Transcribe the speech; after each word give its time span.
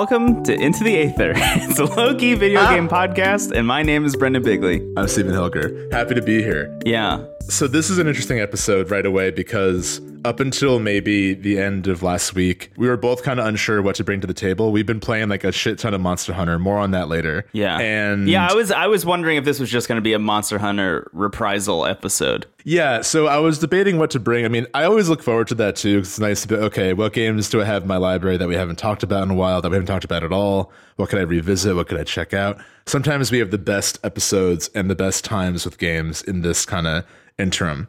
welcome 0.00 0.42
to 0.44 0.52
Into 0.54 0.84
the 0.84 0.94
Aether. 0.94 1.32
It's 1.36 1.78
a 1.78 1.84
low 1.86 2.14
key 2.14 2.34
video 2.34 2.60
Ah. 2.60 2.74
game 2.74 2.86
podcast, 2.86 3.50
and 3.56 3.66
my 3.66 3.82
name 3.82 4.04
is 4.04 4.14
Brendan 4.14 4.42
Bigley. 4.42 4.86
I'm 4.94 5.08
Stephen 5.08 5.32
Hilger. 5.32 5.90
Happy 5.90 6.14
to 6.14 6.20
be 6.20 6.42
here. 6.42 6.78
Yeah. 6.84 7.24
So 7.48 7.66
this 7.66 7.88
is 7.88 7.96
an 7.96 8.06
interesting 8.06 8.38
episode 8.38 8.90
right 8.90 9.06
away 9.06 9.30
because 9.30 10.02
up 10.26 10.40
until 10.40 10.78
maybe 10.78 11.32
the 11.34 11.58
end 11.58 11.86
of 11.86 12.02
last 12.02 12.34
week, 12.34 12.70
we 12.76 12.88
were 12.88 12.96
both 12.96 13.22
kind 13.22 13.40
of 13.40 13.46
unsure 13.46 13.80
what 13.80 13.94
to 13.96 14.04
bring 14.04 14.20
to 14.20 14.26
the 14.26 14.34
table. 14.34 14.72
We've 14.72 14.84
been 14.86 15.00
playing 15.00 15.28
like 15.28 15.44
a 15.44 15.52
shit 15.52 15.78
ton 15.78 15.94
of 15.94 16.00
Monster 16.00 16.32
Hunter. 16.34 16.58
More 16.58 16.78
on 16.78 16.90
that 16.90 17.08
later. 17.08 17.46
Yeah. 17.52 17.78
And 17.78 18.28
yeah, 18.28 18.48
I 18.50 18.54
was 18.54 18.70
I 18.70 18.86
was 18.88 19.06
wondering 19.06 19.36
if 19.36 19.44
this 19.44 19.58
was 19.60 19.70
just 19.70 19.88
going 19.88 19.96
to 19.96 20.02
be 20.02 20.12
a 20.12 20.18
Monster 20.18 20.58
Hunter 20.58 21.08
reprisal 21.12 21.86
episode. 21.86 22.46
Yeah, 22.64 23.02
so 23.02 23.28
I 23.28 23.38
was 23.38 23.60
debating 23.60 23.96
what 23.96 24.10
to 24.10 24.18
bring. 24.18 24.44
I 24.44 24.48
mean, 24.48 24.66
I 24.74 24.82
always 24.84 25.08
look 25.08 25.22
forward 25.22 25.46
to 25.48 25.54
that 25.54 25.76
too. 25.76 26.00
'cause 26.00 26.08
it's 26.08 26.18
nice 26.18 26.42
to 26.42 26.48
be 26.48 26.54
okay. 26.56 26.92
What 26.94 27.12
games 27.12 27.48
do 27.48 27.62
I 27.62 27.64
have 27.64 27.82
in 27.82 27.88
my 27.88 27.96
library 27.96 28.36
that 28.38 28.48
we 28.48 28.56
haven't 28.56 28.76
talked 28.78 29.04
about 29.04 29.22
in 29.22 29.30
a 29.30 29.34
while? 29.34 29.62
That 29.62 29.70
we 29.70 29.76
haven't 29.76 29.86
talked 29.86 30.04
about 30.04 30.24
at 30.24 30.32
all? 30.32 30.72
What 30.96 31.08
could 31.08 31.20
I 31.20 31.22
revisit? 31.22 31.76
What 31.76 31.86
could 31.88 32.00
I 32.00 32.02
check 32.04 32.34
out? 32.34 32.58
Sometimes 32.84 33.30
we 33.30 33.38
have 33.38 33.52
the 33.52 33.58
best 33.58 34.00
episodes 34.02 34.68
and 34.74 34.90
the 34.90 34.96
best 34.96 35.24
times 35.24 35.64
with 35.64 35.78
games 35.78 36.22
in 36.22 36.42
this 36.42 36.64
kind 36.66 36.88
of 36.88 37.04
interim. 37.38 37.86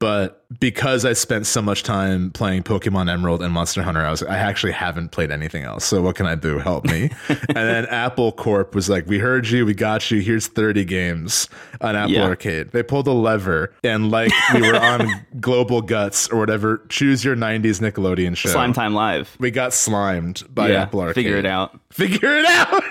But 0.00 0.42
because 0.58 1.04
I 1.04 1.12
spent 1.12 1.46
so 1.46 1.60
much 1.60 1.82
time 1.82 2.30
playing 2.30 2.62
Pokemon 2.62 3.10
Emerald 3.10 3.42
and 3.42 3.52
Monster 3.52 3.82
Hunter, 3.82 4.00
I 4.00 4.10
was 4.10 4.22
I 4.22 4.38
actually 4.38 4.72
haven't 4.72 5.10
played 5.10 5.30
anything 5.30 5.62
else. 5.62 5.84
So 5.84 6.00
what 6.00 6.16
can 6.16 6.24
I 6.24 6.36
do? 6.36 6.58
Help 6.58 6.86
me. 6.86 7.10
and 7.28 7.38
then 7.54 7.84
Apple 7.84 8.32
Corp 8.32 8.74
was 8.74 8.88
like, 8.88 9.06
"We 9.06 9.18
heard 9.18 9.46
you. 9.46 9.66
We 9.66 9.74
got 9.74 10.10
you. 10.10 10.20
Here's 10.20 10.46
30 10.46 10.86
games 10.86 11.48
on 11.82 11.96
Apple 11.96 12.12
Yeah. 12.14 12.24
Arcade." 12.24 12.70
They 12.70 12.82
pulled 12.82 13.08
a 13.08 13.12
lever 13.12 13.74
and 13.84 14.10
like 14.10 14.32
we 14.54 14.62
were 14.62 14.80
on 14.80 15.06
Global 15.40 15.82
Guts 15.82 16.28
or 16.30 16.38
whatever. 16.38 16.80
Choose 16.88 17.22
your 17.22 17.36
90s 17.36 17.80
Nickelodeon 17.82 18.34
show. 18.38 18.48
Slime 18.48 18.72
Time 18.72 18.94
Live. 18.94 19.36
We 19.38 19.50
got 19.50 19.74
slimed 19.74 20.42
by 20.48 20.70
yeah. 20.70 20.82
Apple 20.82 21.00
Arcade. 21.00 21.14
Figure 21.16 21.36
it 21.36 21.46
out. 21.46 21.78
Figure 21.92 22.38
it 22.38 22.46
out. 22.46 22.82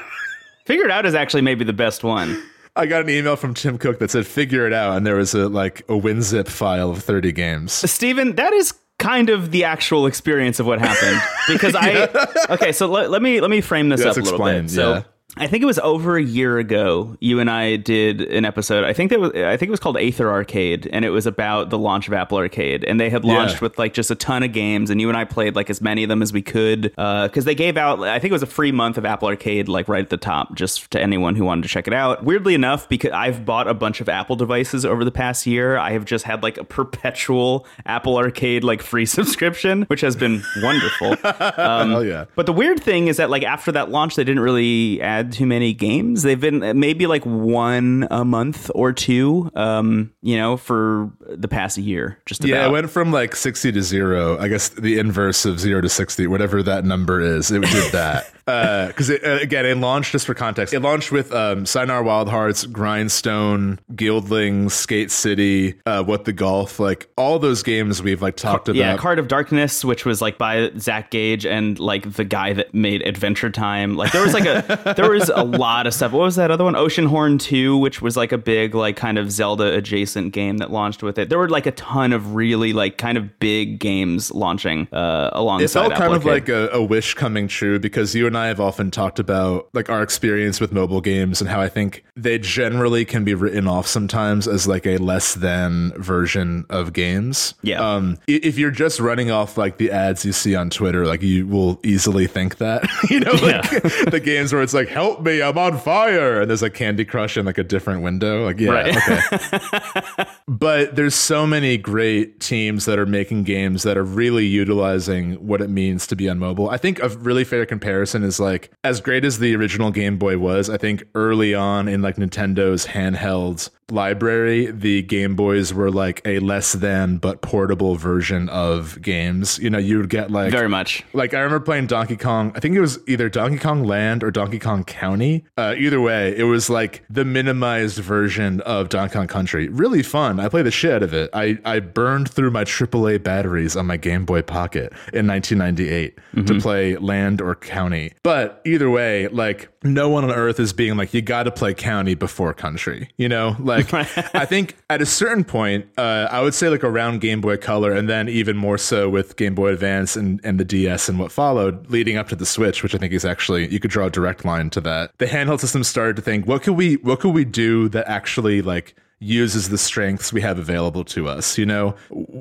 Figure 0.65 0.85
it 0.85 0.91
out 0.91 1.07
is 1.07 1.15
actually 1.15 1.41
maybe 1.41 1.65
the 1.65 1.73
best 1.73 2.03
one. 2.03 2.39
I 2.79 2.85
got 2.85 3.01
an 3.01 3.09
email 3.09 3.35
from 3.35 3.53
Tim 3.53 3.77
Cook 3.77 3.99
that 3.99 4.09
said 4.11 4.25
"Figure 4.25 4.65
it 4.65 4.73
out," 4.73 4.95
and 4.97 5.05
there 5.05 5.15
was 5.15 5.33
a 5.33 5.49
like 5.49 5.81
a 5.81 5.93
WinZip 5.93 6.47
file 6.47 6.89
of 6.91 7.03
30 7.03 7.31
games. 7.33 7.73
Steven, 7.73 8.35
that 8.35 8.53
is 8.53 8.73
kind 8.99 9.29
of 9.29 9.51
the 9.51 9.63
actual 9.63 10.05
experience 10.07 10.59
of 10.59 10.65
what 10.65 10.79
happened. 10.79 11.21
Because 11.47 11.73
I 11.75 12.07
okay 12.53 12.71
so 12.71 12.85
let, 12.87 13.09
let 13.09 13.21
me 13.23 13.41
let 13.41 13.49
me 13.49 13.59
frame 13.61 13.89
this 13.89 14.01
Yeah, 14.01 14.09
up 14.11 14.17
a 14.17 14.19
little 14.19 14.33
explain, 14.33 14.63
bit 14.63 14.71
so 14.71 14.93
yeah. 14.93 15.01
I 15.37 15.45
think 15.47 15.61
it 15.61 15.67
was 15.67 15.77
over 15.79 16.17
a 16.17 16.23
year 16.23 16.57
ago. 16.57 17.15
You 17.19 17.39
and 17.39 17.51
I 17.51 17.75
did 17.75 18.19
an 18.21 18.45
episode. 18.45 18.83
I 18.83 18.93
think 18.93 19.11
that 19.11 19.19
was. 19.19 19.31
I 19.35 19.55
think 19.57 19.67
it 19.67 19.71
was 19.71 19.79
called 19.79 19.95
Aether 19.97 20.29
Arcade, 20.29 20.87
and 20.91 21.05
it 21.05 21.11
was 21.11 21.27
about 21.27 21.69
the 21.69 21.77
launch 21.77 22.07
of 22.07 22.13
Apple 22.15 22.39
Arcade. 22.39 22.83
And 22.83 22.99
they 22.99 23.11
had 23.11 23.23
launched 23.23 23.55
Yeah. 23.55 23.59
with 23.61 23.77
like 23.77 23.93
just 23.93 24.09
a 24.09 24.15
ton 24.15 24.41
of 24.41 24.51
games, 24.53 24.89
and 24.89 24.99
you 24.99 25.07
and 25.07 25.15
I 25.15 25.25
played 25.25 25.55
like 25.55 25.69
as 25.69 25.81
many 25.81 26.01
of 26.03 26.09
them 26.09 26.23
as 26.23 26.33
we 26.33 26.41
could 26.41 26.81
because 26.95 27.45
they 27.45 27.53
gave 27.53 27.77
out. 27.77 28.01
I 28.01 28.17
think 28.17 28.31
it 28.31 28.33
was 28.33 28.43
a 28.43 28.47
free 28.47 28.71
month 28.71 28.97
of 28.97 29.05
Apple 29.05 29.27
Arcade, 29.27 29.69
like 29.69 29.87
right 29.87 30.03
at 30.03 30.09
the 30.09 30.17
top, 30.17 30.55
just 30.55 30.89
to 30.91 31.01
anyone 31.01 31.35
who 31.35 31.45
wanted 31.45 31.61
to 31.61 31.69
check 31.69 31.87
it 31.87 31.93
out. 31.93 32.23
Weirdly 32.23 32.55
enough, 32.55 32.89
because 32.89 33.11
I've 33.11 33.45
bought 33.45 33.67
a 33.67 33.75
bunch 33.75 34.01
of 34.01 34.09
Apple 34.09 34.35
devices 34.35 34.83
over 34.83 35.05
the 35.05 35.11
past 35.11 35.45
year, 35.45 35.77
I 35.77 35.91
have 35.91 36.05
just 36.05 36.25
had 36.25 36.41
like 36.41 36.57
a 36.57 36.63
perpetual 36.63 37.67
Apple 37.85 38.17
Arcade 38.17 38.63
like 38.63 38.81
free 38.81 39.05
subscription, 39.19 39.83
which 39.83 40.01
has 40.01 40.15
been 40.15 40.43
wonderful. 40.61 41.15
Um, 41.59 41.91
Hell 41.91 42.03
yeah. 42.05 42.25
But 42.35 42.45
the 42.45 42.53
weird 42.53 42.81
thing 42.81 43.07
is 43.07 43.17
that 43.17 43.29
like 43.29 43.43
after 43.43 43.71
that 43.73 43.89
launch, 43.91 44.15
they 44.15 44.23
didn't 44.23 44.41
really 44.41 45.01
add 45.01 45.18
too 45.23 45.45
many 45.45 45.73
games. 45.73 46.23
They've 46.23 46.39
been 46.39 46.79
maybe 46.79 47.07
like 47.07 47.25
one 47.25 48.07
a 48.11 48.25
month 48.25 48.71
or 48.73 48.93
two, 48.93 49.51
um, 49.55 50.11
you 50.21 50.37
know, 50.37 50.57
for 50.57 51.11
the 51.27 51.47
past 51.47 51.77
year. 51.77 52.19
Just 52.25 52.41
about. 52.41 52.49
Yeah, 52.49 52.67
it 52.67 52.71
went 52.71 52.89
from 52.89 53.11
like 53.11 53.35
60 53.35 53.71
to 53.71 53.81
zero. 53.81 54.37
I 54.39 54.47
guess 54.47 54.69
the 54.69 54.99
inverse 54.99 55.45
of 55.45 55.59
zero 55.59 55.81
to 55.81 55.89
60, 55.89 56.27
whatever 56.27 56.63
that 56.63 56.85
number 56.85 57.21
is, 57.21 57.51
it 57.51 57.61
did 57.61 57.91
that. 57.91 58.31
Because 58.87 59.09
it, 59.09 59.23
uh, 59.23 59.39
again, 59.41 59.65
it 59.65 59.77
launched 59.77 60.11
just 60.11 60.25
for 60.25 60.33
context. 60.33 60.73
It 60.73 60.79
launched 60.79 61.11
with 61.11 61.31
um, 61.33 61.65
Sayonara 61.65 62.03
Wild 62.03 62.29
Hearts, 62.29 62.65
Grindstone, 62.65 63.79
Guildlings, 63.93 64.71
Skate 64.71 65.11
City, 65.11 65.75
uh, 65.85 66.03
What 66.03 66.25
the 66.25 66.33
Golf, 66.33 66.79
like 66.79 67.09
all 67.15 67.39
those 67.39 67.63
games 67.63 68.01
we've 68.01 68.21
like 68.21 68.35
talked 68.35 68.69
about. 68.69 68.77
yeah, 68.77 68.97
Card 68.97 69.19
of 69.19 69.27
Darkness, 69.27 69.85
which 69.85 70.05
was 70.05 70.21
like 70.21 70.37
by 70.37 70.71
Zach 70.77 71.11
Gage 71.11 71.45
and 71.45 71.79
like 71.79 72.13
the 72.13 72.23
guy 72.23 72.53
that 72.53 72.73
made 72.73 73.05
Adventure 73.05 73.49
Time. 73.49 73.95
Like 73.95 74.11
there 74.11 74.23
was 74.23 74.33
like 74.33 74.45
a 74.45 74.93
there 74.97 75.11
was 75.11 75.29
a 75.29 75.43
lot 75.43 75.85
of 75.85 75.93
stuff. 75.93 76.11
What 76.11 76.23
was 76.23 76.35
that 76.37 76.49
other 76.51 76.63
one? 76.63 76.73
Oceanhorn 76.73 77.39
Two, 77.39 77.77
which 77.77 78.01
was 78.01 78.17
like 78.17 78.31
a 78.31 78.37
big 78.37 78.73
like 78.73 78.95
kind 78.95 79.17
of 79.17 79.31
Zelda 79.31 79.75
adjacent 79.75 80.33
game 80.33 80.57
that 80.57 80.71
launched 80.71 81.03
with 81.03 81.17
it. 81.19 81.29
There 81.29 81.37
were 81.37 81.49
like 81.49 81.65
a 81.65 81.71
ton 81.71 82.13
of 82.13 82.35
really 82.35 82.73
like 82.73 82.97
kind 82.97 83.17
of 83.17 83.39
big 83.39 83.79
games 83.79 84.31
launching 84.31 84.87
uh, 84.91 85.29
alongside. 85.33 85.65
it 85.65 85.69
felt 85.69 85.91
kind 85.91 86.13
Apple 86.13 86.15
of 86.15 86.25
like 86.25 86.49
a, 86.49 86.69
a 86.69 86.81
wish 86.81 87.13
coming 87.13 87.47
true 87.47 87.79
because 87.79 88.15
you 88.15 88.25
and 88.25 88.37
I 88.37 88.38
have 88.47 88.59
often 88.59 88.91
talked 88.91 89.19
about 89.19 89.69
like 89.73 89.89
our 89.89 90.01
experience 90.01 90.59
with 90.59 90.71
mobile 90.71 91.01
games 91.01 91.41
and 91.41 91.49
how 91.49 91.61
I 91.61 91.69
think 91.69 92.03
they 92.15 92.37
generally 92.39 93.05
can 93.05 93.23
be 93.23 93.33
written 93.33 93.67
off 93.67 93.87
sometimes 93.87 94.47
as 94.47 94.67
like 94.67 94.85
a 94.85 94.97
less 94.97 95.35
than 95.35 95.91
version 96.01 96.65
of 96.69 96.93
games. 96.93 97.53
Yeah. 97.61 97.79
Um, 97.79 98.17
if 98.27 98.57
you're 98.57 98.71
just 98.71 98.99
running 98.99 99.31
off 99.31 99.57
like 99.57 99.77
the 99.77 99.91
ads 99.91 100.25
you 100.25 100.31
see 100.33 100.55
on 100.55 100.69
Twitter, 100.69 101.05
like 101.05 101.21
you 101.21 101.47
will 101.47 101.79
easily 101.83 102.27
think 102.27 102.57
that, 102.57 102.83
you 103.09 103.19
know, 103.19 103.31
like 103.33 103.69
the 104.11 104.21
games 104.23 104.53
where 104.53 104.61
it's 104.61 104.73
like, 104.73 104.87
help 104.89 105.21
me, 105.21 105.41
I'm 105.41 105.57
on 105.57 105.77
fire. 105.77 106.41
And 106.41 106.49
there's 106.49 106.61
like 106.61 106.73
Candy 106.73 107.05
Crush 107.05 107.37
in 107.37 107.45
like 107.45 107.57
a 107.57 107.63
different 107.63 108.01
window. 108.03 108.45
Like, 108.45 108.59
yeah, 108.59 108.69
Right. 108.69 108.95
okay 108.97 110.25
but 110.47 110.95
there's 110.95 111.15
so 111.15 111.47
many 111.47 111.77
great 111.77 112.39
teams 112.39 112.85
that 112.85 112.99
are 112.99 113.05
making 113.05 113.43
games 113.43 113.83
that 113.83 113.97
are 113.97 114.03
really 114.03 114.45
utilizing 114.45 115.33
what 115.45 115.61
it 115.61 115.69
means 115.69 116.05
to 116.07 116.15
be 116.15 116.29
on 116.29 116.37
mobile. 116.39 116.69
I 116.69 116.77
think 116.77 117.01
a 117.01 117.09
really 117.09 117.43
fair 117.43 117.65
comparison 117.65 118.23
is 118.23 118.28
like 118.37 118.69
as 118.83 118.99
great 118.99 119.23
as 119.23 119.39
the 119.39 119.55
original 119.55 119.91
Game 119.91 120.17
Boy 120.17 120.37
was, 120.37 120.69
I 120.69 120.75
think 120.75 121.05
early 121.15 121.55
on 121.55 121.87
in 121.87 122.01
like 122.01 122.17
Nintendo's 122.17 122.85
handheld 122.85 123.69
library, 123.91 124.71
the 124.71 125.01
Game 125.03 125.35
Boys 125.35 125.73
were 125.73 125.91
like 125.91 126.21
a 126.25 126.39
less 126.39 126.73
than 126.73 127.17
but 127.17 127.41
portable 127.41 127.95
version 127.95 128.49
of 128.49 129.01
games. 129.01 129.59
You 129.59 129.69
know, 129.69 129.77
you 129.77 129.97
would 129.97 130.09
get 130.09 130.31
like 130.31 130.51
very 130.51 130.69
much. 130.69 131.03
like 131.13 131.33
I 131.33 131.39
remember 131.39 131.63
playing 131.63 131.87
Donkey 131.87 132.17
Kong. 132.17 132.51
I 132.55 132.59
think 132.59 132.75
it 132.75 132.81
was 132.81 132.99
either 133.07 133.29
Donkey 133.29 133.57
Kong 133.57 133.83
Land 133.83 134.23
or 134.23 134.31
Donkey 134.31 134.59
Kong 134.59 134.83
County. 134.83 135.45
Uh, 135.57 135.75
either 135.77 135.99
way, 136.01 136.35
it 136.37 136.43
was 136.43 136.69
like 136.69 137.03
the 137.09 137.25
minimized 137.25 137.97
version 137.99 138.61
of 138.61 138.89
Donkey 138.89 139.13
Kong 139.13 139.27
Country. 139.27 139.67
Really 139.69 140.03
fun. 140.03 140.39
I 140.39 140.49
played 140.49 140.65
the 140.65 140.71
shit 140.71 140.91
out 140.93 141.03
of 141.03 141.13
it. 141.13 141.29
I 141.33 141.57
I 141.65 141.79
burned 141.79 142.29
through 142.31 142.51
my 142.51 142.63
AAA 142.63 143.23
batteries 143.23 143.75
on 143.75 143.85
my 143.85 143.97
Game 143.97 144.25
Boy 144.25 144.41
Pocket 144.41 144.93
in 145.13 145.27
1998 145.27 146.17
to 146.47 146.59
play 146.59 146.95
Land 146.97 147.41
or 147.41 147.55
County. 147.55 148.13
But 148.23 148.61
either 148.65 148.89
way, 148.89 149.27
like 149.27 149.69
no 149.83 150.09
one 150.09 150.23
on 150.23 150.31
earth 150.31 150.59
is 150.59 150.73
being 150.73 150.97
like 150.97 151.13
you 151.13 151.21
got 151.21 151.43
to 151.43 151.51
play 151.51 151.73
County 151.73 152.13
before 152.13 152.53
Country. 152.53 153.09
You 153.17 153.29
know, 153.29 153.55
like 153.59 153.93
I 153.93 154.45
think 154.45 154.75
at 154.89 155.01
a 155.01 155.05
certain 155.05 155.43
point, 155.43 155.87
uh, 155.97 156.27
I 156.29 156.41
would 156.41 156.53
say 156.53 156.69
like 156.69 156.83
around 156.83 157.21
Game 157.21 157.41
Boy 157.41 157.57
Color, 157.57 157.91
and 157.93 158.09
then 158.09 158.27
even 158.27 158.57
more 158.57 158.77
so 158.77 159.09
with 159.09 159.37
Game 159.37 159.55
Boy 159.55 159.69
Advance 159.73 160.15
and, 160.15 160.41
and 160.43 160.59
the 160.59 160.65
DS 160.65 161.09
and 161.09 161.19
what 161.19 161.31
followed, 161.31 161.89
leading 161.89 162.17
up 162.17 162.27
to 162.29 162.35
the 162.35 162.45
Switch, 162.45 162.83
which 162.83 162.93
I 162.93 162.97
think 162.97 163.13
is 163.13 163.25
actually 163.25 163.67
you 163.71 163.79
could 163.79 163.91
draw 163.91 164.07
a 164.07 164.09
direct 164.09 164.43
line 164.43 164.69
to 164.71 164.81
that. 164.81 165.11
The 165.17 165.25
handheld 165.25 165.59
system 165.59 165.83
started 165.83 166.15
to 166.17 166.21
think, 166.21 166.45
what 166.45 166.63
could 166.63 166.75
we 166.75 166.95
what 166.95 167.19
could 167.19 167.33
we 167.33 167.45
do 167.45 167.89
that 167.89 168.07
actually 168.07 168.61
like 168.61 168.95
uses 169.21 169.67
the 169.69 169.77
strengths 169.77 170.31
we 170.31 170.39
have 170.41 170.57
available 170.57 171.03
to 171.03 171.27
us. 171.27 171.57
You 171.57 171.65
know, 171.65 171.95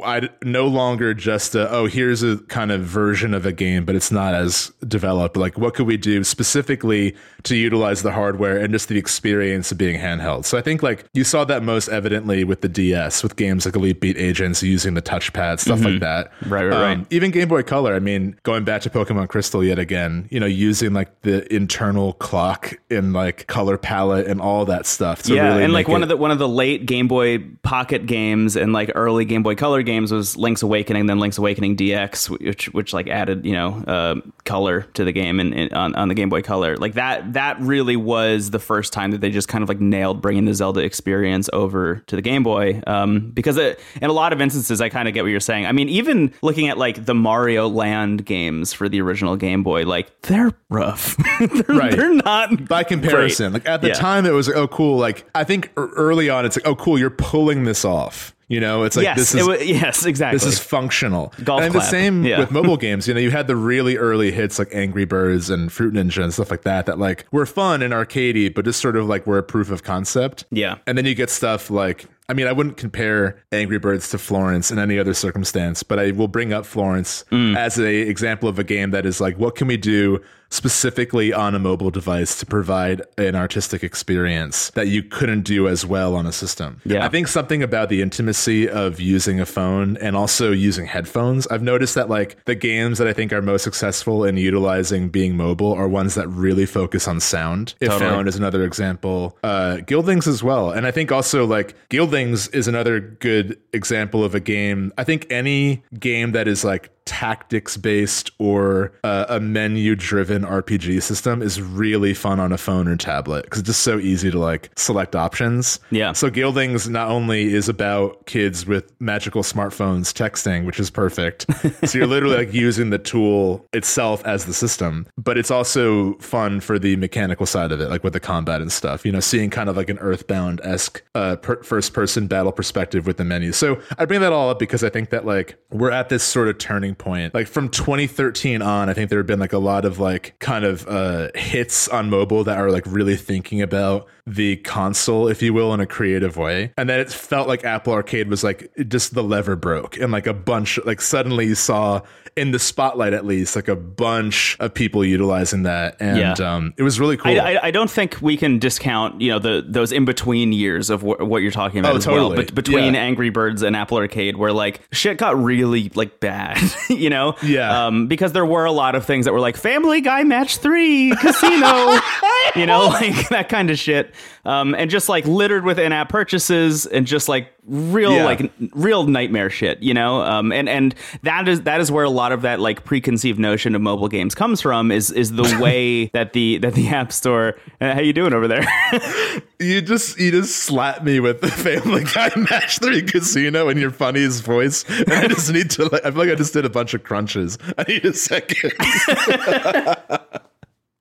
I 0.05 0.29
no 0.45 0.67
longer 0.69 1.13
just 1.13 1.55
a, 1.55 1.69
oh 1.71 1.87
here's 1.87 2.23
a 2.23 2.37
kind 2.49 2.71
of 2.71 2.83
version 2.83 3.35
of 3.35 3.45
a 3.45 3.53
game, 3.53 3.85
but 3.85 3.97
it's 3.97 4.13
not 4.13 4.33
as 4.35 4.71
developed. 4.87 5.37
Like 5.37 5.59
what 5.59 5.75
could 5.75 5.87
we 5.87 5.97
do 5.97 6.23
specifically 6.23 7.17
to 7.45 7.57
utilize 7.57 8.03
the 8.03 8.13
hardware 8.13 8.57
and 8.59 8.73
just 8.73 8.89
the 8.89 8.97
experience 8.99 9.73
of 9.73 9.79
being 9.79 9.99
handheld? 9.99 10.45
So 10.45 10.57
I 10.57 10.63
think 10.63 10.83
like 10.83 11.05
you 11.15 11.25
saw 11.25 11.45
that 11.45 11.65
most 11.65 11.89
evidently 11.89 12.45
with 12.45 12.61
the 12.61 12.69
DS 12.69 13.23
with 13.25 13.35
games 13.35 13.67
like 13.67 13.75
Elite 13.75 14.01
Beat 14.01 14.17
Agents 14.17 14.63
using 14.63 14.95
the 14.95 15.03
touchpad 15.03 15.59
stuff 15.59 15.83
like 15.83 15.99
that. 16.01 16.33
Mm-hmm. 16.33 16.53
Right, 16.53 16.65
right, 16.65 16.97
right. 16.97 17.07
Even 17.11 17.33
Game 17.33 17.49
Boy 17.49 17.63
Color. 17.65 17.95
I 17.95 17.99
mean, 17.99 18.39
going 18.45 18.63
back 18.65 18.83
to 18.83 18.91
Pokemon 18.91 19.29
Crystal 19.29 19.65
yet 19.65 19.79
again. 19.81 20.29
You 20.31 20.39
know, 20.39 20.47
using 20.47 20.93
like 20.93 21.23
the 21.23 21.53
internal 21.53 22.13
clock 22.15 22.75
and 22.89 23.13
like 23.13 23.47
color 23.49 23.77
palette 23.79 24.27
and 24.29 24.41
all 24.41 24.65
that 24.67 24.87
stuff. 24.87 25.29
Yeah, 25.29 25.49
really 25.49 25.65
and 25.65 25.73
like 25.73 25.89
one 25.89 26.03
it- 26.03 26.05
of 26.05 26.09
the 26.11 26.17
one 26.17 26.31
of 26.31 26.39
the 26.39 26.49
late 26.49 26.68
Game 26.77 27.09
Boy 27.09 27.39
Pocket 27.63 28.05
games 28.05 28.55
and 28.57 28.75
like 28.75 28.91
early 28.95 29.25
Game 29.25 29.43
Boy 29.43 29.55
Color 29.55 29.83
games 29.83 30.13
was 30.13 30.37
Link's 30.37 30.63
Awakening, 30.63 31.07
then 31.07 31.19
Link's 31.19 31.39
Awakening 31.39 31.77
DX, 31.77 32.29
which 32.29 32.67
which 32.75 32.93
like 32.93 33.09
added 33.09 33.47
you 33.47 33.53
know 33.55 33.83
uh, 33.87 34.17
color 34.45 34.83
to 34.95 35.05
the 35.05 35.13
game 35.13 35.41
and, 35.41 35.55
and 35.55 35.73
on 35.73 35.95
on 35.95 36.09
the 36.09 36.15
Game 36.15 36.29
Boy 36.29 36.43
Color. 36.43 36.77
Like 36.77 36.95
that 36.95 37.33
that 37.33 37.59
really 37.61 37.97
was 37.97 38.51
the 38.51 38.59
first 38.59 38.93
time 38.93 39.13
that 39.13 39.23
they 39.23 39.31
just 39.31 39.49
kind 39.49 39.63
of 39.63 39.69
like 39.71 39.81
nailed 39.81 40.21
bringing 40.21 40.45
the 40.45 40.53
Zelda 40.55 40.81
experience 40.81 41.49
over 41.53 41.97
to 42.07 42.17
the 42.17 42.23
Game 42.23 42.43
Boy. 42.43 42.83
Um, 42.87 43.31
because 43.31 43.57
it, 43.57 43.81
in 44.03 44.11
a 44.11 44.13
lot 44.13 44.33
of 44.33 44.41
instances, 44.41 44.81
I 44.81 44.89
kind 44.91 45.09
of 45.09 45.15
get 45.15 45.23
what 45.23 45.31
you're 45.31 45.41
saying. 45.41 45.65
I 45.65 45.73
mean, 45.73 45.89
even 45.89 46.35
looking 46.43 46.69
at 46.69 46.77
like 46.77 47.07
the 47.07 47.15
Mario 47.15 47.69
Land 47.69 48.27
games 48.27 48.73
for 48.73 48.89
the 48.89 49.01
original 49.01 49.37
Game 49.37 49.63
Boy, 49.63 49.85
like 49.87 50.21
they're 50.23 50.53
rough. 50.69 51.17
they're, 51.39 51.77
Right. 51.79 51.93
they're 51.97 52.13
not 52.15 52.67
by 52.69 52.83
comparison. 52.85 53.53
great. 53.53 53.65
Like 53.65 53.69
at 53.73 53.81
the 53.83 53.89
Yeah. 53.89 53.95
time, 53.95 54.27
it 54.27 54.33
was 54.33 54.49
like, 54.49 54.57
oh, 54.57 54.67
cool. 54.69 54.99
Like 54.99 55.25
I 55.35 55.45
think 55.45 55.71
early 55.77 56.29
on, 56.29 56.45
it's 56.45 56.58
like, 56.65 56.67
oh, 56.69 56.77
cool, 56.77 56.99
you're 56.99 57.11
pulling 57.11 57.65
this 57.65 57.85
off. 57.85 58.35
You 58.51 58.61
know, 58.61 58.85
it's 58.85 58.97
like 58.97 59.05
yes, 59.05 59.19
this 59.19 59.35
is 59.35 59.69
yes, 59.69 60.07
exactly. 60.07 60.37
this 60.39 60.47
is 60.47 60.59
functional. 60.59 61.35
Golf 61.45 61.61
and 61.61 61.75
the 61.75 61.83
same 61.83 62.25
Yeah. 62.25 62.39
with 62.41 62.51
mobile 62.51 62.79
games. 62.79 63.07
You 63.07 63.13
know, 63.13 63.21
you 63.21 63.31
had 63.31 63.47
the 63.47 63.55
really 63.57 63.99
early 63.99 64.31
hits 64.33 64.59
like 64.59 64.75
Angry 64.75 65.05
Birds 65.05 65.51
and 65.51 65.71
Fruit 65.71 65.93
Ninja 65.93 66.23
and 66.25 66.33
stuff 66.33 66.51
like 66.51 66.63
that 66.63 66.87
that 66.87 66.99
like 66.99 67.27
were 67.31 67.45
fun 67.45 67.83
and 67.83 67.93
arcadey, 67.93 68.55
but 68.55 68.65
just 68.65 68.81
sort 68.81 68.97
of 68.97 69.07
like 69.07 69.27
were 69.27 69.37
a 69.37 69.43
proof 69.43 69.71
of 69.71 69.83
concept. 69.83 70.45
Yeah. 70.51 70.79
And 70.87 70.97
then 70.97 71.05
you 71.05 71.15
get 71.15 71.29
stuff 71.29 71.69
like 71.71 72.07
I 72.31 72.33
mean, 72.33 72.47
I 72.47 72.53
wouldn't 72.53 72.79
compare 72.79 73.37
Angry 73.53 73.79
Birds 73.79 74.09
to 74.11 74.19
Florence 74.19 74.71
in 74.71 74.79
any 74.79 74.99
other 74.99 75.13
circumstance, 75.13 75.83
but 75.83 75.99
I 75.99 76.13
will 76.13 76.29
bring 76.29 76.55
up 76.55 76.65
Florence 76.65 77.27
Mm. 77.31 77.55
as 77.55 77.79
a 77.79 78.01
example 78.09 78.49
of 78.49 78.59
a 78.59 78.65
game 78.65 78.93
that 78.93 79.05
is 79.05 79.21
like, 79.21 79.39
what 79.39 79.57
can 79.57 79.67
we 79.69 79.77
do 79.77 80.21
specifically 80.51 81.33
on 81.33 81.55
a 81.55 81.59
mobile 81.59 81.91
device 81.91 82.39
to 82.39 82.47
provide 82.47 83.03
an 83.17 83.35
artistic 83.35 83.83
experience 83.83 84.71
that 84.71 84.89
you 84.89 85.03
couldn't 85.03 85.43
do 85.43 85.69
as 85.69 85.85
well 85.85 86.15
on 86.15 86.27
a 86.27 86.33
system? 86.33 86.81
Yeah. 86.85 87.05
I 87.05 87.09
think 87.09 87.29
something 87.29 87.63
about 87.63 87.89
the 87.89 88.03
intimacy 88.03 88.69
of 88.69 89.01
using 89.01 89.41
a 89.41 89.47
phone 89.47 89.97
and 89.99 90.17
also 90.17 90.53
using 90.53 90.87
headphones. 90.87 91.47
I've 91.49 91.63
noticed 91.63 91.95
that 91.95 92.09
like 92.09 92.43
the 92.47 92.55
games 92.55 92.99
that 92.99 93.07
I 93.07 93.13
think 93.13 93.33
are 93.33 93.43
most 93.43 93.63
successful 93.63 94.25
in 94.25 94.37
utilizing 94.37 95.09
being 95.09 95.37
mobile 95.37 95.73
are 95.73 95.89
ones 95.89 96.15
that 96.15 96.29
really 96.29 96.67
focus 96.67 97.07
on 97.07 97.21
sound. 97.21 97.75
If 97.81 97.91
Totally. 97.91 98.11
found 98.11 98.29
is 98.29 98.37
another 98.37 98.65
example. 98.65 99.37
Uh, 99.43 99.79
Guildlings 99.87 100.27
as 100.27 100.43
well, 100.43 100.71
and 100.71 100.87
I 100.87 100.91
think 100.91 101.13
also 101.13 101.47
like 101.47 101.75
Guildlings 101.89 102.53
is 102.55 102.69
another 102.69 103.01
good 103.01 103.59
example 103.73 104.25
of 104.25 104.35
a 104.35 104.41
game. 104.41 104.93
I 104.99 105.05
think 105.05 105.27
any 105.31 105.83
game 105.99 106.33
that 106.33 106.49
is 106.49 106.65
like 106.65 106.91
tactics 107.09 107.79
based 107.79 108.31
or 108.39 108.93
uh, 109.03 109.25
a 109.31 109.41
menu 109.41 109.97
driven 109.97 110.43
RPG 110.43 111.03
system 111.03 111.41
is 111.41 111.61
really 111.63 112.13
fun 112.13 112.39
on 112.39 112.53
a 112.53 112.59
phone 112.59 112.87
or 112.87 112.97
tablet 112.97 113.45
because 113.45 113.61
it's 113.61 113.69
just 113.69 113.81
so 113.81 113.99
easy 113.99 114.31
to 114.31 114.39
like 114.39 114.71
select 114.77 115.17
options. 115.17 115.81
Yeah. 115.91 116.13
So 116.13 116.31
Guildlings 116.31 116.87
not 116.87 117.09
only 117.09 117.55
is 117.55 117.67
about 117.67 118.27
kids 118.27 118.67
with 118.67 118.93
magical 119.01 119.43
smartphones 119.43 120.13
texting, 120.13 120.67
which 120.67 120.79
is 120.79 120.91
perfect. 120.91 121.47
so 121.89 121.97
you're 121.97 122.07
literally 122.07 122.37
like 122.37 122.53
using 122.53 122.91
the 122.91 122.99
tool 122.99 123.67
itself 123.73 124.23
as 124.27 124.45
the 124.45 124.53
system, 124.53 125.07
but 125.17 125.39
it's 125.39 125.51
also 125.51 126.13
fun 126.19 126.61
for 126.61 126.79
the 126.79 126.95
mechanical 126.97 127.47
side 127.47 127.73
of 127.73 127.81
it, 127.81 127.89
like 127.89 128.05
with 128.05 128.13
the 128.13 128.21
combat 128.21 128.61
and 128.61 128.71
stuff. 128.71 129.07
You 129.07 129.13
know, 129.13 129.21
seeing 129.21 129.49
kind 129.49 129.71
of 129.71 129.79
like 129.79 129.89
an 129.89 129.99
Earthbound 129.99 130.61
esque 130.63 131.03
uh, 131.15 131.37
per- 131.37 131.63
first 131.63 131.95
person 131.95 132.27
battle 132.27 132.53
perspective 132.53 133.07
with 133.07 133.17
the 133.17 133.25
menu. 133.25 133.53
So 133.53 133.81
I 133.97 134.05
bring 134.05 134.21
that 134.21 134.35
all 134.35 134.51
up 134.51 134.59
because 134.59 134.85
I 134.85 134.91
think 134.91 135.09
that 135.09 135.25
like 135.25 135.57
we're 135.71 135.91
at 135.91 136.11
this 136.11 136.23
sort 136.23 136.49
of 136.49 136.59
turning 136.59 136.95
point. 136.99 137.35
Like 137.35 137.47
from 137.47 137.69
2013 137.69 138.63
on, 138.63 138.89
I 138.89 138.95
think 138.95 139.11
there 139.11 139.19
have 139.19 139.27
been 139.27 139.39
like 139.39 139.53
a 139.53 139.59
lot 139.59 139.85
of 139.85 139.99
like 139.99 140.39
kind 140.39 140.65
of 140.65 140.87
uh, 140.89 141.29
hits 141.35 141.89
on 141.89 142.11
mobile 142.11 142.45
that 142.45 142.59
are 142.59 142.71
like 142.71 142.85
really 142.87 143.17
thinking 143.17 143.63
about 143.63 144.07
the 144.27 144.57
console, 144.57 145.29
if 145.29 145.41
you 145.41 145.55
will, 145.55 145.73
in 145.73 145.81
a 145.81 145.87
creative 145.87 146.37
way. 146.37 146.73
And 146.77 146.89
then 146.89 147.01
it 147.01 147.11
felt 147.11 147.49
like 147.49 147.65
Apple 147.65 147.93
Arcade 147.93 148.29
was 148.29 148.45
like 148.45 148.71
just 148.89 149.15
the 149.15 149.23
lever 149.23 149.57
broke 149.57 149.99
and 149.99 150.13
like 150.13 150.27
a 150.27 150.35
bunch, 150.35 150.79
like 150.85 151.01
suddenly 151.01 151.47
you 151.47 151.55
saw 151.55 152.03
in 152.39 152.53
the 152.53 152.59
spotlight 152.59 153.13
at 153.13 153.27
least 153.27 153.57
like 153.57 153.69
a 153.69 153.77
bunch 153.77 154.57
of 154.61 154.73
people 154.73 155.05
utilizing 155.05 155.65
that. 155.65 155.97
And 156.01 156.19
Yeah. 156.19 156.33
um, 156.55 156.73
it 156.77 156.83
was 156.83 156.99
really 157.01 157.17
cool. 157.17 157.33
I, 157.39 157.55
I, 157.55 157.67
I 157.67 157.71
don't 157.71 157.91
think 157.91 158.17
we 158.23 158.37
can 158.37 158.59
discount 158.59 159.21
you 159.21 159.31
know 159.33 159.39
the 159.39 159.65
those 159.67 159.93
in 159.93 160.05
between 160.05 160.53
years 160.53 160.89
of 160.91 161.03
wh- 161.03 161.21
what 161.21 161.43
you're 161.43 161.51
talking 161.51 161.81
about 161.81 161.95
Oh, 161.95 161.97
as 161.99 162.07
well. 162.07 162.35
But 162.35 162.55
between 162.55 162.95
Yeah. 162.95 163.01
Angry 163.01 163.31
Birds 163.31 163.63
and 163.63 163.75
Apple 163.77 163.99
Arcade, 163.99 164.37
where 164.37 164.53
like 164.53 164.81
shit 164.93 165.19
got 165.19 165.37
really 165.43 165.91
like 165.95 166.21
bad, 166.21 166.59
you 166.89 167.11
know? 167.11 167.35
Yeah. 167.43 167.87
Um, 167.87 168.07
because 168.07 168.33
there 168.33 168.47
were 168.47 168.65
a 168.65 168.73
lot 168.73 168.95
of 168.95 169.05
things 169.05 169.25
that 169.27 169.33
were 169.33 169.41
like 169.41 169.57
Family 169.57 170.01
Guy 170.01 170.23
Match 170.25 170.59
Three, 170.59 171.13
Casino, 171.21 171.99
you 172.57 172.67
know, 172.67 172.87
like 172.89 173.29
that 173.31 173.49
kind 173.49 173.71
of 173.71 173.79
shit. 173.79 174.15
Um, 174.49 174.75
and 174.75 174.91
just 174.91 175.11
like 175.11 175.27
littered 175.27 175.65
with 175.65 175.79
in-app 175.79 176.09
purchases 176.09 176.87
and 176.87 177.07
just 177.07 177.29
like 177.29 177.53
real 177.67 178.13
Yeah. 178.15 178.25
like 178.25 178.51
real 178.73 179.05
nightmare 179.05 179.51
shit, 179.51 179.83
you 179.83 179.93
know. 179.93 180.23
Um, 180.23 180.53
and 180.53 180.71
and 180.71 180.95
that 181.23 181.47
is 181.49 181.63
that 181.65 181.83
is 181.83 181.93
where 181.93 182.05
a 182.05 182.09
lot 182.11 182.33
of 182.33 182.41
that 182.43 182.59
like 182.59 182.85
preconceived 182.85 183.39
notion 183.39 183.75
of 183.75 183.83
mobile 183.83 184.09
games 184.09 184.35
comes 184.35 184.63
from 184.63 184.91
is 184.91 185.11
is 185.11 185.33
the 185.33 185.59
way 185.63 186.07
that 186.15 186.33
the 186.33 186.57
that 186.59 186.73
the 186.73 186.89
App 186.89 187.13
Store. 187.13 187.57
Uh, 187.81 187.93
how 187.93 188.01
you 188.01 188.15
doing 188.15 188.33
over 188.33 188.49
there? 188.49 188.65
you 189.61 189.83
just 189.83 190.19
you 190.19 190.31
just 190.31 190.57
slap 190.57 191.05
me 191.05 191.21
with 191.21 191.43
the 191.43 191.49
Family 191.51 192.05
Guy 192.15 192.31
Match 192.51 192.79
Three 192.79 193.03
Casino 193.03 193.69
in 193.69 193.77
your 193.77 193.91
funniest 193.91 194.45
voice, 194.45 194.85
and 194.89 195.13
I 195.13 195.29
just 195.29 195.53
need 195.53 195.69
to. 195.73 195.89
Like, 195.89 196.07
I 196.07 196.11
feel 196.11 196.21
like 196.21 196.31
I 196.31 196.35
just 196.37 196.55
did 196.55 196.65
a 196.65 196.71
bunch 196.71 196.95
of 196.95 197.05
crunches. 197.05 197.59
I 197.77 197.83
need 197.87 198.05
a 198.07 198.15
second. 198.15 198.73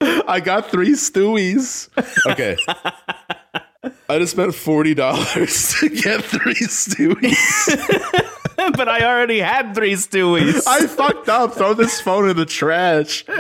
I 0.02 0.40
got 0.44 0.70
three 0.70 0.92
Stewies. 0.92 1.90
Okay. 2.30 2.56
I 4.10 4.20
just 4.20 4.32
spent 4.34 4.54
forty 4.56 4.94
dollars 4.94 5.76
to 5.80 5.90
get 5.90 6.24
three 6.24 6.54
Stewies. 6.56 7.78
but 8.78 8.88
I 8.90 9.06
already 9.06 9.40
had 9.40 9.74
three 9.76 9.94
Stewies. 9.94 10.64
I 10.68 10.88
fucked 10.88 11.30
up. 11.30 11.54
Throw 11.56 11.74
this 11.74 12.00
phone 12.02 12.30
in 12.30 12.36
the 12.38 12.46
trash. 12.46 13.26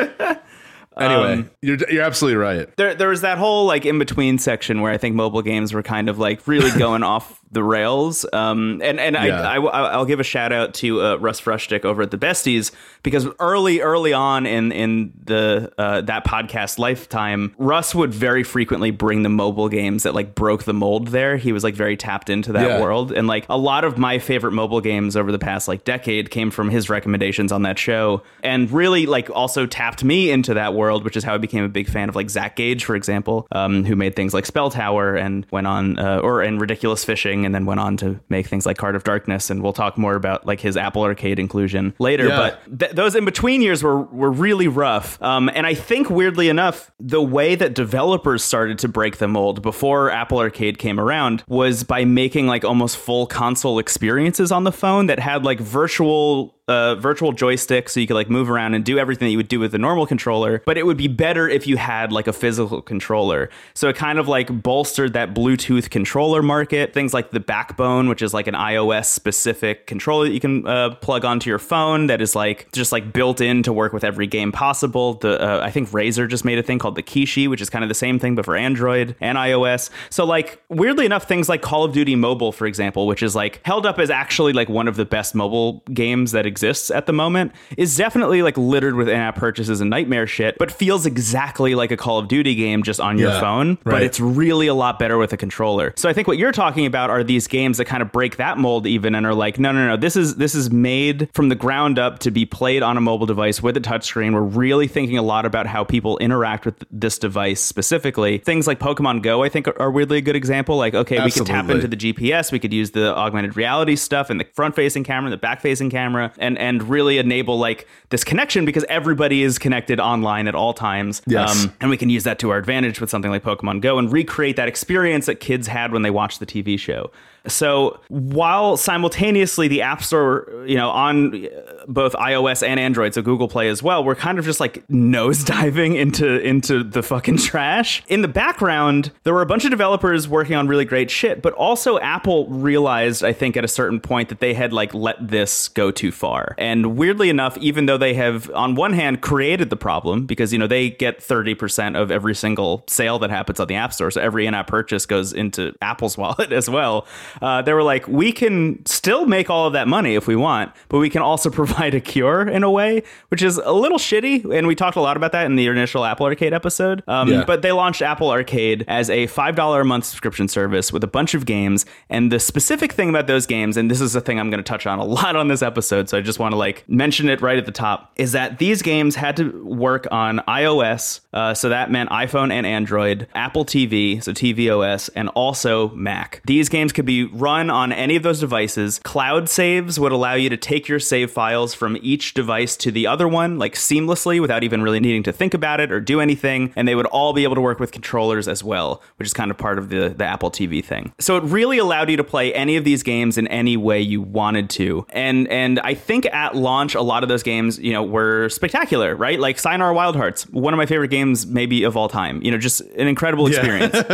Anyway, 0.99 1.33
Um, 1.33 1.51
you're 1.61 1.77
you're 1.91 2.01
absolutely 2.01 2.37
right. 2.37 2.75
there 2.75 2.95
there 2.95 3.09
was 3.09 3.21
that 3.21 3.37
whole 3.37 3.67
like 3.67 3.85
in 3.85 3.99
between 3.99 4.39
section 4.39 4.81
where 4.81 4.91
I 4.91 4.97
think 4.97 5.15
mobile 5.15 5.43
games 5.43 5.71
were 5.71 5.83
kind 5.83 6.09
of 6.09 6.17
like 6.17 6.47
really 6.47 6.71
going 6.79 7.03
off 7.03 7.39
the 7.51 7.63
rails. 7.63 8.25
Um, 8.33 8.81
and 8.83 8.99
and 8.99 9.15
Yeah. 9.15 9.41
I, 9.41 9.55
I 9.57 9.81
I'll 9.91 10.05
give 10.05 10.19
a 10.19 10.23
shout 10.23 10.51
out 10.51 10.73
to 10.75 11.01
uh, 11.01 11.15
Russ 11.15 11.39
Frushtick 11.39 11.85
over 11.85 12.01
at 12.01 12.11
the 12.11 12.17
Besties 12.17 12.71
because 13.03 13.27
early 13.39 13.79
early 13.81 14.11
on 14.13 14.45
in 14.45 14.71
in 14.71 15.13
the 15.23 15.71
uh, 15.77 16.01
that 16.01 16.25
podcast 16.25 16.77
lifetime, 16.79 17.53
Russ 17.57 17.95
would 17.95 18.13
very 18.13 18.43
frequently 18.43 18.91
bring 18.91 19.23
the 19.23 19.29
mobile 19.29 19.69
games 19.69 20.03
that 20.03 20.13
like 20.13 20.35
broke 20.35 20.63
the 20.63 20.73
mold. 20.73 21.07
There, 21.09 21.37
he 21.37 21.51
was 21.53 21.63
like 21.63 21.75
very 21.75 21.95
tapped 21.95 22.29
into 22.29 22.51
that 22.53 22.67
Yeah. 22.67 22.81
world, 22.81 23.11
and 23.11 23.27
like 23.27 23.45
a 23.49 23.57
lot 23.57 23.83
of 23.85 23.97
my 23.97 24.19
favorite 24.19 24.51
mobile 24.51 24.81
games 24.81 25.15
over 25.15 25.31
the 25.31 25.39
past 25.39 25.67
like 25.67 25.83
decade 25.85 26.29
came 26.31 26.51
from 26.51 26.69
his 26.69 26.89
recommendations 26.89 27.51
on 27.51 27.61
that 27.63 27.79
show, 27.79 28.23
and 28.43 28.69
really 28.71 29.05
like 29.05 29.29
also 29.29 29.65
tapped 29.65 30.03
me 30.03 30.29
into 30.31 30.53
that 30.55 30.73
world, 30.73 31.03
which 31.05 31.15
is 31.15 31.23
how 31.23 31.35
I 31.35 31.37
became 31.37 31.63
a 31.63 31.69
big 31.69 31.87
fan 31.87 32.09
of 32.09 32.15
like 32.15 32.29
Zach 32.29 32.55
Gage, 32.55 32.83
for 32.83 32.95
example, 32.95 33.47
um, 33.53 33.85
who 33.85 33.95
made 33.95 34.15
things 34.15 34.33
like 34.33 34.45
Spell 34.45 34.69
Tower 34.69 35.15
and 35.15 35.45
went 35.51 35.67
on 35.67 35.97
uh, 35.97 36.19
or 36.19 36.41
and 36.41 36.59
Ridiculous 36.59 37.05
Fishing, 37.05 37.36
and 37.45 37.53
then 37.53 37.65
went 37.65 37.79
on 37.79 37.97
to 37.97 38.19
make 38.29 38.47
things 38.47 38.65
like 38.65 38.77
Card 38.77 38.95
of 38.95 39.03
Darkness, 39.03 39.49
and 39.49 39.61
we'll 39.61 39.73
talk 39.73 39.97
more 39.97 40.15
about 40.15 40.45
like 40.45 40.59
his 40.59 40.77
Apple 40.77 41.03
Arcade 41.03 41.39
inclusion 41.39 41.93
later. 41.99 42.27
Yeah. 42.27 42.37
But 42.37 42.79
th- 42.79 42.91
those 42.93 43.15
in 43.15 43.25
between 43.25 43.61
years 43.61 43.83
were 43.83 44.01
were 44.01 44.31
really 44.31 44.67
rough. 44.67 45.21
Um, 45.21 45.49
and 45.53 45.65
I 45.65 45.73
think 45.73 46.09
weirdly 46.09 46.49
enough, 46.49 46.91
the 46.99 47.21
way 47.21 47.55
that 47.55 47.73
developers 47.73 48.43
started 48.43 48.79
to 48.79 48.87
break 48.87 49.17
the 49.17 49.27
mold 49.27 49.61
before 49.61 50.09
Apple 50.09 50.39
Arcade 50.39 50.77
came 50.77 50.99
around 50.99 51.43
was 51.47 51.83
by 51.83 52.05
making 52.05 52.47
like 52.47 52.63
almost 52.63 52.97
full 52.97 53.27
console 53.27 53.79
experiences 53.79 54.51
on 54.51 54.63
the 54.63 54.71
phone 54.71 55.07
that 55.07 55.19
had 55.19 55.43
like 55.43 55.59
virtual 55.59 56.56
uh, 56.67 56.95
virtual 56.95 57.31
joystick 57.31 57.87
so 57.87 57.99
you 57.99 58.07
could 58.07 58.15
like 58.15 58.29
move 58.29 58.49
around 58.49 58.73
and 58.73 58.83
do 58.83 58.99
everything 58.99 59.25
that 59.27 59.31
you 59.31 59.37
would 59.37 59.47
do 59.47 59.59
with 59.59 59.73
a 59.73 59.77
normal 59.77 60.05
controller, 60.05 60.61
but 60.65 60.77
it 60.77 60.85
would 60.85 60.97
be 60.97 61.07
better 61.07 61.47
if 61.47 61.65
you 61.65 61.77
had 61.77 62.11
like 62.11 62.27
a 62.27 62.33
physical 62.33 62.81
controller. 62.81 63.49
So 63.73 63.87
it 63.87 63.95
kind 63.95 64.19
of 64.19 64.27
like 64.27 64.61
bolstered 64.61 65.13
that 65.13 65.33
Bluetooth 65.33 65.89
controller 65.89 66.41
market. 66.41 66.93
Things 66.93 67.13
like 67.13 67.31
the 67.31 67.39
Backbone, 67.39 68.09
which 68.09 68.21
is 68.21 68.33
like 68.33 68.47
an 68.47 68.53
iOS 68.53 69.05
specific 69.05 69.87
controller 69.87 70.25
that 70.25 70.33
you 70.33 70.41
can 70.41 70.67
uh, 70.67 70.95
plug 70.95 71.23
onto 71.23 71.49
your 71.49 71.59
phone 71.59 72.07
that 72.07 72.21
is 72.21 72.35
like 72.35 72.69
just 72.73 72.91
like 72.91 73.13
built 73.13 73.39
in 73.39 73.63
to 73.63 73.71
work 73.71 73.93
with 73.93 74.03
every 74.03 74.27
game 74.27 74.51
possible. 74.51 75.13
The 75.13 75.41
uh, 75.41 75.63
I 75.63 75.71
think 75.71 75.89
Razer 75.89 76.27
just 76.27 76.43
made 76.43 76.57
a 76.57 76.63
thing 76.63 76.79
called 76.79 76.95
the 76.95 77.03
Kishi, 77.03 77.49
which 77.49 77.61
is 77.61 77.69
kind 77.69 77.83
of 77.83 77.89
the 77.89 77.95
same 77.95 78.19
thing 78.19 78.35
but 78.35 78.43
for 78.43 78.57
Android 78.57 79.15
and 79.21 79.37
iOS. 79.37 79.89
So 80.09 80.25
like 80.25 80.61
weirdly 80.67 81.05
enough, 81.05 81.29
things 81.29 81.47
like 81.47 81.61
Call 81.61 81.85
of 81.85 81.93
Duty 81.93 82.15
Mobile, 82.15 82.51
for 82.51 82.67
example, 82.67 83.07
which 83.07 83.23
is 83.23 83.35
like 83.35 83.61
held 83.65 83.85
up 83.85 83.99
as 83.99 84.09
actually 84.09 84.51
like 84.51 84.67
one 84.67 84.89
of 84.89 84.97
the 84.97 85.05
best 85.05 85.33
mobile 85.33 85.81
games 85.93 86.33
that 86.33 86.45
exists 86.45 86.56
at 86.63 87.05
the 87.05 87.13
moment, 87.13 87.51
is 87.77 87.95
definitely 87.95 88.41
like 88.41 88.57
littered 88.57 88.95
with 88.95 89.09
in-app 89.09 89.35
purchases 89.35 89.81
and 89.81 89.89
nightmare 89.89 90.27
shit, 90.27 90.57
but 90.57 90.71
feels 90.71 91.05
exactly 91.05 91.75
like 91.75 91.91
a 91.91 91.97
Call 91.97 92.19
of 92.19 92.27
Duty 92.27 92.55
game 92.55 92.83
just 92.83 92.99
on 92.99 93.17
your 93.17 93.31
Yeah, 93.31 93.39
phone. 93.39 93.77
But 93.83 94.03
it's 94.03 94.19
really 94.19 94.67
a 94.67 94.73
lot 94.73 94.99
better 94.99 95.17
with 95.17 95.33
a 95.33 95.37
controller. 95.37 95.93
So 95.95 96.09
I 96.09 96.13
think 96.13 96.27
what 96.27 96.37
you're 96.37 96.51
talking 96.51 96.85
about 96.85 97.09
are 97.09 97.23
these 97.23 97.47
games 97.47 97.77
that 97.77 97.85
kind 97.85 98.01
of 98.01 98.11
break 98.11 98.37
that 98.37 98.57
mold 98.57 98.87
even 98.87 99.15
and 99.15 99.25
are 99.25 99.33
like, 99.33 99.59
no, 99.59 99.71
no, 99.71 99.87
no, 99.87 99.97
this 99.97 100.15
is 100.15 100.35
this 100.35 100.55
is 100.55 100.71
made 100.71 101.29
from 101.33 101.49
the 101.49 101.55
ground 101.55 101.99
up 101.99 102.19
to 102.19 102.31
be 102.31 102.45
played 102.45 102.83
on 102.83 102.97
a 102.97 103.01
mobile 103.01 103.25
device 103.25 103.61
with 103.61 103.77
a 103.77 103.81
touchscreen. 103.81 104.33
We're 104.33 104.41
really 104.41 104.87
thinking 104.87 105.17
a 105.17 105.21
lot 105.21 105.45
about 105.45 105.67
how 105.67 105.83
people 105.83 106.17
interact 106.19 106.65
with 106.65 106.83
this 106.91 107.17
device 107.17 107.61
specifically. 107.61 108.37
Things 108.39 108.67
like 108.67 108.79
Pokemon 108.79 109.21
Go, 109.23 109.43
I 109.43 109.49
think, 109.49 109.67
are, 109.79 109.91
weirdly 109.91 110.17
a 110.17 110.21
good 110.21 110.35
example. 110.35 110.77
Like, 110.77 110.93
okay, 110.93 111.23
we 111.23 111.31
could 111.31 111.45
tap 111.45 111.69
into 111.69 111.87
the 111.87 111.97
GPS, 111.97 112.51
we 112.51 112.59
could 112.59 112.73
use 112.73 112.91
the 112.91 113.15
augmented 113.15 113.55
reality 113.55 113.95
stuff 113.95 114.29
and 114.29 114.39
the 114.39 114.45
front 114.53 114.75
facing 114.75 115.03
camera, 115.03 115.27
and 115.27 115.33
the 115.33 115.37
back 115.37 115.61
facing 115.61 115.89
camera, 115.89 116.31
and 116.47 116.57
and 116.57 116.83
really 116.89 117.17
enable 117.17 117.59
like 117.59 117.87
this 118.09 118.23
connection 118.23 118.65
because 118.65 118.85
everybody 118.89 119.43
is 119.43 119.59
connected 119.59 119.99
online 119.99 120.47
at 120.47 120.55
all 120.55 120.73
times. 120.73 121.21
Um, 121.65 121.73
and 121.81 121.89
we 121.89 121.97
can 121.97 122.09
use 122.09 122.23
that 122.23 122.39
to 122.39 122.49
our 122.49 122.57
advantage 122.57 122.99
with 123.01 123.09
something 123.09 123.29
like 123.29 123.43
Pokemon 123.43 123.81
Go 123.81 123.99
and 123.99 124.11
recreate 124.11 124.55
that 124.55 124.67
experience 124.67 125.25
that 125.27 125.35
kids 125.39 125.67
had 125.67 125.91
when 125.91 126.01
they 126.01 126.09
watched 126.09 126.39
the 126.39 126.45
TV 126.45 126.79
show. 126.79 127.11
So 127.47 127.99
while 128.09 128.77
simultaneously 128.77 129.67
the 129.67 129.81
App 129.81 130.03
Store, 130.03 130.63
you 130.65 130.75
know, 130.75 130.89
on 130.89 131.45
uh, 131.45 131.49
both 131.87 132.13
iOS 132.13 132.65
and 132.65 132.79
Android, 132.79 133.13
so 133.13 133.21
Google 133.21 133.47
Play 133.47 133.69
as 133.69 133.81
well, 133.81 134.03
we're 134.03 134.15
kind 134.15 134.39
of 134.39 134.45
just 134.45 134.59
like 134.59 134.87
nose 134.89 135.43
diving 135.43 135.95
into 135.95 136.39
into 136.41 136.83
the 136.83 137.03
fucking 137.03 137.37
trash. 137.37 138.03
In 138.07 138.21
the 138.21 138.27
background, 138.27 139.11
there 139.23 139.33
were 139.33 139.41
a 139.41 139.45
bunch 139.45 139.65
of 139.65 139.71
developers 139.71 140.27
working 140.27 140.55
on 140.55 140.67
really 140.67 140.85
great 140.85 141.09
shit, 141.09 141.41
but 141.41 141.53
also 141.53 141.99
Apple 141.99 142.47
realized, 142.47 143.23
I 143.23 143.33
think, 143.33 143.57
at 143.57 143.63
a 143.63 143.67
certain 143.67 143.99
point 143.99 144.29
that 144.29 144.39
they 144.39 144.53
had 144.53 144.73
like 144.73 144.93
let 144.93 145.15
this 145.27 145.67
go 145.69 145.91
too 145.91 146.11
far. 146.11 146.55
And 146.57 146.97
weirdly 146.97 147.29
enough, 147.29 147.57
even 147.57 147.85
though 147.85 147.97
they 147.97 148.13
have 148.13 148.49
on 148.51 148.75
one 148.75 148.93
hand 148.93 149.21
created 149.21 149.69
the 149.69 149.77
problem 149.77 150.25
because 150.25 150.51
you 150.53 150.59
know 150.59 150.67
they 150.67 150.89
get 150.89 151.19
30% 151.19 151.99
of 151.99 152.11
every 152.11 152.35
single 152.35 152.83
sale 152.87 153.19
that 153.19 153.29
happens 153.29 153.59
on 153.59 153.67
the 153.67 153.75
App 153.75 153.93
Store, 153.93 154.11
so 154.11 154.21
every 154.21 154.45
in-app 154.45 154.67
purchase 154.67 155.05
goes 155.05 155.33
into 155.33 155.73
Apple's 155.81 156.17
wallet 156.17 156.51
as 156.51 156.69
well. 156.69 157.05
Uh, 157.41 157.61
they 157.61 157.73
were 157.73 157.83
like, 157.83 158.07
we 158.07 158.31
can 158.31 158.85
still 158.85 159.25
make 159.25 159.49
all 159.49 159.67
of 159.67 159.73
that 159.73 159.87
money 159.87 160.15
if 160.15 160.27
we 160.27 160.35
want, 160.35 160.71
but 160.89 160.99
we 160.99 161.09
can 161.09 161.21
also 161.21 161.49
provide 161.61 161.93
a 161.95 162.01
cure 162.01 162.47
in 162.47 162.63
a 162.63 162.71
way, 162.71 163.03
which 163.29 163.41
is 163.41 163.57
a 163.57 163.71
little 163.71 163.97
shitty. 163.97 164.55
And 164.57 164.67
we 164.67 164.75
talked 164.75 164.97
a 164.97 165.01
lot 165.01 165.17
about 165.17 165.31
that 165.31 165.45
in 165.45 165.55
the 165.55 165.67
initial 165.67 166.05
Apple 166.05 166.25
Arcade 166.25 166.53
episode. 166.53 167.03
Um, 167.07 167.27
Yeah. 167.29 167.43
But 167.45 167.61
they 167.61 167.71
launched 167.71 168.01
Apple 168.01 168.29
Arcade 168.29 168.85
as 168.87 169.09
a 169.09 169.27
$5 169.27 169.81
a 169.81 169.83
month 169.83 170.05
subscription 170.05 170.47
service 170.47 170.91
with 170.91 171.03
a 171.03 171.07
bunch 171.07 171.33
of 171.33 171.45
games. 171.45 171.85
And 172.09 172.31
the 172.31 172.39
specific 172.39 172.93
thing 172.93 173.09
about 173.09 173.27
those 173.27 173.45
games, 173.45 173.77
and 173.77 173.89
this 173.91 174.01
is 174.01 174.15
a 174.15 174.21
thing 174.21 174.39
I'm 174.39 174.49
going 174.49 174.63
to 174.63 174.67
touch 174.67 174.87
on 174.87 174.99
a 174.99 175.03
lot 175.17 175.35
on 175.35 175.47
this 175.47 175.61
episode, 175.61 176.09
so 176.09 176.17
I 176.17 176.21
just 176.21 176.39
want 176.39 176.53
to 176.53 176.57
like 176.57 176.83
mention 176.89 177.29
it 177.29 177.41
right 177.41 177.57
at 177.57 177.65
the 177.65 177.71
top, 177.71 178.11
is 178.15 178.31
that 178.31 178.59
these 178.59 178.81
games 178.81 179.15
had 179.15 179.35
to 179.37 179.63
work 179.65 180.07
on 180.11 180.39
iOS. 180.47 181.21
Uh, 181.33 181.53
so 181.53 181.69
that 181.69 181.91
meant 181.91 182.09
iPhone 182.09 182.51
and 182.51 182.65
Android, 182.65 183.27
Apple 183.35 183.65
TV, 183.65 184.23
so 184.23 184.31
tvOS, 184.33 185.09
and 185.15 185.29
also 185.29 185.89
Mac. 185.89 186.41
These 186.45 186.69
games 186.69 186.91
could 186.93 187.05
be 187.05 187.16
run 187.25 187.69
on 187.69 187.91
any 187.91 188.15
of 188.15 188.23
those 188.23 188.39
devices. 188.39 188.99
Cloud 189.03 189.49
saves 189.49 189.99
would 189.99 190.11
allow 190.11 190.33
you 190.33 190.49
to 190.49 190.57
take 190.57 190.87
your 190.87 190.99
save 190.99 191.31
files 191.31 191.73
from 191.73 191.97
each 192.01 192.33
device 192.33 192.75
to 192.77 192.91
the 192.91 193.07
other 193.07 193.27
one, 193.27 193.57
like 193.57 193.75
seamlessly 193.75 194.41
without 194.41 194.63
even 194.63 194.81
really 194.81 194.99
needing 194.99 195.23
to 195.23 195.31
think 195.31 195.53
about 195.53 195.79
it 195.79 195.91
or 195.91 195.99
do 195.99 196.21
anything. 196.21 196.73
And 196.75 196.87
they 196.87 196.95
would 196.95 197.05
all 197.07 197.33
be 197.33 197.43
able 197.43 197.55
to 197.55 197.61
work 197.61 197.79
with 197.79 197.91
controllers 197.91 198.47
as 198.47 198.63
well, 198.63 199.01
which 199.17 199.27
is 199.27 199.33
kind 199.33 199.51
of 199.51 199.57
part 199.57 199.77
of 199.77 199.89
the, 199.89 200.09
the 200.09 200.25
Apple 200.25 200.51
TV 200.51 200.83
thing. 200.83 201.13
So 201.19 201.37
it 201.37 201.43
really 201.43 201.77
allowed 201.77 202.09
you 202.09 202.17
to 202.17 202.23
play 202.23 202.53
any 202.53 202.75
of 202.77 202.83
these 202.83 203.03
games 203.03 203.37
in 203.37 203.47
any 203.47 203.77
way 203.77 204.01
you 204.01 204.21
wanted 204.21 204.69
to. 204.71 205.05
And 205.09 205.47
and 205.47 205.79
I 205.79 205.93
think 205.93 206.25
at 206.27 206.55
launch, 206.55 206.95
a 206.95 207.01
lot 207.01 207.23
of 207.23 207.29
those 207.29 207.43
games, 207.43 207.79
you 207.79 207.93
know, 207.93 208.03
were 208.03 208.49
spectacular, 208.49 209.15
right? 209.15 209.39
Like 209.39 209.59
Sayonara 209.59 209.93
Wild 209.93 210.15
Hearts, 210.15 210.47
one 210.49 210.73
of 210.73 210.77
my 210.77 210.85
favorite 210.85 211.09
games 211.09 211.45
maybe 211.45 211.83
of 211.83 211.97
all 211.97 212.09
time. 212.09 212.41
You 212.41 212.51
know, 212.51 212.57
just 212.57 212.81
an 212.81 213.07
incredible 213.07 213.47
experience. 213.47 213.95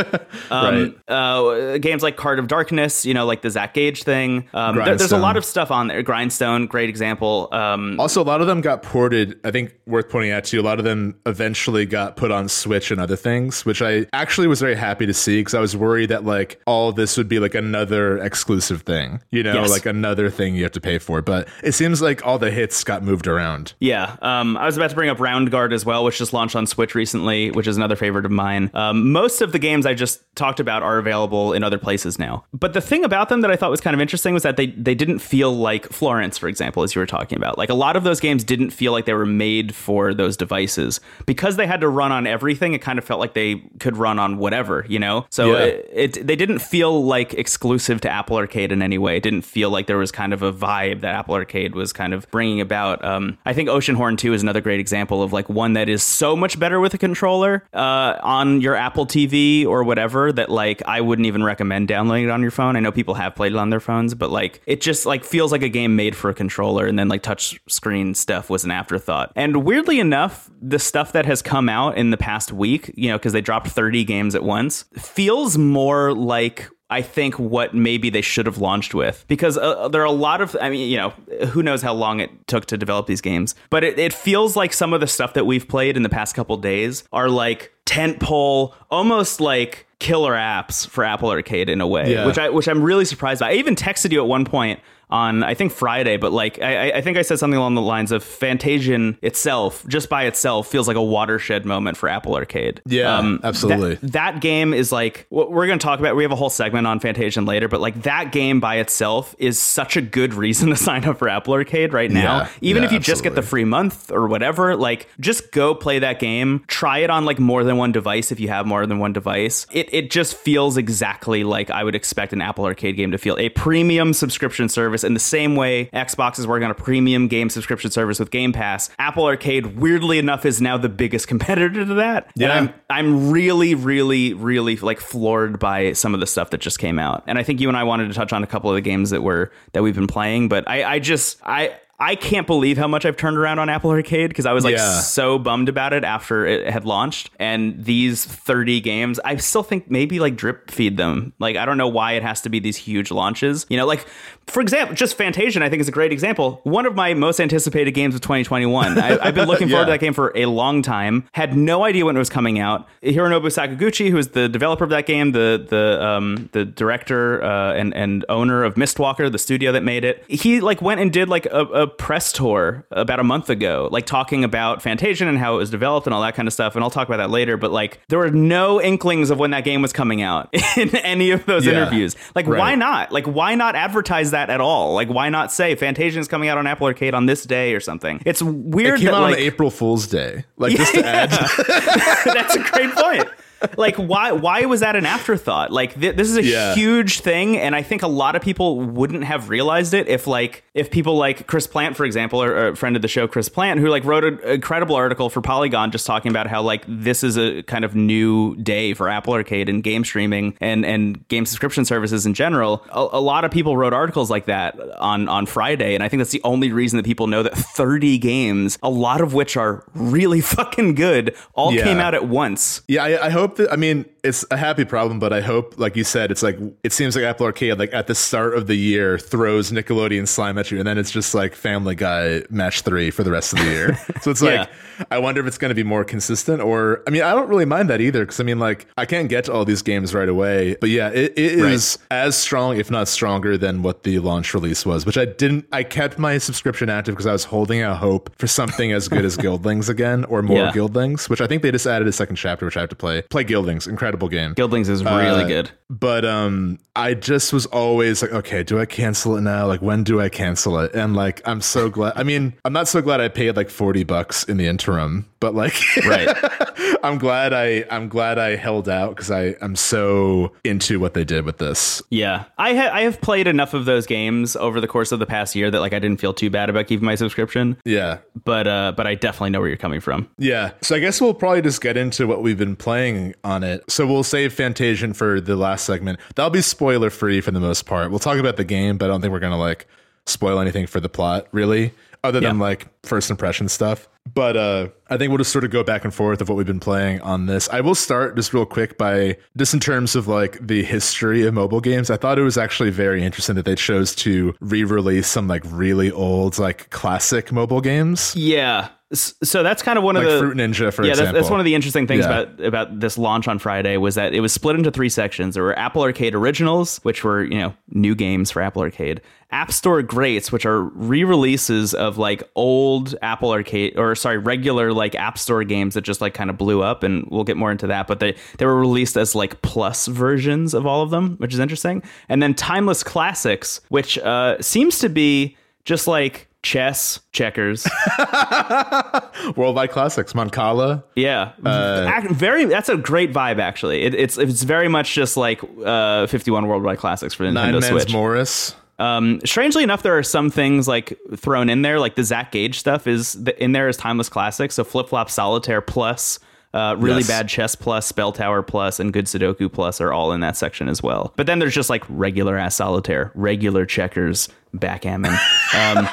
Um, 0.50 0.96
uh, 1.08 1.78
games 1.78 2.04
like 2.04 2.18
Card 2.18 2.38
of 2.38 2.48
Darkness, 2.48 2.93
you 3.06 3.14
know, 3.14 3.26
like 3.26 3.42
the 3.42 3.50
Zach 3.50 3.74
Gage 3.74 4.04
thing. 4.04 4.46
Um, 4.54 4.76
there- 4.76 4.96
there's 4.96 5.12
a 5.12 5.18
lot 5.18 5.38
of 5.38 5.44
stuff 5.46 5.72
on 5.72 5.88
there. 5.88 6.02
Grindstone, 6.04 6.68
great 6.68 6.90
example. 6.90 7.50
Um, 7.52 8.00
Also, 8.00 8.22
a 8.22 8.24
lot 8.24 8.42
of 8.42 8.48
them 8.48 8.62
got 8.62 8.84
ported. 8.84 9.40
I 9.44 9.52
think 9.52 9.74
worth 9.86 10.10
pointing 10.10 10.32
out 10.32 10.44
too. 10.46 10.60
A 10.60 10.64
lot 10.64 10.80
of 10.80 10.86
them 10.86 11.16
eventually 11.26 11.86
got 11.86 12.16
put 12.16 12.32
on 12.32 12.48
Switch 12.48 12.92
and 12.92 13.00
other 13.02 13.16
things, 13.16 13.66
which 13.66 13.82
I 13.82 14.06
actually 14.14 14.48
was 14.48 14.60
very 14.62 14.76
happy 14.76 15.06
to 15.06 15.14
see 15.14 15.40
because 15.42 15.54
I 15.54 15.60
was 15.60 15.76
worried 15.76 16.10
that 16.10 16.24
like 16.26 16.62
all 16.68 16.92
this 16.92 17.18
would 17.18 17.28
be 17.28 17.40
like 17.40 17.56
another 17.56 18.18
exclusive 18.20 18.82
thing, 18.84 19.22
you 19.32 19.44
know, 19.44 19.54
Yes. 19.54 19.70
like 19.70 19.86
another 19.86 20.30
thing 20.30 20.56
you 20.56 20.64
have 20.64 20.72
to 20.74 20.82
pay 20.82 21.00
for. 21.00 21.22
But 21.22 21.48
it 21.64 21.74
seems 21.74 22.02
like 22.02 22.26
all 22.26 22.38
the 22.40 22.52
hits 22.52 22.84
got 22.84 23.04
moved 23.04 23.28
around. 23.28 23.74
Yeah, 23.80 24.16
um, 24.22 24.58
I 24.58 24.66
was 24.66 24.78
about 24.78 24.90
to 24.92 24.96
bring 24.96 25.10
up 25.10 25.18
Roundguard 25.18 25.74
as 25.74 25.86
well, 25.86 26.04
which 26.04 26.18
just 26.18 26.34
launched 26.34 26.56
on 26.56 26.66
Switch 26.68 26.96
recently, 26.96 27.52
which 27.52 27.68
is 27.68 27.78
another 27.78 27.96
favorite 27.96 28.26
of 28.26 28.32
mine. 28.32 28.70
Um, 28.74 29.12
most 29.12 29.42
of 29.42 29.52
the 29.52 29.60
games 29.60 29.86
I 29.86 29.94
just 29.94 30.22
talked 30.36 30.60
about 30.60 30.84
are 30.84 30.98
available 30.98 31.54
in 31.54 31.64
other 31.64 31.78
places 31.78 32.18
now. 32.20 32.44
But 32.54 32.74
the 32.74 32.82
thing 32.84 33.04
about 33.04 33.30
them 33.30 33.42
that 33.42 33.50
I 33.52 33.56
thought 33.56 33.72
was 33.72 33.82
kind 33.82 33.94
of 33.96 34.02
interesting 34.02 34.34
was 34.34 34.44
that 34.44 34.58
they 34.58 34.68
they 34.68 34.94
didn't 34.96 35.20
feel 35.20 35.52
like 35.52 35.88
Florence, 35.92 36.38
for 36.38 36.48
example, 36.48 36.84
as 36.84 36.94
you 36.94 37.00
were 37.00 37.06
talking 37.06 37.38
about. 37.38 37.58
Like 37.58 37.70
a 37.70 37.74
lot 37.74 37.96
of 37.96 38.04
those 38.04 38.20
games 38.20 38.44
didn't 38.44 38.70
feel 38.72 38.92
like 38.92 39.06
they 39.06 39.14
were 39.14 39.26
made 39.26 39.74
for 39.74 40.14
those 40.14 40.38
devices 40.38 41.00
because 41.26 41.56
they 41.56 41.66
had 41.68 41.82
to 41.82 41.90
run 41.90 42.12
on 42.12 42.28
everything. 42.28 42.74
It 42.74 42.82
kind 42.82 43.00
of 43.00 43.06
felt 43.06 43.20
like 43.20 43.34
they 43.34 43.64
could 43.80 43.98
run 43.98 44.20
on 44.20 44.38
whatever, 44.38 44.86
you 44.88 45.00
know. 45.00 45.26
So 45.30 45.54
Yeah. 45.54 45.64
it, 45.64 45.90
it 46.18 46.28
they 46.28 46.36
didn't 46.36 46.60
feel 46.60 47.04
like 47.04 47.34
exclusive 47.34 48.02
to 48.02 48.10
Apple 48.10 48.38
Arcade 48.38 48.72
in 48.72 48.82
any 48.82 48.98
way. 48.98 49.18
It 49.18 49.24
didn't 49.24 49.44
feel 49.44 49.70
like 49.70 49.88
there 49.88 49.98
was 49.98 50.12
kind 50.12 50.34
of 50.34 50.42
a 50.42 50.52
vibe 50.54 51.02
that 51.02 51.16
Apple 51.16 51.36
Arcade 51.36 51.76
was 51.76 51.94
kind 51.94 52.14
of 52.14 52.30
bringing 52.32 52.62
about. 52.62 53.04
Um, 53.04 53.38
I 53.46 53.54
think 53.54 53.70
Oceanhorn 53.70 54.18
2 54.18 54.34
is 54.34 54.42
another 54.44 54.62
great 54.62 54.80
example 54.80 55.24
of 55.24 55.34
like 55.34 55.50
one 55.50 55.74
that 55.74 55.90
is 55.90 56.04
so 56.04 56.36
much 56.36 56.60
better 56.60 56.80
with 56.80 56.94
a 56.94 56.98
controller 56.98 57.64
uh, 57.74 58.18
on 58.22 58.62
your 58.62 58.76
Apple 58.76 59.06
TV 59.06 59.66
or 59.66 59.84
whatever 59.84 60.32
that 60.32 60.50
like 60.50 60.82
I 60.88 61.02
wouldn't 61.02 61.26
even 61.26 61.44
recommend 61.44 61.88
downloading 61.88 62.26
it 62.26 62.30
on 62.32 62.42
your 62.42 62.52
phone. 62.52 62.73
I 62.76 62.80
know 62.80 62.92
people 62.92 63.14
have 63.16 63.36
played 63.36 63.54
it 63.54 63.58
on 63.58 63.70
their 63.70 63.80
phones, 63.80 64.14
but 64.14 64.30
like 64.30 64.62
it 64.66 64.82
just 64.82 65.06
like 65.06 65.24
feels 65.24 65.52
like 65.52 65.64
a 65.64 65.70
game 65.70 65.96
made 65.96 66.16
for 66.16 66.30
a 66.30 66.34
controller, 66.34 66.86
and 66.86 66.98
then 66.98 67.08
like 67.08 67.24
touch 67.24 67.60
screen 67.68 68.14
stuff 68.16 68.50
was 68.50 68.64
an 68.64 68.72
afterthought. 68.72 69.32
And 69.36 69.64
weirdly 69.64 70.00
enough, 70.00 70.50
the 70.62 70.80
stuff 70.80 71.12
that 71.14 71.26
has 71.26 71.42
come 71.42 71.70
out 71.70 71.98
in 71.98 72.12
the 72.12 72.18
past 72.18 72.52
week, 72.52 72.92
you 72.96 73.10
know, 73.10 73.18
because 73.18 73.34
they 73.34 73.42
dropped 73.42 73.68
30 73.68 74.04
games 74.04 74.36
at 74.36 74.44
once, 74.44 74.86
feels 74.98 75.58
more 75.58 76.14
like 76.14 76.70
I 76.94 77.02
think 77.02 77.40
what 77.40 77.74
maybe 77.74 78.12
they 78.12 78.22
should 78.22 78.46
have 78.46 78.60
launched 78.60 78.94
with 78.94 79.26
because 79.28 79.58
uh, 79.58 79.88
there 79.88 80.04
are 80.04 80.06
a 80.06 80.12
lot 80.12 80.42
of 80.42 80.56
I 80.62 80.70
mean 80.70 80.88
you 80.88 80.98
know 80.98 81.10
who 81.48 81.64
knows 81.64 81.82
how 81.82 81.94
long 81.94 82.20
it 82.20 82.30
took 82.48 82.68
to 82.68 82.78
develop 82.78 83.08
these 83.08 83.20
games 83.20 83.56
but 83.72 83.84
it, 83.84 83.98
it 83.98 84.14
feels 84.14 84.56
like 84.56 84.74
some 84.74 84.94
of 84.94 85.02
the 85.02 85.08
stuff 85.08 85.34
that 85.34 85.48
we've 85.48 85.68
played 85.68 85.98
in 85.98 86.04
the 86.04 86.10
past 86.10 86.36
couple 86.36 86.56
days 86.58 87.04
are 87.12 87.30
like 87.30 87.74
tentpole 87.88 88.76
almost 88.92 89.42
like 89.42 89.88
killer 90.04 90.34
apps 90.34 90.86
for 90.88 91.04
Apple 91.06 91.30
Arcade 91.30 91.70
in 91.70 91.80
a 91.82 91.88
way 91.88 92.12
Yeah. 92.12 92.26
which 92.26 92.38
I 92.38 92.50
which 92.50 92.68
I'm 92.68 92.84
really 92.84 93.06
surprised 93.06 93.40
by 93.40 93.52
I 93.52 93.54
even 93.54 93.76
texted 93.76 94.12
you 94.12 94.20
at 94.22 94.28
one 94.28 94.44
point 94.44 94.82
on 95.10 95.44
I 95.44 95.54
think 95.54 95.72
Friday, 95.72 96.18
but 96.18 96.32
like 96.32 96.62
I, 96.62 96.92
I- 96.92 97.02
think 97.02 97.18
I 97.18 97.22
said 97.22 97.38
something 97.38 97.58
along 97.58 97.76
the 97.76 97.82
lines 97.82 98.12
of 98.14 98.24
Fantasian 98.24 99.18
itself, 99.22 99.86
just 99.88 100.10
by 100.10 100.24
itself, 100.24 100.68
feels 100.68 100.88
like 100.88 100.96
a 100.96 101.04
watershed 101.04 101.66
moment 101.66 101.98
for 101.98 102.08
Apple 102.08 102.36
Arcade. 102.36 102.82
Yeah, 102.86 103.18
um, 103.18 103.42
absolutely. 103.44 103.96
That, 103.96 104.12
that 104.14 104.42
game 104.42 104.74
is 104.74 104.92
like 104.92 105.26
what 105.30 105.52
we're 105.52 105.68
going 105.68 105.80
to 105.80 105.84
talk 105.84 106.00
about. 106.00 106.16
We 106.16 106.24
have 106.24 106.32
a 106.32 106.36
whole 106.38 106.50
segment 106.50 106.88
on 106.88 107.00
Fantasian 107.02 107.46
later, 107.46 107.68
but 107.68 107.82
like 107.82 108.04
that 108.04 108.32
game 108.32 108.60
by 108.62 108.78
itself 108.78 109.36
is 109.38 109.60
such 109.60 109.98
a 109.98 110.02
good 110.02 110.34
reason 110.34 110.70
to 110.72 110.76
sign 110.78 111.04
up 111.04 111.18
for 111.20 111.28
Apple 111.28 111.54
Arcade 111.54 111.92
right 111.92 112.10
now. 112.10 112.38
Yeah, 112.44 112.50
Even 112.62 112.84
yeah, 112.84 112.88
if 112.88 112.94
you 112.94 113.00
just 113.00 113.22
get 113.24 113.36
the 113.36 113.42
free 113.42 113.66
month 113.66 114.12
or 114.12 114.28
whatever, 114.28 114.76
like 114.78 115.08
just 115.20 115.52
go 115.52 115.76
play 115.76 116.00
that 116.00 116.20
game. 116.20 116.64
Try 116.68 117.00
it 117.00 117.10
on 117.10 117.26
like 117.26 117.40
more 117.40 117.64
than 117.66 117.76
one 117.78 117.92
device 117.92 118.32
if 118.32 118.40
you 118.40 118.48
have 118.48 118.66
more 118.66 118.86
than 118.86 119.00
one 119.00 119.12
device. 119.12 119.68
It 119.72 119.94
it 119.94 120.10
just 120.10 120.36
feels 120.36 120.78
exactly 120.78 121.44
like 121.44 121.70
I 121.70 121.84
would 121.84 121.96
expect 121.96 122.32
an 122.32 122.42
Apple 122.42 122.66
Arcade 122.66 122.96
game 122.96 123.12
to 123.12 123.18
feel. 123.18 123.38
A 123.38 123.50
premium 123.50 124.14
subscription 124.14 124.70
service 124.70 124.93
in 125.02 125.14
the 125.14 125.20
same 125.22 125.56
way 125.56 125.86
Xbox 125.94 126.38
is 126.40 126.46
working 126.46 126.66
on 126.66 126.72
a 126.72 126.76
premium 126.76 127.30
game 127.30 127.50
subscription 127.50 127.90
service 127.90 128.20
with 128.20 128.32
Game 128.32 128.52
Pass. 128.52 128.90
Apple 129.00 129.24
Arcade, 129.26 129.78
weirdly 129.78 130.20
enough, 130.20 130.46
is 130.46 130.60
now 130.60 130.78
the 130.78 130.90
biggest 130.90 131.28
competitor 131.30 131.86
to 131.86 131.94
that. 131.94 132.26
And 132.26 132.42
Yeah. 132.42 132.54
I'm 132.54 132.74
I'm 132.90 133.32
really, 133.32 133.76
really, 133.76 134.34
really 134.34 134.76
like 134.76 135.00
floored 135.00 135.58
by 135.60 135.94
some 135.94 136.14
of 136.14 136.20
the 136.20 136.28
stuff 136.28 136.50
that 136.50 136.60
just 136.60 136.80
came 136.80 137.00
out. 137.00 137.24
And 137.28 137.40
I 137.40 137.44
think 137.44 137.62
you 137.62 137.70
and 137.70 137.78
I 137.78 137.86
wanted 137.86 138.10
to 138.10 138.14
touch 138.14 138.34
on 138.34 138.44
a 138.44 138.48
couple 138.48 138.70
of 138.70 138.76
the 138.76 138.82
games 138.82 139.12
that 139.12 139.24
were 139.24 139.52
that 139.72 139.82
we've 139.84 139.96
been 139.96 140.08
playing, 140.08 140.50
but 140.50 140.68
I, 140.68 140.84
I 140.96 141.00
just 141.00 141.40
I 141.46 141.78
I 142.00 142.16
can't 142.16 142.48
believe 142.48 142.78
how 142.78 142.88
much 142.88 143.06
I've 143.06 143.16
turned 143.16 143.38
around 143.38 143.60
on 143.60 143.70
Apple 143.70 143.92
Arcade 143.92 144.30
because 144.30 144.46
I 144.46 144.52
was 144.52 144.66
like 144.66 144.76
Yeah. 144.76 145.00
so 145.00 145.38
bummed 145.40 145.70
about 145.70 145.94
it 145.94 146.04
after 146.04 146.46
it 146.46 146.68
had 146.70 146.84
launched. 146.86 147.30
And 147.40 147.86
these 147.86 148.26
30 148.26 148.82
games, 148.82 149.20
I 149.24 149.38
still 149.38 149.64
think 149.64 149.90
maybe 149.90 150.20
like 150.20 150.36
drip 150.36 150.70
feed 150.72 150.98
them. 150.98 151.34
Like 151.40 151.56
I 151.56 151.66
don't 151.66 151.78
know 151.78 151.88
why 151.88 152.14
it 152.14 152.24
has 152.24 152.42
to 152.42 152.50
be 152.50 152.60
these 152.60 152.76
huge 152.78 153.10
launches. 153.12 153.66
You 153.70 153.78
know, 153.78 153.86
like 153.86 154.06
for 154.48 154.62
example, 154.62 154.96
just 154.96 155.18
Fantasian, 155.18 155.62
I 155.64 155.70
think 155.70 155.82
is 155.82 155.88
a 155.88 155.92
great 155.92 156.12
example. 156.12 156.60
One 156.64 156.86
of 156.86 156.96
my 156.96 157.14
most 157.14 157.40
anticipated 157.40 157.92
games 157.92 158.14
of 158.16 158.22
2021. 158.22 158.98
I, 159.00 159.18
I've 159.26 159.36
been 159.36 159.48
looking 159.48 159.70
forward 159.70 159.86
to 159.86 159.92
that 159.92 160.00
game 160.00 160.14
for 160.14 160.32
a 160.36 160.46
long 160.48 160.82
time. 160.82 161.26
Had 161.34 161.56
no 161.58 161.84
idea 161.84 162.06
when 162.06 162.16
it 162.16 162.20
was 162.20 162.30
coming 162.30 162.60
out. 162.60 162.88
Hironobu 163.02 163.46
Sakaguchi, 163.48 164.10
who 164.12 164.18
is 164.18 164.30
the 164.30 164.50
developer 164.50 164.84
of 164.84 164.90
that 164.92 165.06
game, 165.06 165.32
the 165.32 165.66
the 165.70 166.04
um, 166.06 166.50
the 166.52 166.66
director 166.66 167.44
uh, 167.44 167.74
and 167.74 167.94
and 167.96 168.26
owner 168.30 168.64
of 168.64 168.76
Mistwalker, 168.76 169.32
the 169.32 169.38
studio 169.40 169.72
that 169.72 169.84
made 169.84 170.04
it, 170.06 170.24
he 170.28 170.60
like 170.62 170.82
went 170.82 171.00
and 171.00 171.12
did 171.12 171.30
like 171.30 171.46
a, 171.48 171.62
a 171.62 171.88
press 171.88 172.32
tour 172.32 172.86
about 172.92 173.20
a 173.20 173.24
month 173.24 173.50
ago, 173.50 173.88
like 173.92 174.06
talking 174.06 174.44
about 174.44 174.82
Fantasian 174.84 175.28
and 175.28 175.38
how 175.38 175.56
it 175.56 175.58
was 175.58 175.70
developed 175.70 176.06
and 176.08 176.14
all 176.14 176.22
that 176.22 176.36
kind 176.36 176.48
of 176.48 176.54
stuff. 176.54 176.76
And 176.76 176.84
I'll 176.84 176.90
talk 176.92 177.08
about 177.08 177.18
that 177.18 177.30
later. 177.30 177.58
But 177.58 177.72
like, 177.72 178.00
there 178.10 178.20
were 178.20 178.32
no 178.32 178.82
inklings 178.82 179.30
of 179.30 179.40
when 179.40 179.52
that 179.52 179.64
game 179.64 179.82
was 179.82 179.94
coming 179.94 180.22
out 180.22 180.50
in 180.78 180.96
any 180.98 181.32
of 181.32 181.46
those 181.46 181.66
Yeah. 181.66 181.74
interviews. 181.74 182.16
Like, 182.36 182.48
Right. 182.48 182.60
why 182.60 182.76
not? 182.76 183.12
Like, 183.12 183.26
why 183.26 183.56
not 183.56 183.76
advertise 183.76 184.32
that 184.34 184.50
at 184.50 184.62
all? 184.62 184.94
Like, 184.94 185.08
why 185.10 185.30
not 185.30 185.52
say 185.52 185.76
Fantasian 185.76 186.18
is 186.18 186.28
coming 186.28 186.50
out 186.50 186.58
on 186.58 186.68
Apple 186.68 186.86
Arcade 186.86 187.14
on 187.16 187.26
this 187.26 187.44
day 187.44 187.74
or 187.74 187.80
something? 187.80 188.22
It's 188.26 188.42
weird. 188.44 189.00
It 189.00 189.04
came 189.04 189.06
that 189.08 189.14
out 189.16 189.22
like 189.24 189.38
on 189.38 189.40
April 189.40 189.72
Fool's 189.72 190.06
Day, 190.06 190.46
like 190.58 190.76
just 190.76 190.94
to 190.94 191.06
add. 191.06 191.30
that's 192.26 192.56
a 192.56 192.60
great 192.60 192.92
point. 192.92 193.28
like 193.78 193.96
why 193.98 194.32
why 194.32 194.66
was 194.66 194.80
that 194.82 194.96
an 194.96 195.06
afterthought? 195.06 195.72
Like 195.72 196.00
th- 196.00 196.16
this 196.16 196.30
is 196.30 196.38
a 196.38 196.44
Yeah. 196.44 196.74
huge 196.76 197.20
thing, 197.22 197.58
and 197.58 197.76
I 197.76 197.82
think 197.82 198.02
a 198.04 198.08
lot 198.08 198.36
of 198.36 198.42
people 198.42 198.80
wouldn't 198.82 199.24
have 199.24 199.50
realized 199.50 199.94
it 199.94 200.08
if 200.08 200.28
like 200.28 200.64
if 200.74 200.90
people 200.92 201.16
like 201.18 201.48
Chris 201.48 201.68
Plante, 201.68 201.96
for 201.96 202.06
example, 202.06 202.42
or, 202.42 202.52
or 202.52 202.68
a 202.70 202.76
friend 202.76 202.96
of 202.96 203.02
the 203.02 203.08
show, 203.08 203.28
Chris 203.28 203.50
Plante, 203.50 203.80
who 203.82 203.90
like 203.90 204.04
wrote 204.06 204.24
an 204.24 204.40
incredible 204.44 204.96
article 204.96 205.30
for 205.30 205.42
Polygon 205.42 205.92
just 205.92 206.06
talking 206.06 206.32
about 206.32 206.48
how 206.48 206.62
like 206.62 206.84
this 206.88 207.24
is 207.24 207.38
a 207.38 207.62
kind 207.64 207.86
of 207.86 207.96
new 207.96 208.56
day 208.58 208.94
for 208.94 209.10
Apple 209.10 209.34
Arcade 209.34 209.70
and 209.70 209.84
game 209.84 210.04
streaming 210.04 210.58
and 210.62 210.86
and 210.86 211.28
game 211.28 211.46
subscription 211.46 211.86
services 211.86 212.26
in 212.26 212.34
general. 212.34 212.84
A, 212.92 213.08
a 213.14 213.22
lot 213.22 213.46
of 213.46 213.52
people 213.52 213.78
wrote 213.78 213.94
articles 213.94 214.30
like 214.30 214.46
that 214.46 214.78
on 215.00 215.28
on 215.30 215.46
Friday, 215.46 215.94
and 215.96 216.04
I 216.04 216.10
think 216.10 216.20
that's 216.20 216.32
the 216.32 216.42
only 216.44 216.72
reason 216.72 216.98
that 216.98 217.06
people 217.06 217.28
know 217.28 217.44
that 217.44 217.56
30 217.56 218.18
games, 218.18 218.78
a 218.84 218.90
lot 218.90 219.22
of 219.22 219.34
which 219.34 219.56
are 219.58 219.84
really 219.94 220.42
fucking 220.54 220.96
good, 220.96 221.36
all 221.54 221.74
Yeah. 221.74 221.84
came 221.84 222.00
out 222.00 222.14
at 222.14 222.28
once. 222.28 222.82
Yeah, 222.88 223.04
I, 223.04 223.28
I 223.28 223.30
hope 223.30 223.53
that. 223.58 223.72
I 223.72 223.76
mean, 223.76 224.06
it's 224.24 224.46
a 224.52 224.56
happy 224.58 224.86
problem, 224.86 225.20
but 225.20 225.34
I 225.34 225.42
hope, 225.42 225.78
like 225.78 225.98
you 225.98 226.06
said, 226.06 226.32
it's 226.32 226.42
like 226.42 226.58
it 226.84 226.94
seems 226.94 227.14
like 227.16 227.26
Apple 227.26 227.46
Arcade, 227.46 227.78
like 227.78 227.94
at 227.94 228.08
the 228.08 228.16
start 228.16 228.56
of 228.56 228.68
the 228.68 228.76
year, 228.76 229.18
throws 229.20 229.70
Nickelodeon 229.72 230.28
slime 230.30 230.58
at 230.58 230.72
you, 230.72 230.78
and 230.78 230.88
then 230.88 230.98
it's 230.98 231.12
just 231.12 231.36
like 231.36 231.54
Family 231.56 231.94
Guy 231.94 232.44
match 232.50 232.82
three 232.82 233.12
for 233.12 233.24
the 233.24 233.32
rest 233.32 233.52
of 233.52 233.60
the 233.60 233.66
year. 233.66 233.96
so 234.22 234.32
it's 234.32 234.42
like, 234.42 234.70
I 235.12 235.20
wonder 235.20 235.42
if 235.42 235.48
it's 235.48 235.58
going 235.58 235.70
to 235.70 235.76
be 235.76 235.84
more 235.84 236.06
consistent, 236.06 236.62
or 236.62 237.04
I 237.06 237.10
mean, 237.10 237.22
I 237.22 237.34
don't 237.34 237.50
really 237.50 237.66
mind 237.66 237.90
that 237.90 238.00
either, 238.00 238.22
because 238.22 238.40
I 238.40 238.44
mean, 238.44 238.60
like 238.60 238.88
I 238.96 239.06
can't 239.06 239.28
get 239.28 239.44
to 239.46 239.54
all 239.54 239.66
these 239.66 239.82
games 239.82 240.14
right 240.14 240.30
away, 240.30 240.78
but 240.80 240.90
yeah, 240.90 241.10
it, 241.10 241.34
it 241.38 241.60
is 241.60 242.00
as 242.10 242.38
strong, 242.38 242.78
if 242.78 242.90
not 242.90 243.10
stronger, 243.10 243.58
than 243.58 243.84
what 243.84 244.04
the 244.04 244.20
launch 244.20 244.54
release 244.54 244.86
was. 244.86 245.06
Which 245.06 245.18
I 245.18 245.26
didn't. 245.26 245.66
I 245.74 245.84
kept 245.84 246.18
my 246.18 246.38
subscription 246.38 246.90
active 246.90 247.14
because 247.16 247.28
I 247.28 247.34
was 247.34 247.44
holding 247.44 247.82
out 247.82 247.98
hope 247.98 248.34
for 248.38 248.48
something 248.48 248.94
as 248.94 249.10
good 249.10 249.26
as 249.26 249.36
Guildlings 249.44 249.90
again, 249.90 250.24
or 250.26 250.42
more 250.42 250.60
Yeah. 250.60 250.72
Guildlings, 250.72 251.30
which 251.30 251.42
I 251.42 251.48
think 251.48 251.62
they 251.62 251.72
just 251.72 251.86
added 251.86 252.08
a 252.08 252.14
second 252.14 252.38
chapter, 252.38 252.66
which 252.66 252.78
I 252.78 252.80
have 252.80 252.90
to 252.90 252.96
play. 252.96 253.22
Play 253.24 253.44
Guildlings, 253.44 253.86
incredible 253.86 254.13
game. 254.30 254.54
Guildlings 254.56 254.90
is 254.90 255.04
really 255.04 255.44
Uh, 255.44 255.48
good. 255.48 255.72
But 255.90 256.26
um, 256.26 256.80
I 256.96 257.14
just 257.14 257.54
was 257.54 257.66
always 257.68 258.22
like, 258.22 258.32
okay, 258.32 258.64
do 258.64 258.80
I 258.80 258.86
cancel 258.86 259.36
it 259.38 259.42
now? 259.42 259.68
Like, 259.68 259.82
when 259.82 260.04
do 260.04 260.20
I 260.20 260.30
cancel 260.30 260.80
it? 260.80 260.94
And 260.96 261.16
like, 261.16 261.42
I'm 261.46 261.62
so 261.62 261.90
glad. 261.90 262.14
I 262.16 262.24
mean, 262.24 262.54
I'm 262.66 262.74
not 262.74 262.88
so 262.88 263.02
glad 263.02 263.22
I 263.22 263.28
paid 263.28 263.56
like 263.56 263.70
40 263.70 264.04
bucks 264.04 264.44
in 264.44 264.58
the 264.58 264.68
interim, 264.68 265.26
but 265.44 265.54
like, 265.54 265.76
Right. 266.08 266.30
I'm 267.04 267.18
glad 267.18 267.52
I 267.52 267.84
I'm 267.92 268.08
glad 268.08 268.40
I 268.40 268.56
held 268.56 268.88
out 268.88 269.10
because 269.16 269.30
I 269.30 269.56
I'm 269.62 269.76
so 269.76 270.54
into 270.64 271.00
what 271.02 271.14
they 271.14 271.26
did 271.26 271.44
with 271.46 271.58
this. 271.58 272.02
Yeah, 272.10 272.46
I 272.58 272.74
ha- 272.76 272.92
I 272.94 273.02
have 273.02 273.20
played 273.20 273.46
enough 273.46 273.74
of 273.74 273.84
those 273.84 274.06
games 274.06 274.56
over 274.56 274.80
the 274.80 274.88
course 274.88 275.12
of 275.12 275.20
the 275.20 275.26
past 275.26 275.54
year 275.54 275.70
that 275.70 275.82
like 275.82 275.92
I 275.92 276.00
didn't 276.00 276.22
feel 276.22 276.34
too 276.34 276.50
bad 276.50 276.70
about 276.70 276.88
keeping 276.88 277.06
my 277.06 277.16
subscription. 277.16 277.76
Yeah. 277.84 278.20
But 278.46 278.68
uh, 278.68 278.94
but 278.96 279.06
I 279.06 279.16
definitely 279.16 279.50
know 279.50 279.60
where 279.60 279.68
you're 279.68 279.78
coming 279.78 280.00
from. 280.00 280.30
Yeah. 280.38 280.72
So 280.82 280.96
I 280.96 281.00
guess 281.00 281.20
we'll 281.20 281.34
probably 281.34 281.62
just 281.62 281.82
get 281.82 281.98
into 281.98 282.26
what 282.26 282.42
we've 282.42 282.58
been 282.58 282.78
playing 282.78 283.36
on 283.44 283.64
it. 283.64 283.84
So 283.92 284.08
we'll 284.08 284.24
save 284.24 284.54
Fantasian 284.54 285.14
for 285.14 285.42
the 285.42 285.58
last 285.58 285.86
segment. 285.86 286.20
That'll 286.36 286.50
be 286.52 286.62
spoiler 286.62 287.10
free 287.10 287.42
for 287.42 287.52
the 287.52 287.60
most 287.60 287.86
part. 287.86 288.12
We'll 288.12 288.20
talk 288.20 288.38
about 288.38 288.56
the 288.56 288.64
game, 288.64 288.98
but 288.98 289.06
I 289.06 289.08
don't 289.10 289.20
think 289.22 289.34
we're 289.34 289.40
gonna 289.40 289.60
like 289.60 289.88
spoil 290.26 290.60
anything 290.60 290.88
for 290.88 291.00
the 291.00 291.10
plot, 291.10 291.48
really. 291.52 291.94
Other 292.24 292.40
than 292.40 292.56
Yeah. 292.58 292.64
like 292.64 292.88
first 293.04 293.30
impression 293.30 293.68
stuff. 293.68 294.08
But 294.34 294.56
uh 294.56 294.88
I 295.10 295.18
think 295.18 295.30
we'll 295.30 295.38
just 295.40 295.52
sort 295.52 295.66
of 295.66 295.72
go 295.72 295.84
back 295.84 296.06
and 296.06 296.14
forth 296.14 296.40
of 296.40 296.48
what 296.48 296.56
we've 296.56 296.66
been 296.66 296.80
playing 296.80 297.20
on 297.20 297.46
this. 297.48 297.68
I 297.70 297.82
will 297.82 297.94
start 297.96 298.38
just 298.38 298.54
real 298.54 298.66
quick 298.66 298.98
by 298.98 299.36
just 299.58 299.74
in 299.74 299.82
terms 299.82 300.16
of 300.16 300.30
like 300.30 300.66
the 300.66 300.82
history 300.84 301.46
of 301.46 301.54
mobile 301.54 301.82
games. 301.82 302.10
I 302.10 302.16
thought 302.16 302.40
it 302.40 302.44
was 302.44 302.58
actually 302.58 302.90
very 302.92 303.22
interesting 303.22 303.56
that 303.58 303.66
they 303.66 303.76
chose 303.76 304.16
to 304.16 304.56
re-release 304.62 305.28
some 305.28 305.50
like 305.50 305.64
really 305.66 306.10
old 306.10 306.58
like 306.58 306.90
classic 306.90 307.52
mobile 307.52 307.82
games. 307.82 308.34
Yeah. 308.38 308.88
So 309.14 309.62
that's 309.64 309.84
kind 309.84 309.98
of 309.98 310.04
one 310.04 310.16
Like 310.16 310.26
of 310.26 310.32
the 310.34 310.40
Fruit 310.40 310.58
Ninja, 310.58 310.92
for 310.92 311.06
yeah, 311.06 311.14
that's, 311.14 311.32
that's 311.32 311.50
one 311.50 311.60
of 311.60 311.66
the 311.66 311.76
interesting 311.76 312.08
things 312.08 312.26
Yeah. 312.26 312.40
about 312.42 312.60
about 312.66 313.00
this 313.00 313.18
launch 313.18 313.48
on 313.48 313.60
Friday 313.60 313.98
was 313.98 314.16
that 314.16 314.34
it 314.34 314.40
was 314.40 314.52
split 314.52 314.76
into 314.76 314.90
three 314.92 315.10
sections. 315.10 315.54
There 315.54 315.64
were 315.64 315.78
Apple 315.78 316.02
Arcade 316.02 316.34
Originals, 316.34 316.98
which 317.04 317.24
were 317.24 317.44
you 317.44 317.58
know 317.60 317.74
new 317.90 318.16
games 318.16 318.50
for 318.50 318.62
Apple 318.62 318.82
Arcade, 318.82 319.22
App 319.52 319.72
Store 319.72 320.02
Greats, 320.02 320.52
which 320.52 320.66
are 320.66 320.82
re-releases 320.82 321.94
of 321.94 322.18
like 322.18 322.44
old 322.56 323.16
Apple 323.22 323.52
Arcade 323.52 323.98
or 323.98 324.16
sorry 324.16 324.38
regular 324.38 324.92
like 324.94 325.16
App 325.16 325.38
Store 325.38 325.64
games 325.64 325.94
that 325.94 326.02
just 326.02 326.20
like 326.22 326.34
kind 326.34 326.50
of 326.50 326.58
blew 326.58 326.82
up, 326.82 327.04
and 327.04 327.28
we'll 327.30 327.44
get 327.44 327.58
more 327.58 327.72
into 327.72 327.88
that. 327.88 328.08
But 328.08 328.20
they 328.20 328.36
they 328.58 328.66
were 328.66 328.80
released 328.80 329.16
as 329.18 329.36
like 329.36 329.62
plus 329.62 330.08
versions 330.08 330.74
of 330.74 330.86
all 330.86 331.02
of 331.04 331.10
them, 331.12 331.36
which 331.38 331.54
is 331.54 331.60
interesting. 331.60 332.04
And 332.30 332.42
then 332.42 332.54
Timeless 332.54 333.04
Classics, 333.04 333.80
which 333.90 334.18
uh, 334.20 334.60
seems 334.62 335.00
to 335.00 335.10
be 335.10 335.56
just 335.86 336.08
like 336.08 336.48
chess, 336.64 337.20
checkers. 337.32 337.86
Worldwide 339.56 339.92
Classics, 339.92 340.34
Mancala. 340.34 341.04
Yeah, 341.16 341.52
Act- 341.66 342.32
very. 342.32 342.66
That's 342.66 342.90
a 342.90 342.98
great 342.98 343.34
vibe, 343.34 343.60
actually. 343.60 344.02
It, 344.04 344.16
it's 344.16 344.38
it's 344.38 344.64
very 344.64 344.88
much 344.88 345.14
just 345.14 345.38
like 345.38 345.62
uh, 345.86 346.28
51 346.28 346.68
Worldwide 346.68 346.98
Classics 346.98 347.34
for 347.34 347.44
the 347.46 347.52
Nine 347.52 347.74
Nintendo 347.74 347.82
Man's 347.82 347.88
Switch. 348.04 348.14
Morris. 348.14 348.76
Um, 349.00 349.42
strangely 349.44 349.84
enough, 349.84 350.04
there 350.04 350.18
are 350.18 350.24
some 350.24 350.50
things 350.50 350.88
like 350.88 351.18
thrown 351.36 351.70
in 351.70 351.82
there, 351.82 352.00
like 352.00 352.16
the 352.16 352.24
Zach 352.24 352.52
Gage 352.52 352.80
stuff 352.80 353.08
is 353.08 353.34
th- 353.44 353.58
in 353.58 353.72
there 353.72 353.88
as 353.88 353.98
timeless 353.98 354.30
classics. 354.30 354.76
So 354.76 354.84
Flip 354.84 355.10
Flop 355.10 355.30
Solitaire 355.30 355.82
Plus. 355.82 356.40
Uh, 356.76 356.96
really 356.98 357.18
Yes. 357.20 357.28
bad 357.28 357.48
chess 357.50 357.76
plus, 357.76 358.04
spell 358.08 358.32
tower 358.32 358.64
plus, 358.64 359.00
and 359.00 359.14
good 359.14 359.26
Sudoku 359.26 359.72
plus 359.72 360.02
are 360.02 360.12
all 360.12 360.32
in 360.32 360.40
that 360.40 360.58
section 360.58 360.90
as 360.90 361.04
well. 361.04 361.32
But 361.38 361.46
then 361.46 361.60
there's 361.60 361.76
just 361.76 361.88
like 361.88 362.04
regular 362.10 362.58
ass 362.58 362.78
solitaire, 362.78 363.32
regular 363.36 363.86
checkers, 363.86 364.50
backgammon. 364.74 365.36
Um, 365.76 366.08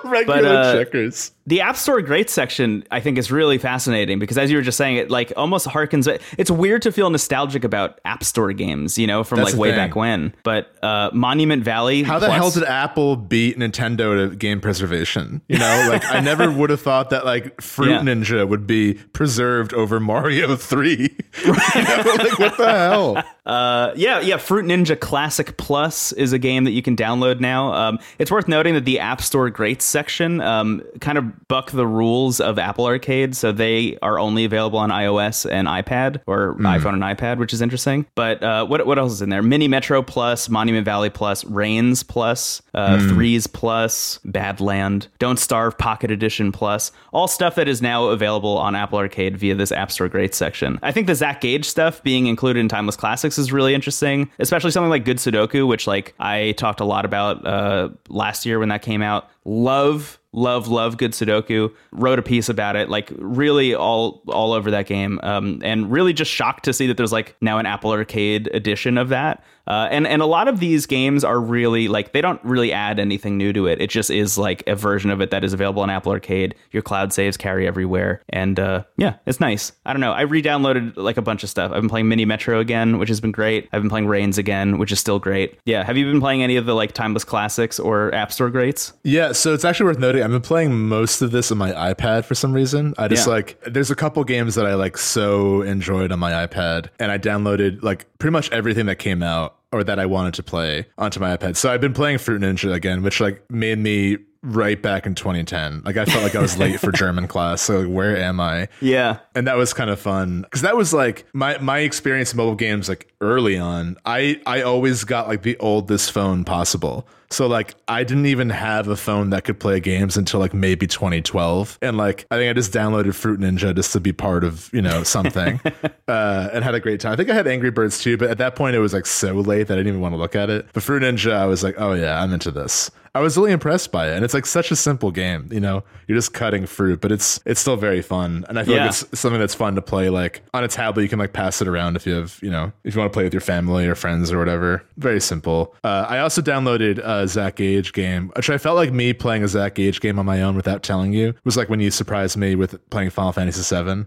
Regular 0.04 0.48
uh, 0.48 0.72
checkers. 0.74 1.32
The 1.50 1.60
App 1.60 1.76
Store 1.76 2.00
Great 2.00 2.30
section, 2.30 2.84
I 2.90 3.00
think, 3.00 3.18
is 3.18 3.30
really 3.30 3.58
fascinating 3.58 4.18
because, 4.20 4.38
as 4.38 4.50
you 4.50 4.56
were 4.56 4.62
just 4.62 4.78
saying, 4.78 4.96
it 4.96 5.10
like 5.10 5.32
almost 5.36 5.66
harkens. 5.66 6.06
It's 6.38 6.50
weird 6.50 6.82
to 6.82 6.92
feel 6.92 7.10
nostalgic 7.10 7.64
about 7.64 8.00
App 8.04 8.22
Store 8.24 8.52
games, 8.52 8.96
you 8.96 9.06
know, 9.06 9.24
from 9.24 9.38
That's 9.40 9.52
like 9.52 9.60
way 9.60 9.70
thing. 9.70 9.76
back 9.76 9.96
when. 9.96 10.32
But 10.44 10.72
uh, 10.82 11.10
Monument 11.12 11.64
Valley, 11.64 12.04
How 12.04 12.18
the 12.20 12.26
plus- 12.26 12.38
hell 12.38 12.50
did 12.52 12.64
Apple 12.64 13.16
beat 13.16 13.58
Nintendo 13.58 14.30
to 14.30 14.34
game 14.36 14.60
preservation? 14.60 15.42
You 15.48 15.58
know, 15.58 15.86
like 15.90 16.04
I 16.06 16.20
never 16.20 16.50
would 16.50 16.70
have 16.70 16.80
thought 16.80 17.10
that 17.10 17.24
like 17.26 17.60
Fruit 17.60 17.90
Yeah. 17.90 18.00
Ninja 18.00 18.48
would 18.48 18.66
be 18.66 18.94
preserved 18.94 19.74
over 19.74 19.98
Mario 20.00 20.54
3. 20.70 20.90
you 20.94 21.52
know, 21.52 21.52
like 21.52 22.38
what 22.38 22.56
the 22.56 22.70
hell? 22.70 23.22
Uh, 23.46 23.92
yeah, 23.96 24.20
yeah. 24.20 24.36
Fruit 24.36 24.64
Ninja 24.64 25.00
Classic 25.00 25.56
Plus 25.56 26.12
is 26.12 26.32
a 26.32 26.38
game 26.38 26.62
that 26.64 26.70
you 26.70 26.82
can 26.82 26.94
download 26.94 27.40
now. 27.40 27.72
Um, 27.72 27.98
it's 28.20 28.30
worth 28.30 28.46
noting 28.46 28.74
that 28.74 28.84
the 28.84 29.00
App 29.00 29.20
Store 29.20 29.50
Greats 29.50 29.84
section 29.84 30.40
um, 30.40 30.82
kind 31.00 31.18
of 31.18 31.24
buck 31.48 31.70
the 31.70 31.86
rules 31.86 32.40
of 32.40 32.58
Apple 32.58 32.86
Arcade, 32.86 33.36
so 33.36 33.52
they 33.52 33.98
are 34.02 34.18
only 34.18 34.44
available 34.44 34.78
on 34.78 34.90
iOS 34.90 35.50
and 35.50 35.66
iPad 35.68 36.20
or 36.26 36.54
iPhone 36.56 36.94
and 36.94 37.02
iPad, 37.02 37.38
which 37.38 37.52
is 37.52 37.60
interesting. 37.60 38.06
But 38.14 38.42
uh, 38.42 38.66
what 38.66 38.86
what 38.86 38.98
else 38.98 39.12
is 39.12 39.22
in 39.22 39.28
there? 39.30 39.42
Mini 39.42 39.68
Metro 39.68 40.02
Plus, 40.02 40.48
Monument 40.48 40.84
Valley 40.84 41.10
Plus, 41.10 41.44
Reigns 41.44 42.02
Plus, 42.02 42.62
uh, 42.74 42.98
Threes 43.08 43.46
Plus, 43.46 44.18
Badland, 44.26 45.08
Don't 45.18 45.38
Starve 45.38 45.76
Pocket 45.76 46.10
Edition 46.10 46.52
Plus, 46.52 46.92
all 47.12 47.28
stuff 47.28 47.54
that 47.56 47.68
is 47.68 47.82
now 47.82 48.06
available 48.06 48.56
on 48.58 48.74
Apple 48.74 48.98
Arcade 48.98 49.36
via 49.36 49.54
this 49.54 49.72
App 49.72 49.90
Store 49.90 50.08
Greats 50.08 50.36
section. 50.36 50.78
I 50.82 50.92
think 50.92 51.06
the 51.06 51.14
Zach 51.14 51.40
Gage 51.40 51.64
stuff 51.64 52.02
being 52.02 52.26
included 52.26 52.60
in 52.60 52.68
Timeless 52.68 52.96
Classics 52.96 53.38
is 53.38 53.52
really 53.52 53.74
interesting, 53.74 54.30
especially 54.38 54.70
something 54.70 54.90
like 54.90 55.04
Good 55.04 55.18
Sudoku, 55.18 55.66
which 55.66 55.86
like 55.86 56.14
I 56.18 56.52
talked 56.52 56.80
a 56.80 56.84
lot 56.84 57.04
about 57.04 57.44
uh, 57.46 57.88
last 58.08 58.46
year 58.46 58.58
when 58.58 58.68
that 58.68 58.82
came 58.82 59.02
out. 59.02 59.28
Love 59.44 60.18
love 60.32 60.68
love 60.68 60.96
good 60.96 61.12
sudoku. 61.12 61.72
Wrote 61.92 62.18
a 62.18 62.22
piece 62.22 62.48
about 62.48 62.76
it 62.76 62.88
like 62.88 63.10
really 63.16 63.74
all 63.74 64.22
all 64.28 64.52
over 64.52 64.70
that 64.70 64.86
game. 64.86 65.18
Um, 65.22 65.60
and 65.64 65.90
really 65.90 66.12
just 66.12 66.30
shocked 66.30 66.64
to 66.64 66.72
see 66.72 66.86
that 66.86 66.96
there's 66.96 67.12
like 67.12 67.36
now 67.40 67.58
an 67.58 67.66
apple 67.66 67.90
arcade 67.90 68.48
edition 68.52 68.98
of 68.98 69.08
that 69.08 69.42
uh, 69.66 69.88
and 69.90 70.06
and 70.06 70.22
a 70.22 70.26
lot 70.26 70.48
of 70.48 70.60
these 70.60 70.86
games 70.86 71.24
are 71.24 71.38
really 71.40 71.88
like 71.88 72.12
they 72.12 72.20
don't 72.20 72.42
really 72.44 72.72
add 72.72 72.98
anything 72.98 73.36
new 73.36 73.52
to 73.52 73.66
it. 73.66 73.80
It 73.80 73.90
just 73.90 74.10
is 74.10 74.36
like 74.38 74.62
a 74.66 74.74
version 74.74 75.10
of 75.10 75.20
it 75.20 75.30
that 75.30 75.44
is 75.44 75.52
available 75.52 75.82
on 75.82 75.90
apple 75.90 76.12
arcade. 76.12 76.54
Your 76.72 76.82
cloud 76.82 77.12
saves 77.12 77.36
carry 77.36 77.66
everywhere. 77.66 78.22
And 78.28 78.58
uh, 78.58 78.84
yeah 78.96 79.16
it's 79.26 79.40
nice. 79.40 79.72
I 79.86 79.92
don't 79.92 80.00
know. 80.00 80.12
I 80.12 80.22
re-downloaded 80.22 80.94
like 80.96 81.16
a 81.16 81.22
bunch 81.22 81.42
of 81.44 81.50
stuff. 81.50 81.72
I've 81.72 81.80
been 81.80 81.88
playing 81.88 82.08
mini 82.08 82.24
metro 82.24 82.58
again 82.60 82.98
which 82.98 83.08
has 83.08 83.20
been 83.20 83.32
great. 83.32 83.68
I've 83.72 83.82
been 83.82 83.90
playing 83.90 84.06
reigns 84.08 84.38
again 84.38 84.78
which 84.78 84.92
is 84.92 84.98
still 85.00 85.18
great. 85.18 85.58
Yeah 85.64 85.84
have 85.84 85.96
you 85.96 86.04
been 86.10 86.20
playing 86.20 86.42
any 86.42 86.56
of 86.56 86.66
the 86.66 86.74
like 86.74 86.92
timeless 86.92 87.24
classics 87.24 87.78
or 87.78 88.14
app 88.14 88.32
store 88.32 88.50
greats? 88.50 88.92
Yeah, 89.04 89.32
so 89.32 89.54
it's 89.54 89.64
actually 89.64 89.86
worth 89.86 89.98
noting. 89.98 90.22
I've 90.22 90.30
been 90.30 90.40
playing 90.40 90.88
most 90.88 91.22
of 91.22 91.30
this 91.30 91.50
on 91.52 91.58
my 91.58 91.72
iPad 91.72 92.24
for 92.24 92.34
some 92.34 92.52
reason. 92.52 92.94
I 92.98 93.08
just 93.08 93.26
Yeah. 93.26 93.34
like 93.34 93.60
there's 93.66 93.90
a 93.90 93.96
couple 93.96 94.22
games 94.24 94.54
that 94.56 94.66
I 94.66 94.74
like 94.74 94.96
so 94.98 95.62
enjoyed 95.62 96.12
on 96.12 96.18
my 96.18 96.46
iPad, 96.46 96.88
and 96.98 97.10
I 97.12 97.18
downloaded 97.18 97.82
like 97.82 98.06
pretty 98.18 98.32
much 98.32 98.50
everything 98.50 98.86
that 98.86 98.96
came 98.96 99.22
out 99.22 99.56
or 99.72 99.84
that 99.84 99.98
I 99.98 100.06
wanted 100.06 100.34
to 100.34 100.42
play 100.42 100.86
onto 100.98 101.20
my 101.20 101.36
iPad. 101.36 101.56
So 101.56 101.72
I've 101.72 101.80
been 101.80 101.94
playing 101.94 102.18
Fruit 102.18 102.40
Ninja 102.42 102.72
again, 102.72 103.02
which 103.02 103.20
like 103.20 103.42
made 103.50 103.78
me 103.78 104.18
right 104.42 104.80
back 104.80 105.06
in 105.06 105.14
2010. 105.14 105.82
Like 105.84 105.96
I 105.96 106.04
felt 106.06 106.22
like 106.22 106.34
I 106.34 106.40
was 106.40 106.56
late 106.58 106.80
for 106.80 106.92
German 107.02 107.26
class. 107.28 107.60
So 107.62 107.80
like, 107.80 107.88
where 107.88 108.16
am 108.16 108.40
I? 108.40 108.68
Yeah. 108.80 109.18
and 109.34 109.46
that 109.46 109.56
was 109.56 109.72
kind 109.72 109.90
of 109.90 110.00
fun 110.00 110.42
because 110.42 110.62
that 110.62 110.76
was 110.76 110.92
like 110.94 111.26
my 111.32 111.58
my 111.58 111.80
experience 111.80 112.32
in 112.32 112.36
mobile 112.38 112.54
games 112.54 112.88
like 112.88 113.12
early 113.20 113.58
on 113.58 113.96
i 114.06 114.40
i 114.46 114.62
always 114.62 115.04
got 115.04 115.28
like 115.28 115.42
the 115.42 115.56
oldest 115.58 116.10
phone 116.10 116.42
possible 116.44 117.06
so 117.30 117.46
like 117.46 117.74
i 117.86 118.02
didn't 118.02 118.24
even 118.26 118.48
have 118.48 118.88
a 118.88 118.96
phone 118.96 119.28
that 119.30 119.44
could 119.44 119.60
play 119.60 119.78
games 119.78 120.16
until 120.16 120.40
like 120.40 120.54
maybe 120.54 120.86
2012 120.86 121.78
and 121.82 121.96
like 121.98 122.26
i 122.30 122.36
think 122.36 122.48
i 122.50 122.52
just 122.54 122.72
downloaded 122.72 123.14
fruit 123.14 123.38
ninja 123.40 123.74
just 123.74 123.92
to 123.92 124.00
be 124.00 124.12
part 124.12 124.42
of 124.42 124.70
you 124.72 124.80
know 124.80 125.02
something 125.02 125.60
uh 126.08 126.48
and 126.52 126.64
had 126.64 126.74
a 126.74 126.80
great 126.80 126.98
time 127.00 127.12
i 127.12 127.16
think 127.16 127.28
i 127.28 127.34
had 127.34 127.46
angry 127.46 127.70
birds 127.70 128.02
too 128.02 128.16
but 128.16 128.30
at 128.30 128.38
that 128.38 128.56
point 128.56 128.74
it 128.74 128.80
was 128.80 128.92
like 128.94 129.06
so 129.06 129.34
late 129.34 129.66
that 129.68 129.74
i 129.74 129.76
didn't 129.76 129.88
even 129.88 130.00
want 130.00 130.12
to 130.14 130.18
look 130.18 130.34
at 130.34 130.48
it 130.48 130.66
but 130.72 130.82
fruit 130.82 131.02
ninja 131.02 131.32
i 131.32 131.44
was 131.46 131.62
like 131.62 131.74
oh 131.78 131.92
yeah 131.92 132.22
i'm 132.22 132.32
into 132.32 132.50
this 132.50 132.90
I 133.14 133.20
was 133.20 133.36
really 133.36 133.50
impressed 133.50 133.90
by 133.90 134.08
it, 134.10 134.14
and 134.14 134.24
it's 134.24 134.34
like 134.34 134.46
such 134.46 134.70
a 134.70 134.76
simple 134.76 135.10
game. 135.10 135.48
You 135.50 135.58
know, 135.58 135.82
you're 136.06 136.16
just 136.16 136.32
cutting 136.32 136.64
fruit, 136.66 137.00
but 137.00 137.10
it's 137.10 137.40
it's 137.44 137.60
still 137.60 137.76
very 137.76 138.02
fun, 138.02 138.44
and 138.48 138.58
I 138.58 138.62
feel 138.64 138.76
Yeah. 138.76 138.82
like 138.86 138.90
it's 138.90 139.18
something 139.18 139.40
that's 139.40 139.54
fun 139.54 139.74
to 139.74 139.82
play 139.82 140.10
like 140.10 140.42
on 140.54 140.62
a 140.62 140.68
tablet. 140.68 141.02
You 141.02 141.08
can 141.08 141.18
like 141.18 141.32
pass 141.32 141.60
it 141.60 141.66
around 141.66 141.96
if 141.96 142.06
you 142.06 142.14
have 142.14 142.38
you 142.40 142.50
know 142.50 142.72
if 142.84 142.94
you 142.94 143.00
want 143.00 143.12
to 143.12 143.16
play 143.16 143.24
with 143.24 143.34
your 143.34 143.40
family 143.40 143.86
or 143.86 143.94
friends 143.96 144.30
or 144.32 144.38
whatever. 144.38 144.84
Very 144.96 145.20
simple. 145.20 145.74
Uh, 145.82 146.06
I 146.08 146.20
also 146.20 146.40
downloaded 146.40 146.98
a 146.98 147.26
Zach 147.26 147.56
Gage 147.56 147.92
game, 147.92 148.30
which 148.36 148.48
I 148.48 148.58
felt 148.58 148.76
like 148.76 148.92
me 148.92 149.12
playing 149.12 149.42
a 149.42 149.48
Zach 149.48 149.74
Gage 149.74 150.00
game 150.00 150.18
on 150.20 150.26
my 150.26 150.42
own 150.42 150.54
without 150.54 150.82
telling 150.84 151.12
you 151.12 151.30
it 151.30 151.36
was 151.44 151.56
like 151.56 151.68
when 151.68 151.80
you 151.80 151.90
surprised 151.90 152.36
me 152.36 152.54
with 152.54 152.78
playing 152.90 153.10
Final 153.10 153.32
Fantasy 153.32 153.74
VII. 153.74 154.04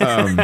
Um, 0.00 0.36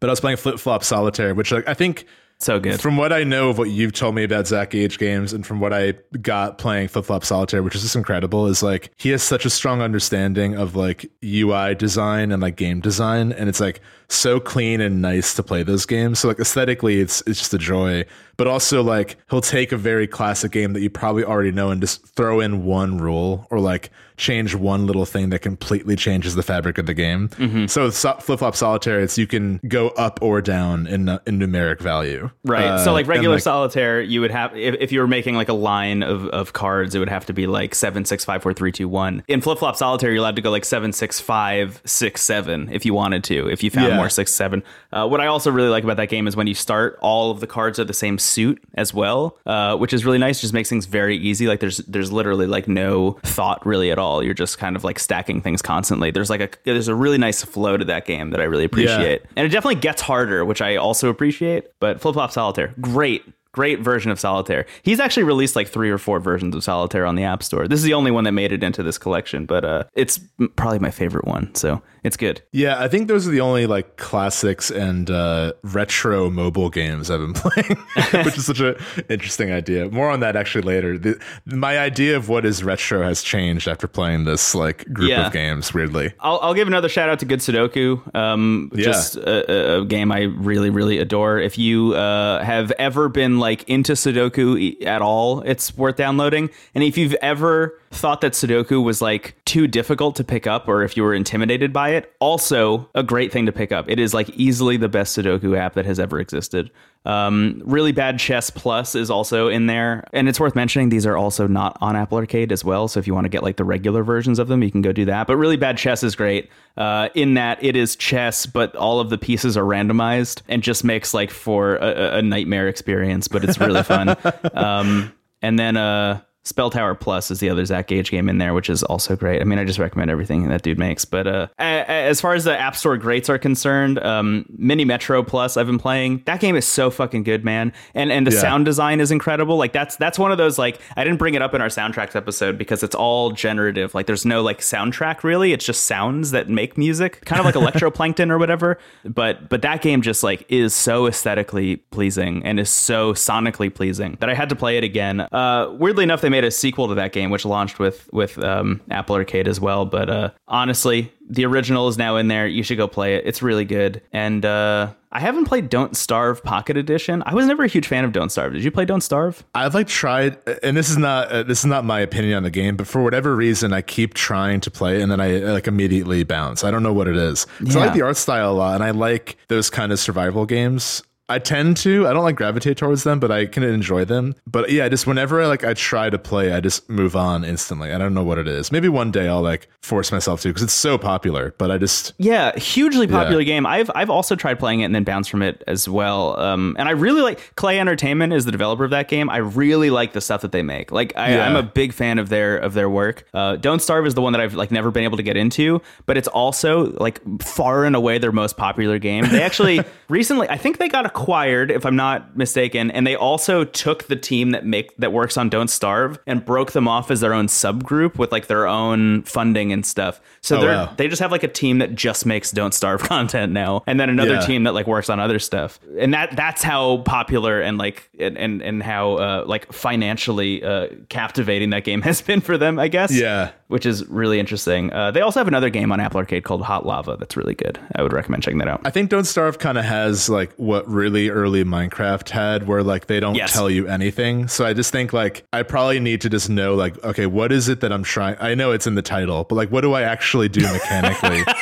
but 0.00 0.10
I 0.10 0.12
was 0.12 0.20
playing 0.20 0.36
Flip 0.36 0.58
Flop 0.58 0.82
Solitaire, 0.84 1.34
which 1.34 1.52
like 1.52 1.66
I 1.68 1.74
think 1.74 2.06
So 2.44 2.60
good. 2.60 2.78
from 2.78 2.98
what 2.98 3.10
I 3.10 3.24
know 3.24 3.48
of 3.48 3.56
what 3.56 3.70
you've 3.70 3.94
told 3.94 4.14
me 4.14 4.22
about 4.22 4.46
Zach 4.46 4.70
Gage 4.70 4.98
games 4.98 5.32
and 5.32 5.46
from 5.46 5.60
what 5.60 5.72
I 5.72 5.94
got 6.20 6.58
playing 6.58 6.88
Flip 6.88 7.06
Flop 7.06 7.24
Solitaire, 7.24 7.62
which 7.62 7.74
is 7.74 7.80
just 7.80 7.96
incredible, 7.96 8.46
is 8.48 8.62
like 8.62 8.90
he 8.98 9.08
has 9.10 9.22
such 9.22 9.46
a 9.46 9.50
strong 9.50 9.80
understanding 9.80 10.54
of 10.54 10.76
like 10.76 11.10
UI 11.24 11.74
design 11.74 12.30
and 12.30 12.42
like 12.42 12.56
game 12.56 12.80
design. 12.80 13.32
And 13.32 13.48
it's 13.48 13.60
like 13.60 13.80
so 14.08 14.40
clean 14.40 14.82
and 14.82 15.00
nice 15.00 15.32
to 15.36 15.42
play 15.42 15.62
those 15.62 15.86
games. 15.86 16.18
So 16.18 16.28
like 16.28 16.38
aesthetically 16.38 17.00
it's 17.00 17.22
it's 17.26 17.38
just 17.38 17.54
a 17.54 17.58
joy. 17.58 18.04
But 18.36 18.46
also 18.46 18.82
like 18.82 19.16
he'll 19.30 19.40
take 19.40 19.72
a 19.72 19.76
very 19.76 20.06
classic 20.06 20.52
game 20.52 20.72
that 20.72 20.80
you 20.80 20.90
probably 20.90 21.24
already 21.24 21.52
know 21.52 21.70
and 21.70 21.80
just 21.80 22.06
throw 22.16 22.40
in 22.40 22.64
one 22.64 22.98
rule 22.98 23.46
or 23.50 23.60
like 23.60 23.90
change 24.16 24.54
one 24.54 24.86
little 24.86 25.04
thing 25.04 25.30
that 25.30 25.40
completely 25.40 25.96
changes 25.96 26.36
the 26.36 26.42
fabric 26.42 26.78
of 26.78 26.86
the 26.86 26.94
game. 26.94 27.28
So 27.68 27.86
with 27.86 27.96
so- 27.96 28.14
Flip 28.20 28.38
Flop 28.38 28.54
Solitaire, 28.54 29.00
it's 29.00 29.18
you 29.18 29.26
can 29.26 29.60
go 29.66 29.88
up 29.90 30.20
or 30.22 30.40
down 30.40 30.86
in 30.86 31.08
in 31.26 31.38
numeric 31.38 31.80
value. 31.80 32.30
Right. 32.44 32.64
Uh, 32.64 32.78
so 32.84 32.92
like 32.92 33.06
regular 33.08 33.36
like, 33.36 33.42
solitaire, 33.42 34.00
you 34.00 34.20
would 34.20 34.30
have 34.30 34.56
if, 34.56 34.76
if 34.78 34.92
you 34.92 35.00
were 35.00 35.08
making 35.08 35.34
like 35.34 35.48
a 35.48 35.52
line 35.54 36.02
of, 36.02 36.26
of 36.28 36.52
cards, 36.52 36.94
it 36.94 37.00
would 37.00 37.08
have 37.08 37.26
to 37.26 37.32
be 37.32 37.46
like 37.46 37.74
seven, 37.74 38.04
six, 38.04 38.24
five, 38.24 38.42
four, 38.42 38.52
three, 38.54 38.70
two, 38.72 38.88
one. 38.88 39.22
In 39.26 39.40
flip 39.40 39.58
flop 39.58 39.76
solitaire, 39.76 40.10
you're 40.10 40.20
allowed 40.20 40.36
to 40.36 40.42
go 40.42 40.50
like 40.50 40.64
seven, 40.64 40.92
six, 40.92 41.18
five, 41.20 41.82
six, 41.84 42.22
seven 42.22 42.68
if 42.72 42.86
you 42.86 42.94
wanted 42.94 43.24
to, 43.24 43.48
if 43.50 43.62
you 43.64 43.70
found 43.70 43.88
Yeah. 43.88 43.96
more 43.96 44.08
six, 44.08 44.32
seven. 44.32 44.62
Uh, 44.92 45.08
what 45.08 45.20
I 45.20 45.26
also 45.26 45.50
really 45.50 45.68
like 45.70 45.82
about 45.84 45.96
that 45.96 46.08
game 46.08 46.26
is 46.28 46.36
when 46.36 46.46
you 46.46 46.54
start, 46.54 46.98
all 47.00 47.30
of 47.32 47.40
the 47.40 47.46
cards 47.48 47.78
are 47.80 47.84
the 47.84 47.92
same 47.94 48.18
suit 48.24 48.62
as 48.74 48.92
well, 48.94 49.38
uh, 49.46 49.76
which 49.76 49.92
is 49.92 50.04
really 50.04 50.18
nice. 50.18 50.40
Just 50.40 50.54
makes 50.54 50.68
things 50.68 50.86
very 50.86 51.16
easy. 51.16 51.46
Like 51.46 51.60
there's 51.60 51.78
there's 51.78 52.10
literally 52.12 52.46
like 52.46 52.68
no 52.68 53.12
thought 53.22 53.64
really 53.66 53.90
at 53.90 53.98
all. 53.98 54.22
You're 54.22 54.34
just 54.34 54.58
kind 54.58 54.76
of 54.76 54.84
like 54.84 54.98
stacking 54.98 55.40
things 55.40 55.62
constantly. 55.62 56.10
There's 56.10 56.30
like 56.30 56.40
a 56.40 56.48
there's 56.64 56.88
a 56.88 56.94
really 56.94 57.18
nice 57.18 57.44
flow 57.44 57.76
to 57.76 57.84
that 57.86 58.06
game 58.06 58.30
that 58.30 58.40
I 58.40 58.44
really 58.44 58.64
appreciate. 58.64 59.22
And 59.36 59.46
it 59.46 59.50
definitely 59.50 59.80
gets 59.80 60.02
harder, 60.02 60.44
which 60.44 60.62
I 60.62 60.76
also 60.76 61.08
appreciate. 61.08 61.66
But 61.80 62.00
Flip 62.00 62.14
Flop 62.14 62.32
Solitaire, 62.32 62.74
great, 62.80 63.24
great 63.54 63.80
version 63.80 64.10
of 64.10 64.18
Solitaire. 64.20 64.66
He's 64.82 65.00
actually 65.00 65.22
released 65.22 65.54
like 65.56 65.68
three 65.68 65.90
or 65.90 65.98
four 65.98 66.18
versions 66.20 66.54
of 66.54 66.62
Solitaire 66.64 67.06
on 67.06 67.14
the 67.14 67.22
App 67.22 67.42
Store. 67.42 67.66
This 67.68 67.78
is 67.78 67.84
the 67.84 67.94
only 67.94 68.10
one 68.10 68.24
that 68.24 68.32
made 68.32 68.52
it 68.52 68.62
into 68.62 68.82
this 68.82 68.98
collection, 68.98 69.46
but 69.46 69.64
uh, 69.64 69.84
it's 69.94 70.18
probably 70.56 70.80
my 70.80 70.90
favorite 70.90 71.24
one. 71.24 71.54
So 71.54 71.80
it's 72.02 72.16
good. 72.16 72.42
Yeah, 72.52 72.78
I 72.78 72.88
think 72.88 73.08
those 73.08 73.26
are 73.26 73.30
the 73.30 73.40
only 73.40 73.66
like 73.66 73.96
classics 73.96 74.70
and 74.70 75.08
uh, 75.10 75.52
retro 75.62 76.28
mobile 76.30 76.68
games 76.68 77.10
I've 77.10 77.20
been 77.20 77.32
playing, 77.34 77.78
which 78.24 78.36
is 78.36 78.46
such 78.46 78.60
an 78.60 78.76
interesting 79.08 79.52
idea. 79.52 79.88
More 79.90 80.10
on 80.10 80.20
that 80.20 80.36
actually 80.36 80.62
later. 80.62 80.98
The, 80.98 81.18
my 81.46 81.78
idea 81.78 82.16
of 82.16 82.28
what 82.28 82.44
is 82.44 82.62
retro 82.64 83.02
has 83.04 83.22
changed 83.22 83.68
after 83.68 83.86
playing 83.86 84.24
this 84.24 84.54
like 84.54 84.84
group 84.92 85.10
Yeah. 85.10 85.26
of 85.28 85.32
games. 85.32 85.72
Weirdly, 85.72 86.12
I'll, 86.20 86.40
I'll 86.42 86.54
give 86.54 86.66
another 86.68 86.88
shout 86.88 87.08
out 87.08 87.20
to 87.20 87.24
Good 87.26 87.40
Sudoku. 87.40 88.14
Um, 88.14 88.70
Yeah. 88.74 88.84
Just 88.84 89.16
a, 89.16 89.78
a- 89.80 89.84
game 89.84 90.10
I 90.12 90.22
really, 90.22 90.70
really 90.70 90.98
adore. 90.98 91.38
If 91.38 91.58
you 91.58 91.94
uh, 91.94 92.42
have 92.42 92.70
ever 92.72 93.08
been 93.08 93.38
like 93.44 93.68
into 93.68 93.92
Sudoku 93.92 94.84
at 94.86 95.02
all, 95.02 95.42
it's 95.42 95.76
worth 95.76 95.96
downloading. 95.96 96.48
And 96.74 96.82
if 96.82 96.96
you've 96.96 97.14
ever 97.20 97.78
thought 97.94 98.20
that 98.20 98.32
Sudoku 98.32 98.82
was 98.82 99.00
like 99.00 99.36
too 99.44 99.66
difficult 99.66 100.16
to 100.16 100.24
pick 100.24 100.46
up, 100.46 100.68
or 100.68 100.82
if 100.82 100.96
you 100.96 101.02
were 101.02 101.14
intimidated 101.14 101.72
by 101.72 101.90
it, 101.90 102.12
also 102.20 102.88
a 102.94 103.02
great 103.02 103.32
thing 103.32 103.46
to 103.46 103.52
pick 103.52 103.72
up. 103.72 103.88
It 103.88 103.98
is 103.98 104.14
like 104.14 104.28
easily 104.30 104.76
the 104.76 104.88
best 104.88 105.16
Sudoku 105.16 105.56
app 105.56 105.74
that 105.74 105.86
has 105.86 105.98
ever 105.98 106.20
existed. 106.20 106.70
Um, 107.06 107.60
really 107.66 107.92
Bad 107.92 108.18
Chess 108.18 108.48
Plus 108.48 108.94
is 108.94 109.10
also 109.10 109.48
in 109.48 109.66
there, 109.66 110.04
and 110.12 110.28
it's 110.28 110.40
worth 110.40 110.54
mentioning 110.54 110.88
these 110.88 111.04
are 111.04 111.16
also 111.16 111.46
not 111.46 111.76
on 111.80 111.96
Apple 111.96 112.18
Arcade 112.18 112.50
as 112.50 112.64
well. 112.64 112.88
So 112.88 112.98
if 112.98 113.06
you 113.06 113.14
want 113.14 113.26
to 113.26 113.28
get 113.28 113.42
like 113.42 113.56
the 113.56 113.64
regular 113.64 114.02
versions 114.02 114.38
of 114.38 114.48
them, 114.48 114.62
you 114.62 114.70
can 114.70 114.80
go 114.80 114.92
do 114.92 115.04
that. 115.04 115.26
But 115.26 115.36
Really 115.36 115.56
Bad 115.56 115.76
Chess 115.76 116.02
is 116.02 116.16
great 116.16 116.48
uh, 116.76 117.10
in 117.14 117.34
that 117.34 117.62
it 117.62 117.76
is 117.76 117.94
chess, 117.96 118.46
but 118.46 118.74
all 118.76 119.00
of 119.00 119.10
the 119.10 119.18
pieces 119.18 119.56
are 119.56 119.64
randomized 119.64 120.42
and 120.48 120.62
just 120.62 120.82
makes 120.82 121.12
like 121.12 121.30
for 121.30 121.76
a, 121.76 122.18
a- 122.18 122.22
nightmare 122.22 122.68
experience. 122.68 123.28
But 123.28 123.44
it's 123.44 123.60
really 123.60 123.82
fun. 123.82 124.16
um, 124.54 125.12
and 125.42 125.58
then 125.58 125.76
uh, 125.76 126.22
Spell 126.44 126.68
Tower 126.68 126.94
Plus 126.94 127.30
is 127.30 127.40
the 127.40 127.48
other 127.48 127.64
Zach 127.64 127.86
Gage 127.86 128.10
game 128.10 128.28
in 128.28 128.36
there, 128.38 128.52
which 128.52 128.68
is 128.68 128.82
also 128.82 129.16
great. 129.16 129.40
I 129.40 129.44
mean, 129.44 129.58
I 129.58 129.64
just 129.64 129.78
recommend 129.78 130.10
everything 130.10 130.46
that 130.48 130.60
dude 130.62 130.78
makes. 130.78 131.04
But 131.06 131.26
uh, 131.26 131.46
as 131.58 132.20
far 132.20 132.34
as 132.34 132.44
the 132.44 132.58
App 132.58 132.76
Store 132.76 132.98
greats 132.98 133.30
are 133.30 133.38
concerned, 133.38 133.98
um, 134.00 134.44
Mini 134.50 134.84
Metro 134.84 135.22
Plus 135.22 135.56
I've 135.56 135.66
been 135.66 135.78
playing. 135.78 136.22
That 136.26 136.40
game 136.40 136.54
is 136.54 136.66
so 136.66 136.90
fucking 136.90 137.22
good, 137.22 137.44
man. 137.44 137.72
And 137.94 138.12
and 138.12 138.26
the 138.26 138.32
Yeah. 138.32 138.40
sound 138.40 138.66
design 138.66 139.00
is 139.00 139.10
incredible. 139.10 139.56
Like 139.56 139.72
that's 139.72 139.96
that's 139.96 140.18
one 140.18 140.32
of 140.32 140.38
those 140.38 140.58
like 140.58 140.80
I 140.96 141.04
didn't 141.04 141.18
bring 141.18 141.32
it 141.34 141.40
up 141.40 141.54
in 141.54 141.62
our 141.62 141.68
soundtracks 141.68 142.14
episode 142.14 142.58
because 142.58 142.82
it's 142.82 142.94
all 142.94 143.30
generative. 143.32 143.94
Like 143.94 144.06
there's 144.06 144.26
no 144.26 144.42
like 144.42 144.58
soundtrack 144.60 145.24
really. 145.24 145.54
It's 145.54 145.64
just 145.64 145.84
sounds 145.84 146.30
that 146.32 146.50
make 146.50 146.76
music, 146.76 147.24
kind 147.24 147.40
of 147.40 147.46
like 147.46 147.54
electroplankton 147.74 148.30
or 148.30 148.36
whatever. 148.38 148.78
But 149.04 149.48
but 149.48 149.62
that 149.62 149.80
game 149.80 150.02
just 150.02 150.22
like 150.22 150.44
is 150.50 150.74
so 150.74 151.06
aesthetically 151.06 151.76
pleasing 151.76 152.44
and 152.44 152.60
is 152.60 152.68
so 152.68 153.14
sonically 153.14 153.74
pleasing 153.74 154.18
that 154.20 154.28
I 154.28 154.34
had 154.34 154.50
to 154.50 154.56
play 154.56 154.76
it 154.76 154.84
again. 154.84 155.20
Uh, 155.20 155.74
weirdly 155.78 156.04
enough, 156.04 156.20
they 156.20 156.33
made 156.34 156.44
a 156.44 156.50
sequel 156.50 156.88
to 156.88 156.94
that 156.96 157.12
game 157.12 157.30
which 157.30 157.44
launched 157.44 157.78
with 157.78 158.12
with 158.12 158.42
um, 158.42 158.80
Apple 158.90 159.14
Arcade 159.14 159.46
as 159.46 159.60
well. 159.60 159.86
But 159.86 160.10
uh, 160.10 160.30
honestly, 160.48 161.12
the 161.30 161.46
original 161.46 161.86
is 161.86 161.96
now 161.96 162.16
in 162.16 162.26
there. 162.26 162.46
You 162.46 162.64
should 162.64 162.76
go 162.76 162.88
play 162.88 163.14
it. 163.14 163.24
It's 163.24 163.40
really 163.40 163.64
good. 163.64 164.02
And 164.12 164.44
uh, 164.44 164.92
I 165.12 165.20
haven't 165.20 165.44
played 165.44 165.68
Don't 165.68 165.96
Starve 165.96 166.42
Pocket 166.42 166.76
Edition. 166.76 167.22
I 167.24 167.34
was 167.34 167.46
never 167.46 167.62
a 167.62 167.68
huge 167.68 167.86
fan 167.86 168.04
of 168.04 168.10
Don't 168.10 168.30
Starve. 168.30 168.52
Did 168.52 168.64
you 168.64 168.72
play 168.72 168.84
Don't 168.84 169.00
Starve? 169.00 169.44
I've 169.54 169.74
like 169.74 169.86
tried, 169.86 170.36
and 170.64 170.76
this 170.76 170.90
is 170.90 170.98
not 170.98 171.28
uh, 171.30 171.44
this 171.44 171.60
is 171.60 171.66
not 171.66 171.84
my 171.84 172.00
opinion 172.00 172.36
on 172.36 172.42
the 172.42 172.50
game, 172.50 172.74
but 172.74 172.88
for 172.88 173.00
whatever 173.04 173.36
reason, 173.36 173.72
I 173.72 173.80
keep 173.80 174.14
trying 174.14 174.60
to 174.60 174.70
play, 174.72 174.98
it 174.98 175.02
and 175.02 175.12
then 175.12 175.20
I 175.20 175.38
like 175.38 175.68
immediately 175.68 176.24
bounce. 176.24 176.64
I 176.64 176.72
don't 176.72 176.82
know 176.82 176.92
what 176.92 177.06
it 177.06 177.16
is. 177.16 177.46
So 177.70 177.78
I 177.78 177.86
like 177.86 177.94
the 177.94 178.02
art 178.02 178.16
style 178.16 178.50
a 178.50 178.56
lot, 178.56 178.74
and 178.74 178.82
I 178.82 178.90
like 178.90 179.36
those 179.46 179.70
kind 179.70 179.92
of 179.92 180.00
survival 180.00 180.46
games. 180.46 181.02
I 181.28 181.38
tend 181.38 181.78
to. 181.78 182.06
I 182.06 182.12
don't 182.12 182.22
like 182.22 182.36
gravitate 182.36 182.76
towards 182.76 183.02
them, 183.04 183.18
but 183.18 183.30
I 183.30 183.46
can 183.46 183.62
enjoy 183.62 184.04
them. 184.04 184.34
But 184.46 184.70
yeah, 184.70 184.88
just 184.90 185.06
whenever 185.06 185.40
I 185.42 185.46
like 185.46 185.64
I 185.64 185.72
try 185.72 186.10
to 186.10 186.18
play, 186.18 186.52
I 186.52 186.60
just 186.60 186.88
move 186.90 187.16
on 187.16 187.44
instantly. 187.44 187.92
I 187.92 187.98
don't 187.98 188.12
know 188.12 188.22
what 188.24 188.36
it 188.38 188.46
is. 188.46 188.70
Maybe 188.70 188.90
one 188.90 189.10
day 189.10 189.26
I'll 189.26 189.40
like 189.40 189.68
force 189.80 190.12
myself 190.12 190.42
to 190.42 190.48
because 190.48 190.62
it's 190.62 190.74
so 190.74 190.98
popular. 190.98 191.54
But 191.56 191.70
I 191.70 191.78
just 191.78 192.12
Yeah, 192.18 192.54
hugely 192.58 193.06
popular 193.06 193.42
game. 193.42 193.64
I've 193.64 193.90
I've 193.94 194.10
also 194.10 194.36
tried 194.36 194.58
playing 194.58 194.80
it 194.80 194.84
and 194.84 194.94
then 194.94 195.04
bounced 195.04 195.30
from 195.30 195.40
it 195.40 195.64
as 195.66 195.88
well. 195.88 196.38
Um, 196.38 196.76
and 196.78 196.88
I 196.88 196.92
really 196.92 197.22
like 197.22 197.54
Klei 197.56 197.78
Entertainment 197.78 198.34
is 198.34 198.44
the 198.44 198.52
developer 198.52 198.84
of 198.84 198.90
that 198.90 199.08
game. 199.08 199.30
I 199.30 199.38
really 199.38 199.88
like 199.88 200.12
the 200.12 200.20
stuff 200.20 200.42
that 200.42 200.52
they 200.52 200.62
make. 200.62 200.92
Like 200.92 201.14
I, 201.16 201.36
Yeah. 201.36 201.46
I'm 201.46 201.56
a 201.56 201.62
big 201.62 201.94
fan 201.94 202.18
of 202.18 202.28
their 202.28 202.58
of 202.58 202.74
their 202.74 202.90
work. 202.90 203.26
Uh, 203.32 203.56
Don't 203.56 203.80
Starve 203.80 204.06
is 204.06 204.12
the 204.12 204.20
one 204.20 204.34
that 204.34 204.42
I've 204.42 204.52
like 204.54 204.70
never 204.70 204.90
been 204.90 205.04
able 205.04 205.16
to 205.16 205.22
get 205.22 205.38
into, 205.38 205.80
but 206.04 206.18
it's 206.18 206.28
also 206.28 206.92
like 207.00 207.20
far 207.40 207.86
and 207.86 207.96
away 207.96 208.18
their 208.18 208.32
most 208.32 208.58
popular 208.58 208.98
game. 208.98 209.24
They 209.30 209.42
actually 209.42 209.80
recently, 210.10 210.50
I 210.50 210.58
think 210.58 210.76
they 210.76 210.88
got 210.88 211.06
acquired, 211.14 211.70
if 211.70 211.86
I'm 211.86 211.94
not 211.94 212.36
mistaken, 212.36 212.90
and 212.90 213.06
they 213.06 213.14
also 213.14 213.62
took 213.64 214.04
the 214.08 214.16
team 214.16 214.50
that 214.50 214.66
make 214.66 214.96
that 214.96 215.12
works 215.12 215.36
on 215.36 215.48
Don't 215.48 215.68
Starve 215.68 216.18
and 216.26 216.44
broke 216.44 216.72
them 216.72 216.88
off 216.88 217.08
as 217.10 217.20
their 217.20 217.32
own 217.32 217.46
subgroup 217.46 218.18
with 218.18 218.32
like 218.32 218.48
their 218.48 218.66
own 218.66 219.22
funding 219.22 219.72
and 219.72 219.86
stuff. 219.86 220.20
So 220.40 220.58
Oh, 220.58 220.60
they're 220.60 220.70
wow. 220.74 220.92
they 220.96 221.06
just 221.06 221.22
have 221.22 221.30
like 221.30 221.44
a 221.44 221.48
team 221.48 221.78
that 221.78 221.94
just 221.94 222.26
makes 222.26 222.50
Don't 222.50 222.74
Starve 222.74 223.02
content 223.04 223.52
now, 223.52 223.82
and 223.86 224.00
then 224.00 224.10
another 224.10 224.34
Yeah. 224.34 224.40
team 224.40 224.64
that 224.64 224.74
like 224.74 224.88
works 224.88 225.08
on 225.08 225.20
other 225.20 225.38
stuff. 225.38 225.78
And 225.98 226.12
that 226.14 226.34
that's 226.34 226.62
how 226.64 226.98
popular 226.98 227.60
and 227.60 227.78
like 227.78 228.08
and 228.18 228.36
and, 228.36 228.60
and 228.60 228.82
how 228.82 229.12
uh, 229.14 229.44
like 229.46 229.72
financially 229.72 230.64
uh, 230.64 230.88
captivating 231.08 231.70
that 231.70 231.84
game 231.84 232.02
has 232.10 232.20
been 232.22 232.40
for 232.40 232.58
them, 232.58 232.78
I 232.80 232.88
guess. 232.88 233.12
yeah. 233.16 233.52
Which 233.68 233.86
is 233.86 234.06
really 234.08 234.38
interesting. 234.38 234.92
Uh, 234.92 235.10
they 235.10 235.20
also 235.20 235.40
have 235.40 235.48
another 235.48 235.70
game 235.70 235.90
on 235.92 236.00
Apple 236.00 236.18
Arcade 236.18 236.44
called 236.44 236.62
Hot 236.62 236.84
Lava 236.86 237.16
that's 237.18 237.36
really 237.36 237.54
good. 237.54 237.78
I 237.96 238.02
would 238.02 238.12
recommend 238.12 238.42
checking 238.42 238.58
that 238.58 238.68
out. 238.68 238.82
I 238.84 238.90
think 238.90 239.10
Don't 239.10 239.24
Starve 239.24 239.58
kind 239.58 239.78
of 239.78 239.84
has 239.84 240.28
like 240.28 240.52
what 240.56 240.88
really 240.88 241.30
early 241.30 241.64
Minecraft 241.64 242.28
had, 242.28 242.66
where 242.66 242.82
like 242.82 243.06
they 243.06 243.20
don't 243.20 243.34
Yes. 243.34 243.52
tell 243.52 243.70
you 243.70 243.86
anything. 243.88 244.48
So 244.48 244.64
I 244.66 244.74
just 244.74 244.92
think 244.92 245.12
like 245.12 245.44
I 245.52 245.62
probably 245.62 246.00
need 246.00 246.20
to 246.22 246.28
just 246.28 246.50
know 246.50 246.74
like, 246.74 247.02
okay, 247.04 247.26
what 247.26 247.52
is 247.52 247.68
it 247.68 247.80
that 247.80 247.92
I'm 247.92 248.02
trying? 248.04 248.36
I 248.40 248.54
know 248.54 248.72
it's 248.72 248.86
in 248.86 248.94
the 248.94 249.02
title, 249.02 249.44
but 249.44 249.54
like, 249.56 249.70
what 249.70 249.80
do 249.80 249.92
I 249.94 250.02
actually 250.02 250.48
do 250.48 250.60
mechanically? 250.62 251.42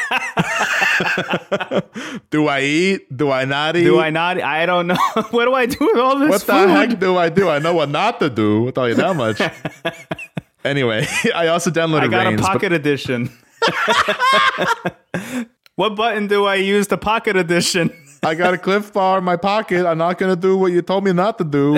do 2.31 2.49
I 2.49 2.61
eat? 2.63 3.17
Do 3.17 3.31
I 3.31 3.45
not 3.45 3.77
eat? 3.77 3.85
Do 3.85 3.99
I 3.99 4.11
not? 4.11 4.41
I 4.41 4.67
don't 4.67 4.87
know. 4.87 4.97
what 5.31 5.45
do 5.47 5.55
I 5.55 5.67
do 5.67 5.79
with 5.81 5.99
all 5.99 6.19
this 6.19 6.43
stuff? 6.43 6.57
What 6.57 6.67
the 6.67 6.75
food? 6.81 6.91
heck 6.91 6.99
do 7.01 7.17
I 7.17 7.29
do? 7.29 7.49
I 7.49 7.59
know 7.59 7.75
what 7.75 7.89
not 7.89 8.21
to 8.21 8.31
do. 8.31 8.67
I'll 8.67 8.73
tell 8.73 8.89
you 8.89 8.95
that 8.97 9.17
much. 9.17 9.41
Anyway, 10.65 11.07
I 11.35 11.49
also 11.49 11.71
downloaded 11.71 12.05
I 12.05 12.09
got 12.09 12.27
Reigns, 12.27 12.41
a 12.41 12.43
but- 12.43 12.53
pocket 12.53 12.73
edition. 12.73 13.31
what 15.77 15.95
button 15.97 16.27
do 16.27 16.45
I 16.47 16.57
use 16.57 16.87
to 16.89 16.97
pocket 16.97 17.37
edition? 17.37 17.91
I 18.25 18.35
got 18.35 18.55
a 18.55 18.59
Cliff 18.59 18.93
Bar 18.93 19.19
in 19.19 19.25
my 19.25 19.37
pocket. 19.37 19.85
I'm 19.85 19.99
not 19.99 20.19
gonna 20.19 20.37
do 20.37 20.57
what 20.57 20.71
you 20.73 20.83
told 20.83 21.05
me 21.05 21.13
not 21.13 21.39
to 21.39 21.45
do. 21.45 21.75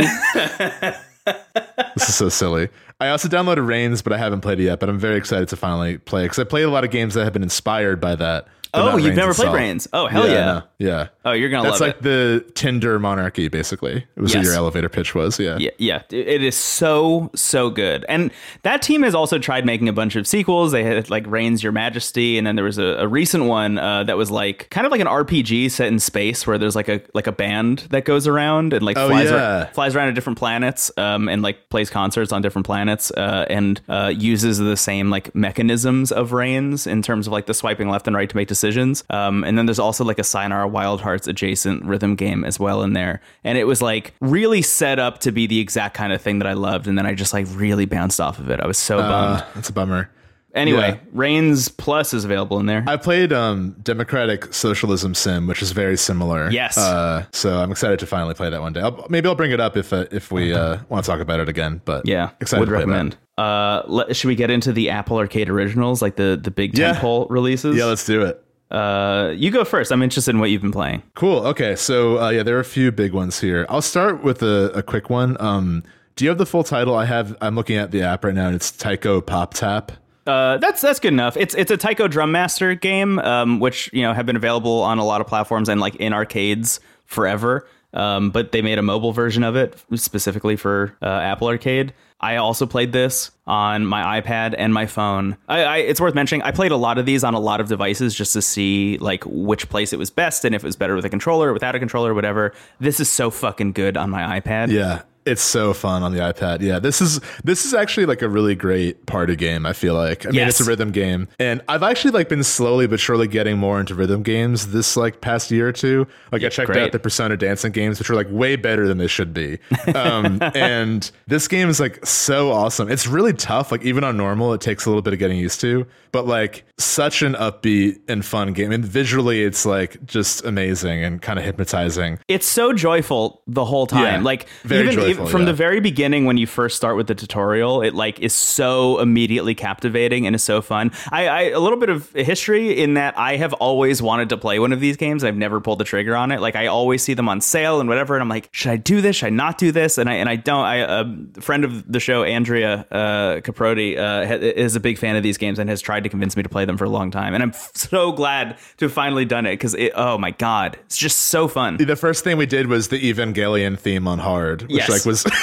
this 1.94 2.08
is 2.08 2.14
so 2.14 2.28
silly. 2.28 2.68
I 3.00 3.08
also 3.08 3.28
downloaded 3.28 3.66
Reigns, 3.66 4.02
but 4.02 4.12
I 4.12 4.18
haven't 4.18 4.42
played 4.42 4.60
it 4.60 4.64
yet. 4.64 4.78
But 4.80 4.88
I'm 4.90 4.98
very 4.98 5.16
excited 5.16 5.48
to 5.48 5.56
finally 5.56 5.96
play 5.98 6.22
it 6.22 6.26
because 6.26 6.38
I 6.38 6.44
played 6.44 6.64
a 6.64 6.70
lot 6.70 6.84
of 6.84 6.90
games 6.90 7.14
that 7.14 7.24
have 7.24 7.32
been 7.32 7.42
inspired 7.42 8.00
by 8.00 8.14
that. 8.16 8.46
Oh, 8.76 8.96
you've 8.96 9.06
Reigns 9.06 9.16
never 9.16 9.34
played 9.34 9.46
itself. 9.46 9.54
Reigns? 9.56 9.88
Oh, 9.92 10.06
hell 10.06 10.28
yeah. 10.28 10.44
no, 10.44 10.62
yeah. 10.78 11.08
Oh, 11.24 11.32
you're 11.32 11.48
gonna 11.48 11.68
That's 11.68 11.80
love 11.80 11.88
like 11.88 11.96
it. 11.98 12.02
the 12.02 12.44
Tinder 12.54 12.98
monarchy, 12.98 13.48
basically. 13.48 14.06
It 14.16 14.20
was 14.20 14.34
what 14.34 14.44
your 14.44 14.54
elevator 14.54 14.88
pitch 14.88 15.14
was. 15.14 15.38
Yeah. 15.38 15.56
Yeah, 15.58 15.70
yeah, 15.78 16.02
it 16.10 16.42
is 16.42 16.54
so 16.56 17.30
so 17.34 17.70
good. 17.70 18.04
And 18.08 18.30
that 18.62 18.82
team 18.82 19.02
has 19.02 19.14
also 19.14 19.38
tried 19.38 19.64
making 19.64 19.88
a 19.88 19.92
bunch 19.92 20.16
of 20.16 20.26
sequels. 20.26 20.72
They 20.72 20.84
had 20.84 21.08
like 21.10 21.24
Reigns 21.26 21.62
Your 21.62 21.72
Majesty, 21.72 22.36
and 22.36 22.46
then 22.46 22.56
there 22.56 22.64
was 22.64 22.78
a, 22.78 22.84
a 22.98 23.08
recent 23.08 23.44
one 23.44 23.78
uh, 23.78 24.04
that 24.04 24.16
was 24.16 24.30
like 24.30 24.68
kind 24.70 24.86
of 24.86 24.90
like 24.90 25.00
an 25.00 25.06
RPG 25.06 25.70
set 25.70 25.88
in 25.88 25.98
space, 25.98 26.46
where 26.46 26.58
there's 26.58 26.76
like 26.76 26.88
a 26.88 27.00
like 27.14 27.26
a 27.26 27.32
band 27.32 27.80
that 27.90 28.04
goes 28.04 28.26
around 28.26 28.72
and 28.72 28.84
like 28.84 28.96
Oh, 28.98 29.08
flies, 29.08 29.30
yeah. 29.30 29.60
ar- 29.60 29.66
flies 29.72 29.94
around 29.96 30.08
to 30.08 30.12
different 30.12 30.38
planets, 30.38 30.90
um, 30.98 31.28
and 31.28 31.42
like 31.42 31.68
plays 31.70 31.88
concerts 31.90 32.32
on 32.32 32.42
different 32.42 32.66
planets, 32.66 33.10
uh, 33.12 33.46
and 33.48 33.80
uh, 33.88 34.12
uses 34.14 34.58
the 34.58 34.76
same 34.76 35.10
like 35.10 35.34
mechanisms 35.34 36.12
of 36.12 36.32
Reigns 36.32 36.86
in 36.86 37.00
terms 37.02 37.26
of 37.26 37.32
like 37.32 37.46
the 37.46 37.54
swiping 37.54 37.88
left 37.88 38.06
and 38.06 38.14
right 38.16 38.28
to 38.28 38.36
make 38.36 38.48
decisions. 38.64 39.04
Um, 39.10 39.44
and 39.44 39.58
then 39.58 39.66
there's 39.66 39.78
also 39.78 40.04
like 40.04 40.18
a 40.18 40.24
Sayonara 40.24 40.68
Wild 40.68 41.00
Hearts 41.02 41.26
adjacent 41.26 41.84
rhythm 41.84 42.14
game 42.14 42.44
as 42.44 42.58
well 42.58 42.82
in 42.82 42.92
there, 42.94 43.20
and 43.44 43.58
it 43.58 43.64
was 43.64 43.82
like 43.82 44.14
really 44.20 44.62
set 44.62 44.98
up 44.98 45.18
to 45.20 45.32
be 45.32 45.46
the 45.46 45.60
exact 45.60 45.94
kind 45.94 46.12
of 46.12 46.20
thing 46.22 46.38
that 46.38 46.46
I 46.46 46.54
loved, 46.54 46.86
and 46.86 46.96
then 46.96 47.06
I 47.06 47.14
just 47.14 47.32
like 47.32 47.46
really 47.50 47.84
bounced 47.86 48.20
off 48.20 48.38
of 48.38 48.50
it. 48.50 48.60
I 48.60 48.66
was 48.66 48.78
so 48.78 48.98
bummed. 48.98 49.40
Uh, 49.42 49.46
that's 49.54 49.68
a 49.68 49.72
bummer. 49.72 50.10
Anyway, 50.54 50.90
yeah. 50.90 50.98
Reigns 51.12 51.68
Plus 51.68 52.14
is 52.14 52.24
available 52.24 52.60
in 52.60 52.66
there. 52.66 52.84
I 52.86 52.96
played 52.96 53.32
um, 53.32 53.74
Democratic 53.82 54.54
Socialism 54.54 55.12
Sim, 55.12 55.48
which 55.48 55.60
is 55.62 55.72
very 55.72 55.96
similar. 55.96 56.48
Yes. 56.48 56.78
Uh, 56.78 57.26
so 57.32 57.58
I'm 57.58 57.72
excited 57.72 57.98
to 57.98 58.06
finally 58.06 58.34
play 58.34 58.50
that 58.50 58.60
one 58.60 58.72
day. 58.72 58.80
I'll, 58.80 59.04
maybe 59.10 59.28
I'll 59.28 59.34
bring 59.34 59.50
it 59.50 59.58
up 59.58 59.76
if 59.76 59.92
uh, 59.92 60.06
if 60.12 60.30
we 60.30 60.52
uh, 60.54 60.78
want 60.88 61.04
to 61.04 61.10
talk 61.10 61.20
about 61.20 61.40
it 61.40 61.48
again. 61.48 61.82
But 61.84 62.06
yeah, 62.06 62.30
excited 62.40 62.60
would 62.60 62.66
to 62.66 62.70
play 62.70 62.80
that. 62.84 62.86
recommend. 62.86 63.16
Uh, 63.36 63.82
let, 63.88 64.14
should 64.14 64.28
we 64.28 64.36
get 64.36 64.48
into 64.48 64.72
the 64.72 64.90
Apple 64.90 65.16
Arcade 65.16 65.48
originals, 65.50 66.00
like 66.00 66.14
the 66.14 66.38
the 66.40 66.52
big 66.52 66.78
Yeah. 66.78 66.94
tentpole 66.94 67.26
releases? 67.30 67.76
Yeah, 67.76 67.86
let's 67.86 68.06
do 68.06 68.22
it. 68.22 68.43
Uh, 68.74 69.30
you 69.30 69.50
go 69.52 69.64
first. 69.64 69.92
I'm 69.92 70.02
interested 70.02 70.32
in 70.34 70.40
what 70.40 70.50
you've 70.50 70.62
been 70.62 70.72
playing. 70.72 71.02
Cool. 71.14 71.46
Okay. 71.46 71.76
So 71.76 72.18
uh, 72.20 72.30
yeah, 72.30 72.42
there 72.42 72.56
are 72.56 72.60
a 72.60 72.64
few 72.64 72.90
big 72.90 73.12
ones 73.12 73.40
here. 73.40 73.66
I'll 73.68 73.82
start 73.82 74.24
with 74.24 74.42
a, 74.42 74.72
a 74.74 74.82
quick 74.82 75.08
one. 75.08 75.40
Um, 75.40 75.84
do 76.16 76.24
you 76.24 76.28
have 76.28 76.38
the 76.38 76.46
full 76.46 76.64
title? 76.64 76.94
I 76.94 77.04
have. 77.04 77.36
I'm 77.40 77.54
looking 77.54 77.76
at 77.76 77.92
the 77.92 78.02
app 78.02 78.24
right 78.24 78.34
now, 78.34 78.46
and 78.46 78.56
it's 78.56 78.70
Taiko 78.70 79.20
Pop 79.20 79.54
Tap. 79.54 79.92
Uh, 80.26 80.56
that's 80.58 80.80
that's 80.80 80.98
good 80.98 81.12
enough. 81.12 81.36
It's 81.36 81.54
it's 81.54 81.70
a 81.70 81.76
Taiko 81.76 82.08
Drum 82.08 82.32
Master 82.32 82.74
game, 82.74 83.18
um, 83.20 83.60
which 83.60 83.90
you 83.92 84.02
know 84.02 84.12
have 84.12 84.26
been 84.26 84.36
available 84.36 84.82
on 84.82 84.98
a 84.98 85.04
lot 85.04 85.20
of 85.20 85.26
platforms 85.26 85.68
and 85.68 85.80
like 85.80 85.96
in 85.96 86.12
arcades 86.12 86.80
forever. 87.04 87.66
Um, 87.92 88.30
but 88.30 88.50
they 88.50 88.60
made 88.60 88.78
a 88.78 88.82
mobile 88.82 89.12
version 89.12 89.44
of 89.44 89.54
it 89.54 89.80
specifically 89.94 90.56
for 90.56 90.96
uh, 91.00 91.06
Apple 91.06 91.46
Arcade. 91.46 91.94
I 92.24 92.36
also 92.36 92.64
played 92.64 92.90
this 92.90 93.30
on 93.46 93.84
my 93.84 94.18
iPad 94.18 94.54
and 94.56 94.72
my 94.72 94.86
phone. 94.86 95.36
I, 95.46 95.64
I, 95.64 95.76
it's 95.76 96.00
worth 96.00 96.14
mentioning. 96.14 96.40
I 96.40 96.52
played 96.52 96.72
a 96.72 96.76
lot 96.76 96.96
of 96.96 97.04
these 97.04 97.22
on 97.22 97.34
a 97.34 97.38
lot 97.38 97.60
of 97.60 97.68
devices 97.68 98.14
just 98.14 98.32
to 98.32 98.40
see 98.40 98.96
like 98.96 99.24
which 99.26 99.68
place 99.68 99.92
it 99.92 99.98
was 99.98 100.08
best 100.08 100.46
and 100.46 100.54
if 100.54 100.64
it 100.64 100.66
was 100.66 100.74
better 100.74 100.96
with 100.96 101.04
a 101.04 101.10
controller, 101.10 101.52
without 101.52 101.74
a 101.74 101.78
controller, 101.78 102.14
whatever. 102.14 102.54
This 102.80 102.98
is 102.98 103.10
so 103.10 103.30
fucking 103.30 103.72
good 103.72 103.98
on 103.98 104.08
my 104.08 104.40
iPad. 104.40 104.70
Yeah, 104.72 105.02
it's 105.26 105.42
so 105.42 105.72
fun 105.72 106.02
on 106.02 106.12
the 106.12 106.18
iPad. 106.18 106.60
Yeah, 106.60 106.78
this 106.78 107.00
is 107.00 107.20
this 107.42 107.64
is 107.64 107.74
actually 107.74 108.06
like 108.06 108.22
a 108.22 108.28
really 108.28 108.54
great 108.54 109.06
party 109.06 109.36
game. 109.36 109.66
I 109.66 109.72
feel 109.72 109.94
like. 109.94 110.26
I 110.26 110.30
mean, 110.30 110.48
it's 110.48 110.60
a 110.60 110.64
rhythm 110.64 110.90
game, 110.90 111.28
and 111.38 111.62
I've 111.68 111.82
actually 111.82 112.12
like 112.12 112.28
been 112.28 112.44
slowly 112.44 112.86
but 112.86 113.00
surely 113.00 113.26
getting 113.26 113.58
more 113.58 113.80
into 113.80 113.94
rhythm 113.94 114.22
games 114.22 114.68
this 114.72 114.96
like 114.96 115.20
past 115.20 115.50
year 115.50 115.68
or 115.68 115.72
two. 115.72 116.06
Like 116.32 116.42
I 116.42 116.48
checked 116.48 116.70
great. 116.70 116.82
out 116.82 116.92
the 116.92 116.98
Persona 116.98 117.36
dancing 117.36 117.72
games, 117.72 117.98
which 117.98 118.10
are 118.10 118.14
like 118.14 118.28
way 118.30 118.56
better 118.56 118.86
than 118.86 118.98
they 118.98 119.06
should 119.06 119.32
be. 119.32 119.58
Um, 119.94 120.38
and 120.54 121.10
this 121.26 121.48
game 121.48 121.68
is 121.68 121.80
like 121.80 122.04
so 122.04 122.50
awesome. 122.52 122.90
It's 122.90 123.06
really 123.06 123.32
tough. 123.32 123.72
Like 123.72 123.82
even 123.82 124.04
on 124.04 124.16
normal, 124.16 124.52
it 124.52 124.60
takes 124.60 124.86
a 124.86 124.90
little 124.90 125.02
bit 125.02 125.12
of 125.12 125.18
getting 125.18 125.38
used 125.38 125.60
to, 125.62 125.86
but 126.12 126.26
like 126.26 126.64
such 126.78 127.22
an 127.22 127.34
upbeat 127.34 128.00
and 128.08 128.24
fun 128.24 128.52
game. 128.52 128.72
And 128.72 128.84
visually, 128.84 129.42
it's 129.42 129.64
like 129.64 130.04
just 130.04 130.44
amazing 130.44 131.02
and 131.02 131.22
kind 131.22 131.38
of 131.38 131.44
hypnotizing. 131.44 132.18
it's 132.28 132.46
so 132.46 132.72
joyful 132.72 133.42
the 133.46 133.64
whole 133.64 133.86
time. 133.86 134.02
Yeah, 134.02 134.20
like 134.20 134.46
very 134.62 134.82
even, 134.82 134.94
joyful, 134.94 135.10
even 135.14 135.26
from 135.26 135.42
yeah. 135.42 135.46
the 135.46 135.52
very 135.52 135.80
beginning 135.80 136.24
when 136.24 136.36
you 136.36 136.46
first 136.46 136.76
start 136.76 136.96
with 136.96 137.06
the 137.06 137.14
tutorial, 137.14 137.82
it 137.82 137.94
like 137.94 138.20
is 138.20 138.32
so 138.34 139.00
immediately 139.00 139.54
captivating 139.54 140.26
and 140.26 140.34
is 140.34 140.42
so 140.42 140.60
fun. 140.60 140.92
I, 141.10 141.28
I 141.28 141.40
a 141.50 141.60
little 141.60 141.78
bit 141.78 141.88
of 141.88 142.10
history 142.12 142.82
in 142.82 142.94
that 142.94 143.16
I 143.18 143.36
have 143.36 143.52
always 143.54 144.02
wanted 144.02 144.28
to 144.30 144.36
play 144.36 144.58
one 144.58 144.72
of 144.72 144.80
these 144.80 144.96
games. 144.96 145.24
I've 145.24 145.36
never 145.36 145.60
pulled 145.60 145.78
the 145.80 145.84
trigger 145.84 146.16
on 146.16 146.32
it. 146.32 146.40
Like 146.40 146.56
I 146.56 146.66
always 146.66 147.02
see 147.02 147.14
them 147.14 147.28
on 147.28 147.40
sale 147.40 147.80
and 147.80 147.88
whatever, 147.88 148.14
and 148.14 148.22
I'm 148.22 148.28
like, 148.28 148.48
should 148.52 148.70
I 148.70 148.76
do 148.76 149.00
this? 149.00 149.16
Should 149.16 149.26
I 149.26 149.30
not 149.30 149.58
do 149.58 149.72
this? 149.72 149.98
And 149.98 150.08
I 150.08 150.14
and 150.14 150.28
I 150.28 150.36
don't. 150.36 150.64
I 150.64 150.76
a 150.76 151.40
friend 151.40 151.64
of 151.64 151.90
the 151.90 152.00
show, 152.00 152.24
Andrea 152.24 152.86
uh, 152.90 153.40
Caproti, 153.40 153.96
uh, 153.96 154.26
ha- 154.26 154.34
is 154.34 154.76
a 154.76 154.80
big 154.80 154.98
fan 154.98 155.16
of 155.16 155.22
these 155.22 155.38
games 155.38 155.58
and 155.58 155.68
has 155.70 155.80
tried 155.80 156.04
to 156.04 156.08
convince 156.08 156.36
me 156.36 156.42
to 156.42 156.48
play 156.48 156.64
them 156.64 156.76
for 156.76 156.84
a 156.84 156.90
long 156.90 157.10
time. 157.10 157.34
And 157.34 157.42
I'm 157.42 157.52
so 157.74 158.12
glad 158.12 158.58
to 158.78 158.86
have 158.86 158.92
finally 158.92 159.24
done 159.24 159.46
it 159.46 159.52
because 159.52 159.74
it. 159.74 159.92
Oh 159.94 160.18
my 160.18 160.30
god, 160.30 160.78
it's 160.86 160.96
just 160.96 161.18
so 161.18 161.48
fun. 161.48 161.76
The 161.76 161.96
first 161.96 162.24
thing 162.24 162.36
we 162.36 162.46
did 162.46 162.66
was 162.66 162.88
the 162.88 163.00
Evangelion 163.12 163.78
theme 163.78 164.08
on 164.08 164.18
hard, 164.18 164.62
which 164.62 164.72
Yes. 164.72 164.88
like 164.88 165.03
was 165.06 165.24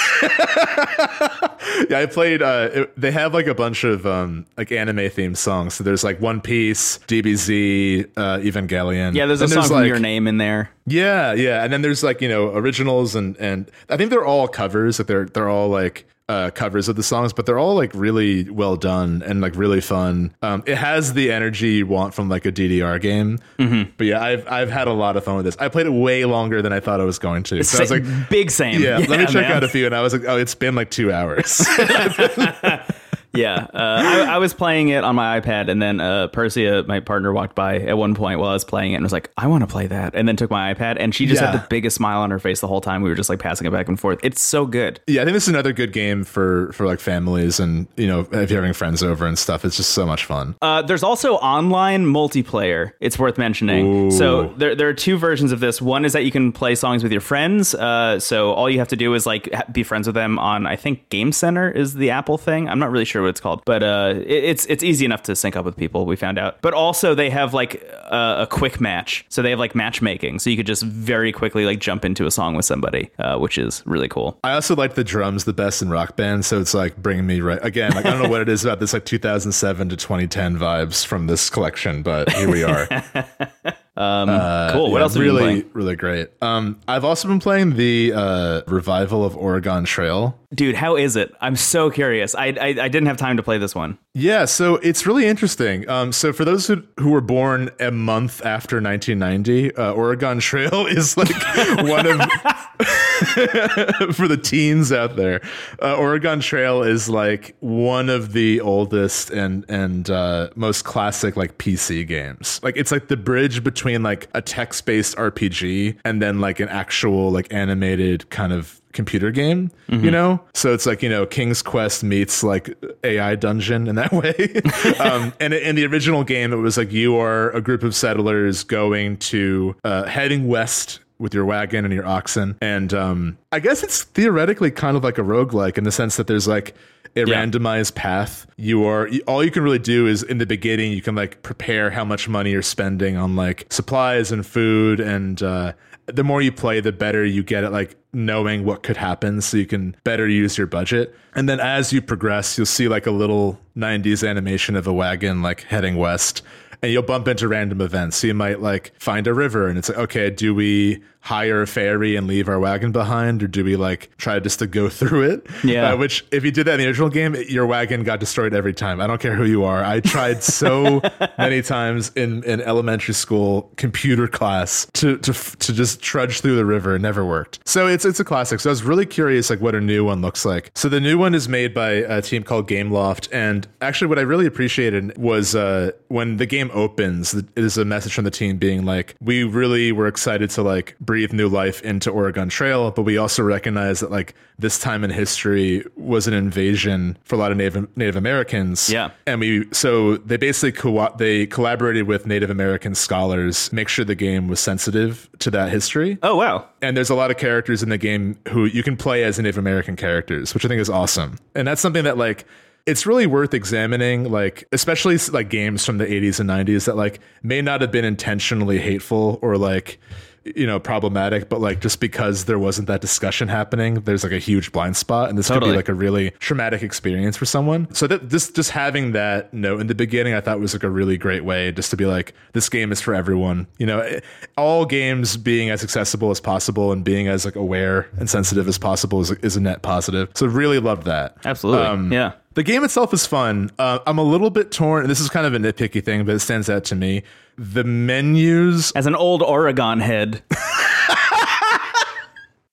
Yeah, 1.88 1.98
I 2.00 2.06
played 2.06 2.42
uh 2.42 2.68
it- 2.72 3.00
they 3.00 3.10
have 3.10 3.34
like 3.34 3.46
a 3.46 3.54
bunch 3.54 3.84
of 3.84 4.06
um 4.06 4.46
like 4.56 4.70
anime 4.72 4.96
themed 4.98 5.36
songs. 5.36 5.74
So 5.74 5.84
there's 5.84 6.04
like 6.04 6.20
One 6.20 6.40
Piece, 6.40 6.98
DBZ, 7.08 8.10
uh 8.16 8.38
Evangelion. 8.38 9.14
Yeah, 9.14 9.26
there's 9.26 9.40
a 9.40 9.44
And 9.44 9.52
song 9.52 9.64
from 9.64 9.76
like, 9.76 9.88
your 9.88 9.98
name 9.98 10.26
in 10.26 10.38
there. 10.38 10.70
Yeah, 10.86 11.32
yeah. 11.32 11.62
And 11.64 11.72
then 11.72 11.82
there's 11.82 12.02
like, 12.02 12.20
you 12.20 12.28
know, 12.28 12.54
originals 12.54 13.14
and 13.14 13.36
and 13.38 13.70
I 13.88 13.96
think 13.96 14.10
they're 14.10 14.24
all 14.24 14.48
covers. 14.48 14.98
Like 14.98 15.08
they're 15.08 15.26
they're 15.26 15.48
all 15.48 15.68
like 15.68 16.06
uh, 16.32 16.50
covers 16.50 16.88
of 16.88 16.96
the 16.96 17.02
songs, 17.02 17.34
but 17.34 17.44
they're 17.44 17.58
all 17.58 17.74
like 17.74 17.90
really 17.94 18.48
well 18.48 18.76
done 18.76 19.22
and 19.26 19.42
like 19.42 19.54
really 19.54 19.82
fun. 19.82 20.34
Um, 20.40 20.62
it 20.66 20.76
has 20.76 21.12
the 21.12 21.30
energy 21.30 21.72
you 21.72 21.86
want 21.86 22.14
from 22.14 22.30
like 22.30 22.46
a 22.46 22.52
DDR 22.52 22.98
game. 23.00 23.38
Mm-hmm. 23.58 23.90
But 23.98 24.06
yeah, 24.06 24.22
I've 24.22 24.48
I've 24.48 24.70
had 24.70 24.88
a 24.88 24.94
lot 24.94 25.18
of 25.18 25.24
fun 25.24 25.36
with 25.36 25.44
this. 25.44 25.56
I 25.58 25.68
played 25.68 25.86
it 25.86 25.92
way 25.92 26.24
longer 26.24 26.62
than 26.62 26.72
I 26.72 26.80
thought 26.80 27.00
I 27.00 27.04
was 27.04 27.18
going 27.18 27.42
to. 27.44 27.62
So 27.62 27.78
I 27.78 27.80
was 27.82 27.90
like, 27.90 28.04
big 28.30 28.50
same. 28.50 28.80
yeah, 28.80 28.96
let 28.96 29.20
me 29.20 29.26
check 29.26 29.50
out 29.50 29.62
a 29.62 29.68
few, 29.68 29.84
and 29.84 29.94
I 29.94 30.00
was 30.00 30.14
like, 30.14 30.24
oh, 30.26 30.38
it's 30.38 30.54
been 30.54 30.74
like 30.74 30.90
two 30.90 31.12
hours. 31.12 31.66
Yeah, 33.34 33.66
uh, 33.72 34.02
I, 34.04 34.20
I 34.34 34.38
was 34.38 34.52
playing 34.54 34.88
it 34.88 35.04
on 35.04 35.14
my 35.16 35.40
iPad, 35.40 35.70
and 35.70 35.80
then 35.80 36.00
uh, 36.00 36.28
Persia, 36.28 36.84
my 36.86 37.00
partner, 37.00 37.32
walked 37.32 37.54
by 37.54 37.78
at 37.78 37.96
one 37.96 38.14
point 38.14 38.38
while 38.38 38.50
I 38.50 38.54
was 38.54 38.64
playing 38.64 38.92
it 38.92 38.96
and 38.96 39.02
was 39.04 39.12
like, 39.12 39.30
"I 39.36 39.46
want 39.46 39.62
to 39.62 39.66
play 39.66 39.86
that," 39.86 40.14
and 40.14 40.28
then 40.28 40.36
took 40.36 40.50
my 40.50 40.72
iPad, 40.74 40.96
and 41.00 41.14
she 41.14 41.26
just 41.26 41.40
Yeah. 41.40 41.50
had 41.52 41.62
the 41.62 41.66
biggest 41.68 41.96
smile 41.96 42.20
on 42.20 42.30
her 42.30 42.38
face 42.38 42.60
the 42.60 42.66
whole 42.68 42.80
time. 42.80 43.02
We 43.02 43.08
were 43.08 43.14
just 43.16 43.28
like 43.30 43.38
passing 43.38 43.66
it 43.66 43.70
back 43.70 43.88
and 43.88 43.98
forth. 43.98 44.18
It's 44.22 44.40
so 44.42 44.66
good. 44.66 45.00
yeah, 45.06 45.22
I 45.22 45.24
think 45.24 45.34
this 45.34 45.44
is 45.44 45.48
another 45.48 45.72
good 45.72 45.92
game 45.92 46.24
for 46.24 46.72
for 46.72 46.86
like 46.86 47.00
families 47.00 47.58
and 47.60 47.86
you 47.96 48.06
know 48.06 48.26
if 48.32 48.50
you're 48.50 48.60
having 48.60 48.74
friends 48.74 49.02
over 49.02 49.26
and 49.26 49.38
stuff. 49.38 49.64
It's 49.64 49.76
just 49.76 49.90
so 49.90 50.04
much 50.06 50.24
fun. 50.24 50.54
Uh, 50.62 50.82
there's 50.82 51.02
also 51.02 51.34
online 51.36 52.04
multiplayer. 52.06 52.92
It's 53.00 53.18
worth 53.18 53.38
mentioning. 53.38 54.10
So 54.10 54.52
there, 54.56 54.74
there 54.74 54.88
are 54.88 54.94
two 54.94 55.16
versions 55.18 55.52
of 55.52 55.60
this. 55.60 55.80
One 55.80 56.04
is 56.04 56.12
that 56.12 56.24
you 56.24 56.30
can 56.30 56.52
play 56.52 56.74
songs 56.74 57.02
with 57.02 57.12
your 57.12 57.20
friends. 57.20 57.74
Uh, 57.74 58.18
so 58.20 58.52
all 58.52 58.68
you 58.70 58.78
have 58.78 58.88
to 58.88 58.96
do 58.96 59.14
is 59.14 59.26
like 59.26 59.48
be 59.72 59.82
friends 59.82 60.06
with 60.06 60.14
them 60.14 60.38
on 60.38 60.66
I 60.66 60.76
think 60.76 61.08
Game 61.08 61.32
Center 61.32 61.70
is 61.70 61.94
the 61.94 62.10
Apple 62.10 62.38
thing. 62.38 62.68
I'm 62.68 62.78
not 62.78 62.90
really 62.90 63.04
sure 63.04 63.21
what 63.22 63.30
it's 63.30 63.40
called, 63.40 63.62
but 63.64 63.82
uh, 63.82 64.14
it, 64.16 64.44
it's 64.44 64.66
it's 64.66 64.82
easy 64.82 65.04
enough 65.04 65.22
to 65.24 65.36
sync 65.36 65.56
up 65.56 65.64
with 65.64 65.76
people. 65.76 66.06
We 66.06 66.16
found 66.16 66.38
out. 66.38 66.60
But 66.62 66.74
also 66.74 67.14
they 67.14 67.30
have 67.30 67.54
like 67.54 67.82
a, 67.92 68.42
a 68.42 68.46
quick 68.46 68.80
match. 68.80 69.24
So 69.28 69.42
they 69.42 69.50
have 69.50 69.58
like 69.58 69.74
matchmaking. 69.74 70.38
So 70.38 70.50
you 70.50 70.56
could 70.56 70.66
just 70.66 70.82
very 70.82 71.32
quickly 71.32 71.64
like 71.64 71.78
jump 71.78 72.04
into 72.04 72.26
a 72.26 72.30
song 72.30 72.54
with 72.54 72.64
somebody, 72.64 73.10
uh, 73.18 73.38
which 73.38 73.58
is 73.58 73.82
really 73.86 74.08
cool. 74.08 74.38
I 74.44 74.52
also 74.52 74.76
like 74.76 74.94
the 74.94 75.04
drums 75.04 75.44
the 75.44 75.52
best 75.52 75.82
in 75.82 75.90
rock 75.90 76.16
band, 76.16 76.44
so 76.44 76.60
it's 76.60 76.74
like 76.74 76.96
bringing 76.96 77.26
me 77.26 77.40
right 77.40 77.64
again. 77.64 77.92
Like 77.92 78.06
I 78.06 78.10
don't 78.10 78.22
know 78.22 78.28
what 78.28 78.42
it 78.42 78.48
is 78.48 78.64
about 78.64 78.80
this 78.80 78.92
like 78.92 79.04
2007 79.04 79.88
to 79.88 79.96
2010 79.96 80.58
vibes 80.58 81.04
from 81.04 81.26
this 81.26 81.50
collection, 81.50 82.02
but 82.02 82.30
here 82.32 82.50
we 82.50 82.64
are. 82.64 82.88
Um, 83.94 84.28
cool. 84.72 84.90
What 84.90 84.98
Yeah, 84.98 85.02
else 85.02 85.14
have 85.14 85.22
you 85.22 85.32
been 85.32 85.44
really, 85.44 85.64
really 85.74 85.96
great. 85.96 86.30
Um, 86.40 86.80
I've 86.88 87.04
also 87.04 87.28
been 87.28 87.40
playing 87.40 87.76
the 87.76 88.12
uh, 88.14 88.62
revival 88.66 89.24
of 89.24 89.36
Oregon 89.36 89.84
Trail. 89.84 90.38
Dude, 90.54 90.74
how 90.74 90.96
is 90.96 91.16
it? 91.16 91.34
I'm 91.40 91.56
so 91.56 91.90
curious. 91.90 92.34
I, 92.34 92.46
I 92.48 92.66
I 92.68 92.88
didn't 92.88 93.06
have 93.06 93.16
time 93.16 93.36
to 93.38 93.42
play 93.42 93.58
this 93.58 93.74
one. 93.74 93.98
Yeah, 94.14 94.44
so 94.44 94.76
it's 94.76 95.06
really 95.06 95.26
interesting. 95.26 95.88
Um, 95.88 96.12
so 96.12 96.32
for 96.32 96.44
those 96.44 96.66
who, 96.66 96.82
who 97.00 97.10
were 97.10 97.22
born 97.22 97.70
a 97.80 97.90
month 97.90 98.44
after 98.44 98.76
1990, 98.76 99.74
uh, 99.76 99.92
Oregon 99.92 100.40
Trail 100.50 100.86
is 100.86 101.16
like 101.16 101.30
one 101.78 102.06
of 102.06 102.20
for 104.14 104.28
the 104.28 104.38
teens 104.42 104.92
out 104.92 105.16
there. 105.16 105.40
Uh, 105.80 105.96
Oregon 105.96 106.40
Trail 106.40 106.82
is 106.82 107.08
like 107.08 107.56
one 107.60 108.08
of 108.10 108.32
the 108.32 108.60
oldest 108.60 109.30
and 109.30 109.64
and 109.68 110.10
uh, 110.10 110.50
most 110.54 110.82
classic 110.84 111.36
like 111.36 111.56
PC 111.58 112.06
games. 112.06 112.60
Like 112.62 112.76
it's 112.76 112.92
like 112.92 113.08
the 113.08 113.16
bridge 113.16 113.64
between 113.64 113.81
like 113.84 114.28
a 114.34 114.42
text 114.42 114.86
based 114.86 115.16
RPG 115.16 115.98
and 116.04 116.22
then 116.22 116.40
like 116.40 116.60
an 116.60 116.68
actual 116.68 117.30
like 117.30 117.52
animated 117.52 118.28
kind 118.30 118.52
of 118.52 118.80
computer 118.92 119.30
game, 119.30 119.70
you 119.88 120.10
know? 120.10 120.40
So 120.54 120.74
it's 120.74 120.84
like, 120.86 121.02
you 121.02 121.08
know, 121.08 121.24
King's 121.26 121.62
Quest 121.62 122.04
meets 122.04 122.42
like 122.42 122.76
AI 123.04 123.34
Dungeon 123.36 123.88
in 123.88 123.94
that 123.96 124.12
way. 124.12 124.60
um, 125.00 125.32
and 125.40 125.54
in 125.54 125.76
the 125.76 125.86
original 125.86 126.24
game, 126.24 126.52
it 126.52 126.56
was 126.56 126.76
like 126.76 126.92
you 126.92 127.16
are 127.16 127.50
a 127.50 127.60
group 127.60 127.82
of 127.82 127.94
settlers 127.94 128.64
going 128.64 129.16
to, 129.18 129.74
uh, 129.84 130.04
heading 130.04 130.46
west 130.46 131.00
with 131.18 131.32
your 131.32 131.44
wagon 131.44 131.84
and 131.84 131.94
your 131.94 132.06
oxen. 132.06 132.58
And 132.60 132.92
um, 132.92 133.38
I 133.52 133.60
guess 133.60 133.82
it's 133.82 134.02
theoretically 134.02 134.70
kind 134.70 134.96
of 134.96 135.04
like 135.04 135.18
a 135.18 135.22
roguelike 135.22 135.78
in 135.78 135.84
the 135.84 135.92
sense 135.92 136.16
that 136.16 136.26
there's 136.26 136.48
like, 136.48 136.74
a 137.16 137.20
Yeah. 137.20 137.44
randomized 137.44 137.94
path. 137.94 138.46
You 138.56 138.84
are 138.84 139.08
all 139.26 139.44
you 139.44 139.50
can 139.50 139.62
really 139.62 139.78
do 139.78 140.06
is 140.06 140.22
in 140.22 140.38
the 140.38 140.46
beginning 140.46 140.92
you 140.92 141.02
can 141.02 141.14
like 141.14 141.42
prepare 141.42 141.90
how 141.90 142.04
much 142.04 142.28
money 142.28 142.50
you're 142.52 142.62
spending 142.62 143.16
on 143.16 143.36
like 143.36 143.66
supplies 143.70 144.32
and 144.32 144.46
food 144.46 145.00
and 145.00 145.42
uh 145.42 145.72
the 146.06 146.24
more 146.24 146.42
you 146.42 146.50
play 146.50 146.80
the 146.80 146.90
better 146.90 147.24
you 147.24 147.42
get 147.44 147.62
at 147.64 147.70
like 147.72 147.94
knowing 148.12 148.64
what 148.64 148.82
could 148.82 148.96
happen 148.96 149.40
so 149.40 149.56
you 149.56 149.66
can 149.66 149.94
better 150.04 150.26
use 150.28 150.58
your 150.58 150.66
budget. 150.66 151.14
And 151.34 151.48
then 151.48 151.60
as 151.60 151.92
you 151.92 152.02
progress 152.02 152.56
you'll 152.58 152.66
see 152.66 152.88
like 152.88 153.06
a 153.06 153.10
little 153.12 153.58
90s 153.76 154.26
animation 154.28 154.74
of 154.76 154.86
a 154.86 154.92
wagon 154.92 155.42
like 155.42 155.62
heading 155.62 155.96
west 155.96 156.42
and 156.82 156.90
you'll 156.90 157.02
bump 157.04 157.28
into 157.28 157.46
random 157.46 157.80
events. 157.80 158.16
So 158.16 158.26
you 158.26 158.34
might 158.34 158.60
like 158.60 158.92
find 158.98 159.26
a 159.28 159.32
river 159.34 159.68
and 159.68 159.78
it's 159.78 159.88
like, 159.88 159.98
okay, 159.98 160.30
do 160.30 160.52
we 160.54 161.00
hire 161.22 161.62
a 161.62 161.66
ferry 161.66 162.16
and 162.16 162.26
leave 162.26 162.48
our 162.48 162.58
wagon 162.58 162.92
behind 162.92 163.42
or 163.42 163.46
do 163.46 163.64
we 163.64 163.76
like 163.76 164.10
try 164.18 164.38
just 164.40 164.58
to 164.58 164.66
go 164.66 164.88
through 164.98 165.22
it? 165.22 165.46
Yeah. 165.64 165.92
Uh, 165.92 165.96
which 165.96 166.24
if 166.30 166.44
you 166.44 166.50
did 166.50 166.66
that 166.66 166.74
in 166.74 166.80
the 166.80 166.86
original 166.86 167.08
game, 167.08 167.34
your 167.48 167.66
wagon 167.66 168.02
got 168.02 168.20
destroyed 168.20 168.54
every 168.54 168.74
time. 168.74 169.00
I 169.00 169.06
don't 169.06 169.20
care 169.20 169.34
who 169.34 169.44
you 169.44 169.64
are. 169.64 169.84
I 169.84 170.00
tried 170.00 170.42
so 170.42 171.00
many 171.38 171.62
times 171.62 172.10
in, 172.16 172.42
in 172.44 172.60
elementary 172.60 173.14
school 173.14 173.70
computer 173.76 174.28
class 174.28 174.86
to, 174.94 175.16
to 175.18 175.32
to 175.32 175.72
just 175.72 176.02
trudge 176.02 176.40
through 176.40 176.56
the 176.56 176.64
river. 176.64 176.96
It 176.96 177.00
never 177.00 177.24
worked. 177.24 177.60
So 177.64 177.86
it's 177.86 178.04
it's 178.04 178.20
a 178.20 178.24
classic. 178.24 178.60
So 178.60 178.70
I 178.70 178.72
was 178.72 178.82
really 178.82 179.06
curious 179.06 179.50
like 179.50 179.60
what 179.60 179.74
a 179.74 179.80
new 179.80 180.04
one 180.04 180.20
looks 180.20 180.44
like. 180.44 180.70
So 180.74 180.88
the 180.88 181.00
new 181.00 181.18
one 181.18 181.34
is 181.34 181.48
made 181.48 181.72
by 181.72 181.90
a 181.90 182.20
team 182.20 182.42
called 182.42 182.68
Gameloft, 182.68 183.28
and 183.32 183.66
actually 183.80 184.08
what 184.08 184.18
I 184.18 184.22
really 184.22 184.46
appreciated 184.46 185.16
was 185.16 185.54
uh, 185.54 185.92
when 186.08 186.36
the 186.36 186.46
game 186.46 186.70
opens, 186.74 187.34
it 187.34 187.46
is 187.56 187.78
a 187.78 187.84
message 187.84 188.14
from 188.14 188.24
the 188.24 188.30
team 188.30 188.58
being 188.58 188.84
like, 188.84 189.14
we 189.20 189.44
really 189.44 189.92
were 189.92 190.06
excited 190.06 190.50
to 190.50 190.62
like 190.62 190.96
breathe 191.12 191.34
new 191.34 191.46
life 191.46 191.82
into 191.82 192.08
Oregon 192.10 192.48
Trail, 192.48 192.90
but 192.90 193.02
we 193.02 193.18
also 193.18 193.42
recognize 193.42 194.00
that 194.00 194.10
like 194.10 194.34
this 194.58 194.78
time 194.78 195.04
in 195.04 195.10
history 195.10 195.84
was 195.94 196.26
an 196.26 196.32
invasion 196.32 197.18
for 197.24 197.34
a 197.34 197.38
lot 197.38 197.52
of 197.52 197.58
Native 197.58 197.94
Native 197.98 198.16
Americans. 198.16 198.88
Yeah. 198.88 199.10
and 199.26 199.38
we 199.38 199.66
so 199.72 200.16
they 200.16 200.38
basically 200.38 200.72
co- 200.72 201.14
they 201.18 201.44
collaborated 201.44 202.06
with 202.06 202.26
Native 202.26 202.48
American 202.48 202.94
scholars, 202.94 203.70
make 203.74 203.90
sure 203.90 204.06
the 204.06 204.14
game 204.14 204.48
was 204.48 204.58
sensitive 204.58 205.28
to 205.40 205.50
that 205.50 205.70
history. 205.70 206.16
Oh 206.22 206.36
wow. 206.36 206.66
And 206.80 206.96
there's 206.96 207.10
a 207.10 207.14
lot 207.14 207.30
of 207.30 207.36
characters 207.36 207.82
in 207.82 207.90
the 207.90 207.98
game 207.98 208.38
who 208.48 208.64
you 208.64 208.82
can 208.82 208.96
play 208.96 209.22
as 209.22 209.38
Native 209.38 209.58
American 209.58 209.96
characters, 209.96 210.54
which 210.54 210.64
I 210.64 210.68
think 210.68 210.80
is 210.80 210.88
awesome. 210.88 211.38
And 211.54 211.68
that's 211.68 211.82
something 211.82 212.04
that 212.04 212.16
like 212.16 212.46
it's 212.86 213.04
really 213.04 213.26
worth 213.26 213.52
examining 213.52 214.32
like 214.32 214.66
especially 214.72 215.18
like 215.30 215.50
games 215.50 215.84
from 215.84 215.98
the 215.98 216.06
80s 216.06 216.40
and 216.40 216.48
90s 216.48 216.86
that 216.86 216.96
like 216.96 217.20
may 217.42 217.60
not 217.60 217.82
have 217.82 217.92
been 217.92 218.04
intentionally 218.06 218.78
hateful 218.78 219.38
or 219.42 219.58
like 219.58 220.00
you 220.44 220.66
know 220.66 220.80
problematic 220.80 221.48
but 221.48 221.60
like 221.60 221.80
just 221.80 222.00
because 222.00 222.46
there 222.46 222.58
wasn't 222.58 222.86
that 222.88 223.00
discussion 223.00 223.48
happening 223.48 223.94
there's 223.94 224.24
like 224.24 224.32
a 224.32 224.38
huge 224.38 224.72
blind 224.72 224.96
spot 224.96 225.28
and 225.28 225.38
this 225.38 225.48
could 225.48 225.62
be 225.62 225.72
like 225.72 225.88
a 225.88 225.94
really 225.94 226.30
traumatic 226.38 226.82
experience 226.82 227.36
for 227.36 227.44
someone. 227.44 227.92
So 227.94 228.06
that 228.06 228.30
this 228.30 228.50
just 228.50 228.70
having 228.70 229.12
that 229.12 229.52
note 229.54 229.80
in 229.80 229.86
the 229.86 229.94
beginning 229.94 230.34
i 230.34 230.40
thought 230.40 230.60
was 230.60 230.74
like 230.74 230.82
a 230.82 230.90
really 230.90 231.16
great 231.16 231.44
way 231.44 231.72
just 231.72 231.90
to 231.90 231.96
be 231.96 232.06
like 232.06 232.34
this 232.52 232.68
game 232.68 232.92
is 232.92 233.00
for 233.00 233.14
everyone. 233.14 233.66
You 233.78 233.86
know 233.86 234.00
eh, 234.00 234.20
all 234.56 234.84
games 234.84 235.36
being 235.36 235.70
as 235.70 235.82
accessible 235.82 236.30
as 236.30 236.40
possible 236.40 236.92
and 236.92 237.04
being 237.04 237.28
as 237.28 237.44
like 237.44 237.56
aware 237.56 238.08
and 238.18 238.28
sensitive 238.28 238.68
as 238.68 238.78
possible 238.78 239.20
is, 239.20 239.30
is 239.30 239.56
a 239.56 239.60
net 239.60 239.82
positive. 239.82 240.30
So 240.34 240.46
really 240.46 240.78
loved 240.78 241.04
that. 241.04 241.36
Absolutely. 241.44 241.86
Um, 241.86 242.12
yeah. 242.12 242.32
The 242.54 242.62
game 242.62 242.84
itself 242.84 243.12
is 243.14 243.26
fun. 243.26 243.70
Uh, 243.78 243.98
I'm 244.06 244.18
a 244.18 244.22
little 244.22 244.50
bit 244.50 244.70
torn. 244.70 245.06
This 245.08 245.20
is 245.20 245.28
kind 245.28 245.46
of 245.46 245.54
a 245.54 245.58
nitpicky 245.58 246.04
thing, 246.04 246.24
but 246.24 246.34
it 246.34 246.40
stands 246.40 246.68
out 246.68 246.84
to 246.84 246.94
me. 246.94 247.22
The 247.56 247.84
menus. 247.84 248.92
As 248.92 249.06
an 249.06 249.14
old 249.14 249.42
Oregon 249.42 250.00
head. 250.00 250.42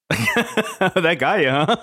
that 0.80 1.18
guy, 1.20 1.44
huh? 1.46 1.76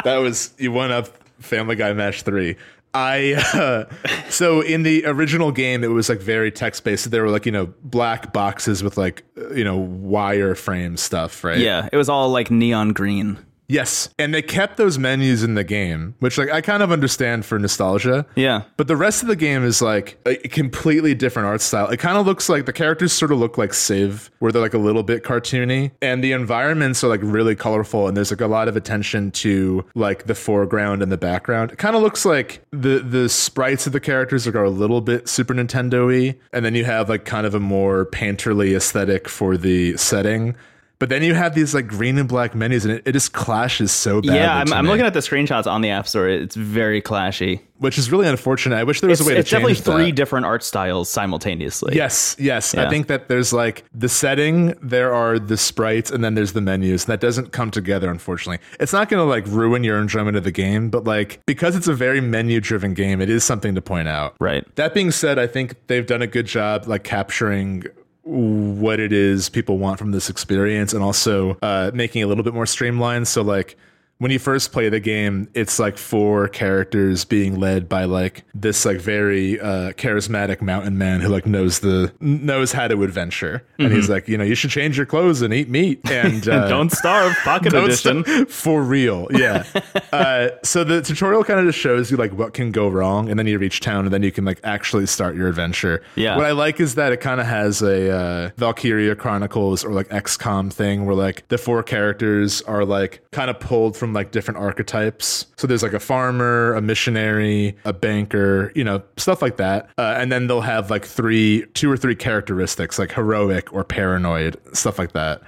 that 0.04 0.16
was 0.16 0.52
you 0.58 0.72
won 0.72 0.90
up 0.90 1.08
Family 1.40 1.76
Guy 1.76 1.92
Match 1.92 2.22
Three. 2.22 2.56
I 2.94 3.34
uh, 3.54 3.84
so 4.30 4.62
in 4.62 4.82
the 4.82 5.04
original 5.06 5.52
game 5.52 5.84
it 5.84 5.88
was 5.88 6.08
like 6.08 6.20
very 6.20 6.50
text 6.50 6.82
based. 6.84 7.04
So 7.04 7.10
there 7.10 7.22
were 7.22 7.30
like 7.30 7.46
you 7.46 7.52
know 7.52 7.72
black 7.84 8.32
boxes 8.32 8.82
with 8.82 8.96
like 8.96 9.24
uh, 9.36 9.50
you 9.50 9.62
know 9.62 9.76
wire 9.76 10.54
frame 10.54 10.96
stuff, 10.96 11.44
right? 11.44 11.58
yeah. 11.58 11.88
It 11.92 11.96
was 11.96 12.08
all 12.08 12.30
like 12.30 12.50
neon 12.50 12.92
green. 12.92 13.38
Yes, 13.68 14.08
and 14.18 14.32
they 14.32 14.40
kept 14.40 14.78
those 14.78 14.98
menus 14.98 15.42
in 15.42 15.54
the 15.54 15.62
game, 15.62 16.14
which 16.20 16.38
like 16.38 16.50
I 16.50 16.62
kind 16.62 16.82
of 16.82 16.90
understand 16.90 17.44
for 17.44 17.58
nostalgia. 17.58 18.24
Yeah. 18.34 18.62
But 18.78 18.88
the 18.88 18.96
rest 18.96 19.20
of 19.20 19.28
the 19.28 19.36
game 19.36 19.62
is 19.62 19.82
like 19.82 20.18
a 20.24 20.36
completely 20.48 21.14
different 21.14 21.48
art 21.48 21.60
style. 21.60 21.88
It 21.88 21.98
kind 21.98 22.16
of 22.16 22.24
looks 22.24 22.48
like 22.48 22.64
the 22.64 22.72
characters 22.72 23.12
sort 23.12 23.30
of 23.30 23.38
look 23.38 23.58
like 23.58 23.74
Civ, 23.74 24.30
where 24.38 24.50
they're 24.50 24.62
like 24.62 24.72
a 24.72 24.78
little 24.78 25.02
bit 25.02 25.22
cartoony, 25.22 25.90
and 26.00 26.24
the 26.24 26.32
environments 26.32 27.04
are 27.04 27.08
like 27.08 27.20
really 27.22 27.54
colorful, 27.54 28.08
and 28.08 28.16
there's 28.16 28.30
like 28.30 28.40
a 28.40 28.46
lot 28.46 28.68
of 28.68 28.76
attention 28.76 29.30
to 29.32 29.84
like 29.94 30.24
the 30.24 30.34
foreground 30.34 31.02
and 31.02 31.12
the 31.12 31.18
background. 31.18 31.70
It 31.70 31.76
kind 31.76 31.94
of 31.94 32.00
looks 32.00 32.24
like 32.24 32.64
the 32.70 33.00
the 33.00 33.28
sprites 33.28 33.86
of 33.86 33.92
the 33.92 34.00
characters 34.00 34.46
are 34.46 34.64
a 34.64 34.70
little 34.70 35.02
bit 35.02 35.28
Super 35.28 35.52
Nintendo-y, 35.52 36.38
and 36.54 36.64
then 36.64 36.74
you 36.74 36.86
have 36.86 37.10
like 37.10 37.26
kind 37.26 37.46
of 37.46 37.54
a 37.54 37.60
more 37.60 38.06
painterly 38.06 38.74
aesthetic 38.74 39.28
for 39.28 39.58
the 39.58 39.94
setting. 39.98 40.56
But 40.98 41.10
then 41.10 41.22
you 41.22 41.34
have 41.34 41.54
these 41.54 41.74
like 41.74 41.86
green 41.86 42.18
and 42.18 42.28
black 42.28 42.54
menus, 42.54 42.84
and 42.84 42.94
it, 42.94 43.02
it 43.06 43.12
just 43.12 43.32
clashes 43.32 43.92
so 43.92 44.20
badly. 44.20 44.36
Yeah, 44.36 44.56
I'm, 44.58 44.72
I'm 44.72 44.86
looking 44.86 45.06
at 45.06 45.14
the 45.14 45.20
screenshots 45.20 45.66
on 45.70 45.80
the 45.80 45.90
App 45.90 46.08
Store. 46.08 46.28
It's 46.28 46.56
very 46.56 47.00
clashy. 47.00 47.60
which 47.76 47.98
is 47.98 48.10
really 48.10 48.26
unfortunate. 48.26 48.74
I 48.74 48.82
wish 48.82 49.00
there 49.00 49.08
was 49.08 49.20
It's, 49.20 49.28
a 49.28 49.30
way 49.30 49.36
to 49.36 49.36
change. 49.36 49.38
It. 49.38 49.40
It's 49.40 49.50
definitely 49.50 49.74
that. 49.74 50.04
three 50.04 50.12
different 50.12 50.46
art 50.46 50.64
styles 50.64 51.08
simultaneously. 51.08 51.94
Yes, 51.94 52.34
yes. 52.38 52.74
Yeah. 52.74 52.86
I 52.86 52.90
think 52.90 53.06
that 53.06 53.28
there's 53.28 53.52
like 53.52 53.84
the 53.94 54.08
setting, 54.08 54.74
there 54.82 55.14
are 55.14 55.38
the 55.38 55.56
sprites, 55.56 56.10
and 56.10 56.24
then 56.24 56.34
there's 56.34 56.52
the 56.54 56.60
menus. 56.60 57.04
That 57.04 57.20
doesn't 57.20 57.52
come 57.52 57.70
together, 57.70 58.10
unfortunately. 58.10 58.58
It's 58.80 58.92
not 58.92 59.08
going 59.08 59.20
to 59.20 59.28
like 59.28 59.46
ruin 59.46 59.84
your 59.84 60.00
enjoyment 60.00 60.36
of 60.36 60.42
the 60.42 60.50
game, 60.50 60.90
but 60.90 61.04
like 61.04 61.40
because 61.46 61.76
it's 61.76 61.86
a 61.86 61.94
very 61.94 62.20
menu 62.20 62.60
driven 62.60 62.94
game, 62.94 63.20
it 63.20 63.30
is 63.30 63.44
something 63.44 63.76
to 63.76 63.80
point 63.80 64.08
out. 64.08 64.34
Right. 64.40 64.64
That 64.74 64.94
being 64.94 65.12
said, 65.12 65.38
I 65.38 65.46
think 65.46 65.76
they've 65.86 66.06
done 66.06 66.22
a 66.22 66.26
good 66.26 66.46
job 66.46 66.88
like 66.88 67.04
capturing 67.04 67.84
what 68.28 69.00
it 69.00 69.10
is 69.10 69.48
people 69.48 69.78
want 69.78 69.98
from 69.98 70.10
this 70.10 70.28
experience 70.28 70.92
and 70.92 71.02
also 71.02 71.56
uh, 71.62 71.90
making 71.94 72.20
it 72.20 72.24
a 72.24 72.26
little 72.26 72.44
bit 72.44 72.52
more 72.52 72.66
streamlined. 72.66 73.26
So 73.26 73.40
like 73.42 73.76
when 74.18 74.32
you 74.32 74.38
first 74.40 74.72
play 74.72 74.88
the 74.88 74.98
game, 74.98 75.48
it's 75.54 75.78
like 75.78 75.96
four 75.96 76.48
characters 76.48 77.24
being 77.24 77.60
led 77.60 77.88
by 77.88 78.02
like 78.04 78.44
this 78.52 78.84
like 78.84 79.00
very 79.00 79.60
uh, 79.60 79.92
charismatic 79.92 80.60
mountain 80.60 80.98
man 80.98 81.20
who 81.20 81.28
like 81.28 81.46
knows 81.46 81.78
the 81.80 82.12
knows 82.20 82.72
how 82.72 82.88
to 82.88 83.04
adventure, 83.04 83.64
and 83.78 83.92
he's 83.92 84.08
like, 84.08 84.26
you 84.26 84.36
know, 84.36 84.42
you 84.42 84.56
should 84.56 84.70
change 84.70 84.96
your 84.96 85.06
clothes 85.06 85.40
and 85.40 85.54
eat 85.54 85.68
meat 85.68 86.00
and 86.10 86.48
uh, 86.48 86.68
Don't 86.68 86.90
starve. 86.90 87.36
Pocket 87.44 87.70
don't 87.72 87.84
edition. 87.84 88.24
st- 88.24 88.50
for 88.50 88.82
real. 88.82 89.28
Yeah. 89.30 89.64
uh, 90.12 90.48
so 90.64 90.82
the 90.82 91.00
tutorial 91.00 91.44
kind 91.44 91.60
of 91.60 91.66
just 91.66 91.78
shows 91.78 92.10
you 92.10 92.16
like 92.16 92.32
what 92.32 92.54
can 92.54 92.72
go 92.72 92.88
wrong, 92.88 93.30
and 93.30 93.38
then 93.38 93.46
you 93.46 93.56
reach 93.58 93.78
town, 93.80 94.04
and 94.04 94.12
then 94.12 94.24
you 94.24 94.32
can 94.32 94.44
like 94.44 94.58
actually 94.64 95.06
start 95.06 95.36
your 95.36 95.46
adventure. 95.46 96.02
Yeah. 96.16 96.36
What 96.36 96.44
I 96.44 96.52
like 96.52 96.80
is 96.80 96.96
that 96.96 97.12
it 97.12 97.18
kind 97.18 97.40
of 97.40 97.46
has 97.46 97.82
a 97.82 98.10
uh, 98.10 98.50
Valkyria 98.56 99.14
Chronicles 99.14 99.84
or 99.84 99.92
like 99.92 100.08
XCOM 100.08 100.72
thing 100.72 101.06
where 101.06 101.14
like 101.14 101.46
the 101.48 101.58
four 101.58 101.84
characters 101.84 102.62
are 102.62 102.84
like 102.84 103.22
kind 103.30 103.48
of 103.48 103.60
pulled 103.60 103.96
from 103.96 104.07
like 104.12 104.30
different 104.30 104.58
archetypes. 104.58 105.46
So 105.56 105.66
there's 105.66 105.82
like 105.82 105.92
a 105.92 106.00
farmer, 106.00 106.74
a 106.74 106.80
missionary, 106.80 107.76
a 107.84 107.92
banker, 107.92 108.72
you 108.74 108.84
know, 108.84 109.02
stuff 109.16 109.42
like 109.42 109.56
that. 109.56 109.90
Uh, 109.98 110.14
and 110.18 110.30
then 110.32 110.46
they'll 110.46 110.60
have 110.60 110.90
like 110.90 111.04
three, 111.04 111.66
two 111.74 111.90
or 111.90 111.96
three 111.96 112.14
characteristics 112.14 112.98
like 112.98 113.12
heroic 113.12 113.72
or 113.72 113.84
paranoid, 113.84 114.56
stuff 114.74 114.98
like 114.98 115.12
that, 115.12 115.42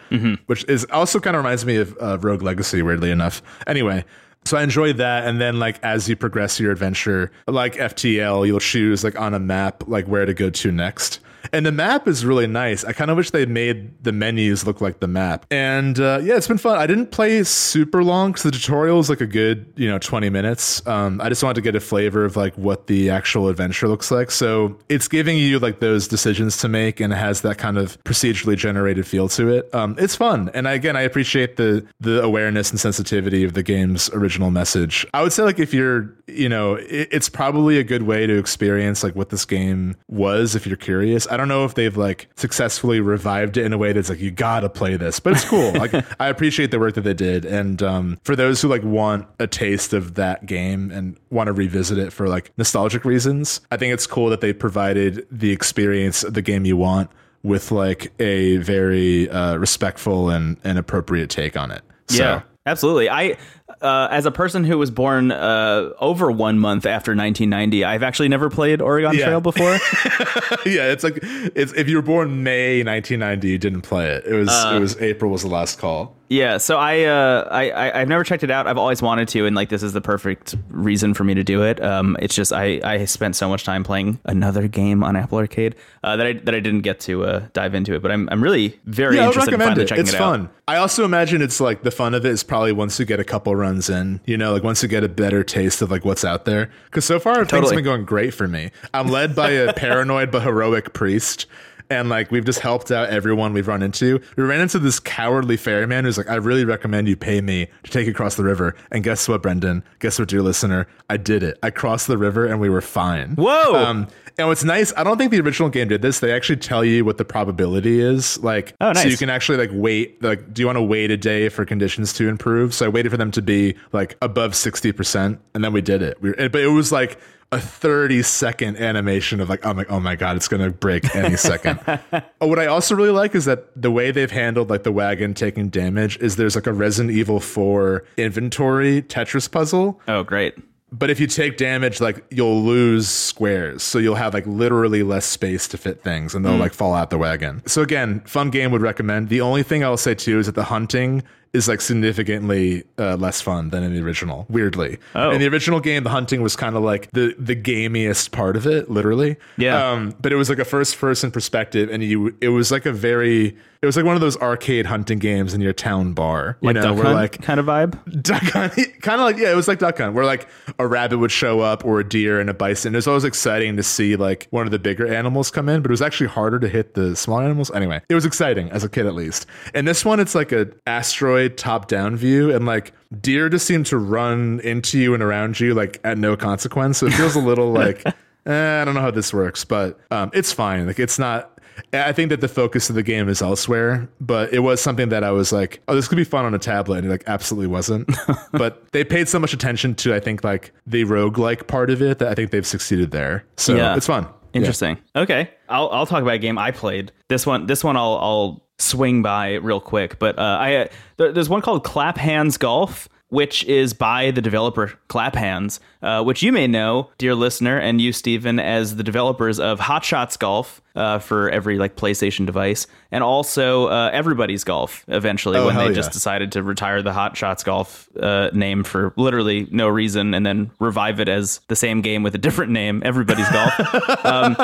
which 0.47 0.65
is 0.69 0.85
also 0.93 1.21
kind 1.21 1.37
of 1.37 1.45
reminds 1.45 1.65
me 1.65 1.77
of 1.77 1.97
uh, 2.01 2.19
Rogue 2.19 2.43
Legacy, 2.43 2.83
weirdly 2.83 3.11
enough. 3.11 3.43
Anyway. 3.67 4.05
So 4.47 4.57
I 4.57 4.63
enjoyed 4.63 4.97
that. 4.97 5.27
And 5.27 5.39
then 5.39 5.59
like 5.59 5.79
as 5.83 6.09
you 6.09 6.17
progress 6.17 6.59
your 6.59 6.73
adventure, 6.73 7.31
like 7.47 7.75
FTL, 7.75 8.47
you'll 8.47 8.59
choose 8.59 9.05
like 9.05 9.21
on 9.21 9.35
a 9.35 9.39
map 9.39 9.85
like 9.87 10.07
where 10.07 10.25
to 10.25 10.33
go 10.33 10.49
to 10.49 10.73
next. 10.73 11.21
And 11.53 11.65
the 11.67 11.73
map 11.73 12.07
is 12.09 12.25
really 12.25 12.47
nice. 12.47 12.85
I 12.85 12.93
kind 12.93 13.11
of 13.11 13.17
wish 13.17 13.31
they 13.31 13.47
made 13.47 14.03
the 14.03 14.13
menus 14.13 14.67
look 14.67 14.81
like 14.81 15.01
the 15.01 15.09
map. 15.09 15.47
And 15.51 15.99
uh, 15.99 16.21
yeah, 16.23 16.37
it's 16.37 16.49
been 16.49 16.59
fun. 16.59 16.79
I 16.79 16.87
didn't 16.87 17.11
play 17.11 17.43
super 17.45 18.03
long 18.05 18.33
because 18.33 18.45
the 18.45 18.51
tutorial 18.51 19.01
is 19.01 19.09
like 19.09 19.21
a 19.21 19.27
good, 19.27 19.73
you 19.77 19.89
know, 19.89 19.99
20 19.99 20.31
minutes. 20.31 20.87
Um, 20.87 21.21
I 21.21 21.29
just 21.29 21.43
wanted 21.43 21.55
to 21.55 21.61
get 21.61 21.75
a 21.75 21.81
flavor 21.81 22.25
of 22.25 22.37
like 22.37 22.55
what 22.55 22.87
the 22.87 23.11
actual 23.11 23.49
adventure 23.49 23.89
looks 23.89 24.11
like. 24.11 24.31
So 24.31 24.79
it's 24.89 25.09
giving 25.09 25.37
you 25.37 25.59
like 25.59 25.81
those 25.81 26.09
decisions 26.09 26.57
to 26.59 26.69
make 26.69 27.01
and 27.01 27.13
it 27.13 27.17
has 27.17 27.41
that 27.43 27.59
kind 27.59 27.79
of 27.79 28.03
procedurally 28.05 28.57
generated 28.57 29.07
feel 29.07 29.29
to 29.31 29.49
it. 29.49 29.73
Um, 29.75 29.97
it's 29.99 30.17
fun. 30.17 30.51
And 30.55 30.69
I, 30.69 30.73
again, 30.73 30.97
I 30.97 31.03
appreciate 31.03 31.57
the 31.57 31.87
the 32.01 32.23
awareness 32.23 32.71
and 32.71 32.81
sensitivity 32.81 33.45
of 33.45 33.55
the 33.55 33.63
game's 33.63 34.11
original 34.11 34.51
message. 34.51 35.07
I 35.15 35.23
would 35.23 35.33
say 35.33 35.43
like 35.43 35.59
if 35.59 35.75
you're, 35.75 36.15
you 36.27 36.49
know, 36.49 36.75
it, 36.75 37.09
it's 37.11 37.29
probably 37.29 37.79
a 37.79 37.85
good 37.85 38.03
way 38.03 38.27
to 38.27 38.39
experience 38.39 39.03
like 39.03 39.15
what 39.15 39.31
this 39.31 39.45
game 39.45 39.97
was 40.09 40.55
if 40.55 40.67
you're 40.67 40.77
curious. 40.77 41.27
I 41.31 41.37
don't 41.37 41.49
know 41.49 41.65
if 41.65 41.75
they've 41.75 41.97
like 41.97 42.29
successfully 42.37 43.01
revived 43.01 43.57
it 43.57 43.65
in 43.65 43.73
a 43.73 43.79
way 43.79 43.93
that's 43.93 44.09
like 44.09 44.21
you 44.21 44.31
gotta 44.31 44.69
play 44.69 44.97
this, 44.97 45.21
but 45.21 45.35
it's 45.35 45.45
cool. 45.45 45.73
like 45.73 45.95
I 46.21 46.29
appreciate 46.29 46.71
the 46.71 46.79
work 46.79 46.95
that 46.95 47.03
they 47.03 47.15
did, 47.15 47.45
and 47.45 47.83
um, 47.83 48.19
for 48.25 48.35
those 48.37 48.61
who 48.61 48.69
like 48.69 48.83
want 48.83 49.27
a 49.39 49.47
taste 49.47 49.93
of 49.93 50.15
that 50.15 50.47
game 50.47 50.91
and 50.91 51.17
want 51.31 51.47
to 51.47 51.53
revisit 51.53 51.99
it 51.99 52.13
for 52.13 52.29
like 52.29 52.53
nostalgic 52.59 53.05
reasons, 53.05 53.61
I 53.71 53.77
think 53.77 53.95
it's 53.95 54.07
cool 54.07 54.29
that 54.31 54.41
they 54.41 54.53
provided 54.53 55.27
the 55.31 55.51
experience 55.53 56.25
of 56.25 56.35
the 56.35 56.43
game 56.43 56.65
you 56.65 56.77
want 56.77 57.11
with 57.43 57.71
like 57.71 58.13
a 58.21 58.59
very 58.59 59.29
uh, 59.31 59.57
respectful 59.57 60.31
and, 60.31 60.57
and 60.65 60.79
appropriate 60.79 61.31
take 61.31 61.57
on 61.57 61.71
it. 61.71 61.83
So, 62.09 62.23
Yeah, 62.23 62.43
absolutely. 62.67 63.09
I, 63.09 63.37
uh, 63.81 64.09
as 64.11 64.27
a 64.27 64.31
person 64.31 64.65
who 64.65 64.79
was 64.79 64.91
born 64.91 65.31
uh, 65.33 65.91
over 66.01 66.31
one 66.31 66.59
month 66.59 66.87
after 66.87 67.13
1990, 67.13 67.85
I've 67.85 68.03
actually 68.03 68.29
never 68.29 68.51
played 68.51 68.81
Oregon 68.81 69.15
Yeah. 69.15 69.27
Trail 69.27 69.41
before. 69.41 69.73
yeah, 70.67 70.91
it's 70.93 71.05
like 71.05 71.19
it's 71.23 71.73
if 71.75 71.89
you 71.89 71.97
were 71.97 72.03
born 72.03 72.43
May 72.43 72.83
1990, 72.83 73.49
you 73.49 73.59
didn't 73.59 73.83
play 73.83 74.11
it. 74.11 74.25
It 74.27 74.35
was 74.35 74.49
Uh. 74.49 74.75
it 74.77 74.81
was 74.81 75.01
April 75.01 75.31
was 75.31 75.43
the 75.43 75.49
last 75.49 75.79
call. 75.79 76.17
yeah, 76.29 76.59
so 76.59 76.77
I, 76.79 77.03
uh, 77.05 77.49
I, 77.51 77.71
I, 77.71 78.01
I've 78.01 78.09
never 78.09 78.23
checked 78.23 78.45
it 78.45 78.53
out. 78.53 78.69
I've 78.69 78.79
always 78.79 79.03
wanted 79.03 79.27
to, 79.29 79.47
and 79.47 79.57
like 79.57 79.69
this 79.69 79.83
is 79.83 79.93
the 79.93 80.01
perfect 80.01 80.55
reason 80.69 81.13
for 81.13 81.25
me 81.25 81.35
to 81.35 81.43
do 81.43 81.63
it. 81.65 81.83
Um, 81.83 82.17
it's 82.21 82.35
just 82.37 82.53
I, 82.53 82.81
I 82.85 83.05
spent 83.07 83.35
so 83.35 83.49
much 83.49 83.65
time 83.65 83.83
playing 83.83 84.21
another 84.25 84.69
game 84.69 85.03
on 85.03 85.17
Apple 85.17 85.39
Arcade 85.39 85.75
uh, 86.05 86.17
that 86.17 86.27
I 86.27 86.33
that 86.35 86.55
I 86.55 86.61
didn't 86.61 86.83
get 86.83 87.01
to 87.01 87.25
uh, 87.25 87.47
dive 87.53 87.75
into 87.75 87.95
it. 87.95 88.03
But 88.03 88.13
I'm, 88.13 88.29
I'm 88.31 88.43
really 88.43 88.79
very 88.85 89.17
Yeah, 89.17 89.27
interested 89.27 89.55
in 89.55 89.61
finally 89.61 89.83
it. 89.83 89.89
checking 89.89 90.05
It's 90.05 90.15
it 90.15 90.19
fun. 90.19 90.49
I 90.69 90.77
also 90.77 91.05
imagine 91.05 91.43
it's 91.43 91.61
like 91.61 91.83
the 91.83 91.91
fun 91.91 92.15
of 92.15 92.25
it 92.25 92.31
is 92.31 92.45
probably 92.45 92.71
once 92.71 92.99
you 93.01 93.05
get 93.05 93.19
a 93.19 93.25
couple 93.25 93.57
runs 93.61 93.89
in, 93.89 94.21
you 94.25 94.37
know, 94.37 94.53
like 94.53 94.65
once 94.65 94.83
you 94.83 94.89
get 94.89 95.05
a 95.05 95.09
better 95.09 95.45
taste 95.45 95.83
of 95.83 95.91
like 95.91 96.05
what's 96.05 96.25
out 96.25 96.45
there. 96.47 96.71
Because 96.87 97.05
so 97.05 97.21
far 97.21 97.37
things 97.37 97.49
Totally. 97.49 97.75
have 97.75 97.77
been 97.77 97.85
going 97.85 98.05
great 98.05 98.35
for 98.35 98.49
me. 98.49 98.71
I'm 98.93 99.09
led 99.09 99.37
by 99.37 99.51
a 99.51 99.73
paranoid 99.75 100.31
but 100.31 100.43
heroic 100.43 100.93
priest. 100.93 101.47
And 101.91 102.09
like 102.09 102.31
we've 102.31 102.45
just 102.45 102.61
helped 102.61 102.93
out 102.93 103.11
everyone 103.11 103.53
we've 103.53 103.67
run 103.67 103.83
into. 103.83 104.21
We 104.37 104.45
ran 104.45 104.61
into 104.61 104.79
this 104.79 105.01
cowardly 105.01 105.57
ferryman 105.57 106.05
who's 106.05 106.17
like, 106.17 106.31
I 106.31 106.37
really 106.37 106.65
recommend 106.65 107.09
you 107.09 107.17
pay 107.17 107.41
me 107.41 107.67
to 107.83 107.91
take 107.91 108.07
you 108.07 108.13
across 108.13 108.37
the 108.37 108.45
river. 108.45 108.77
And 108.93 109.03
guess 109.03 109.29
what, 109.29 109.43
Brendan? 109.43 109.83
Guess 109.99 110.21
what, 110.21 110.29
dear 110.29 110.41
listener? 110.43 110.87
I 111.09 111.17
did 111.17 111.43
it. 111.43 111.59
I 111.65 111.71
crossed 111.71 112.07
the 112.07 112.17
river 112.17 112.47
and 112.47 112.61
we 112.61 112.69
were 112.71 112.81
fine. 112.81 113.35
Whoa. 113.35 113.75
Um, 113.75 114.07
and 114.41 114.49
what's 114.49 114.65
nice, 114.65 114.93
I 114.97 115.05
don't 115.05 115.17
think 115.19 115.31
the 115.31 115.41
original 115.41 115.69
game 115.69 115.89
did 115.89 116.03
this. 116.03 116.21
They 116.21 116.33
actually 116.33 116.57
tell 116.57 116.85
you 116.85 117.05
what 117.05 117.17
the 117.19 117.25
probability 117.25 118.01
is. 118.01 118.39
Like, 118.43 118.75
Oh, 118.81 118.93
so 118.93 119.07
you 119.09 119.17
can 119.17 119.31
actually 119.31 119.59
like 119.59 119.71
wait. 119.73 120.23
Like, 120.23 120.53
do 120.53 120.61
you 120.63 120.67
want 120.67 120.77
to 120.77 120.83
wait 120.83 121.11
a 121.11 121.17
day 121.17 121.49
for 121.49 121.65
conditions 121.65 122.13
to 122.15 122.29
improve? 122.29 122.75
So 122.75 122.87
I 122.87 122.89
waited 122.89 123.11
for 123.11 123.17
them 123.17 123.31
to 123.33 123.43
be 123.43 123.77
like 123.93 124.17
above 124.23 124.55
sixty 124.57 124.93
percent, 124.93 125.41
and 125.55 125.63
then 125.63 125.73
we 125.73 125.81
did 125.81 126.03
it. 126.03 126.21
We 126.21 126.31
were, 126.31 126.49
but 126.49 126.61
it 126.61 126.69
was 126.69 126.91
like 126.93 127.19
a 127.53 127.59
30 127.61 128.23
second 128.23 128.77
animation 128.77 129.41
of 129.41 129.49
like 129.49 129.67
oh 129.67 129.71
I'm 129.71 129.77
like 129.77 129.91
oh 129.91 129.99
my 129.99 130.15
god 130.15 130.37
it's 130.37 130.47
gonna 130.47 130.71
break 130.71 131.17
any 131.17 131.35
second 131.37 131.81
oh, 132.41 132.47
what 132.47 132.61
i 132.61 132.67
also 132.67 132.95
really 132.95 133.11
like 133.11 133.35
is 133.35 133.45
that 133.47 133.67
the 133.75 133.91
way 133.91 134.13
they've 134.13 134.31
handled 134.31 134.71
like 134.71 134.85
the 134.85 134.93
wagon 134.93 135.35
taking 135.35 135.69
damage 135.69 136.17
is 136.19 136.37
there's 136.37 136.55
like 136.55 136.69
a 136.69 136.73
resident 136.73 137.11
evil 137.17 137.41
4 137.41 138.05
inventory 138.17 139.03
tetris 139.03 139.51
puzzle 139.51 140.01
Oh, 140.07 140.23
great. 140.23 140.55
But 140.93 141.11
if 141.11 141.21
you 141.21 141.27
take 141.27 141.57
damage, 141.57 142.01
like 142.01 142.25
you'll 142.31 142.63
lose 142.63 143.09
squares. 143.09 143.83
So 143.83 143.99
you'll 143.99 144.17
have 144.17 144.35
like 144.35 144.47
literally 144.47 145.03
less 145.03 145.25
space 145.25 145.69
to 145.69 145.79
fit 145.79 146.03
things 146.03 146.35
and 146.35 146.45
they'll 146.45 146.57
like 146.57 146.75
fall 146.75 146.95
out 146.95 147.11
the 147.11 147.19
wagon. 147.19 147.63
So 147.67 147.83
again, 147.83 148.21
fun 148.21 148.51
game 148.51 148.73
would 148.73 148.83
recommend. 148.83 149.29
The 149.29 149.41
only 149.41 149.63
thing 149.63 149.85
I'll 149.85 149.97
say 149.97 150.15
too 150.15 150.39
is 150.39 150.47
that 150.47 150.55
the 150.55 150.65
hunting 150.65 151.23
is 151.53 151.69
like 151.69 151.81
significantly 151.81 152.85
uh, 152.99 153.17
less 153.17 153.41
fun 153.41 153.71
than 153.71 153.83
in 153.83 153.93
the 153.95 154.03
original, 154.03 154.47
weirdly. 154.49 154.99
Oh. 155.15 155.31
In 155.31 155.41
the 155.41 155.49
original 155.49 155.81
game, 155.81 156.05
the 156.05 156.11
hunting 156.11 156.43
was 156.43 156.55
kind 156.57 156.77
of 156.77 156.83
like 156.83 157.11
the 157.13 157.35
the 157.39 157.57
gamiest 157.57 158.31
part 158.31 158.57
of 158.57 158.67
it, 158.67 158.91
literally. 158.91 159.37
Yeah. 159.57 159.91
Um, 159.91 160.15
but 160.21 160.33
it 160.33 160.37
was 160.37 160.49
like 160.49 160.59
a 160.59 160.65
first 160.65 160.99
person 160.99 161.31
perspective 161.31 161.89
and 161.91 162.03
you 162.03 162.37
it 162.41 162.49
was 162.49 162.71
like 162.71 162.87
a 162.87 162.93
very 162.93 163.57
it 163.83 163.87
was 163.87 163.97
like 163.97 164.05
one 164.05 164.15
of 164.15 164.21
those 164.21 164.37
arcade 164.39 164.85
hunting 164.87 165.19
games 165.19 165.55
in 165.55 165.61
your 165.63 165.73
town 165.73 166.13
bar. 166.13 166.59
You 166.61 166.67
Like 166.69 166.75
know, 166.75 166.83
Duck 166.83 166.95
where 166.97 167.05
Hunt 167.05 167.17
like 167.17 167.41
kind 167.43 167.59
of 167.61 167.67
vibe. 167.67 168.23
duck 168.23 168.43
hunt 168.43 168.75
kind 169.03 169.21
of 169.21 169.25
like 169.27 169.39
yeah 169.39 169.51
it 169.51 169.57
was 169.57 169.69
like 169.69 169.79
duck 169.79 169.97
hunt 169.99 170.15
where 170.15 170.25
like 170.27 170.49
a 170.79 170.87
rabbit 170.87 171.19
would 171.19 171.31
show 171.33 171.61
up 171.61 171.85
or 171.85 172.01
a 172.01 172.09
deer 172.09 172.39
and 172.41 172.51
a 172.51 172.55
bison 172.55 172.95
it 172.95 172.99
was 172.99 173.07
always 173.07 173.25
exciting 173.25 173.77
to 173.77 173.83
see 173.83 174.17
like 174.17 174.47
one 174.51 174.67
of 174.67 174.71
the 174.71 174.79
bigger 174.79 175.07
animals 175.13 175.51
come 175.51 175.69
in 175.69 175.81
but 175.83 175.91
it 175.91 175.93
was 175.93 176.03
actually 176.03 176.27
harder 176.27 176.59
to 176.59 176.69
hit 176.69 176.95
the 176.95 177.17
small 177.17 177.41
animals 177.41 177.71
anyway 177.73 178.01
it 178.09 178.15
was 178.15 178.27
exciting 178.27 178.71
as 178.71 178.85
a 178.85 178.89
kid 178.89 179.07
at 179.07 179.15
least 179.15 179.47
and 179.75 179.89
this 179.89 180.05
one 180.05 180.21
it's 180.21 180.35
like 180.35 180.53
a 180.53 180.69
asteroid 180.87 181.57
top 181.57 181.89
down 181.89 182.17
view 182.17 182.55
and 182.55 182.67
like 182.67 182.93
deer 183.21 183.49
just 183.49 183.67
seem 183.67 183.83
to 183.85 183.97
run 183.97 184.61
into 184.61 184.99
you 184.99 185.15
and 185.15 185.23
around 185.23 185.59
you 185.59 185.73
like 185.75 185.99
at 186.05 186.19
no 186.19 186.37
consequence 186.37 186.99
so 186.99 187.07
it 187.07 187.13
feels 187.15 187.35
a 187.35 187.41
little 187.41 187.73
like 187.73 188.05
eh, 188.47 188.83
i 188.83 188.85
don't 188.85 188.95
know 188.95 189.01
how 189.01 189.11
this 189.11 189.33
works 189.33 189.65
but 189.65 189.99
um, 190.11 190.31
it's 190.35 190.53
fine 190.53 190.87
like 190.87 190.99
it's 190.99 191.19
not 191.19 191.50
I 191.93 192.13
think 192.13 192.31
that 192.31 192.41
the 192.41 192.49
focus 192.49 192.89
of 192.89 192.95
the 192.97 193.03
game 193.03 193.29
is 193.29 193.43
elsewhere, 193.43 194.09
but 194.21 194.53
it 194.53 194.61
was 194.61 194.81
something 194.81 195.09
that 195.11 195.25
I 195.25 195.31
was 195.31 195.53
like, 195.53 195.81
oh, 195.89 195.95
this 195.95 196.09
could 196.09 196.17
be 196.17 196.25
fun 196.25 196.45
on 196.45 196.55
a 196.55 196.59
tablet. 196.59 196.99
And 196.99 197.07
it 197.07 197.11
like 197.11 197.25
absolutely 197.27 197.67
wasn't. 197.69 198.11
but 198.53 198.91
they 198.93 199.05
paid 199.05 199.29
so 199.29 199.39
much 199.39 199.53
attention 199.53 199.95
to, 199.97 200.15
I 200.15 200.21
think, 200.21 200.43
like 200.45 200.73
the 200.87 201.05
roguelike 201.05 201.67
part 201.67 201.91
of 201.91 202.01
it 202.03 202.19
that 202.19 202.29
I 202.29 202.35
think 202.35 202.51
they've 202.51 202.67
succeeded 202.67 203.11
there. 203.11 203.45
So 203.57 203.75
Yeah. 203.77 203.97
it's 203.97 204.07
fun. 204.07 204.25
Yeah. 204.53 204.59
Interesting. 204.59 204.99
Okay, 205.15 205.49
I'll 205.69 205.89
I'll 205.91 206.07
talk 206.07 206.23
about 206.23 206.35
a 206.35 206.39
game 206.39 206.59
I 206.59 206.73
played. 206.73 207.13
This 207.29 207.47
one 207.47 207.67
this 207.67 207.85
one 207.85 207.97
I'll 207.97 208.19
I'll 208.21 208.67
swing 208.79 209.23
by 209.23 209.55
real 209.55 209.81
quick. 209.81 210.19
But 210.19 210.39
uh, 210.41 210.43
I 210.61 210.75
uh, 210.75 210.89
there, 211.19 211.31
there's 211.33 211.49
one 211.49 211.61
called 211.63 211.85
Clap 211.85 212.19
Hands 212.19 212.57
Golf. 212.57 213.09
Which 213.31 213.65
is 213.65 213.93
by 213.95 214.31
the 214.31 214.43
developer 214.43 214.93
Clap 215.09 215.35
Hands, 215.35 215.81
uh, 216.03 216.23
which 216.23 216.43
you 216.43 216.53
may 216.53 216.67
know, 216.67 217.11
dear 217.17 217.35
listener, 217.35 217.79
and 217.79 218.01
you, 218.01 218.13
Stephen, 218.13 218.59
as 218.59 218.97
the 218.97 219.03
developers 219.03 219.59
of 219.59 219.81
Hot 219.81 220.05
Shots 220.05 220.37
Golf 220.37 220.83
uh, 220.97 221.21
for 221.21 221.49
every 221.49 221.79
like 221.79 221.97
PlayStation 221.97 222.45
device, 222.45 222.87
and 223.13 223.23
also 223.25 223.87
uh, 223.89 224.11
Everybody's 224.13 224.65
Golf. 224.65 225.05
Eventually, 225.09 225.59
Oh, 225.59 225.67
when 225.67 225.77
they 225.77 225.87
yeah. 225.87 225.93
just 225.93 226.13
decided 226.13 226.53
to 226.53 226.63
retire 226.63 227.03
the 227.03 227.13
Hot 227.13 227.37
Shots 227.37 227.65
Golf 227.65 228.09
uh, 228.19 228.51
name 228.53 228.85
for 228.85 229.13
literally 229.17 229.67
no 229.71 229.89
reason, 229.89 230.35
and 230.35 230.45
then 230.47 230.71
revive 230.79 231.21
it 231.21 231.29
as 231.29 231.61
the 231.69 231.77
same 231.77 232.01
game 232.03 232.23
with 232.23 232.35
a 232.35 232.39
different 232.39 232.73
name, 232.73 233.03
Everybody's 233.05 233.49
Golf. 233.51 233.73
Um, 234.31 234.57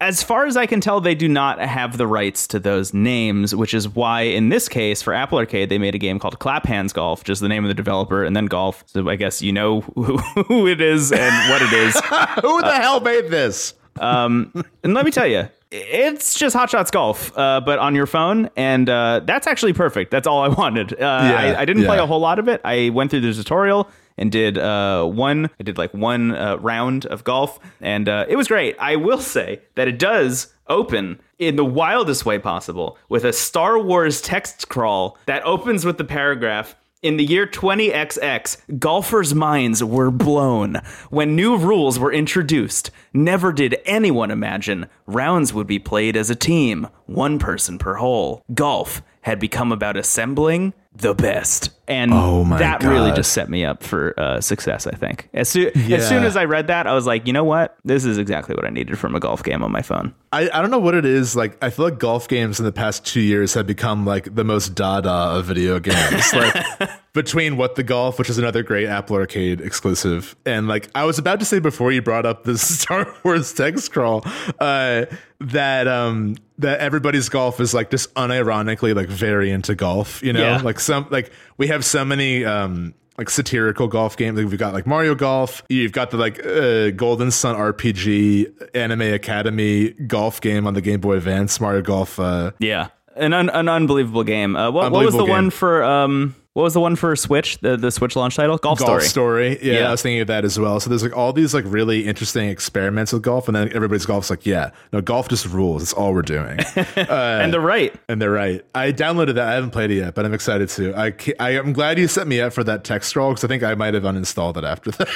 as 0.00 0.22
far 0.22 0.46
as 0.46 0.56
I 0.56 0.66
can 0.66 0.80
tell, 0.80 1.00
they 1.00 1.14
do 1.14 1.28
not 1.28 1.60
have 1.60 1.96
the 1.96 2.06
rights 2.06 2.46
to 2.48 2.58
those 2.58 2.92
names, 2.94 3.54
which 3.54 3.74
is 3.74 3.88
why, 3.88 4.22
in 4.22 4.48
this 4.50 4.68
case, 4.68 5.02
for 5.02 5.12
Apple 5.14 5.38
Arcade, 5.38 5.68
they 5.70 5.78
made 5.78 5.94
a 5.94 5.98
game 5.98 6.18
called 6.18 6.38
Clap 6.38 6.66
Hands 6.66 6.92
Golf, 6.92 7.24
just 7.24 7.40
the 7.40 7.48
name 7.48 7.64
of 7.64 7.68
the 7.68 7.74
developer, 7.74 8.22
and 8.22 8.36
then 8.36 8.46
golf. 8.46 8.84
So 8.86 9.08
I 9.08 9.16
guess 9.16 9.42
you 9.42 9.52
know 9.52 9.80
who, 9.94 10.18
who 10.18 10.66
it 10.68 10.80
is 10.80 11.10
and 11.10 11.50
what 11.50 11.62
it 11.62 11.72
is. 11.72 11.94
Who 12.42 12.60
the 12.62 12.74
hell 12.80 13.00
made 13.00 13.28
this? 13.28 13.74
And 13.96 14.64
let 14.84 15.04
me 15.04 15.10
tell 15.10 15.26
you, 15.26 15.48
it's 15.70 16.38
just 16.38 16.56
Hot 16.56 16.70
Shots 16.70 16.90
Golf, 16.90 17.36
uh, 17.36 17.60
but 17.60 17.78
on 17.78 17.94
your 17.94 18.06
phone, 18.06 18.48
and 18.56 18.88
uh, 18.88 19.20
that's 19.24 19.46
actually 19.46 19.72
perfect. 19.72 20.10
That's 20.10 20.26
all 20.26 20.40
I 20.40 20.48
wanted. 20.48 21.00
Uh, 21.00 21.04
I, 21.06 21.60
I 21.60 21.64
didn't 21.64 21.84
play 21.84 21.98
a 21.98 22.06
whole 22.06 22.20
lot 22.20 22.38
of 22.38 22.48
it. 22.48 22.60
I 22.64 22.90
went 22.90 23.10
through 23.10 23.20
the 23.20 23.32
tutorial 23.34 23.88
and 24.16 24.32
did 24.32 24.58
uh, 24.58 25.04
one. 25.04 25.50
I 25.60 25.62
did 25.62 25.78
like 25.78 25.92
one 25.94 26.34
uh, 26.34 26.56
round 26.56 27.06
of 27.06 27.24
golf, 27.24 27.58
and 27.80 28.08
uh, 28.08 28.26
it 28.28 28.36
was 28.36 28.48
great. 28.48 28.76
I 28.78 28.96
will 28.96 29.20
say 29.20 29.60
that 29.74 29.88
it 29.88 29.98
does 29.98 30.52
open 30.68 31.20
in 31.38 31.56
the 31.56 31.64
wildest 31.64 32.26
way 32.26 32.38
possible 32.38 32.98
with 33.08 33.24
a 33.24 33.32
Star 33.32 33.78
Wars 33.78 34.20
text 34.20 34.68
crawl 34.68 35.16
that 35.26 35.42
opens 35.44 35.84
with 35.84 35.98
the 35.98 36.04
paragraph. 36.04 36.74
In 37.00 37.16
the 37.16 37.24
year 37.24 37.46
20XX, 37.46 38.80
golfers' 38.80 39.32
minds 39.32 39.84
were 39.84 40.10
blown 40.10 40.82
when 41.10 41.36
new 41.36 41.56
rules 41.56 41.96
were 41.96 42.12
introduced. 42.12 42.90
Never 43.12 43.52
did 43.52 43.78
anyone 43.86 44.32
imagine 44.32 44.88
rounds 45.06 45.54
would 45.54 45.68
be 45.68 45.78
played 45.78 46.16
as 46.16 46.28
a 46.28 46.34
team, 46.34 46.88
one 47.06 47.38
person 47.38 47.78
per 47.78 47.94
hole. 47.94 48.42
Golf 48.52 49.00
had 49.20 49.38
become 49.38 49.70
about 49.70 49.96
assembling 49.96 50.74
the 50.92 51.14
best. 51.14 51.70
And 51.88 52.12
Oh 52.12 52.44
my 52.44 52.58
that 52.58 52.82
really 52.82 53.10
just 53.12 53.32
set 53.32 53.48
me 53.48 53.64
up 53.64 53.82
for 53.82 54.14
uh, 54.18 54.40
success. 54.40 54.86
I 54.86 54.92
think 54.96 55.28
as 55.34 55.48
soon 55.48 55.70
as 55.92 56.08
soon 56.08 56.24
as 56.24 56.36
I 56.36 56.44
read 56.44 56.66
that, 56.68 56.86
I 56.86 56.94
was 56.94 57.06
like, 57.06 57.26
you 57.26 57.32
know 57.32 57.44
what, 57.44 57.76
this 57.84 58.04
is 58.04 58.18
exactly 58.18 58.54
what 58.54 58.64
I 58.64 58.70
needed 58.70 58.98
from 58.98 59.14
a 59.14 59.20
golf 59.20 59.42
game 59.42 59.62
on 59.62 59.72
my 59.72 59.82
phone. 59.82 60.14
I, 60.30 60.50
I 60.52 60.60
don't 60.60 60.70
know 60.70 60.78
what 60.78 60.94
it 60.94 61.06
is. 61.06 61.34
Like 61.34 61.56
I 61.64 61.70
feel 61.70 61.86
like 61.86 61.98
golf 61.98 62.28
games 62.28 62.58
in 62.58 62.66
the 62.66 62.72
past 62.72 63.04
two 63.06 63.20
years 63.20 63.54
have 63.54 63.66
become 63.66 64.04
like 64.04 64.34
the 64.34 64.44
most 64.44 64.74
dada 64.74 65.08
of 65.10 65.46
video 65.46 65.80
games. 65.80 66.32
like 66.34 66.90
between 67.14 67.56
What 67.56 67.74
the 67.74 67.82
Golf, 67.82 68.18
which 68.18 68.28
is 68.30 68.36
another 68.38 68.62
great 68.62 68.86
Apple 68.86 69.16
Arcade 69.16 69.60
exclusive, 69.62 70.36
and 70.44 70.68
like 70.68 70.88
I 70.94 71.04
was 71.04 71.18
about 71.18 71.40
to 71.40 71.46
say 71.46 71.58
before 71.58 71.90
you 71.90 72.02
brought 72.02 72.26
up 72.26 72.44
the 72.44 72.58
Star 72.58 73.12
Wars 73.24 73.52
text 73.54 73.86
scroll, 73.86 74.22
uh, 74.60 75.06
that 75.40 75.88
um 75.88 76.36
that 76.58 76.80
everybody's 76.80 77.28
golf 77.28 77.58
is 77.60 77.72
like 77.72 77.90
just 77.90 78.12
unironically 78.14 78.94
like 78.94 79.08
very 79.08 79.50
into 79.50 79.74
golf. 79.74 80.22
You 80.22 80.32
know, 80.34 80.40
Yeah. 80.40 80.60
like 80.60 80.78
some 80.78 81.06
like 81.10 81.32
we 81.56 81.68
have 81.68 81.77
so 81.84 82.04
many 82.04 82.44
um 82.44 82.94
like 83.16 83.30
satirical 83.30 83.88
golf 83.88 84.16
games. 84.16 84.38
Like 84.38 84.48
we've 84.48 84.58
got 84.58 84.72
like 84.72 84.86
Mario 84.86 85.14
Golf. 85.16 85.62
You've 85.68 85.92
got 85.92 86.10
the 86.12 86.16
like 86.16 86.44
uh, 86.46 86.90
Golden 86.90 87.30
Sun 87.32 87.56
RPG 87.56 88.74
Anime 88.76 89.02
Academy 89.12 89.90
golf 89.90 90.40
game 90.40 90.66
on 90.68 90.74
the 90.74 90.80
Game 90.80 91.00
Boy 91.00 91.16
Advance. 91.16 91.60
Mario 91.60 91.82
Golf. 91.82 92.20
Uh, 92.20 92.52
Yeah, 92.60 92.88
an 93.16 93.32
un- 93.32 93.50
an 93.50 93.68
unbelievable 93.68 94.22
game. 94.22 94.54
Uh, 94.54 94.70
what, 94.70 94.92
what 94.92 95.04
was 95.04 95.14
the 95.14 95.18
Unbelievable 95.20 95.28
one 95.28 95.50
for 95.50 95.82
um? 95.82 96.36
What 96.54 96.62
was 96.64 96.74
the 96.74 96.80
one 96.80 96.96
for 96.96 97.14
Switch? 97.14 97.58
The 97.58 97.76
the 97.76 97.90
Switch 97.92 98.16
launch 98.16 98.34
title, 98.34 98.58
Golf, 98.58 98.78
Golf 98.80 98.88
Story. 98.88 99.04
story. 99.04 99.58
Yeah, 99.62 99.80
Yeah. 99.80 99.88
I 99.88 99.90
was 99.92 100.02
thinking 100.02 100.20
of 100.22 100.26
that 100.26 100.44
as 100.44 100.58
well. 100.58 100.80
So 100.80 100.90
there's 100.90 101.04
like 101.04 101.16
all 101.16 101.32
these 101.32 101.54
like 101.54 101.64
really 101.68 102.06
interesting 102.08 102.48
experiments 102.48 103.12
with 103.12 103.22
golf, 103.22 103.46
and 103.48 103.54
then 103.54 103.70
everybody's 103.74 104.06
golf's 104.06 104.28
like, 104.28 104.44
yeah, 104.44 104.70
no, 104.92 105.00
golf 105.00 105.28
just 105.28 105.46
rules. 105.46 105.82
It's 105.84 105.92
all 105.92 106.12
we're 106.12 106.22
doing. 106.22 106.58
and 106.96 107.52
they're 107.52 107.60
right. 107.60 107.94
and 108.08 108.20
they're 108.20 108.32
right. 108.32 108.64
I 108.74 108.90
downloaded 108.90 109.34
that. 109.34 109.46
I 109.48 109.52
haven't 109.52 109.70
played 109.70 109.92
it 109.92 109.96
yet, 109.98 110.14
but 110.16 110.24
I'm 110.24 110.34
excited 110.34 110.68
to. 110.70 110.94
I 110.96 111.14
I 111.38 111.50
am 111.50 111.72
glad 111.72 111.96
you 111.98 112.08
set 112.08 112.26
me 112.26 112.40
up 112.40 112.52
for 112.52 112.64
that 112.64 112.82
text 112.82 113.10
scroll 113.10 113.30
because 113.30 113.44
I 113.44 113.48
think 113.48 113.62
I 113.62 113.74
might 113.76 113.94
have 113.94 114.02
uninstalled 114.02 114.56
it 114.56 114.64
after 114.64 114.90
that. 114.92 115.08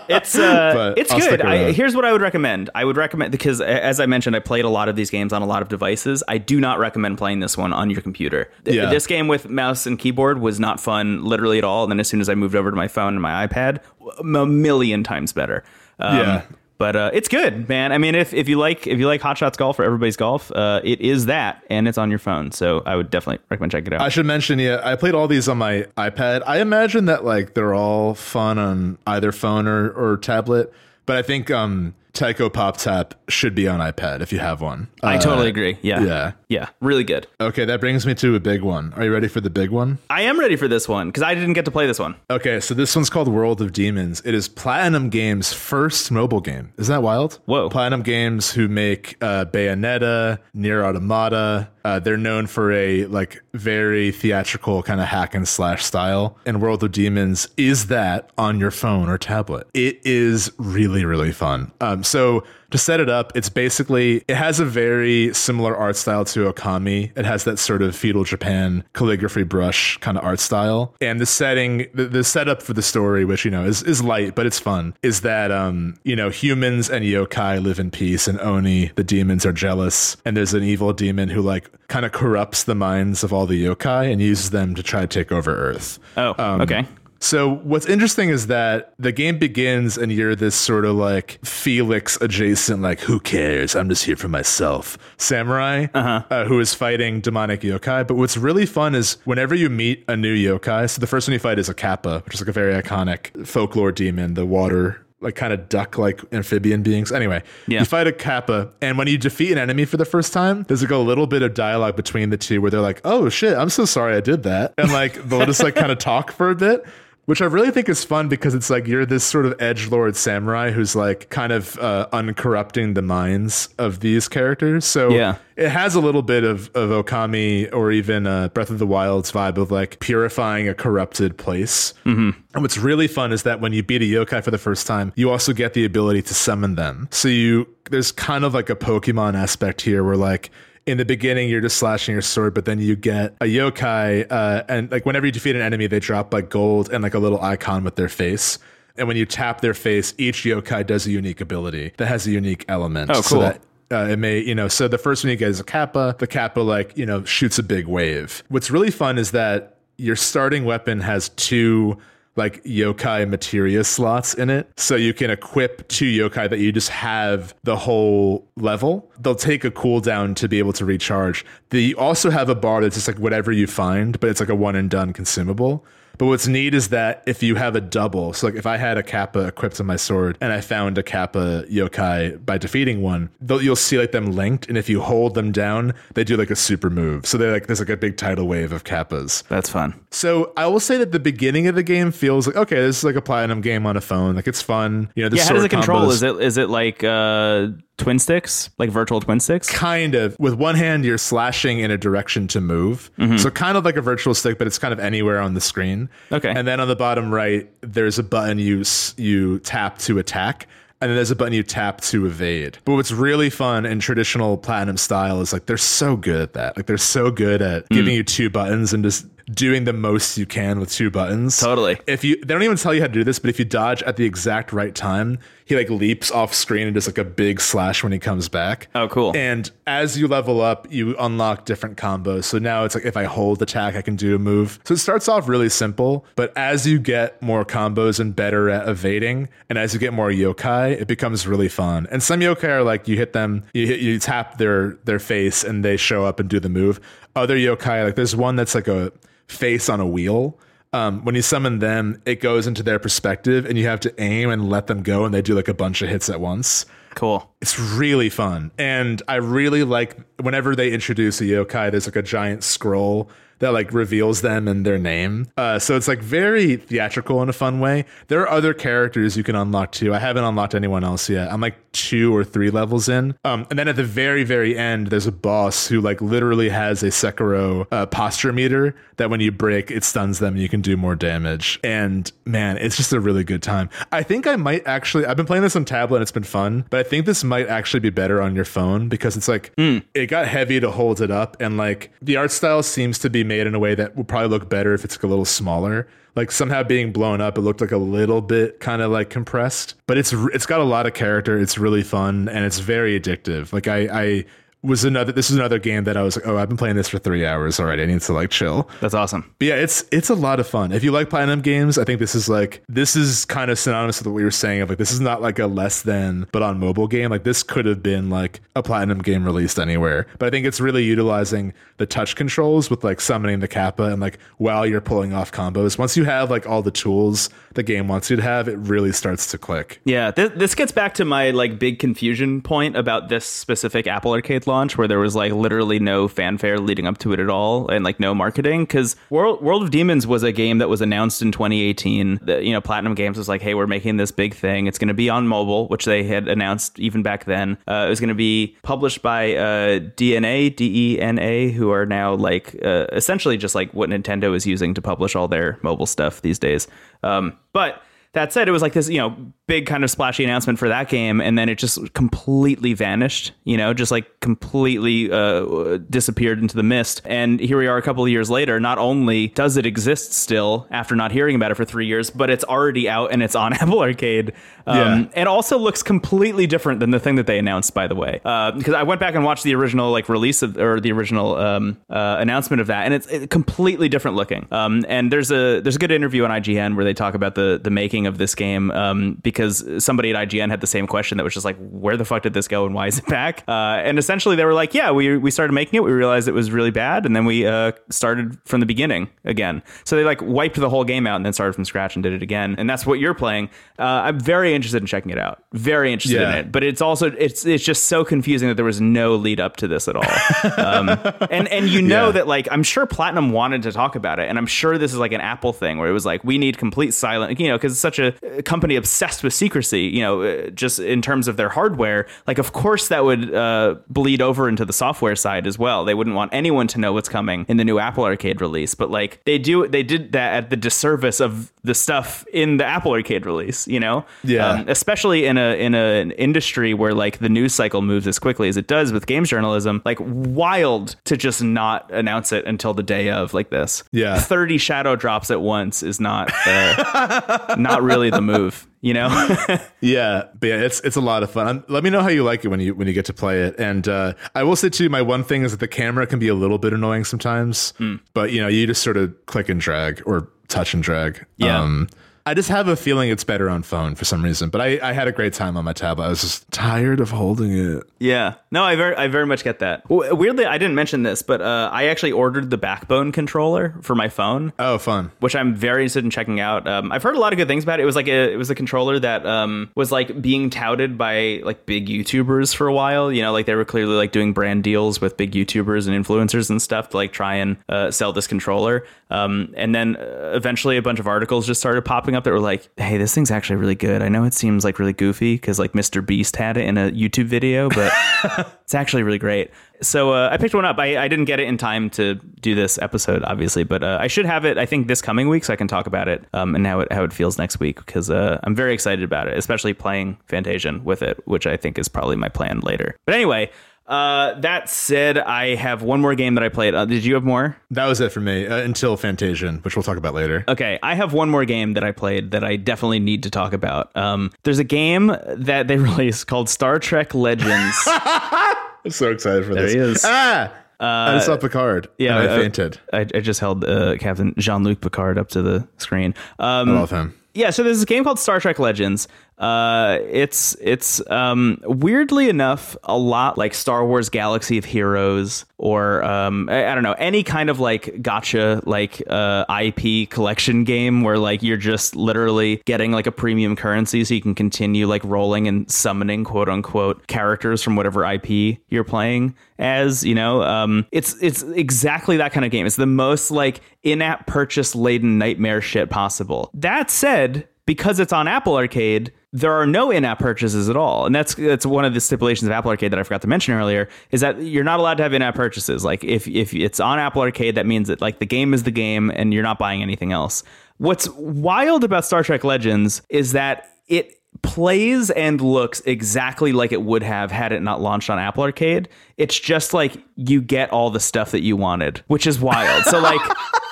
It's 0.08 0.36
uh, 0.38 0.94
it's 0.96 1.10
I'll 1.12 1.18
good. 1.18 1.40
I, 1.42 1.72
here's 1.72 1.94
what 1.94 2.04
I 2.04 2.12
would 2.12 2.20
recommend. 2.20 2.70
I 2.74 2.84
would 2.84 2.96
recommend 2.96 3.32
because 3.32 3.60
as 3.60 4.00
I 4.00 4.06
mentioned, 4.06 4.36
I 4.36 4.38
played 4.40 4.64
a 4.64 4.68
lot 4.68 4.88
of 4.88 4.96
these 4.96 5.10
games 5.10 5.32
on 5.32 5.42
a 5.42 5.46
lot 5.46 5.62
of 5.62 5.68
devices. 5.68 6.22
I 6.28 6.38
do 6.38 6.60
not 6.60 6.78
recommend 6.78 7.18
playing 7.18 7.40
this 7.40 7.56
one 7.56 7.72
on 7.72 7.90
your 7.90 8.00
computer. 8.00 8.50
Yeah. 8.64 8.86
This 8.90 9.06
game 9.06 9.25
with 9.28 9.48
mouse 9.48 9.86
and 9.86 9.98
keyboard 9.98 10.40
was 10.40 10.58
not 10.60 10.80
fun, 10.80 11.24
literally 11.24 11.58
at 11.58 11.64
all. 11.64 11.84
And 11.84 11.92
then 11.92 12.00
as 12.00 12.08
soon 12.08 12.20
as 12.20 12.28
I 12.28 12.34
moved 12.34 12.54
over 12.54 12.70
to 12.70 12.76
my 12.76 12.88
phone 12.88 13.14
and 13.14 13.22
my 13.22 13.46
iPad, 13.46 13.80
a 14.18 14.24
million 14.46 15.02
times 15.04 15.32
better. 15.32 15.64
Um, 15.98 16.16
Yeah. 16.16 16.42
But 16.78 16.94
uh, 16.94 17.10
it's 17.14 17.28
good, 17.28 17.70
man. 17.70 17.90
I 17.90 17.96
mean, 17.96 18.14
if, 18.14 18.34
if 18.34 18.50
you 18.50 18.58
like 18.58 18.86
if 18.86 18.98
you 18.98 19.06
like 19.06 19.22
Hot 19.22 19.38
Shots 19.38 19.56
Golf 19.56 19.78
or 19.78 19.84
Everybody's 19.84 20.18
Golf, 20.18 20.52
uh, 20.52 20.82
it 20.84 21.00
is 21.00 21.24
that, 21.24 21.64
and 21.70 21.88
it's 21.88 21.96
on 21.96 22.10
your 22.10 22.18
phone. 22.18 22.52
So 22.52 22.82
I 22.84 22.96
would 22.96 23.08
definitely 23.08 23.42
recommend 23.48 23.72
checking 23.72 23.86
it 23.86 23.94
out. 23.94 24.02
I 24.02 24.10
should 24.10 24.26
mention, 24.26 24.58
yeah, 24.58 24.82
I 24.84 24.94
played 24.94 25.14
all 25.14 25.26
these 25.26 25.48
on 25.48 25.56
my 25.56 25.86
iPad. 25.96 26.42
I 26.46 26.60
imagine 26.60 27.06
that 27.06 27.24
like 27.24 27.54
they're 27.54 27.72
all 27.72 28.14
fun 28.14 28.58
on 28.58 28.98
either 29.06 29.32
phone 29.32 29.66
or, 29.66 29.88
or 29.88 30.18
tablet, 30.18 30.70
but 31.06 31.16
I 31.16 31.22
think 31.22 31.50
um 31.50 31.94
Taiko 32.16 32.48
Pop 32.48 32.76
Tap 32.78 33.14
should 33.28 33.54
be 33.54 33.68
on 33.68 33.80
iPad 33.80 34.20
if 34.22 34.32
you 34.32 34.38
have 34.40 34.60
one. 34.60 34.88
I 35.02 35.16
Uh, 35.16 35.20
totally 35.20 35.48
agree. 35.48 35.78
Yeah. 35.82 36.00
yeah. 36.02 36.32
Yeah. 36.48 36.68
Really 36.80 37.04
good. 37.04 37.26
Okay, 37.40 37.64
that 37.64 37.80
brings 37.80 38.06
me 38.06 38.14
to 38.16 38.34
a 38.34 38.40
big 38.40 38.62
one. 38.62 38.92
Are 38.96 39.04
you 39.04 39.12
ready 39.12 39.28
for 39.28 39.40
the 39.40 39.50
big 39.50 39.70
one? 39.70 39.98
I 40.10 40.22
am 40.22 40.38
ready 40.40 40.56
for 40.56 40.66
this 40.68 40.88
one 40.88 41.08
because 41.08 41.22
I 41.22 41.34
didn't 41.34 41.52
get 41.52 41.64
to 41.66 41.70
play 41.70 41.86
this 41.86 41.98
one. 41.98 42.14
Okay, 42.30 42.60
so 42.60 42.72
this 42.74 42.94
one's 42.96 43.10
called 43.10 43.28
World 43.28 43.60
of 43.60 43.72
Demons. 43.72 44.22
It 44.24 44.34
is 44.34 44.48
Platinum 44.48 45.10
Games' 45.10 45.52
first 45.52 46.10
mobile 46.10 46.40
game. 46.40 46.72
Isn't 46.78 46.92
that 46.92 47.02
wild? 47.02 47.38
Whoa. 47.46 47.68
Platinum 47.68 48.02
Games, 48.02 48.52
who 48.52 48.68
make 48.68 49.16
uh, 49.20 49.44
Bayonetta, 49.46 50.38
NieR 50.56 50.84
Automata, 50.84 51.68
uh, 51.84 51.98
they're 52.00 52.16
known 52.16 52.46
for 52.48 52.72
a 52.72 53.06
like 53.06 53.42
very 53.54 54.10
theatrical 54.10 54.82
kind 54.82 55.00
of 55.00 55.06
hack 55.06 55.34
and 55.34 55.46
slash 55.46 55.84
style. 55.84 56.36
And 56.46 56.60
World 56.60 56.82
of 56.82 56.90
Demons 56.92 57.48
is 57.56 57.86
that 57.86 58.30
on 58.38 58.58
your 58.58 58.70
phone 58.72 59.08
or 59.08 59.18
tablet. 59.18 59.68
It 59.74 60.00
is 60.04 60.50
really 60.58 61.04
really 61.04 61.32
fun. 61.32 61.70
Um, 61.80 62.02
so 62.06 62.44
to 62.70 62.78
set 62.78 62.98
it 62.98 63.08
up, 63.08 63.32
it's 63.36 63.48
basically 63.48 64.24
it 64.26 64.34
has 64.36 64.58
a 64.58 64.64
very 64.64 65.32
similar 65.34 65.76
art 65.76 65.94
style 65.96 66.24
to 66.26 66.52
Okami. 66.52 67.12
It 67.16 67.24
has 67.24 67.44
that 67.44 67.58
sort 67.58 67.80
of 67.82 67.94
feudal 67.94 68.24
Japan 68.24 68.82
calligraphy 68.92 69.44
brush 69.44 69.98
kind 69.98 70.18
of 70.18 70.24
art 70.24 70.40
style. 70.40 70.92
And 71.00 71.20
the 71.20 71.26
setting, 71.26 71.86
the, 71.94 72.06
the 72.06 72.24
setup 72.24 72.62
for 72.62 72.72
the 72.72 72.82
story, 72.82 73.24
which 73.24 73.44
you 73.44 73.50
know 73.50 73.64
is 73.64 73.82
is 73.82 74.02
light 74.02 74.34
but 74.34 74.46
it's 74.46 74.58
fun, 74.58 74.94
is 75.02 75.20
that 75.20 75.50
um 75.52 75.94
you 76.04 76.16
know 76.16 76.28
humans 76.30 76.90
and 76.90 77.04
yokai 77.04 77.62
live 77.62 77.78
in 77.78 77.90
peace, 77.90 78.26
and 78.26 78.40
Oni 78.40 78.90
the 78.96 79.04
demons 79.04 79.46
are 79.46 79.52
jealous, 79.52 80.16
and 80.24 80.36
there's 80.36 80.54
an 80.54 80.62
evil 80.64 80.92
demon 80.92 81.28
who 81.28 81.42
like 81.42 81.70
kind 81.88 82.04
of 82.04 82.10
corrupts 82.12 82.64
the 82.64 82.74
minds 82.74 83.22
of 83.22 83.32
all 83.32 83.46
the 83.46 83.64
yokai 83.64 84.10
and 84.10 84.20
uses 84.20 84.50
them 84.50 84.74
to 84.74 84.82
try 84.82 85.02
to 85.02 85.06
take 85.06 85.30
over 85.30 85.54
Earth. 85.54 86.00
Oh, 86.16 86.34
Um, 86.38 86.60
okay. 86.62 86.84
So 87.26 87.54
what's 87.56 87.86
interesting 87.86 88.28
is 88.28 88.46
that 88.46 88.94
the 89.00 89.10
game 89.10 89.36
begins 89.40 89.98
and 89.98 90.12
you're 90.12 90.36
this 90.36 90.54
sort 90.54 90.84
of 90.84 90.94
like 90.94 91.44
Felix 91.44 92.16
adjacent, 92.20 92.82
like 92.82 93.00
who 93.00 93.18
cares? 93.18 93.74
I'm 93.74 93.88
just 93.88 94.04
here 94.04 94.14
for 94.14 94.28
myself, 94.28 94.96
samurai 95.18 95.86
uh 95.92 96.44
who 96.44 96.60
is 96.60 96.72
fighting 96.72 97.20
demonic 97.20 97.62
yokai. 97.62 98.06
But 98.06 98.14
what's 98.14 98.36
really 98.36 98.64
fun 98.64 98.94
is 98.94 99.14
whenever 99.24 99.56
you 99.56 99.68
meet 99.68 100.04
a 100.06 100.16
new 100.16 100.36
yokai. 100.36 100.88
So 100.88 101.00
the 101.00 101.08
first 101.08 101.26
one 101.26 101.32
you 101.32 101.40
fight 101.40 101.58
is 101.58 101.68
a 101.68 101.74
kappa, 101.74 102.20
which 102.24 102.34
is 102.34 102.40
like 102.40 102.48
a 102.48 102.52
very 102.52 102.80
iconic 102.80 103.44
folklore 103.44 103.90
demon, 103.90 104.34
the 104.34 104.46
water. 104.46 105.02
Like 105.20 105.34
kind 105.34 105.52
of 105.52 105.68
duck 105.70 105.96
like 105.98 106.20
amphibian 106.32 106.82
beings. 106.84 107.10
Anyway, 107.10 107.42
Yeah. 107.66 107.80
you 107.80 107.86
fight 107.86 108.06
a 108.06 108.12
kappa, 108.12 108.70
and 108.82 108.98
when 108.98 109.08
you 109.08 109.16
defeat 109.16 109.50
an 109.50 109.56
enemy 109.58 109.86
for 109.86 109.96
the 109.96 110.04
first 110.04 110.30
time, 110.32 110.62
there's 110.68 110.82
like 110.82 110.90
a 110.90 110.96
little 110.98 111.26
bit 111.26 111.40
of 111.42 111.54
dialogue 111.54 111.96
between 111.96 112.28
the 112.28 112.36
two 112.36 112.60
where 112.60 112.70
they're 112.70 112.82
like, 112.82 113.00
"Oh 113.02 113.30
shit, 113.30 113.56
I'm 113.56 113.70
so 113.70 113.86
sorry 113.86 114.14
I 114.14 114.20
did 114.20 114.42
that," 114.42 114.74
and 114.78 114.92
like 114.92 115.14
they'll 115.28 115.46
just 115.46 115.62
like 115.62 115.74
kind 115.74 115.90
of 115.90 115.96
talk 115.98 116.30
for 116.32 116.50
a 116.50 116.54
bit 116.54 116.84
which 117.26 117.42
I 117.42 117.44
really 117.44 117.70
think 117.70 117.88
is 117.88 118.02
fun 118.04 118.28
because 118.28 118.54
it's 118.54 118.70
like 118.70 118.86
you're 118.86 119.04
this 119.06 119.22
sort 119.24 119.46
of 119.46 119.54
edge 119.60 119.88
lord 119.88 120.16
samurai 120.16 120.70
who's 120.70 120.96
like 120.96 121.28
kind 121.28 121.52
of 121.52 121.78
uh, 121.78 122.08
uncorrupting 122.12 122.94
the 122.94 123.02
minds 123.02 123.68
of 123.78 124.00
these 124.00 124.28
characters. 124.28 124.84
So 124.84 125.10
Yeah. 125.10 125.36
it 125.56 125.68
has 125.68 125.94
a 125.94 126.00
little 126.00 126.22
bit 126.22 126.44
of, 126.44 126.70
of 126.74 126.90
Okami 126.90 127.72
or 127.72 127.90
even 127.92 128.26
uh, 128.26 128.48
Breath 128.48 128.70
of 128.70 128.78
the 128.78 128.86
Wild's 128.86 129.30
vibe 129.32 129.56
of 129.58 129.70
like 129.70 129.98
purifying 130.00 130.68
a 130.68 130.74
corrupted 130.74 131.36
place. 131.36 131.92
Mm-hmm. 132.04 132.30
And 132.54 132.62
what's 132.62 132.78
really 132.78 133.08
fun 133.08 133.32
is 133.32 133.42
that 133.42 133.60
when 133.60 133.72
you 133.72 133.82
beat 133.82 134.02
a 134.02 134.04
yokai 134.04 134.42
for 134.42 134.50
the 134.50 134.58
first 134.58 134.86
time, 134.86 135.12
you 135.16 135.30
also 135.30 135.52
get 135.52 135.74
the 135.74 135.84
ability 135.84 136.22
to 136.22 136.34
summon 136.34 136.74
them. 136.76 137.08
So 137.10 137.28
you 137.28 137.66
there's 137.90 138.10
kind 138.12 138.44
of 138.44 138.54
like 138.54 138.70
a 138.70 138.76
Pokemon 138.76 139.34
aspect 139.36 139.80
here 139.82 140.02
where 140.02 140.16
like 140.16 140.50
in 140.86 140.98
the 140.98 141.04
beginning 141.04 141.48
you're 141.48 141.60
just 141.60 141.76
slashing 141.76 142.12
your 142.12 142.22
sword 142.22 142.54
but 142.54 142.64
then 142.64 142.78
you 142.78 142.94
get 142.96 143.34
a 143.40 143.44
yokai 143.44 144.26
uh, 144.30 144.62
and 144.68 144.90
like 144.90 145.04
whenever 145.04 145.26
you 145.26 145.32
defeat 145.32 145.56
an 145.56 145.62
enemy 145.62 145.86
they 145.86 145.98
drop 145.98 146.32
like 146.32 146.48
gold 146.48 146.88
and 146.90 147.02
like 147.02 147.14
a 147.14 147.18
little 147.18 147.40
icon 147.40 147.84
with 147.84 147.96
their 147.96 148.08
face. 148.08 148.58
And 148.98 149.06
when 149.06 149.16
you 149.16 149.26
tap 149.26 149.60
their 149.60 149.74
face 149.74 150.14
each 150.16 150.44
yokai 150.44 150.86
does 150.86 151.06
a 151.06 151.10
unique 151.10 151.40
ability 151.40 151.92
that 151.96 152.06
has 152.06 152.26
a 152.26 152.30
unique 152.30 152.64
element. 152.68 153.10
Oh, 153.10 153.20
so 153.20 153.34
cool. 153.36 153.40
that 153.40 153.60
uh, 153.90 154.10
it 154.10 154.18
may 154.18 154.38
you 154.38 154.54
know 154.54 154.68
so 154.68 154.88
the 154.88 154.98
first 154.98 155.24
one 155.24 155.30
you 155.30 155.36
get 155.36 155.48
is 155.48 155.60
a 155.60 155.64
kappa. 155.64 156.16
The 156.18 156.26
kappa 156.26 156.60
like 156.60 156.96
you 156.96 157.06
know 157.06 157.24
shoots 157.24 157.58
a 157.58 157.62
big 157.62 157.86
wave. 157.86 158.42
What's 158.48 158.70
really 158.70 158.90
fun 158.90 159.18
is 159.18 159.32
that 159.32 159.78
your 159.98 160.16
starting 160.16 160.64
weapon 160.64 161.00
has 161.00 161.30
two 161.30 161.98
like 162.36 162.62
yokai 162.64 163.28
materia 163.28 163.82
slots 163.82 164.34
in 164.34 164.50
it. 164.50 164.68
So 164.76 164.94
you 164.94 165.12
can 165.14 165.30
equip 165.30 165.88
two 165.88 166.06
yokai 166.06 166.48
that 166.50 166.58
you 166.58 166.70
just 166.72 166.90
have 166.90 167.54
the 167.64 167.76
whole 167.76 168.46
level. 168.56 169.10
They'll 169.18 169.34
take 169.34 169.64
a 169.64 169.70
cooldown 169.70 170.36
to 170.36 170.48
be 170.48 170.58
able 170.58 170.74
to 170.74 170.84
recharge. 170.84 171.44
They 171.70 171.94
also 171.94 172.30
have 172.30 172.48
a 172.48 172.54
bar 172.54 172.82
that's 172.82 172.94
just 172.94 173.08
like 173.08 173.18
whatever 173.18 173.52
you 173.52 173.66
find, 173.66 174.20
but 174.20 174.30
it's 174.30 174.40
like 174.40 174.48
a 174.48 174.54
one 174.54 174.76
and 174.76 174.90
done 174.90 175.12
consumable. 175.12 175.84
But 176.18 176.26
what's 176.26 176.46
neat 176.46 176.74
is 176.74 176.88
that 176.88 177.22
if 177.26 177.42
you 177.42 177.56
have 177.56 177.76
a 177.76 177.80
double, 177.80 178.32
so 178.32 178.46
like 178.46 178.56
if 178.56 178.66
I 178.66 178.76
had 178.76 178.98
a 178.98 179.02
kappa 179.02 179.46
equipped 179.46 179.80
on 179.80 179.86
my 179.86 179.96
sword 179.96 180.38
and 180.40 180.52
I 180.52 180.60
found 180.60 180.98
a 180.98 181.02
kappa 181.02 181.64
yokai 181.70 182.44
by 182.44 182.58
defeating 182.58 183.02
one, 183.02 183.30
you'll 183.46 183.76
see 183.76 183.98
like 183.98 184.12
them 184.12 184.32
linked, 184.32 184.68
and 184.68 184.78
if 184.78 184.88
you 184.88 185.00
hold 185.00 185.34
them 185.34 185.52
down, 185.52 185.94
they 186.14 186.24
do 186.24 186.36
like 186.36 186.50
a 186.50 186.56
super 186.56 186.90
move. 186.90 187.26
So 187.26 187.38
they're 187.38 187.52
like 187.52 187.66
there's 187.66 187.80
like 187.80 187.88
a 187.88 187.96
big 187.96 188.16
tidal 188.16 188.46
wave 188.46 188.72
of 188.72 188.84
kappas. 188.84 189.46
That's 189.48 189.68
fun. 189.70 189.98
So 190.10 190.52
I 190.56 190.66
will 190.66 190.80
say 190.80 190.96
that 190.98 191.12
the 191.12 191.20
beginning 191.20 191.66
of 191.66 191.74
the 191.74 191.82
game 191.82 192.12
feels 192.12 192.46
like 192.46 192.56
okay, 192.56 192.76
this 192.76 192.98
is 192.98 193.04
like 193.04 193.16
a 193.16 193.22
platinum 193.22 193.60
game 193.60 193.86
on 193.86 193.96
a 193.96 194.00
phone. 194.00 194.36
Like 194.36 194.48
it's 194.48 194.62
fun. 194.62 195.10
You 195.14 195.24
know, 195.24 195.28
the 195.28 195.36
Yeah, 195.36 195.44
how 195.44 195.54
does 195.54 195.64
it 195.64 195.68
control? 195.68 196.10
Is 196.10 196.22
it 196.22 196.36
is 196.40 196.56
it 196.56 196.68
like 196.70 197.04
uh, 197.04 197.68
twin 197.98 198.18
sticks, 198.18 198.70
like 198.78 198.90
virtual 198.90 199.20
twin 199.20 199.40
sticks? 199.40 199.70
kind 199.70 200.14
of 200.14 200.36
with 200.38 200.54
one 200.54 200.74
hand 200.74 201.04
you're 201.04 201.16
slashing 201.18 201.78
in 201.80 201.90
a 201.90 201.96
direction 201.98 202.46
to 202.48 202.60
move 202.60 203.10
Mm-hmm. 203.18 203.38
so 203.38 203.50
kind 203.50 203.76
of 203.78 203.84
like 203.84 203.96
a 203.96 204.02
virtual 204.02 204.34
stick 204.34 204.58
but 204.58 204.66
it's 204.66 204.78
kind 204.78 204.92
of 204.92 205.00
anywhere 205.00 205.40
on 205.40 205.54
the 205.54 205.60
screen 205.60 206.08
Okay. 206.30 206.52
and 206.54 206.68
then 206.68 206.80
on 206.80 206.88
the 206.88 206.96
bottom 206.96 207.32
right 207.32 207.68
there's 207.80 208.18
a 208.18 208.22
button 208.22 208.58
you 208.58 208.82
you 209.16 209.58
tap 209.60 209.98
to 209.98 210.18
attack 210.18 210.66
and 211.00 211.10
then 211.10 211.16
there's 211.16 211.30
a 211.30 211.36
button 211.36 211.52
you 211.54 211.62
tap 211.62 212.00
to 212.02 212.26
evade 212.26 212.78
but 212.84 212.94
what's 212.94 213.12
really 213.12 213.48
fun 213.50 213.86
in 213.86 213.98
traditional 214.00 214.56
platinum 214.58 214.96
style 214.96 215.40
is 215.40 215.52
like 215.52 215.66
they're 215.66 215.76
so 215.78 216.16
good 216.16 216.40
at 216.42 216.52
that 216.54 216.76
like 216.76 216.86
they're 216.86 216.98
so 216.98 217.30
good 217.30 217.62
at 217.62 217.84
Mm. 217.88 217.94
giving 217.96 218.14
you 218.14 218.22
two 218.22 218.50
buttons 218.50 218.92
and 218.92 219.02
just 219.04 219.26
doing 219.54 219.84
the 219.84 219.92
most 219.92 220.36
you 220.36 220.44
can 220.44 220.80
with 220.80 220.90
two 220.90 221.08
buttons 221.10 221.58
Totally. 221.60 221.96
if 222.06 222.24
you 222.24 222.36
they 222.40 222.52
don't 222.52 222.62
even 222.62 222.76
tell 222.76 222.92
you 222.92 223.00
how 223.00 223.06
to 223.06 223.12
do 223.12 223.24
this 223.24 223.38
but 223.38 223.48
if 223.48 223.58
you 223.58 223.64
dodge 223.64 224.02
at 224.02 224.16
the 224.16 224.24
exact 224.24 224.72
right 224.72 224.94
time 224.94 225.38
he 225.66 225.74
like 225.74 225.90
leaps 225.90 226.30
off 226.30 226.54
screen 226.54 226.86
and 226.86 226.94
does 226.94 227.08
like 227.08 227.18
a 227.18 227.24
big 227.24 227.60
slash 227.60 228.04
when 228.04 228.12
he 228.12 228.20
comes 228.20 228.48
back. 228.48 228.86
Oh, 228.94 229.08
cool. 229.08 229.36
And 229.36 229.68
as 229.86 230.16
you 230.16 230.28
level 230.28 230.60
up, 230.60 230.86
you 230.92 231.16
unlock 231.18 231.64
different 231.64 231.98
combos. 231.98 232.44
So 232.44 232.58
now 232.58 232.84
it's 232.84 232.94
like 232.94 233.04
if 233.04 233.16
I 233.16 233.24
hold 233.24 233.60
attack, 233.60 233.96
I 233.96 234.00
can 234.00 234.14
do 234.14 234.36
a 234.36 234.38
move. 234.38 234.78
So 234.84 234.94
it 234.94 234.98
starts 234.98 235.28
off 235.28 235.48
really 235.48 235.68
simple, 235.68 236.24
but 236.36 236.56
as 236.56 236.86
you 236.86 237.00
get 237.00 237.42
more 237.42 237.64
combos 237.64 238.20
and 238.20 238.34
better 238.34 238.70
at 238.70 238.88
evading, 238.88 239.48
and 239.68 239.76
as 239.76 239.92
you 239.92 239.98
get 239.98 240.12
more 240.12 240.30
yokai, 240.30 240.92
it 240.92 241.08
becomes 241.08 241.48
really 241.48 241.68
fun. 241.68 242.06
And 242.12 242.22
some 242.22 242.38
yokai 242.38 242.68
are 242.68 242.84
like 242.84 243.08
you 243.08 243.16
hit 243.16 243.32
them, 243.32 243.64
you 243.74 243.88
hit, 243.88 243.98
you 243.98 244.20
tap 244.20 244.58
their 244.58 244.98
their 245.04 245.18
face, 245.18 245.64
and 245.64 245.84
they 245.84 245.96
show 245.96 246.24
up 246.24 246.38
and 246.38 246.48
do 246.48 246.60
the 246.60 246.68
move. 246.68 247.00
Other 247.34 247.56
yokai, 247.56 248.04
like 248.04 248.14
there's 248.14 248.36
one 248.36 248.54
that's 248.54 248.76
like 248.76 248.86
a 248.86 249.12
face 249.48 249.88
on 249.88 249.98
a 249.98 250.06
wheel. 250.06 250.56
Um, 250.96 251.26
when 251.26 251.34
you 251.34 251.42
summon 251.42 251.80
them, 251.80 252.22
it 252.24 252.40
goes 252.40 252.66
into 252.66 252.82
their 252.82 252.98
perspective, 252.98 253.66
and 253.66 253.76
you 253.76 253.86
have 253.86 254.00
to 254.00 254.14
aim 254.18 254.48
and 254.48 254.70
let 254.70 254.86
them 254.86 255.02
go, 255.02 255.26
and 255.26 255.34
they 255.34 255.42
do 255.42 255.54
like 255.54 255.68
a 255.68 255.74
bunch 255.74 256.00
of 256.00 256.08
hits 256.08 256.30
at 256.30 256.40
once. 256.40 256.86
Cool. 257.14 257.50
It's 257.60 257.78
really 257.78 258.30
fun. 258.30 258.70
And 258.78 259.22
I 259.28 259.34
really 259.36 259.84
like 259.84 260.16
whenever 260.40 260.74
they 260.74 260.90
introduce 260.92 261.38
a 261.42 261.44
yokai, 261.44 261.90
there's 261.90 262.06
like 262.06 262.16
a 262.16 262.22
giant 262.22 262.64
scroll 262.64 263.28
that 263.58 263.70
like 263.70 263.92
reveals 263.92 264.42
them 264.42 264.68
and 264.68 264.84
their 264.84 264.98
name. 264.98 265.46
Uh, 265.56 265.78
so 265.78 265.96
it's 265.96 266.08
like 266.08 266.20
very 266.20 266.76
theatrical 266.76 267.42
in 267.42 267.48
a 267.48 267.52
fun 267.52 267.80
way. 267.80 268.04
There 268.28 268.40
are 268.42 268.48
other 268.48 268.74
characters 268.74 269.36
you 269.36 269.42
can 269.42 269.56
unlock 269.56 269.92
too. 269.92 270.14
I 270.14 270.18
haven't 270.18 270.44
unlocked 270.44 270.74
anyone 270.74 271.04
else 271.04 271.28
yet. 271.28 271.50
I'm 271.52 271.60
like 271.60 271.76
two 271.92 272.34
or 272.36 272.44
three 272.44 272.70
levels 272.70 273.08
in. 273.08 273.34
Um, 273.44 273.66
and 273.70 273.78
then 273.78 273.88
at 273.88 273.96
the 273.96 274.04
very, 274.04 274.44
very 274.44 274.76
end, 274.76 275.06
there's 275.08 275.26
a 275.26 275.32
boss 275.32 275.86
who 275.88 276.00
like 276.00 276.20
literally 276.20 276.68
has 276.68 277.02
a 277.02 277.06
Sekiro 277.06 277.86
uh, 277.90 278.06
posture 278.06 278.52
meter 278.52 278.94
that 279.16 279.30
when 279.30 279.40
you 279.40 279.50
break, 279.50 279.90
it 279.90 280.04
stuns 280.04 280.38
them 280.38 280.54
and 280.54 280.62
you 280.62 280.68
can 280.68 280.82
do 280.82 280.96
more 280.96 281.14
damage. 281.14 281.80
And 281.82 282.30
man, 282.44 282.76
it's 282.76 282.96
just 282.96 283.12
a 283.14 283.20
really 283.20 283.44
good 283.44 283.62
time. 283.62 283.88
I 284.12 284.22
think 284.22 284.46
I 284.46 284.56
might 284.56 284.86
actually, 284.86 285.24
I've 285.24 285.36
been 285.38 285.46
playing 285.46 285.62
this 285.62 285.74
on 285.76 285.84
tablet 285.86 286.18
and 286.18 286.22
it's 286.22 286.32
been 286.32 286.42
fun, 286.42 286.84
but 286.90 287.00
I 287.00 287.02
think 287.08 287.24
this 287.24 287.42
might 287.42 287.68
actually 287.68 288.00
be 288.00 288.10
better 288.10 288.42
on 288.42 288.54
your 288.54 288.66
phone 288.66 289.08
because 289.08 289.36
it's 289.36 289.48
like, 289.48 289.72
Hmm. 289.78 289.98
it 290.14 290.26
got 290.26 290.46
heavy 290.48 290.78
to 290.80 290.90
hold 290.90 291.20
it 291.22 291.30
up. 291.30 291.56
And 291.60 291.76
like 291.78 292.10
the 292.20 292.36
art 292.36 292.50
style 292.50 292.82
seems 292.82 293.18
to 293.20 293.30
be 293.30 293.42
made 293.46 293.66
in 293.66 293.74
a 293.74 293.78
way 293.78 293.94
that 293.94 294.16
would 294.16 294.28
probably 294.28 294.48
look 294.48 294.68
better 294.68 294.94
if 294.94 295.04
it's 295.04 295.16
a 295.16 295.26
little 295.26 295.44
smaller. 295.44 296.06
Like 296.34 296.50
somehow 296.50 296.82
being 296.82 297.12
blown 297.12 297.40
up, 297.40 297.56
it 297.56 297.62
looked 297.62 297.80
like 297.80 297.92
a 297.92 297.96
little 297.96 298.42
bit 298.42 298.80
kind 298.80 299.00
of 299.00 299.10
like 299.10 299.30
compressed, 299.30 299.94
but 300.06 300.18
it's 300.18 300.32
it's 300.52 300.66
got 300.66 300.80
a 300.80 300.84
lot 300.84 301.06
of 301.06 301.14
character. 301.14 301.58
It's 301.58 301.78
really 301.78 302.02
fun 302.02 302.48
and 302.48 302.64
it's 302.64 302.78
very 302.78 303.18
addictive. 303.18 303.72
Like 303.72 303.88
I, 303.88 304.08
I 304.12 304.44
was 304.86 305.04
another. 305.04 305.32
This 305.32 305.50
is 305.50 305.56
another 305.56 305.78
game 305.78 306.04
that 306.04 306.16
I 306.16 306.22
was 306.22 306.36
like, 306.36 306.46
oh, 306.46 306.56
I've 306.56 306.68
been 306.68 306.76
playing 306.76 306.96
this 306.96 307.08
for 307.08 307.18
three 307.18 307.44
hours 307.44 307.78
already. 307.80 308.02
I 308.02 308.06
need 308.06 308.20
to 308.20 308.32
like 308.32 308.50
chill. 308.50 308.88
That's 309.00 309.14
awesome. 309.14 309.52
But 309.58 309.68
yeah, 309.68 309.74
it's 309.74 310.04
it's 310.12 310.30
a 310.30 310.34
lot 310.34 310.60
of 310.60 310.66
fun. 310.66 310.92
If 310.92 311.04
you 311.04 311.12
like 311.12 311.28
platinum 311.30 311.60
games, 311.60 311.98
I 311.98 312.04
think 312.04 312.20
this 312.20 312.34
is 312.34 312.48
like 312.48 312.82
this 312.88 313.16
is 313.16 313.44
kind 313.44 313.70
of 313.70 313.78
synonymous 313.78 314.20
with 314.20 314.28
what 314.28 314.34
we 314.34 314.44
were 314.44 314.50
saying 314.50 314.80
of 314.80 314.88
like 314.88 314.98
this 314.98 315.12
is 315.12 315.20
not 315.20 315.42
like 315.42 315.58
a 315.58 315.66
less 315.66 316.02
than 316.02 316.46
but 316.52 316.62
on 316.62 316.78
mobile 316.78 317.08
game. 317.08 317.30
Like 317.30 317.44
this 317.44 317.62
could 317.62 317.86
have 317.86 318.02
been 318.02 318.30
like 318.30 318.60
a 318.74 318.82
platinum 318.82 319.18
game 319.18 319.44
released 319.44 319.78
anywhere. 319.78 320.26
But 320.38 320.46
I 320.46 320.50
think 320.50 320.66
it's 320.66 320.80
really 320.80 321.04
utilizing 321.04 321.72
the 321.98 322.06
touch 322.06 322.36
controls 322.36 322.90
with 322.90 323.04
like 323.04 323.20
summoning 323.20 323.60
the 323.60 323.68
kappa 323.68 324.04
and 324.04 324.20
like 324.20 324.38
while 324.58 324.86
you're 324.86 325.00
pulling 325.00 325.32
off 325.32 325.52
combos. 325.52 325.98
Once 325.98 326.16
you 326.16 326.24
have 326.24 326.50
like 326.50 326.68
all 326.68 326.82
the 326.82 326.90
tools 326.90 327.50
the 327.74 327.82
game 327.82 328.08
wants 328.08 328.30
you 328.30 328.36
to 328.36 328.42
have, 328.42 328.68
it 328.68 328.76
really 328.78 329.12
starts 329.12 329.50
to 329.50 329.58
click. 329.58 330.00
Yeah, 330.04 330.30
this, 330.30 330.50
this 330.56 330.74
gets 330.74 330.92
back 330.92 331.14
to 331.14 331.24
my 331.24 331.50
like 331.50 331.78
big 331.78 331.98
confusion 331.98 332.62
point 332.62 332.96
about 332.96 333.28
this 333.28 333.44
specific 333.46 334.06
Apple 334.06 334.32
Arcade 334.32 334.66
launch, 334.66 334.75
where 334.84 335.08
there 335.08 335.18
was 335.18 335.34
like 335.34 335.52
literally 335.52 335.98
no 335.98 336.28
fanfare 336.28 336.78
leading 336.78 337.06
up 337.06 337.18
to 337.18 337.32
it 337.32 337.40
at 337.40 337.48
all, 337.48 337.88
and 337.88 338.04
like 338.04 338.20
no 338.20 338.34
marketing. 338.34 338.84
Because 338.84 339.16
World 339.30 339.62
World 339.62 339.82
of 339.82 339.90
Demons 339.90 340.26
was 340.26 340.42
a 340.42 340.52
game 340.52 340.78
that 340.78 340.88
was 340.88 341.00
announced 341.00 341.42
in 341.42 341.52
2018. 341.52 342.40
That 342.42 342.64
you 342.64 342.72
know, 342.72 342.80
Platinum 342.80 343.14
Games 343.14 343.38
was 343.38 343.48
like, 343.48 343.62
"Hey, 343.62 343.74
we're 343.74 343.86
making 343.86 344.16
this 344.16 344.30
big 344.30 344.54
thing. 344.54 344.86
It's 344.86 344.98
going 344.98 345.08
to 345.08 345.14
be 345.14 345.30
on 345.30 345.48
mobile," 345.48 345.88
which 345.88 346.04
they 346.04 346.22
had 346.22 346.48
announced 346.48 346.98
even 346.98 347.22
back 347.22 347.44
then. 347.44 347.78
Uh, 347.88 348.04
it 348.06 348.10
was 348.10 348.20
going 348.20 348.28
to 348.28 348.34
be 348.34 348.76
published 348.82 349.22
by 349.22 349.54
uh, 349.54 350.00
DeNA, 350.16 350.76
D 350.76 351.14
E 351.14 351.20
N 351.20 351.38
A, 351.38 351.70
who 351.70 351.90
are 351.90 352.06
now 352.06 352.34
like 352.34 352.76
uh, 352.84 353.06
essentially 353.12 353.56
just 353.56 353.74
like 353.74 353.92
what 353.92 354.10
Nintendo 354.10 354.54
is 354.54 354.66
using 354.66 354.94
to 354.94 355.02
publish 355.02 355.34
all 355.34 355.48
their 355.48 355.78
mobile 355.82 356.06
stuff 356.06 356.42
these 356.42 356.58
days. 356.58 356.86
Um, 357.22 357.56
but 357.72 358.02
that 358.36 358.52
said, 358.52 358.68
it 358.68 358.70
was 358.70 358.82
like 358.82 358.92
this, 358.92 359.08
you 359.08 359.16
know, 359.16 359.34
big 359.66 359.86
kind 359.86 360.04
of 360.04 360.10
splashy 360.10 360.44
announcement 360.44 360.78
for 360.78 360.88
that 360.88 361.08
game, 361.08 361.40
and 361.40 361.58
then 361.58 361.70
it 361.70 361.78
just 361.78 362.12
completely 362.12 362.92
vanished. 362.92 363.52
You 363.64 363.78
know, 363.78 363.94
just 363.94 364.12
like 364.12 364.40
completely 364.40 365.32
uh, 365.32 365.96
disappeared 366.10 366.58
into 366.58 366.76
the 366.76 366.82
mist. 366.82 367.22
And 367.24 367.58
here 367.58 367.78
we 367.78 367.86
are, 367.86 367.96
a 367.96 368.02
couple 368.02 368.22
of 368.22 368.28
years 368.28 368.50
later. 368.50 368.78
Not 368.78 368.98
only 368.98 369.48
does 369.48 369.78
it 369.78 369.86
exist 369.86 370.34
still 370.34 370.86
after 370.90 371.16
not 371.16 371.32
hearing 371.32 371.56
about 371.56 371.70
it 371.70 371.76
for 371.76 371.86
three 371.86 372.04
years, 372.06 372.28
but 372.28 372.50
it's 372.50 372.62
already 372.62 373.08
out 373.08 373.32
and 373.32 373.42
it's 373.42 373.54
on 373.54 373.72
Apple 373.80 374.00
Arcade. 374.00 374.52
Um, 374.86 374.96
Yeah. 375.34 375.42
It 375.42 375.46
also 375.46 375.78
looks 375.78 376.02
completely 376.02 376.66
different 376.66 377.00
than 377.00 377.10
the 377.10 377.18
thing 377.18 377.36
that 377.36 377.46
they 377.46 377.58
announced, 377.58 377.94
by 377.94 378.06
the 378.06 378.14
way. 378.14 378.40
Because 378.42 378.94
I 378.94 379.02
went 379.02 379.18
back 379.18 379.34
and 379.34 379.44
watched 379.44 379.64
the 379.64 379.74
original 379.74 380.12
like 380.12 380.28
release 380.28 380.62
of 380.62 380.76
or 380.76 381.00
the 381.00 381.12
original 381.12 381.56
um, 381.56 381.96
uh, 382.10 382.36
announcement 382.38 382.82
of 382.82 382.88
that, 382.88 383.06
and 383.06 383.14
it's, 383.14 383.26
it's 383.28 383.46
completely 383.46 384.10
different 384.10 384.36
looking. 384.36 384.68
Um, 384.70 385.06
and 385.08 385.32
there's 385.32 385.50
a 385.50 385.80
there's 385.80 385.96
a 385.96 385.98
good 385.98 386.12
interview 386.12 386.44
on 386.44 386.50
IGN 386.50 386.96
where 386.96 387.04
they 387.04 387.14
talk 387.14 387.32
about 387.34 387.54
the 387.54 387.80
the 387.82 387.90
making 387.90 388.25
of 388.26 388.38
this 388.38 388.54
game 388.54 388.90
um, 388.92 389.34
because 389.42 389.84
somebody 390.04 390.30
at 390.34 390.48
IGN 390.48 390.70
had 390.70 390.80
the 390.80 390.86
same 390.86 391.06
question 391.06 391.38
that 391.38 391.44
was 391.44 391.54
just 391.54 391.64
like, 391.64 391.76
where 391.78 392.16
the 392.16 392.24
fuck 392.24 392.42
did 392.42 392.52
this 392.54 392.68
go 392.68 392.84
and 392.86 392.94
why 392.94 393.06
is 393.06 393.18
it 393.18 393.26
back? 393.26 393.64
Uh, 393.76 394.00
and 394.04 394.18
essentially 394.18 394.56
they 394.56 394.64
were 394.64 394.74
like, 394.74 394.94
yeah, 394.94 395.10
we 395.10 395.36
we 395.36 395.50
started 395.50 395.72
making 395.72 395.96
it, 395.96 396.02
we 396.02 396.10
realized 396.12 396.48
it 396.48 396.52
was 396.52 396.70
really 396.70 396.90
bad, 396.90 397.26
and 397.26 397.34
then 397.36 397.44
we 397.44 397.66
uh, 397.66 397.92
started 398.10 398.56
from 398.64 398.80
the 398.80 398.86
beginning 398.86 399.28
again. 399.44 399.82
So 400.04 400.16
they 400.16 400.24
like 400.24 400.40
wiped 400.40 400.76
the 400.76 400.88
whole 400.88 401.04
game 401.04 401.26
out 401.26 401.36
and 401.36 401.44
then 401.44 401.52
started 401.52 401.72
from 401.74 401.84
scratch 401.84 402.16
and 402.16 402.22
did 402.22 402.32
it 402.32 402.42
again. 402.42 402.74
And 402.78 402.88
that's 402.88 403.04
what 403.06 403.18
you're 403.18 403.34
playing. 403.34 403.70
Uh, 403.98 404.02
I'm 404.02 404.40
very 404.40 404.74
interested 404.74 405.02
in 405.02 405.06
checking 405.06 405.30
it 405.30 405.38
out. 405.38 405.62
Very 405.72 406.12
interested 406.12 406.40
Yeah. 406.40 406.50
in 406.52 406.56
it. 406.58 406.72
But 406.72 406.84
it's 406.84 407.00
also 407.00 407.26
it's 407.32 407.66
it's 407.66 407.84
just 407.84 408.04
so 408.04 408.24
confusing 408.24 408.68
that 408.68 408.74
there 408.76 408.84
was 408.84 409.00
no 409.00 409.34
lead 409.36 409.60
up 409.60 409.76
to 409.78 409.88
this 409.88 410.08
at 410.08 410.16
all. 410.16 410.24
um, 410.78 411.08
and 411.50 411.68
and 411.68 411.88
you 411.88 412.00
know 412.02 412.26
Yeah. 412.26 412.32
that 412.32 412.46
like 412.46 412.68
I'm 412.70 412.82
sure 412.82 413.06
Platinum 413.06 413.52
wanted 413.52 413.82
to 413.82 413.92
talk 413.92 414.16
about 414.16 414.38
it, 414.38 414.48
and 414.48 414.58
I'm 414.58 414.66
sure 414.66 414.96
this 414.98 415.12
is 415.12 415.18
like 415.18 415.32
an 415.32 415.40
Apple 415.40 415.72
thing 415.72 415.98
where 415.98 416.08
it 416.08 416.12
was 416.12 416.24
like 416.26 416.42
we 416.44 416.56
need 416.58 416.78
complete 416.78 417.12
silence, 417.14 417.58
you 417.60 417.68
know, 417.68 417.76
because 417.76 417.98
such 418.06 418.18
a 418.20 418.62
company 418.62 418.94
obsessed 418.96 419.42
with 419.42 419.52
secrecy, 419.52 420.02
you 420.02 420.20
know, 420.20 420.42
uh, 420.42 420.70
just 420.70 421.00
in 421.00 421.20
terms 421.22 421.48
of 421.48 421.56
their 421.56 421.68
hardware. 421.68 422.26
Like, 422.46 422.58
of 422.58 422.72
course, 422.72 423.08
that 423.08 423.24
would 423.24 423.52
uh, 423.52 423.96
bleed 424.08 424.40
over 424.40 424.68
into 424.68 424.84
the 424.84 424.92
software 424.92 425.34
side 425.34 425.66
as 425.66 425.76
well. 425.76 426.04
They 426.04 426.14
wouldn't 426.14 426.36
want 426.36 426.54
anyone 426.54 426.86
to 426.88 427.00
know 427.00 427.12
what's 427.12 427.28
coming 427.28 427.66
in 427.68 427.76
the 427.78 427.84
new 427.84 427.98
Apple 427.98 428.24
Arcade 428.24 428.60
release, 428.60 428.94
but 428.94 429.10
like 429.10 429.40
they 429.44 429.58
do, 429.58 429.88
they 429.88 430.04
did 430.04 430.32
that 430.32 430.54
at 430.54 430.70
the 430.70 430.76
disservice 430.76 431.40
of 431.40 431.72
the 431.82 431.94
stuff 431.94 432.44
in 432.52 432.76
the 432.76 432.84
Apple 432.84 433.12
Arcade 433.12 433.44
release, 433.46 433.88
you 433.88 433.98
know, 434.00 434.24
Yeah. 434.44 434.66
Um, 434.68 434.88
especially 434.88 435.46
in 435.46 435.56
a 435.58 435.78
in 435.78 435.94
a, 435.94 436.20
an 436.20 436.30
industry 436.32 436.94
where 436.94 437.14
like 437.14 437.38
the 437.38 437.48
news 437.48 437.74
cycle 437.74 438.02
moves 438.02 438.26
as 438.26 438.38
quickly 438.38 438.68
as 438.68 438.76
it 438.76 438.86
does 438.86 439.12
with 439.12 439.26
games 439.26 439.50
journalism. 439.50 440.02
Like 440.04 440.18
wild 440.20 441.16
to 441.24 441.36
just 441.36 441.62
not 441.62 442.10
announce 442.12 442.52
it 442.52 442.64
until 442.66 442.94
the 442.94 443.02
day 443.02 443.30
of 443.30 443.54
like 443.54 443.70
this. 443.70 444.04
Yeah. 444.12 444.38
thirty 444.38 444.78
shadow 444.78 445.16
drops 445.16 445.50
at 445.50 445.60
once 445.60 446.02
is 446.02 446.20
not 446.20 446.52
uh, 446.66 447.76
not 447.78 447.95
really 448.02 448.30
the 448.30 448.40
move. 448.40 448.86
You 449.00 449.14
know, 449.14 449.28
Yeah, 450.00 450.48
but 450.58 450.66
yeah, 450.66 450.80
it's 450.80 451.00
it's 451.00 451.16
a 451.16 451.20
lot 451.20 451.42
of 451.42 451.50
fun. 451.50 451.68
Um, 451.68 451.84
let 451.88 452.02
me 452.02 452.10
know 452.10 452.22
how 452.22 452.28
you 452.28 452.42
like 452.42 452.64
it 452.64 452.68
when 452.68 452.80
you 452.80 452.94
when 452.94 453.06
you 453.06 453.12
get 453.12 453.24
to 453.26 453.32
play 453.32 453.62
it. 453.62 453.78
And 453.78 454.08
uh, 454.08 454.32
I 454.54 454.64
will 454.64 454.74
say 454.74 454.88
too, 454.88 455.08
my 455.08 455.22
one 455.22 455.44
thing 455.44 455.62
is 455.62 455.70
that 455.70 455.80
the 455.80 455.88
camera 455.88 456.26
can 456.26 456.38
be 456.38 456.48
a 456.48 456.54
little 456.54 456.78
bit 456.78 456.92
annoying 456.92 457.24
sometimes. 457.24 457.92
Hmm. 457.98 458.16
But 458.34 458.50
you 458.52 458.60
know, 458.60 458.68
you 458.68 458.86
just 458.86 459.02
sort 459.02 459.16
of 459.16 459.34
click 459.46 459.68
and 459.68 459.80
drag 459.80 460.22
or 460.26 460.48
touch 460.68 460.92
and 460.92 461.02
drag. 461.02 461.46
Yeah. 461.56 461.80
Um, 461.80 462.08
I 462.46 462.54
just 462.54 462.68
have 462.68 462.86
a 462.86 462.94
feeling 462.94 463.28
it's 463.28 463.42
better 463.42 463.68
on 463.68 463.82
phone 463.82 464.14
for 464.14 464.24
some 464.24 464.42
reason. 464.44 464.70
But 464.70 464.80
I, 464.80 465.00
I 465.02 465.12
had 465.12 465.26
a 465.26 465.32
great 465.32 465.52
time 465.52 465.76
on 465.76 465.84
my 465.84 465.92
tablet. 465.92 466.26
I 466.26 466.28
was 466.28 466.42
just 466.42 466.70
tired 466.70 467.18
of 467.18 467.30
holding 467.30 467.72
it. 467.76 468.04
Yeah, 468.20 468.54
no, 468.70 468.84
I 468.84 468.94
very, 468.94 469.16
I 469.16 469.26
very 469.26 469.46
much 469.46 469.64
get 469.64 469.80
that. 469.80 470.04
W- 470.08 470.32
Weirdly, 470.34 470.64
I 470.64 470.78
didn't 470.78 470.94
mention 470.94 471.24
this, 471.24 471.42
but 471.42 471.60
uh, 471.60 471.90
I 471.92 472.04
actually 472.04 472.30
ordered 472.32 472.70
the 472.70 472.78
Backbone 472.78 473.32
controller 473.32 473.96
for 474.00 474.14
my 474.14 474.28
phone, 474.28 474.72
Oh, 474.78 474.96
fun. 474.98 475.32
which 475.40 475.56
I'm 475.56 475.74
very 475.74 476.02
interested 476.02 476.24
in 476.24 476.30
checking 476.30 476.60
out. 476.60 476.86
Um, 476.86 477.10
I've 477.10 477.22
heard 477.24 477.34
a 477.34 477.40
lot 477.40 477.52
of 477.52 477.56
good 477.56 477.66
things 477.68 477.82
about 477.82 477.98
it. 477.98 478.04
It 478.04 478.06
was 478.06 478.16
like 478.16 478.28
a, 478.28 478.52
it 478.52 478.56
was 478.56 478.70
a 478.70 478.74
controller 478.76 479.18
that 479.18 479.44
um, 479.44 479.90
was 479.96 480.12
like 480.12 480.40
being 480.40 480.70
touted 480.70 481.18
by 481.18 481.60
like 481.64 481.84
big 481.84 482.06
YouTubers 482.06 482.74
for 482.76 482.86
a 482.86 482.92
while. 482.94 483.32
You 483.32 483.42
know, 483.42 483.52
like 483.52 483.66
they 483.66 483.74
were 483.74 483.84
clearly 483.84 484.14
like 484.14 484.30
doing 484.30 484.52
brand 484.52 484.84
deals 484.84 485.20
with 485.20 485.36
big 485.36 485.50
YouTubers 485.52 486.06
and 486.08 486.24
influencers 486.24 486.70
and 486.70 486.80
stuff 486.80 487.10
to 487.10 487.16
like 487.16 487.32
try 487.32 487.56
and 487.56 487.76
uh, 487.88 488.12
sell 488.12 488.32
this 488.32 488.46
controller. 488.46 489.04
Um, 489.30 489.74
and 489.76 489.94
then 489.94 490.16
uh, 490.16 490.52
eventually, 490.54 490.96
a 490.96 491.02
bunch 491.02 491.18
of 491.18 491.26
articles 491.26 491.66
just 491.66 491.80
started 491.80 492.04
popping 492.04 492.36
up 492.36 492.44
that 492.44 492.50
were 492.50 492.60
like, 492.60 492.88
"Hey, 492.96 493.18
this 493.18 493.34
thing's 493.34 493.50
actually 493.50 493.76
really 493.76 493.94
good. 493.94 494.22
I 494.22 494.28
know 494.28 494.44
it 494.44 494.54
seems 494.54 494.84
like 494.84 494.98
really 494.98 495.12
goofy 495.12 495.54
because 495.54 495.78
like 495.78 495.92
Mr. 495.92 496.24
Beast 496.24 496.56
had 496.56 496.76
it 496.76 496.86
in 496.86 496.96
a 496.98 497.10
YouTube 497.10 497.46
video, 497.46 497.88
but." 497.88 498.12
It's 498.86 498.94
actually 498.94 499.24
really 499.24 499.38
great. 499.38 499.72
So 500.00 500.32
uh, 500.32 500.48
I 500.52 500.58
picked 500.58 500.72
one 500.72 500.84
up. 500.84 500.96
I, 501.00 501.18
I 501.24 501.26
didn't 501.26 501.46
get 501.46 501.58
it 501.58 501.66
in 501.66 501.76
time 501.76 502.08
to 502.10 502.36
do 502.36 502.76
this 502.76 502.98
episode, 502.98 503.42
obviously, 503.42 503.82
but 503.82 504.04
uh, 504.04 504.18
I 504.20 504.28
should 504.28 504.46
have 504.46 504.64
it. 504.64 504.78
I 504.78 504.86
think 504.86 505.08
this 505.08 505.20
coming 505.20 505.48
week, 505.48 505.64
so 505.64 505.72
I 505.72 505.76
can 505.76 505.88
talk 505.88 506.06
about 506.06 506.28
it 506.28 506.44
um, 506.52 506.76
and 506.76 506.86
how 506.86 507.00
it 507.00 507.12
how 507.12 507.24
it 507.24 507.32
feels 507.32 507.58
next 507.58 507.80
week 507.80 507.96
because 507.96 508.30
uh, 508.30 508.60
I'm 508.62 508.76
very 508.76 508.94
excited 508.94 509.24
about 509.24 509.48
it, 509.48 509.58
especially 509.58 509.92
playing 509.92 510.38
Fantasian 510.48 511.02
with 511.02 511.20
it, 511.20 511.44
which 511.48 511.66
I 511.66 511.76
think 511.76 511.98
is 511.98 512.06
probably 512.06 512.36
my 512.36 512.48
plan 512.48 512.78
later. 512.78 513.16
But 513.26 513.34
anyway. 513.34 513.70
Uh, 514.06 514.58
that 514.60 514.88
said, 514.88 515.38
I 515.38 515.74
have 515.74 516.02
one 516.02 516.20
more 516.20 516.34
game 516.34 516.54
that 516.54 516.64
I 516.64 516.68
played. 516.68 516.94
Uh, 516.94 517.04
did 517.04 517.24
you 517.24 517.34
have 517.34 517.44
more? 517.44 517.76
That 517.90 518.06
was 518.06 518.20
it 518.20 518.30
for 518.30 518.40
me 518.40 518.66
uh, 518.66 518.76
until 518.78 519.16
Fantasian, 519.16 519.82
which 519.84 519.96
we'll 519.96 520.02
talk 520.02 520.16
about 520.16 520.34
later. 520.34 520.64
Okay, 520.68 520.98
I 521.02 521.14
have 521.14 521.32
one 521.32 521.50
more 521.50 521.64
game 521.64 521.94
that 521.94 522.04
I 522.04 522.12
played 522.12 522.52
that 522.52 522.62
I 522.62 522.76
definitely 522.76 523.18
need 523.20 523.42
to 523.44 523.50
talk 523.50 523.72
about. 523.72 524.16
Um, 524.16 524.52
there's 524.62 524.78
a 524.78 524.84
game 524.84 525.36
that 525.56 525.88
they 525.88 525.96
released 525.96 526.46
called 526.46 526.68
Star 526.68 526.98
Trek 526.98 527.34
Legends. 527.34 527.96
I'm 528.06 529.10
so 529.10 529.30
excited 529.30 529.64
for 529.64 529.74
this. 529.74 529.92
There 529.92 530.04
he 530.04 530.10
is. 530.12 530.22
Ah! 530.24 530.72
I 530.98 531.38
saw 531.40 531.56
Picard. 531.56 532.08
yeah, 532.18 532.38
I 532.38 532.46
uh, 532.46 532.56
fainted. 532.58 532.98
I, 533.12 533.20
I 533.20 533.40
just 533.40 533.60
held 533.60 533.84
uh, 533.84 534.16
Captain 534.18 534.54
Jean 534.56 534.82
Luc 534.82 535.00
Picard 535.00 535.36
up 535.38 535.48
to 535.50 535.60
the 535.62 535.86
screen. 535.98 536.34
Um, 536.58 536.88
I 536.88 536.92
love 537.00 537.10
him. 537.10 537.34
Yeah, 537.56 537.70
so 537.70 537.82
there's 537.82 537.98
this 537.98 538.04
game 538.04 538.22
called 538.22 538.38
Star 538.38 538.60
Trek 538.60 538.78
Legends. 538.78 539.28
Uh, 539.58 540.18
it's 540.28 540.76
it's 540.82 541.26
um, 541.30 541.80
weirdly 541.84 542.50
enough 542.50 542.94
a 543.04 543.16
lot 543.16 543.56
like 543.56 543.72
Star 543.72 544.06
Wars 544.06 544.28
Galaxy 544.28 544.76
of 544.76 544.84
Heroes 544.84 545.64
or 545.78 546.22
um, 546.24 546.68
I, 546.68 546.90
I 546.90 546.94
don't 546.94 547.02
know 547.02 547.14
any 547.14 547.42
kind 547.42 547.70
of 547.70 547.80
like 547.80 548.20
gotcha 548.20 548.82
like 548.84 549.22
uh, 549.30 549.64
IP 549.82 550.28
collection 550.28 550.84
game 550.84 551.22
where 551.22 551.38
like 551.38 551.62
you're 551.62 551.78
just 551.78 552.14
literally 552.14 552.82
getting 552.84 553.12
like 553.12 553.26
a 553.26 553.32
premium 553.32 553.76
currency 553.76 554.24
so 554.24 554.34
you 554.34 554.42
can 554.42 554.54
continue 554.54 555.06
like 555.06 555.24
rolling 555.24 555.66
and 555.66 555.90
summoning 555.90 556.44
quote 556.44 556.68
unquote 556.68 557.26
characters 557.26 557.82
from 557.82 557.96
whatever 557.96 558.30
IP 558.30 558.78
you're 558.88 559.04
playing 559.04 559.54
as 559.78 560.22
you 560.24 560.34
know 560.34 560.62
um, 560.62 561.06
it's 561.12 561.34
it's 561.42 561.62
exactly 561.62 562.36
that 562.36 562.52
kind 562.52 562.66
of 562.66 562.70
game. 562.70 562.84
It's 562.86 562.96
the 562.96 563.06
most 563.06 563.50
like 563.50 563.80
in-app 564.02 564.46
purchase 564.46 564.94
laden 564.94 565.38
nightmare 565.38 565.80
shit 565.80 566.10
possible. 566.10 566.70
That 566.74 567.10
said 567.10 567.45
because 567.86 568.18
it's 568.18 568.32
on 568.32 568.48
Apple 568.48 568.76
Arcade, 568.76 569.32
there 569.52 569.72
are 569.72 569.86
no 569.86 570.10
in-app 570.10 570.40
purchases 570.40 570.88
at 570.88 570.96
all, 570.96 571.24
and 571.24 571.34
that's 571.34 571.54
that's 571.54 571.86
one 571.86 572.04
of 572.04 572.14
the 572.14 572.20
stipulations 572.20 572.66
of 572.66 572.72
Apple 572.72 572.90
Arcade 572.90 573.12
that 573.12 573.18
I 573.18 573.22
forgot 573.22 573.42
to 573.42 573.48
mention 573.48 573.74
earlier. 573.74 574.08
Is 574.32 574.40
that 574.40 574.60
you're 574.60 574.84
not 574.84 574.98
allowed 574.98 575.14
to 575.18 575.22
have 575.22 575.32
in-app 575.32 575.54
purchases. 575.54 576.04
Like 576.04 576.24
if 576.24 576.48
if 576.48 576.74
it's 576.74 577.00
on 577.00 577.18
Apple 577.18 577.42
Arcade, 577.42 577.76
that 577.76 577.86
means 577.86 578.08
that 578.08 578.20
like 578.20 578.38
the 578.38 578.46
game 578.46 578.74
is 578.74 578.82
the 578.82 578.90
game, 578.90 579.30
and 579.30 579.54
you're 579.54 579.62
not 579.62 579.78
buying 579.78 580.02
anything 580.02 580.32
else. 580.32 580.62
What's 580.98 581.28
wild 581.30 582.04
about 582.04 582.24
Star 582.24 582.42
Trek 582.42 582.64
Legends 582.64 583.22
is 583.28 583.52
that 583.52 583.90
it 584.08 584.34
plays 584.62 585.30
and 585.30 585.60
looks 585.60 586.00
exactly 586.06 586.72
like 586.72 586.92
it 586.92 587.02
would 587.02 587.22
have 587.22 587.50
had 587.50 587.72
it 587.72 587.82
not 587.82 588.00
launched 588.00 588.30
on 588.30 588.38
Apple 588.38 588.62
Arcade. 588.62 589.08
It's 589.36 589.58
just 589.58 589.94
like 589.94 590.16
you 590.36 590.60
get 590.60 590.90
all 590.90 591.10
the 591.10 591.20
stuff 591.20 591.50
that 591.52 591.62
you 591.62 591.76
wanted, 591.76 592.22
which 592.26 592.46
is 592.46 592.58
wild. 592.58 593.04
So 593.04 593.20
like 593.20 593.40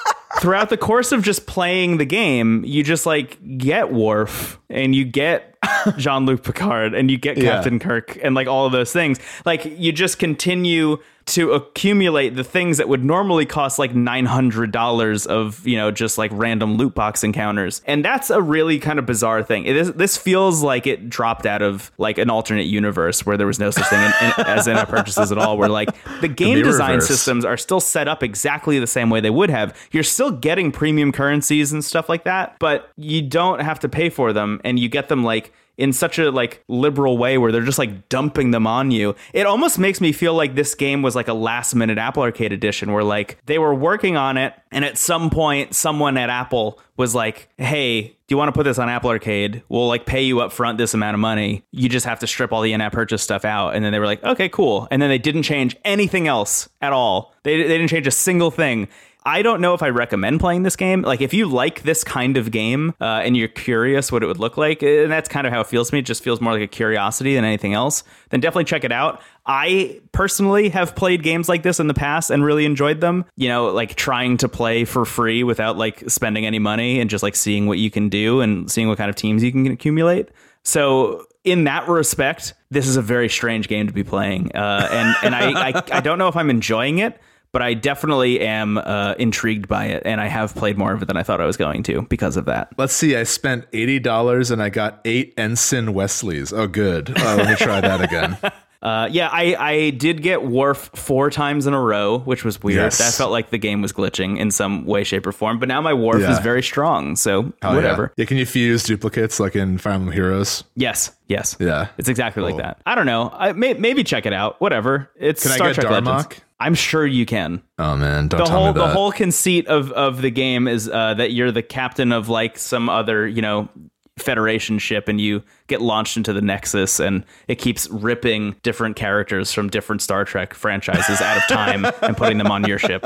throughout 0.44 0.68
the 0.68 0.76
course 0.76 1.10
of 1.10 1.22
just 1.22 1.46
playing 1.46 1.96
the 1.96 2.04
game, 2.04 2.62
you 2.66 2.84
just 2.84 3.06
like 3.06 3.38
get 3.56 3.90
Worf 3.90 4.60
and 4.68 4.94
you 4.94 5.06
get 5.06 5.53
Jean 5.96 6.26
Luc 6.26 6.42
Picard 6.42 6.94
and 6.94 7.10
you 7.10 7.18
get 7.18 7.36
Yeah. 7.36 7.50
Captain 7.50 7.78
Kirk 7.78 8.18
and 8.22 8.34
like 8.34 8.46
all 8.46 8.66
of 8.66 8.72
those 8.72 8.92
things. 8.92 9.18
Like 9.44 9.64
you 9.64 9.92
just 9.92 10.18
continue 10.18 10.98
to 11.26 11.52
accumulate 11.52 12.36
the 12.36 12.44
things 12.44 12.76
that 12.76 12.86
would 12.86 13.02
normally 13.02 13.46
cost 13.46 13.78
like 13.78 13.94
$900 13.94 15.26
of, 15.26 15.66
you 15.66 15.76
know, 15.76 15.90
just 15.90 16.18
like 16.18 16.30
random 16.34 16.76
loot 16.76 16.94
box 16.94 17.24
encounters. 17.24 17.80
And 17.86 18.04
that's 18.04 18.28
a 18.28 18.42
really 18.42 18.78
kind 18.78 18.98
of 18.98 19.06
bizarre 19.06 19.42
thing. 19.42 19.64
It 19.64 19.74
is, 19.74 19.92
this 19.94 20.18
feels 20.18 20.62
like 20.62 20.86
it 20.86 21.08
dropped 21.08 21.46
out 21.46 21.62
of 21.62 21.90
like 21.96 22.18
an 22.18 22.28
alternate 22.28 22.66
universe 22.66 23.24
where 23.24 23.38
there 23.38 23.46
was 23.46 23.58
no 23.58 23.70
such 23.70 23.88
thing 23.88 24.00
in, 24.00 24.12
in, 24.22 24.32
as 24.46 24.66
in-app 24.66 24.90
purchases 24.90 25.32
at 25.32 25.38
all, 25.38 25.56
where 25.56 25.70
like 25.70 25.88
the 26.20 26.28
game 26.28 26.56
be 26.56 26.62
design 26.62 26.90
reversed. 26.90 27.08
system 27.08 27.24
systems 27.24 27.44
are 27.46 27.56
still 27.56 27.80
set 27.80 28.06
up 28.06 28.22
exactly 28.22 28.78
the 28.78 28.86
same 28.86 29.08
way 29.08 29.18
they 29.18 29.30
would 29.30 29.48
have. 29.48 29.74
You're 29.92 30.02
still 30.02 30.30
getting 30.30 30.70
premium 30.70 31.10
currencies 31.10 31.72
and 31.72 31.82
stuff 31.82 32.06
like 32.06 32.24
that, 32.24 32.56
but 32.58 32.90
you 32.98 33.22
don't 33.22 33.60
have 33.60 33.80
to 33.80 33.88
pay 33.88 34.10
for 34.10 34.34
them 34.34 34.60
and 34.62 34.78
you 34.78 34.90
get 34.90 35.08
them 35.08 35.24
like 35.24 35.53
in 35.76 35.92
such 35.92 36.18
a 36.18 36.30
like 36.30 36.62
liberal 36.68 37.18
way 37.18 37.38
where 37.38 37.50
they're 37.52 37.62
just 37.62 37.78
like 37.78 38.08
dumping 38.08 38.50
them 38.50 38.66
on 38.66 38.90
you. 38.90 39.14
It 39.32 39.46
almost 39.46 39.78
makes 39.78 40.00
me 40.00 40.12
feel 40.12 40.34
like 40.34 40.54
this 40.54 40.74
game 40.74 41.02
was 41.02 41.16
like 41.16 41.28
a 41.28 41.34
last 41.34 41.74
minute 41.74 41.98
Apple 41.98 42.22
Arcade 42.22 42.52
edition 42.52 42.92
where 42.92 43.04
like 43.04 43.38
they 43.46 43.58
were 43.58 43.74
working 43.74 44.16
on 44.16 44.36
it 44.36 44.54
and 44.70 44.84
at 44.84 44.98
some 44.98 45.30
point 45.30 45.74
someone 45.74 46.16
at 46.16 46.30
Apple 46.30 46.80
was 46.96 47.14
like, 47.14 47.48
"Hey, 47.58 48.02
do 48.02 48.14
you 48.28 48.36
want 48.36 48.48
to 48.48 48.52
put 48.52 48.62
this 48.64 48.78
on 48.78 48.88
Apple 48.88 49.10
Arcade? 49.10 49.62
We'll 49.68 49.88
like 49.88 50.06
pay 50.06 50.22
you 50.22 50.40
up 50.40 50.52
front 50.52 50.78
this 50.78 50.94
amount 50.94 51.14
of 51.14 51.20
money. 51.20 51.64
You 51.72 51.88
just 51.88 52.06
have 52.06 52.20
to 52.20 52.26
strip 52.26 52.52
all 52.52 52.62
the 52.62 52.72
in-app 52.72 52.92
purchase 52.92 53.22
stuff 53.22 53.44
out." 53.44 53.74
And 53.74 53.84
then 53.84 53.92
they 53.92 53.98
were 53.98 54.06
like, 54.06 54.22
"Okay, 54.22 54.48
cool." 54.48 54.86
And 54.90 55.02
then 55.02 55.08
they 55.08 55.18
didn't 55.18 55.42
change 55.42 55.76
anything 55.84 56.28
else 56.28 56.68
at 56.80 56.92
all. 56.92 57.34
They 57.42 57.56
they 57.56 57.76
didn't 57.78 57.88
change 57.88 58.06
a 58.06 58.12
single 58.12 58.50
thing. 58.50 58.88
I 59.26 59.42
don't 59.42 59.60
know 59.60 59.72
if 59.72 59.82
I 59.82 59.88
recommend 59.88 60.40
playing 60.40 60.64
this 60.64 60.76
game. 60.76 61.02
Like, 61.02 61.20
if 61.22 61.32
you 61.32 61.46
like 61.46 61.82
this 61.82 62.04
kind 62.04 62.36
of 62.36 62.50
game 62.50 62.94
uh, 63.00 63.22
and 63.24 63.36
you're 63.36 63.48
curious 63.48 64.12
what 64.12 64.22
it 64.22 64.26
would 64.26 64.38
look 64.38 64.56
like, 64.58 64.82
and 64.82 65.10
that's 65.10 65.28
kind 65.28 65.46
of 65.46 65.52
how 65.52 65.60
it 65.60 65.66
feels 65.66 65.88
to 65.88 65.94
me, 65.94 66.00
it 66.00 66.06
just 66.06 66.22
feels 66.22 66.40
more 66.42 66.52
like 66.52 66.62
a 66.62 66.66
curiosity 66.66 67.34
than 67.34 67.44
anything 67.44 67.72
else, 67.72 68.04
then 68.28 68.40
definitely 68.40 68.64
check 68.64 68.84
it 68.84 68.92
out. 68.92 69.22
I 69.46 70.00
personally 70.12 70.68
have 70.70 70.94
played 70.94 71.22
games 71.22 71.48
like 71.48 71.62
this 71.62 71.80
in 71.80 71.86
the 71.86 71.94
past 71.94 72.30
and 72.30 72.44
really 72.44 72.66
enjoyed 72.66 73.00
them. 73.00 73.24
You 73.36 73.48
know, 73.48 73.68
like 73.68 73.94
trying 73.94 74.36
to 74.38 74.48
play 74.48 74.84
for 74.84 75.04
free 75.04 75.42
without 75.42 75.78
like 75.78 76.08
spending 76.10 76.44
any 76.44 76.58
money 76.58 77.00
and 77.00 77.08
just 77.08 77.22
like 77.22 77.34
seeing 77.34 77.66
what 77.66 77.78
you 77.78 77.90
can 77.90 78.08
do 78.08 78.40
and 78.40 78.70
seeing 78.70 78.88
what 78.88 78.98
kind 78.98 79.08
of 79.08 79.16
teams 79.16 79.42
you 79.42 79.52
can 79.52 79.66
accumulate. 79.66 80.28
So 80.64 81.26
in 81.44 81.64
that 81.64 81.88
respect, 81.88 82.54
this 82.70 82.86
is 82.86 82.96
a 82.96 83.02
very 83.02 83.28
strange 83.28 83.68
game 83.68 83.86
to 83.86 83.92
be 83.92 84.02
playing, 84.02 84.54
uh, 84.54 84.88
and 84.90 85.16
and 85.22 85.34
I, 85.34 85.68
I 85.68 85.82
I 85.92 86.00
don't 86.00 86.18
know 86.18 86.28
if 86.28 86.36
I'm 86.36 86.48
enjoying 86.48 86.98
it, 86.98 87.20
but 87.54 87.62
I 87.62 87.72
definitely 87.72 88.40
am 88.40 88.76
uh, 88.76 89.14
intrigued 89.18 89.68
by 89.68 89.86
it, 89.86 90.02
and 90.04 90.20
I 90.20 90.26
have 90.26 90.54
played 90.54 90.76
more 90.76 90.92
of 90.92 91.00
it 91.00 91.06
than 91.06 91.16
I 91.16 91.22
thought 91.22 91.40
I 91.40 91.46
was 91.46 91.56
going 91.56 91.82
to 91.84 92.02
because 92.02 92.36
of 92.36 92.44
that. 92.46 92.74
Let's 92.76 92.92
see. 92.92 93.16
I 93.16 93.22
spent 93.22 93.64
eighty 93.72 93.98
dollars 94.00 94.50
and 94.50 94.60
I 94.62 94.68
got 94.68 95.00
eight 95.06 95.32
Ensign 95.38 95.94
Wesleys. 95.94 96.52
Oh, 96.52 96.66
good. 96.66 97.10
Uh, 97.16 97.36
let 97.36 97.48
me 97.48 97.54
try 97.56 97.80
that 97.80 98.02
again. 98.02 98.36
Uh, 98.84 99.08
yeah, 99.10 99.30
I, 99.32 99.56
I 99.58 99.90
did 99.90 100.20
get 100.20 100.42
Worf 100.44 100.90
four 100.94 101.30
times 101.30 101.66
in 101.66 101.72
a 101.72 101.80
row, 101.80 102.18
which 102.18 102.44
was 102.44 102.62
weird. 102.62 102.76
Yes. 102.76 102.98
That 102.98 103.14
felt 103.14 103.30
like 103.30 103.48
the 103.48 103.56
game 103.56 103.80
was 103.80 103.94
glitching 103.94 104.38
in 104.38 104.50
some 104.50 104.84
way, 104.84 105.04
shape, 105.04 105.26
or 105.26 105.32
form. 105.32 105.58
But 105.58 105.68
now 105.68 105.80
my 105.80 105.94
Worf 105.94 106.20
Yeah. 106.20 106.32
is 106.32 106.38
very 106.40 106.62
strong, 106.62 107.16
so 107.16 107.50
Oh, 107.62 107.74
whatever. 107.74 108.12
Yeah. 108.18 108.22
yeah. 108.22 108.24
Can 108.26 108.36
you 108.36 108.44
fuse 108.44 108.82
duplicates 108.82 109.40
like 109.40 109.56
in 109.56 109.78
Fire 109.78 109.94
Emblem 109.94 110.12
Heroes? 110.12 110.64
Yes, 110.76 111.12
yes. 111.28 111.56
Yeah. 111.58 111.88
It's 111.96 112.10
exactly 112.10 112.42
like 112.42 112.58
that. 112.58 112.78
I 112.84 112.94
don't 112.94 113.06
know. 113.06 113.30
I 113.34 113.52
may, 113.54 113.72
maybe 113.72 114.04
check 114.04 114.26
it 114.26 114.34
out. 114.34 114.60
Whatever. 114.60 115.08
It's 115.18 115.44
Can 115.44 115.52
I 115.52 115.56
Star 115.56 115.68
get 115.68 115.74
Trek 115.76 116.04
Legends. 116.04 116.40
I'm 116.60 116.74
sure 116.74 117.06
you 117.06 117.26
can. 117.26 117.62
Oh 117.78 117.96
man, 117.96 118.28
don't 118.28 118.38
the 118.38 118.44
tell 118.44 118.58
whole 118.58 118.66
me 118.68 118.72
that. 118.72 118.86
the 118.86 118.92
whole 118.92 119.12
conceit 119.12 119.66
of 119.66 119.90
of 119.92 120.22
the 120.22 120.30
game 120.30 120.68
is 120.68 120.88
uh, 120.88 121.14
that 121.14 121.32
you're 121.32 121.52
the 121.52 121.62
captain 121.62 122.12
of 122.12 122.28
like 122.28 122.58
some 122.58 122.88
other 122.88 123.26
you 123.26 123.42
know 123.42 123.68
federation 124.16 124.78
ship 124.78 125.08
and 125.08 125.20
you 125.20 125.42
get 125.66 125.80
launched 125.82 126.16
into 126.16 126.32
the 126.32 126.40
nexus 126.40 127.00
and 127.00 127.24
it 127.48 127.56
keeps 127.56 127.90
ripping 127.90 128.54
different 128.62 128.94
characters 128.94 129.52
from 129.52 129.68
different 129.68 130.00
star 130.00 130.24
trek 130.24 130.54
franchises 130.54 131.20
out 131.20 131.36
of 131.36 131.42
time 131.48 131.84
and 132.02 132.16
putting 132.16 132.38
them 132.38 132.46
on 132.46 132.64
your 132.64 132.78
ship 132.78 133.04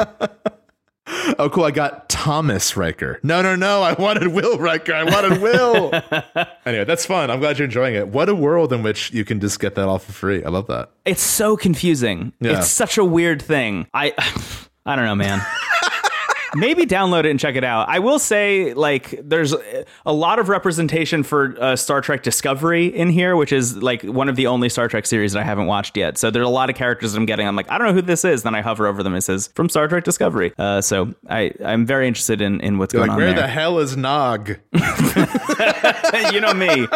oh, 1.39 1.49
cool. 1.53 1.65
I 1.65 1.71
got 1.71 2.09
Thomas 2.09 2.77
Riker. 2.77 3.19
No, 3.23 3.41
no, 3.43 3.57
no. 3.57 3.83
I 3.83 3.95
wanted 3.95 4.29
Will 4.29 4.59
Riker. 4.59 4.93
I 4.95 5.05
wanted 5.05 5.41
Will. 5.41 5.91
anyway, 6.67 6.85
that's 6.85 7.07
fun. 7.07 7.31
I'm 7.31 7.41
glad 7.41 7.59
you're 7.59 7.65
enjoying 7.67 7.95
it. 7.95 8.09
What 8.09 8.29
a 8.29 8.35
world 8.35 8.73
in 8.73 8.83
which 8.83 9.13
you 9.13 9.25
can 9.25 9.41
just 9.41 9.59
get 9.61 9.75
that 9.77 9.87
all 9.89 9.99
for 9.99 10.13
free. 10.13 10.45
I 10.45 10.49
love 10.49 10.67
that. 10.67 10.91
it's 11.05 11.23
so 11.23 11.57
confusing 11.57 12.33
Yeah. 12.41 12.59
it's 12.59 12.69
such 12.71 12.99
a 12.99 13.05
weird 13.05 13.41
thing 13.41 13.87
i 13.95 14.13
i 14.87 14.97
don't 14.97 15.05
know 15.07 15.15
man 15.15 15.41
maybe 16.55 16.84
download 16.86 17.20
it 17.20 17.26
and 17.26 17.38
check 17.40 17.55
it 17.57 17.64
out 17.64 17.88
i 17.88 17.99
will 17.99 18.18
say 18.18 18.72
like 18.74 19.18
there's 19.22 19.55
a 20.07 20.12
lot 20.12 20.38
of 20.38 20.49
representation 20.49 21.22
for 21.22 21.55
uh, 21.61 21.76
star 21.76 22.01
trek 22.01 22.22
discovery 22.22 22.86
in 22.86 23.11
here 23.11 23.36
which 23.36 23.53
is 23.53 23.76
like 23.82 24.03
one 24.03 24.28
of 24.28 24.36
the 24.36 24.46
only 24.46 24.68
star 24.68 24.88
trek 24.88 25.07
series 25.07 25.32
that 25.32 25.40
i 25.40 25.44
haven't 25.44 25.66
watched 25.66 25.96
yet 25.96 26.16
so 26.18 26.30
there's 26.30 26.46
a 26.46 26.51
lot 26.51 26.70
of 26.70 26.76
characters 26.76 27.12
that 27.12 27.18
i'm 27.18 27.26
getting 27.26 27.46
i'm 27.46 27.57
like 27.57 27.70
i 27.70 27.76
don't 27.78 27.86
know 27.88 27.92
who 27.94 28.03
this 28.03 28.24
is 28.24 28.42
then 28.42 28.55
i 28.55 28.61
hover 28.61 28.86
over 28.86 29.03
them 29.03 29.12
and 29.12 29.18
it 29.18 29.24
says 29.24 29.49
from 29.55 29.68
star 29.68 29.88
trek 29.88 30.05
discovery 30.05 30.53
uh, 30.59 30.80
so 30.80 31.12
i 31.28 31.51
i'm 31.64 31.84
very 31.86 32.07
interested 32.09 32.40
in 32.40 32.61
in 32.61 32.78
what's 32.78 32.92
going 32.92 33.03
Like, 33.09 33.11
on 33.12 33.16
where 33.18 33.32
there 33.32 33.42
the 33.42 33.49
hell 33.49 33.78
is 33.78 33.96
Nog? 33.96 34.49
you 36.32 36.40
know 36.40 36.55
me 36.55 36.86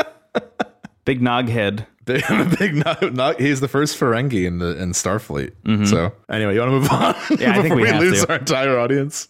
big 1.04 1.20
nog 1.22 1.48
head 1.48 1.86
Big, 2.04 2.24
big 2.58 2.74
Nog, 2.74 3.12
Nog. 3.12 3.38
He's 3.38 3.60
the 3.60 3.68
first 3.68 3.96
Ferengi 3.96 4.44
in 4.44 4.58
the 4.58 4.76
in 4.82 4.90
Starfleet. 4.90 5.52
So 5.86 6.10
anyway, 6.28 6.54
you 6.54 6.58
want 6.58 6.70
to 6.72 6.78
move 6.80 6.90
on? 6.90 7.14
Mm-hmm. 7.14 7.40
Yeah, 7.40 7.50
I 7.50 7.62
think 7.62 7.62
before 7.62 7.76
we 7.76 7.82
we, 7.84 7.92
lose 7.92 8.24
to. 8.24 8.32
our 8.32 8.38
entire 8.40 8.76
audience. 8.76 9.28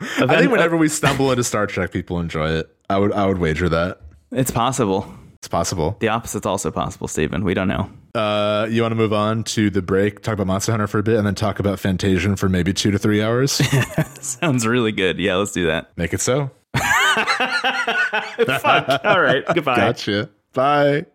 I 0.00 0.38
think 0.38 0.50
whenever 0.52 0.76
we 0.76 0.88
stumble 0.88 1.30
into 1.30 1.44
Star 1.44 1.66
Trek, 1.66 1.92
people 1.92 2.20
enjoy 2.20 2.50
it. 2.50 2.74
I 2.90 2.98
would 2.98 3.12
I 3.12 3.26
would 3.26 3.38
wager 3.38 3.68
that 3.68 4.00
it's 4.32 4.50
possible 4.50 5.06
it's 5.38 5.48
possible. 5.48 5.96
the 6.00 6.08
opposite's 6.08 6.46
also 6.46 6.70
possible 6.70 7.06
Stephen. 7.08 7.44
we 7.44 7.54
don't 7.54 7.68
know 7.68 7.90
Uh, 8.14 8.66
you 8.70 8.82
want 8.82 8.92
to 8.92 8.96
move 8.96 9.12
on 9.12 9.44
to 9.44 9.70
the 9.70 9.82
break, 9.82 10.22
talk 10.22 10.34
about 10.34 10.46
Monster 10.46 10.72
Hunter 10.72 10.86
for 10.88 10.98
a 10.98 11.02
bit, 11.02 11.16
and 11.16 11.26
then 11.26 11.34
talk 11.34 11.58
about 11.60 11.78
Fantasian 11.78 12.38
for 12.38 12.48
maybe 12.48 12.72
two 12.72 12.90
to 12.90 12.98
three 12.98 13.22
hours. 13.22 13.52
Sounds 14.20 14.66
really 14.66 14.92
good. 14.92 15.18
Yeah, 15.20 15.36
let's 15.36 15.52
do 15.52 15.66
that. 15.66 15.90
Make 15.96 16.12
it 16.14 16.20
so. 16.20 16.50
Fuck. 16.76 17.28
All 19.04 19.20
right. 19.20 19.44
Goodbye. 19.54 19.76
Gotcha. 19.76 20.28
Bye. 20.52 21.06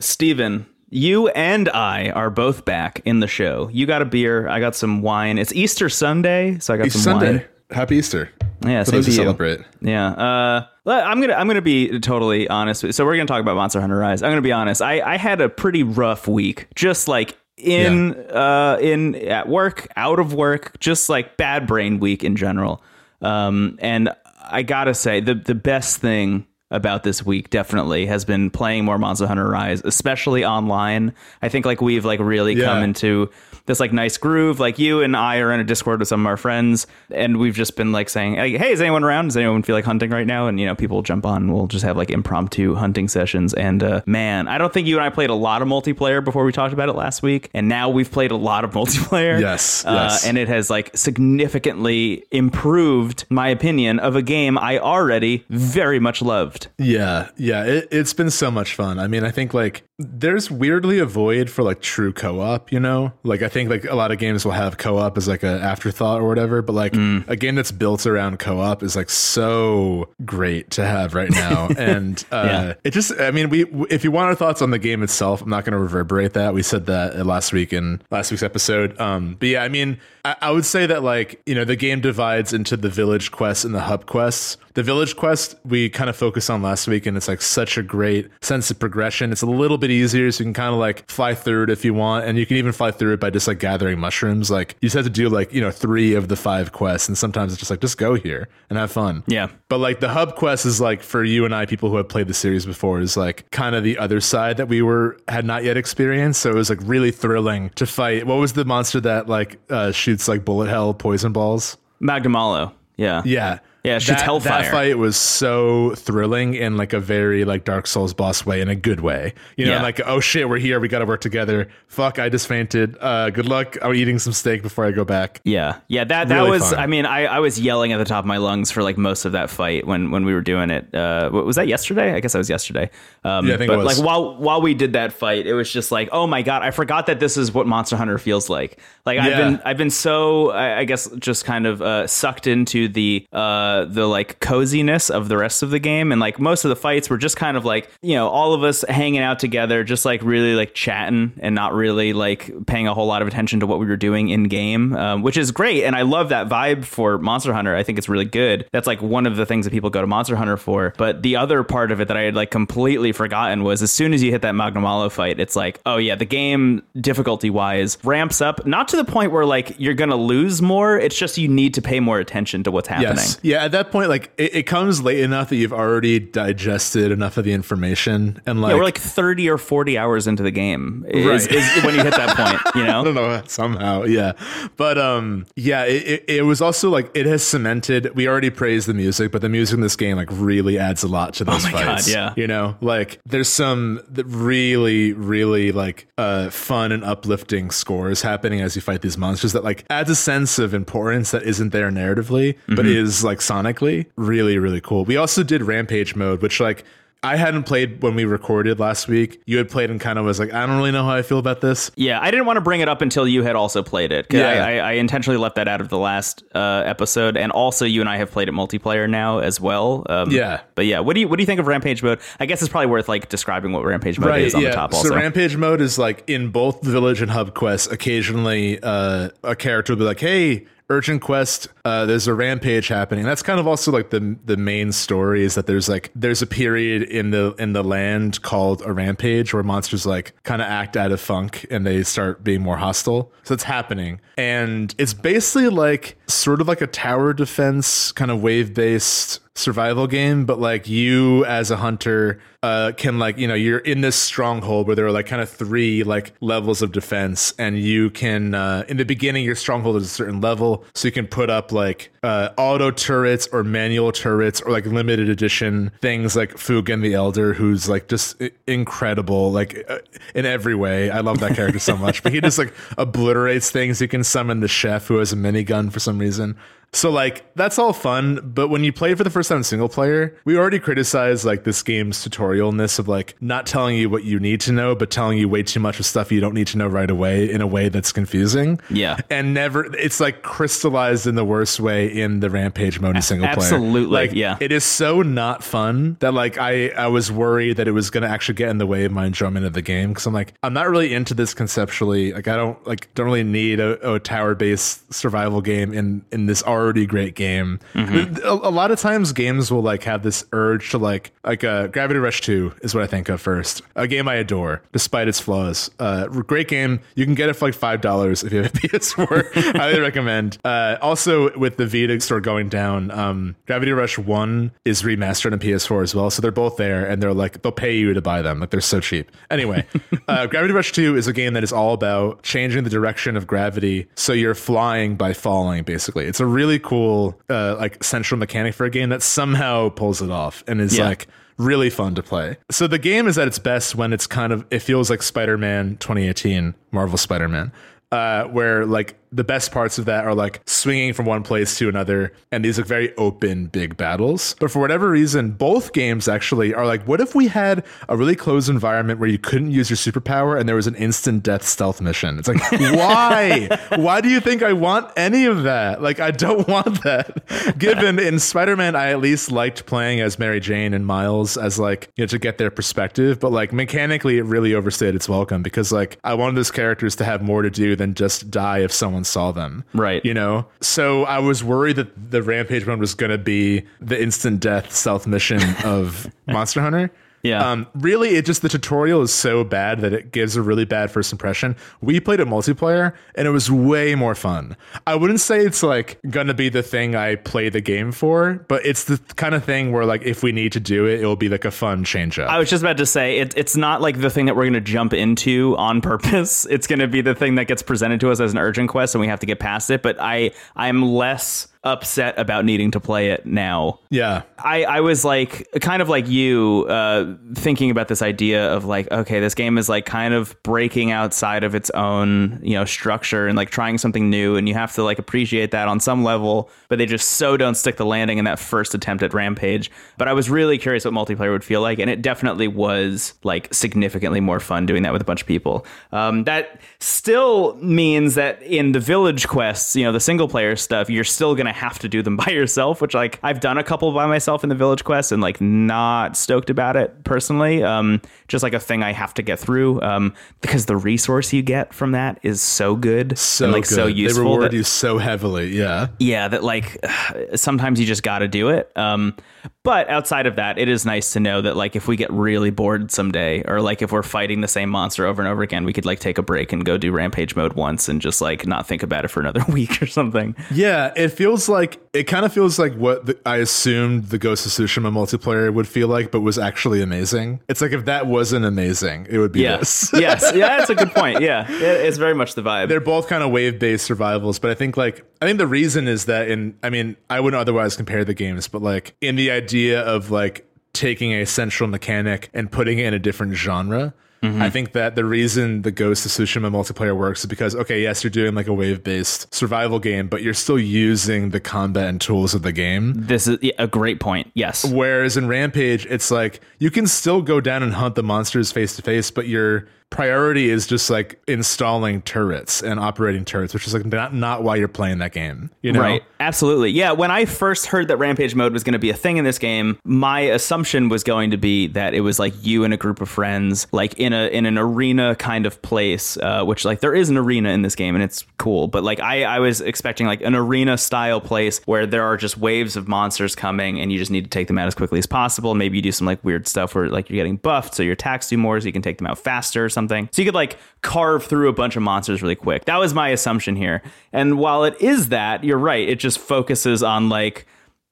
Steven, 0.00 0.66
you 0.94 1.28
and 1.28 1.68
I 1.70 2.10
are 2.10 2.30
both 2.30 2.64
back 2.64 3.02
in 3.04 3.18
the 3.18 3.26
show. 3.26 3.68
You 3.72 3.84
got 3.84 4.00
a 4.00 4.04
beer. 4.04 4.48
I 4.48 4.60
got 4.60 4.76
some 4.76 5.02
wine. 5.02 5.38
It's 5.38 5.52
Easter 5.52 5.88
Sunday, 5.88 6.58
so 6.60 6.72
I 6.72 6.76
got 6.76 6.86
Easter 6.86 6.98
some 7.00 7.20
Sunday. 7.20 7.32
wine. 7.38 7.44
Happy 7.70 7.96
Easter. 7.96 8.30
Yeah, 8.64 8.84
For 8.84 8.92
same 8.92 9.02
to 9.02 9.10
you. 9.10 9.16
celebrate. 9.16 9.60
Yeah. 9.80 10.12
Uh, 10.12 10.66
I'm 10.86 11.20
gonna 11.20 11.32
I'm 11.34 11.48
gonna 11.48 11.60
be 11.62 11.98
totally 11.98 12.48
honest. 12.48 12.92
So 12.94 13.04
we're 13.04 13.16
gonna 13.16 13.26
talk 13.26 13.40
about 13.40 13.56
Monster 13.56 13.80
Hunter 13.80 13.96
Rise. 13.96 14.22
I'm 14.22 14.30
gonna 14.30 14.40
be 14.42 14.52
honest. 14.52 14.80
I 14.80 15.00
I 15.00 15.16
had 15.16 15.40
a 15.40 15.48
pretty 15.48 15.82
rough 15.82 16.28
week. 16.28 16.68
Just 16.76 17.08
like 17.08 17.36
in 17.56 18.14
uh 18.30 18.78
in 18.80 19.16
at 19.16 19.48
work, 19.48 19.88
out 19.96 20.20
of 20.20 20.32
work, 20.32 20.78
just 20.78 21.08
like 21.08 21.36
bad 21.36 21.66
brain 21.66 21.98
week 21.98 22.22
in 22.22 22.36
general. 22.36 22.82
Um, 23.20 23.78
and 23.80 24.10
I 24.44 24.62
gotta 24.62 24.94
say 24.94 25.20
the 25.20 25.34
the 25.34 25.54
best 25.54 25.98
thing 25.98 26.46
about 26.70 27.02
this 27.02 27.24
week 27.24 27.50
definitely 27.50 28.06
has 28.06 28.24
been 28.24 28.50
playing 28.50 28.84
more 28.84 28.98
Monster 28.98 29.26
Hunter 29.26 29.48
Rise, 29.48 29.82
especially 29.84 30.44
online. 30.44 31.12
I 31.42 31.48
think 31.48 31.66
like 31.66 31.80
we've 31.80 32.04
like 32.04 32.20
really 32.20 32.54
Yeah. 32.54 32.64
come 32.66 32.82
into 32.82 33.30
this 33.66 33.80
like 33.80 33.92
nice 33.92 34.16
groove. 34.18 34.60
Like 34.60 34.78
you 34.78 35.00
and 35.02 35.16
I 35.16 35.38
are 35.38 35.52
in 35.52 35.60
a 35.60 35.64
Discord 35.64 35.98
with 36.00 36.08
some 36.08 36.20
of 36.20 36.26
our 36.26 36.36
friends, 36.36 36.86
and 37.10 37.38
we've 37.38 37.54
just 37.54 37.76
been 37.76 37.92
like 37.92 38.08
saying, 38.08 38.34
"Hey, 38.34 38.56
hey, 38.58 38.72
is 38.72 38.80
anyone 38.80 39.04
around? 39.04 39.26
Does 39.28 39.36
anyone 39.36 39.62
feel 39.62 39.74
like 39.74 39.84
hunting 39.84 40.10
right 40.10 40.26
now?" 40.26 40.46
And 40.46 40.60
you 40.60 40.66
know, 40.66 40.74
people 40.74 41.02
jump 41.02 41.24
on. 41.26 41.42
and 41.44 41.54
We'll 41.54 41.66
just 41.66 41.84
have 41.84 41.96
like 41.96 42.10
impromptu 42.10 42.74
hunting 42.74 43.08
sessions. 43.08 43.54
And 43.54 43.82
uh, 43.82 44.02
man, 44.06 44.48
I 44.48 44.58
don't 44.58 44.72
think 44.72 44.86
you 44.86 44.96
and 44.96 45.04
I 45.04 45.10
played 45.10 45.30
a 45.30 45.34
lot 45.34 45.62
of 45.62 45.68
multiplayer 45.68 46.22
before 46.24 46.44
we 46.44 46.52
talked 46.52 46.72
about 46.74 46.88
it 46.88 46.94
last 46.94 47.22
week, 47.22 47.50
and 47.54 47.68
now 47.68 47.88
we've 47.88 48.10
played 48.10 48.30
a 48.30 48.36
lot 48.36 48.64
of 48.64 48.70
multiplayer. 48.74 49.40
Yes, 49.40 49.84
Uh, 49.84 49.92
yes. 50.10 50.26
and 50.26 50.36
it 50.38 50.48
has 50.48 50.68
like 50.70 50.90
significantly 50.96 52.24
improved 52.30 53.24
my 53.30 53.48
opinion 53.48 53.98
of 53.98 54.16
a 54.16 54.22
game 54.22 54.56
I 54.58 54.78
already 54.78 55.44
very 55.50 55.98
much 55.98 56.22
loved. 56.22 56.68
Yeah, 56.78 57.28
yeah, 57.36 57.64
it, 57.64 57.88
it's 57.90 58.12
been 58.14 58.30
so 58.30 58.50
much 58.50 58.74
fun. 58.74 58.98
I 58.98 59.06
mean, 59.08 59.24
I 59.24 59.30
think 59.30 59.52
like 59.54 59.84
there's 59.98 60.50
weirdly 60.50 60.98
a 60.98 61.06
void 61.06 61.50
for 61.50 61.62
like 61.62 61.80
true 61.80 62.12
co-op, 62.12 62.72
you 62.72 62.80
know? 62.80 63.12
Like 63.22 63.42
I 63.42 63.48
think 63.54 63.70
like 63.70 63.84
a 63.84 63.94
lot 63.94 64.10
of 64.12 64.18
games 64.18 64.44
will 64.44 64.52
have 64.52 64.76
co-op 64.76 65.16
as 65.16 65.26
like 65.28 65.42
an 65.42 65.56
afterthought 65.62 66.20
or 66.20 66.28
whatever, 66.28 66.60
but 66.60 66.74
like 66.74 66.94
a 66.94 67.36
game 67.36 67.54
that's 67.54 67.72
built 67.72 68.04
around 68.06 68.38
co-op 68.38 68.82
is 68.82 68.94
like 68.96 69.08
so 69.08 70.08
great 70.24 70.70
to 70.72 70.84
have 70.84 71.14
right 71.14 71.30
now. 71.30 71.68
and 71.78 72.22
uh 72.30 72.42
Yeah. 72.46 72.74
it 72.84 72.90
just 72.90 73.12
I 73.18 73.30
mean, 73.30 73.48
we 73.48 73.64
if 73.88 74.04
you 74.04 74.10
want 74.10 74.28
our 74.28 74.34
thoughts 74.34 74.60
on 74.60 74.70
the 74.70 74.78
game 74.78 75.02
itself, 75.02 75.40
I'm 75.40 75.48
not 75.48 75.64
going 75.64 75.72
to 75.72 75.78
reverberate 75.78 76.34
that. 76.34 76.52
We 76.52 76.62
said 76.62 76.86
that 76.86 77.24
last 77.24 77.52
week 77.52 77.72
in 77.72 78.02
last 78.10 78.30
week's 78.30 78.42
episode. 78.42 79.00
Um 79.00 79.36
but 79.38 79.48
yeah, 79.48 79.62
I 79.62 79.68
mean, 79.68 79.98
I, 80.24 80.36
I 80.42 80.50
would 80.50 80.64
say 80.66 80.84
that 80.86 81.02
like, 81.02 81.40
you 81.46 81.54
know, 81.54 81.64
the 81.64 81.76
game 81.76 82.00
divides 82.00 82.52
into 82.52 82.76
the 82.76 82.88
village 82.90 83.30
quests 83.30 83.64
and 83.64 83.74
the 83.74 83.80
hub 83.80 84.06
quests. 84.06 84.58
The 84.74 84.82
village 84.82 85.14
quest 85.14 85.54
we 85.64 85.88
kind 85.88 86.10
of 86.10 86.16
focused 86.16 86.50
on 86.50 86.60
last 86.60 86.88
week, 86.88 87.06
and 87.06 87.16
it's 87.16 87.28
like 87.28 87.40
such 87.40 87.78
a 87.78 87.82
great 87.82 88.28
sense 88.42 88.72
of 88.72 88.78
progression. 88.80 89.30
It's 89.30 89.42
a 89.42 89.46
little 89.46 89.78
bit 89.78 89.92
easier, 89.92 90.32
so 90.32 90.42
you 90.42 90.46
can 90.46 90.52
kind 90.52 90.72
of 90.74 90.80
like 90.80 91.08
fly 91.08 91.32
through 91.36 91.62
it 91.64 91.70
if 91.70 91.84
you 91.84 91.94
want, 91.94 92.24
and 92.24 92.36
you 92.36 92.44
can 92.44 92.56
even 92.56 92.72
fly 92.72 92.90
through 92.90 93.12
it 93.14 93.20
by 93.20 93.30
just 93.30 93.43
like 93.46 93.58
gathering 93.58 93.98
mushrooms. 93.98 94.50
Like 94.50 94.76
you 94.80 94.86
just 94.86 94.96
have 94.96 95.04
to 95.04 95.10
do 95.10 95.28
like 95.28 95.52
you 95.52 95.60
know 95.60 95.70
three 95.70 96.14
of 96.14 96.28
the 96.28 96.36
five 96.36 96.72
quests, 96.72 97.08
and 97.08 97.16
sometimes 97.16 97.52
it's 97.52 97.60
just 97.60 97.70
like 97.70 97.80
just 97.80 97.98
go 97.98 98.14
here 98.14 98.48
and 98.70 98.78
have 98.78 98.90
fun. 98.90 99.22
Yeah. 99.26 99.48
But 99.68 99.78
like 99.78 100.00
the 100.00 100.08
hub 100.08 100.36
quest 100.36 100.66
is 100.66 100.80
like 100.80 101.02
for 101.02 101.24
you 101.24 101.44
and 101.44 101.54
I, 101.54 101.66
people 101.66 101.90
who 101.90 101.96
have 101.96 102.08
played 102.08 102.28
the 102.28 102.34
series 102.34 102.66
before, 102.66 103.00
is 103.00 103.16
like 103.16 103.50
kind 103.50 103.74
of 103.74 103.84
the 103.84 103.98
other 103.98 104.20
side 104.20 104.56
that 104.56 104.68
we 104.68 104.82
were 104.82 105.18
had 105.28 105.44
not 105.44 105.64
yet 105.64 105.76
experienced. 105.76 106.42
So 106.42 106.50
it 106.50 106.54
was 106.54 106.70
like 106.70 106.80
really 106.82 107.10
thrilling 107.10 107.70
to 107.70 107.86
fight. 107.86 108.26
What 108.26 108.36
was 108.36 108.52
the 108.54 108.64
monster 108.64 109.00
that 109.00 109.28
like 109.28 109.58
uh, 109.70 109.92
shoots 109.92 110.28
like 110.28 110.44
bullet 110.44 110.68
hell 110.68 110.94
poison 110.94 111.32
balls? 111.32 111.76
Magnamalo. 112.00 112.72
Yeah. 112.96 113.22
Yeah. 113.24 113.58
Yeah, 113.84 113.98
shoots 113.98 114.20
that, 114.20 114.24
hellfire. 114.24 114.62
That 114.62 114.70
fight 114.72 114.96
was 114.98 115.16
so 115.16 115.94
thrilling 115.94 116.54
in 116.54 116.78
like 116.78 116.94
a 116.94 117.00
very 117.00 117.44
like 117.44 117.64
Dark 117.64 117.86
Souls 117.86 118.14
boss 118.14 118.46
way, 118.46 118.62
in 118.62 118.68
a 118.68 118.74
good 118.74 119.00
way. 119.00 119.34
You 119.58 119.66
know, 119.66 119.72
Yeah. 119.72 119.82
like 119.82 120.00
oh 120.06 120.20
shit, 120.20 120.48
we're 120.48 120.58
here, 120.58 120.80
we 120.80 120.88
got 120.88 121.00
to 121.00 121.04
work 121.04 121.20
together. 121.20 121.68
Fuck, 121.86 122.18
I 122.18 122.30
just 122.30 122.46
fainted. 122.48 122.96
Uh, 122.98 123.28
good 123.30 123.46
luck. 123.46 123.76
I'm 123.82 123.94
eating 123.94 124.18
some 124.18 124.32
steak 124.32 124.62
before 124.62 124.86
I 124.86 124.90
go 124.90 125.04
back. 125.04 125.42
Yeah, 125.44 125.80
yeah, 125.88 126.04
that 126.04 126.28
that 126.28 126.34
Really 126.38 126.50
was. 126.52 126.70
fun. 126.70 126.78
I 126.78 126.86
mean, 126.86 127.04
I, 127.04 127.26
I 127.26 127.40
was 127.40 127.60
yelling 127.60 127.92
at 127.92 127.98
the 127.98 128.04
top 128.06 128.24
of 128.24 128.26
my 128.26 128.38
lungs 128.38 128.70
for 128.70 128.82
like 128.82 128.96
most 128.96 129.26
of 129.26 129.32
that 129.32 129.50
fight 129.50 129.86
when 129.86 130.10
when 130.10 130.24
we 130.24 130.32
were 130.32 130.40
doing 130.40 130.70
it. 130.70 130.94
Uh, 130.94 131.28
was 131.32 131.56
that 131.56 131.68
yesterday? 131.68 132.14
I 132.14 132.20
guess 132.20 132.32
that 132.32 132.38
was 132.38 132.48
yesterday. 132.48 132.88
Um, 133.22 133.46
Yeah, 133.46 133.54
I 133.54 133.56
think 133.58 133.68
but 133.68 133.74
it 133.74 133.84
was. 133.84 133.98
like 133.98 134.06
while 134.06 134.36
while 134.38 134.62
we 134.62 134.72
did 134.72 134.94
that 134.94 135.12
fight, 135.12 135.46
it 135.46 135.52
was 135.54 135.70
just 135.70 135.92
like, 135.92 136.08
oh 136.10 136.26
my 136.26 136.40
god, 136.40 136.62
I 136.62 136.70
forgot 136.70 137.04
that 137.06 137.20
this 137.20 137.36
is 137.36 137.52
what 137.52 137.66
Monster 137.66 137.96
Hunter 137.96 138.16
feels 138.16 138.48
like. 138.48 138.78
Like 139.04 139.18
I've 139.18 139.36
been 139.36 139.60
I've 139.64 139.76
been 139.76 139.90
so 139.90 140.50
I, 140.52 140.78
I 140.78 140.84
guess 140.84 141.06
just 141.18 141.44
kind 141.44 141.66
of 141.66 141.82
uh, 141.82 142.06
sucked 142.06 142.46
into 142.46 142.88
the 142.88 143.26
uh 143.30 143.73
the 143.82 144.06
like 144.06 144.38
coziness 144.40 145.10
of 145.10 145.28
the 145.28 145.36
rest 145.36 145.62
of 145.62 145.70
the 145.70 145.78
game, 145.78 146.12
and 146.12 146.20
like 146.20 146.38
most 146.38 146.64
of 146.64 146.68
the 146.68 146.76
fights 146.76 147.10
were 147.10 147.18
just 147.18 147.36
kind 147.36 147.56
of 147.56 147.64
like 147.64 147.90
you 148.02 148.14
know 148.14 148.28
all 148.28 148.54
of 148.54 148.62
us 148.62 148.84
hanging 148.88 149.20
out 149.20 149.38
together, 149.38 149.82
just 149.84 150.04
like 150.04 150.22
really 150.22 150.54
like 150.54 150.74
chatting 150.74 151.32
and 151.40 151.54
not 151.54 151.74
really 151.74 152.12
like 152.12 152.52
paying 152.66 152.86
a 152.86 152.94
whole 152.94 153.06
lot 153.06 153.22
of 153.22 153.28
attention 153.28 153.60
to 153.60 153.66
what 153.66 153.78
we 153.80 153.86
were 153.86 153.96
doing 153.96 154.28
in 154.28 154.44
game, 154.44 154.94
um, 154.94 155.22
which 155.22 155.36
is 155.36 155.50
great. 155.50 155.84
And 155.84 155.96
I 155.96 156.02
love 156.02 156.28
that 156.28 156.48
vibe 156.48 156.84
for 156.84 157.18
Monster 157.18 157.52
Hunter. 157.52 157.74
I 157.74 157.82
think 157.82 157.98
it's 157.98 158.08
really 158.08 158.24
good. 158.24 158.68
That's 158.72 158.86
like 158.86 159.02
one 159.02 159.26
of 159.26 159.36
the 159.36 159.46
things 159.46 159.66
that 159.66 159.72
people 159.72 159.90
go 159.90 160.00
to 160.00 160.06
Monster 160.06 160.36
Hunter 160.36 160.56
for. 160.56 160.94
But 160.96 161.22
the 161.22 161.36
other 161.36 161.62
part 161.64 161.90
of 161.90 162.00
it 162.00 162.08
that 162.08 162.16
I 162.16 162.22
had 162.22 162.34
like 162.34 162.50
completely 162.50 163.12
forgotten 163.12 163.64
was 163.64 163.82
as 163.82 163.92
soon 163.92 164.14
as 164.14 164.22
you 164.22 164.30
hit 164.30 164.42
that 164.42 164.54
Magnamalo 164.54 165.10
fight, 165.10 165.40
it's 165.40 165.56
like, 165.56 165.80
oh 165.86 165.96
yeah, 165.96 166.14
the 166.14 166.24
game 166.24 166.82
difficulty 167.00 167.50
wise 167.50 167.98
ramps 168.04 168.40
up, 168.40 168.66
not 168.66 168.88
to 168.88 168.96
the 168.96 169.04
point 169.04 169.32
where 169.32 169.46
like 169.46 169.74
you're 169.78 169.94
gonna 169.94 170.16
lose 170.16 170.62
more. 170.62 170.98
It's 170.98 171.16
just 171.16 171.38
you 171.38 171.48
need 171.48 171.74
to 171.74 171.82
pay 171.82 172.00
more 172.00 172.18
attention 172.18 172.62
to 172.64 172.70
what's 172.70 172.88
happening. 172.88 173.16
Yes. 173.16 173.38
Yeah, 173.42 173.63
at 173.64 173.72
that 173.72 173.90
point, 173.90 174.08
like 174.08 174.32
it, 174.38 174.54
it 174.56 174.62
comes 174.64 175.02
late 175.02 175.20
enough 175.20 175.48
that 175.48 175.56
you've 175.56 175.72
already 175.72 176.18
digested 176.20 177.10
enough 177.10 177.36
of 177.36 177.44
the 177.44 177.52
information, 177.52 178.40
and 178.46 178.60
like, 178.60 178.70
Yeah, 178.70 178.76
we're 178.76 178.84
like 178.84 178.98
30 178.98 179.48
or 179.50 179.58
40 179.58 179.98
hours 179.98 180.26
into 180.26 180.42
the 180.42 180.50
game 180.50 181.04
is, 181.08 181.26
Right. 181.26 181.52
is 181.56 181.84
when 181.84 181.94
you 181.94 182.02
hit 182.02 182.14
that 182.14 182.36
point, 182.36 182.76
you 182.76 182.84
know, 182.86 183.00
I 183.00 183.04
don't 183.04 183.14
know 183.14 183.42
somehow, 183.46 184.04
yeah. 184.04 184.32
But 184.76 184.98
um, 184.98 185.46
yeah, 185.56 185.84
it, 185.84 186.06
it, 186.06 186.24
it 186.28 186.42
was 186.42 186.60
also 186.60 186.90
like 186.90 187.10
it 187.14 187.26
has 187.26 187.42
cemented. 187.42 188.14
We 188.14 188.28
already 188.28 188.50
praised 188.50 188.86
the 188.88 188.94
music, 188.94 189.32
but 189.32 189.40
the 189.42 189.48
music 189.48 189.74
in 189.74 189.80
this 189.80 189.96
game 189.96 190.16
like 190.16 190.28
really 190.30 190.78
adds 190.78 191.02
a 191.02 191.08
lot 191.08 191.34
to 191.34 191.44
those 191.44 191.64
Oh 191.64 191.70
my 191.70 191.72
God, 191.72 191.84
fights. 191.96 192.10
yeah. 192.12 192.34
you 192.36 192.46
know, 192.46 192.76
like 192.80 193.20
there's 193.26 193.48
some 193.48 194.00
really, 194.34 195.12
really 195.12 195.72
like 195.72 196.06
uh 196.18 196.50
fun 196.50 196.92
and 196.92 197.04
uplifting 197.04 197.70
scores 197.70 198.22
happening 198.22 198.60
as 198.60 198.76
you 198.76 198.82
fight 198.82 199.00
these 199.02 199.16
monsters 199.18 199.52
that 199.52 199.64
like 199.64 199.84
adds 199.90 200.10
a 200.10 200.16
sense 200.16 200.58
of 200.58 200.74
importance 200.74 201.30
that 201.30 201.42
isn't 201.44 201.70
there 201.70 201.90
narratively, 201.90 202.56
but 202.68 202.84
Mm-hmm. 202.84 202.88
is 203.06 203.24
like 203.24 203.40
sonically 203.54 204.06
really, 204.16 204.58
really 204.58 204.80
cool. 204.80 205.04
We 205.04 205.16
also 205.16 205.42
did 205.42 205.62
rampage 205.62 206.14
mode, 206.16 206.42
which 206.42 206.60
like. 206.60 206.84
I 207.26 207.36
hadn't 207.36 207.62
played 207.62 208.02
when 208.02 208.14
we 208.16 208.26
recorded 208.26 208.78
last 208.78 209.08
week. 209.08 209.40
You 209.46 209.56
had 209.56 209.70
played 209.70 209.88
and 209.88 209.98
kind 209.98 210.18
of 210.18 210.26
was 210.26 210.38
like, 210.38 210.52
I 210.52 210.66
don't 210.66 210.76
really 210.76 210.90
know 210.90 211.04
how 211.04 211.14
I 211.14 211.22
feel 211.22 211.38
about 211.38 211.62
this. 211.62 211.90
Yeah, 211.96 212.20
I 212.20 212.30
didn't 212.30 212.44
want 212.44 212.58
to 212.58 212.60
bring 212.60 212.82
it 212.82 212.88
up 212.90 213.00
until 213.00 213.26
you 213.26 213.42
had 213.42 213.56
also 213.56 213.82
played 213.82 214.12
it. 214.12 214.26
Yeah. 214.28 214.62
I, 214.62 214.72
I, 214.76 214.92
intentionally 214.92 215.38
left 215.38 215.56
that 215.56 215.66
out 215.66 215.80
of 215.80 215.88
the 215.88 215.96
last 215.96 216.44
uh, 216.54 216.82
episode, 216.84 217.38
and 217.38 217.50
also 217.50 217.86
you 217.86 218.02
and 218.02 218.10
I 218.10 218.18
have 218.18 218.30
played 218.30 218.48
it 218.48 218.52
multiplayer 218.52 219.08
now 219.08 219.38
as 219.38 219.58
well. 219.58 220.04
Um, 220.06 220.32
Yeah. 220.32 220.60
but 220.74 220.84
yeah, 220.84 221.00
what 221.00 221.14
do 221.14 221.20
you 221.20 221.26
what 221.26 221.36
do 221.38 221.42
you 221.42 221.46
think 221.46 221.60
of 221.60 221.66
Rampage 221.66 222.02
mode? 222.02 222.20
I 222.40 222.44
guess 222.44 222.60
it's 222.60 222.70
probably 222.70 222.90
worth 222.90 223.08
like 223.08 223.30
describing 223.30 223.72
what 223.72 223.86
Rampage 223.86 224.18
mode 224.18 224.42
is 224.42 224.54
on 224.54 224.62
the 224.62 224.72
top. 224.72 224.92
Also, 224.92 225.08
So 225.08 225.16
rampage 225.16 225.56
mode 225.56 225.80
is 225.80 225.98
like 225.98 226.24
in 226.26 226.50
both 226.50 226.82
the 226.82 226.90
village 226.90 227.22
and 227.22 227.30
hub 227.30 227.54
quests. 227.54 227.90
Occasionally, 227.90 228.80
uh, 228.82 229.30
a 229.42 229.56
character 229.56 229.94
will 229.94 230.00
be 230.00 230.04
like, 230.04 230.20
"Hey." 230.20 230.66
Urgent 230.90 231.22
quest. 231.22 231.68
Uh, 231.84 232.04
there's 232.04 232.26
a 232.26 232.34
rampage 232.34 232.88
happening. 232.88 233.24
That's 233.24 233.42
kind 233.42 233.58
of 233.58 233.66
also 233.66 233.90
like 233.90 234.10
the 234.10 234.36
the 234.44 234.58
main 234.58 234.92
story 234.92 235.42
is 235.42 235.54
that 235.54 235.66
there's 235.66 235.88
like 235.88 236.10
there's 236.14 236.42
a 236.42 236.46
period 236.46 237.02
in 237.04 237.30
the 237.30 237.54
in 237.58 237.72
the 237.72 237.82
land 237.82 238.42
called 238.42 238.82
a 238.84 238.92
rampage 238.92 239.54
where 239.54 239.62
monsters 239.62 240.04
like 240.04 240.34
kind 240.42 240.60
of 240.60 240.68
act 240.68 240.96
out 240.96 241.10
of 241.10 241.20
funk 241.20 241.66
and 241.70 241.86
they 241.86 242.02
start 242.02 242.44
being 242.44 242.60
more 242.60 242.76
hostile. 242.76 243.32
So 243.44 243.54
it's 243.54 243.64
happening, 243.64 244.20
and 244.36 244.94
it's 244.98 245.14
basically 245.14 245.68
like 245.68 246.16
sort 246.26 246.60
of 246.60 246.68
like 246.68 246.82
a 246.82 246.86
tower 246.86 247.32
defense 247.32 248.12
kind 248.12 248.30
of 248.30 248.42
wave 248.42 248.74
based 248.74 249.40
survival 249.56 250.06
game, 250.06 250.44
but 250.44 250.58
like 250.58 250.88
you 250.88 251.44
as 251.44 251.70
a 251.70 251.76
hunter 251.76 252.40
uh, 252.64 252.92
can 252.96 253.18
like 253.18 253.36
you 253.36 253.46
know 253.46 253.54
you're 253.54 253.78
in 253.78 254.00
this 254.00 254.16
stronghold 254.16 254.86
where 254.86 254.96
there 254.96 255.04
are 255.04 255.12
like 255.12 255.26
kind 255.26 255.42
of 255.42 255.50
three 255.50 256.02
like 256.02 256.32
levels 256.40 256.82
of 256.82 256.92
defense, 256.92 257.52
and 257.58 257.78
you 257.78 258.10
can 258.10 258.54
uh, 258.54 258.84
in 258.88 258.96
the 258.96 259.04
beginning 259.04 259.44
your 259.44 259.54
stronghold 259.54 259.96
is 259.96 260.04
a 260.04 260.08
certain 260.08 260.40
level, 260.40 260.84
so 260.94 261.06
you 261.06 261.12
can 261.12 261.26
put 261.26 261.50
up 261.50 261.72
like 261.72 262.10
uh, 262.22 262.48
auto 262.56 262.90
turrets 262.90 263.46
or 263.52 263.62
manual 263.62 264.12
turrets 264.12 264.60
or 264.62 264.72
like 264.72 264.86
limited 264.86 265.28
edition 265.28 265.92
things 266.00 266.34
like 266.34 266.54
Fugen 266.54 267.02
the 267.02 267.14
Elder, 267.14 267.52
who's 267.52 267.88
like 267.88 268.08
just 268.08 268.40
incredible 268.66 269.52
like 269.52 269.84
uh, 269.88 269.98
in 270.34 270.46
every 270.46 270.74
way. 270.74 271.10
I 271.10 271.20
love 271.20 271.40
that 271.40 271.54
character 271.54 271.78
so 271.78 271.96
much, 271.96 272.22
but 272.22 272.32
he 272.32 272.40
just 272.40 272.58
like 272.58 272.72
obliterates 272.98 273.70
things. 273.70 274.00
You 274.00 274.08
can 274.08 274.24
summon 274.24 274.60
the 274.60 274.68
chef 274.68 275.06
who 275.06 275.18
has 275.18 275.32
a 275.32 275.36
minigun 275.36 275.92
for 275.92 276.00
some 276.00 276.18
reason. 276.18 276.56
So 276.94 277.10
like 277.10 277.44
that's 277.56 277.78
all 277.78 277.92
fun, 277.92 278.40
but 278.54 278.68
when 278.68 278.84
you 278.84 278.92
play 278.92 279.14
for 279.14 279.24
the 279.24 279.30
first 279.30 279.48
time 279.48 279.62
single 279.64 279.88
player, 279.88 280.36
we 280.44 280.56
already 280.56 280.78
criticized 280.78 281.44
like 281.44 281.64
this 281.64 281.82
game's 281.82 282.26
tutorialness 282.26 283.00
of 283.00 283.08
like 283.08 283.36
not 283.40 283.66
telling 283.66 283.96
you 283.96 284.08
what 284.08 284.22
you 284.22 284.38
need 284.38 284.60
to 284.62 284.72
know, 284.72 284.94
but 284.94 285.10
telling 285.10 285.36
you 285.36 285.48
way 285.48 285.64
too 285.64 285.80
much 285.80 285.98
of 285.98 286.06
stuff 286.06 286.30
you 286.30 286.40
don't 286.40 286.54
need 286.54 286.68
to 286.68 286.78
know 286.78 286.86
right 286.86 287.10
away 287.10 287.50
in 287.50 287.60
a 287.60 287.66
way 287.66 287.88
that's 287.88 288.12
confusing. 288.12 288.80
Yeah. 288.90 289.18
and 289.28 289.54
never 289.54 289.84
it's 289.96 290.20
like 290.20 290.42
crystallized 290.42 291.26
in 291.26 291.34
the 291.34 291.44
worst 291.44 291.80
way 291.80 292.06
in 292.06 292.38
the 292.40 292.48
rampage 292.48 293.00
mode 293.00 293.16
in 293.16 293.22
single 293.22 293.48
player. 293.48 293.58
absolutely, 293.58 294.14
like 294.14 294.32
yeah. 294.32 294.56
it 294.60 294.70
is 294.70 294.84
so 294.84 295.22
not 295.22 295.64
fun 295.64 296.16
that 296.20 296.32
like 296.32 296.58
I 296.58 296.90
I 296.90 297.08
was 297.08 297.32
worried 297.32 297.76
that 297.78 297.88
it 297.88 297.92
was 297.92 298.10
going 298.10 298.22
to 298.22 298.28
actually 298.28 298.54
get 298.54 298.68
in 298.68 298.78
the 298.78 298.86
way 298.86 299.04
of 299.04 299.10
my 299.10 299.26
enjoyment 299.26 299.66
of 299.66 299.72
the 299.72 299.82
game 299.82 300.10
because 300.10 300.26
I'm 300.26 300.34
like 300.34 300.54
I'm 300.62 300.72
not 300.72 300.88
really 300.88 301.12
into 301.12 301.34
this 301.34 301.54
conceptually. 301.54 302.32
Like 302.32 302.46
I 302.46 302.54
don't 302.54 302.86
like 302.86 303.12
don't 303.14 303.26
really 303.26 303.42
need 303.42 303.80
a, 303.80 304.14
a 304.14 304.20
tower 304.20 304.54
based 304.54 305.12
survival 305.12 305.60
game 305.60 305.92
in 305.92 306.24
in 306.30 306.46
this 306.46 306.62
already 306.62 306.83
already 306.84 307.06
great 307.06 307.34
game. 307.34 307.80
A, 307.94 308.28
a 308.44 308.70
lot 308.70 308.90
of 308.90 308.98
times 309.00 309.32
games 309.32 309.70
will 309.70 309.82
like 309.82 310.02
have 310.04 310.22
this 310.22 310.44
urge 310.52 310.90
to 310.90 310.98
like 310.98 311.32
like 311.42 311.64
uh, 311.64 311.86
Gravity 311.88 312.20
Rush 312.20 312.40
2 312.42 312.74
is 312.82 312.94
what 312.94 313.02
I 313.02 313.06
think 313.06 313.28
of 313.28 313.40
first. 313.40 313.82
A 313.96 314.06
game 314.06 314.28
I 314.28 314.34
adore 314.34 314.82
despite 314.92 315.28
its 315.28 315.40
flaws. 315.40 315.90
Uh, 315.98 316.26
great 316.26 316.68
game. 316.68 317.00
You 317.14 317.24
can 317.24 317.34
get 317.34 317.48
it 317.48 317.54
for 317.54 317.66
like 317.66 317.74
five 317.74 318.00
dollars 318.00 318.42
if 318.44 318.52
you 318.52 318.62
have 318.62 318.74
a 318.74 318.78
PS4. 318.78 319.76
Highly 319.76 320.00
recommend. 320.00 320.58
Uh, 320.64 320.96
also 321.00 321.56
with 321.58 321.76
the 321.76 321.86
Vita 321.86 322.20
store 322.20 322.40
going 322.40 322.68
down, 322.68 323.10
um, 323.10 323.56
Gravity 323.66 323.92
Rush 323.92 324.18
1 324.18 324.70
is 324.84 325.02
remastered 325.02 325.52
on 325.52 325.58
PS4 325.58 326.02
as 326.02 326.14
well. 326.14 326.30
So 326.30 326.42
they're 326.42 326.50
both 326.50 326.76
there 326.76 327.06
and 327.06 327.22
they're 327.22 327.34
like 327.34 327.62
they'll 327.62 327.72
pay 327.72 327.96
you 327.96 328.12
to 328.12 328.20
buy 328.20 328.42
them. 328.42 328.60
Like 328.60 328.70
they're 328.70 328.80
so 328.80 329.00
cheap. 329.00 329.30
Anyway, 329.50 329.86
uh, 330.28 330.46
Gravity 330.46 330.74
Rush 330.74 330.92
2 330.92 331.16
is 331.16 331.26
a 331.26 331.32
game 331.32 331.54
that 331.54 331.64
is 331.64 331.72
all 331.72 331.94
about 331.94 332.42
changing 332.42 332.84
the 332.84 332.90
direction 332.90 333.36
of 333.36 333.46
gravity 333.46 334.06
so 334.14 334.32
you're 334.32 334.54
flying 334.54 335.16
by 335.16 335.32
falling 335.32 335.82
basically. 335.84 336.26
It's 336.26 336.40
a 336.40 336.46
really 336.64 336.78
cool 336.78 337.38
uh, 337.50 337.76
like 337.78 338.02
central 338.02 338.38
mechanic 338.38 338.74
for 338.74 338.84
a 338.86 338.90
game 338.90 339.10
that 339.10 339.22
somehow 339.22 339.90
pulls 339.90 340.22
it 340.22 340.30
off 340.30 340.64
and 340.66 340.80
is 340.80 340.96
Yeah. 340.96 341.08
like 341.08 341.26
really 341.58 341.90
fun 341.90 342.14
to 342.14 342.22
play. 342.22 342.56
So 342.70 342.86
the 342.86 342.98
game 342.98 343.28
is 343.28 343.36
at 343.38 343.46
its 343.46 343.58
best 343.58 343.94
when 343.94 344.12
it's 344.12 344.26
kind 344.26 344.52
of 344.52 344.64
it 344.70 344.78
feels 344.80 345.10
like 345.10 345.22
Spider-Man 345.22 345.96
2018, 345.98 346.74
Marvel 346.90 347.18
Spider-Man. 347.18 347.70
Uh, 348.12 348.44
where 348.44 348.86
like 348.86 349.16
the 349.34 349.44
best 349.44 349.72
parts 349.72 349.98
of 349.98 350.04
that 350.04 350.24
are 350.24 350.34
like 350.34 350.62
swinging 350.64 351.12
from 351.12 351.26
one 351.26 351.42
place 351.42 351.76
to 351.78 351.88
another 351.88 352.32
and 352.52 352.64
these 352.64 352.78
like 352.78 352.86
very 352.86 353.14
open 353.16 353.66
big 353.66 353.96
battles. 353.96 354.54
But 354.60 354.70
for 354.70 354.78
whatever 354.78 355.10
reason 355.10 355.50
both 355.50 355.92
games 355.92 356.28
actually 356.28 356.72
are 356.72 356.86
like 356.86 357.02
what 357.06 357.20
if 357.20 357.34
we 357.34 357.48
had 357.48 357.84
a 358.08 358.16
really 358.16 358.36
closed 358.36 358.68
environment 358.68 359.18
where 359.18 359.28
you 359.28 359.38
couldn't 359.38 359.72
use 359.72 359.90
your 359.90 359.96
superpower 359.96 360.58
and 360.58 360.68
there 360.68 360.76
was 360.76 360.86
an 360.86 360.94
instant 360.94 361.42
death 361.42 361.64
stealth 361.64 362.00
mission? 362.00 362.38
It's 362.38 362.46
like 362.46 362.62
why? 362.72 363.68
Why 363.96 364.20
do 364.20 364.28
you 364.28 364.40
think 364.40 364.62
i 364.62 364.72
want 364.72 365.10
any 365.16 365.46
of 365.46 365.64
that? 365.64 366.00
Like 366.00 366.20
i 366.20 366.30
don't 366.30 366.68
want 366.74 367.02
that. 367.02 367.76
Given 367.76 368.20
in 368.20 368.38
spider-man 368.38 368.94
i 368.94 369.10
at 369.10 369.20
least 369.20 369.50
liked 369.50 369.84
playing 369.86 370.20
as 370.20 370.38
mary 370.38 370.60
jane 370.60 370.94
and 370.94 371.04
miles 371.04 371.56
as 371.56 371.78
like 371.78 372.08
you 372.16 372.22
know 372.22 372.28
to 372.28 372.38
get 372.38 372.58
their 372.58 372.70
perspective. 372.70 373.40
But 373.40 373.50
like 373.50 373.72
mechanically 373.72 374.38
it 374.38 374.44
really 374.44 374.74
overstayed 374.74 375.16
its 375.16 375.28
welcome 375.28 375.62
because 375.62 375.90
like 375.90 376.18
i 376.22 376.34
wanted 376.34 376.56
those 376.56 376.70
characters 376.70 377.16
to 377.16 377.24
have 377.24 377.42
more 377.42 377.62
to 377.62 377.70
do 377.70 377.96
than 377.96 378.14
just 378.14 378.48
die 378.50 378.78
if 378.78 378.92
someone 378.92 379.23
saw 379.24 379.50
them 379.52 379.84
Right. 379.94 380.24
you 380.24 380.34
know 380.34 380.66
so 380.80 381.24
i 381.24 381.38
was 381.38 381.62
worried 381.64 381.96
that 381.96 382.30
the 382.30 382.42
rampage 382.42 382.86
one 382.86 382.98
was 382.98 383.14
going 383.14 383.30
to 383.30 383.38
be 383.38 383.84
the 384.00 384.20
instant 384.22 384.60
death 384.60 384.94
stealth 384.94 385.26
mission 385.26 385.60
of 385.84 386.30
monster 386.46 386.80
hunter 386.80 387.10
Yeah. 387.44 387.70
um, 387.70 387.86
really, 387.94 388.30
it 388.30 388.46
just 388.46 388.62
the 388.62 388.68
tutorial 388.68 389.22
is 389.22 389.32
so 389.32 389.64
bad 389.64 390.00
that 390.00 390.12
it 390.14 390.32
gives 390.32 390.56
a 390.56 390.62
really 390.62 390.86
bad 390.86 391.10
first 391.10 391.30
impression. 391.30 391.76
We 392.00 392.18
played 392.18 392.40
it 392.40 392.48
multiplayer, 392.48 393.12
and 393.34 393.46
it 393.46 393.50
was 393.50 393.70
way 393.70 394.14
more 394.14 394.34
fun. 394.34 394.76
I 395.06 395.14
wouldn't 395.14 395.40
say 395.40 395.60
it's 395.60 395.82
like 395.82 396.18
gonna 396.30 396.54
be 396.54 396.70
the 396.70 396.82
thing 396.82 397.14
I 397.14 397.36
play 397.36 397.68
the 397.68 397.82
game 397.82 398.12
for, 398.12 398.64
but 398.66 398.84
it's 398.86 399.04
the 399.04 399.18
kind 399.36 399.54
of 399.54 399.62
thing 399.62 399.92
where 399.92 400.06
like 400.06 400.22
if 400.22 400.42
we 400.42 400.52
need 400.52 400.72
to 400.72 400.80
do 400.80 401.06
it, 401.06 401.20
it 401.20 401.26
will 401.26 401.36
be 401.36 401.50
like 401.50 401.66
a 401.66 401.70
fun 401.70 402.02
change 402.02 402.38
up. 402.38 402.50
I 402.50 402.58
was 402.58 402.70
just 402.70 402.82
about 402.82 402.96
to 402.96 403.06
say 403.06 403.38
it, 403.38 403.54
it's 403.56 403.76
not 403.76 404.00
like 404.00 404.20
the 404.20 404.30
thing 404.30 404.46
that 404.46 404.56
we're 404.56 404.64
going 404.64 404.72
to 404.74 404.80
jump 404.80 405.12
into 405.12 405.76
on 405.76 406.00
purpose. 406.00 406.66
It's 406.70 406.86
going 406.86 407.00
to 407.00 407.08
be 407.08 407.20
the 407.20 407.34
thing 407.34 407.56
that 407.56 407.66
gets 407.66 407.82
presented 407.82 408.20
to 408.20 408.30
us 408.30 408.40
as 408.40 408.52
an 408.52 408.58
urgent 408.58 408.88
quest, 408.88 409.14
and 409.14 409.20
we 409.20 409.28
have 409.28 409.40
to 409.40 409.46
get 409.46 409.58
past 409.58 409.90
it. 409.90 410.02
But 410.02 410.16
I 410.18 410.52
I'm 410.76 411.02
less 411.02 411.68
upset 411.84 412.38
about 412.38 412.64
needing 412.64 412.90
to 412.90 413.00
play 413.00 413.30
it 413.30 413.44
now. 413.44 414.00
yeah, 414.10 414.42
I, 414.58 414.84
I 414.84 415.00
was 415.00 415.24
like 415.24 415.68
kind 415.82 416.00
of 416.00 416.08
like 416.08 416.26
you 416.26 416.86
uh, 416.88 417.34
thinking 417.54 417.90
about 417.90 418.08
this 418.08 418.22
idea 418.22 418.72
of 418.72 418.86
like 418.86 419.10
okay 419.12 419.40
this 419.40 419.54
game 419.54 419.76
is 419.76 419.88
like 419.88 420.06
kind 420.06 420.32
of 420.32 420.60
breaking 420.62 421.10
outside 421.10 421.62
of 421.64 421.74
its 421.74 421.90
own 421.90 422.60
you 422.62 422.74
know 422.74 422.86
structure 422.86 423.46
and 423.46 423.56
like 423.56 423.68
trying 423.68 423.98
something 423.98 424.30
new 424.30 424.56
and 424.56 424.66
you 424.66 424.74
have 424.74 424.94
to 424.94 425.02
like 425.02 425.18
appreciate 425.18 425.70
that 425.72 425.86
on 425.86 426.00
some 426.00 426.24
level 426.24 426.70
but 426.88 426.96
they 426.96 427.04
just 427.04 427.32
so 427.32 427.56
don't 427.56 427.74
stick 427.74 427.96
the 427.96 428.06
landing 428.06 428.38
in 428.38 428.46
that 428.46 428.58
first 428.58 428.94
attempt 428.94 429.22
at 429.22 429.34
rampage. 429.34 429.90
But 430.16 430.28
i 430.28 430.32
was 430.32 430.48
really 430.48 430.78
curious 430.78 431.04
what 431.04 431.12
multiplayer 431.12 431.52
would 431.52 431.64
feel 431.64 431.82
like 431.82 431.98
and 431.98 432.08
it 432.08 432.22
definitely 432.22 432.68
was 432.68 433.34
like 433.42 433.72
significantly 433.74 434.40
more 434.40 434.60
fun 434.60 434.86
doing 434.86 435.02
that 435.02 435.12
with 435.12 435.20
a 435.20 435.26
bunch 435.26 435.42
of 435.42 435.46
people. 435.46 435.84
Um, 436.12 436.44
that 436.44 436.80
still 437.00 437.74
means 437.76 438.34
that 438.36 438.62
in 438.62 438.92
the 438.92 439.00
village 439.00 439.46
quests 439.46 439.94
you 439.94 440.04
know 440.04 440.12
the 440.12 440.20
single 440.20 440.48
player 440.48 440.74
stuff 440.76 441.10
you're 441.10 441.24
still 441.24 441.54
gonna 441.54 441.73
have 441.74 441.98
to 441.98 442.08
do 442.08 442.22
them 442.22 442.36
by 442.44 442.46
yourself 442.46 443.00
which 443.00 443.14
like 443.14 443.38
i've 443.42 443.60
done 443.60 443.76
a 443.78 443.84
couple 443.84 444.10
by 444.12 444.26
myself 444.26 444.62
in 444.62 444.68
the 444.68 444.74
village 444.74 445.04
quest 445.04 445.32
and 445.32 445.42
like 445.42 445.60
not 445.60 446.36
stoked 446.36 446.70
about 446.70 446.96
it 446.96 447.24
personally 447.24 447.82
um 447.82 448.20
just 448.48 448.62
like 448.62 448.72
a 448.74 448.80
thing 448.80 449.02
i 449.02 449.12
have 449.12 449.34
to 449.34 449.42
get 449.42 449.58
through 449.58 450.00
um 450.02 450.32
because 450.60 450.86
the 450.86 450.96
resource 450.96 451.52
you 451.52 451.62
get 451.62 451.92
from 451.92 452.12
that 452.12 452.38
is 452.42 452.60
so 452.62 452.94
good 452.96 453.36
so 453.38 453.64
and 453.66 453.72
like 453.72 453.82
good. 453.88 453.94
so 453.94 454.06
useful. 454.06 454.44
They 454.44 454.50
reward 454.50 454.62
that- 454.70 454.76
you 454.76 454.82
so 454.84 455.18
heavily. 455.18 455.76
Yeah, 455.76 456.08
yeah 456.18 456.48
that 456.48 456.62
like 456.64 456.98
sometimes 457.54 458.00
you 458.00 458.06
just 458.06 458.22
got 458.22 458.38
to 458.40 458.48
do 458.48 458.68
it 458.68 458.90
um 458.96 459.34
but 459.82 460.08
outside 460.08 460.46
of 460.46 460.56
that 460.56 460.78
it 460.78 460.88
is 460.88 461.04
nice 461.06 461.32
to 461.32 461.40
know 461.40 461.60
that 461.62 461.76
like 461.76 461.96
if 461.96 462.06
we 462.08 462.16
get 462.16 462.30
really 462.32 462.70
bored 462.70 463.10
someday 463.10 463.62
or 463.66 463.80
like 463.80 464.02
if 464.02 464.12
we're 464.12 464.22
fighting 464.22 464.60
the 464.60 464.68
same 464.68 464.88
monster 464.90 465.26
over 465.26 465.40
and 465.42 465.50
over 465.50 465.62
again 465.62 465.84
we 465.84 465.92
could 465.92 466.04
like 466.06 466.20
take 466.20 466.38
a 466.38 466.42
break 466.42 466.72
and 466.72 466.84
go 466.84 466.96
do 466.98 467.10
rampage 467.12 467.56
mode 467.56 467.72
once 467.74 468.08
and 468.08 468.20
just 468.20 468.40
like 468.40 468.66
not 468.66 468.86
think 468.86 469.02
about 469.02 469.24
it 469.24 469.28
for 469.28 469.40
another 469.40 469.64
week 469.72 470.00
or 470.02 470.06
something 470.06 470.54
Yeah, 470.70 471.12
it 471.16 471.28
feels 471.28 471.63
like 471.68 472.00
it 472.12 472.24
kind 472.24 472.44
of 472.44 472.52
feels 472.52 472.78
like 472.78 472.94
what 472.94 473.26
the, 473.26 473.38
I 473.46 473.56
assumed 473.58 474.26
the 474.26 474.38
Ghost 474.38 474.66
of 474.66 474.72
Tsushima 474.72 475.12
multiplayer 475.12 475.72
would 475.72 475.88
feel 475.88 476.08
like, 476.08 476.30
but 476.30 476.40
was 476.40 476.58
actually 476.58 477.02
amazing. 477.02 477.60
It's 477.68 477.80
like 477.80 477.92
if 477.92 478.04
that 478.04 478.26
wasn't 478.26 478.64
amazing, 478.64 479.26
it 479.30 479.38
would 479.38 479.52
be 479.52 479.60
yeah 479.62 479.78
this. 479.78 480.10
yes 480.14 480.52
yeah 480.54 480.78
that's 480.78 480.90
a 480.90 480.94
good 480.94 481.10
point 481.12 481.40
yeah 481.40 481.70
it, 481.70 481.82
it's 481.82 482.18
very 482.18 482.34
much 482.34 482.54
the 482.54 482.62
vibe 482.62 482.88
They're 482.88 483.00
both 483.00 483.28
kind 483.28 483.42
of 483.42 483.50
wave 483.50 483.78
based 483.78 484.04
survivals, 484.04 484.58
but 484.58 484.70
I 484.70 484.74
think 484.74 484.96
like 484.96 485.24
I 485.40 485.46
think 485.46 485.58
the 485.58 485.66
reason 485.66 486.08
is 486.08 486.26
that 486.26 486.48
in 486.48 486.76
I 486.82 486.90
mean 486.90 487.16
I 487.28 487.40
wouldn't 487.40 487.60
otherwise 487.60 487.96
compare 487.96 488.24
the 488.24 488.34
games, 488.34 488.68
but 488.68 488.82
like 488.82 489.14
in 489.20 489.36
the 489.36 489.50
idea 489.50 490.00
of 490.00 490.30
like 490.30 490.66
taking 490.92 491.32
a 491.34 491.44
central 491.44 491.90
mechanic 491.90 492.48
and 492.54 492.70
putting 492.70 492.98
it 492.98 493.06
in 493.06 493.14
a 493.14 493.18
different 493.18 493.54
genre. 493.54 494.14
I 494.44 494.48
mm-hmm. 494.48 494.68
think 494.68 494.92
that 494.92 495.14
the 495.14 495.24
reason 495.24 495.82
the 495.82 495.90
Ghost 495.90 496.26
of 496.26 496.32
Tsushima 496.32 496.70
multiplayer 496.70 497.16
works 497.16 497.40
is 497.40 497.46
because 497.46 497.74
okay, 497.74 498.02
yes, 498.02 498.22
you're 498.22 498.30
doing 498.30 498.54
like 498.54 498.66
a 498.66 498.72
wave 498.72 499.02
based 499.02 499.52
survival 499.54 499.98
game, 499.98 500.28
but 500.28 500.42
you're 500.42 500.54
still 500.54 500.78
using 500.78 501.50
the 501.50 501.60
combat 501.60 502.08
and 502.08 502.20
tools 502.20 502.54
of 502.54 502.62
the 502.62 502.72
game. 502.72 503.14
this 503.14 503.46
is 503.46 503.58
a 503.78 503.86
great 503.86 504.20
point. 504.20 504.50
Yes. 504.54 504.84
Whereas 504.84 505.36
in 505.36 505.48
Rampage, 505.48 506.06
it's 506.06 506.30
like 506.30 506.60
you 506.78 506.90
can 506.90 507.06
still 507.06 507.42
go 507.42 507.60
down 507.60 507.82
and 507.82 507.94
hunt 507.94 508.14
the 508.14 508.22
monsters 508.22 508.72
face 508.72 508.96
to 508.96 509.02
face, 509.02 509.30
but 509.30 509.48
your 509.48 509.88
priority 510.10 510.70
is 510.70 510.86
just 510.86 511.10
like 511.10 511.40
installing 511.48 512.22
turrets 512.22 512.82
and 512.82 513.00
operating 513.00 513.44
turrets, 513.44 513.74
which 513.74 513.86
is 513.86 513.94
like 513.94 514.06
not, 514.06 514.32
not 514.32 514.62
why 514.62 514.76
you're 514.76 514.86
playing 514.86 515.18
that 515.18 515.32
game. 515.32 515.70
You 515.82 515.92
know? 515.92 516.00
Right. 516.00 516.22
Absolutely. 516.38 516.90
Yeah. 516.90 517.12
When 517.12 517.30
I 517.30 517.46
first 517.46 517.86
heard 517.86 518.08
that 518.08 518.18
Rampage 518.18 518.54
mode 518.54 518.72
was 518.72 518.84
going 518.84 518.92
to 518.92 518.98
be 518.98 519.10
a 519.10 519.14
thing 519.14 519.38
in 519.38 519.44
this 519.44 519.58
game, 519.58 519.98
my 520.04 520.40
assumption 520.40 521.08
was 521.08 521.24
going 521.24 521.50
to 521.50 521.56
be 521.56 521.88
that 521.88 522.14
it 522.14 522.20
was 522.20 522.38
like 522.38 522.54
you 522.62 522.84
and 522.84 522.94
a 522.94 522.96
group 522.96 523.20
of 523.20 523.28
friends, 523.28 523.86
like 523.92 524.14
in 524.14 524.32
a 524.32 524.46
in 524.48 524.66
an 524.66 524.78
arena 524.78 525.34
kind 525.36 525.66
of 525.66 525.82
place, 525.82 526.36
uh, 526.36 526.62
which 526.64 526.84
like 526.84 527.00
there 527.00 527.14
is 527.14 527.28
an 527.28 527.36
arena 527.36 527.70
in 527.70 527.82
this 527.82 527.96
game 527.96 528.14
and 528.14 528.22
it's 528.22 528.44
cool. 528.58 528.86
But 528.86 529.02
like 529.02 529.20
I 529.20 529.44
I 529.44 529.58
was 529.58 529.80
expecting 529.80 530.26
like 530.26 530.42
an 530.42 530.54
arena 530.54 530.96
style 530.96 531.40
place 531.40 531.80
where 531.86 532.06
there 532.06 532.22
are 532.24 532.36
just 532.36 532.56
waves 532.56 532.96
of 532.96 533.08
monsters 533.08 533.56
coming 533.56 534.00
and 534.00 534.12
you 534.12 534.18
just 534.18 534.30
need 534.30 534.44
to 534.44 534.50
take 534.50 534.68
them 534.68 534.78
out 534.78 534.86
as 534.86 534.94
quickly 534.94 535.18
as 535.18 535.26
possible. 535.26 535.74
Maybe 535.74 535.96
you 535.96 536.02
do 536.02 536.12
some 536.12 536.26
like 536.26 536.44
weird 536.44 536.68
stuff 536.68 536.94
where 536.94 537.08
like 537.08 537.28
you're 537.28 537.36
getting 537.36 537.56
buffed, 537.56 537.94
so 537.94 538.02
your 538.04 538.12
attacks 538.12 538.48
do 538.48 538.56
more, 538.56 538.80
so 538.80 538.86
you 538.86 538.92
can 538.92 539.02
take 539.02 539.18
them 539.18 539.26
out 539.26 539.38
faster 539.38 539.88
something. 539.94 540.28
So 540.32 540.42
you 540.42 540.46
could 540.46 540.54
like 540.54 540.76
carve 541.00 541.44
through 541.44 541.68
a 541.68 541.72
bunch 541.72 541.96
of 541.96 542.02
monsters 542.02 542.42
really 542.42 542.54
quick. 542.54 542.84
That 542.84 542.98
was 542.98 543.14
my 543.14 543.30
assumption 543.30 543.76
here. 543.76 544.02
And 544.32 544.58
while 544.58 544.84
it 544.84 545.00
is 545.00 545.30
that, 545.30 545.64
you're 545.64 545.78
right. 545.78 546.06
It 546.06 546.16
just 546.18 546.38
focuses 546.38 547.02
on 547.02 547.30
like, 547.30 547.66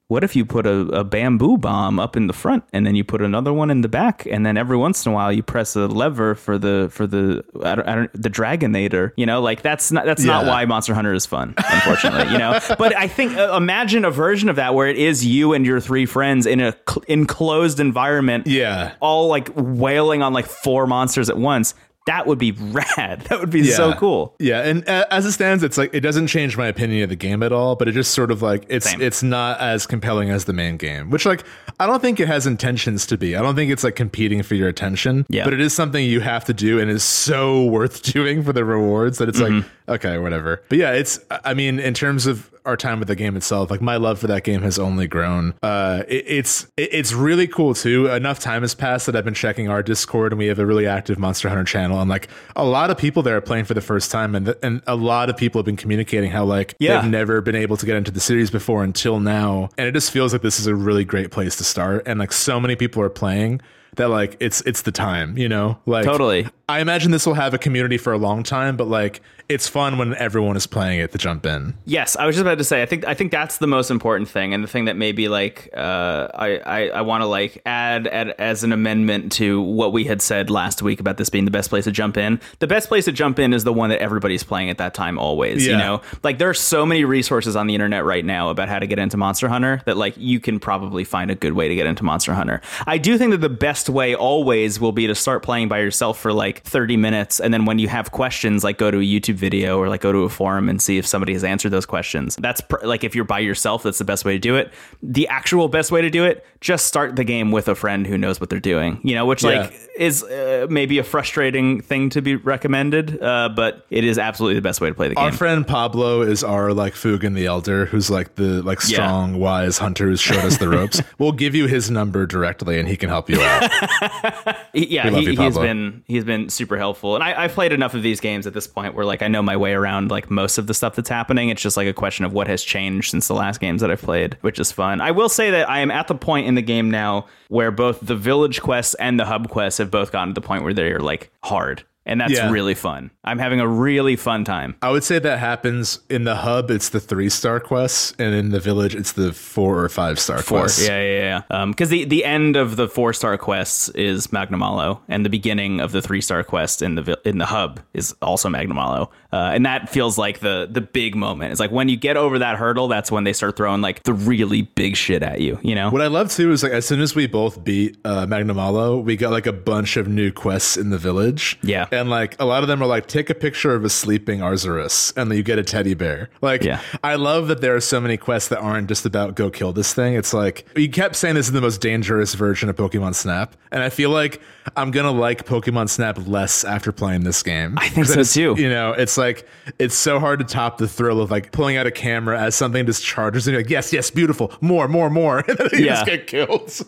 what 0.09 0.23
if 0.25 0.37
you 0.37 0.45
put 0.45 0.67
a, 0.67 0.81
a 0.89 1.05
bamboo 1.05 1.57
bomb 1.57 1.99
up 1.99 2.17
in 2.19 2.27
the 2.27 2.35
front 2.35 2.65
and 2.75 2.85
then 2.87 2.95
you 2.95 3.03
put 3.03 3.23
another 3.23 3.51
one 3.53 3.71
in 3.71 3.81
the 3.81 3.89
back? 3.89 4.27
And 4.27 4.45
then 4.45 4.59
every 4.59 4.77
once 4.77 5.07
in 5.07 5.13
a 5.13 5.15
while 5.15 5.33
you 5.33 5.43
press 5.43 5.75
a 5.75 5.87
lever 5.87 6.35
for 6.35 6.59
the 6.59 6.89
for 6.93 7.07
the 7.07 7.43
I 7.65 7.75
don't, 7.75 7.89
I 7.89 7.95
don't, 7.95 8.13
the 8.23 8.29
dragonator 8.29 9.13
you 9.17 9.25
know? 9.25 9.41
Like 9.41 9.63
that's 9.63 9.91
not 9.91 10.05
that's 10.05 10.23
not 10.23 10.45
why 10.45 10.65
Monster 10.67 10.93
Hunter 10.93 11.15
is 11.15 11.25
fun 11.25 11.55
unfortunately 11.57 12.31
you 12.33 12.39
know? 12.39 12.59
But 12.79 12.95
I 12.95 13.09
think 13.09 13.37
uh, 13.37 13.55
imagine 13.57 14.05
a 14.05 14.11
version 14.11 14.49
of 14.51 14.57
that 14.57 14.75
where 14.75 14.87
it 14.89 14.99
is 14.99 15.25
you 15.25 15.55
and 15.55 15.65
your 15.65 15.81
three 15.81 16.05
friends 16.05 16.45
in 16.45 16.61
a 16.61 16.73
cl- 16.87 17.05
enclosed 17.09 17.81
environment 17.81 18.47
Yeah. 18.47 18.95
all 19.01 19.29
like 19.29 19.49
wailing 19.55 20.23
on 20.23 20.35
like 20.35 20.47
four 20.47 20.87
monsters 20.87 21.31
at 21.31 21.39
once 21.39 21.75
that 22.07 22.27
would 22.27 22.39
be 22.39 22.53
rad 22.99 23.21
that 23.29 23.39
would 23.41 23.51
be 23.51 23.65
so 23.65 23.93
cool 23.95 24.35
Yeah, 24.41 24.63
and 24.63 24.89
uh, 24.89 25.07
as 25.11 25.25
it 25.27 25.33
stands, 25.33 25.63
it's 25.63 25.79
like 25.79 25.95
it 25.95 26.01
doesn't 26.01 26.27
change 26.27 26.57
my 26.57 26.67
opinion 26.67 27.05
of 27.05 27.09
the 27.11 27.17
game 27.17 27.43
at 27.43 27.53
all. 27.53 27.77
But 27.77 27.89
it 27.89 27.93
just 27.93 28.13
sort 28.13 28.31
of 28.31 28.43
like 28.43 28.65
it's 28.69 28.91
Same. 28.91 29.01
it's 29.01 29.23
not 29.23 29.61
as 29.61 29.87
compelling 29.87 30.31
as 30.31 30.45
the 30.47 30.53
main 30.53 30.77
game, 30.77 31.11
which 31.11 31.25
like 31.27 31.45
I 31.79 31.87
don't 31.87 32.01
think 32.03 32.19
it 32.21 32.29
has 32.29 32.47
intentions 32.47 33.07
to 33.07 33.17
be. 33.19 33.37
I 33.37 33.43
don't 33.43 33.55
think 33.55 33.71
it's 33.71 33.85
like 33.85 33.97
competing 33.97 34.43
for 34.43 34.55
your 34.55 34.69
attention. 34.69 35.27
Yeah. 35.29 35.45
but 35.45 35.53
it 35.55 35.61
is 35.61 35.73
something 35.75 36.05
you 36.05 36.21
have 36.21 36.45
to 36.47 36.55
do, 36.55 36.79
and 36.81 36.91
is 36.91 37.05
so 37.05 37.65
worth 37.77 38.03
doing 38.03 38.43
for 38.43 38.53
the 38.53 38.65
rewards 38.65 39.19
that 39.19 39.29
it's 39.29 39.41
like 39.41 39.53
Mm-hmm. 39.53 39.91
okay, 39.93 40.19
whatever. 40.19 40.63
But 40.69 40.79
yeah, 40.79 40.93
it's 40.93 41.19
I 41.31 41.55
mean 41.55 41.79
in 41.79 41.95
terms 41.95 42.27
of 42.27 42.52
our 42.65 42.77
time 42.77 42.99
with 42.99 43.09
the 43.09 43.17
game 43.17 43.37
itself. 43.37 43.71
Like 43.71 43.81
my 43.81 43.97
love 43.97 44.19
for 44.19 44.27
that 44.29 44.45
game 44.45 44.63
has 44.63 44.79
only 44.79 45.07
grown. 45.07 45.55
Uh, 45.63 46.03
it, 46.09 46.25
it's 46.27 46.65
it, 46.77 46.89
it's 46.93 47.13
really 47.13 47.47
cool 47.47 47.75
too. 47.75 48.07
Enough 48.09 48.39
time 48.39 48.63
has 48.63 48.75
passed 48.75 49.07
that 49.07 49.17
I've 49.17 49.25
been 49.25 49.35
checking 49.35 49.69
our 49.69 49.83
Discord, 49.83 50.33
and 50.33 50.39
we 50.39 50.47
have 50.47 50.59
a 50.59 50.67
really 50.67 50.87
active 50.87 51.19
Monster 51.19 51.49
Hunter 51.49 51.65
channel, 51.65 52.01
and 52.01 52.09
like 52.11 52.29
a 52.57 52.65
lot 52.65 52.91
of 52.91 52.99
people 52.99 53.23
there 53.23 53.37
are 53.37 53.41
playing 53.41 53.65
for 53.65 53.75
the 53.75 53.81
first 53.81 54.11
time, 54.11 54.35
and 54.35 54.47
th- 54.47 54.59
and 54.63 54.83
a 54.87 54.97
lot 54.97 55.31
of 55.31 55.37
people 55.37 55.59
have 55.59 55.67
been 55.67 55.77
communicating 55.77 56.31
how 56.31 56.45
like 56.45 56.75
Yeah. 56.79 57.01
they've 57.01 57.11
never 57.11 57.41
been 57.41 57.57
able 57.57 57.77
to 57.77 57.87
get 57.87 57.97
into 57.97 58.11
the 58.11 58.21
series 58.21 58.51
before 58.51 58.85
until 58.85 59.21
now, 59.21 59.69
and 59.79 59.87
it 59.87 59.93
just 59.93 60.11
feels 60.11 60.33
like 60.33 60.43
this 60.43 60.59
is 60.61 60.67
a 60.67 60.75
really 60.75 61.05
great 61.05 61.31
place 61.31 61.57
to 61.57 61.65
start, 61.65 62.03
and 62.07 62.19
like 62.19 62.33
so 62.33 62.61
many 62.61 62.77
people 62.77 63.03
are 63.03 63.09
playing 63.11 63.61
that 63.97 64.09
like 64.09 64.37
it's 64.41 64.61
it's 64.63 64.83
the 64.83 64.93
time, 64.93 65.37
you 65.37 65.49
know, 65.49 65.79
like 65.87 66.05
Totally. 66.05 66.47
I 66.69 66.81
imagine 66.81 67.11
this 67.11 67.27
will 67.27 67.35
have 67.35 67.53
a 67.53 67.59
community 67.59 67.99
for 67.99 68.13
a 68.13 68.19
long 68.19 68.43
time, 68.43 68.77
but 68.77 68.89
like 68.89 69.21
it's 69.49 69.69
fun 69.69 69.99
when 69.99 70.15
everyone 70.15 70.57
is 70.57 70.67
playing 70.67 71.01
it 71.01 71.13
to 71.13 71.19
jump 71.19 71.45
in. 71.45 71.75
Yes, 71.85 72.17
I 72.17 72.25
was 72.25 72.37
just 72.37 72.43
about 72.43 72.57
to 72.59 72.65
say. 72.65 72.83
I 72.83 72.87
think 72.87 73.07
I 73.07 73.13
think 73.13 73.31
that's 73.31 73.59
the 73.59 73.67
most 73.67 73.91
important 73.91 74.29
thing, 74.29 74.55
and 74.55 74.65
the 74.65 74.69
thing 74.69 74.87
that 74.87 74.97
maybe 74.97 75.29
like 75.29 75.69
uh, 75.77 76.29
I 76.35 76.57
I, 76.59 76.89
I 76.89 77.01
want 77.03 77.23
to 77.23 77.27
like 77.27 77.61
add, 77.67 78.07
add 78.07 78.31
as 78.39 78.65
an 78.65 78.73
amendment 78.73 79.33
to 79.33 79.61
what 79.61 79.93
we 79.93 80.05
had 80.05 80.23
said 80.23 80.49
last 80.49 80.81
week 80.81 81.01
about 81.01 81.19
this 81.19 81.29
being 81.29 81.45
the 81.45 81.51
best 81.51 81.69
place 81.69 81.85
to 81.85 81.93
jump 81.93 82.17
in. 82.17 82.41
The 82.61 82.67
best 82.67 82.89
place 82.89 83.05
to 83.05 83.13
jump 83.13 83.39
in 83.39 83.53
is 83.53 83.65
the 83.65 83.73
one 83.73 83.91
that 83.91 84.01
everybody's 84.01 84.43
playing 84.45 84.71
at 84.71 84.79
that 84.79 84.95
time. 84.95 85.19
Always, 85.19 85.67
you 85.67 85.77
know, 85.77 86.01
like 86.23 86.39
there 86.39 86.49
are 86.49 86.55
so 86.55 86.87
many 86.87 87.05
resources 87.05 87.55
on 87.55 87.67
the 87.67 87.75
internet 87.75 88.05
right 88.05 88.25
now 88.25 88.49
about 88.49 88.69
how 88.69 88.79
to 88.79 88.87
get 88.87 88.99
into 88.99 89.19
Monster 89.19 89.49
Hunter 89.49 89.83
that 89.85 89.99
like 89.99 90.15
you 90.17 90.41
can 90.41 90.59
probably 90.59 91.05
find 91.05 91.31
a 91.31 91.35
good 91.35 91.53
way 91.53 91.69
to 91.69 91.75
get 91.75 91.87
into 91.87 92.05
Monster 92.05 92.33
Hunter. 92.33 92.63
I 92.87 92.97
do 92.97 93.19
think 93.19 93.33
that 93.33 93.43
the 93.43 93.51
best 93.83 93.89
way 93.91 94.15
always 94.15 94.79
will 94.79 94.93
be 94.93 95.09
to 95.09 95.15
start 95.15 95.43
playing 95.43 95.67
by 95.67 95.81
yourself 95.81 96.17
for 96.17 96.33
like 96.33 96.63
30 96.63 96.97
minutes 96.97 97.41
and 97.41 97.53
then 97.53 97.65
when 97.65 97.81
you 97.81 97.89
have 97.89 98.13
questions 98.13 98.63
like 98.63 98.79
go 98.79 98.93
to 98.93 98.99
a 98.99 99.03
YouTube 99.03 99.35
video 99.35 99.77
or 99.77 99.89
like 99.89 100.01
go 100.01 100.13
to 100.13 100.19
a 100.19 100.29
forum 100.29 100.69
and 100.69 100.81
see 100.81 100.99
if 100.99 101.07
somebody 101.07 101.33
has 101.33 101.43
answered 101.43 101.71
those 101.71 101.85
questions. 101.85 102.37
That's 102.37 102.61
pr- 102.61 102.85
like 102.85 103.03
if 103.03 103.17
you're 103.17 103.25
by 103.25 103.41
yourself 103.41 103.83
that's 103.83 103.99
the 103.99 104.05
best 104.05 104.25
way 104.25 104.35
to 104.35 104.39
do 104.39 104.55
it. 104.55 104.73
The 105.03 105.27
actual 105.27 105.67
best 105.67 105.91
way 105.91 106.01
to 106.01 106.11
do 106.11 106.25
it, 106.25 106.47
just 106.61 106.87
start 106.87 107.17
the 107.17 107.25
game 107.25 107.51
with 107.51 107.67
a 107.67 107.75
friend 107.75 108.07
who 108.07 108.17
knows 108.17 108.41
what 108.41 108.51
they're 108.51 108.61
doing. 108.61 109.01
You 109.03 109.17
know, 109.17 109.27
which 109.27 109.43
Yeah. 109.43 109.63
like 109.63 109.75
is 109.99 110.23
uh, 110.23 110.69
maybe 110.71 110.99
a 110.99 111.05
frustrating 111.05 111.81
thing 111.81 112.09
to 112.11 112.23
be 112.23 112.37
recommended, 112.37 113.21
uh, 113.21 113.49
but 113.55 113.85
it 113.91 114.05
is 114.05 114.17
absolutely 114.17 114.55
the 114.55 114.63
best 114.63 114.81
way 114.81 114.89
to 114.91 114.95
play 114.95 115.09
the 115.09 115.17
game. 115.17 115.25
Our 115.25 115.33
friend 115.33 115.67
Pablo 115.67 116.23
is 116.23 116.45
our 116.45 116.73
like 116.73 116.95
Fugen 116.95 117.35
the 117.35 117.47
Elder, 117.47 117.87
who's 117.87 118.11
like 118.11 118.37
the 118.37 118.63
like 118.63 118.79
Yeah. 118.83 118.95
strong, 119.09 119.41
wise 119.41 119.79
hunter 119.79 120.07
who's 120.07 120.21
showed 120.21 120.45
us 120.45 120.59
the 120.59 120.69
ropes. 120.69 121.03
we'll 121.19 121.33
give 121.33 121.57
you 121.57 121.67
his 121.67 121.91
number 121.91 122.27
directly, 122.27 122.79
and 122.79 122.89
he 122.89 122.97
can 122.97 123.09
help 123.09 123.29
you 123.29 123.41
out. 123.43 123.71
Yeah, 124.75 125.11
he, 125.11 125.21
you, 125.21 125.29
he's 125.31 125.37
Pablo. 125.37 125.63
been 125.63 126.05
he's 126.07 126.25
been 126.25 126.49
super 126.49 126.79
helpful, 126.79 127.15
and 127.15 127.23
I, 127.23 127.45
I've 127.45 127.53
played 127.53 127.73
enough 127.73 127.93
of 127.95 128.03
these 128.03 128.21
games 128.21 128.47
at 128.47 128.55
this 128.55 128.67
point 128.67 128.95
where 128.95 129.05
like 129.05 129.21
I 129.23 129.29
know 129.29 129.43
my 129.43 129.57
way 129.57 129.75
around 129.75 130.11
like 130.11 130.31
most 130.31 130.57
of 130.57 130.67
the 130.67 130.73
stuff 130.75 130.97
that's 130.97 131.11
happening. 131.11 131.51
It's 131.51 131.61
just 131.61 131.77
like 131.77 131.87
a 131.87 131.93
question 131.93 132.25
of 132.25 132.33
what 132.33 132.47
has 132.47 132.63
changed 132.63 133.11
since 133.11 133.29
the 133.29 133.35
last 133.35 133.61
games 133.61 133.83
that 133.83 133.91
I've 133.91 134.01
played, 134.01 134.39
which 134.41 134.59
is 134.59 134.73
fun. 134.73 135.01
I 135.01 135.11
will 135.11 135.29
say 135.29 135.51
that 135.51 135.69
I 135.69 135.81
am 135.81 135.91
at 135.91 136.09
the 136.09 136.15
point 136.15 136.47
in 136.47 136.55
the 136.55 136.63
game 136.63 136.91
now 136.91 137.27
where 137.49 137.71
both 137.71 138.01
the 138.01 138.17
village 138.17 138.63
quests 138.63 138.95
and 138.95 139.21
the 139.21 139.27
hub 139.27 139.51
quests 139.51 139.79
have 139.79 139.91
both 139.91 140.11
gotten 140.11 140.35
to 140.35 140.41
the 140.41 140.47
point 140.47 140.65
where 140.65 140.73
they're 140.75 141.01
like 141.01 141.31
hard, 141.43 141.85
and 142.07 142.21
that's 142.21 142.33
Yeah. 142.33 142.51
really 142.51 142.75
fun. 142.75 143.11
I'm 143.25 143.39
having 143.39 143.61
a 143.61 143.67
really 143.69 144.17
fun 144.17 144.45
time. 144.45 144.75
I 144.83 144.91
would 144.91 145.05
say 145.05 145.19
that 145.21 145.39
happens 145.39 146.01
in 146.11 146.25
the 146.25 146.37
hub. 146.37 146.71
It's 146.71 146.89
the 146.89 146.99
three 147.01 147.29
star 147.29 147.61
quests, 147.61 148.15
and 148.19 148.35
in 148.35 148.51
the 148.51 148.59
village, 148.61 148.95
it's 148.95 149.13
the 149.13 149.33
four 149.33 149.83
or 149.83 149.89
five 149.89 150.19
star 150.19 150.39
Four, 150.43 150.61
quests. 150.61 150.87
yeah, 150.87 151.01
yeah, 151.03 151.43
yeah. 151.51 151.67
Because 151.67 151.89
the 151.91 152.05
the 152.05 152.25
end 152.25 152.57
of 152.57 152.77
the 152.77 152.89
four 152.89 153.13
star 153.13 153.39
quests 153.39 153.89
is 153.91 154.29
Magnamalo, 154.29 155.01
and 155.09 155.25
the 155.25 155.31
beginning 155.31 155.81
of 155.81 155.93
the 155.93 156.03
three 156.03 156.21
star 156.21 156.43
quest 156.43 156.83
in 156.83 156.97
the 156.97 157.03
vi- 157.03 157.17
in 157.25 157.39
the 157.39 157.47
hub 157.47 157.81
is 157.95 158.15
also 158.21 158.49
Magnamalo, 158.49 159.09
uh, 159.33 159.37
and 159.55 159.65
that 159.67 159.89
feels 159.89 160.19
like 160.19 160.41
the 160.41 160.69
the 160.71 160.81
big 160.81 161.15
moment. 161.15 161.53
It's 161.53 161.61
like 161.61 161.71
when 161.71 161.89
you 161.89 161.97
get 161.97 162.17
over 162.17 162.39
that 162.41 162.57
hurdle, 162.57 162.89
that's 162.89 163.13
when 163.13 163.25
they 163.25 163.33
start 163.33 163.57
throwing 163.57 163.81
like 163.81 164.03
the 164.03 164.13
really 164.15 164.63
big 164.63 164.97
shit 164.97 165.23
at 165.23 165.41
you. 165.41 165.59
You 165.63 165.75
know? 165.77 165.91
What 165.91 166.03
I 166.03 166.09
love 166.09 166.31
too 166.31 166.51
is 166.53 166.63
like 166.63 166.73
as 166.73 166.87
soon 166.87 167.01
as 167.01 167.15
we 167.15 167.27
both 167.27 167.63
beat 167.65 167.97
uh, 168.05 168.27
Magnamalo, 168.27 169.03
we 169.05 169.17
got 169.17 169.31
like 169.31 169.47
a 169.47 169.53
bunch 169.53 169.97
of 169.97 170.09
new 170.09 170.33
quests 170.33 170.77
in 170.77 170.91
the 170.91 170.99
village. 170.99 171.59
Yeah. 171.63 171.87
And 171.93 172.11
like 172.11 172.35
a 172.41 172.45
lot 172.45 172.63
of 172.63 172.69
them 172.69 172.83
are 172.83 172.87
like 172.87 173.07
take 173.07 173.31
a 173.31 173.35
picture 173.35 173.75
of 173.75 173.85
a 173.85 173.89
sleeping 173.91 174.41
Arzuros, 174.41 175.13
and 175.17 175.31
then 175.31 175.37
you 175.37 175.45
get 175.45 175.59
a 175.59 175.63
teddy 175.63 175.95
bear. 175.95 176.31
Like, 176.41 176.65
Yeah. 176.65 176.81
I 177.05 177.15
love 177.17 177.49
that 177.49 177.61
there 177.61 177.77
are 177.77 177.81
so 177.81 178.01
many 178.01 178.17
quests 178.17 178.49
that 178.49 178.59
aren't 178.59 178.89
just 178.89 179.07
about 179.07 179.35
go 179.37 179.51
kill 179.51 179.73
this 179.73 179.95
thing. 179.95 180.15
It's 180.15 180.33
like 180.35 180.67
you 180.77 180.89
kept 180.89 181.15
saying 181.17 181.35
this 181.37 181.47
is 181.47 181.53
the 181.53 181.61
most 181.61 181.81
dangerous 181.81 182.35
version 182.35 182.69
of 182.69 182.77
Pokemon 182.77 183.15
Snap, 183.15 183.55
and 183.71 183.83
I 183.83 183.91
feel 183.91 184.11
like 184.11 184.41
I'm 184.77 184.91
gonna 184.91 185.11
like 185.13 185.45
Pokemon 185.47 185.89
Snap 185.89 186.19
less 186.27 186.65
after 186.65 186.91
playing 186.93 187.25
this 187.25 187.43
game. 187.43 187.77
I 187.79 187.89
think 187.89 188.07
so, 188.07 188.23
too. 188.23 188.55
You 188.61 188.71
know, 188.71 188.93
it's 188.93 189.19
like 189.19 189.47
it's 189.79 189.95
so 189.95 190.19
hard 190.19 190.39
to 190.39 190.45
top 190.45 190.79
the 190.79 190.89
thrill 190.89 191.21
of 191.21 191.31
like 191.31 191.53
pulling 191.53 191.77
out 191.77 191.87
a 191.87 191.91
camera 191.91 192.41
as 192.41 192.55
something 192.55 192.87
just 192.87 193.05
charges 193.05 193.47
and 193.47 193.53
you're 193.53 193.63
like, 193.63 193.71
yes, 193.71 193.93
yes, 193.93 194.11
beautiful, 194.11 194.53
more, 194.61 194.89
more, 194.89 195.11
more, 195.11 195.39
and 195.49 195.59
then 195.59 195.69
you 195.73 195.87
Yeah. 195.87 195.95
just 195.95 196.07
get 196.07 196.27
killed. 196.27 196.81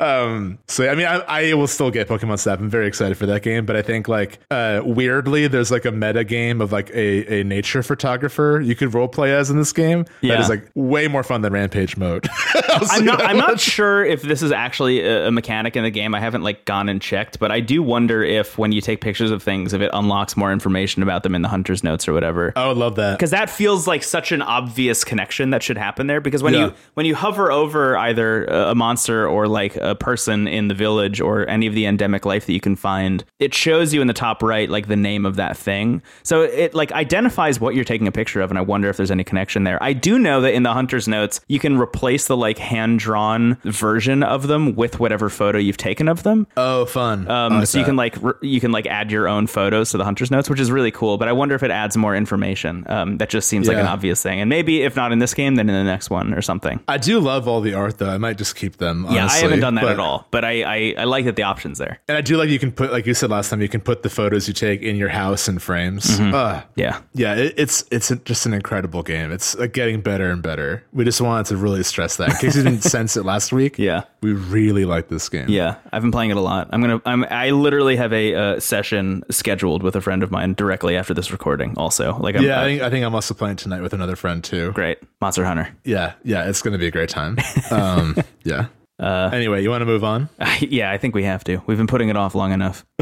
Um, 0.00 0.58
so 0.68 0.88
I 0.88 0.94
mean, 0.94 1.06
I, 1.06 1.18
I 1.50 1.54
will 1.54 1.66
still 1.66 1.90
get 1.90 2.08
Pokemon 2.08 2.38
Snap. 2.38 2.58
I'm 2.60 2.68
very 2.70 2.86
excited 2.86 3.16
for 3.16 3.26
that 3.26 3.42
game, 3.42 3.66
but 3.66 3.76
I 3.76 3.82
think 3.82 4.08
like 4.08 4.38
uh, 4.52 4.82
weirdly, 4.84 5.46
there's 5.48 5.70
like 5.70 5.84
a 5.84 5.92
meta 5.92 6.24
game 6.24 6.60
of 6.60 6.72
like 6.72 6.90
a, 6.90 7.40
a 7.40 7.44
nature 7.44 7.82
photographer 7.82 8.60
you 8.62 8.74
could 8.74 8.92
role 8.94 9.08
play 9.08 9.34
as 9.34 9.50
in 9.50 9.56
this 9.56 9.72
game. 9.72 10.04
Yeah. 10.20 10.34
that 10.34 10.40
is 10.42 10.48
like 10.48 10.70
way 10.74 11.08
more 11.08 11.22
fun 11.22 11.42
than 11.42 11.52
Rampage 11.52 11.96
mode. 11.96 12.28
I'm 12.68 13.04
not. 13.04 13.22
I'm 13.22 13.36
not 13.36 13.60
sure 13.60 14.04
if 14.04 14.22
this 14.22 14.42
is 14.42 14.52
actually 14.52 15.00
a, 15.06 15.30
mechanic 15.30 15.76
in 15.76 15.82
the 15.84 15.90
game. 15.90 16.14
I 16.14 16.20
haven't 16.20 16.42
like 16.42 16.64
gone 16.64 16.88
and 16.88 17.00
checked, 17.00 17.38
but 17.38 17.50
I 17.50 17.60
do 17.60 17.82
wonder 17.82 18.22
if 18.22 18.58
when 18.58 18.72
you 18.72 18.80
take 18.80 19.00
pictures 19.00 19.30
of 19.30 19.42
things, 19.42 19.72
if 19.72 19.80
it 19.80 19.90
unlocks 19.92 20.36
more 20.36 20.52
information 20.52 21.02
about 21.02 21.22
them 21.22 21.34
in 21.34 21.42
the 21.42 21.48
hunter's 21.48 21.82
notes 21.82 22.06
or 22.08 22.12
whatever. 22.12 22.52
I 22.56 22.68
would 22.68 22.76
love 22.76 22.96
that. 22.96 23.18
because 23.18 23.30
that 23.30 23.48
feels 23.50 23.86
like 23.86 24.02
such 24.02 24.32
an 24.32 24.42
obvious 24.42 25.04
connection 25.04 25.50
that 25.50 25.62
should 25.62 25.78
happen 25.78 26.06
there 26.06 26.20
because 26.20 26.42
when 26.42 26.54
Yeah. 26.54 26.66
you 26.66 26.74
when 26.94 27.06
you 27.06 27.14
hover 27.14 27.50
over 27.50 27.96
either 27.96 28.44
a 28.46 28.72
a 28.72 28.74
monster 28.74 29.26
or 29.28 29.48
like 29.48 29.76
a 29.76 29.94
person 29.94 30.48
in 30.48 30.68
the 30.68 30.74
village 30.74 31.20
or 31.20 31.46
any 31.48 31.66
of 31.66 31.74
the 31.74 31.84
endemic 31.84 32.24
life 32.24 32.46
that 32.46 32.52
you 32.52 32.60
can 32.60 32.74
find 32.74 33.22
it 33.38 33.52
shows 33.54 33.92
you 33.92 34.00
in 34.00 34.06
the 34.06 34.12
top 34.14 34.41
right 34.42 34.68
like 34.68 34.88
the 34.88 34.96
name 34.96 35.24
of 35.24 35.36
that 35.36 35.56
thing 35.56 36.02
so 36.22 36.42
it 36.42 36.74
like 36.74 36.92
identifies 36.92 37.60
what 37.60 37.74
you're 37.74 37.84
taking 37.84 38.06
a 38.06 38.12
picture 38.12 38.40
of 38.40 38.50
and 38.50 38.58
i 38.58 38.62
wonder 38.62 38.88
if 38.88 38.96
there's 38.96 39.10
any 39.10 39.24
connection 39.24 39.64
there 39.64 39.82
i 39.82 39.92
do 39.92 40.18
know 40.18 40.40
that 40.40 40.52
in 40.54 40.62
the 40.62 40.72
hunter's 40.72 41.06
notes 41.08 41.40
you 41.48 41.58
can 41.58 41.78
replace 41.78 42.26
the 42.26 42.36
like 42.36 42.58
hand 42.58 42.98
drawn 42.98 43.54
version 43.64 44.22
of 44.22 44.46
them 44.48 44.74
with 44.74 44.98
whatever 45.00 45.28
photo 45.28 45.58
you've 45.58 45.76
taken 45.76 46.08
of 46.08 46.22
them 46.22 46.46
Oh, 46.56 46.84
fun. 46.86 47.30
um, 47.30 47.58
like 47.58 47.66
so 47.66 47.78
you 47.78 47.84
that. 47.84 47.88
can 47.88 47.96
like 47.96 48.22
r- 48.22 48.36
you 48.42 48.60
can 48.60 48.72
like 48.72 48.86
add 48.86 49.10
your 49.10 49.28
own 49.28 49.46
photos 49.46 49.90
to 49.92 49.98
the 49.98 50.04
hunter's 50.04 50.30
notes, 50.30 50.50
which 50.50 50.60
is 50.60 50.70
really 50.70 50.90
cool. 50.90 51.16
But 51.18 51.28
I 51.28 51.32
wonder 51.32 51.54
if 51.54 51.62
it 51.62 51.70
adds 51.70 51.96
more 51.96 52.14
information. 52.16 52.84
Um, 52.88 53.18
that 53.18 53.28
just 53.30 53.48
seems 53.48 53.68
like 53.68 53.76
an 53.76 53.86
obvious 53.86 54.22
thing, 54.22 54.40
and 54.40 54.48
maybe 54.48 54.82
if 54.82 54.96
not 54.96 55.12
in 55.12 55.18
this 55.18 55.34
game, 55.34 55.54
then 55.54 55.68
in 55.68 55.74
the 55.74 55.84
next 55.84 56.10
one 56.10 56.34
or 56.34 56.42
something. 56.42 56.80
I 56.88 56.98
do 56.98 57.20
love 57.20 57.46
all 57.48 57.60
the 57.60 57.74
art 57.74 57.98
though. 57.98 58.10
I 58.10 58.18
might 58.18 58.38
just 58.38 58.56
keep 58.56 58.76
them. 58.78 59.06
yeah, 59.10 59.26
I 59.30 59.36
haven't 59.38 59.60
done 59.60 59.74
that 59.76 59.82
but- 59.82 59.92
at 59.92 60.00
all, 60.00 60.26
but 60.30 60.44
I, 60.44 60.62
I 60.62 60.94
I 60.98 61.04
like 61.04 61.24
that 61.26 61.36
the 61.36 61.42
options 61.44 61.78
there. 61.78 62.00
And 62.08 62.16
I 62.18 62.20
do 62.20 62.36
like 62.36 62.48
you 62.50 62.58
can 62.58 62.72
put, 62.72 62.92
like 62.92 63.06
you 63.06 63.14
said 63.14 63.30
last 63.30 63.50
time, 63.50 63.60
you 63.62 63.68
can 63.68 63.80
put 63.80 64.02
the 64.02 64.10
photos 64.32 64.48
you 64.48 64.54
take 64.54 64.80
in 64.80 64.96
your 64.96 65.10
house 65.10 65.46
in 65.46 65.58
frames. 65.58 66.18
Mm-hmm. 66.18 66.34
Uh, 66.34 66.62
Yeah, 66.74 67.00
yeah, 67.12 67.34
it, 67.34 67.54
it's 67.58 67.84
it's 67.90 68.08
just 68.24 68.46
an 68.46 68.54
incredible 68.54 69.02
game. 69.02 69.30
It's 69.30 69.54
like 69.58 69.74
getting 69.74 70.00
better 70.00 70.30
and 70.30 70.42
better. 70.42 70.84
We 70.92 71.04
just 71.04 71.20
wanted 71.20 71.46
to 71.46 71.56
really 71.58 71.82
stress 71.82 72.16
that 72.16 72.30
in 72.30 72.36
case 72.36 72.56
you 72.56 72.62
didn't 72.62 72.82
sense 72.96 73.16
it 73.16 73.24
last 73.24 73.52
week. 73.52 73.78
Yeah. 73.78 74.04
we 74.22 74.32
really 74.32 74.86
like 74.86 75.08
this 75.08 75.28
game. 75.28 75.48
yeah, 75.48 75.76
I've 75.92 76.00
been 76.00 76.12
playing 76.12 76.30
it 76.30 76.38
a 76.38 76.40
lot. 76.40 76.68
I'm 76.72 76.80
gonna 76.80 77.02
I'm 77.04 77.24
I 77.24 77.50
literally 77.50 77.96
have 77.96 78.12
a 78.12 78.34
uh, 78.34 78.60
session 78.60 79.22
scheduled 79.30 79.82
with 79.82 79.96
a 79.96 80.00
friend 80.00 80.22
of 80.22 80.30
mine 80.30 80.54
directly 80.54 80.96
after 80.96 81.12
this 81.12 81.30
recording. 81.30 81.74
Also, 81.76 82.16
like 82.16 82.34
I'm, 82.36 82.42
yeah. 82.42 82.60
I 82.60 82.62
uh, 82.62 82.64
think 82.64 82.82
I 82.82 82.90
think 82.90 83.04
I'm 83.04 83.14
also 83.14 83.34
playing 83.34 83.56
tonight 83.56 83.82
with 83.82 83.92
another 83.92 84.16
friend 84.16 84.42
too. 84.42 84.72
great 84.72 84.98
Monster 85.20 85.44
Hunter. 85.44 85.68
Yeah, 85.84 86.14
yeah, 86.24 86.48
it's 86.48 86.62
gonna 86.62 86.78
be 86.78 86.86
a 86.86 86.90
great 86.90 87.10
time. 87.10 87.36
Um, 87.70 88.16
yeah. 88.44 88.66
Uh, 89.02 89.30
anyway, 89.32 89.60
you 89.60 89.68
want 89.68 89.80
to 89.80 89.86
move 89.86 90.04
on? 90.04 90.28
yeah, 90.60 90.92
I 90.92 90.96
think 90.96 91.16
we 91.16 91.24
have 91.24 91.42
to. 91.44 91.60
We've 91.66 91.76
been 91.76 91.88
putting 91.88 92.08
it 92.08 92.16
off 92.16 92.36
long 92.36 92.52
enough. 92.52 92.86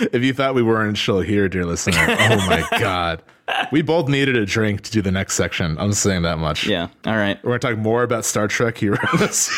if 0.00 0.24
you 0.24 0.32
thought 0.32 0.54
we 0.54 0.62
weren't 0.62 0.96
chill 0.96 1.20
here, 1.20 1.46
dear 1.46 1.66
listener, 1.66 1.98
oh 2.08 2.36
my 2.48 2.66
god, 2.78 3.22
we 3.70 3.82
both 3.82 4.08
needed 4.08 4.34
a 4.34 4.46
drink 4.46 4.80
to 4.82 4.90
do 4.90 5.02
the 5.02 5.10
next 5.10 5.34
section. 5.34 5.76
I'm 5.78 5.92
saying 5.92 6.22
that 6.22 6.38
much. 6.38 6.66
Yeah. 6.66 6.88
All 7.04 7.16
right. 7.16 7.38
We're 7.44 7.58
gonna 7.58 7.74
talk 7.74 7.76
more 7.76 8.02
about 8.02 8.24
Star 8.24 8.48
Trek 8.48 8.78
Heroes. 8.78 9.50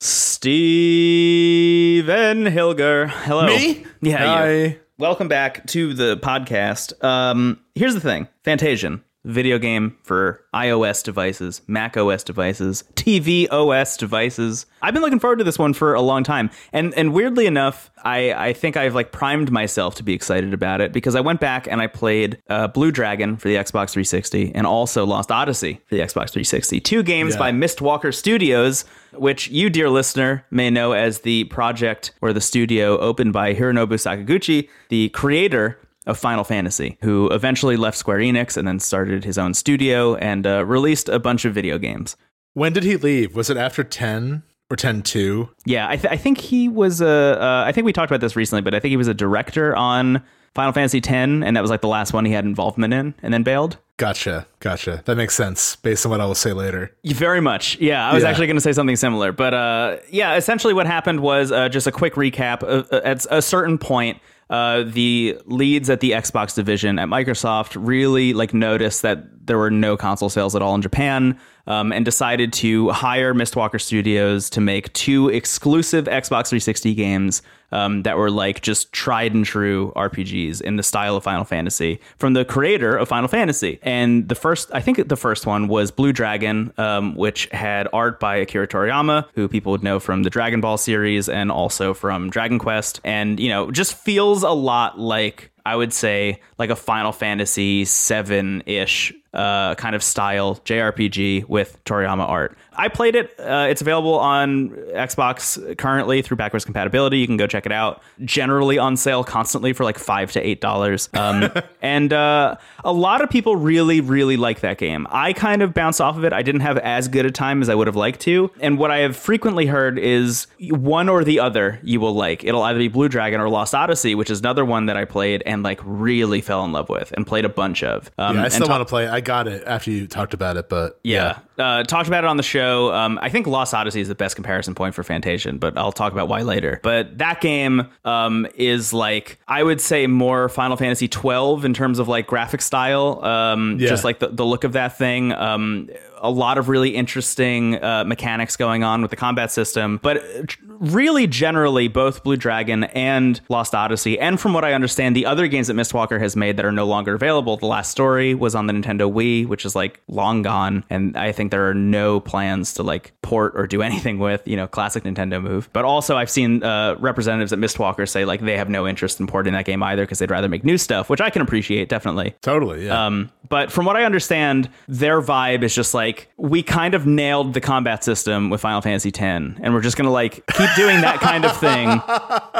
Steven 0.00 2.46
Hilger. 2.46 3.10
Hello. 3.10 3.46
Me? 3.46 3.84
Yeah. 4.00 4.16
Hi. 4.16 4.54
you. 4.54 4.80
Welcome 4.96 5.28
back 5.28 5.66
to 5.68 5.92
the 5.92 6.16
podcast. 6.16 7.04
Um, 7.04 7.60
here's 7.74 7.92
the 7.92 8.00
thing 8.00 8.26
Fantasian. 8.42 9.02
Video 9.24 9.58
game 9.58 9.96
for 10.04 10.42
iOS 10.54 11.02
devices, 11.04 11.60
Mac 11.66 11.96
OS 11.96 12.22
devices, 12.22 12.84
TV 12.94 13.46
OS 13.52 13.96
devices. 13.96 14.64
I've 14.80 14.94
been 14.94 15.02
looking 15.02 15.18
forward 15.18 15.38
to 15.38 15.44
this 15.44 15.58
one 15.58 15.74
for 15.74 15.92
a 15.94 16.00
long 16.00 16.22
time. 16.24 16.50
And 16.72 16.94
and 16.94 17.12
weirdly 17.12 17.46
enough, 17.46 17.90
I, 18.04 18.32
I 18.32 18.52
think 18.52 18.76
I've 18.76 18.94
like 18.94 19.12
primed 19.12 19.50
myself 19.50 19.96
to 19.96 20.02
be 20.02 20.14
excited 20.14 20.54
about 20.54 20.80
it 20.80 20.92
because 20.92 21.14
I 21.14 21.20
went 21.20 21.40
back 21.40 21.66
and 21.66 21.80
I 21.80 21.88
played 21.88 22.40
uh, 22.48 22.68
Blue 22.68 22.90
Dragon 22.92 23.36
for 23.36 23.48
the 23.48 23.56
Xbox 23.56 23.90
360 23.90 24.52
and 24.54 24.66
also 24.66 25.04
Lost 25.04 25.30
Odyssey 25.32 25.80
for 25.86 25.96
the 25.96 26.00
Xbox 26.00 26.30
360. 26.30 26.80
Two 26.80 27.02
games 27.02 27.34
Yeah. 27.34 27.38
by 27.40 27.52
Mistwalker 27.52 28.14
Studios, 28.14 28.84
which 29.12 29.48
you, 29.48 29.68
dear 29.68 29.90
listener, 29.90 30.44
may 30.50 30.70
know 30.70 30.92
as 30.92 31.20
the 31.20 31.44
project 31.44 32.12
or 32.22 32.32
the 32.32 32.40
studio 32.40 32.96
opened 32.98 33.32
by 33.32 33.52
Hironobu 33.54 33.94
Sakaguchi, 33.94 34.68
the 34.90 35.08
creator 35.10 35.78
of 36.08 36.18
Final 36.18 36.42
Fantasy, 36.42 36.98
who 37.02 37.28
eventually 37.28 37.76
left 37.76 37.96
Square 37.96 38.18
Enix 38.18 38.56
and 38.56 38.66
then 38.66 38.80
started 38.80 39.24
his 39.24 39.38
own 39.38 39.54
studio 39.54 40.16
and 40.16 40.46
uh, 40.46 40.64
released 40.64 41.08
a 41.08 41.20
bunch 41.20 41.44
of 41.44 41.54
video 41.54 41.78
games. 41.78 42.16
When 42.54 42.72
did 42.72 42.82
he 42.82 42.96
leave? 42.96 43.36
Was 43.36 43.50
it 43.50 43.56
after 43.56 43.84
10 43.84 44.42
or 44.70 44.76
10 44.76 45.02
2? 45.02 45.48
Yeah, 45.66 45.86
I, 45.88 45.96
th- 45.96 46.12
I 46.12 46.16
think 46.16 46.38
he 46.38 46.68
was 46.68 47.00
a. 47.00 47.40
Uh, 47.40 47.64
I 47.66 47.72
think 47.72 47.84
we 47.84 47.92
talked 47.92 48.10
about 48.10 48.20
this 48.20 48.34
recently, 48.34 48.62
but 48.62 48.74
I 48.74 48.80
think 48.80 48.90
he 48.90 48.96
was 48.96 49.06
a 49.06 49.14
director 49.14 49.76
on 49.76 50.24
Final 50.58 50.72
Fantasy 50.72 50.98
X, 50.98 51.08
and 51.08 51.56
that 51.56 51.60
was 51.60 51.70
like 51.70 51.82
the 51.82 51.86
last 51.88 52.12
one 52.12 52.24
he 52.24 52.32
had 52.32 52.44
involvement 52.44 52.92
in, 52.92 53.14
and 53.22 53.32
then 53.32 53.44
bailed. 53.44 53.76
Gotcha. 53.96 54.44
Gotcha. 54.58 55.02
That 55.06 55.16
makes 55.16 55.36
sense 55.36 55.76
based 55.76 56.04
on 56.04 56.10
what 56.10 56.20
I 56.20 56.26
will 56.26 56.34
say 56.34 56.52
later. 56.52 56.90
Very 57.06 57.40
much. 57.40 57.78
Yeah, 57.78 58.08
I 58.10 58.12
was 58.12 58.24
Yeah. 58.24 58.30
actually 58.30 58.48
going 58.48 58.56
to 58.56 58.60
say 58.60 58.72
something 58.72 58.96
similar. 58.96 59.30
But 59.30 59.54
uh, 59.54 59.96
yeah, 60.10 60.34
essentially 60.34 60.74
what 60.74 60.86
happened 60.88 61.20
was 61.20 61.52
uh, 61.52 61.68
just 61.68 61.86
a 61.86 61.92
quick 61.92 62.14
recap. 62.14 62.64
Uh, 62.64 62.82
uh, 62.92 63.00
at 63.04 63.24
a 63.30 63.40
certain 63.40 63.78
point, 63.78 64.18
uh, 64.50 64.82
the 64.84 65.38
leads 65.46 65.88
at 65.90 66.00
the 66.00 66.10
Xbox 66.10 66.56
division 66.56 66.98
at 66.98 67.06
Microsoft 67.08 67.76
really 67.78 68.32
like 68.34 68.52
noticed 68.52 69.02
that 69.02 69.46
there 69.46 69.58
were 69.58 69.70
no 69.70 69.96
console 69.96 70.28
sales 70.28 70.56
at 70.56 70.62
all 70.62 70.74
in 70.74 70.82
Japan. 70.82 71.38
Um, 71.68 71.92
and 71.92 72.02
decided 72.02 72.50
to 72.54 72.88
hire 72.88 73.34
Mistwalker 73.34 73.78
Studios 73.78 74.48
to 74.50 74.60
make 74.62 74.90
two 74.94 75.28
exclusive 75.28 76.06
Xbox 76.06 76.48
360 76.48 76.94
games 76.94 77.42
um, 77.72 78.02
that 78.02 78.16
were 78.16 78.30
like 78.30 78.62
just 78.62 78.92
tried 78.92 79.34
and 79.34 79.44
true 79.44 79.92
RPGs 79.96 80.60
in 80.60 80.76
the 80.76 80.82
style 80.82 81.16
of 81.16 81.24
Final 81.24 81.44
Fantasy 81.44 82.00
from 82.18 82.32
the 82.32 82.44
creator 82.44 82.96
of 82.96 83.08
Final 83.08 83.28
Fantasy. 83.28 83.78
And 83.82 84.28
the 84.28 84.34
first, 84.34 84.70
I 84.72 84.80
think 84.80 85.08
the 85.08 85.16
first 85.16 85.46
one 85.46 85.68
was 85.68 85.90
Blue 85.90 86.12
Dragon, 86.12 86.72
um, 86.78 87.14
which 87.14 87.46
had 87.52 87.88
art 87.92 88.20
by 88.20 88.36
Akira 88.36 88.68
Toriyama, 88.68 89.26
who 89.34 89.48
people 89.48 89.72
would 89.72 89.82
know 89.82 90.00
from 90.00 90.22
the 90.22 90.30
Dragon 90.30 90.60
Ball 90.60 90.78
series 90.78 91.28
and 91.28 91.50
also 91.50 91.94
from 91.94 92.30
Dragon 92.30 92.58
Quest. 92.58 93.00
And, 93.04 93.38
you 93.38 93.48
know, 93.48 93.70
just 93.70 93.94
feels 93.94 94.42
a 94.42 94.50
lot 94.50 94.98
like. 94.98 95.50
I 95.66 95.76
would 95.76 95.92
say 95.92 96.40
like 96.56 96.70
a 96.70 96.76
Final 96.76 97.12
Fantasy 97.12 97.84
7 97.84 98.62
ish 98.64 99.12
uh, 99.38 99.74
kind 99.76 99.94
of 99.94 100.02
style 100.02 100.56
JRPG 100.64 101.48
with 101.48 101.82
Toriyama 101.84 102.28
art. 102.28 102.58
I 102.72 102.88
played 102.88 103.14
it. 103.16 103.34
Uh, 103.38 103.66
it's 103.70 103.80
available 103.80 104.18
on 104.18 104.70
Xbox 104.70 105.76
currently 105.78 106.22
through 106.22 106.36
backwards 106.36 106.64
compatibility. 106.64 107.18
You 107.18 107.26
can 107.26 107.36
go 107.36 107.46
check 107.46 107.66
it 107.66 107.72
out. 107.72 108.02
Generally 108.24 108.78
on 108.78 108.96
sale 108.96 109.24
constantly 109.24 109.72
for 109.72 109.84
like 109.84 109.98
five 109.98 110.30
to 110.32 110.40
eight 110.46 110.60
dollars. 110.60 111.08
Um, 111.14 111.50
and 111.82 112.12
uh, 112.12 112.56
a 112.84 112.92
lot 112.92 113.22
of 113.22 113.30
people 113.30 113.56
really, 113.56 114.00
really 114.00 114.36
like 114.36 114.60
that 114.60 114.78
game. 114.78 115.06
I 115.10 115.32
kind 115.32 115.62
of 115.62 115.74
bounced 115.74 116.00
off 116.00 116.16
of 116.16 116.24
it. 116.24 116.32
I 116.32 116.42
didn't 116.42 116.60
have 116.62 116.78
as 116.78 117.08
good 117.08 117.26
a 117.26 117.30
time 117.30 117.62
as 117.62 117.68
I 117.68 117.74
would 117.74 117.86
have 117.86 117.96
liked 117.96 118.20
to. 118.20 118.50
And 118.60 118.78
what 118.78 118.90
I 118.90 118.98
have 118.98 119.16
frequently 119.16 119.66
heard 119.66 119.98
is 119.98 120.46
one 120.60 121.08
or 121.08 121.24
the 121.24 121.40
other 121.40 121.78
you 121.82 122.00
will 122.00 122.14
like. 122.14 122.44
It'll 122.44 122.62
either 122.62 122.78
be 122.78 122.88
Blue 122.88 123.08
Dragon 123.08 123.40
or 123.40 123.48
Lost 123.48 123.74
Odyssey, 123.74 124.14
which 124.14 124.30
is 124.30 124.40
another 124.40 124.64
one 124.64 124.86
that 124.86 124.96
I 124.96 125.04
played 125.04 125.42
and 125.46 125.62
like 125.62 125.80
really 125.84 126.40
fell 126.40 126.64
in 126.64 126.72
love 126.72 126.88
with 126.88 127.12
and 127.12 127.26
played 127.26 127.44
a 127.44 127.48
bunch 127.48 127.82
of. 127.82 128.10
Um, 128.18 128.36
Yeah, 128.36 128.44
I 128.44 128.48
still 128.48 128.66
ta- 128.66 128.72
want 128.74 128.82
to 128.86 128.90
play. 128.90 129.08
I 129.08 129.20
got 129.28 129.46
it 129.46 129.62
after 129.66 129.90
you 129.90 130.06
talked 130.06 130.32
about 130.32 130.56
it, 130.56 130.70
but 130.70 130.98
yeah. 131.04 131.40
Uh, 131.58 131.82
talked 131.82 132.08
about 132.08 132.24
it 132.24 132.28
on 132.28 132.36
the 132.38 132.42
show. 132.42 132.92
Um, 132.94 133.18
I 133.20 133.28
think 133.28 133.46
Lost 133.46 133.74
Odyssey 133.74 134.00
is 134.00 134.08
the 134.08 134.14
best 134.14 134.36
comparison 134.36 134.74
point 134.74 134.94
for 134.94 135.02
Fantasian, 135.02 135.58
but 135.60 135.76
I'll 135.76 135.92
talk 135.92 136.12
about 136.12 136.28
why 136.28 136.40
later. 136.42 136.80
But 136.82 137.18
that 137.18 137.40
game 137.42 137.88
um, 138.06 138.46
is 138.54 138.92
like, 138.94 139.38
I 139.46 139.62
would 139.62 139.80
say 139.82 140.06
more 140.06 140.48
Final 140.48 140.76
Fantasy 140.78 141.08
12 141.08 141.64
in 141.66 141.74
terms 141.74 141.98
of 141.98 142.08
like 142.08 142.26
graphic 142.26 142.62
style, 142.62 143.22
um, 143.24 143.78
Yeah. 143.78 143.88
just 143.88 144.02
like 144.04 144.18
the, 144.20 144.28
the 144.28 144.46
look 144.46 144.64
of 144.64 144.72
that 144.72 144.96
thing. 144.96 145.32
Um, 145.32 145.90
a 146.20 146.30
lot 146.30 146.58
of 146.58 146.68
really 146.68 146.90
interesting 146.90 147.82
uh, 147.82 148.04
mechanics 148.04 148.56
going 148.56 148.84
on 148.84 149.02
with 149.02 149.10
the 149.10 149.16
combat 149.16 149.50
system, 149.50 149.98
but 150.02 150.22
really 150.66 151.26
generally, 151.26 151.88
both 151.88 152.22
Blue 152.22 152.36
Dragon 152.36 152.84
and 152.84 153.40
Lost 153.48 153.74
Odyssey, 153.74 154.18
and 154.18 154.40
from 154.40 154.52
what 154.52 154.64
I 154.64 154.72
understand, 154.72 155.16
the 155.16 155.26
other 155.26 155.46
games 155.46 155.66
that 155.68 155.74
Mistwalker 155.74 156.20
has 156.20 156.36
made 156.36 156.56
that 156.56 156.64
are 156.64 156.72
no 156.72 156.86
longer 156.86 157.14
available. 157.14 157.56
The 157.56 157.66
Last 157.66 157.90
Story 157.90 158.34
was 158.34 158.54
on 158.54 158.66
the 158.66 158.72
Nintendo 158.72 159.12
Wii, 159.12 159.46
which 159.46 159.64
is 159.64 159.74
like 159.74 160.00
long 160.08 160.42
gone, 160.42 160.84
and 160.90 161.16
I 161.16 161.32
think 161.32 161.50
there 161.50 161.68
are 161.68 161.74
no 161.74 162.20
plans 162.20 162.74
to 162.74 162.82
like 162.82 163.12
port 163.22 163.52
or 163.56 163.66
do 163.66 163.82
anything 163.88 164.18
with. 164.18 164.46
You 164.46 164.56
know, 164.56 164.66
classic 164.66 165.04
Nintendo 165.04 165.42
move. 165.42 165.68
But 165.72 165.84
also, 165.84 166.16
I've 166.16 166.30
seen 166.30 166.62
uh, 166.62 166.96
representatives 166.98 167.52
at 167.52 167.58
Mistwalker 167.58 168.08
say 168.08 168.24
like 168.24 168.40
they 168.40 168.56
have 168.56 168.68
no 168.68 168.86
interest 168.86 169.20
in 169.20 169.26
porting 169.26 169.52
that 169.52 169.64
game 169.64 169.82
either 169.82 170.04
because 170.04 170.18
they'd 170.18 170.30
rather 170.30 170.48
make 170.48 170.64
new 170.64 170.78
stuff, 170.78 171.10
which 171.10 171.20
I 171.20 171.30
can 171.30 171.42
appreciate 171.42 171.88
definitely. 171.88 172.34
totally. 172.42 172.86
Yeah. 172.86 173.06
Um, 173.06 173.30
but 173.48 173.72
from 173.72 173.86
what 173.86 173.96
I 173.96 174.04
understand, 174.04 174.68
their 174.88 175.22
vibe 175.22 175.62
is 175.62 175.74
just 175.74 175.94
like 175.94 176.07
we 176.36 176.62
kind 176.62 176.94
of 176.94 177.06
nailed 177.06 177.54
the 177.54 177.60
combat 177.60 178.04
system 178.04 178.50
with 178.50 178.60
Final 178.60 178.80
Fantasy 178.80 179.10
X, 179.10 179.20
and 179.20 179.74
we're 179.74 179.80
just 179.80 179.96
gonna 179.96 180.10
like 180.10 180.46
keep 180.46 180.70
doing 180.76 181.00
that 181.00 181.20
kind 181.20 181.44
of 181.44 181.56
thing, 181.58 182.00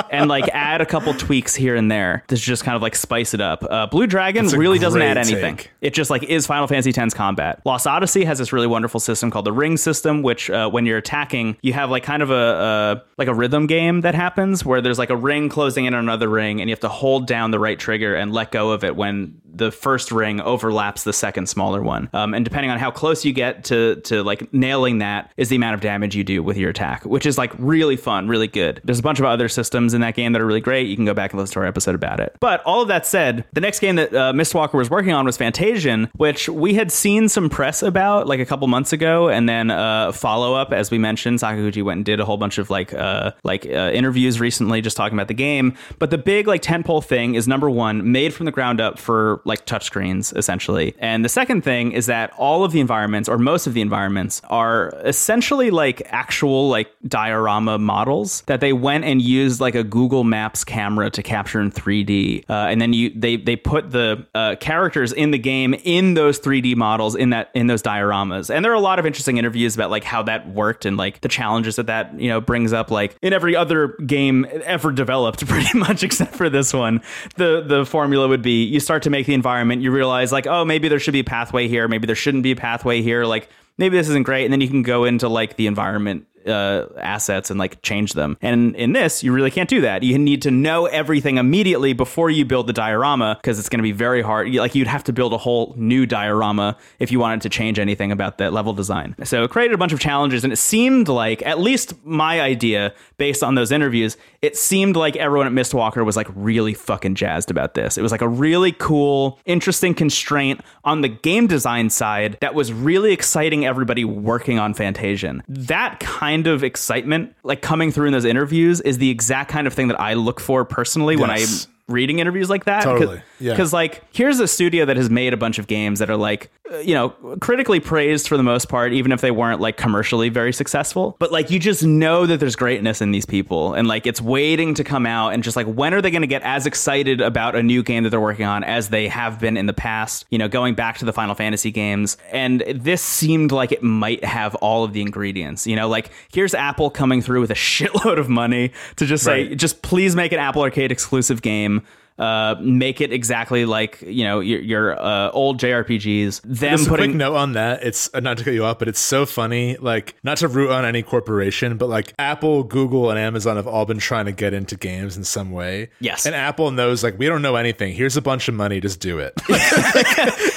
and 0.11 0.29
like 0.29 0.49
add 0.53 0.81
a 0.81 0.87
couple 0.87 1.13
tweaks 1.15 1.55
here 1.55 1.77
and 1.77 1.91
there 1.91 2.25
to 2.29 2.37
just 2.37 2.65
kind 2.65 2.77
of 2.77 2.83
like 2.83 2.95
spice 2.97 3.35
it 3.35 3.41
up. 3.41 3.65
Uh, 3.69 3.87
Blue 3.87 4.07
Dragon 4.07 4.53
a 4.53 4.59
really 4.59 4.79
doesn't 4.79 5.03
add 5.03 5.19
anything. 5.19 5.57
take. 5.57 5.71
It 5.81 5.95
just 5.95 6.11
like 6.11 6.23
is 6.23 6.47
Final 6.47 6.67
Fantasy 6.67 6.91
X's 6.91 7.15
combat. 7.15 7.61
Lost 7.65 7.87
Odyssey 7.87 8.25
has 8.25 8.39
this 8.39 8.53
really 8.53 8.67
wonderful 8.67 9.01
system 9.01 9.31
called 9.31 9.47
the 9.47 9.53
Ring 9.53 9.77
system, 9.77 10.23
which 10.23 10.51
uh, 10.51 10.69
when 10.71 10.87
you're 10.87 10.99
attacking, 10.99 11.57
you 11.63 11.73
have 11.73 11.91
like 11.91 12.03
kind 12.03 12.23
of 12.23 12.31
a 12.31 12.35
uh, 12.35 13.01
like 13.17 13.29
a 13.29 13.35
rhythm 13.35 13.67
game 13.67 14.03
that 14.03 14.15
happens 14.15 14.65
where 14.65 14.81
there's 14.81 14.99
like 14.99 15.11
a 15.11 15.17
ring 15.17 15.49
closing 15.49 15.85
in 15.85 15.95
on 15.95 16.01
another 16.01 16.29
ring, 16.29 16.61
and 16.61 16.69
you 16.69 16.73
have 16.73 16.81
to 16.81 16.89
hold 16.89 17.27
down 17.27 17.51
the 17.51 17.59
right 17.59 17.79
trigger 17.79 18.15
and 18.15 18.33
let 18.33 18.51
go 18.51 18.71
of 18.71 18.85
it 18.85 18.97
when 18.97 19.41
the 19.59 19.71
first 19.71 20.11
ring 20.11 20.41
overlaps 20.41 21.05
the 21.05 21.13
second 21.13 21.49
smaller 21.49 21.83
one. 21.83 22.09
Um, 22.13 22.33
and 22.33 22.45
depending 22.45 22.71
on 22.71 22.79
how 22.79 22.91
close 22.91 23.25
you 23.25 23.33
get 23.33 23.65
to 23.65 23.97
to 24.03 24.23
like 24.23 24.53
nailing 24.53 24.99
that 24.99 25.33
is 25.37 25.51
the 25.51 25.57
amount 25.57 25.75
of 25.75 25.81
damage 25.81 26.17
you 26.17 26.25
do 26.25 26.43
with 26.43 26.57
your 26.57 26.71
attack, 26.71 27.05
which 27.05 27.27
is 27.27 27.37
like 27.37 27.53
really 27.59 27.97
fun, 27.97 28.29
really 28.29 28.49
good. 28.49 28.81
There's 28.85 28.99
a 28.99 29.03
bunch 29.03 29.19
of 29.19 29.27
other 29.27 29.49
systems 29.49 29.93
in 29.93 30.01
that 30.01 30.15
game 30.15 30.33
that 30.33 30.41
are 30.41 30.47
really 30.47 30.61
great. 30.61 30.87
You 30.87 30.97
can 30.97 31.05
go 31.05 31.15
back 31.15 31.33
and 31.33 31.41
listen 31.41 31.55
to 31.55 31.61
our 31.61 31.67
episode 31.67 31.95
about 31.95 32.21
it. 32.21 32.37
But 32.41 32.63
all 32.65 32.83
of 32.83 32.89
that 32.89 33.07
said, 33.07 33.45
the 33.53 33.61
next 33.61 33.81
game 33.81 33.97
that 33.97 34.15
uh, 34.15 34.33
Mistwalker 34.33 34.75
was 34.75 34.89
working 34.89 35.13
on 35.13 35.27
was 35.27 35.37
Fantasian, 35.37 36.11
which 36.17 36.49
we 36.49 36.75
had 36.75 36.91
seen 36.91 37.29
some 37.29 37.51
press 37.51 37.83
about 37.83 38.27
like 38.27 38.41
a 38.41 38.47
couple 38.47 38.67
months 38.69 38.93
ago, 38.93 39.29
and 39.29 39.49
then 39.49 39.71
uh, 39.71 40.13
follow 40.13 40.55
up 40.55 40.73
as 40.79 40.91
we 40.91 40.99
mentioned, 40.99 41.41
Sakaguchi 41.41 41.83
went 41.83 41.99
and 41.99 42.05
did 42.05 42.21
a 42.21 42.25
whole 42.25 42.37
bunch 42.37 42.59
of 42.59 42.71
like 42.71 42.95
uh, 42.95 43.33
like 43.43 43.67
uh, 43.67 43.91
interviews 43.93 44.41
recently, 44.41 44.81
just 44.81 44.97
talking 44.97 45.17
about 45.19 45.29
the 45.29 45.35
game. 45.35 45.77
But 45.99 46.11
the 46.11 46.19
big 46.19 46.47
like 46.47 46.63
tentpole 46.63 47.05
thing 47.05 47.35
is 47.35 47.49
number 47.49 47.69
one, 47.69 48.13
made 48.13 48.33
from 48.33 48.47
the 48.47 48.53
ground 48.53 48.81
up 48.81 48.99
for 48.99 49.43
like 49.49 49.67
touchscreens 49.67 50.37
essentially, 50.37 50.95
and 50.99 51.25
the 51.25 51.29
second 51.29 51.63
thing 51.63 51.93
is 51.93 52.07
that 52.07 52.33
all 52.37 52.65
of 52.65 52.73
the 52.73 52.81
environments 52.81 53.29
or 53.29 53.39
most 53.39 53.67
of 53.67 53.75
the 53.75 53.81
environments 53.81 54.41
are 54.49 54.93
essentially 55.05 55.71
like 55.71 56.03
actual 56.07 56.69
like 56.69 56.89
diorama 57.07 57.79
models 57.79 58.43
that 58.43 58.61
they 58.61 58.73
went 58.73 59.05
and 59.05 59.21
used 59.21 59.61
like 59.61 59.75
a 59.75 59.83
Google 59.83 60.25
Maps 60.25 60.65
camera 60.65 61.11
to 61.11 61.23
capture 61.23 61.61
in 61.61 61.73
3D, 61.73 62.45
uh, 62.49 62.53
and 62.53 62.81
then 62.81 62.93
you 62.93 63.11
they 63.11 63.37
they 63.37 63.57
put 63.57 63.91
the 63.91 64.27
uh, 64.35 64.57
characters 64.61 65.13
in 65.13 65.31
the 65.31 65.39
game 65.39 65.75
in 65.85 66.15
those 66.15 66.39
3D 66.39 66.77
models 66.77 67.17
in 67.17 67.31
that 67.31 67.51
in 67.55 67.67
those 67.67 67.83
dioramas, 67.83 68.55
and 68.55 68.65
there 68.65 68.73
are 68.73 68.77
a 68.77 68.81
lot 68.81 68.99
of 68.99 69.07
interesting 69.07 69.39
interviews 69.39 69.75
about 69.75 69.91
like 69.91 70.05
how 70.05 70.23
that 70.23 70.49
worked 70.49 70.85
and 70.85 70.97
like 70.97 71.21
the 71.23 71.29
challenges 71.29 71.77
that 71.77 71.87
that 71.87 72.19
you 72.21 72.29
know 72.29 72.41
brings 72.41 72.73
up. 72.73 72.91
Like 72.91 73.17
in 73.23 73.33
every 73.33 73.57
other 73.57 73.89
game 74.07 74.47
ever 74.65 74.93
developed, 74.93 75.47
pretty 75.49 75.77
much 75.77 76.03
except 76.03 76.35
for 76.35 76.49
this 76.49 76.73
one, 76.73 77.03
the 77.37 77.63
the 77.67 77.85
formula 77.85 78.29
would 78.29 78.43
be 78.43 78.65
you 78.65 78.81
start 78.81 79.03
to 79.03 79.11
make 79.11 79.27
the 79.27 79.35
environment, 79.39 79.83
you 79.83 79.91
realize 79.91 80.31
like 80.33 80.47
oh 80.47 80.65
maybe 80.65 80.89
there 80.89 81.01
should 81.01 81.17
be 81.21 81.25
a 81.29 81.31
pathway 81.37 81.69
here, 81.69 81.89
maybe 81.89 82.07
there 82.07 82.17
shouldn't 82.17 82.43
be 82.43 82.53
a 82.53 82.57
pathway 82.57 83.01
here, 83.03 83.25
like 83.25 83.49
maybe 83.79 83.97
this 83.97 84.09
isn't 84.09 84.25
great 84.25 84.45
and 84.45 84.53
then 84.53 84.61
you 84.61 84.69
can 84.69 84.83
go 84.83 85.05
into 85.05 85.29
like 85.29 85.57
the 85.57 85.67
environment 85.67 86.27
uh, 86.47 86.87
assets 86.99 87.51
and 87.51 87.59
like 87.59 87.83
change 87.83 88.13
them. 88.13 88.37
And 88.41 88.75
in 88.77 88.93
this 88.93 89.23
you 89.23 89.33
really 89.33 89.51
can't 89.51 89.69
do 89.69 89.81
that. 89.83 90.03
You 90.03 90.19
need 90.19 90.43
to 90.43 90.51
know 90.51 90.87
everything 90.87 91.39
immediately 91.39 91.93
before 91.93 92.31
you 92.31 92.45
build 92.45 92.67
the 92.67 92.73
diorama 92.73 93.37
because 93.41 93.59
it's 93.59 93.69
going 93.69 93.79
to 93.79 93.83
be 93.83 93.93
very 93.93 94.23
hard. 94.23 94.53
Like 94.55 94.75
you'd 94.75 94.87
have 94.87 95.05
to 95.05 95.13
build 95.13 95.33
a 95.33 95.39
whole 95.39 95.75
new 95.77 96.07
diorama 96.07 96.77
if 96.99 97.13
you 97.13 97.19
wanted 97.19 97.43
to 97.43 97.49
change 97.49 97.79
anything 97.79 98.13
about 98.13 98.39
that 98.39 98.53
level 98.53 98.73
design. 98.73 99.15
So 99.25 99.45
it 99.45 99.51
created 99.51 99.75
a 99.75 99.79
bunch 99.79 99.93
of 99.93 100.01
challenges 100.01 100.45
and 100.45 100.53
it 100.53 100.57
seemed 100.57 101.09
like 101.09 101.45
at 101.47 101.59
least 101.59 101.95
my 102.05 102.41
idea 102.41 102.95
based 103.17 103.43
on 103.43 103.55
those 103.55 103.73
interviews 103.73 104.17
it 104.41 104.57
seemed 104.57 104.95
like 104.95 105.17
everyone 105.17 105.47
at 105.49 105.53
mistwalker 105.53 106.05
was 106.05 106.17
like 106.17 106.29
really 106.35 106.75
fucking 106.75 107.17
jazzed 107.17 107.51
about 107.51 107.75
this. 107.75 107.99
It 107.99 108.03
was 108.03 108.13
like 108.13 108.23
a 108.23 108.29
really 108.29 108.71
cool 108.73 109.41
interesting 109.47 109.95
constraint 109.95 110.61
on 110.89 111.03
the 111.03 111.09
game 111.09 111.47
design 111.47 111.91
side 111.91 112.39
that 112.41 112.55
was 112.55 112.73
really 112.73 113.13
exciting 113.13 113.67
everybody 113.67 114.05
working 114.05 114.59
on 114.59 114.75
Fantasian. 114.75 115.43
That 115.47 116.01
kind 116.01 116.47
of 116.47 116.65
excitement, 116.65 117.37
like 117.43 117.61
coming 117.61 117.93
through 117.93 118.07
in 118.07 118.13
those 118.13 118.25
interviews, 118.25 118.81
is 118.81 118.97
the 118.97 119.11
exact 119.11 119.51
kind 119.51 119.67
of 119.67 119.75
thing 119.75 119.89
that 119.89 120.01
I 120.01 120.15
look 120.15 120.41
for 120.41 120.65
personally 120.65 121.17
when 121.17 121.31
I 121.31 121.39
Yes. 121.39 121.69
Reading 121.89 122.19
interviews 122.19 122.49
like 122.49 122.67
that. 122.67 122.85
Totally, 122.85 123.21
yeah. 123.41 123.53
Because 123.53 123.73
like 123.73 124.03
here's 124.15 124.39
a 124.39 124.47
studio 124.47 124.85
that 124.85 124.97
has 124.97 125.11
made 125.11 125.33
a 125.33 125.37
bunch 125.37 125.59
of 125.59 125.67
games 125.67 125.99
that 125.99 126.11
are 126.11 126.17
like 126.17 126.51
uh, 126.73 126.79
you 126.79 126.95
know 126.95 127.11
critically 127.41 127.81
praised 127.81 128.29
for 128.29 128.37
the 128.37 128.43
most 128.43 128.69
part, 128.69 128.93
even 128.93 129.11
if 129.11 129.21
they 129.21 129.31
weren't 129.31 129.61
like 129.61 129.77
commercially 129.77 130.29
very 130.29 130.53
successful. 130.53 131.17
But 131.19 131.33
like 131.33 131.51
you 131.51 131.59
just 131.59 131.83
know 131.83 132.27
that 132.27 132.39
there's 132.39 132.57
greatness 132.57 133.01
in 133.01 133.11
these 133.11 133.27
people, 133.27 133.75
and 133.75 133.89
like 133.89 134.07
it's 134.07 134.21
waiting 134.21 134.75
to 134.75 134.85
come 134.85 135.07
out. 135.07 135.33
And 135.33 135.43
just 135.43 135.57
like 135.57 135.67
when 135.67 135.95
are 135.95 136.03
they 136.03 136.11
going 136.11 136.23
to 136.23 136.29
get 136.29 136.43
as 136.43 136.67
excited 136.67 137.21
about 137.21 137.57
a 137.57 137.63
new 137.63 137.83
game 137.83 138.05
that 138.05 138.11
they're 138.11 138.21
working 138.21 138.47
on 138.47 138.63
as 138.65 138.91
they 138.91 139.09
have 139.09 139.41
been 139.41 139.57
in 139.57 139.67
the 139.67 139.73
past? 139.73 140.27
You 140.31 140.39
know, 140.39 140.49
going 140.49 140.75
back 140.75 140.99
to 140.99 141.05
the 141.05 141.13
Final 141.13 141.35
Fantasy 141.35 141.71
games, 141.71 142.17
and 142.31 142.63
this 142.75 143.03
seemed 143.03 143.51
like 143.51 143.73
it 143.73 143.83
might 143.83 144.23
have 144.25 144.55
all 144.57 144.85
of 144.85 144.93
the 144.93 145.01
ingredients. 145.01 145.67
You 145.67 145.77
know, 145.77 145.89
like 145.89 146.11
here's 146.33 146.55
Apple 146.55 146.91
coming 146.91 147.23
through 147.23 147.41
with 147.41 147.51
a 147.51 147.55
shitload 147.69 148.19
of 148.19 148.29
money 148.29 148.73
to 148.97 149.07
just 149.07 149.25
say, 149.25 149.55
just 149.55 149.83
please 149.83 150.15
make 150.15 150.33
an 150.33 150.39
Apple 150.39 150.63
Arcade 150.63 150.93
exclusive 150.93 151.43
game 151.43 151.78
them. 151.81 151.89
Uh, 152.19 152.57
make 152.61 153.01
it 153.01 153.13
exactly 153.13 153.65
like 153.65 154.03
you 154.03 154.25
know 154.25 154.41
your, 154.41 154.61
your 154.61 155.01
uh, 155.01 155.31
old 155.31 155.61
JRPGs. 155.61 156.43
Them 156.43 156.71
Just 156.77 156.87
a 156.87 156.89
putting 156.91 157.11
quick 157.11 157.17
note 157.17 157.37
on 157.37 157.53
that. 157.53 157.83
It's 157.85 158.11
uh, 158.13 158.21
not 158.21 158.39
to 158.39 158.45
cut 158.45 158.55
you 158.55 158.65
off, 158.65 158.79
but 158.79 158.89
it's 158.89 158.99
so 158.99 159.25
funny. 159.25 159.77
Like, 159.77 160.17
not 160.25 160.39
to 160.39 160.49
root 160.49 160.71
on 160.71 160.85
any 160.85 161.03
corporation, 161.03 161.77
but 161.77 161.89
like 161.89 162.15
Apple, 162.19 162.65
Google, 162.65 163.11
and 163.11 163.19
Amazon 163.19 163.57
have 163.57 163.67
all 163.69 163.87
been 163.87 163.99
trying 163.99 164.27
to 164.27 164.33
get 164.33 164.53
into 164.53 164.77
games 164.77 165.17
in 165.17 165.23
some 165.25 165.53
way. 165.53 165.91
Yes. 166.01 166.27
And 166.27 166.35
Apple 166.35 166.71
knows, 166.73 167.05
like, 167.05 167.19
we 167.19 167.27
don't 167.27 167.43
know 167.43 167.55
anything. 167.57 167.93
Here's 167.95 168.17
a 168.17 168.23
bunch 168.23 168.49
of 168.49 168.55
money. 168.55 168.81
Just 168.81 168.99
do 169.01 169.19
it. 169.21 169.33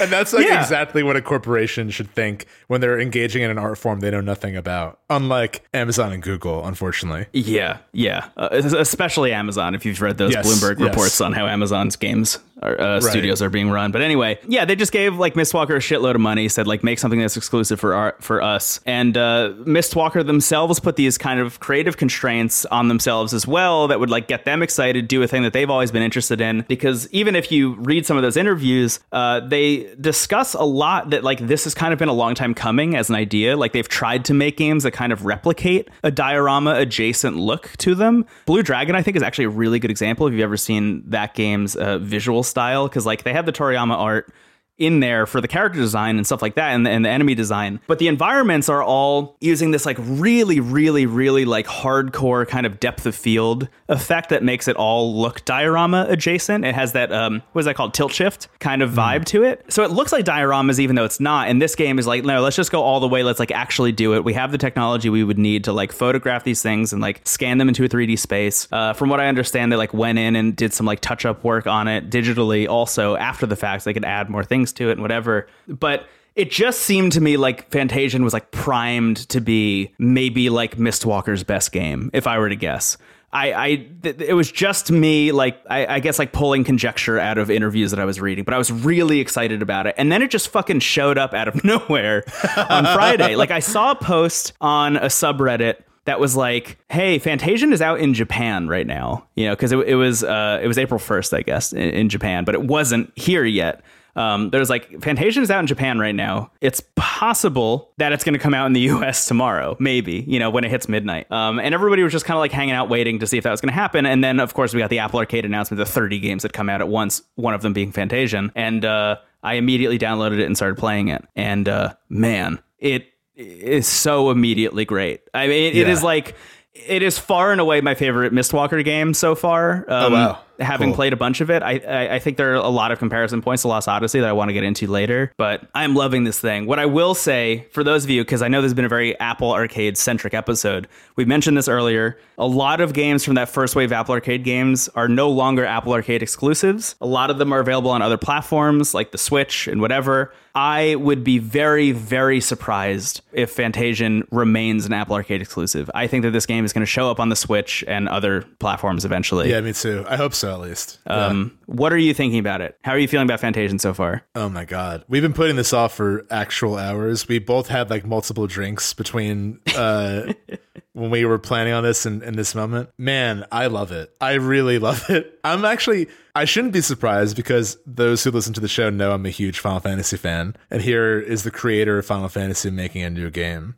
and 0.00 0.10
that's 0.10 0.32
like 0.32 0.46
Yeah. 0.46 0.60
exactly 0.60 1.02
what 1.02 1.16
a 1.16 1.22
corporation 1.22 1.90
should 1.90 2.10
think 2.10 2.46
when 2.66 2.80
they're 2.80 2.98
engaging 3.00 3.42
in 3.42 3.50
an 3.50 3.58
art 3.58 3.78
form 3.78 4.00
they 4.00 4.10
know 4.10 4.20
nothing 4.20 4.56
about. 4.56 4.98
Unlike 5.10 5.64
Amazon 5.74 6.12
and 6.12 6.22
Google, 6.22 6.64
unfortunately. 6.66 7.26
Yeah, 7.32 7.78
yeah. 7.92 8.28
Uh, 8.36 8.48
especially 8.52 9.32
Amazon. 9.32 9.74
If 9.74 9.84
you've 9.86 10.00
read 10.00 10.18
those 10.18 10.32
Yes, 10.32 10.46
Bloomberg 10.46 10.78
yes. 10.78 10.88
reports 10.88 11.20
on 11.20 11.32
how 11.32 11.46
Amazon's 11.52 11.96
games 11.96 12.38
uh, 12.68 13.00
studios 13.00 13.42
are 13.42 13.50
being 13.50 13.70
run. 13.70 13.92
But 13.92 14.02
anyway, 14.02 14.38
yeah, 14.46 14.64
they 14.64 14.76
just 14.76 14.92
gave 14.92 15.16
like 15.16 15.34
Mistwalker 15.34 15.76
a 15.76 15.78
shitload 15.78 16.14
of 16.14 16.20
money. 16.20 16.48
Said 16.48 16.66
like 16.66 16.82
make 16.84 16.98
something 16.98 17.20
that's 17.20 17.36
exclusive 17.36 17.80
for 17.80 17.94
our, 17.94 18.16
for 18.20 18.42
us. 18.42 18.80
And 18.86 19.16
uh, 19.16 19.52
Mistwalker 19.60 20.24
themselves 20.24 20.80
put 20.80 20.96
these 20.96 21.18
kind 21.18 21.40
of 21.40 21.60
creative 21.60 21.96
constraints 21.96 22.64
on 22.66 22.88
themselves 22.88 23.34
as 23.34 23.46
well 23.46 23.88
that 23.88 24.00
would 24.00 24.10
like 24.10 24.28
get 24.28 24.44
them 24.44 24.62
excited, 24.62 25.08
do 25.08 25.22
a 25.22 25.28
thing 25.28 25.42
that 25.42 25.52
they've 25.52 25.70
always 25.70 25.90
been 25.90 26.02
interested 26.02 26.40
in. 26.40 26.64
Because 26.68 27.08
even 27.12 27.36
if 27.36 27.50
you 27.50 27.74
read 27.74 28.06
some 28.06 28.16
of 28.16 28.22
those 28.22 28.36
interviews, 28.36 29.00
uh, 29.12 29.40
they 29.40 29.94
discuss 30.00 30.54
a 30.54 30.64
lot 30.64 31.10
that 31.10 31.24
like 31.24 31.38
this 31.38 31.64
has 31.64 31.74
kind 31.74 31.92
of 31.92 31.98
been 31.98 32.08
a 32.08 32.14
long 32.14 32.34
time 32.34 32.54
coming 32.54 32.96
as 32.96 33.08
an 33.08 33.16
idea. 33.16 33.56
Like 33.56 33.72
they've 33.72 33.88
tried 33.88 34.24
to 34.26 34.34
make 34.34 34.56
games 34.56 34.84
that 34.84 34.92
kind 34.92 35.12
of 35.12 35.24
replicate 35.24 35.88
a 36.02 36.10
diorama 36.10 36.74
adjacent 36.74 37.36
look 37.36 37.70
to 37.78 37.94
them. 37.94 38.24
Blue 38.46 38.62
Dragon, 38.62 38.94
I 38.94 39.02
think, 39.02 39.16
is 39.16 39.22
actually 39.22 39.46
a 39.46 39.50
really 39.50 39.78
good 39.78 39.90
example. 39.90 40.26
If 40.26 40.32
you've 40.32 40.42
ever 40.42 40.56
seen 40.56 41.02
that 41.10 41.34
game's 41.34 41.76
uh, 41.76 41.98
visual 41.98 42.42
style, 42.52 42.86
because 42.86 43.04
like 43.04 43.24
they 43.24 43.32
have 43.32 43.46
the 43.46 43.52
Toriyama 43.52 43.96
art 43.96 44.32
in 44.78 45.00
there 45.00 45.26
for 45.26 45.40
the 45.40 45.48
character 45.48 45.78
design 45.78 46.16
and 46.16 46.26
stuff 46.26 46.42
like 46.42 46.54
that 46.54 46.70
and 46.70 46.86
the, 46.86 46.90
and 46.90 47.04
the 47.04 47.08
enemy 47.08 47.34
design. 47.34 47.80
But 47.86 47.98
the 47.98 48.08
environments 48.08 48.68
are 48.68 48.82
all 48.82 49.36
using 49.40 49.70
this 49.70 49.86
like 49.86 49.96
really 50.00 50.60
really 50.60 51.06
really 51.06 51.44
like 51.44 51.66
hardcore 51.66 52.48
kind 52.48 52.66
of 52.66 52.80
depth 52.80 53.06
of 53.06 53.14
field 53.14 53.68
effect 53.88 54.30
that 54.30 54.42
makes 54.42 54.68
it 54.68 54.76
all 54.76 55.14
look 55.20 55.44
diorama 55.44 56.06
adjacent. 56.08 56.64
It 56.64 56.74
has 56.74 56.92
that 56.92 57.12
um 57.12 57.42
what 57.52 57.60
is 57.60 57.66
that 57.66 57.76
called? 57.76 57.94
Tilt 57.94 58.12
shift 58.12 58.48
kind 58.60 58.82
of 58.82 58.90
vibe 58.90 59.24
to 59.26 59.42
it. 59.44 59.64
So 59.68 59.84
it 59.84 59.90
looks 59.90 60.12
like 60.12 60.24
dioramas 60.24 60.78
even 60.78 60.96
though 60.96 61.04
it's 61.04 61.20
not. 61.20 61.48
And 61.48 61.60
this 61.60 61.74
game 61.74 61.98
is 61.98 62.06
like 62.06 62.24
no 62.24 62.40
let's 62.40 62.56
just 62.56 62.72
go 62.72 62.82
all 62.82 63.00
the 63.00 63.08
way. 63.08 63.22
Let's 63.22 63.38
like 63.38 63.52
actually 63.52 63.92
do 63.92 64.14
it. 64.14 64.24
We 64.24 64.32
have 64.34 64.52
the 64.52 64.58
technology 64.58 65.10
we 65.10 65.22
would 65.22 65.38
need 65.38 65.64
to 65.64 65.72
like 65.72 65.92
photograph 65.92 66.44
these 66.44 66.62
things 66.62 66.92
and 66.92 67.02
like 67.02 67.20
scan 67.26 67.58
them 67.58 67.68
into 67.68 67.84
a 67.84 67.88
3d 67.88 68.18
space. 68.18 68.68
Uh, 68.72 68.92
from 68.92 69.10
what 69.10 69.20
i 69.20 69.26
understand 69.26 69.70
they 69.70 69.76
like 69.76 69.92
went 69.92 70.18
in 70.18 70.36
and 70.36 70.56
did 70.56 70.72
some 70.72 70.86
like 70.86 71.00
touch 71.00 71.24
up 71.26 71.44
work 71.44 71.66
on 71.66 71.88
it 71.88 72.08
digitally 72.08 72.68
also 72.68 73.16
after 73.16 73.46
the 73.46 73.56
fact 73.56 73.82
so 73.82 73.90
they 73.90 73.94
could 73.94 74.04
add 74.04 74.30
more 74.30 74.44
things 74.44 74.61
to 74.70 74.90
it 74.90 74.92
and 74.92 75.02
whatever 75.02 75.48
but 75.66 76.06
it 76.34 76.50
just 76.50 76.80
seemed 76.82 77.12
to 77.12 77.20
me 77.20 77.36
like 77.36 77.70
Fantasian 77.70 78.24
was 78.24 78.32
like 78.32 78.50
primed 78.50 79.28
to 79.28 79.40
be 79.40 79.92
maybe 79.98 80.50
like 80.50 80.76
Mistwalker's 80.76 81.44
best 81.44 81.72
game, 81.72 82.10
if 82.12 82.26
I 82.26 82.38
were 82.38 82.48
to 82.48 82.56
guess. 82.56 82.96
I, 83.34 83.52
I 83.52 83.76
th- 84.02 84.20
it 84.20 84.34
was 84.34 84.52
just 84.52 84.90
me 84.90 85.32
like 85.32 85.58
I, 85.68 85.86
I 85.86 86.00
guess 86.00 86.18
like 86.18 86.32
pulling 86.32 86.64
conjecture 86.64 87.18
out 87.18 87.38
of 87.38 87.50
interviews 87.50 87.90
that 87.90 88.00
I 88.00 88.04
was 88.04 88.20
reading, 88.20 88.44
but 88.44 88.52
I 88.52 88.58
was 88.58 88.70
really 88.70 89.20
excited 89.20 89.62
about 89.62 89.86
it. 89.86 89.94
And 89.96 90.12
then 90.12 90.20
it 90.20 90.30
just 90.30 90.48
fucking 90.48 90.80
showed 90.80 91.16
up 91.16 91.32
out 91.32 91.48
of 91.48 91.64
nowhere 91.64 92.24
on 92.68 92.84
Friday. 92.84 93.36
Like 93.36 93.50
I 93.50 93.60
saw 93.60 93.92
a 93.92 93.94
post 93.94 94.52
on 94.60 94.96
a 94.96 95.06
subreddit 95.06 95.76
that 96.04 96.20
was 96.20 96.36
like, 96.36 96.78
"Hey, 96.90 97.18
Fantasian 97.18 97.72
is 97.72 97.80
out 97.80 98.00
in 98.00 98.12
Japan 98.12 98.68
right 98.68 98.86
now." 98.86 99.26
You 99.34 99.46
know, 99.46 99.52
because 99.54 99.72
it, 99.72 99.78
it 99.88 99.94
was 99.94 100.22
uh, 100.22 100.60
it 100.62 100.66
was 100.66 100.76
April 100.76 100.98
first, 100.98 101.32
I 101.32 101.40
guess, 101.40 101.72
in, 101.72 101.90
in 101.90 102.08
Japan, 102.10 102.44
but 102.44 102.54
it 102.54 102.62
wasn't 102.62 103.12
here 103.16 103.44
yet. 103.44 103.82
Um, 104.14 104.50
there's 104.50 104.68
like 104.70 104.90
Fantasian 105.00 105.42
is 105.42 105.50
out 105.50 105.60
in 105.60 105.66
Japan 105.66 105.98
right 105.98 106.14
now. 106.14 106.50
It's 106.60 106.82
possible 106.96 107.90
that 107.98 108.12
it's 108.12 108.24
going 108.24 108.34
to 108.34 108.38
come 108.38 108.52
out 108.54 108.66
in 108.66 108.72
the 108.72 108.80
U.S. 108.92 109.26
tomorrow, 109.26 109.76
maybe 109.78 110.24
you 110.26 110.38
know 110.38 110.50
when 110.50 110.64
it 110.64 110.70
hits 110.70 110.88
midnight. 110.88 111.30
Um, 111.30 111.58
and 111.58 111.74
everybody 111.74 112.02
was 112.02 112.12
just 112.12 112.24
kind 112.24 112.36
of 112.36 112.40
like 112.40 112.52
hanging 112.52 112.74
out, 112.74 112.88
waiting 112.88 113.18
to 113.20 113.26
see 113.26 113.38
if 113.38 113.44
that 113.44 113.50
was 113.50 113.60
going 113.60 113.68
to 113.70 113.74
happen. 113.74 114.04
And 114.06 114.22
then 114.22 114.40
of 114.40 114.54
course 114.54 114.74
we 114.74 114.80
got 114.80 114.90
the 114.90 114.98
Apple 114.98 115.18
Arcade 115.20 115.44
announcement: 115.44 115.78
the 115.78 115.86
30 115.86 116.18
games 116.18 116.42
that 116.42 116.52
come 116.52 116.68
out 116.68 116.80
at 116.80 116.88
once. 116.88 117.22
One 117.36 117.54
of 117.54 117.62
them 117.62 117.72
being 117.72 117.92
Fantasian. 117.92 118.50
and 118.54 118.84
uh, 118.84 119.16
I 119.42 119.54
immediately 119.54 119.98
downloaded 119.98 120.38
it 120.40 120.46
and 120.46 120.56
started 120.56 120.78
playing 120.78 121.08
it. 121.08 121.24
And 121.34 121.68
uh, 121.68 121.94
man, 122.08 122.58
it 122.78 123.06
is 123.34 123.86
so 123.86 124.30
immediately 124.30 124.84
great. 124.84 125.22
I 125.32 125.46
mean, 125.46 125.64
it, 125.72 125.76
it 125.76 125.86
Yeah. 125.86 125.92
is 125.92 126.02
like 126.02 126.34
it 126.74 127.02
is 127.02 127.18
far 127.18 127.52
and 127.52 127.60
away 127.60 127.80
my 127.82 127.94
favorite 127.94 128.32
Mistwalker 128.32 128.82
game 128.84 129.14
so 129.14 129.34
far. 129.34 129.84
Um, 129.88 130.12
wow. 130.12 130.38
Having 130.60 130.90
Cool. 130.90 130.96
played 130.96 131.12
a 131.12 131.16
bunch 131.16 131.40
of 131.40 131.50
it, 131.50 131.62
I, 131.62 131.78
I 131.78 132.14
I 132.14 132.18
think 132.18 132.36
there 132.36 132.52
are 132.52 132.56
a 132.56 132.68
lot 132.68 132.92
of 132.92 132.98
comparison 132.98 133.40
points 133.42 133.62
to 133.62 133.68
Lost 133.68 133.88
Odyssey 133.88 134.20
that 134.20 134.28
I 134.28 134.32
want 134.32 134.50
to 134.50 134.52
get 134.52 134.62
into 134.64 134.86
later. 134.86 135.32
But 135.36 135.68
I'm 135.74 135.94
loving 135.94 136.24
this 136.24 136.38
thing. 136.40 136.66
What 136.66 136.78
I 136.78 136.86
will 136.86 137.14
say 137.14 137.66
for 137.72 137.82
those 137.82 138.04
of 138.04 138.10
you, 138.10 138.22
because 138.22 138.42
I 138.42 138.48
know 138.48 138.60
there's 138.60 138.74
been 138.74 138.84
a 138.84 138.88
very 138.88 139.18
Apple 139.18 139.52
Arcade 139.52 139.96
centric 139.96 140.34
episode, 140.34 140.88
we 141.16 141.24
mentioned 141.24 141.56
this 141.56 141.68
earlier. 141.68 142.18
A 142.38 142.46
lot 142.46 142.80
of 142.80 142.92
games 142.92 143.24
from 143.24 143.34
that 143.34 143.48
first 143.48 143.74
wave 143.76 143.92
Apple 143.92 144.14
Arcade 144.14 144.44
games 144.44 144.88
are 144.94 145.08
no 145.08 145.30
longer 145.30 145.64
Apple 145.64 145.92
Arcade 145.92 146.22
exclusives. 146.22 146.96
A 147.00 147.06
lot 147.06 147.30
of 147.30 147.38
them 147.38 147.52
are 147.52 147.60
available 147.60 147.90
on 147.90 148.02
other 148.02 148.18
platforms 148.18 148.94
like 148.94 149.10
the 149.12 149.18
Switch 149.18 149.68
and 149.68 149.80
whatever. 149.80 150.32
I 150.54 150.96
would 150.96 151.24
be 151.24 151.38
very, 151.38 151.92
very 151.92 152.40
surprised 152.40 153.22
if 153.32 153.56
Fantasian 153.56 154.26
remains 154.30 154.84
an 154.84 154.92
Apple 154.92 155.14
Arcade 155.16 155.40
exclusive. 155.40 155.90
I 155.94 156.06
think 156.06 156.24
that 156.24 156.32
this 156.32 156.44
game 156.44 156.64
is 156.66 156.74
going 156.74 156.82
to 156.82 156.86
show 156.90 157.10
up 157.10 157.20
on 157.20 157.30
the 157.30 157.36
Switch 157.36 157.82
and 157.88 158.06
other 158.08 158.42
platforms 158.58 159.06
eventually. 159.06 159.48
Yeah, 159.50 159.62
me 159.62 159.72
too. 159.72 160.04
I 160.08 160.16
hope 160.16 160.34
so, 160.34 160.41
at 160.50 160.60
least. 160.60 160.98
Yeah. 161.06 161.26
Um, 161.26 161.58
what 161.66 161.92
are 161.92 161.98
you 161.98 162.14
thinking 162.14 162.38
about 162.38 162.60
it? 162.60 162.78
How 162.82 162.92
are 162.92 162.98
you 162.98 163.08
feeling 163.08 163.26
about 163.26 163.40
Fantasian 163.40 163.80
so 163.80 163.94
far? 163.94 164.22
Oh 164.34 164.48
my 164.48 164.64
god. 164.64 165.04
We've 165.08 165.22
been 165.22 165.32
putting 165.32 165.56
this 165.56 165.72
off 165.72 165.94
for 165.94 166.26
actual 166.30 166.76
hours. 166.76 167.28
We 167.28 167.38
both 167.38 167.68
had 167.68 167.90
like 167.90 168.04
multiple 168.04 168.46
drinks 168.46 168.92
between 168.94 169.60
uh 169.76 170.32
when 170.94 171.10
we 171.10 171.24
were 171.24 171.38
planning 171.38 171.72
on 171.72 171.82
this 171.82 172.04
and 172.06 172.22
in 172.22 172.36
this 172.36 172.54
moment. 172.54 172.90
Man, 172.98 173.46
I 173.50 173.66
love 173.66 173.92
it. 173.92 174.14
I 174.20 174.34
really 174.34 174.78
love 174.78 175.08
it. 175.08 175.38
I'm 175.44 175.64
actually 175.64 176.08
I 176.34 176.44
shouldn't 176.46 176.72
be 176.72 176.80
surprised 176.80 177.36
because 177.36 177.76
those 177.86 178.24
who 178.24 178.30
listen 178.30 178.54
to 178.54 178.60
the 178.60 178.68
show 178.68 178.88
know 178.88 179.12
I'm 179.12 179.26
a 179.26 179.30
huge 179.30 179.58
Final 179.58 179.80
Fantasy 179.80 180.16
fan. 180.16 180.56
And 180.70 180.80
here 180.80 181.20
is 181.20 181.42
the 181.42 181.50
creator 181.50 181.98
of 181.98 182.06
Final 182.06 182.28
Fantasy 182.28 182.70
making 182.70 183.02
a 183.02 183.10
new 183.10 183.28
game. 183.30 183.74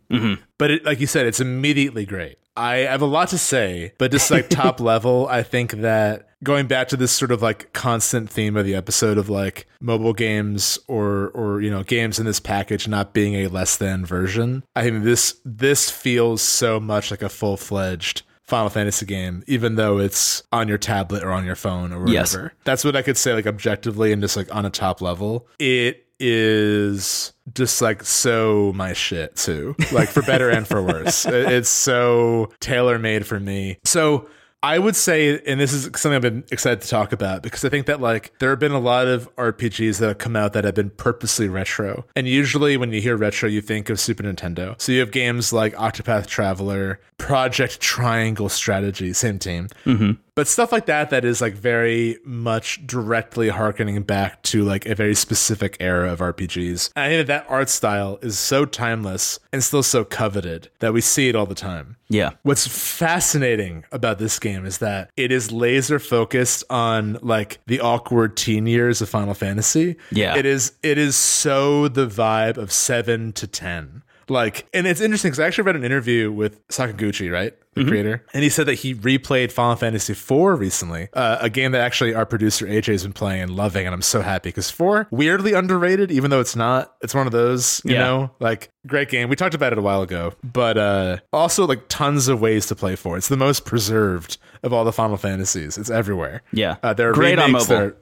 But 0.59 0.71
it, 0.71 0.85
like 0.85 1.01
you 1.01 1.09
said, 1.09 1.27
it's 1.27 1.41
immediately 1.41 2.07
great. 2.07 2.39
I 2.57 2.77
have 2.79 3.03
a 3.03 3.07
lot 3.07 3.29
to 3.29 3.39
say, 3.39 3.93
but 3.99 4.11
just 4.13 4.31
like 4.31 4.49
top 4.51 4.81
level, 4.81 5.27
I 5.29 5.43
think 5.43 5.73
that 5.73 6.29
going 6.43 6.67
back 6.67 6.89
to 6.89 6.97
this 6.97 7.11
sort 7.11 7.33
of 7.33 7.43
like 7.43 7.73
constant 7.73 8.29
theme 8.31 8.57
of 8.57 8.65
the 8.67 8.75
episode 8.75 9.17
of 9.19 9.29
like 9.29 9.67
mobile 9.81 10.13
games 10.13 10.79
or 10.87 11.29
or 11.31 11.61
you 11.61 11.71
know 11.71 11.83
games 11.83 12.19
in 12.19 12.27
this 12.27 12.41
package 12.41 12.87
not 12.87 13.13
being 13.13 13.35
a 13.35 13.49
less 13.49 13.77
than 13.77 14.05
version, 14.07 14.63
I 14.77 14.83
think 14.85 15.05
this 15.05 15.41
this 15.45 15.91
feels 15.91 16.43
so 16.43 16.79
much 16.79 17.11
like 17.11 17.23
a 17.23 17.29
full 17.29 17.57
fledged 17.57 18.23
Final 18.43 18.69
Fantasy 18.69 19.07
game, 19.07 19.43
even 19.47 19.77
though 19.77 19.97
it's 19.99 20.43
on 20.53 20.69
your 20.69 20.77
tablet 20.77 21.25
or 21.25 21.33
on 21.33 21.47
your 21.47 21.57
phone 21.57 21.95
or 21.95 22.07
Yes. 22.09 22.35
whatever. 22.35 22.53
That's 22.65 22.85
what 22.85 22.95
I 22.95 23.01
could 23.01 23.17
say 23.17 23.33
like 23.33 23.47
objectively 23.47 24.13
and 24.13 24.21
just 24.21 24.37
like 24.37 24.55
on 24.55 24.67
a 24.67 24.71
top 24.71 25.01
level. 25.01 25.49
It 25.59 26.04
is 26.21 27.33
just 27.55 27.83
like 27.83 28.03
so 28.03 28.73
my 28.75 28.93
shit 28.93 29.37
too 29.37 29.75
like 29.93 30.09
for 30.09 30.23
better 30.23 30.49
and 30.49 30.67
for 30.67 30.83
worse 30.83 31.27
it's 31.29 31.69
so 31.69 32.51
tailor 32.61 32.99
made 32.99 33.27
for 33.27 33.39
me 33.39 33.79
so 33.85 34.29
I 34.65 34.79
would 34.79 34.97
say, 34.97 35.43
and 35.47 35.61
this 35.61 35.75
is 35.75 35.91
something 36.01 36.15
I've 36.15 36.23
been 36.23 36.43
excited 36.51 36.81
to 36.81 36.89
talk 36.89 37.13
about 37.13 37.43
because 37.43 37.67
I 37.67 37.69
think 37.69 37.85
that 37.85 38.01
like 38.01 38.33
there 38.39 38.49
have 38.49 38.59
been 38.59 38.73
a 38.73 38.79
lot 38.79 39.07
of 39.07 39.29
RPGs 39.37 39.99
that 39.99 40.09
have 40.09 40.17
come 40.17 40.37
out 40.37 40.55
that 40.55 40.65
have 40.65 40.75
been 40.75 40.89
purposely 40.89 41.49
retro. 41.49 42.07
And 42.17 42.27
usually 42.27 42.79
when 42.79 42.91
you 42.91 43.03
hear 43.03 43.15
retro, 43.15 43.47
you 43.47 43.61
think 43.61 43.91
of 43.91 44.01
Super 44.01 44.23
Nintendo. 44.23 44.81
So 44.81 44.93
you 44.93 45.01
have 45.01 45.11
games 45.11 45.53
like 45.53 45.75
Octopath 45.75 46.27
Traveler, 46.27 46.99
Project 47.19 47.79
Triangle 47.81 48.49
Strategy, 48.49 49.13
same 49.13 49.39
team. 49.39 49.69
Mm-hmm. 49.85 50.13
But 50.37 50.49
stuff 50.49 50.73
like 50.73 50.87
that 50.87 51.11
that 51.11 51.25
is 51.25 51.41
like 51.41 51.55
very 51.55 52.19
much 52.25 52.87
directly 52.87 53.49
harkening 53.49 54.03
back 54.03 54.43
to 54.45 54.65
like 54.65 54.85
a 54.87 54.95
very 54.95 55.15
specific 55.15 55.77
era 55.79 56.13
of 56.13 56.19
RPGs. 56.19 56.91
And 56.97 57.05
I 57.05 57.09
think 57.09 57.27
that 57.27 57.45
that 57.45 57.51
art 57.51 57.69
style 57.69 58.19
is 58.21 58.39
so 58.39 58.65
timeless 58.65 59.39
and 59.53 59.63
still 59.63 59.83
so 59.83 60.05
coveted 60.05 60.71
that 60.81 60.93
we 60.93 61.01
see 61.01 61.29
it 61.29 61.37
all 61.37 61.47
the 61.47 61.55
time. 61.55 61.97
Yeah. 62.09 62.31
What's 62.43 62.67
fascinating 62.67 63.85
about 63.93 64.19
this 64.19 64.39
game 64.39 64.67
is 64.67 64.79
that 64.79 65.11
it 65.17 65.33
is 65.33 65.53
laser 65.53 65.99
focused 65.99 66.65
on 66.69 67.19
like 67.23 67.61
the 67.67 67.81
awkward 67.81 68.37
teen 68.37 68.67
years 68.67 69.01
of 69.01 69.09
Final 69.09 69.35
Fantasy. 69.35 69.97
Yeah. 70.11 70.37
It 70.37 70.47
is 70.47 70.73
it 70.83 70.99
is 70.99 71.17
so 71.17 71.89
the 71.89 72.07
vibe 72.07 72.57
of 72.57 72.73
7 72.73 73.33
to 73.35 73.47
10. 73.47 74.03
Like, 74.29 74.67
and 74.73 74.87
it's 74.87 75.01
interesting 75.01 75.31
because 75.31 75.41
I 75.41 75.47
actually 75.47 75.65
read 75.65 75.77
an 75.77 75.85
interview 75.85 76.33
with 76.33 76.67
Sakaguchi, 76.69 77.31
right, 77.33 77.55
the 77.75 77.85
creator, 77.85 78.25
and 78.33 78.43
he 78.43 78.49
said 78.49 78.67
that 78.67 78.75
he 78.75 78.95
replayed 78.95 79.51
Final 79.53 79.77
Fantasy 79.77 80.13
IV 80.13 80.59
recently, 80.61 81.09
uh, 81.13 81.39
a 81.41 81.51
game 81.51 81.73
that 81.73 81.81
actually 81.81 82.15
our 82.15 82.25
producer 82.25 82.67
AJ 82.67 82.87
has 82.93 83.03
been 83.03 83.13
playing 83.13 83.43
and 83.43 83.51
loving, 83.57 83.85
and 83.87 83.93
I'm 83.95 84.01
so 84.03 84.23
happy 84.23 84.49
because 84.49 84.71
four 84.71 85.09
weirdly 85.11 85.53
underrated, 85.55 86.11
even 86.13 86.31
though 86.31 86.41
it's 86.41 86.55
not. 86.57 86.95
It's 87.03 87.15
one 87.15 87.27
of 87.27 87.33
those, 87.33 87.83
you 87.85 87.95
Yeah. 87.95 88.01
know, 88.05 88.31
like 88.41 88.71
great 88.87 89.09
game. 89.11 89.29
We 89.29 89.37
talked 89.37 89.55
about 89.55 89.73
it 89.73 89.79
a 89.79 89.83
while 89.83 90.03
ago, 90.03 90.35
but 90.45 90.79
uh, 90.79 91.17
also 91.33 91.67
like 91.67 91.89
tons 91.89 92.29
of 92.29 92.41
ways 92.41 92.67
to 92.67 92.75
play 92.77 92.97
for. 92.97 93.17
It's 93.17 93.29
the 93.29 93.37
most 93.37 93.65
preserved 93.65 94.39
of 94.63 94.73
all 94.73 94.85
the 94.85 94.93
Final 94.93 95.17
Fantasies. 95.17 95.77
It's 95.77 95.91
everywhere. 95.91 96.43
Yeah. 96.53 96.77
uh, 96.83 96.95
there 96.95 97.11
are 97.11 97.13
Great 97.13 97.39
on 97.39 97.53
mobile. 97.53 97.93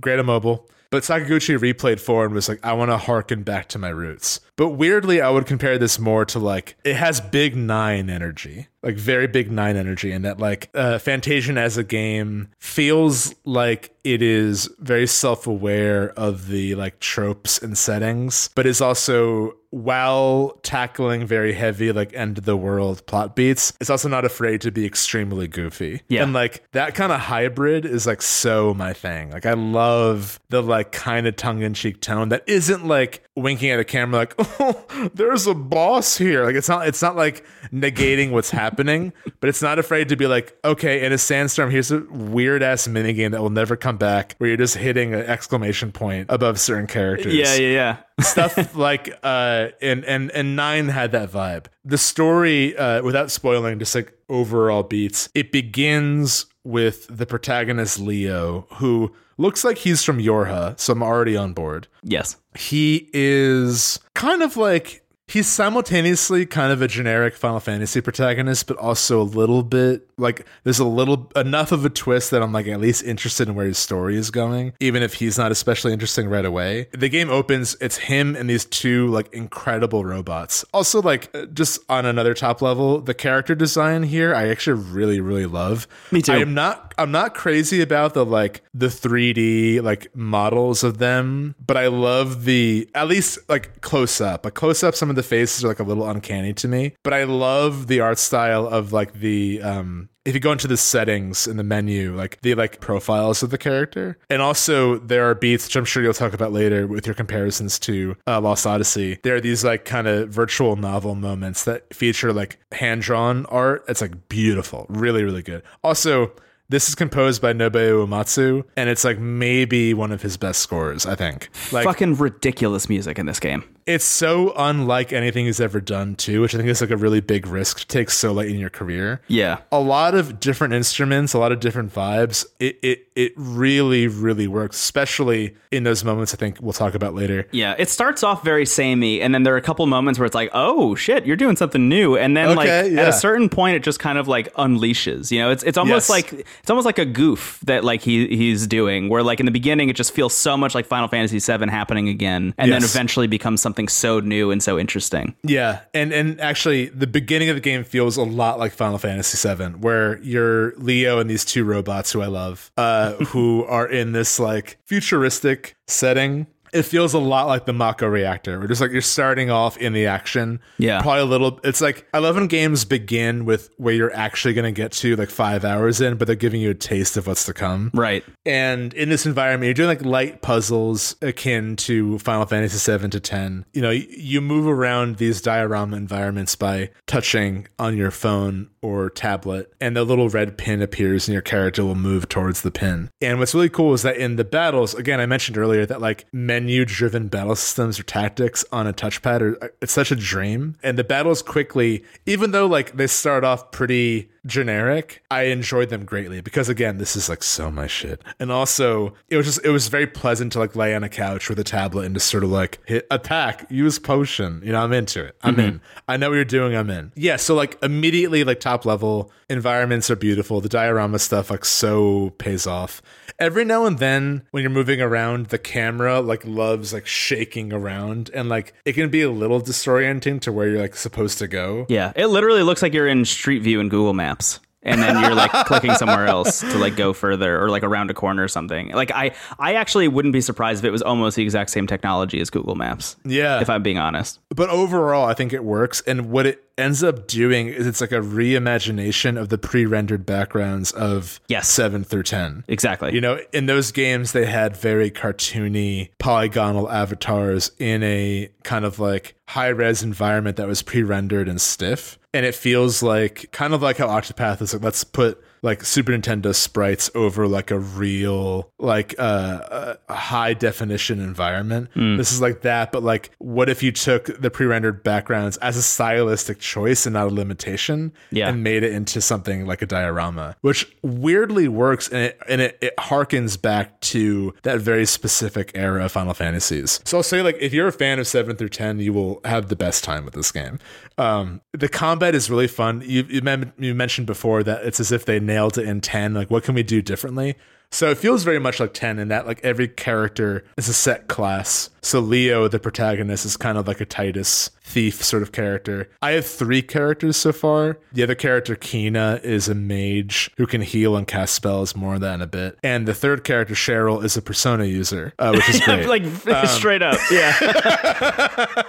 great 0.00 0.18
on 0.18 0.26
mobile. 0.26 0.68
But 0.90 1.02
Sakaguchi 1.02 1.58
replayed 1.58 2.00
four 2.00 2.24
and 2.24 2.34
was 2.34 2.48
like, 2.48 2.64
I 2.64 2.72
want 2.72 2.90
to 2.90 2.96
harken 2.96 3.42
back 3.42 3.68
to 3.68 3.78
my 3.78 3.88
roots. 3.88 4.40
But 4.56 4.70
weirdly, 4.70 5.20
I 5.20 5.30
would 5.30 5.46
compare 5.46 5.78
this 5.78 5.98
more 5.98 6.24
to 6.26 6.38
like, 6.38 6.76
it 6.84 6.96
has 6.96 7.20
big 7.20 7.56
nine 7.56 8.08
energy, 8.08 8.68
like 8.82 8.96
very 8.96 9.26
big 9.26 9.50
nine 9.50 9.76
energy, 9.76 10.12
and 10.12 10.24
that 10.24 10.38
like 10.38 10.70
uh, 10.74 10.98
Fantasian 10.98 11.58
as 11.58 11.76
a 11.76 11.84
game 11.84 12.48
feels 12.58 13.34
like 13.44 13.94
it 14.04 14.22
is 14.22 14.70
very 14.78 15.06
self 15.06 15.46
aware 15.46 16.10
of 16.10 16.48
the 16.48 16.74
like 16.74 17.00
tropes 17.00 17.58
and 17.58 17.76
settings, 17.76 18.48
but 18.54 18.66
is 18.66 18.80
also 18.80 19.54
while 19.76 20.58
tackling 20.62 21.26
very 21.26 21.52
heavy 21.52 21.92
like 21.92 22.12
end 22.14 22.38
of 22.38 22.44
the 22.46 22.56
world 22.56 23.04
plot 23.06 23.36
beats 23.36 23.74
it's 23.78 23.90
also 23.90 24.08
not 24.08 24.24
afraid 24.24 24.58
to 24.60 24.70
be 24.70 24.86
extremely 24.86 25.46
goofy 25.46 26.00
Yeah. 26.08 26.22
and 26.22 26.32
like 26.32 26.64
that 26.72 26.94
kind 26.94 27.12
of 27.12 27.20
hybrid 27.20 27.84
is 27.84 28.06
like 28.06 28.22
so 28.22 28.72
my 28.72 28.94
thing 28.94 29.30
like 29.32 29.44
i 29.44 29.52
love 29.52 30.40
the 30.48 30.62
like 30.62 30.92
kind 30.92 31.26
of 31.26 31.36
tongue-in-cheek 31.36 32.00
tone 32.00 32.30
that 32.30 32.42
isn't 32.46 32.86
like 32.86 33.22
winking 33.36 33.70
at 33.70 33.76
the 33.76 33.84
camera 33.84 34.20
like 34.20 34.34
oh 34.38 35.10
there's 35.12 35.46
a 35.46 35.54
boss 35.54 36.16
here 36.16 36.44
like 36.46 36.54
it's 36.54 36.70
not 36.70 36.88
it's 36.88 37.02
not 37.02 37.14
like 37.14 37.44
negating 37.70 38.30
what's 38.30 38.50
happening 38.50 39.12
but 39.40 39.48
it's 39.50 39.60
not 39.60 39.78
afraid 39.78 40.08
to 40.08 40.16
be 40.16 40.26
like 40.26 40.56
okay 40.64 41.04
in 41.04 41.12
a 41.12 41.18
sandstorm 41.18 41.70
here's 41.70 41.90
a 41.92 42.00
weird 42.10 42.62
ass 42.62 42.88
minigame 42.88 43.30
that 43.32 43.42
will 43.42 43.50
never 43.50 43.76
come 43.76 43.98
back 43.98 44.34
where 44.38 44.48
you're 44.48 44.56
just 44.56 44.76
hitting 44.78 45.12
an 45.12 45.20
exclamation 45.26 45.92
point 45.92 46.26
above 46.30 46.58
certain 46.58 46.86
characters 46.86 47.34
Yeah, 47.34 47.54
yeah, 47.56 47.68
yeah. 47.72 47.96
Stuff 48.20 48.74
like 48.76 49.10
uh 49.22 49.68
and 49.82 50.04
and 50.04 50.30
and 50.30 50.56
nine 50.56 50.88
had 50.88 51.12
that 51.12 51.30
vibe 51.30 51.66
the 51.84 51.98
story 51.98 52.76
uh 52.76 53.02
without 53.02 53.30
spoiling 53.30 53.78
just 53.78 53.94
like 53.94 54.12
overall 54.28 54.82
beats 54.82 55.28
it 55.34 55.52
begins 55.52 56.46
with 56.64 57.06
the 57.14 57.26
protagonist 57.26 57.98
leo 58.00 58.66
who 58.74 59.12
looks 59.38 59.64
like 59.64 59.78
he's 59.78 60.02
from 60.02 60.18
yorha 60.18 60.78
so 60.80 60.92
i'm 60.92 61.02
already 61.02 61.36
on 61.36 61.52
board 61.52 61.86
Yes. 62.02 62.36
he 62.56 63.10
is 63.12 64.00
kind 64.14 64.42
of 64.42 64.56
like 64.56 65.02
he's 65.28 65.46
simultaneously 65.48 66.46
kind 66.46 66.72
of 66.72 66.80
a 66.80 66.88
generic 66.88 67.34
Final 67.34 67.60
Fantasy 67.60 68.00
protagonist, 68.00 68.66
but 68.66 68.76
also 68.76 69.20
a 69.20 69.24
little 69.24 69.62
bit 69.62 70.08
like 70.18 70.46
there's 70.64 70.78
a 70.78 70.84
little 70.84 71.30
enough 71.36 71.72
of 71.72 71.84
a 71.84 71.90
twist 71.90 72.30
that 72.30 72.42
I'm 72.42 72.52
like 72.52 72.66
at 72.68 72.80
least 72.80 73.02
interested 73.02 73.48
in 73.48 73.54
where 73.54 73.66
his 73.66 73.78
story 73.78 74.16
is 74.16 74.30
going, 74.30 74.72
even 74.80 75.02
if 75.02 75.14
he's 75.14 75.36
not 75.36 75.52
especially 75.52 75.92
interesting 75.92 76.28
right 76.28 76.44
away. 76.44 76.88
The 76.92 77.08
game 77.08 77.28
opens, 77.28 77.76
it's 77.80 77.96
him 77.96 78.36
and 78.36 78.48
these 78.48 78.64
two 78.64 79.08
like 79.08 79.32
incredible 79.32 80.04
robots. 80.04 80.64
Also, 80.72 81.02
like 81.02 81.34
uh, 81.34 81.46
just 81.46 81.80
on 81.88 82.06
another 82.06 82.34
top 82.34 82.62
level, 82.62 83.00
the 83.00 83.14
character 83.14 83.54
design 83.54 84.04
here 84.04 84.34
I 84.34 84.48
actually 84.48 84.80
really, 84.80 85.20
really 85.20 85.46
love. 85.46 85.86
Me 86.12 86.22
too. 86.22 86.32
I 86.32 86.36
am 86.36 86.54
not 86.54 86.85
I'm 86.98 87.10
not 87.10 87.34
crazy 87.34 87.82
about 87.82 88.14
the 88.14 88.24
like 88.24 88.62
the 88.72 88.86
3D 88.86 89.82
like 89.82 90.14
models 90.16 90.82
of 90.82 90.98
them, 90.98 91.54
but 91.64 91.76
I 91.76 91.88
love 91.88 92.44
the 92.44 92.88
at 92.94 93.08
least 93.08 93.38
like 93.48 93.80
close 93.80 94.20
up. 94.20 94.44
Like 94.44 94.54
close 94.54 94.82
up 94.82 94.94
some 94.94 95.10
of 95.10 95.16
the 95.16 95.22
faces 95.22 95.64
are 95.64 95.68
like 95.68 95.80
a 95.80 95.84
little 95.84 96.08
uncanny 96.08 96.52
to 96.54 96.68
me, 96.68 96.94
but 97.02 97.12
I 97.12 97.24
love 97.24 97.86
the 97.86 98.00
art 98.00 98.18
style 98.18 98.66
of 98.66 98.92
like 98.92 99.14
the 99.14 99.62
um 99.62 100.08
if 100.26 100.34
you 100.34 100.40
go 100.40 100.50
into 100.50 100.66
the 100.66 100.76
settings 100.76 101.46
in 101.46 101.56
the 101.56 101.62
menu, 101.62 102.14
like 102.16 102.40
the 102.42 102.56
like 102.56 102.80
profiles 102.80 103.44
of 103.44 103.50
the 103.50 103.58
character, 103.58 104.18
and 104.28 104.42
also 104.42 104.98
there 104.98 105.30
are 105.30 105.36
beats, 105.36 105.66
which 105.66 105.76
I'm 105.76 105.84
sure 105.84 106.02
you'll 106.02 106.14
talk 106.14 106.32
about 106.34 106.52
later 106.52 106.88
with 106.88 107.06
your 107.06 107.14
comparisons 107.14 107.78
to 107.80 108.16
uh, 108.26 108.40
Lost 108.40 108.66
Odyssey. 108.66 109.20
There 109.22 109.36
are 109.36 109.40
these 109.40 109.62
like 109.64 109.84
kind 109.84 110.08
of 110.08 110.28
virtual 110.30 110.74
novel 110.74 111.14
moments 111.14 111.62
that 111.64 111.94
feature 111.94 112.32
like 112.32 112.58
hand 112.72 113.02
drawn 113.02 113.46
art. 113.46 113.84
It's 113.88 114.00
like 114.00 114.28
beautiful, 114.28 114.86
really, 114.88 115.22
really 115.22 115.42
good. 115.44 115.62
Also, 115.84 116.32
this 116.68 116.88
is 116.88 116.94
composed 116.94 117.40
by 117.40 117.52
Nobuo 117.52 118.06
Uematsu, 118.06 118.64
and 118.76 118.88
it's 118.88 119.04
like 119.04 119.18
maybe 119.18 119.94
one 119.94 120.12
of 120.12 120.22
his 120.22 120.36
best 120.36 120.60
scores, 120.60 121.06
I 121.06 121.14
think. 121.14 121.48
Like 121.72 121.84
Fucking 121.84 122.14
ridiculous 122.16 122.88
music 122.88 123.18
in 123.18 123.26
this 123.26 123.40
game. 123.40 123.64
It's 123.86 124.04
so 124.04 124.52
unlike 124.56 125.12
anything 125.12 125.46
he's 125.46 125.60
ever 125.60 125.80
done 125.80 126.16
too, 126.16 126.40
which 126.40 126.54
I 126.54 126.58
think 126.58 126.68
is 126.68 126.80
like 126.80 126.90
a 126.90 126.96
really 126.96 127.20
big 127.20 127.46
risk 127.46 127.78
to 127.80 127.86
take 127.86 128.10
so 128.10 128.32
late 128.32 128.50
in 128.50 128.58
your 128.58 128.70
career. 128.70 129.20
Yeah. 129.28 129.58
A 129.70 129.78
lot 129.80 130.14
of 130.14 130.40
different 130.40 130.74
instruments, 130.74 131.34
a 131.34 131.38
lot 131.38 131.52
of 131.52 131.60
different 131.60 131.94
vibes. 131.94 132.44
It 132.58 132.78
it 132.82 133.02
it 133.14 133.32
really, 133.36 134.08
really 134.08 134.46
works, 134.46 134.76
especially 134.76 135.54
in 135.70 135.84
those 135.84 136.04
moments 136.04 136.34
I 136.34 136.36
think 136.36 136.58
we'll 136.60 136.72
talk 136.72 136.94
about 136.94 137.14
later. 137.14 137.46
Yeah, 137.52 137.74
it 137.78 137.88
starts 137.88 138.22
off 138.22 138.44
very 138.44 138.66
samey, 138.66 139.20
and 139.22 139.34
then 139.34 139.42
there 139.44 139.54
are 139.54 139.58
a 139.58 139.62
couple 139.62 139.86
moments 139.86 140.18
where 140.18 140.26
it's 140.26 140.34
like, 140.34 140.50
"Oh 140.52 140.94
shit, 140.96 141.24
you're 141.24 141.36
doing 141.36 141.56
something 141.56 141.88
new," 141.88 142.16
and 142.16 142.36
then 142.36 142.56
like 142.56 142.68
Okay, 142.68 142.96
at 142.96 143.08
a 143.08 143.12
certain 143.12 143.48
point, 143.48 143.76
it 143.76 143.82
just 143.82 144.00
kind 144.00 144.18
of 144.18 144.26
like 144.28 144.52
unleashes. 144.54 145.30
You 145.30 145.38
know, 145.40 145.50
it's 145.50 145.62
it's 145.62 145.78
almost 145.78 146.08
Yes. 146.08 146.10
like 146.10 146.32
it's 146.60 146.70
almost 146.70 146.86
like 146.86 146.98
a 146.98 147.04
goof 147.06 147.60
that 147.64 147.84
like 147.84 148.02
he 148.02 148.26
he's 148.36 148.66
doing, 148.66 149.08
where 149.08 149.22
like 149.22 149.38
in 149.40 149.46
the 149.46 149.52
beginning 149.52 149.88
it 149.88 149.96
just 149.96 150.12
feels 150.12 150.34
so 150.34 150.56
much 150.56 150.74
like 150.74 150.86
Final 150.86 151.08
Fantasy 151.08 151.38
VII 151.38 151.70
happening 151.70 152.08
again, 152.08 152.52
and 152.58 152.72
then 152.72 152.82
eventually 152.82 153.26
becomes 153.28 153.60
something 153.62 153.75
so 153.88 154.20
new 154.20 154.50
and 154.50 154.62
so 154.62 154.78
interesting. 154.78 155.34
Yeah, 155.42 155.80
and 155.92 156.12
and 156.12 156.40
actually, 156.40 156.86
the 156.86 157.06
beginning 157.06 157.48
of 157.48 157.56
the 157.56 157.60
game 157.60 157.84
feels 157.84 158.16
a 158.16 158.22
lot 158.22 158.58
like 158.58 158.72
Final 158.72 158.98
Fantasy 158.98 159.36
VII, 159.54 159.78
where 159.78 160.18
you're 160.22 160.74
Leo 160.76 161.18
and 161.18 161.28
these 161.28 161.44
two 161.44 161.64
robots 161.64 162.12
who 162.12 162.22
I 162.22 162.26
love, 162.26 162.70
uh, 162.76 163.12
who 163.26 163.64
are 163.64 163.86
in 163.86 164.12
this 164.12 164.38
like 164.38 164.78
futuristic 164.84 165.76
setting. 165.86 166.46
It 166.76 166.84
feels 166.84 167.14
a 167.14 167.18
lot 167.18 167.46
like 167.46 167.64
the 167.64 167.72
Mako 167.72 168.06
reactor. 168.06 168.60
We're 168.60 168.66
just 168.66 168.80
like 168.80 168.90
you're 168.90 169.00
starting 169.00 169.50
off 169.50 169.76
in 169.78 169.92
the 169.92 170.06
action. 170.06 170.60
Yeah. 170.78 171.00
probably 171.00 171.22
a 171.22 171.24
little. 171.24 171.60
It's 171.64 171.80
like 171.80 172.06
I 172.12 172.18
love 172.18 172.36
when 172.36 172.46
games 172.46 172.84
begin 172.84 173.44
with 173.44 173.70
where 173.76 173.94
you're 173.94 174.14
actually 174.14 174.54
going 174.54 174.64
to 174.64 174.72
get 174.72 174.92
to 174.92 175.16
like 175.16 175.30
five 175.30 175.64
hours 175.64 176.00
in, 176.00 176.16
but 176.16 176.26
they're 176.26 176.36
giving 176.36 176.60
you 176.60 176.70
a 176.70 176.74
taste 176.74 177.16
of 177.16 177.26
what's 177.26 177.44
to 177.46 177.54
come. 177.54 177.90
Right. 177.94 178.24
And 178.44 178.92
in 178.94 179.08
this 179.08 179.26
environment, 179.26 179.66
you're 179.66 179.74
doing 179.74 179.88
like 179.88 180.04
light 180.04 180.42
puzzles 180.42 181.16
akin 181.22 181.76
to 181.76 182.18
Final 182.18 182.46
Fantasy 182.46 182.78
7 182.78 183.10
to 183.10 183.20
10. 183.20 183.64
You 183.72 183.82
know, 183.82 183.90
you 183.90 184.40
move 184.40 184.66
around 184.66 185.16
these 185.16 185.40
diorama 185.40 185.96
environments 185.96 186.54
by 186.56 186.90
touching 187.06 187.66
on 187.78 187.96
your 187.96 188.10
phone 188.10 188.68
or 188.82 189.10
tablet, 189.10 189.72
and 189.80 189.96
the 189.96 190.04
little 190.04 190.28
red 190.28 190.56
pin 190.56 190.80
appears, 190.80 191.26
and 191.26 191.32
your 191.32 191.42
character 191.42 191.84
will 191.84 191.96
move 191.96 192.28
towards 192.28 192.62
the 192.62 192.70
pin. 192.70 193.10
And 193.20 193.38
what's 193.40 193.54
really 193.54 193.68
cool 193.68 193.94
is 193.94 194.02
that 194.02 194.16
in 194.16 194.36
the 194.36 194.44
battles, 194.44 194.94
again, 194.94 195.18
I 195.20 195.26
mentioned 195.26 195.58
earlier 195.58 195.84
that 195.86 196.00
like 196.00 196.24
menu 196.66 196.84
driven 196.84 197.28
battle 197.28 197.54
systems 197.54 198.00
or 198.00 198.02
tactics 198.02 198.64
on 198.72 198.88
a 198.88 198.92
touchpad 198.92 199.40
are 199.40 199.72
it's 199.80 199.92
such 199.92 200.10
a 200.10 200.16
dream. 200.16 200.74
And 200.82 200.98
the 200.98 201.04
battles 201.04 201.40
quickly, 201.40 202.02
even 202.26 202.50
though 202.50 202.66
like 202.66 202.96
they 202.96 203.06
start 203.06 203.44
off 203.44 203.70
pretty 203.70 204.30
generic, 204.46 205.22
I 205.30 205.44
enjoyed 205.44 205.90
them 205.90 206.04
greatly 206.04 206.40
because 206.40 206.68
again, 206.68 206.98
this 206.98 207.16
is 207.16 207.28
like 207.28 207.42
so 207.42 207.70
my 207.70 207.86
shit. 207.86 208.22
And 208.38 208.50
also, 208.50 209.14
it 209.28 209.36
was 209.36 209.46
just 209.46 209.64
it 209.64 209.70
was 209.70 209.88
very 209.88 210.06
pleasant 210.06 210.52
to 210.52 210.58
like 210.58 210.76
lay 210.76 210.94
on 210.94 211.04
a 211.04 211.08
couch 211.08 211.48
with 211.48 211.58
a 211.58 211.64
tablet 211.64 212.06
and 212.06 212.14
just 212.14 212.30
sort 212.30 212.44
of 212.44 212.50
like 212.50 212.78
hit 212.86 213.06
attack, 213.10 213.66
use 213.70 213.98
potion. 213.98 214.62
You 214.64 214.72
know, 214.72 214.82
I'm 214.82 214.92
into 214.92 215.24
it. 215.24 215.36
I'm 215.42 215.56
mm-hmm. 215.56 215.68
in. 215.68 215.80
I 216.08 216.16
know 216.16 216.30
what 216.30 216.36
you're 216.36 216.44
doing. 216.44 216.76
I'm 216.76 216.90
in. 216.90 217.12
Yeah. 217.14 217.36
So 217.36 217.54
like 217.54 217.78
immediately, 217.82 218.44
like 218.44 218.60
top 218.60 218.84
level 218.84 219.32
environments 219.48 220.10
are 220.10 220.16
beautiful. 220.16 220.60
The 220.60 220.68
diorama 220.68 221.18
stuff 221.18 221.50
like 221.50 221.64
so 221.64 222.30
pays 222.38 222.66
off. 222.66 223.02
Every 223.38 223.64
now 223.66 223.84
and 223.84 223.98
then, 223.98 224.46
when 224.50 224.62
you're 224.62 224.70
moving 224.70 225.02
around, 225.02 225.46
the 225.48 225.58
camera 225.58 226.20
like 226.20 226.42
loves 226.46 226.94
like 226.94 227.06
shaking 227.06 227.70
around, 227.70 228.30
and 228.32 228.48
like 228.48 228.72
it 228.86 228.94
can 228.94 229.10
be 229.10 229.20
a 229.20 229.30
little 229.30 229.60
disorienting 229.60 230.40
to 230.42 230.52
where 230.52 230.68
you're 230.68 230.80
like 230.80 230.96
supposed 230.96 231.38
to 231.38 231.46
go. 231.46 231.84
Yeah, 231.90 232.12
it 232.16 232.28
literally 232.28 232.62
looks 232.62 232.80
like 232.80 232.94
you're 232.94 233.06
in 233.06 233.26
Street 233.26 233.60
View 233.60 233.80
in 233.80 233.90
Google 233.90 234.14
Maps. 234.14 234.35
And 234.82 235.02
then 235.02 235.20
you're 235.20 235.34
like 235.34 235.50
clicking 235.66 235.94
somewhere 235.94 236.26
else 236.26 236.60
to 236.60 236.78
like 236.78 236.94
go 236.94 237.12
further 237.12 237.60
or 237.60 237.70
like 237.70 237.82
around 237.82 238.08
a 238.10 238.14
corner 238.14 238.44
or 238.44 238.48
something. 238.48 238.92
Like 238.92 239.10
I 239.10 239.32
I 239.58 239.74
actually 239.74 240.06
wouldn't 240.06 240.32
be 240.32 240.40
surprised 240.40 240.84
if 240.84 240.88
it 240.88 240.92
was 240.92 241.02
almost 241.02 241.34
the 241.34 241.42
exact 241.42 241.70
same 241.70 241.88
technology 241.88 242.40
as 242.40 242.50
Google 242.50 242.76
Maps. 242.76 243.16
Yeah. 243.24 243.60
If 243.60 243.68
I'm 243.68 243.82
being 243.82 243.98
honest. 243.98 244.38
but 244.54 244.70
overall 244.70 245.26
i 245.26 245.34
think 245.34 245.52
it 245.52 245.64
works 245.64 246.02
and 246.06 246.30
what 246.30 246.46
it 246.46 246.62
ends 246.78 247.02
up 247.02 247.26
doing 247.26 247.68
is 247.68 247.86
it's 247.86 248.00
like 248.00 248.12
a 248.12 248.20
reimagination 248.20 249.40
of 249.40 249.48
the 249.48 249.58
pre-rendered 249.58 250.26
backgrounds 250.26 250.92
of 250.92 251.40
Yes. 251.48 251.68
7 251.68 252.04
through 252.04 252.24
10. 252.24 252.64
Exactly. 252.68 253.14
You 253.14 253.20
know, 253.20 253.38
in 253.52 253.66
those 253.66 253.92
games, 253.92 254.32
they 254.32 254.46
had 254.46 254.76
very 254.76 255.10
cartoony, 255.10 256.10
polygonal 256.18 256.90
avatars 256.90 257.70
in 257.78 258.02
a 258.02 258.50
kind 258.64 258.84
of 258.84 258.98
like 258.98 259.34
high 259.48 259.68
res 259.68 260.02
environment 260.02 260.56
that 260.56 260.66
was 260.68 260.82
pre 260.82 261.02
rendered 261.02 261.48
and 261.48 261.60
stiff. 261.60 262.18
And 262.34 262.44
it 262.44 262.54
feels 262.54 263.02
like 263.02 263.50
kind 263.52 263.72
of 263.72 263.80
like 263.82 263.96
how 263.96 264.08
Octopath 264.08 264.60
is 264.60 264.74
like, 264.74 264.82
let's 264.82 265.04
put 265.04 265.42
like 265.62 265.84
Super 265.84 266.12
Nintendo 266.12 266.54
sprites 266.54 267.10
over 267.14 267.46
like 267.48 267.70
a 267.70 267.78
real, 267.78 268.70
like 268.78 269.14
uh, 269.18 269.94
a 270.08 270.14
high 270.14 270.54
definition 270.54 271.20
environment. 271.20 271.90
This 271.94 272.32
is 272.32 272.40
like 272.40 272.62
that, 272.62 272.92
but 272.92 273.02
like, 273.02 273.30
what 273.38 273.68
if 273.68 273.82
you 273.82 273.92
took 273.92 274.26
the 274.40 274.50
pre 274.50 274.66
rendered 274.66 275.02
backgrounds 275.02 275.56
as 275.58 275.76
a 275.76 275.82
stylistic 275.82 276.58
choice 276.58 277.06
and 277.06 277.14
not 277.14 277.26
a 277.28 277.30
limitation 277.34 278.12
Yeah. 278.30 278.48
and 278.48 278.62
made 278.62 278.82
it 278.82 278.92
into 278.92 279.20
something 279.20 279.66
like 279.66 279.82
a 279.82 279.86
diorama, 279.86 280.56
which 280.60 280.86
weirdly 281.02 281.68
works 281.68 282.08
and 282.08 282.18
it 282.24 282.38
and 282.48 282.60
it, 282.60 282.78
it 282.80 282.96
harkens 282.98 283.60
back 283.60 284.00
to 284.00 284.54
that 284.62 284.80
very 284.80 285.06
specific 285.06 285.72
era 285.74 286.04
of 286.04 286.12
Final 286.12 286.34
Fantasies. 286.34 287.00
So 287.04 287.16
I'll 287.18 287.22
say 287.22 287.42
like 287.42 287.56
if 287.60 287.72
you're 287.72 287.88
a 287.88 287.92
fan 287.92 288.18
of 288.18 288.26
seven 288.26 288.56
through 288.56 288.68
ten, 288.70 288.98
you 289.00 289.12
will 289.12 289.40
have 289.44 289.68
the 289.68 289.76
best 289.76 290.04
time 290.04 290.24
with 290.24 290.34
this 290.34 290.52
game. 290.52 290.78
Um, 291.18 291.60
the 291.72 291.88
combat 291.88 292.34
is 292.34 292.50
really 292.50 292.68
fun. 292.68 293.02
You 293.04 293.24
you, 293.28 293.40
mem- 293.42 293.72
you 293.78 293.94
mentioned 293.94 294.26
before 294.26 294.62
that 294.62 294.84
it's 294.84 295.00
as 295.00 295.10
if 295.12 295.24
they 295.24 295.40
nailed 295.40 295.55
it 295.78 295.88
in 295.88 296.00
ten. 296.00 296.34
Like 296.34 296.50
what 296.50 296.62
can 296.62 296.74
we 296.74 296.82
do 296.82 297.02
differently? 297.02 297.56
So 297.90 298.10
it 298.10 298.18
feels 298.18 298.42
very 298.44 298.58
much 298.58 298.78
like 298.80 298.92
10 298.94 299.18
in 299.18 299.28
that 299.28 299.46
like 299.46 299.60
every 299.64 299.88
character 299.88 300.64
is 300.76 300.88
a 300.88 300.92
set 300.94 301.28
class. 301.28 301.88
So 302.02 302.20
Leo, 302.20 302.68
the 302.68 302.78
protagonist, 302.78 303.44
is 303.46 303.56
kind 303.56 303.76
of 303.78 303.88
like 303.88 304.00
a 304.00 304.06
Tidus 304.06 304.70
thief 304.84 305.24
sort 305.24 305.42
of 305.42 305.50
character. 305.50 306.08
I 306.22 306.32
have 306.32 306.46
three 306.46 306.82
characters 306.82 307.36
so 307.36 307.52
far. 307.52 307.98
The 308.12 308.22
other 308.22 308.34
character, 308.36 308.76
Kina, 308.76 309.40
is 309.42 309.68
a 309.68 309.74
mage 309.74 310.50
who 310.56 310.66
can 310.66 310.82
heal 310.82 311.16
and 311.16 311.26
cast 311.26 311.54
spells. 311.54 311.96
More 311.96 312.14
on 312.14 312.20
that 312.20 312.34
in 312.34 312.42
a 312.42 312.46
bit. 312.46 312.78
And 312.84 313.08
the 313.08 313.14
third 313.14 313.42
character, 313.44 313.74
Cheryl, 313.74 314.22
is 314.24 314.36
a 314.36 314.42
persona 314.42 314.84
user, 314.84 315.32
uh, 315.38 315.50
which 315.52 315.68
is 315.68 315.80
great. 315.84 316.06
like 316.06 316.22
Um, 316.46 316.66
straight 316.66 317.02
up. 317.02 317.18
Yeah. 317.30 318.82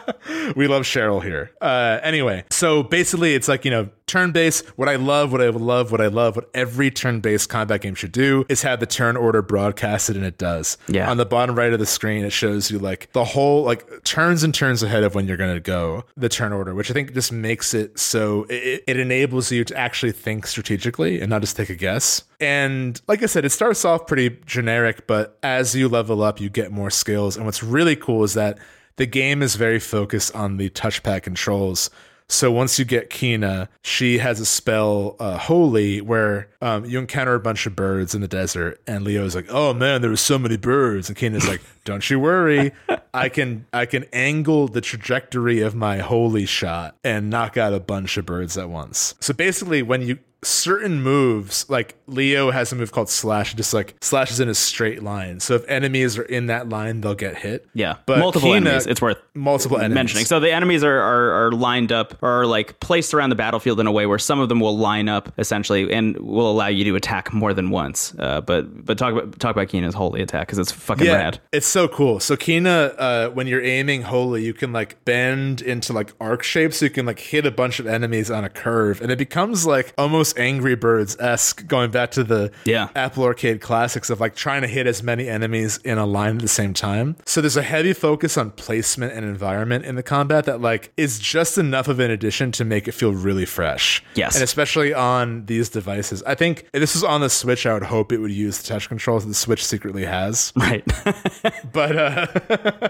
we 0.56 0.68
love 0.68 0.84
Cheryl 0.84 1.24
here. 1.24 1.52
Uh, 1.62 2.00
anyway, 2.04 2.44
so 2.52 2.84
basically, 2.84 3.34
it's 3.36 3.48
like 3.48 3.66
you 3.66 3.72
know, 3.72 3.90
turn-based. 4.08 4.66
What 4.78 4.90
I 4.90 4.96
love, 4.96 5.32
what 5.32 5.42
I 5.42 5.50
love, 5.50 5.92
what 5.92 6.02
I 6.02 6.08
love, 6.08 6.36
what 6.36 6.50
every 6.54 6.92
turn-based 6.92 7.50
combat 7.50 7.82
game 7.82 7.96
should 7.96 8.12
do 8.12 8.46
is 8.50 8.62
have 8.62 8.80
the 8.80 8.86
turn 8.90 9.18
order 9.18 9.42
broadcasted, 9.42 10.16
and 10.16 10.26
it 10.26 10.38
does. 10.38 10.78
Yeah. 10.88 11.10
On 11.10 11.18
the 11.18 11.26
bottom 11.26 11.56
right 11.56 11.72
of 11.72 11.80
the 11.80 11.86
screen, 11.86 12.26
it 12.26 12.32
shows 12.32 12.72
you 12.72 12.80
like 12.80 13.12
the 13.12 13.24
whole 13.24 13.64
like 13.64 14.04
turns 14.04 14.44
and 14.44 14.54
turns 14.54 14.84
ahead 14.84 15.04
of 15.04 15.16
when 15.16 15.28
you're 15.28 15.38
going 15.38 15.54
to 15.54 15.60
go 15.60 16.04
the 16.16 16.30
turn 16.30 16.54
order, 16.54 16.74
which 16.74 16.90
I 16.90 16.94
think 16.94 17.14
just 17.14 17.32
makes 17.32 17.74
it 17.74 18.00
so 18.00 18.46
it, 18.50 18.84
it 18.88 18.98
enables 18.98 19.52
you 19.52 19.64
to 19.66 19.78
actually 19.78 20.12
think 20.12 20.48
strategically 20.48 21.22
and 21.22 21.30
not 21.30 21.42
just 21.42 21.56
take 21.56 21.70
a 21.70 21.76
guess. 21.76 22.24
And 22.40 23.00
like 23.08 23.24
I 23.24 23.26
said, 23.26 23.46
it 23.46 23.52
starts 23.52 23.86
off 23.86 24.08
pretty 24.08 24.38
generic, 24.46 25.08
but 25.08 25.38
as 25.44 25.76
you 25.76 25.90
level 25.90 26.24
up, 26.24 26.40
you 26.40 26.50
get 26.50 26.72
more 26.72 26.90
skills. 26.90 27.36
And 27.36 27.46
what's 27.46 27.64
really 27.64 27.96
cool 27.96 28.24
is 28.24 28.34
that 28.34 28.58
the 28.98 29.06
game 29.06 29.42
is 29.42 29.56
very 29.56 29.80
focused 29.80 30.36
on 30.36 30.58
the 30.58 30.70
touchpad 30.72 31.24
controls. 31.24 31.90
So 32.30 32.52
once 32.52 32.78
you 32.78 32.84
get 32.84 33.10
Kina, 33.10 33.70
she 33.84 34.18
has 34.18 34.42
a 34.42 34.46
spell, 34.46 35.16
uh, 35.20 35.38
Holy, 35.38 36.02
where 36.02 36.50
um, 36.62 36.86
you 36.86 37.00
encounter 37.00 37.36
a 37.36 37.40
bunch 37.40 37.66
of 37.66 37.76
birds 37.76 38.16
in 38.16 38.22
the 38.22 38.28
desert, 38.28 38.82
and 38.88 39.04
Leo's 39.04 39.36
like, 39.36 39.46
"Oh 39.50 39.74
man, 39.74 40.02
there 40.02 40.10
were 40.10 40.18
so 40.18 40.40
many 40.40 40.58
birds," 40.58 41.08
and 41.10 41.18
Kina's 41.18 41.48
like, 41.48 41.62
"Don't 41.86 42.10
you 42.10 42.20
worry, 42.20 42.72
I 43.14 43.30
can 43.30 43.66
I 43.74 43.86
can 43.86 44.06
angle 44.14 44.68
the 44.68 44.82
trajectory 44.82 45.62
of 45.62 45.76
my 45.76 45.98
Holy 46.00 46.46
shot 46.46 46.96
and 47.04 47.30
knock 47.30 47.58
out 47.58 47.74
a 47.74 47.80
bunch 47.80 48.18
of 48.18 48.26
birds 48.26 48.58
at 48.58 48.70
once." 48.70 49.16
So 49.20 49.34
basically, 49.34 49.82
when 49.84 50.02
you 50.02 50.20
certain 50.44 51.02
moves 51.02 51.68
like 51.68 51.96
leo 52.06 52.52
has 52.52 52.72
a 52.72 52.76
move 52.76 52.92
called 52.92 53.10
slash 53.10 53.56
just 53.56 53.74
like 53.74 53.96
slashes 54.02 54.40
in 54.40 54.48
a 54.48 54.54
straight 54.54 55.02
line 55.02 55.40
so 55.40 55.56
if 55.56 55.68
enemies 55.68 56.16
are 56.16 56.22
in 56.24 56.46
that 56.46 56.70
line 56.70 57.02
they'll 57.02 57.16
get 57.16 57.36
hit 57.36 57.68
Yeah. 57.74 57.96
but 58.06 58.20
multiple 58.20 58.50
Kina- 58.54 58.70
enemies. 58.70 58.86
It's 58.86 59.02
worth 59.02 59.18
multiple 59.34 59.78
enemies 59.80 59.96
mentioning. 59.96 60.26
So 60.26 60.40
the 60.40 60.52
enemies 60.52 60.84
are, 60.84 60.96
are 61.00 61.48
are 61.48 61.52
lined 61.52 61.92
up 61.92 62.20
or 62.22 62.30
are 62.42 62.46
like 62.46 62.80
placed 62.80 63.16
around 63.16 63.32
the 63.32 63.36
battlefield 63.36 63.80
in 63.80 63.88
a 63.88 63.92
way 63.92 64.06
where 64.06 64.20
some 64.20 64.40
of 64.40 64.48
them 64.48 64.60
will 64.60 64.78
line 64.78 65.10
up 65.10 65.34
essentially 65.40 65.92
and 65.92 66.16
will 66.20 66.47
allow 66.52 66.68
you 66.68 66.84
to 66.86 66.96
attack 66.96 67.34
more 67.34 67.54
than 67.54 67.70
once. 67.70 68.14
Uh, 68.20 68.42
but 68.42 68.86
but 68.86 68.98
talk 68.98 69.14
about 69.14 69.40
talk 69.40 69.52
about 69.56 69.68
Kina's 69.70 69.94
holy 69.94 70.22
attack 70.22 70.48
because 70.48 70.60
it's 70.60 70.72
fucking 70.72 71.06
yeah, 71.06 71.14
rad. 71.14 71.40
it's 71.52 71.68
so 71.68 71.88
cool. 71.88 72.20
So 72.20 72.36
Kina, 72.36 72.94
uh, 72.98 73.30
when 73.30 73.48
you're 73.48 73.64
aiming 73.64 74.04
holy, 74.04 74.44
you 74.46 74.54
can 74.54 74.74
like 74.74 75.04
bend 75.06 75.62
into 75.62 75.94
like 75.94 76.14
arc 76.20 76.44
shapes. 76.44 76.78
So 76.78 76.86
you 76.86 76.92
can 76.92 77.06
like 77.06 77.20
hit 77.20 77.46
a 77.46 77.52
bunch 77.52 77.80
of 77.80 77.88
enemies 77.88 78.30
on 78.32 78.44
a 78.44 78.50
curve, 78.50 79.02
and 79.02 79.12
it 79.12 79.18
becomes 79.18 79.66
like 79.66 79.94
almost 79.98 80.38
Angry 80.38 80.76
Birds 80.76 81.18
esque, 81.20 81.68
going 81.68 81.92
back 81.92 82.12
to 82.12 82.24
the 82.24 82.52
Yeah. 82.66 82.90
Apple 82.96 83.24
Arcade 83.24 83.62
classics 83.62 84.10
of 84.10 84.20
like 84.20 84.36
trying 84.36 84.62
to 84.62 84.68
hit 84.68 84.88
as 84.88 85.02
many 85.04 85.28
enemies 85.28 85.78
in 85.84 85.98
a 85.98 86.06
line 86.06 86.36
at 86.38 86.42
the 86.42 86.48
same 86.48 86.74
time. 86.74 87.16
So 87.26 87.42
there's 87.42 87.58
a 87.58 87.62
heavy 87.64 87.94
focus 87.94 88.38
on 88.38 88.52
placement 88.52 89.14
and 89.14 89.26
environment 89.26 89.86
in 89.86 89.96
the 89.96 90.04
combat 90.04 90.46
that 90.46 90.62
like 90.62 90.92
is 90.98 91.20
just 91.20 91.58
enough 91.58 91.88
of 91.88 92.00
an 92.00 92.12
addition 92.12 92.52
to 92.54 92.66
make 92.66 92.88
it 92.88 92.92
feel 92.94 93.12
really 93.14 93.46
fresh. 93.46 94.04
Yes. 94.16 94.36
and 94.36 94.44
especially 94.44 94.94
on 94.94 95.46
these 95.46 95.70
devices. 95.70 96.24
I 96.24 96.36
think 96.38 96.70
if 96.74 96.80
this 96.80 96.96
is 96.96 97.04
on 97.04 97.22
the 97.22 97.30
Switch, 97.30 97.66
I 97.66 97.74
would 97.74 97.84
hope 97.84 98.12
it 98.12 98.20
would 98.20 98.32
use 98.32 98.60
the 98.60 98.68
touch 98.68 98.88
controls 98.88 99.24
that 99.24 99.30
the 99.30 99.36
Switch 99.36 99.66
secretly 99.66 100.06
has. 100.06 100.54
Right. 100.68 100.84
but 101.72 101.96
uh 101.96 102.28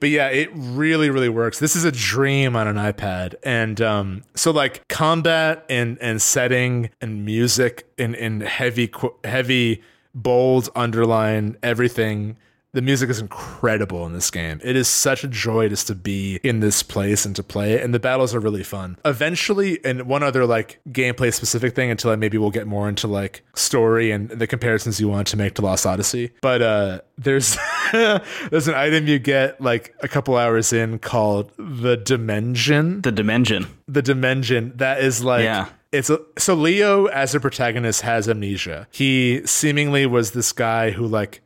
but 0.00 0.08
yeah 0.08 0.28
it 0.28 0.48
really 0.54 1.10
really 1.10 1.28
works. 1.28 1.58
This 1.58 1.76
is 1.76 1.84
a 1.84 1.92
dream 1.92 2.56
on 2.56 2.66
an 2.66 2.76
ipad. 2.76 3.34
And 3.42 3.80
um 3.80 4.22
so 4.34 4.50
like 4.50 4.86
combat 4.88 5.64
and 5.68 5.98
and 6.00 6.22
setting 6.22 6.90
and 7.00 7.24
music 7.24 7.86
and 7.98 8.16
and 8.16 8.42
heavy 8.42 8.90
heavy 9.24 9.82
bold 10.14 10.70
underline 10.74 11.56
everything 11.62 12.36
the 12.78 12.82
music 12.82 13.10
is 13.10 13.18
incredible 13.18 14.06
in 14.06 14.12
this 14.12 14.30
game. 14.30 14.60
It 14.62 14.76
is 14.76 14.86
such 14.86 15.24
a 15.24 15.28
joy 15.28 15.68
just 15.68 15.88
to 15.88 15.96
be 15.96 16.38
in 16.44 16.60
this 16.60 16.84
place 16.84 17.26
and 17.26 17.34
to 17.34 17.42
play 17.42 17.72
it. 17.72 17.82
And 17.82 17.92
the 17.92 17.98
battles 17.98 18.34
are 18.36 18.40
really 18.40 18.62
fun. 18.62 18.96
Eventually, 19.04 19.84
and 19.84 20.02
one 20.02 20.22
other 20.22 20.46
like 20.46 20.78
gameplay 20.90 21.34
specific 21.34 21.74
thing 21.74 21.90
until 21.90 22.12
I 22.12 22.16
maybe 22.16 22.38
we'll 22.38 22.52
get 22.60 22.68
more 22.68 22.88
into 22.88 23.08
like 23.08 23.42
story 23.54 24.12
and 24.12 24.28
the 24.28 24.46
comparisons 24.46 25.00
you 25.00 25.08
want 25.08 25.26
to 25.28 25.36
make 25.36 25.54
to 25.54 25.62
Lost 25.62 25.86
Odyssey. 25.86 26.30
But 26.40 26.62
uh 26.62 27.00
there's 27.18 27.56
there's 27.92 28.68
an 28.68 28.74
item 28.74 29.06
you 29.08 29.18
get 29.18 29.60
like 29.60 29.94
a 30.00 30.08
couple 30.08 30.36
hours 30.36 30.72
in 30.72 30.98
called 31.00 31.50
the 31.58 31.96
Dimension 31.96 33.00
the 33.02 33.10
dimension. 33.12 33.66
the 33.88 34.02
dimension 34.02 34.72
that 34.76 35.00
is 35.02 35.24
like 35.24 35.42
Yeah. 35.42 35.68
it's 35.90 36.10
a, 36.10 36.20
so 36.38 36.54
leo 36.54 37.06
as 37.06 37.34
a 37.34 37.40
protagonist 37.40 38.02
has 38.02 38.28
amnesia 38.28 38.86
he 38.92 39.42
seemingly 39.44 40.06
was 40.06 40.30
this 40.30 40.52
guy 40.52 40.90
who 40.92 41.06
like 41.06 41.40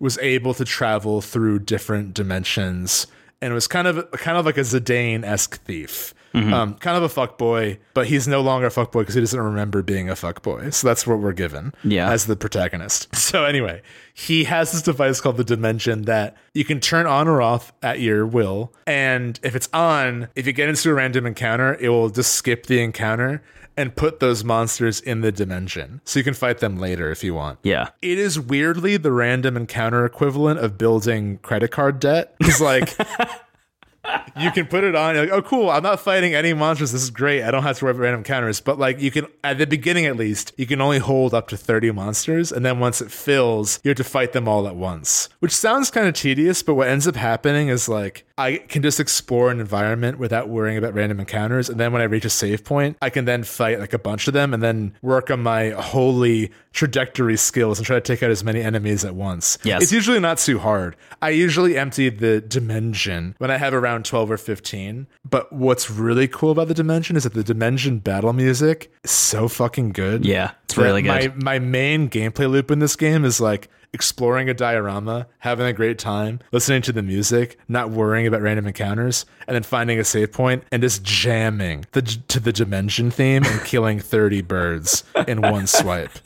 was 0.00 0.18
able 0.18 0.54
to 0.54 0.64
travel 0.64 1.20
through 1.20 1.60
different 1.60 2.14
dimensions 2.14 3.06
and 3.40 3.50
it 3.50 3.54
was 3.54 3.66
kind 3.68 3.86
of 3.86 4.10
kind 4.12 4.38
of 4.38 4.46
like 4.46 4.56
a 4.56 4.62
Zidane-esque 4.62 5.60
thief. 5.64 6.14
Um, 6.36 6.74
kind 6.80 6.96
of 6.96 7.04
a 7.04 7.08
fuckboy, 7.08 7.78
but 7.92 8.08
he's 8.08 8.26
no 8.26 8.40
longer 8.40 8.66
a 8.66 8.70
fuckboy 8.70 9.02
because 9.02 9.14
he 9.14 9.20
doesn't 9.20 9.40
remember 9.40 9.82
being 9.82 10.10
a 10.10 10.14
fuckboy. 10.14 10.74
So 10.74 10.88
that's 10.88 11.06
what 11.06 11.20
we're 11.20 11.32
given 11.32 11.72
Yeah. 11.84 12.10
as 12.10 12.26
the 12.26 12.34
protagonist. 12.34 13.06
So 13.14 13.44
anyway, 13.44 13.82
he 14.12 14.42
has 14.44 14.72
this 14.72 14.82
device 14.82 15.20
called 15.20 15.36
the 15.36 15.44
Dimension 15.44 16.02
that 16.06 16.36
you 16.52 16.64
can 16.64 16.80
turn 16.80 17.06
on 17.06 17.28
or 17.28 17.40
off 17.40 17.72
at 17.84 18.00
your 18.00 18.26
will. 18.26 18.72
And 18.84 19.38
if 19.44 19.54
it's 19.54 19.68
on, 19.72 20.26
if 20.34 20.44
you 20.48 20.52
get 20.52 20.68
into 20.68 20.90
a 20.90 20.94
random 20.94 21.24
encounter, 21.24 21.76
it 21.78 21.90
will 21.90 22.10
just 22.10 22.34
skip 22.34 22.66
the 22.66 22.82
encounter 22.82 23.40
and 23.76 23.94
put 23.96 24.20
those 24.20 24.44
monsters 24.44 25.00
in 25.00 25.20
the 25.20 25.32
dimension. 25.32 26.00
So 26.04 26.18
you 26.18 26.24
can 26.24 26.34
fight 26.34 26.58
them 26.58 26.78
later 26.78 27.10
if 27.10 27.24
you 27.24 27.34
want. 27.34 27.58
Yeah. 27.62 27.90
It 28.02 28.18
is 28.18 28.38
weirdly 28.38 28.96
the 28.96 29.12
random 29.12 29.56
encounter 29.56 30.04
equivalent 30.04 30.60
of 30.60 30.78
building 30.78 31.38
credit 31.38 31.70
card 31.70 32.00
debt. 32.00 32.34
It's 32.44 32.60
like 32.60 32.96
you 34.36 34.50
can 34.50 34.66
put 34.66 34.84
it 34.84 34.94
on, 34.94 35.14
you're 35.14 35.24
like, 35.24 35.32
oh 35.32 35.42
cool, 35.42 35.70
I'm 35.70 35.82
not 35.82 36.00
fighting 36.00 36.34
any 36.34 36.52
monsters. 36.52 36.92
This 36.92 37.02
is 37.02 37.10
great. 37.10 37.42
I 37.42 37.50
don't 37.50 37.62
have 37.62 37.78
to 37.78 37.84
worry 37.84 37.92
about 37.92 38.02
random 38.02 38.20
encounters. 38.20 38.60
But 38.60 38.78
like 38.78 39.00
you 39.00 39.10
can 39.10 39.26
at 39.42 39.58
the 39.58 39.66
beginning 39.66 40.06
at 40.06 40.16
least, 40.16 40.52
you 40.56 40.66
can 40.66 40.80
only 40.80 40.98
hold 40.98 41.34
up 41.34 41.48
to 41.48 41.56
30 41.56 41.92
monsters, 41.92 42.52
and 42.52 42.64
then 42.64 42.78
once 42.80 43.00
it 43.00 43.10
fills, 43.10 43.80
you 43.82 43.90
have 43.90 43.96
to 43.96 44.04
fight 44.04 44.32
them 44.32 44.48
all 44.48 44.66
at 44.66 44.76
once. 44.76 45.28
Which 45.40 45.52
sounds 45.52 45.90
kind 45.90 46.06
of 46.06 46.14
tedious, 46.14 46.62
but 46.62 46.74
what 46.74 46.88
ends 46.88 47.08
up 47.08 47.16
happening 47.16 47.68
is 47.68 47.88
like 47.88 48.26
I 48.36 48.56
can 48.56 48.82
just 48.82 48.98
explore 48.98 49.50
an 49.52 49.60
environment 49.60 50.18
without 50.18 50.48
worrying 50.48 50.76
about 50.76 50.92
random 50.92 51.20
encounters. 51.20 51.68
And 51.68 51.78
then 51.78 51.92
when 51.92 52.02
I 52.02 52.06
reach 52.06 52.24
a 52.24 52.30
save 52.30 52.64
point, 52.64 52.96
I 53.00 53.08
can 53.08 53.26
then 53.26 53.44
fight 53.44 53.78
like 53.78 53.92
a 53.92 53.98
bunch 53.98 54.26
of 54.26 54.34
them 54.34 54.52
and 54.52 54.60
then 54.62 54.94
work 55.02 55.30
on 55.30 55.40
my 55.40 55.70
holy 55.70 56.50
trajectory 56.72 57.36
skills 57.36 57.78
and 57.78 57.86
try 57.86 57.94
to 57.94 58.00
take 58.00 58.24
out 58.24 58.32
as 58.32 58.42
many 58.42 58.60
enemies 58.60 59.04
at 59.04 59.14
once. 59.14 59.56
Yes. 59.62 59.84
It's 59.84 59.92
usually 59.92 60.18
not 60.18 60.38
too 60.38 60.58
hard. 60.58 60.96
I 61.22 61.30
usually 61.30 61.78
empty 61.78 62.08
the 62.08 62.40
dimension 62.40 63.36
when 63.38 63.52
I 63.52 63.56
have 63.56 63.72
around 63.72 64.04
12 64.04 64.32
or 64.32 64.36
15. 64.36 65.06
But 65.28 65.52
what's 65.52 65.88
really 65.88 66.26
cool 66.26 66.50
about 66.50 66.66
the 66.66 66.74
dimension 66.74 67.14
is 67.14 67.22
that 67.22 67.34
the 67.34 67.44
dimension 67.44 68.00
battle 68.00 68.32
music 68.32 68.92
is 69.04 69.12
so 69.12 69.46
fucking 69.46 69.92
good. 69.92 70.24
Yeah. 70.24 70.52
It's 70.64 70.76
really 70.76 71.02
good. 71.02 71.36
My 71.36 71.58
my 71.58 71.58
main 71.60 72.10
gameplay 72.10 72.50
loop 72.50 72.72
in 72.72 72.80
this 72.80 72.96
game 72.96 73.24
is 73.24 73.40
like 73.40 73.68
exploring 73.94 74.50
a 74.50 74.54
diorama, 74.54 75.26
having 75.38 75.66
a 75.66 75.72
great 75.72 75.98
time, 75.98 76.40
listening 76.52 76.82
to 76.82 76.92
the 76.92 77.02
music, 77.02 77.58
not 77.68 77.90
worrying 77.90 78.26
about 78.26 78.42
random 78.42 78.66
encounters, 78.66 79.24
and 79.46 79.54
then 79.54 79.62
finding 79.62 79.98
a 79.98 80.04
save 80.04 80.32
point 80.32 80.64
and 80.70 80.82
just 80.82 81.02
jamming 81.02 81.86
the, 81.92 82.02
to 82.02 82.40
the 82.40 82.52
dimension 82.52 83.10
theme 83.10 83.44
and 83.44 83.64
killing 83.64 84.00
30 84.00 84.42
birds 84.42 85.04
in 85.26 85.40
one 85.40 85.66
swipe. 85.66 86.18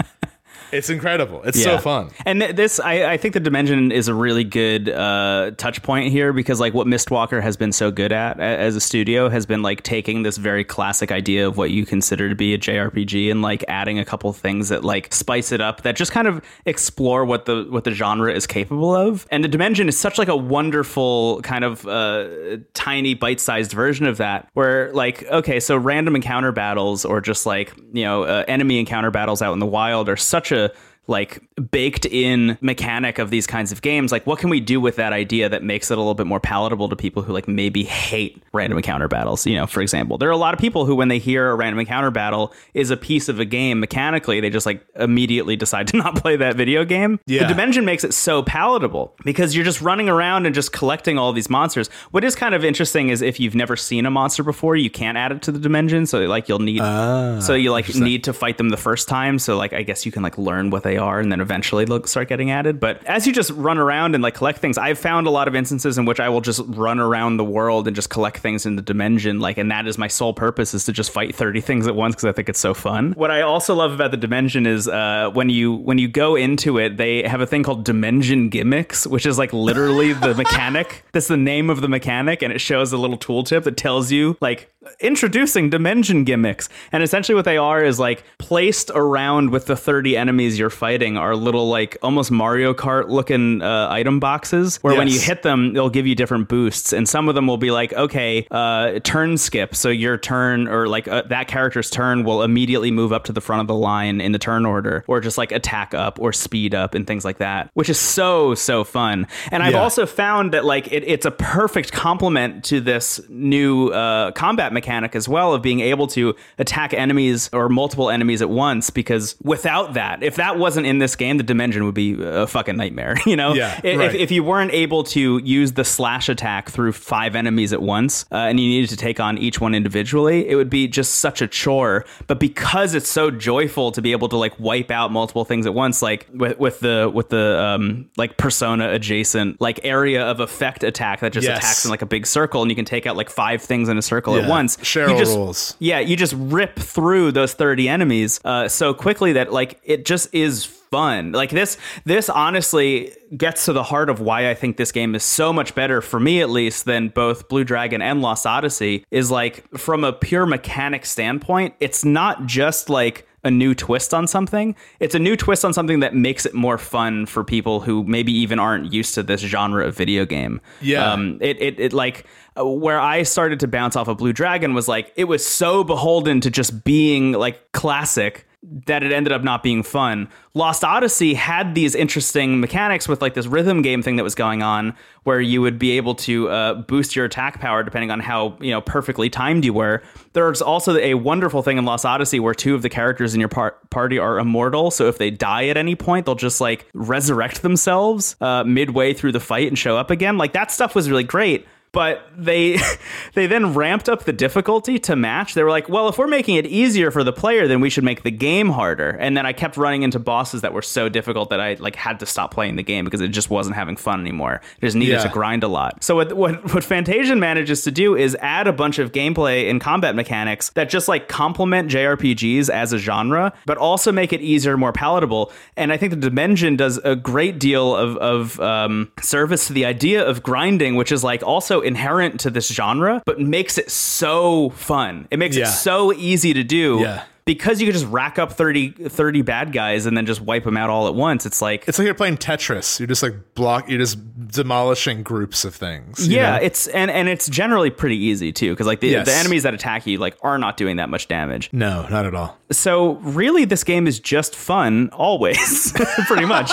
It's 0.73 0.91
incredible. 0.91 1.43
It's 1.45 1.63
so 1.63 1.79
fun. 1.79 2.11
And 2.27 2.41
th- 2.41 2.57
this, 2.57 2.81
I, 2.81 3.13
I 3.13 3.17
think 3.17 3.35
the 3.35 3.41
Dimension 3.41 3.91
is 3.91 4.09
a 4.09 4.15
really 4.15 4.45
good 4.45 4.89
uh, 4.89 5.53
touch 5.57 5.83
point 5.83 6.13
here 6.13 6.33
because, 6.33 6.61
like, 6.61 6.75
what 6.75 6.87
Mistwalker 6.87 7.43
has 7.43 7.57
been 7.57 7.73
so 7.73 7.91
good 7.91 8.13
at 8.13 8.39
as 8.41 8.77
a 8.77 8.81
studio 8.81 9.29
has 9.29 9.47
been 9.47 9.63
like 9.63 9.83
taking 9.83 10.23
this 10.23 10.37
very 10.37 10.65
classic 10.65 11.11
idea 11.11 11.47
of 11.47 11.57
what 11.57 11.71
you 11.71 11.87
consider 11.87 12.29
to 12.29 12.35
be 12.35 12.55
a 12.55 12.59
JRPG 12.59 13.31
and 13.31 13.43
like 13.43 13.65
adding 13.69 13.99
a 13.99 14.05
couple 14.05 14.33
things 14.33 14.69
that 14.69 14.85
like 14.85 15.13
spice 15.13 15.53
it 15.53 15.61
up 15.61 15.83
that 15.83 15.97
just 15.97 16.13
kind 16.13 16.29
of 16.29 16.43
explore 16.67 17.25
what 17.25 17.47
the 17.47 17.67
what 17.71 17.85
the 17.85 17.93
genre 17.93 18.33
is 18.33 18.47
capable 18.47 18.95
of. 18.95 19.27
And 19.31 19.43
the 19.43 19.49
Dimension 19.49 19.89
is 19.89 19.99
such 19.99 20.19
like 20.19 20.29
a 20.29 20.37
wonderful 20.37 21.41
kind 21.43 21.65
of 21.65 21.87
uh, 21.87 22.59
tiny 22.75 23.15
bite 23.15 23.41
sized 23.41 23.73
version 23.73 24.07
of 24.07 24.19
that, 24.19 24.49
where 24.55 24.93
like, 24.93 25.25
okay, 25.25 25.61
so 25.61 25.77
random 25.77 26.17
encounter 26.17 26.53
battles 26.53 27.05
or 27.05 27.21
just 27.21 27.47
like 27.47 27.75
you 27.93 28.05
know 28.05 28.25
uh, 28.25 28.45
enemy 28.49 28.79
encounter 28.79 29.11
battles 29.11 29.41
out 29.41 29.53
in 29.53 29.59
the 29.59 29.67
wild 29.67 30.09
are 30.09 30.17
such 30.17 30.53
a 30.53 30.58
to 30.59 30.73
like 31.09 31.43
baked 31.71 32.05
in 32.07 32.59
mechanic 32.61 33.19
of 33.19 33.31
these 33.31 33.47
kinds 33.47 33.73
of 33.73 33.81
games 33.83 34.13
like 34.13 34.27
what 34.27 34.39
can 34.39 34.51
we 34.51 34.61
do 34.61 34.79
with 34.81 34.97
that 34.97 35.13
idea 35.13 35.49
that 35.49 35.63
makes 35.63 35.91
it 35.91 35.95
a 35.95 36.01
little 36.01 36.15
bit 36.15 36.27
more 36.27 36.39
palatable 36.39 36.89
to 36.89 36.95
people 36.95 37.23
who 37.23 37.33
like 37.33 37.49
maybe 37.49 37.83
hate 37.83 38.43
random 38.53 38.79
encounter 38.79 39.09
battles? 39.09 39.47
You 39.47 39.57
know 39.57 39.67
for 39.67 39.81
example 39.81 40.19
there 40.19 40.29
are 40.29 40.33
a 40.33 40.37
lot 40.37 40.55
of 40.55 40.61
people 40.61 40.85
who 40.85 40.95
when 40.95 41.09
they 41.09 41.19
hear 41.19 41.49
a 41.51 41.55
random 41.57 41.81
encounter 41.81 42.11
battle 42.11 42.53
is 42.75 42.91
a 42.91 42.97
piece 42.97 43.29
of 43.29 43.41
a 43.41 43.45
game 43.45 43.81
mechanically 43.81 44.41
they 44.41 44.51
just 44.51 44.67
like 44.67 44.87
immediately 44.97 45.57
decide 45.57 45.89
to 45.89 45.97
not 45.97 46.17
play 46.17 46.37
that 46.37 46.57
video 46.57 46.85
game. 46.85 47.19
Yeah. 47.27 47.43
the 47.43 47.49
dimension 47.49 47.85
makes 47.85 48.05
it 48.05 48.13
so 48.13 48.43
palatable 48.43 49.15
because 49.25 49.57
you're 49.57 49.65
just 49.65 49.81
running 49.81 50.09
around 50.09 50.45
and 50.45 50.55
just 50.55 50.73
collecting 50.73 51.19
all 51.19 51.33
these 51.33 51.49
monsters. 51.49 51.89
What 52.11 52.23
is 52.23 52.35
kind 52.35 52.55
of 52.55 52.65
interesting 52.65 53.09
is 53.09 53.23
if 53.23 53.41
you've 53.41 53.55
never 53.55 53.77
seen 53.77 54.05
a 54.05 54.11
monster 54.11 54.43
before 54.43 54.77
you 54.77 54.91
can't 54.91 55.17
add 55.17 55.33
it 55.33 55.43
to 55.43 55.53
the 55.53 55.59
dimension 55.59 56.05
so 56.05 56.21
like 56.27 56.49
you'll 56.49 56.59
need 56.59 56.83
ah, 56.83 57.41
so 57.41 57.55
you 57.55 57.73
like 57.73 57.95
need 57.95 58.25
to 58.25 58.33
fight 58.35 58.59
them 58.59 58.69
the 58.69 58.77
first 58.77 59.09
time. 59.09 59.39
So 59.39 59.57
like 59.57 59.73
i 59.73 59.83
guess 59.83 60.05
you 60.05 60.13
can 60.13 60.23
like 60.23 60.37
learn 60.37 60.71
what 60.71 60.83
they 60.83 60.98
are 60.99 61.21
and 61.21 61.31
then 61.33 61.41
eventually 61.41 61.85
they'll 61.85 62.05
start 62.05 62.29
getting 62.29 62.51
added. 62.51 62.81
But 62.81 63.05
as 63.07 63.27
you 63.27 63.33
just 63.33 63.51
run 63.51 63.79
around 63.79 64.15
and 64.15 64.23
like 64.23 64.35
collect 64.35 64.59
things 64.59 64.79
i've 64.79 64.99
found 64.99 65.27
a 65.27 65.31
lot 65.31 65.49
of 65.49 65.55
instances 65.55 65.99
in 65.99 66.05
which 66.05 66.21
i 66.21 66.29
will 66.29 66.41
just 66.41 66.61
run 66.67 66.99
around 66.99 67.37
the 67.37 67.45
world 67.45 67.87
and 67.87 67.95
just 67.95 68.11
collect 68.11 68.39
things 68.39 68.67
in 68.67 68.77
the 68.77 68.83
dimension 68.83 69.41
like 69.41 69.59
and 69.59 69.71
that 69.71 69.87
is 69.87 69.99
my 69.99 70.09
sole 70.09 70.35
purpose 70.35 70.75
is 70.75 70.85
to 70.85 70.93
just 70.93 71.11
fight 71.11 71.35
30 71.35 71.61
things 71.61 71.87
at 71.87 71.95
once 71.95 72.15
because 72.15 72.25
i 72.27 72.33
think 72.33 72.49
it's 72.49 72.61
so 72.61 72.75
fun. 72.75 73.13
What 73.13 73.31
i 73.31 73.43
also 73.43 73.75
love 73.75 73.93
about 73.93 74.11
the 74.11 74.17
dimension 74.17 74.67
is 74.67 74.89
uh, 74.89 75.31
when 75.33 75.49
you 75.51 75.75
when 75.75 75.99
you 75.99 76.09
go 76.09 76.37
into 76.37 76.79
it 76.79 76.97
they 76.97 77.23
have 77.23 77.41
a 77.41 77.47
thing 77.47 77.63
called 77.63 77.85
dimension 77.85 78.49
gimmicks 78.49 79.07
which 79.07 79.27
is 79.27 79.39
like 79.39 79.53
literally 79.53 80.13
the 80.27 80.35
mechanic. 80.35 81.05
That's 81.13 81.29
the 81.29 81.37
name 81.37 81.71
of 81.71 81.81
the 81.81 81.89
mechanic 81.89 82.43
and 82.43 82.53
it 82.53 82.61
shows 82.61 82.93
a 82.93 82.99
little 82.99 83.19
tooltip 83.19 83.65
that 83.65 83.77
tells 83.77 84.11
you 84.11 84.37
like 84.41 84.73
introducing 85.01 85.71
dimension 85.71 86.25
gimmicks. 86.25 86.69
And 86.93 87.03
essentially 87.03 87.35
what 87.35 87.45
they 87.45 87.57
are 87.57 87.83
is 87.85 87.99
like 87.99 88.25
placed 88.39 88.91
around 88.95 89.51
with 89.51 89.67
the 89.67 89.77
30 89.77 90.17
enemies 90.17 90.59
you're 90.59 90.71
fighting 90.71 90.88
are 90.97 91.35
little 91.37 91.69
like 91.69 91.97
almost 92.03 92.31
mario 92.31 92.73
kart 92.75 93.09
looking 93.09 93.61
uh, 93.63 93.89
item 93.91 94.21
boxes 94.21 94.77
where 94.83 94.97
when 94.97 95.09
you 95.09 95.19
hit 95.21 95.43
them 95.43 95.73
they'll 95.73 95.91
give 95.91 96.07
you 96.07 96.15
different 96.15 96.49
boosts 96.49 96.93
and 96.93 97.09
some 97.09 97.29
of 97.29 97.35
them 97.35 97.47
will 97.47 97.57
be 97.59 97.71
like 97.71 97.93
okay 97.93 98.47
uh, 98.51 98.99
turn 99.01 99.37
skip. 99.37 99.75
So 99.75 99.89
your 99.91 100.17
turn 100.17 100.69
or 100.69 100.89
like 100.89 101.07
uh, 101.09 101.23
that 101.29 101.49
character's 101.49 101.91
turn 101.91 102.25
will 102.25 102.43
immediately 102.43 102.91
move 102.91 103.13
up 103.13 103.25
to 103.25 103.33
the 103.33 103.41
front 103.41 103.61
of 103.61 103.67
the 103.67 103.75
line 103.75 104.21
in 104.21 104.33
the 104.33 104.39
turn 104.39 104.65
order 104.67 105.05
or 105.07 105.21
just 105.21 105.39
like 105.39 105.53
attack 105.53 105.95
up 105.95 106.19
or 106.21 106.33
speed 106.33 106.75
up 106.75 106.95
and 106.95 107.07
things 107.07 107.25
like 107.25 107.39
that 107.39 107.71
which 107.75 107.89
is 107.89 107.99
so 107.99 108.55
so 108.55 108.85
fun. 108.85 109.27
And 109.51 109.63
i've 109.63 109.73
Yeah. 109.73 109.83
also 109.83 110.07
found 110.07 110.53
that 110.53 110.65
like 110.65 110.91
it, 110.93 111.05
it's 111.07 111.27
a 111.27 111.31
perfect 111.31 111.93
complement 111.93 112.65
to 112.65 112.81
this 112.81 113.21
new 113.29 113.89
uh, 113.89 114.33
combat 114.33 114.73
mechanic 114.73 115.15
as 115.17 115.29
well 115.29 115.55
of 115.55 115.63
being 115.63 115.81
able 115.81 116.07
to 116.09 116.35
attack 116.59 116.95
enemies 116.95 117.49
or 117.53 117.69
multiple 117.69 118.11
enemies 118.11 118.43
at 118.43 118.51
once 118.51 118.91
because 118.91 119.37
without 119.43 119.95
that 119.95 120.23
if 120.23 120.37
that 120.37 120.59
wasn't 120.59 120.78
in 120.87 120.99
this 120.99 121.17
game 121.17 121.37
the 121.37 121.43
dimension 121.43 121.85
would 121.85 121.95
be 121.95 122.17
a 122.23 122.47
fucking 122.47 122.77
nightmare 122.77 123.17
you 123.27 123.37
know 123.37 123.55
Yeah, 123.55 123.81
if, 123.85 123.99
right. 123.99 124.15
if 124.15 124.31
you 124.31 124.45
weren't 124.45 124.73
able 124.73 125.05
to 125.05 125.39
use 125.39 125.73
the 125.73 125.85
slash 125.85 126.29
attack 126.29 126.71
through 126.71 126.93
five 126.93 127.35
enemies 127.35 127.73
at 127.73 127.83
once 127.83 128.25
uh, 128.33 128.37
and 128.37 128.59
you 128.61 128.69
needed 128.69 128.91
to 128.91 128.97
take 128.97 129.21
on 129.21 129.39
each 129.39 129.61
one 129.61 129.75
individually 129.75 130.49
it 130.49 130.55
would 130.55 130.71
be 130.71 130.89
just 130.89 131.17
such 131.17 131.43
a 131.43 131.49
chore 131.49 132.05
but 132.27 132.39
because 132.39 132.95
it's 132.95 133.09
so 133.09 133.31
joyful 133.31 133.93
to 133.93 134.03
be 134.03 134.13
able 134.13 134.29
to 134.29 134.37
like 134.37 134.59
wipe 134.61 134.91
out 134.91 135.11
multiple 135.13 135.45
things 135.45 135.67
at 135.67 135.75
once 135.75 136.03
like 136.03 136.27
with, 136.33 136.59
with 136.59 136.81
the 136.81 137.11
with 137.13 137.29
the 137.31 137.59
um 137.61 138.09
like 138.17 138.37
persona 138.37 138.91
adjacent 138.93 139.61
like 139.61 139.81
area 139.85 140.25
of 140.25 140.41
effect 140.41 140.83
attack 140.85 141.21
that 141.21 141.33
just 141.33 141.47
Yes. 141.49 141.59
attacks 141.59 141.85
in 141.85 141.91
like 141.91 142.03
a 142.03 142.07
big 142.07 142.27
circle 142.27 142.61
and 142.63 142.71
you 142.71 142.77
can 142.77 142.85
take 142.85 143.07
out 143.07 143.17
like 143.17 143.31
five 143.31 143.63
things 143.63 143.89
in 143.89 143.97
a 143.97 144.03
circle 144.03 144.37
at 144.37 144.49
once 144.49 144.77
Cheryl 144.79 145.13
you 145.13 145.19
just, 145.19 145.35
rules. 145.37 145.77
yeah, 145.79 145.99
you 145.99 146.15
just 146.17 146.35
rip 146.37 146.79
through 146.79 147.33
those 147.33 147.55
30 147.55 147.89
enemies 147.89 148.41
uh, 148.45 148.69
so 148.69 148.93
quickly 148.93 149.33
that 149.33 149.53
like 149.53 149.81
it 149.83 150.05
just 150.05 150.33
is 150.35 150.65
fun. 150.91 151.33
Like 151.33 151.51
this 151.51 151.77
this 152.05 152.29
honestly 152.29 153.13
gets 153.37 153.65
to 153.67 153.73
the 153.73 153.83
heart 153.83 154.11
of 154.11 154.21
why 154.21 154.51
I 154.51 154.55
think 154.55 154.77
this 154.77 154.93
game 154.93 155.15
is 155.15 155.25
so 155.25 155.53
much 155.53 155.75
better 155.75 156.01
for 156.01 156.19
me 156.19 156.41
at 156.41 156.51
least 156.51 156.85
than 156.85 157.09
both 157.09 157.49
Blue 157.49 157.65
Dragon 157.65 158.03
and 158.03 158.23
Lost 158.23 158.47
Odyssey 158.47 159.05
is 159.11 159.31
like 159.31 159.69
from 159.77 160.05
a 160.05 160.13
pure 160.13 160.47
mechanic 160.47 161.07
standpoint, 161.07 161.75
it's 161.81 162.05
not 162.05 162.47
just 162.47 162.89
like 162.89 163.27
a 163.45 163.51
new 163.51 163.75
twist 163.75 164.13
on 164.13 164.27
something. 164.27 164.75
It's 165.01 165.15
a 165.15 165.19
new 165.19 165.37
twist 165.37 165.65
on 165.65 165.73
something 165.73 166.01
that 166.01 166.15
makes 166.15 166.45
it 166.45 166.55
more 166.55 166.77
fun 166.77 167.27
for 167.27 167.45
people 167.45 167.81
who 167.81 168.03
maybe 168.05 168.33
even 168.33 168.59
aren't 168.59 168.93
used 168.93 169.15
to 169.15 169.23
this 169.23 169.41
genre 169.41 169.87
of 169.87 169.97
video 169.97 170.27
game. 170.27 170.61
Yeah. 170.81 171.13
Um, 171.13 171.39
it, 171.41 171.61
it, 171.61 171.79
it 171.79 171.93
like 171.93 172.27
where 172.57 172.99
I 172.99 173.23
started 173.23 173.61
to 173.61 173.69
bounce 173.69 173.95
off 173.95 174.09
of 174.09 174.19
Blue 174.19 174.33
Dragon 174.33 174.75
was 174.75 174.89
like 174.89 175.13
it 175.17 175.25
was 175.25 175.47
so 175.47 175.85
beholden 175.85 176.41
to 176.41 176.51
just 176.51 176.85
being 176.85 177.33
like 177.33 177.73
classic 177.73 178.48
that 178.63 179.05
it 179.05 179.13
ended 179.13 179.33
up 179.33 179.45
not 179.45 179.63
being 179.63 179.85
fun. 179.85 180.29
Lost 180.53 180.83
Odyssey 180.83 181.35
had 181.35 181.77
these 181.77 181.95
interesting 181.95 182.59
mechanics 182.59 183.07
with 183.07 183.23
like 183.23 183.35
this 183.35 183.47
rhythm 183.47 183.83
game 183.83 184.03
thing 184.03 184.17
that 184.17 184.25
was 184.25 184.35
going 184.35 184.63
on 184.63 184.95
where 185.23 185.41
you 185.41 185.63
would 185.63 185.79
be 185.79 185.93
able 185.93 186.17
to 186.17 186.49
uh, 186.49 186.75
boost 186.75 187.15
your 187.15 187.25
attack 187.25 187.61
power 187.61 187.85
depending 187.85 188.11
on 188.11 188.19
how, 188.19 188.57
you 188.61 188.73
know, 188.73 188.81
perfectly 188.81 189.31
timed 189.31 189.65
you 189.65 189.73
were. 189.73 190.03
There's 190.33 190.61
also 190.61 190.97
a 190.97 191.15
wonderful 191.15 191.63
thing 191.63 191.79
in 191.79 191.85
Lost 191.85 192.05
Odyssey 192.05 192.41
where 192.41 192.55
two 192.55 192.75
of 192.75 192.83
the 192.83 192.89
characters 192.89 193.33
in 193.33 193.41
your 193.41 193.49
par- 193.49 193.77
party 193.91 194.19
are 194.19 194.41
immortal, 194.41 194.91
so 194.91 195.07
if 195.07 195.19
they 195.19 195.31
die 195.31 195.69
at 195.69 195.77
any 195.77 195.95
point, 195.95 196.27
they'll 196.27 196.35
just 196.35 196.61
like 196.61 196.87
resurrect 196.95 197.63
themselves 197.63 198.35
uh, 198.41 198.65
midway 198.65 199.15
through 199.15 199.33
the 199.33 199.41
fight 199.41 199.69
and 199.69 199.79
show 199.79 199.97
up 199.97 200.11
again. 200.11 200.37
Like 200.37 200.53
that 200.55 200.73
stuff 200.73 200.97
was 200.97 201.09
really 201.09 201.25
great 201.25 201.67
but 201.93 202.29
they 202.37 202.79
they 203.35 203.47
then 203.47 203.75
ramped 203.75 204.09
up 204.09 204.25
the 204.25 204.33
difficulty 204.33 204.99
to 205.01 205.17
match. 205.17 205.55
They 205.55 205.63
were 205.63 205.71
like 205.71 205.89
well 205.89 206.09
if 206.09 206.19
we're 206.19 206.27
making 206.27 206.57
it 206.57 206.67
easier 206.67 207.11
for 207.11 207.25
the 207.25 207.33
player 207.33 207.67
then 207.69 207.81
we 207.81 207.91
should 207.91 208.05
make 208.05 208.23
the 208.23 208.31
game 208.31 208.71
harder. 208.71 209.11
And 209.11 209.37
then 209.37 209.47
i 209.47 209.53
kept 209.53 209.77
running 209.77 210.03
into 210.03 210.19
bosses 210.19 210.61
that 210.63 210.73
were 210.73 210.83
so 210.83 211.09
difficult 211.09 211.51
that 211.51 211.61
i 211.61 211.75
like 211.75 211.97
had 211.97 212.21
to 212.21 212.27
stop 212.27 212.53
playing 212.53 212.77
the 212.77 212.83
game 212.83 213.05
because 213.05 213.21
it 213.21 213.29
just 213.29 213.51
wasn't 213.51 213.77
having 213.77 213.97
fun 213.97 214.21
anymore. 214.21 214.61
It 214.81 214.87
just 214.87 214.97
needed 214.97 215.13
Yeah. 215.13 215.23
to 215.25 215.29
grind 215.29 215.65
a 215.65 215.69
lot. 215.69 216.05
So 216.05 216.17
what, 216.17 216.33
what 216.35 216.75
what 216.75 216.85
fantasian 216.85 217.39
manages 217.39 217.83
to 217.85 217.91
do 217.91 218.17
is 218.17 218.37
add 218.41 218.67
a 218.67 218.73
bunch 218.73 218.99
of 218.99 219.13
gameplay 219.13 219.71
and 219.71 219.81
combat 219.81 220.15
mechanics 220.15 220.71
that 220.71 220.89
just 220.91 221.09
like 221.09 221.29
complement 221.29 221.91
jrpgs 221.91 222.69
as 222.71 222.93
a 222.93 222.99
genre 222.99 223.53
but 223.67 223.79
also 223.79 224.13
make 224.13 224.33
it 224.33 224.41
easier 224.41 224.77
more 224.77 224.93
palatable. 224.93 225.53
And 225.77 225.93
i 225.93 225.97
think 225.97 226.11
the 226.11 226.21
dimension 226.21 226.77
does 226.77 226.99
a 226.99 227.17
great 227.17 227.59
deal 227.59 227.95
of, 227.97 228.17
of 228.19 228.61
um, 228.61 229.11
service 229.21 229.67
to 229.69 229.73
the 229.73 229.85
idea 229.85 230.25
of 230.27 230.43
grinding 230.43 230.97
which 230.97 231.13
is 231.13 231.25
like 231.25 231.43
also 231.43 231.78
inherent 231.81 232.41
to 232.41 232.51
this 232.51 232.69
genre 232.69 233.23
but 233.27 233.41
makes 233.41 233.79
it 233.79 233.91
so 233.91 234.71
fun 234.71 235.27
it 235.31 235.39
makes 235.39 235.57
Yeah. 235.57 235.65
it 235.69 235.73
so 235.73 236.13
easy 236.13 236.53
to 236.55 236.63
do 236.65 236.99
Yeah. 237.01 237.23
because 237.45 237.81
you 237.81 237.87
can 237.87 237.93
just 237.95 238.07
rack 238.07 238.39
up 238.39 238.53
30, 238.53 238.91
30 239.09 239.43
bad 239.43 239.73
guys 239.73 240.05
and 240.07 240.17
then 240.17 240.27
just 240.27 240.41
wipe 240.41 240.65
them 240.65 240.77
out 240.77 240.91
all 240.91 241.07
at 241.09 241.15
once 241.15 241.47
it's 241.47 241.63
like 241.63 241.85
It's 241.89 241.99
like 241.99 242.05
you're 242.07 242.15
playing 242.15 242.37
Tetris. 242.37 242.99
You're 243.01 243.07
just 243.07 243.23
like 243.23 243.35
block. 243.55 243.89
You're 243.89 243.99
just 243.99 244.19
demolishing 244.49 245.23
groups 245.23 245.65
of 245.65 245.75
things. 245.75 246.27
you 246.29 246.37
yeah 246.37 246.57
know? 246.57 246.63
it's 246.63 246.87
and 246.89 247.11
and 247.11 247.29
it's 247.29 247.49
generally 247.49 247.91
pretty 247.91 248.17
easy 248.17 248.53
too 248.53 248.71
because 248.73 248.87
like 248.87 249.01
the, 249.01 249.09
Yes. 249.09 249.27
the 249.27 249.35
enemies 249.35 249.63
that 249.63 249.73
attack 249.75 250.07
you 250.07 250.19
like 250.19 250.37
are 250.43 250.59
not 250.59 250.77
doing 250.77 250.97
that 250.97 251.09
much 251.09 251.27
damage 251.29 251.71
No, 251.73 252.07
not 252.09 252.27
at 252.27 252.35
all. 252.35 252.59
so 252.71 253.13
really 253.17 253.65
this 253.65 253.83
game 253.85 254.07
is 254.07 254.21
just 254.21 254.55
fun 254.55 255.09
always 255.13 255.93
pretty 256.27 256.45
much 256.47 256.71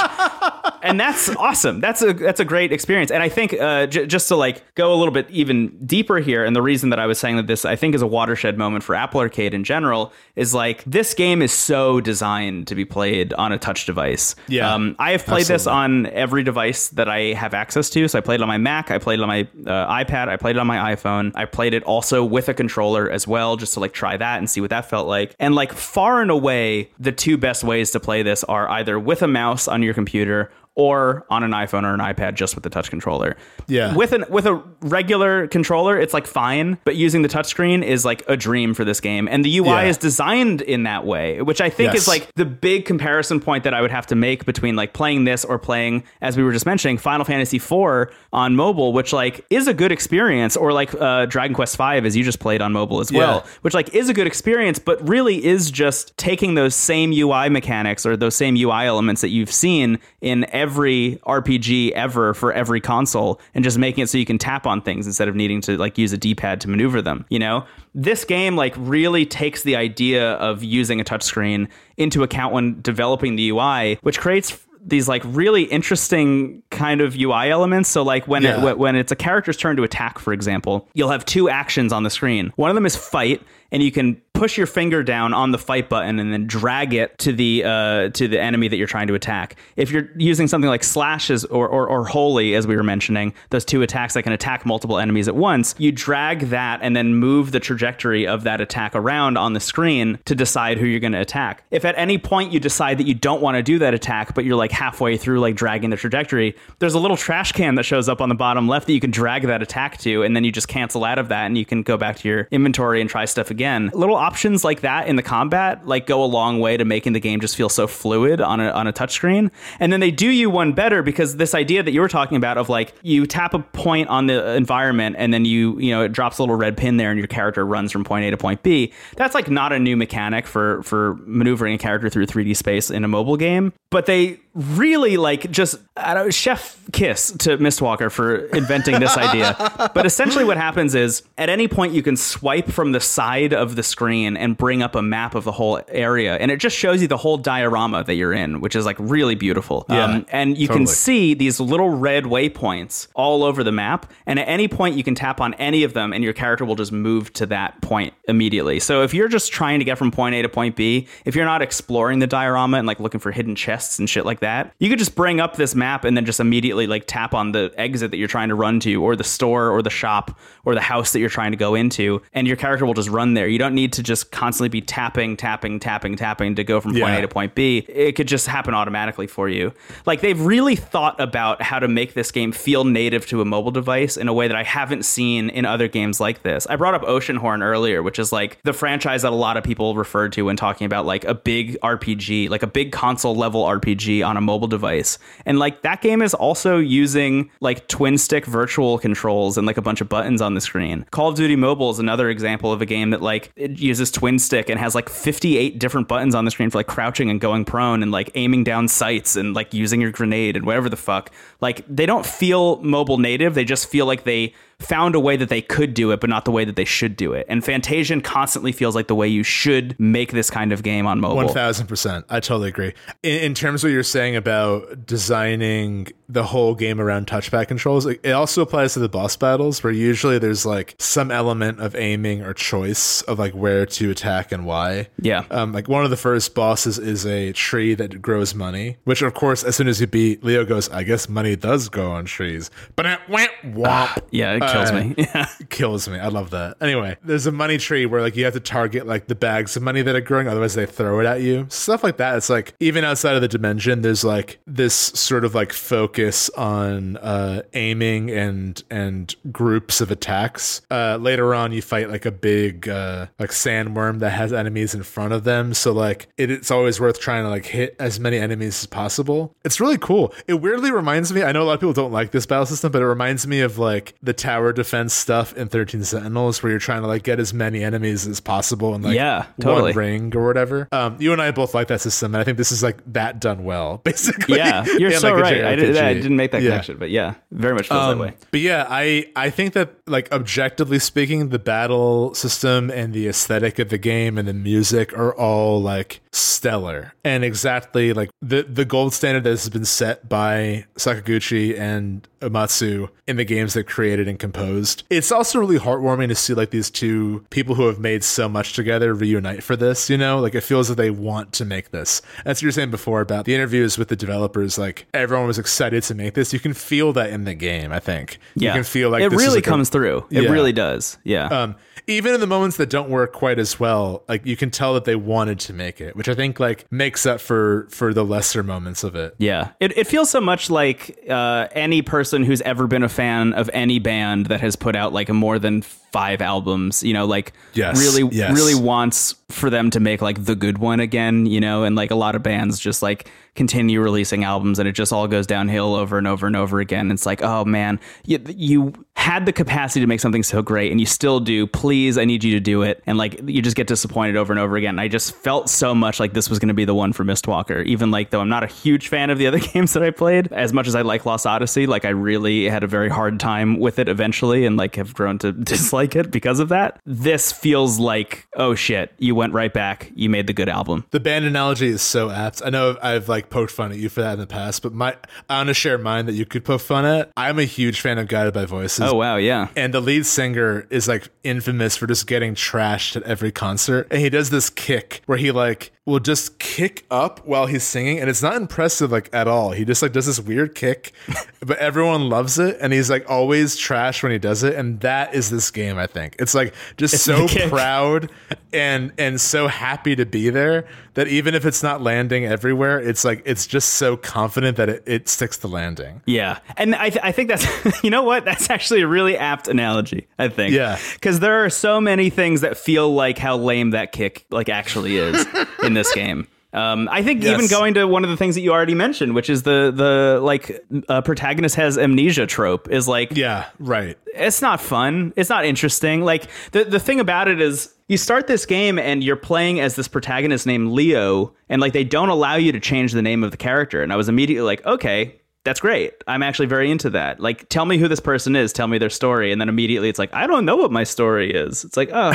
and 0.86 1.00
that's 1.00 1.30
awesome. 1.36 1.80
That's 1.80 2.02
a 2.02 2.14
that's 2.14 2.40
a 2.40 2.46
great 2.46 2.72
experience. 2.72 3.12
And 3.12 3.22
i 3.24 3.30
think 3.30 3.54
uh, 3.54 3.88
j- 3.88 4.06
just 4.06 4.28
to 4.30 4.36
like 4.36 4.64
go 4.76 4.94
a 4.94 4.96
little 4.96 5.14
bit 5.14 5.30
even 5.30 5.78
deeper 5.86 6.18
here 6.18 6.44
and 6.46 6.56
the 6.56 6.62
reason 6.62 6.90
that 6.92 7.00
i 7.00 7.06
was 7.06 7.18
saying 7.20 7.36
that 7.38 7.48
this 7.48 7.66
i 7.66 7.76
think 7.76 7.96
is 7.96 8.02
a 8.02 8.08
watershed 8.08 8.58
moment 8.58 8.84
for 8.84 8.96
apple 8.96 9.20
arcade 9.20 9.54
in 9.54 9.64
general 9.64 10.12
is 10.36 10.54
like 10.54 10.84
this 10.86 11.14
game 11.14 11.42
is 11.42 11.52
so 11.52 12.00
designed 12.02 12.68
to 12.68 12.76
be 12.76 12.86
played 12.86 13.34
on 13.34 13.52
a 13.52 13.58
touch 13.58 13.86
device. 13.86 14.36
Yeah. 14.48 14.74
um, 14.74 14.96
i 15.00 15.12
have 15.12 15.26
played 15.26 15.46
this 15.46 15.68
on 15.68 16.06
every 16.08 16.44
device 16.44 16.90
that 16.90 17.10
i 17.10 17.34
have 17.34 17.54
access 17.54 17.90
to. 17.92 18.08
So 18.08 18.18
i 18.18 18.22
played 18.22 18.40
it 18.40 18.44
on 18.44 18.48
my 18.48 18.58
mac 18.58 18.92
i 18.92 18.98
played 18.98 19.20
it 19.20 19.24
on 19.24 19.28
my 19.28 19.42
uh, 19.66 20.04
ipad 20.04 20.28
i 20.30 20.38
played 20.38 20.56
it 20.56 20.60
on 20.60 20.68
my 20.68 20.96
iphone. 20.96 21.32
I 21.36 21.46
played 21.46 21.74
it 21.74 21.84
also 21.84 22.24
with 22.24 22.50
a 22.50 22.54
controller 22.54 23.10
as 23.10 23.28
well 23.28 23.58
just 23.58 23.74
to 23.74 23.80
like 23.80 23.94
try 23.94 24.18
that 24.18 24.38
and 24.38 24.50
see 24.50 24.62
what 24.62 24.70
that 24.70 24.90
felt 24.90 25.08
like. 25.08 25.36
And 25.40 25.56
like 25.56 25.74
far 25.74 26.22
and 26.22 26.32
away 26.32 26.92
the 27.00 27.12
two 27.12 27.38
best 27.38 27.64
ways 27.64 27.92
to 27.92 28.00
play 28.00 28.24
this 28.24 28.44
are 28.46 28.70
either 28.70 29.00
with 29.00 29.22
a 29.22 29.28
mouse 29.28 29.68
on 29.68 29.84
your 29.84 29.94
computer 29.94 30.52
or 30.76 31.26
on 31.30 31.44
an 31.44 31.52
iPhone 31.52 31.84
or 31.84 31.94
an 31.94 32.00
iPad 32.02 32.36
just 32.36 32.54
with 32.54 32.64
the 32.64 32.70
touch 32.70 32.90
controller. 32.90 33.36
Yeah. 33.68 33.96
With 33.96 34.12
an 34.12 34.26
with 34.30 34.46
a 34.46 34.62
regular 34.82 35.48
controller, 35.48 35.98
it's 36.00 36.14
like 36.14 36.28
fine, 36.28 36.78
but 36.84 36.96
using 36.96 37.22
the 37.22 37.30
touchscreen 37.30 37.84
is 37.84 38.04
like 38.06 38.24
a 38.28 38.36
dream 38.38 38.74
for 38.74 38.84
this 38.84 39.00
game. 39.00 39.28
And 39.30 39.44
the 39.44 39.58
UI 39.58 39.68
Yeah. 39.68 39.82
is 39.84 39.98
designed 39.98 40.62
in 40.62 40.84
that 40.84 41.06
way, 41.06 41.42
which 41.42 41.62
I 41.62 41.70
think 41.70 41.94
Yes. 41.94 42.04
is 42.04 42.08
like 42.08 42.28
the 42.36 42.46
big 42.46 42.86
comparison 42.86 43.40
point 43.40 43.64
that 43.64 43.74
I 43.74 43.82
would 43.82 43.92
have 43.92 44.06
to 44.08 44.16
make 44.16 44.46
between 44.46 44.76
like 44.76 44.94
playing 44.94 45.24
this 45.24 45.46
or 45.46 45.58
playing, 45.58 46.04
as 46.22 46.36
we 46.38 46.44
were 46.44 46.52
just 46.52 46.66
mentioning, 46.66 46.98
Final 46.98 47.24
Fantasy 47.26 47.58
IV 47.58 48.08
on 48.34 48.56
mobile, 48.56 48.92
which 48.94 49.14
like 49.14 49.46
is 49.50 49.68
a 49.68 49.74
good 49.74 49.92
experience, 49.94 50.58
or 50.58 50.74
like 50.74 50.94
uh, 51.00 51.26
Dragon 51.26 51.56
Quest 51.56 51.78
V, 51.78 51.84
as 52.06 52.18
you 52.18 52.24
just 52.24 52.40
played 52.40 52.62
on 52.62 52.74
mobile 52.74 53.00
as 53.00 53.12
well, 53.14 53.44
Yeah. 53.46 53.52
which 53.62 53.74
like 53.74 53.94
is 53.96 54.10
a 54.10 54.14
good 54.14 54.28
experience, 54.28 54.78
but 54.78 55.08
really 55.08 55.44
is 55.46 55.72
just 55.72 56.18
taking 56.18 56.56
those 56.56 56.76
same 56.76 57.12
UI 57.14 57.48
mechanics 57.50 58.06
or 58.06 58.18
those 58.18 58.36
same 58.36 58.56
UI 58.58 58.86
elements 58.86 59.22
that 59.22 59.30
you've 59.30 59.52
seen 59.52 60.00
in 60.22 60.46
every 60.52 60.65
RPG 60.70 61.92
ever 61.92 62.34
for 62.34 62.52
every 62.54 62.82
console 62.82 63.40
and 63.54 63.64
just 63.64 63.78
making 63.78 64.04
it 64.04 64.08
so 64.08 64.18
you 64.18 64.26
can 64.26 64.38
tap 64.38 64.66
on 64.66 64.82
things 64.82 65.06
instead 65.08 65.28
of 65.28 65.36
needing 65.36 65.62
to 65.62 65.78
like 65.78 65.98
use 65.98 66.14
a 66.14 66.18
D-pad 66.18 66.62
to 66.62 66.70
maneuver 66.70 67.02
them, 67.02 67.26
you 67.30 67.40
know? 67.40 67.66
This 67.94 68.26
game 68.26 68.56
like 68.56 68.74
really 68.78 69.26
takes 69.26 69.64
the 69.64 69.76
idea 69.76 70.34
of 70.34 70.64
using 70.64 71.00
a 71.00 71.04
touchscreen 71.04 71.68
into 71.98 72.24
account 72.24 72.54
when 72.54 72.82
developing 72.82 73.36
the 73.36 73.50
UI, 73.50 73.98
which 74.02 74.20
creates 74.20 74.60
these 74.88 75.08
like 75.08 75.24
really 75.26 75.64
interesting 75.64 76.62
kind 76.70 77.02
of 77.02 77.16
UI 77.20 77.50
elements. 77.50 77.90
So 77.90 78.04
like 78.04 78.28
when 78.28 78.44
Yeah. 78.44 78.70
it, 78.70 78.78
when 78.78 78.96
it's 78.96 79.12
a 79.12 79.16
character's 79.16 79.58
turn 79.58 79.76
to 79.78 79.84
attack, 79.84 80.20
for 80.20 80.32
example, 80.32 80.88
you'll 80.94 81.10
have 81.10 81.26
two 81.26 81.50
actions 81.50 81.92
on 81.92 82.04
the 82.04 82.10
screen. 82.12 82.54
One 82.56 82.70
of 82.70 82.76
them 82.76 82.86
is 82.86 82.96
fight, 82.96 83.42
and 83.72 83.82
you 83.82 83.92
can 83.92 84.22
push 84.36 84.58
your 84.58 84.68
finger 84.68 85.02
down 85.02 85.34
on 85.34 85.52
the 85.52 85.58
fight 85.58 85.90
button 85.90 86.20
and 86.20 86.32
then 86.32 86.46
drag 86.46 86.94
it 86.94 87.18
to 87.20 87.34
the 87.34 87.64
uh, 87.64 88.10
to 88.10 88.28
the 88.28 88.40
enemy 88.40 88.68
that 88.68 88.78
you're 88.78 88.88
trying 88.88 89.08
to 89.08 89.16
attack. 89.16 89.56
If 89.76 89.90
you're 89.90 90.10
using 90.18 90.48
something 90.48 90.70
like 90.70 90.84
slashes 90.84 91.46
or, 91.46 91.68
or 91.68 91.88
or 91.88 92.06
holy, 92.06 92.54
as 92.56 92.68
we 92.68 92.76
were 92.76 92.84
mentioning, 92.84 93.34
those 93.50 93.66
two 93.66 93.82
attacks 93.82 94.14
that 94.14 94.24
can 94.24 94.34
attack 94.34 94.66
multiple 94.66 95.00
enemies 95.00 95.28
at 95.28 95.36
once, 95.36 95.74
you 95.78 95.92
drag 95.92 96.50
that 96.50 96.80
and 96.82 96.96
then 96.96 97.16
move 97.16 97.52
the 97.52 97.60
trajectory 97.60 98.28
of 98.28 98.44
that 98.44 98.62
attack 98.62 98.96
around 98.96 99.38
on 99.38 99.54
the 99.54 99.60
screen 99.60 100.20
to 100.26 100.36
decide 100.36 100.78
who 100.78 100.86
you're 100.86 101.00
going 101.00 101.14
to 101.14 101.20
attack. 101.22 101.64
If 101.72 101.86
at 101.86 101.96
any 101.98 102.18
point 102.18 102.52
you 102.52 102.60
decide 102.60 102.98
that 103.00 103.08
you 103.08 103.14
don't 103.14 103.42
want 103.42 103.56
to 103.56 103.64
do 103.64 103.80
that 103.80 103.94
attack, 103.94 104.36
but 104.36 104.46
you're 104.46 104.58
like 104.58 104.72
halfway 104.72 105.18
through 105.18 105.40
like 105.40 105.56
dragging 105.56 105.90
the 105.90 105.98
trajectory, 105.98 106.56
there's 106.80 106.94
a 106.94 107.00
little 107.00 107.18
trash 107.18 107.54
can 107.54 107.76
that 107.76 107.84
shows 107.84 108.10
up 108.10 108.22
on 108.22 108.30
the 108.30 108.36
bottom 108.36 108.68
left 108.68 108.88
that 108.88 108.94
you 108.94 109.00
can 109.00 109.12
drag 109.12 109.44
that 109.48 109.62
attack 109.62 109.98
to, 110.00 110.24
and 110.24 110.36
then 110.36 110.44
you 110.44 110.52
just 110.52 110.68
cancel 110.68 111.04
out 111.04 111.18
of 111.18 111.30
that 111.30 111.46
and 111.46 111.58
you 111.58 111.66
can 111.66 111.82
go 111.84 111.98
back 111.98 112.18
to 112.18 112.28
your 112.28 112.48
inventory 112.52 113.02
and 113.02 113.10
try 113.10 113.26
stuff 113.26 113.50
again. 113.50 113.90
Little 113.94 114.18
options 114.26 114.64
like 114.64 114.82
that 114.82 115.08
in 115.08 115.16
the 115.16 115.24
combat 115.24 115.86
like 115.88 116.08
go 116.08 116.24
a 116.24 116.26
long 116.26 116.60
way 116.60 116.78
to 116.78 116.84
making 116.84 117.14
the 117.14 117.20
game 117.20 117.40
just 117.40 117.56
feel 117.56 117.70
so 117.70 117.86
fluid 117.86 118.42
on 118.42 118.60
a 118.60 118.70
on 118.72 118.88
a 118.88 118.94
touchscreen. 118.94 119.52
And 119.80 119.94
then 119.94 120.00
they 120.00 120.12
do 120.12 120.28
you 120.28 120.50
one 120.50 120.74
better 120.74 121.04
because 121.04 121.38
this 121.38 121.54
idea 121.54 121.84
that 121.84 121.92
you 121.92 122.02
were 122.02 122.08
talking 122.08 122.36
about 122.36 122.58
of 122.58 122.68
like 122.68 122.94
you 123.04 123.28
tap 123.28 123.54
a 123.54 123.60
point 123.60 124.10
on 124.10 124.26
the 124.26 124.56
environment 124.56 125.16
and 125.20 125.34
then 125.34 125.46
you 125.46 125.80
you 125.80 125.92
know 125.92 126.02
it 126.02 126.12
drops 126.12 126.40
a 126.40 126.42
little 126.42 126.56
red 126.56 126.76
pin 126.76 126.98
there 126.98 127.12
and 127.12 127.20
your 127.20 127.28
character 127.28 127.66
runs 127.66 127.92
from 127.92 128.04
point 128.04 128.26
A 128.26 128.32
to 128.32 128.38
point 128.38 128.64
B. 128.64 128.92
That's 129.16 129.36
like 129.36 129.50
not 129.50 129.72
a 129.72 129.80
new 129.80 129.96
mechanic 129.96 130.48
for 130.48 130.82
for 130.84 131.18
maneuvering 131.26 131.76
a 131.76 131.78
character 131.78 132.10
through 132.10 132.26
3D 132.26 132.58
space 132.58 132.90
in 132.90 133.04
a 133.04 133.08
mobile 133.08 133.38
game, 133.38 133.74
but 133.92 134.08
they 134.08 134.40
really 134.56 135.18
like 135.18 135.52
just 135.52 135.76
I 135.98 136.14
don't 136.14 136.34
chef 136.34 136.78
kiss 136.94 137.32
to 137.40 137.58
Mistwalker 137.58 138.10
for 138.10 138.38
inventing 138.48 139.00
this 139.00 139.18
idea. 139.18 139.56
But 139.94 140.06
essentially 140.06 140.44
what 140.44 140.58
happens 140.58 140.96
is 140.96 141.24
at 141.38 141.50
any 141.50 141.68
point 141.68 141.94
you 141.94 142.02
can 142.04 142.18
swipe 142.18 142.68
from 142.70 142.92
the 142.92 143.00
side 143.00 143.54
of 143.54 143.76
the 143.76 143.84
screen 143.84 144.36
and 144.36 144.58
bring 144.58 144.82
up 144.82 144.96
a 144.96 145.02
map 145.02 145.36
of 145.36 145.44
the 145.44 145.52
whole 145.52 145.82
area 145.88 146.36
and 146.36 146.52
it 146.52 146.58
just 146.58 146.76
shows 146.76 147.02
you 147.02 147.08
the 147.08 147.18
whole 147.18 147.38
diorama 147.38 148.04
that 148.04 148.16
you're 148.16 148.34
in, 148.34 148.62
which 148.62 148.76
is 148.76 148.86
like 148.86 148.98
really 149.00 149.36
beautiful. 149.36 149.86
Um, 149.90 149.96
Yeah, 149.96 150.22
and 150.30 150.58
you 150.58 150.68
can 150.68 150.88
see 150.88 151.34
these 151.34 151.60
little 151.60 151.90
red 151.90 152.26
waypoints 152.26 153.08
all 153.16 153.44
over 153.44 153.64
the 153.64 153.72
map 153.72 154.12
and 154.26 154.40
at 154.40 154.48
any 154.48 154.68
point 154.68 154.96
you 154.96 155.04
can 155.04 155.16
tap 155.16 155.40
on 155.42 155.54
any 155.56 155.84
of 155.84 155.94
them 155.94 156.14
and 156.14 156.24
your 156.24 156.34
character 156.34 156.66
will 156.66 156.76
just 156.76 156.92
move 156.92 157.32
to 157.34 157.46
that 157.48 157.82
point 157.82 158.14
immediately. 158.28 158.80
So 158.80 159.04
if 159.04 159.14
you're 159.14 159.30
just 159.30 159.52
trying 159.52 159.80
to 159.80 159.86
get 159.86 159.98
from 159.98 160.12
point 160.12 160.36
A 160.36 160.42
to 160.42 160.50
point 160.50 160.76
B, 160.76 161.08
if 161.26 161.36
you're 161.36 161.46
not 161.46 161.62
exploring 161.62 162.20
the 162.20 162.28
diorama 162.28 162.78
and 162.78 162.88
like 162.88 163.00
looking 163.00 163.20
for 163.20 163.32
hidden 163.32 163.56
chests 163.56 164.00
and 164.00 164.10
shit 164.10 164.26
like 164.26 164.40
that, 164.40 164.45
you 164.80 164.90
could 164.90 165.00
just 165.00 165.16
bring 165.16 165.40
up 165.40 165.56
this 165.56 165.76
map 165.76 166.06
and 166.06 166.16
then 166.16 166.26
just 166.26 166.40
immediately 166.40 166.88
like 166.88 167.06
tap 167.08 167.34
on 167.34 167.52
the 167.52 167.74
exit 167.78 168.12
that 168.12 168.18
you're 168.18 168.28
trying 168.28 168.50
to 168.50 168.56
run 168.56 168.80
to 168.82 169.04
or 169.04 169.16
the 169.16 169.24
store 169.24 169.70
or 169.70 169.82
the 169.82 169.90
shop 169.90 170.38
or 170.64 170.74
the 170.74 170.82
house 170.82 171.14
that 171.14 171.20
you're 171.20 171.30
trying 171.30 171.52
to 171.52 171.58
go 171.58 171.76
into 171.76 172.22
and 172.34 172.48
your 172.48 172.56
character 172.56 172.86
will 172.86 172.94
just 172.94 173.10
run 173.10 173.34
there. 173.34 173.48
You 173.48 173.60
don't 173.60 173.76
need 173.76 173.94
to 173.94 174.04
just 174.04 174.32
constantly 174.32 174.70
be 174.70 174.82
tapping, 174.82 175.38
tapping, 175.38 175.80
tapping, 175.80 176.16
tapping 176.16 176.56
to 176.56 176.64
go 176.64 176.82
from 176.82 176.92
point 176.92 177.00
Yeah. 177.00 177.18
A 177.18 177.22
to 177.22 177.28
point 177.28 177.56
B. 177.56 177.86
It 177.88 178.14
could 178.16 178.28
just 178.28 178.48
happen 178.48 178.74
automatically 178.74 179.28
for 179.28 179.50
you. 179.50 179.74
Like 180.06 180.22
they've 180.22 180.40
really 180.40 180.76
thought 180.76 181.20
about 181.20 181.62
how 181.62 181.80
to 181.80 181.88
make 181.88 182.14
this 182.14 182.32
game 182.32 182.52
feel 182.52 182.84
native 182.84 183.26
to 183.28 183.42
a 183.42 183.46
mobile 183.46 183.72
device 183.72 184.18
in 184.18 184.28
a 184.28 184.34
way 184.34 184.48
that 184.48 184.58
I 184.58 184.64
haven't 184.64 185.06
seen 185.06 185.50
in 185.50 185.66
other 185.66 185.88
games 185.88 186.20
like 186.20 186.44
this. 186.44 186.68
I 186.68 186.76
brought 186.76 186.94
up 186.94 187.04
Oceanhorn 187.04 187.62
earlier, 187.62 188.04
which 188.04 188.20
is 188.20 188.32
like 188.32 188.60
the 188.64 188.74
franchise 188.74 189.22
that 189.24 189.32
a 189.32 189.36
lot 189.36 189.58
of 189.58 189.64
people 189.64 189.96
referred 189.96 190.32
to 190.34 190.44
when 190.44 190.56
talking 190.58 190.86
about 190.86 191.06
like 191.06 191.24
a 191.26 191.34
big 191.34 191.80
RPG, 191.82 192.50
like 192.50 192.64
a 192.64 192.68
big 192.68 192.92
console 192.92 193.36
level 193.36 193.64
RPG 193.64 194.26
on 194.26 194.35
a 194.38 194.42
mobile 194.42 194.68
device. 194.68 195.18
And 195.46 195.60
like 195.60 195.82
that 195.82 196.02
game 196.02 196.22
is 196.22 196.34
also 196.34 196.78
using 196.78 197.52
like 197.60 197.88
twin 197.88 198.18
stick 198.18 198.46
virtual 198.46 198.98
controls 198.98 199.58
and 199.58 199.66
like 199.68 199.78
a 199.78 199.82
bunch 199.82 200.02
of 200.02 200.10
buttons 200.10 200.42
on 200.42 200.54
the 200.54 200.62
screen. 200.62 201.06
Call 201.12 201.30
of 201.30 201.36
Duty 201.36 201.56
Mobile 201.56 201.90
is 201.90 202.00
another 202.00 202.30
example 202.30 202.72
of 202.72 202.82
a 202.82 202.86
game 202.86 203.12
that 203.12 203.22
like 203.22 203.52
it 203.56 203.80
uses 203.80 204.12
twin 204.12 204.40
stick 204.40 204.70
and 204.70 204.80
has 204.80 204.96
like 204.96 205.10
58 205.10 205.80
different 205.80 206.08
buttons 206.08 206.36
on 206.36 206.46
the 206.46 206.52
screen 206.52 206.70
for 206.70 206.80
like 206.80 206.88
crouching 206.88 207.30
and 207.30 207.40
going 207.40 207.66
prone 207.66 208.04
and 208.04 208.12
like 208.12 208.32
aiming 208.36 208.64
down 208.64 208.88
sights 208.88 209.36
and 209.36 209.54
like 209.54 209.74
using 209.74 210.02
your 210.02 210.12
grenade 210.12 210.56
and 210.56 210.66
whatever 210.66 210.90
the 210.90 210.98
fuck. 210.98 211.32
Like 211.62 211.86
they 211.88 212.06
don't 212.06 212.26
feel 212.26 212.78
mobile 212.82 213.18
native, 213.18 213.56
they 213.56 213.66
just 213.66 213.88
feel 213.88 214.06
like 214.06 214.24
they 214.24 214.54
found 214.80 215.16
a 215.16 215.20
way 215.20 215.38
that 215.38 215.50
they 215.50 215.62
could 215.62 215.94
do 215.94 216.12
it, 216.12 216.20
but 216.20 216.30
not 216.30 216.46
the 216.46 216.52
way 216.52 216.66
that 216.66 216.76
they 216.76 216.86
should 216.86 217.16
do 217.16 217.34
it. 217.34 217.46
And 217.50 217.64
Fantasian 217.64 218.24
constantly 218.24 218.72
feels 218.72 218.96
like 218.96 219.08
the 219.08 219.16
way 219.16 219.28
you 219.28 219.44
should 219.44 219.98
make 220.00 220.32
this 220.32 220.50
kind 220.50 220.72
of 220.72 220.84
game 220.84 221.08
on 221.08 221.20
mobile. 221.20 221.38
One 221.38 221.48
thousand 221.50 221.88
percent. 221.88 222.26
I 222.30 222.40
totally 222.40 222.70
agree. 222.70 222.94
In, 223.24 223.40
in 223.40 223.54
terms 223.54 223.84
of 223.84 223.88
what 223.88 223.94
you're 223.94 224.04
saying 224.04 224.36
about 224.36 225.06
designing 225.06 226.08
the 226.28 226.44
whole 226.44 226.76
game 226.76 227.00
around 227.00 227.28
touchpad 227.28 227.68
controls, 227.68 228.06
it 228.06 228.20
it 228.24 228.32
also 228.32 228.62
applies 228.62 228.94
to 228.94 229.00
the 229.00 229.10
boss 229.10 229.36
battles, 229.36 229.84
where 229.84 229.94
usually 229.94 230.40
there's 230.40 230.66
like 230.66 230.96
some 231.00 231.32
element 231.32 231.80
of 231.80 231.96
aiming 231.96 232.42
or 232.42 232.54
choice 232.54 233.22
of 233.24 233.40
like 233.40 233.54
where 233.54 233.86
to 233.86 234.12
attack 234.12 234.52
and 234.52 234.66
why. 234.66 235.08
Yeah. 235.20 235.46
Um, 235.52 235.72
like 235.72 235.88
one 235.88 236.04
of 236.04 236.10
the 236.10 236.18
first 236.18 236.54
bosses 236.54 237.00
is 237.00 237.26
a 237.26 237.54
tree 237.54 237.94
that 237.96 238.22
grows 238.22 238.54
money, 238.54 238.98
which 239.06 239.22
of 239.22 239.34
course, 239.34 239.64
as 239.64 239.76
soon 239.76 239.88
as 239.88 240.02
you 240.02 240.08
beat, 240.08 240.44
Leo 240.44 240.66
goes, 240.66 240.90
"I 240.90 241.04
guess 241.04 241.30
money 241.30 241.56
does 241.56 241.90
grow 241.90 242.12
on 242.12 242.26
trees." 242.26 242.70
But 242.96 243.06
it 243.06 243.20
went 243.30 243.52
womp. 243.64 244.22
yeah, 244.32 244.65
kills 244.72 244.92
me. 244.92 245.16
Yeah. 245.36 245.48
kills 245.70 246.08
me. 246.08 246.20
I 246.20 246.28
love 246.28 246.52
that. 246.52 246.78
Anyway, 246.82 247.18
there's 247.24 247.48
a 247.48 247.52
money 247.52 247.78
tree 247.78 248.06
where 248.06 248.22
like 248.22 248.36
you 248.36 248.46
have 248.46 248.54
to 248.54 248.60
target 248.60 249.06
like 249.08 249.28
the 249.28 249.36
bags 249.36 249.76
of 249.76 249.84
money 249.84 250.02
that 250.02 250.16
are 250.16 250.22
growing, 250.22 250.48
otherwise 250.48 250.76
they 250.76 250.86
throw 250.86 251.20
it 251.20 251.26
at 251.26 251.42
you. 251.42 251.66
Stuff 251.70 252.04
like 252.04 252.18
that. 252.18 252.38
It's 252.38 252.50
like 252.50 252.74
even 252.80 253.04
outside 253.04 253.36
of 253.36 253.42
the 253.42 253.48
dimension, 253.48 254.02
there's 254.02 254.24
like 254.24 254.60
this 254.68 254.94
sort 254.94 255.44
of 255.46 255.56
like 255.56 255.74
focus 255.74 256.50
on 256.52 257.18
uh 257.18 257.62
aiming 257.74 258.30
and 258.32 258.82
and 258.90 259.36
groups 259.52 260.02
of 260.02 260.12
attacks. 260.12 260.82
Uh 260.92 261.18
later 261.18 261.54
on 261.54 261.72
you 261.72 261.82
fight 261.82 262.10
like 262.10 262.26
a 262.26 262.32
big 262.32 262.88
uh 262.88 263.28
like 263.40 263.50
sandworm 263.52 264.20
that 264.20 264.32
has 264.32 264.54
enemies 264.54 264.94
in 264.96 265.04
front 265.04 265.34
of 265.34 265.44
them. 265.44 265.74
So 265.74 265.92
like 265.92 266.28
it, 266.38 266.52
it's 266.52 266.72
always 266.72 267.00
worth 267.00 267.20
trying 267.20 267.44
to 267.44 267.50
like 267.50 267.66
hit 267.66 267.96
as 268.00 268.20
many 268.20 268.38
enemies 268.38 268.82
as 268.84 268.86
possible. 268.88 269.56
It's 269.66 269.80
really 269.80 269.98
cool. 269.98 270.34
It 270.48 270.56
weirdly 270.56 270.92
reminds 270.92 271.34
me, 271.34 271.44
I 271.44 271.52
know 271.52 271.64
a 271.64 271.66
lot 271.66 271.74
of 271.74 271.80
people 271.80 271.94
don't 271.94 272.12
like 272.12 272.32
this 272.32 272.46
battle 272.46 272.66
system, 272.66 272.92
but 272.92 273.02
it 273.02 273.06
reminds 273.08 273.46
me 273.48 273.62
of 273.62 273.78
like 273.78 274.14
the 274.22 274.34
tower 274.34 274.55
defense 274.74 275.14
stuff 275.14 275.54
in 275.56 275.68
13 275.68 276.04
Sentinels 276.04 276.62
where 276.64 276.70
you're 276.72 276.80
trying 276.80 277.02
to 277.02 277.08
like 277.08 277.24
get 277.24 277.40
as 277.40 277.54
many 277.54 277.84
enemies 277.84 278.28
as 278.28 278.40
possible 278.40 278.96
in 278.96 279.02
like 279.02 279.16
Yeah, 279.16 279.46
totally. 279.60 279.92
one 279.92 279.94
ring 279.94 280.36
or 280.36 280.46
whatever. 280.46 280.88
Um, 280.92 281.18
you 281.20 281.34
and 281.34 281.42
I 281.42 281.52
both 281.52 281.74
like 281.74 281.88
that 281.88 282.02
system, 282.02 282.34
and 282.36 282.42
I 282.42 282.44
think 282.44 282.58
this 282.58 282.72
is 282.72 282.82
like 282.84 282.98
that 283.14 283.40
done 283.40 283.64
well, 283.64 283.98
basically. 284.04 284.58
Yeah, 284.58 284.86
you're 284.98 285.12
in, 285.12 285.20
so 285.20 285.34
like, 285.34 285.44
right. 285.44 285.64
I, 285.66 285.76
did, 285.76 285.94
didn't 285.94 286.36
make 286.36 286.52
that 286.52 286.62
Yeah. 286.62 286.70
connection, 286.72 286.98
but 286.98 287.10
yeah, 287.10 287.36
very 287.52 287.74
much 287.74 287.88
feels 287.88 288.00
Um, 288.02 288.18
that 288.20 288.24
way. 288.26 288.34
But 288.52 288.60
yeah, 288.62 288.86
I 288.90 289.28
I 289.36 289.50
think 289.50 289.74
that 289.74 289.96
like 290.08 290.32
objectively 290.32 291.00
speaking, 291.00 291.50
the 291.50 291.60
battle 291.60 292.34
system 292.34 292.90
and 292.90 293.14
the 293.14 293.28
aesthetic 293.28 293.80
of 293.80 293.90
the 293.90 293.98
game 293.98 294.38
and 294.38 294.48
the 294.48 294.54
music 294.54 295.18
are 295.18 295.34
all 295.36 295.82
like 295.82 296.22
stellar 296.32 297.14
and 297.24 297.44
exactly 297.44 298.12
like 298.14 298.30
the 298.42 298.64
the 298.64 298.84
gold 298.86 299.14
standard 299.14 299.44
that 299.44 299.50
has 299.52 299.70
been 299.70 299.86
set 299.86 300.28
by 300.28 300.86
Sakaguchi 300.98 301.78
and 301.80 302.28
Uematsu 302.42 303.10
in 303.28 303.38
the 303.38 303.46
games 303.46 303.74
they 303.74 303.84
created 303.84 304.28
and 304.28 304.38
composed. 304.40 305.04
It's 305.10 305.32
also 305.32 305.60
really 305.60 305.80
heartwarming 305.80 306.28
to 306.30 306.36
see 306.36 306.54
like 306.54 306.70
these 306.70 306.90
two 306.90 307.46
people 307.50 307.76
who 307.76 307.88
have 307.88 308.00
made 308.00 308.24
so 308.24 308.48
much 308.48 308.74
together 308.74 309.14
reunite 309.14 309.64
for 309.64 309.76
this, 309.76 310.10
you 310.10 310.18
know? 310.18 310.40
Like 310.40 310.56
it 310.56 310.62
feels 310.62 310.88
that 310.90 310.96
they 310.96 311.10
want 311.10 311.54
to 311.54 311.66
make 311.66 311.92
this. 311.92 312.22
That's 312.44 312.58
what 312.60 312.62
you 312.64 312.68
were 312.68 312.72
saying 312.74 312.92
before 312.92 313.22
about 313.22 313.46
the 313.46 313.56
interviews 313.56 313.98
with 313.98 314.10
the 314.10 314.16
developers, 314.16 314.78
like 314.78 315.08
everyone 315.14 315.48
was 315.48 315.58
excited 315.60 316.04
to 316.04 316.16
make 316.16 316.34
this. 316.36 316.54
You 316.54 316.60
can 316.60 316.74
feel 316.74 317.14
that 317.14 317.30
in 317.32 317.46
the 317.46 317.54
game, 317.56 317.92
I 317.92 318.00
think. 318.00 318.38
Yeah. 318.56 318.70
You 318.70 318.76
can 318.76 318.84
feel 318.84 319.10
like 319.10 319.22
it 319.24 319.32
really 319.32 319.56
like, 319.56 319.68
a- 319.68 319.70
comes 319.70 319.90
through. 319.90 320.26
It 320.30 320.44
Yeah. 320.44 320.50
really 320.52 320.74
does. 320.74 321.18
Yeah. 321.24 321.48
um, 321.48 321.76
even 322.08 322.34
in 322.34 322.40
the 322.40 322.48
moments 322.48 322.78
that 322.78 322.90
don't 322.90 323.10
work 323.10 323.34
quite 323.34 323.60
as 323.60 323.80
well, 323.80 324.24
like 324.28 324.46
you 324.46 324.56
can 324.56 324.72
tell 324.72 324.94
that 324.94 325.06
they 325.06 325.16
wanted 325.16 325.60
to 325.62 325.74
make 325.74 326.00
it, 326.02 326.16
which 326.16 326.30
I 326.30 326.36
think 326.36 326.60
like 326.60 326.92
makes 326.92 327.26
up 327.26 327.40
for 327.42 327.88
for 327.90 328.14
the 328.14 328.24
lesser 328.24 328.64
moments 328.64 329.04
of 329.04 329.16
it. 329.16 329.36
Yeah, 329.38 329.72
it, 329.80 329.98
it 329.98 330.08
feels 330.08 330.30
so 330.30 330.42
much 330.42 330.70
like 330.70 331.18
uh, 331.30 331.68
any 331.72 332.02
person 332.02 332.44
who's 332.44 332.62
ever 332.62 332.88
been 332.88 333.04
a 333.04 333.10
fan 333.10 333.54
of 333.54 333.70
any 333.74 334.00
band 334.00 334.48
that 334.48 334.62
has 334.62 334.76
put 334.76 334.96
out 334.96 335.14
like 335.14 335.30
more 335.30 335.60
than 335.60 335.82
five 335.82 336.42
albums, 336.42 337.04
you 337.04 337.14
know, 337.14 337.26
like 337.26 337.52
Yes, 337.74 338.00
really, 338.00 338.34
yes. 338.34 338.54
really 338.56 338.76
wants 338.76 339.36
for 339.50 339.70
them 339.70 339.90
to 339.92 340.00
make 340.00 340.22
like 340.22 340.46
the 340.46 340.56
good 340.56 340.78
one 340.78 341.00
again, 341.02 341.46
you 341.46 341.60
know, 341.60 341.84
and 341.84 341.96
like 341.96 342.10
a 342.12 342.16
lot 342.16 342.36
of 342.36 342.44
bands 342.44 342.80
just 342.80 343.02
like 343.02 343.30
continue 343.56 344.00
releasing 344.02 344.44
albums 344.44 344.80
and 344.80 344.88
it 344.88 344.94
just 344.94 345.12
all 345.12 345.28
goes 345.28 345.46
downhill 345.46 345.94
over 345.94 346.18
and 346.18 346.26
over 346.28 346.48
and 346.48 346.56
over 346.56 346.80
again. 346.80 347.12
It's 347.12 347.26
like, 347.26 347.42
oh 347.44 347.66
man, 347.66 348.00
you, 348.26 348.40
you 348.48 348.94
had 349.26 349.48
the 349.48 349.52
capacity 349.52 350.02
to 350.02 350.06
make 350.06 350.20
something 350.20 350.44
so 350.44 350.62
great 350.62 350.92
and 350.92 351.00
you 351.00 351.06
still 351.08 351.40
do. 351.40 351.66
Please, 351.66 352.16
I 352.16 352.26
need 352.26 352.44
you 352.44 352.52
to 352.54 352.60
do 352.60 352.84
it. 352.84 353.02
And 353.08 353.18
like 353.18 353.42
you 353.44 353.60
just 353.60 353.76
get 353.76 353.88
disappointed 353.88 354.38
over 354.38 354.54
and 354.54 354.60
over 354.60 354.78
again. 354.78 355.00
I 355.00 355.08
just 355.08 355.34
felt 355.34 355.68
so 355.68 355.96
much 355.96 356.20
like 356.20 356.34
this 356.34 356.48
was 356.48 356.60
going 356.60 356.68
to 356.68 356.76
be 356.76 356.86
the 356.86 356.94
one 356.94 357.12
for 357.12 357.24
Mistwalker, 357.24 357.84
even 357.86 358.12
like 358.12 358.30
though 358.30 358.40
I'm 358.40 358.50
not 358.50 358.64
a 358.64 358.68
huge 358.68 359.08
fan 359.08 359.32
of 359.32 359.40
the 359.40 359.48
other 359.48 359.58
games 359.74 359.94
that 359.94 360.04
I 360.04 360.12
played, 360.12 360.54
as 360.54 360.74
much 360.74 360.88
as 360.88 360.94
I 360.94 361.02
like 361.02 361.26
Lost 361.26 361.48
Odyssey, 361.48 361.88
like 361.88 362.06
I 362.06 362.10
really 362.10 362.66
had 362.66 362.84
a 362.84 362.88
very 362.88 363.10
hard 363.10 363.40
time 363.40 363.80
with 363.80 363.98
it 363.98 364.08
eventually 364.08 364.64
and 364.64 364.78
like 364.78 364.96
have 364.98 365.16
grown 365.16 365.40
to 365.40 365.52
dislike 365.72 366.16
it 366.16 366.30
because 366.30 366.60
of 366.60 366.70
that. 366.70 367.00
This 367.04 367.52
feels 367.52 367.98
like, 367.98 368.48
oh 368.56 368.76
shit, 368.76 369.12
you 369.18 369.34
went 369.34 369.54
right 369.54 369.74
back. 369.74 370.12
You 370.14 370.30
made 370.30 370.46
the 370.46 370.54
good 370.54 370.70
album. 370.70 371.04
The 371.10 371.20
band 371.20 371.46
analogy 371.46 371.88
is 371.88 372.04
so 372.04 372.30
apt. 372.30 372.62
I 372.64 372.70
know 372.70 372.96
I've 373.02 373.28
like 373.28 373.50
poked 373.50 373.72
fun 373.72 373.92
at 373.92 373.98
you 373.98 374.08
for 374.08 374.22
that 374.22 374.34
in 374.34 374.40
the 374.40 374.46
past, 374.46 374.84
but 374.84 374.94
my 374.94 375.18
I 375.50 375.58
want 375.58 375.70
to 375.70 375.74
share 375.74 375.98
mine 375.98 376.28
that 376.28 376.34
you 376.34 376.46
could 376.46 376.64
poke 376.64 376.82
fun 376.82 377.06
at. 377.06 377.32
I'm 377.36 377.58
a 377.58 377.64
huge 377.64 378.02
fan 378.02 378.20
of 378.20 378.28
Guided 378.28 378.54
by 378.54 378.66
Voices. 378.66 379.02
Oh 379.02 379.15
Oh, 379.16 379.20
wow, 379.20 379.38
yeah. 379.38 379.70
And 379.78 379.94
the 379.94 380.02
lead 380.02 380.26
singer 380.26 380.88
is 380.90 381.08
like 381.08 381.30
infamous 381.42 381.96
for 381.96 382.06
just 382.06 382.28
getting 382.28 382.54
trashed 382.54 383.16
at 383.16 383.24
every 383.24 383.50
concert. 383.50 384.08
And 384.12 384.20
he 384.20 384.30
does 384.30 384.50
this 384.50 384.70
kick 384.70 385.22
where 385.26 385.38
he 385.38 385.52
like 385.52 385.94
will 386.06 386.20
just 386.20 386.60
kick 386.60 387.04
up 387.10 387.46
while 387.48 387.66
he's 387.66 387.84
singing 387.84 388.20
and 388.20 388.30
it's 388.30 388.44
not 388.44 388.56
impressive 388.56 389.12
like 389.12 389.28
at 389.34 389.48
all. 389.48 389.72
He 389.72 389.84
just 389.86 390.02
like 390.02 390.12
does 390.12 390.28
this 390.28 390.40
weird 390.40 390.76
kick, 390.76 391.14
but 391.62 391.78
everyone 391.80 392.30
loves 392.30 392.60
it 392.60 392.78
and 392.80 392.94
he's 392.94 393.10
like 393.10 393.28
always 393.30 393.76
trash 393.76 394.22
when 394.22 394.32
he 394.32 394.38
does 394.38 394.64
it 394.64 394.76
and 394.76 395.00
that 395.02 395.34
is 395.34 395.50
this 395.50 395.72
game 395.72 395.98
I 395.98 396.06
think. 396.06 396.36
It's 396.38 396.54
like 396.54 396.76
just 396.98 397.24
so 397.24 397.48
proud 397.70 398.30
and 398.74 399.14
and 399.18 399.42
so 399.42 399.68
happy 399.68 400.16
to 400.16 400.26
be 400.26 400.50
there 400.52 400.86
that 401.16 401.28
even 401.28 401.56
if 401.56 401.66
it's 401.66 401.82
not 401.82 402.02
landing 402.02 402.46
everywhere, 402.46 403.00
it's 403.00 403.26
like 403.26 403.42
it's 403.46 403.66
just 403.66 403.94
so 403.94 404.16
confident 404.16 404.78
that 404.78 404.90
it, 404.90 405.04
it 405.06 405.30
sticks 405.30 405.58
the 405.58 405.68
landing. 405.68 406.22
Yeah. 406.26 406.60
And 406.78 406.94
I, 406.94 407.10
th- 407.10 407.22
I 407.24 407.32
think 407.32 407.50
that's, 407.50 407.66
you 408.04 408.10
know 408.10 408.24
what? 408.24 408.46
That's 408.46 408.70
actually 408.70 409.02
a 409.02 409.08
really 409.08 409.38
apt 409.38 409.68
analogy, 409.68 410.28
I 410.38 410.50
think. 410.50 410.74
Yeah. 410.74 411.00
Because 411.14 411.40
there 411.40 411.64
are 411.64 411.70
so 411.70 412.00
many 412.00 412.30
things 412.30 412.62
that 412.62 412.78
feel 412.78 413.14
like 413.14 413.38
how 413.38 413.58
lame 413.58 413.92
that 413.92 414.12
kick 414.12 414.46
like 414.52 414.70
actually 414.70 415.18
is 415.18 415.48
in 415.84 415.95
this 415.96 416.14
game. 416.14 416.48
Um, 416.74 417.08
I 417.10 417.24
think 417.24 417.42
even 417.42 417.68
going 417.68 417.94
to 417.94 418.06
one 418.06 418.26
of 418.26 418.30
the 418.30 418.36
things 418.36 418.56
that 418.56 418.62
you 418.62 418.74
already 418.74 418.96
mentioned, 418.96 419.34
which 419.34 419.50
is 419.50 419.64
the 419.64 419.94
the 419.96 420.42
like 420.44 420.86
uh, 421.08 421.22
protagonist 421.22 421.76
has 421.78 421.98
amnesia 421.98 422.46
trope, 422.48 422.90
is 422.92 423.08
like 423.08 423.36
Yeah, 423.36 423.66
right. 423.80 424.18
it's 424.36 424.62
not 424.62 424.82
fun. 424.82 425.32
It's 425.38 425.50
not 425.50 425.64
interesting. 425.64 426.22
Like 426.22 426.50
the 426.74 426.84
the 426.84 427.00
thing 427.00 427.22
about 427.22 427.48
it 427.48 427.62
is 427.62 427.94
you 428.10 428.18
start 428.18 428.48
this 428.48 428.66
game 428.66 429.00
and 429.00 429.24
you're 429.24 429.38
playing 429.38 429.80
as 429.80 429.96
this 429.96 430.10
protagonist 430.10 430.68
named 430.68 430.92
Leo 430.92 431.54
and 431.70 431.80
like 431.82 431.94
they 431.94 432.04
don't 432.04 432.30
allow 432.30 432.56
you 432.56 432.74
to 432.74 432.80
change 432.82 433.14
the 433.14 433.22
name 433.22 433.42
of 433.46 433.52
the 433.52 433.58
character 433.58 434.04
and 434.04 434.12
I 434.12 434.18
was 434.18 434.28
immediately 434.28 434.66
like, 434.66 434.86
"Okay, 434.86 435.40
that's 435.66 435.82
great. 435.82 436.14
I'm 436.28 436.42
actually 436.42 436.68
very 436.68 436.90
into 436.90 437.10
that. 437.10 437.42
Like 437.42 437.68
tell 437.68 437.86
me 437.86 437.98
who 437.98 438.08
this 438.08 438.22
person 438.22 438.56
is, 438.56 438.72
tell 438.72 438.88
me 438.88 438.98
their 438.98 439.10
story." 439.10 439.52
And 439.52 439.60
then 439.60 439.68
immediately 439.68 440.08
it's 440.08 440.20
like, 440.20 440.34
"I 440.34 440.48
don't 440.48 440.64
know 440.64 440.78
what 440.78 440.92
my 440.92 441.04
story 441.04 441.52
is." 441.52 441.84
It's 441.84 441.98
like, 441.98 442.10
"Oh, 442.14 442.34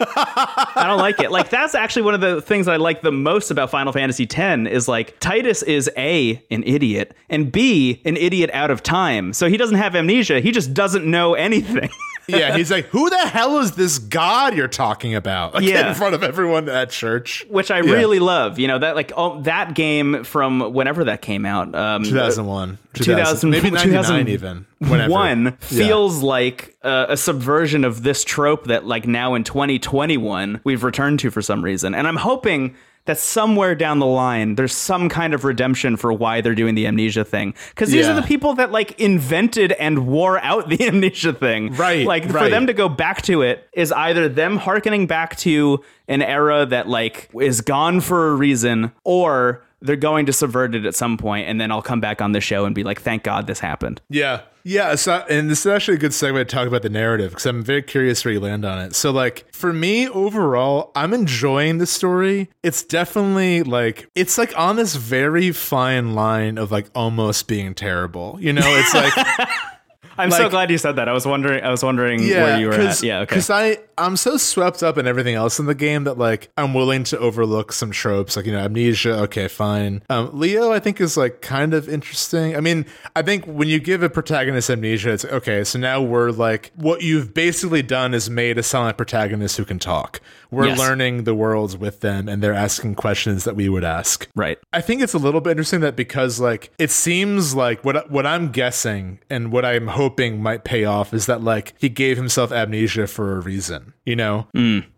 I 0.00 0.84
don't 0.86 0.98
like 0.98 1.20
it. 1.20 1.30
Like 1.30 1.50
that's 1.50 1.74
actually 1.74 2.02
one 2.02 2.14
of 2.14 2.20
the 2.20 2.40
things 2.40 2.68
I 2.68 2.76
like 2.76 3.02
the 3.02 3.12
most 3.12 3.50
about 3.50 3.70
Final 3.70 3.92
Fantasy 3.92 4.24
X 4.24 4.70
is 4.70 4.88
like 4.88 5.18
Tidus 5.20 5.62
is 5.62 5.90
A, 5.96 6.42
an 6.50 6.62
idiot, 6.64 7.14
and 7.28 7.52
B, 7.52 8.00
an 8.04 8.16
idiot 8.16 8.50
out 8.52 8.70
of 8.70 8.82
time. 8.82 9.32
So 9.32 9.48
he 9.48 9.56
doesn't 9.56 9.76
have 9.76 9.94
amnesia. 9.94 10.40
He 10.40 10.52
just 10.52 10.72
doesn't 10.72 11.04
know 11.04 11.34
anything. 11.34 11.90
yeah, 12.26 12.56
he's 12.56 12.70
like, 12.70 12.86
"Who 12.86 13.08
the 13.10 13.18
hell 13.18 13.58
is 13.58 13.72
this 13.72 13.98
god 13.98 14.54
you're 14.56 14.68
talking 14.68 15.14
about?" 15.14 15.54
Like, 15.54 15.64
Yeah. 15.64 15.88
in 15.88 15.94
front 15.94 16.14
of 16.14 16.22
everyone 16.22 16.68
at 16.68 16.90
church. 16.90 17.44
Which 17.48 17.70
I 17.70 17.78
really 17.78 18.18
love. 18.18 18.58
You 18.58 18.68
know, 18.68 18.78
that 18.78 18.94
like 18.96 19.12
oh, 19.16 19.40
that 19.42 19.74
game 19.74 20.24
from 20.24 20.72
whenever 20.72 21.04
that 21.04 21.22
came 21.22 21.44
out. 21.46 21.74
Um 21.74 22.04
2001, 22.04 22.78
2000 22.94 23.50
maybe 23.50 23.70
99 23.70 24.02
2000 24.02 24.28
even. 24.28 24.66
Whenever. 24.78 25.10
one 25.12 25.44
Yeah. 25.44 25.86
feels 25.86 26.22
like 26.22 26.76
uh, 26.82 27.06
a 27.10 27.16
subversion 27.16 27.84
of 27.84 28.02
this 28.02 28.24
trope 28.24 28.66
that 28.68 28.86
like 28.86 29.06
now 29.06 29.34
in 29.34 29.44
2021 29.44 30.60
we've 30.64 30.82
returned 30.84 31.18
to 31.20 31.30
for 31.30 31.42
some 31.42 31.62
reason 31.62 31.94
and 31.94 32.08
i'm 32.08 32.16
hoping 32.16 32.74
that 33.10 33.18
somewhere 33.18 33.74
down 33.74 33.98
the 33.98 34.06
line 34.06 34.54
there's 34.54 34.72
some 34.72 35.08
kind 35.08 35.34
of 35.34 35.42
redemption 35.44 35.96
for 35.96 36.12
why 36.12 36.40
they're 36.40 36.54
doing 36.54 36.76
the 36.76 36.86
amnesia 36.86 37.24
thing. 37.24 37.54
Because 37.70 37.90
these 37.90 38.06
Yeah. 38.06 38.12
are 38.12 38.20
the 38.20 38.26
people 38.26 38.54
that 38.54 38.70
like 38.70 38.98
invented 39.00 39.72
and 39.72 40.06
wore 40.06 40.38
out 40.38 40.68
the 40.68 40.86
amnesia 40.88 41.32
thing. 41.32 41.74
Right, 41.74 42.06
like 42.06 42.30
for 42.30 42.48
them 42.48 42.68
to 42.68 42.72
go 42.72 42.88
back 42.88 43.22
to 43.22 43.42
it 43.42 43.68
is 43.72 43.90
either 43.90 44.28
them 44.28 44.56
harkening 44.58 45.06
back 45.08 45.36
to 45.38 45.82
an 46.06 46.22
era 46.22 46.66
that 46.66 46.88
like 46.88 47.28
is 47.40 47.60
gone 47.62 48.00
for 48.00 48.28
a 48.28 48.34
reason 48.36 48.92
or 49.02 49.62
they're 49.82 49.96
going 49.96 50.26
to 50.26 50.32
subvert 50.32 50.74
it 50.74 50.84
at 50.84 50.94
some 50.94 51.16
point 51.16 51.48
and 51.48 51.60
then 51.60 51.70
i'll 51.72 51.82
come 51.82 52.00
back 52.00 52.20
on 52.20 52.32
the 52.32 52.40
show 52.40 52.64
and 52.64 52.74
be 52.74 52.84
like 52.84 53.00
thank 53.00 53.22
god 53.22 53.46
this 53.46 53.60
happened 53.60 54.00
Yeah. 54.08 54.42
Yeah. 54.62 54.94
So, 54.96 55.24
and 55.30 55.48
this 55.48 55.60
is 55.60 55.66
actually 55.68 55.94
a 55.94 56.00
good 56.00 56.10
segue 56.10 56.34
to 56.36 56.44
talk 56.44 56.68
about 56.68 56.82
the 56.82 56.90
narrative 56.90 57.30
because 57.30 57.46
I'm 57.46 57.62
very 57.62 57.80
curious 57.80 58.22
where 58.26 58.34
you 58.34 58.40
land 58.40 58.66
on 58.66 58.78
it. 58.80 58.94
So, 58.94 59.10
like, 59.10 59.46
for 59.54 59.72
me 59.72 60.06
overall, 60.06 60.92
I'm 60.94 61.14
enjoying 61.14 61.78
the 61.78 61.86
story. 61.86 62.50
It's 62.62 62.82
definitely 62.82 63.62
like, 63.62 64.10
it's 64.14 64.36
like 64.36 64.52
on 64.58 64.76
this 64.76 64.96
very 64.96 65.50
fine 65.52 66.14
line 66.14 66.58
of 66.58 66.70
like 66.70 66.90
almost 66.94 67.48
being 67.48 67.74
terrible. 67.74 68.36
You 68.38 68.52
know, 68.52 68.62
it's 68.66 68.92
like, 68.92 69.48
I'm 70.20 70.30
so 70.30 70.48
glad 70.48 70.70
you 70.70 70.78
said 70.78 70.96
that. 70.96 71.08
I 71.08 71.12
was 71.12 71.26
wondering. 71.26 71.62
I 71.62 71.70
was 71.70 71.82
wondering 71.82 72.22
yeah, 72.22 72.44
where 72.44 72.60
you 72.60 72.66
were 72.68 72.74
at. 72.74 73.02
Yeah. 73.02 73.20
Okay. 73.20 73.26
Because 73.26 73.50
I 73.50 73.78
I'm 73.98 74.16
so 74.16 74.36
swept 74.36 74.82
up 74.82 74.98
in 74.98 75.06
everything 75.06 75.34
else 75.34 75.58
in 75.58 75.66
the 75.66 75.74
game 75.74 76.04
that 76.04 76.18
like 76.18 76.50
I'm 76.56 76.74
willing 76.74 77.04
to 77.04 77.18
overlook 77.18 77.72
some 77.72 77.90
tropes 77.90 78.36
like 78.36 78.46
you 78.46 78.52
know 78.52 78.58
amnesia. 78.58 79.14
Okay, 79.22 79.48
fine. 79.48 80.02
Um, 80.08 80.30
Leo 80.32 80.72
I 80.72 80.78
think 80.78 81.00
is 81.00 81.16
like 81.16 81.40
kind 81.40 81.74
of 81.74 81.88
interesting. 81.88 82.56
I 82.56 82.60
mean, 82.60 82.86
I 83.14 83.22
think 83.22 83.44
when 83.46 83.68
you 83.68 83.78
give 83.78 84.02
a 84.02 84.10
protagonist 84.10 84.70
amnesia, 84.70 85.12
it's 85.12 85.24
okay. 85.24 85.64
So 85.64 85.78
now 85.78 86.00
we're 86.02 86.30
like 86.30 86.72
what 86.76 87.02
you've 87.02 87.34
basically 87.34 87.82
done 87.82 88.14
is 88.14 88.30
made 88.30 88.58
a 88.58 88.62
silent 88.62 88.96
protagonist 88.96 89.56
who 89.56 89.64
can 89.64 89.78
talk. 89.78 90.20
We're 90.50 90.66
Yes. 90.68 90.78
learning 90.78 91.24
the 91.24 91.34
worlds 91.34 91.76
with 91.76 92.00
them, 92.00 92.28
and 92.28 92.42
they're 92.42 92.52
asking 92.54 92.94
questions 92.96 93.44
that 93.44 93.56
we 93.56 93.68
would 93.68 93.84
ask. 93.84 94.28
Right. 94.34 94.58
I 94.72 94.80
think 94.80 95.02
it's 95.02 95.14
a 95.14 95.18
little 95.18 95.40
bit 95.40 95.52
interesting 95.52 95.80
that 95.80 95.96
because 95.96 96.40
like 96.40 96.70
it 96.78 96.90
seems 96.90 97.54
like 97.54 97.84
what 97.84 98.10
what 98.10 98.26
I'm 98.26 98.50
guessing 98.50 99.18
and 99.30 99.52
what 99.52 99.64
I'm 99.64 99.88
hoping 99.88 100.42
might 100.42 100.64
pay 100.64 100.84
off 100.84 101.14
is 101.14 101.26
that 101.26 101.42
like 101.42 101.74
he 101.78 101.88
gave 101.88 102.16
himself 102.16 102.52
amnesia 102.52 103.06
for 103.06 103.36
a 103.36 103.40
reason, 103.40 103.94
you 104.04 104.16
know? 104.16 104.46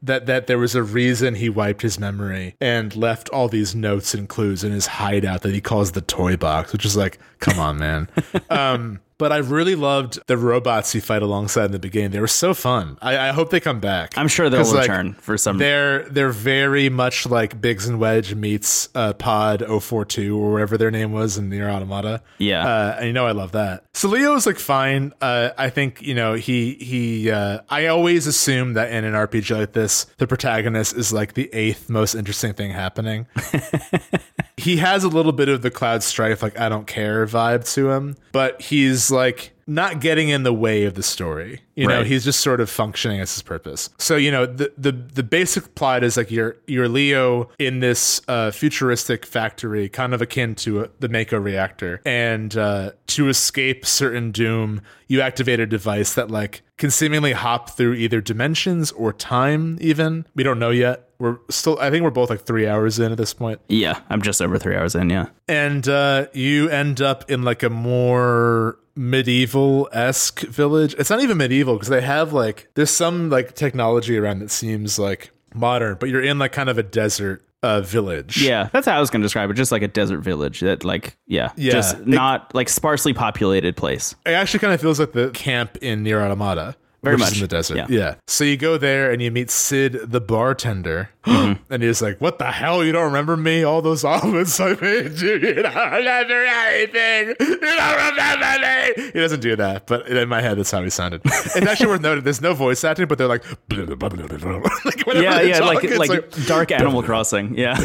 That 0.03 0.27
that 0.27 0.47
there 0.47 0.59
was 0.59 0.75
a 0.75 0.83
reason 0.83 1.35
he 1.37 1.49
wiped 1.49 1.83
his 1.83 1.99
memory 1.99 2.57
and 2.61 2.95
left 2.97 3.29
all 3.31 3.49
these 3.49 3.75
notes 3.75 4.15
and 4.15 4.29
clues 4.29 4.65
in 4.65 4.73
his 4.73 4.87
hideout 4.87 5.43
that 5.43 5.53
he 5.55 5.61
calls 5.61 5.93
the 5.93 6.01
toy 6.01 6.37
box, 6.37 6.73
which 6.73 6.85
is 6.85 6.97
like, 6.97 7.19
come 7.41 7.59
on, 7.59 7.79
man. 7.79 8.09
um 8.51 9.01
but 9.23 9.31
I 9.31 9.37
really 9.37 9.77
loved 9.77 10.19
the 10.27 10.37
robots 10.37 10.97
you 10.97 11.01
fight 11.01 11.23
alongside 11.23 11.67
in 11.67 11.71
the 11.71 11.79
beginning. 11.79 12.11
They 12.11 12.19
were 12.19 12.27
so 12.27 12.55
fun. 12.55 12.99
I, 13.01 13.29
I 13.29 13.31
hope 13.31 13.51
they 13.51 13.61
come 13.61 13.79
back. 13.79 14.19
I'm 14.19 14.27
sure 14.27 14.51
they'll 14.51 14.63
'Cause, 14.63 14.75
like, 14.75 14.89
return 14.91 15.13
for 15.15 15.39
some. 15.39 15.59
they're 15.59 16.09
they're 16.09 16.31
very 16.33 16.89
much 16.89 17.25
like 17.27 17.61
Biggs 17.61 17.87
and 17.87 18.01
Wedge 18.01 18.35
meets 18.35 18.89
uh, 18.97 19.13
Pod 19.13 19.63
042 19.65 20.37
or 20.37 20.51
whatever 20.51 20.77
their 20.77 20.91
name 20.91 21.13
was 21.13 21.39
in 21.39 21.51
NieR 21.51 21.71
Automata. 21.73 22.21
Yeah. 22.39 22.67
uh, 22.67 22.97
and 22.99 23.07
you 23.07 23.13
know 23.13 23.25
I 23.25 23.31
love 23.31 23.53
that. 23.53 23.85
So 23.95 24.09
Leo 24.09 24.35
is 24.35 24.45
like 24.45 24.59
fine. 24.59 25.13
Uh, 25.21 25.51
I 25.57 25.71
think 25.71 26.03
you 26.03 26.15
know 26.17 26.35
he 26.35 26.75
he. 26.75 27.31
Uh, 27.31 27.61
I 27.71 27.87
always 27.87 28.27
assume 28.27 28.73
that 28.73 28.91
in 28.91 29.05
an 29.05 29.15
RPG 29.15 29.57
like 29.57 29.73
this, 29.73 30.07
the 30.19 30.27
protagonist 30.27 30.97
is 30.97 31.13
like 31.13 31.35
the 31.35 31.49
eighth 31.55 31.89
most 31.89 32.17
interesting 32.17 32.55
thing 32.55 32.73
happening. 32.73 33.29
he 34.57 34.79
has 34.79 35.05
a 35.05 35.09
little 35.09 35.31
bit 35.33 35.49
of 35.49 35.63
the 35.63 35.71
Cloud 35.71 36.03
Strife 36.03 36.43
like 36.43 36.59
I 36.59 36.69
don't 36.69 36.89
care 36.89 37.25
vibe 37.27 37.71
to 37.75 37.91
him, 37.93 38.17
but 38.33 38.61
he's 38.61 39.12
like 39.13 39.53
not 39.67 40.01
getting 40.01 40.29
in 40.29 40.43
the 40.43 40.53
way 40.53 40.85
of 40.85 40.95
the 40.95 41.03
story. 41.03 41.61
You 41.75 41.87
know, 41.87 42.03
he's 42.03 42.25
just 42.25 42.41
sort 42.41 42.61
of 42.61 42.69
functioning 42.69 43.21
as 43.21 43.33
his 43.33 43.43
purpose. 43.43 43.89
So, 43.99 44.17
you 44.17 44.31
know, 44.31 44.45
the 44.45 44.73
the, 44.77 44.93
the 44.93 45.23
basic 45.23 45.75
plot 45.75 46.05
is 46.05 46.17
like 46.17 46.31
you're 46.31 46.57
you're 46.67 46.89
Leo 46.89 47.51
in 47.59 47.81
this 47.81 48.21
uh, 48.29 48.51
futuristic 48.51 49.25
factory, 49.25 49.89
kind 49.89 50.13
of 50.15 50.21
akin 50.21 50.55
to 50.57 50.83
a, 50.83 50.89
the 51.01 51.09
Mako 51.09 51.39
reactor, 51.39 52.01
and 52.05 52.57
uh, 52.57 52.93
to 53.09 53.29
escape 53.29 53.87
certain 53.87 54.33
doom, 54.33 54.83
you 55.07 55.21
activate 55.21 55.61
a 55.61 55.67
device 55.67 56.15
that 56.15 56.31
like 56.31 56.63
can 56.77 56.91
seemingly 56.91 57.33
hop 57.33 57.71
through 57.71 57.95
either 57.95 58.21
dimensions 58.21 58.93
or 58.93 59.13
time. 59.13 59.79
Even 59.81 60.27
we 60.35 60.43
don't 60.43 60.59
know 60.59 60.71
yet. 60.71 61.09
We're 61.23 61.39
still. 61.51 61.79
I 61.81 61.91
think 61.91 62.03
we're 62.03 62.11
both 62.11 62.31
like 62.31 62.43
three 62.43 62.67
hours 62.67 62.99
in 62.99 63.13
at 63.13 63.17
this 63.19 63.33
point 63.33 63.61
Yeah, 63.69 64.01
I'm 64.11 64.21
just 64.23 64.43
over 64.43 64.59
three 64.59 64.75
hours 64.77 64.95
in. 64.95 65.09
Yeah. 65.09 65.27
and 65.49 65.87
uh, 65.89 66.27
you 66.33 66.69
end 66.69 67.01
up 67.01 67.31
in 67.31 67.43
like 67.43 67.63
a 67.63 67.71
more 67.71 68.79
medieval 68.97 69.89
esque 69.93 70.41
village. 70.41 70.95
It's 70.99 71.11
not 71.11 71.21
even 71.23 71.37
medieval 71.37 71.75
because 71.75 71.89
they 71.89 72.01
have 72.03 72.33
like 72.33 72.69
there's 72.75 72.91
some 72.91 73.31
like 73.31 73.55
technology 73.55 74.19
around 74.19 74.41
that 74.41 74.51
seems 74.51 74.99
like 74.99 75.31
modern, 75.55 75.97
but 76.01 76.09
you're 76.09 76.23
in 76.23 76.39
like 76.39 76.53
kind 76.53 76.69
of 76.69 76.77
a 76.79 76.83
desert 76.83 77.45
uh, 77.63 77.81
village. 77.81 78.43
Yeah, 78.43 78.69
that's 78.73 78.87
how 78.87 78.97
I 78.97 79.01
was 79.01 79.09
going 79.11 79.21
to 79.23 79.25
describe 79.27 79.49
it. 79.51 79.55
Just 79.55 79.71
like 79.71 79.83
a 79.83 79.89
desert 79.89 80.19
village 80.19 80.59
that, 80.61 80.83
like, 80.85 81.17
yeah, 81.29 81.53
Yeah. 81.57 81.71
just 81.73 81.97
It- 81.99 82.09
not 82.09 82.53
like 82.55 82.69
sparsely 82.69 83.13
populated 83.15 83.77
place. 83.77 84.17
It 84.27 84.31
actually 84.33 84.59
kind 84.61 84.73
of 84.75 84.81
feels 84.81 84.99
like 84.99 85.13
the 85.13 85.31
camp 85.31 85.77
in 85.81 86.03
NieR 86.03 86.21
Automata. 86.25 86.75
Very 87.03 87.17
which 87.17 87.25
is 87.25 87.31
much, 87.31 87.39
in 87.39 87.43
the 87.43 87.49
desert. 87.49 87.91
yeah. 87.91 88.15
So 88.29 88.45
you 88.45 88.57
go 88.57 88.79
there 88.79 89.11
and 89.11 89.21
you 89.21 89.33
meet 89.33 89.51
Sid, 89.51 90.13
the 90.13 90.21
bartender, 90.21 91.11
mm-hmm. 91.25 91.61
and 91.73 91.83
he's 91.83 92.01
like, 92.01 92.21
"What 92.21 92.39
the 92.39 92.53
hell? 92.53 92.85
You 92.85 92.93
don't 92.93 93.07
remember 93.07 93.37
me? 93.37 93.65
All 93.65 93.83
those 93.83 94.05
omelets 94.05 94.61
I 94.61 94.75
made 94.81 95.21
you. 95.21 95.33
You 95.43 95.55
don't 95.63 95.93
remember 95.93 96.45
anything. 96.45 97.35
You 97.41 97.59
don't 97.59 98.17
remember 98.17 98.93
me." 98.97 99.11
He 99.13 99.19
doesn't 99.19 99.41
do 99.41 99.57
that, 99.57 99.87
but 99.89 100.07
in 100.07 100.29
my 100.29 100.41
head, 100.41 100.59
that's 100.59 100.71
how 100.71 100.83
he 100.83 100.91
sounded. 100.91 101.23
It's 101.25 101.57
actually 101.57 101.87
worth 101.89 102.01
noting. 102.03 102.23
There's 102.25 102.41
no 102.41 102.55
voice 102.55 102.85
acting, 102.85 103.07
but 103.09 103.19
they're 103.19 103.27
like, 103.27 103.45
like 103.71 105.07
whenever 105.07 105.23
Yeah, 105.23 105.39
they 105.39 105.49
yeah, 105.49 105.59
talk, 105.59 105.75
like 105.75 105.85
it's 105.85 105.99
like, 105.99 106.47
Dark 106.47 106.71
Animal 106.71 107.03
Crossing. 107.03 107.57
Yeah, 107.59 107.77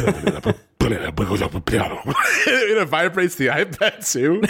it 0.80 0.88
vibrates 2.88 3.34
the 3.34 3.48
iPad 3.48 4.10
too. 4.10 4.42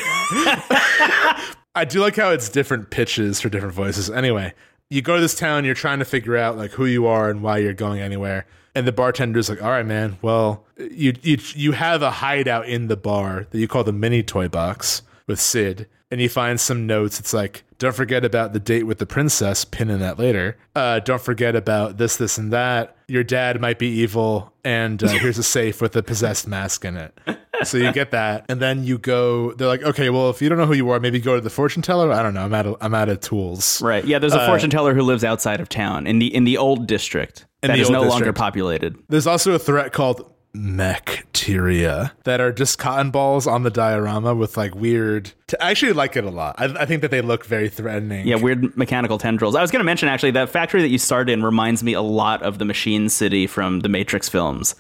I 1.79 1.85
do 1.85 2.01
like 2.01 2.17
how 2.17 2.31
it's 2.31 2.49
different 2.49 2.91
pitches 2.91 3.41
for 3.41 3.49
different 3.49 3.73
voices. 3.73 4.11
Anyway, 4.11 4.53
you 4.91 5.01
go 5.01 5.15
to 5.15 5.21
this 5.21 5.37
town, 5.37 5.65
you're 5.65 5.75
trying 5.77 6.01
to 6.01 6.05
figure 6.05 6.37
out 6.37 6.57
like 6.57 6.73
who 6.73 6.87
you 6.87 7.07
are 7.07 7.31
and 7.31 7.41
why 7.41 7.59
you're 7.59 7.73
going 7.73 8.01
anywhere. 8.01 8.47
And 8.75 8.85
the 8.87 8.93
bartender's 8.93 9.49
like, 9.49 9.63
"All 9.63 9.71
right, 9.71 9.87
man. 9.87 10.19
Well, 10.21 10.65
you 10.77 11.15
you 11.23 11.39
you 11.55 11.73
have 11.73 12.03
a 12.03 12.11
hideout 12.11 12.69
in 12.69 12.89
the 12.89 12.97
bar 12.97 13.47
that 13.51 13.59
you 13.59 13.69
call 13.69 13.85
the 13.85 13.93
mini 13.93 14.25
toy 14.25 14.49
box 14.49 15.03
with 15.29 15.41
Sid, 15.41 15.87
and 16.11 16.21
you 16.21 16.29
find 16.29 16.61
some 16.61 16.87
notes. 16.87 17.21
It's 17.21 17.33
like, 17.33 17.65
don't 17.79 17.95
forget 17.95 18.25
about 18.25 18.53
the 18.53 18.61
date 18.61 18.85
with 18.85 18.99
the 18.99 19.07
princess. 19.07 19.65
Pin 19.65 19.91
in 19.91 20.01
that 20.01 20.19
later. 20.19 20.57
Uh, 20.75 21.01
don't 21.01 21.21
forget 21.21 21.55
about 21.55 21.99
this, 21.99 22.17
this, 22.17 22.39
and 22.39 22.53
that. 22.53 22.97
Your 23.07 23.25
dad 23.25 23.61
might 23.61 23.79
be 23.79 23.89
evil, 23.89 24.53
and 24.65 25.03
uh, 25.03 25.09
here's 25.09 25.39
a 25.39 25.43
safe 25.45 25.81
with 25.81 25.95
a 25.97 26.03
possessed 26.03 26.47
mask 26.49 26.85
in 26.85 26.97
it. 26.97 27.19
So 27.65 27.77
you 27.79 27.93
get 27.93 28.11
that, 28.13 28.47
and 28.49 28.61
then 28.61 28.85
you 28.85 28.99
go. 28.99 29.53
They're 29.53 29.69
like, 29.69 29.83
okay, 29.83 30.11
well, 30.11 30.31
if 30.31 30.41
you 30.43 30.49
don't 30.49 30.59
know 30.59 30.67
who 30.67 30.75
you 30.75 30.91
are, 30.91 31.01
maybe 31.01 31.21
go 31.21 31.35
to 31.35 31.41
the 31.41 31.51
fortune 31.51 31.83
teller. 31.83 32.13
I 32.13 32.23
don't 32.23 32.35
know. 32.35 32.45
I'm 32.45 32.55
out 32.55 32.67
of 32.67 32.77
I'm 32.81 32.95
out 32.95 33.09
of 33.09 33.21
tools. 33.21 33.81
right. 33.83 34.05
Yeah, 34.05 34.19
there's 34.19 34.35
a 34.35 34.47
fortune 34.47 34.71
teller 34.71 34.95
who 34.95 35.03
lives 35.03 35.25
outside 35.25 35.61
of 35.61 35.69
town 35.69 36.07
in 36.07 36.19
the 36.19 36.33
in 36.35 36.45
the 36.45 36.57
old 36.59 36.87
district 36.87 37.47
that 37.63 37.79
is 37.79 37.91
no 37.91 38.03
longer 38.03 38.33
populated. 38.33 38.97
There's 39.09 39.27
also 39.27 39.53
a 39.53 39.59
threat 39.59 39.93
called 39.93 40.31
Mecteria 40.59 42.13
that 42.25 42.41
are 42.41 42.53
just 42.53 42.79
cotton 42.79 43.11
balls 43.11 43.47
on 43.47 43.63
the 43.63 43.71
diorama 43.71 44.35
with 44.35 44.57
like 44.57 44.75
weird. 44.75 45.33
T- 45.47 45.57
I 45.61 45.71
actually 45.71 45.93
like 45.93 46.17
it 46.17 46.25
a 46.25 46.31
lot. 46.31 46.57
I, 46.59 46.65
I 46.83 46.87
think 46.87 47.03
that 47.03 47.11
they 47.11 47.21
look 47.21 47.45
very 47.47 47.69
threatening. 47.69 48.27
Yeah, 48.27 48.37
weird 48.37 48.77
mechanical 48.77 49.19
tendrils. 49.19 49.55
I 49.55 49.63
was 49.63 49.71
going 49.71 49.81
to 49.81 49.85
mention 49.85 50.09
actually 50.09 50.33
that 50.33 50.51
factory 50.51 50.83
that 50.83 50.89
you 50.89 50.99
started 50.99 51.33
in 51.33 51.43
reminds 51.43 51.83
me 51.83 51.93
a 51.93 52.03
lot 52.03 52.43
of 52.43 52.59
the 52.59 52.65
Machine 52.65 53.09
City 53.09 53.47
from 53.47 53.81
the 53.81 53.89
Matrix 53.89 54.29
films. 54.29 54.75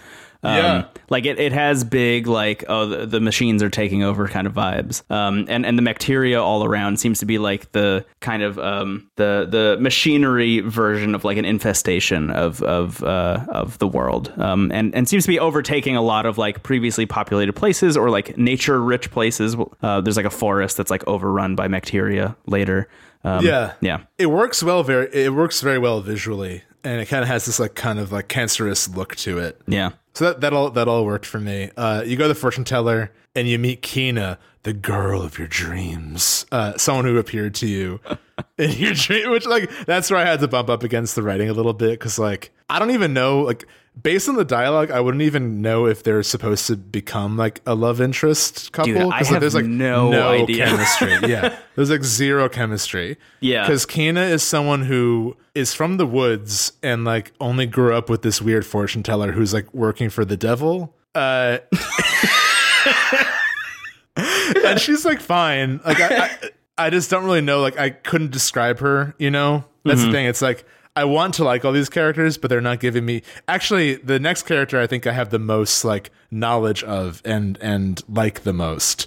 Um, 0.45 0.55
Yeah. 0.57 0.85
like 1.11 1.27
it, 1.27 1.41
it 1.41 1.53
has 1.53 1.83
big 1.83 2.29
like 2.29 2.65
oh 2.69 2.87
the, 2.87 3.07
the 3.07 3.21
machines 3.21 3.61
are 3.61 3.71
taking 3.71 4.05
over 4.05 4.29
kind 4.29 4.47
of 4.47 4.53
vibes. 4.55 5.03
Um, 5.11 5.47
and 5.49 5.67
and 5.67 5.77
the 5.77 5.83
bacteria 5.83 6.41
all 6.41 6.65
around 6.65 7.01
seems 7.01 7.19
to 7.19 7.27
be 7.27 7.39
like 7.39 7.73
the 7.73 8.05
kind 8.21 8.45
of 8.45 8.57
um 8.59 9.11
the 9.17 9.49
the 9.51 9.77
machinery 9.81 10.61
version 10.61 11.15
of 11.17 11.25
like 11.25 11.39
an 11.39 11.45
infestation 11.45 12.31
of 12.31 12.63
of 12.63 13.03
uh 13.03 13.45
of 13.49 13.79
the 13.79 13.89
world. 13.89 14.33
Um, 14.39 14.71
and 14.71 14.95
and 14.95 15.09
seems 15.09 15.25
to 15.25 15.29
be 15.29 15.41
overtaking 15.41 15.97
a 15.97 16.03
lot 16.03 16.25
of 16.25 16.39
like 16.39 16.63
previously 16.63 17.05
populated 17.05 17.55
places 17.55 17.97
or 17.97 18.09
like 18.09 18.39
nature 18.39 18.81
rich 18.81 19.11
places. 19.11 19.57
Uh, 19.83 20.01
there's 20.01 20.17
like 20.17 20.25
a 20.27 20.31
forest 20.31 20.77
that's 20.77 20.91
like 20.91 21.03
overrun 21.09 21.57
by 21.57 21.67
bacteria 21.67 22.37
later. 22.47 22.89
Um, 23.25 23.45
Yeah. 23.45 23.73
yeah. 23.81 24.03
It 24.19 24.27
works 24.27 24.63
well. 24.63 24.85
Very. 24.85 25.09
It 25.13 25.33
works 25.33 25.61
very 25.61 25.79
well 25.81 26.01
visually, 26.01 26.63
and 26.85 27.01
it 27.01 27.07
kind 27.07 27.23
of 27.25 27.29
has 27.29 27.47
this 27.47 27.59
like 27.59 27.75
kind 27.75 27.99
of 27.99 28.13
like 28.13 28.29
cancerous 28.29 28.89
look 28.89 29.17
to 29.17 29.39
it. 29.39 29.61
Yeah. 29.67 29.91
So 30.19 30.25
that 30.25 30.41
that 30.41 30.53
all 30.53 30.71
that 30.71 30.89
all 30.89 31.05
worked 31.05 31.27
for 31.27 31.39
me. 31.39 31.71
Uh, 31.77 32.03
you 32.05 32.17
go 32.17 32.25
to 32.25 32.29
the 32.31 32.35
fortune 32.35 32.65
teller 32.65 33.13
and 33.37 33.47
you 33.47 33.57
meet 33.57 33.83
Kina, 33.83 34.41
the 34.65 34.73
girl 34.73 35.23
of 35.23 35.39
your 35.39 35.47
dreams, 35.47 36.45
uh, 36.51 36.77
someone 36.77 37.05
who 37.05 37.19
appeared 37.19 37.55
to 37.55 37.69
you 37.69 38.01
in 38.59 38.71
your 38.73 38.95
dream. 38.95 39.31
Which 39.31 39.47
like 39.47 39.71
that's 39.87 40.11
where 40.11 40.21
I 40.21 40.25
had 40.25 40.41
to 40.41 40.49
bump 40.49 40.69
up 40.69 40.83
against 40.83 41.15
the 41.15 41.23
writing 41.23 41.49
a 41.49 41.53
little 41.53 41.75
bit 41.75 41.93
because 41.93 42.19
like 42.19 42.51
I 42.69 42.79
don't 42.79 42.91
even 42.91 43.13
know 43.13 43.41
like 43.43 43.67
based 44.01 44.29
on 44.29 44.37
the 44.37 44.45
dialogue, 44.45 44.91
I 44.91 45.01
wouldn't 45.01 45.23
even 45.23 45.61
know 45.61 45.87
if 45.87 46.03
they're 46.03 46.23
supposed 46.23 46.67
to 46.69 46.77
become 46.77 47.37
like 47.37 47.61
a 47.67 47.75
love 47.75 48.01
interest 48.01 48.73
couple. 48.73 48.93
Dude, 48.93 49.13
I 49.13 49.25
have 49.25 49.41
there's 49.41 49.55
like 49.55 49.65
no 49.65 50.13
idea. 50.13 50.67
chemistry. 50.67 51.17
yeah, 51.29 51.59
there's 51.75 51.91
like 51.91 52.05
zero 52.05 52.49
chemistry. 52.49 53.17
Yeah. 53.41 53.63
because 53.63 53.87
Kina 53.87 54.23
is 54.23 54.43
someone 54.43 54.85
who 54.85 55.37
is 55.55 55.75
from 55.75 55.97
the 55.97 56.07
woods 56.07 56.73
and 56.83 57.05
like 57.05 57.33
only 57.41 57.67
grew 57.67 57.95
up 57.95 58.09
with 58.09 58.23
this 58.23 58.41
weird 58.41 58.65
fortune 58.65 59.03
teller 59.03 59.33
who's 59.33 59.53
like 59.53 59.73
working 59.75 60.11
for 60.11 60.25
the 60.25 60.37
devil. 60.37 60.95
Uh, 61.15 61.59
and 64.65 64.81
she's 64.81 65.05
like 65.05 65.21
fine. 65.21 65.81
Like 65.85 66.01
I, 66.01 66.17
I, 66.17 66.39
I 66.79 66.91
just 66.91 67.11
don't 67.11 67.25
really 67.25 67.41
know. 67.41 67.61
Like 67.61 67.79
I 67.79 67.91
couldn't 67.91 68.31
describe 68.31 68.79
her. 68.79 69.15
You 69.19 69.31
know, 69.31 69.65
that's 69.85 70.03
the 70.03 70.13
thing. 70.13 70.27
It's 70.27 70.41
like 70.43 70.65
I 70.97 71.05
want 71.05 71.35
to 71.35 71.45
like 71.45 71.65
all 71.65 71.73
these 71.73 71.89
characters, 71.89 72.39
but 72.39 72.49
they're 72.49 72.61
not 72.61 72.81
giving 72.81 73.05
me. 73.05 73.23
Actually, 73.47 73.97
the 73.97 74.19
next 74.19 74.45
character 74.45 74.81
I 74.81 74.87
think 74.87 75.07
I 75.07 75.13
have 75.13 75.31
the 75.31 75.39
most 75.39 75.85
like 75.85 76.11
knowledge 76.31 76.83
of 76.85 77.21
and 77.25 77.59
and 77.61 78.03
like 78.09 78.43
the 78.43 78.53
most. 78.53 79.07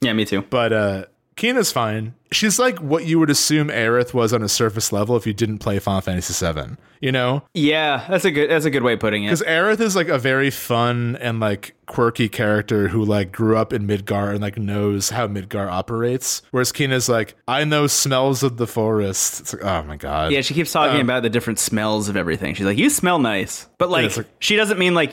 Yeah, 0.00 0.12
me 0.12 0.24
too. 0.24 0.42
But 0.42 0.72
uh 0.72 1.04
Kina's 1.36 1.72
fine. 1.72 2.14
She's 2.30 2.58
like 2.58 2.78
what 2.78 3.04
you 3.06 3.18
would 3.18 3.30
assume 3.30 3.68
Aerith 3.68 4.14
was 4.14 4.32
on 4.32 4.42
a 4.42 4.48
surface 4.48 4.92
level 4.92 5.16
if 5.16 5.26
you 5.26 5.32
didn't 5.32 5.58
play 5.58 5.78
Final 5.78 6.00
Fantasy 6.00 6.32
VII. 6.52 6.76
You 7.00 7.10
know, 7.10 7.42
Yeah, 7.54 8.06
that's 8.08 8.24
a 8.24 8.30
good 8.30 8.48
that's 8.50 8.64
a 8.64 8.70
good 8.70 8.82
way 8.82 8.92
of 8.94 9.00
putting 9.00 9.24
it. 9.24 9.28
because 9.28 9.42
Aerith 9.42 9.80
is 9.80 9.96
like 9.96 10.08
a 10.08 10.18
very 10.18 10.50
fun 10.50 11.16
and 11.20 11.40
like 11.40 11.74
quirky 11.86 12.28
character 12.28 12.88
who 12.88 13.04
like 13.04 13.32
grew 13.32 13.56
up 13.56 13.72
in 13.72 13.86
Midgar 13.86 14.30
and 14.30 14.40
like 14.40 14.56
knows 14.56 15.10
how 15.10 15.26
Midgar 15.26 15.68
operates. 15.70 16.42
Whereas 16.52 16.70
Kina's 16.70 17.08
like, 17.08 17.34
I 17.48 17.64
know 17.64 17.86
smells 17.86 18.42
of 18.42 18.56
the 18.56 18.66
forest. 18.66 19.40
It's 19.40 19.52
like, 19.52 19.64
oh 19.64 19.82
my 19.82 19.96
god. 19.96 20.32
Yeah, 20.32 20.42
she 20.42 20.54
keeps 20.54 20.70
talking 20.72 21.00
um, 21.00 21.06
about 21.06 21.22
the 21.22 21.30
different 21.30 21.58
smells 21.58 22.08
of 22.08 22.16
everything. 22.16 22.54
She's 22.54 22.66
like, 22.66 22.78
"You 22.78 22.88
smell 22.88 23.18
nice," 23.18 23.68
but 23.78 23.90
like, 23.90 24.16
like- 24.16 24.26
she 24.38 24.56
doesn't 24.56 24.78
mean 24.78 24.94
like 24.94 25.12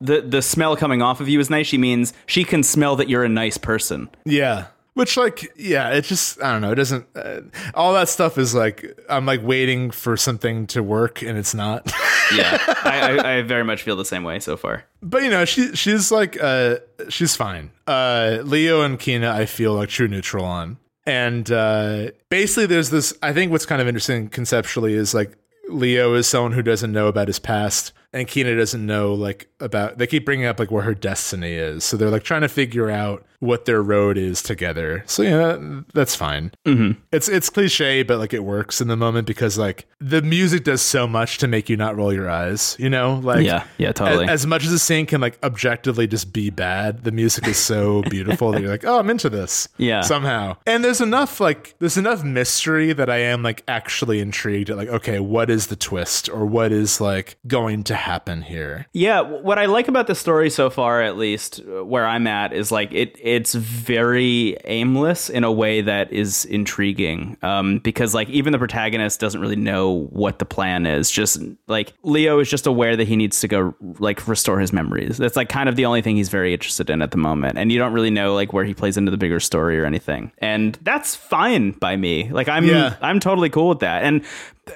the 0.00 0.20
the 0.22 0.42
smell 0.42 0.76
coming 0.76 1.02
off 1.02 1.20
of 1.20 1.28
you 1.28 1.38
is 1.40 1.50
nice. 1.50 1.66
She 1.66 1.78
means 1.78 2.12
she 2.26 2.44
can 2.44 2.62
smell 2.62 2.96
that 2.96 3.08
you're 3.08 3.24
a 3.24 3.28
nice 3.28 3.58
person. 3.58 4.08
Yeah. 4.24 4.66
Which, 4.98 5.16
like, 5.16 5.52
yeah, 5.56 5.90
it 5.90 6.02
just, 6.06 6.42
I 6.42 6.50
don't 6.50 6.60
know. 6.60 6.72
It 6.72 6.74
doesn't, 6.74 7.06
uh, 7.14 7.42
all 7.72 7.92
that 7.94 8.08
stuff 8.08 8.36
is 8.36 8.52
like, 8.52 8.98
I'm 9.08 9.26
like 9.26 9.40
waiting 9.44 9.92
for 9.92 10.16
something 10.16 10.66
to 10.68 10.82
work 10.82 11.22
and 11.22 11.38
it's 11.38 11.54
not. 11.54 11.90
Yeah, 12.30 12.58
I, 12.84 13.16
I, 13.16 13.36
I 13.38 13.42
very 13.42 13.64
much 13.64 13.82
feel 13.84 13.96
the 13.96 14.04
same 14.04 14.22
way 14.22 14.38
so 14.38 14.58
far. 14.58 14.84
But 15.00 15.22
you 15.22 15.30
know, 15.30 15.46
she 15.46 15.74
she's 15.74 16.12
like 16.12 16.36
uh 16.38 16.76
she's 17.08 17.34
fine. 17.34 17.70
Uh 17.86 18.40
Leo 18.42 18.82
and 18.82 18.98
Kina 18.98 19.30
I 19.30 19.46
feel 19.46 19.72
like 19.72 19.88
true 19.88 20.08
neutral 20.08 20.44
on. 20.44 20.76
And 21.06 21.50
uh 21.50 22.10
basically 22.28 22.66
there's 22.66 22.90
this 22.90 23.14
I 23.22 23.32
think 23.32 23.50
what's 23.50 23.64
kind 23.64 23.80
of 23.80 23.88
interesting 23.88 24.28
conceptually 24.28 24.92
is 24.92 25.14
like 25.14 25.38
Leo 25.70 26.12
is 26.12 26.26
someone 26.28 26.52
who 26.52 26.60
doesn't 26.62 26.92
know 26.92 27.06
about 27.06 27.28
his 27.28 27.38
past 27.38 27.94
and 28.12 28.26
Kina 28.26 28.56
doesn't 28.56 28.84
know 28.84 29.14
like 29.14 29.48
about 29.60 29.98
they 29.98 30.06
keep 30.06 30.24
bringing 30.24 30.46
up 30.46 30.58
like 30.58 30.70
where 30.70 30.82
her 30.82 30.94
destiny 30.94 31.52
is. 31.54 31.84
So 31.84 31.96
they're 31.96 32.10
like 32.10 32.24
trying 32.24 32.42
to 32.42 32.48
figure 32.48 32.90
out 32.90 33.24
what 33.40 33.66
their 33.66 33.80
road 33.82 34.18
is 34.18 34.42
together. 34.42 35.04
So 35.06 35.22
yeah, 35.22 35.82
that's 35.94 36.14
fine. 36.16 36.52
Mm-hmm. 36.66 37.00
It's 37.12 37.28
it's 37.28 37.50
cliche, 37.50 38.02
but 38.02 38.18
like 38.18 38.32
it 38.32 38.44
works 38.44 38.80
in 38.80 38.88
the 38.88 38.96
moment 38.96 39.26
because 39.26 39.58
like 39.58 39.86
the 40.00 40.22
music 40.22 40.64
does 40.64 40.82
so 40.82 41.06
much 41.06 41.38
to 41.38 41.48
make 41.48 41.68
you 41.68 41.76
not 41.76 41.96
roll 41.96 42.12
your 42.12 42.28
eyes. 42.28 42.76
You 42.78 42.90
know, 42.90 43.20
like 43.22 43.44
Yeah, 43.44 43.64
yeah, 43.78 43.92
totally. 43.92 44.24
as, 44.24 44.30
as 44.30 44.46
much 44.46 44.64
as 44.64 44.70
the 44.70 44.78
scene 44.78 45.06
can 45.06 45.20
like 45.20 45.38
objectively 45.42 46.06
just 46.06 46.32
be 46.32 46.50
bad, 46.50 47.04
the 47.04 47.12
music 47.12 47.46
is 47.46 47.58
so 47.58 48.02
beautiful 48.10 48.52
that 48.52 48.60
you're 48.60 48.70
like, 48.70 48.84
oh, 48.84 48.98
I'm 48.98 49.10
into 49.10 49.28
this. 49.28 49.68
Yeah. 49.76 50.00
Somehow. 50.00 50.56
And 50.66 50.84
there's 50.84 51.00
enough 51.00 51.40
like 51.40 51.74
there's 51.78 51.98
enough 51.98 52.24
mystery 52.24 52.92
that 52.92 53.10
I 53.10 53.18
am 53.18 53.42
like 53.42 53.62
actually 53.68 54.20
intrigued 54.20 54.70
at 54.70 54.76
like, 54.76 54.88
okay, 54.88 55.20
what 55.20 55.50
is 55.50 55.68
the 55.68 55.76
twist 55.76 56.28
or 56.28 56.46
what 56.46 56.72
is 56.72 57.00
like 57.00 57.38
going 57.46 57.84
to 57.84 57.94
happen 57.98 58.42
here. 58.42 58.86
Yeah, 58.92 59.20
what 59.20 59.58
I 59.58 59.66
like 59.66 59.88
about 59.88 60.06
the 60.06 60.14
story 60.14 60.48
so 60.50 60.70
far, 60.70 61.02
at 61.02 61.16
least 61.16 61.60
uh, 61.60 61.84
where 61.84 62.06
I'm 62.06 62.26
at, 62.26 62.52
is 62.52 62.72
like 62.72 62.92
it. 62.92 63.18
It's 63.20 63.54
very 63.54 64.56
aimless 64.64 65.28
in 65.28 65.44
a 65.44 65.52
way 65.52 65.80
that 65.82 66.12
is 66.12 66.44
intriguing. 66.46 67.36
Um, 67.42 67.78
because 67.80 68.14
like 68.14 68.28
even 68.30 68.52
the 68.52 68.58
protagonist 68.58 69.20
doesn't 69.20 69.40
really 69.40 69.56
know 69.56 70.06
what 70.10 70.38
the 70.38 70.44
plan 70.44 70.86
is. 70.86 71.10
Just 71.10 71.42
like 71.66 71.92
Leo 72.02 72.38
is 72.38 72.48
just 72.48 72.66
aware 72.66 72.96
that 72.96 73.08
he 73.08 73.16
needs 73.16 73.40
to 73.40 73.48
go 73.48 73.74
like 73.98 74.26
restore 74.28 74.60
his 74.60 74.72
memories. 74.72 75.18
That's 75.18 75.36
like 75.36 75.48
kind 75.48 75.68
of 75.68 75.76
the 75.76 75.84
only 75.84 76.02
thing 76.02 76.16
he's 76.16 76.28
very 76.28 76.52
interested 76.52 76.88
in 76.90 77.02
at 77.02 77.10
the 77.10 77.18
moment, 77.18 77.58
and 77.58 77.72
you 77.72 77.78
don't 77.78 77.92
really 77.92 78.10
know 78.10 78.34
like 78.34 78.52
where 78.52 78.64
he 78.64 78.74
plays 78.74 78.96
into 78.96 79.10
the 79.10 79.18
bigger 79.18 79.40
story 79.40 79.78
or 79.78 79.84
anything. 79.84 80.32
And 80.38 80.78
that's 80.82 81.16
fine 81.16 81.72
by 81.72 81.96
me. 81.96 82.30
Like 82.30 82.48
I'm 82.48 82.64
Yeah. 82.64 82.96
I'm 83.00 83.20
totally 83.20 83.50
cool 83.50 83.68
with 83.68 83.80
that. 83.80 84.04
And 84.04 84.24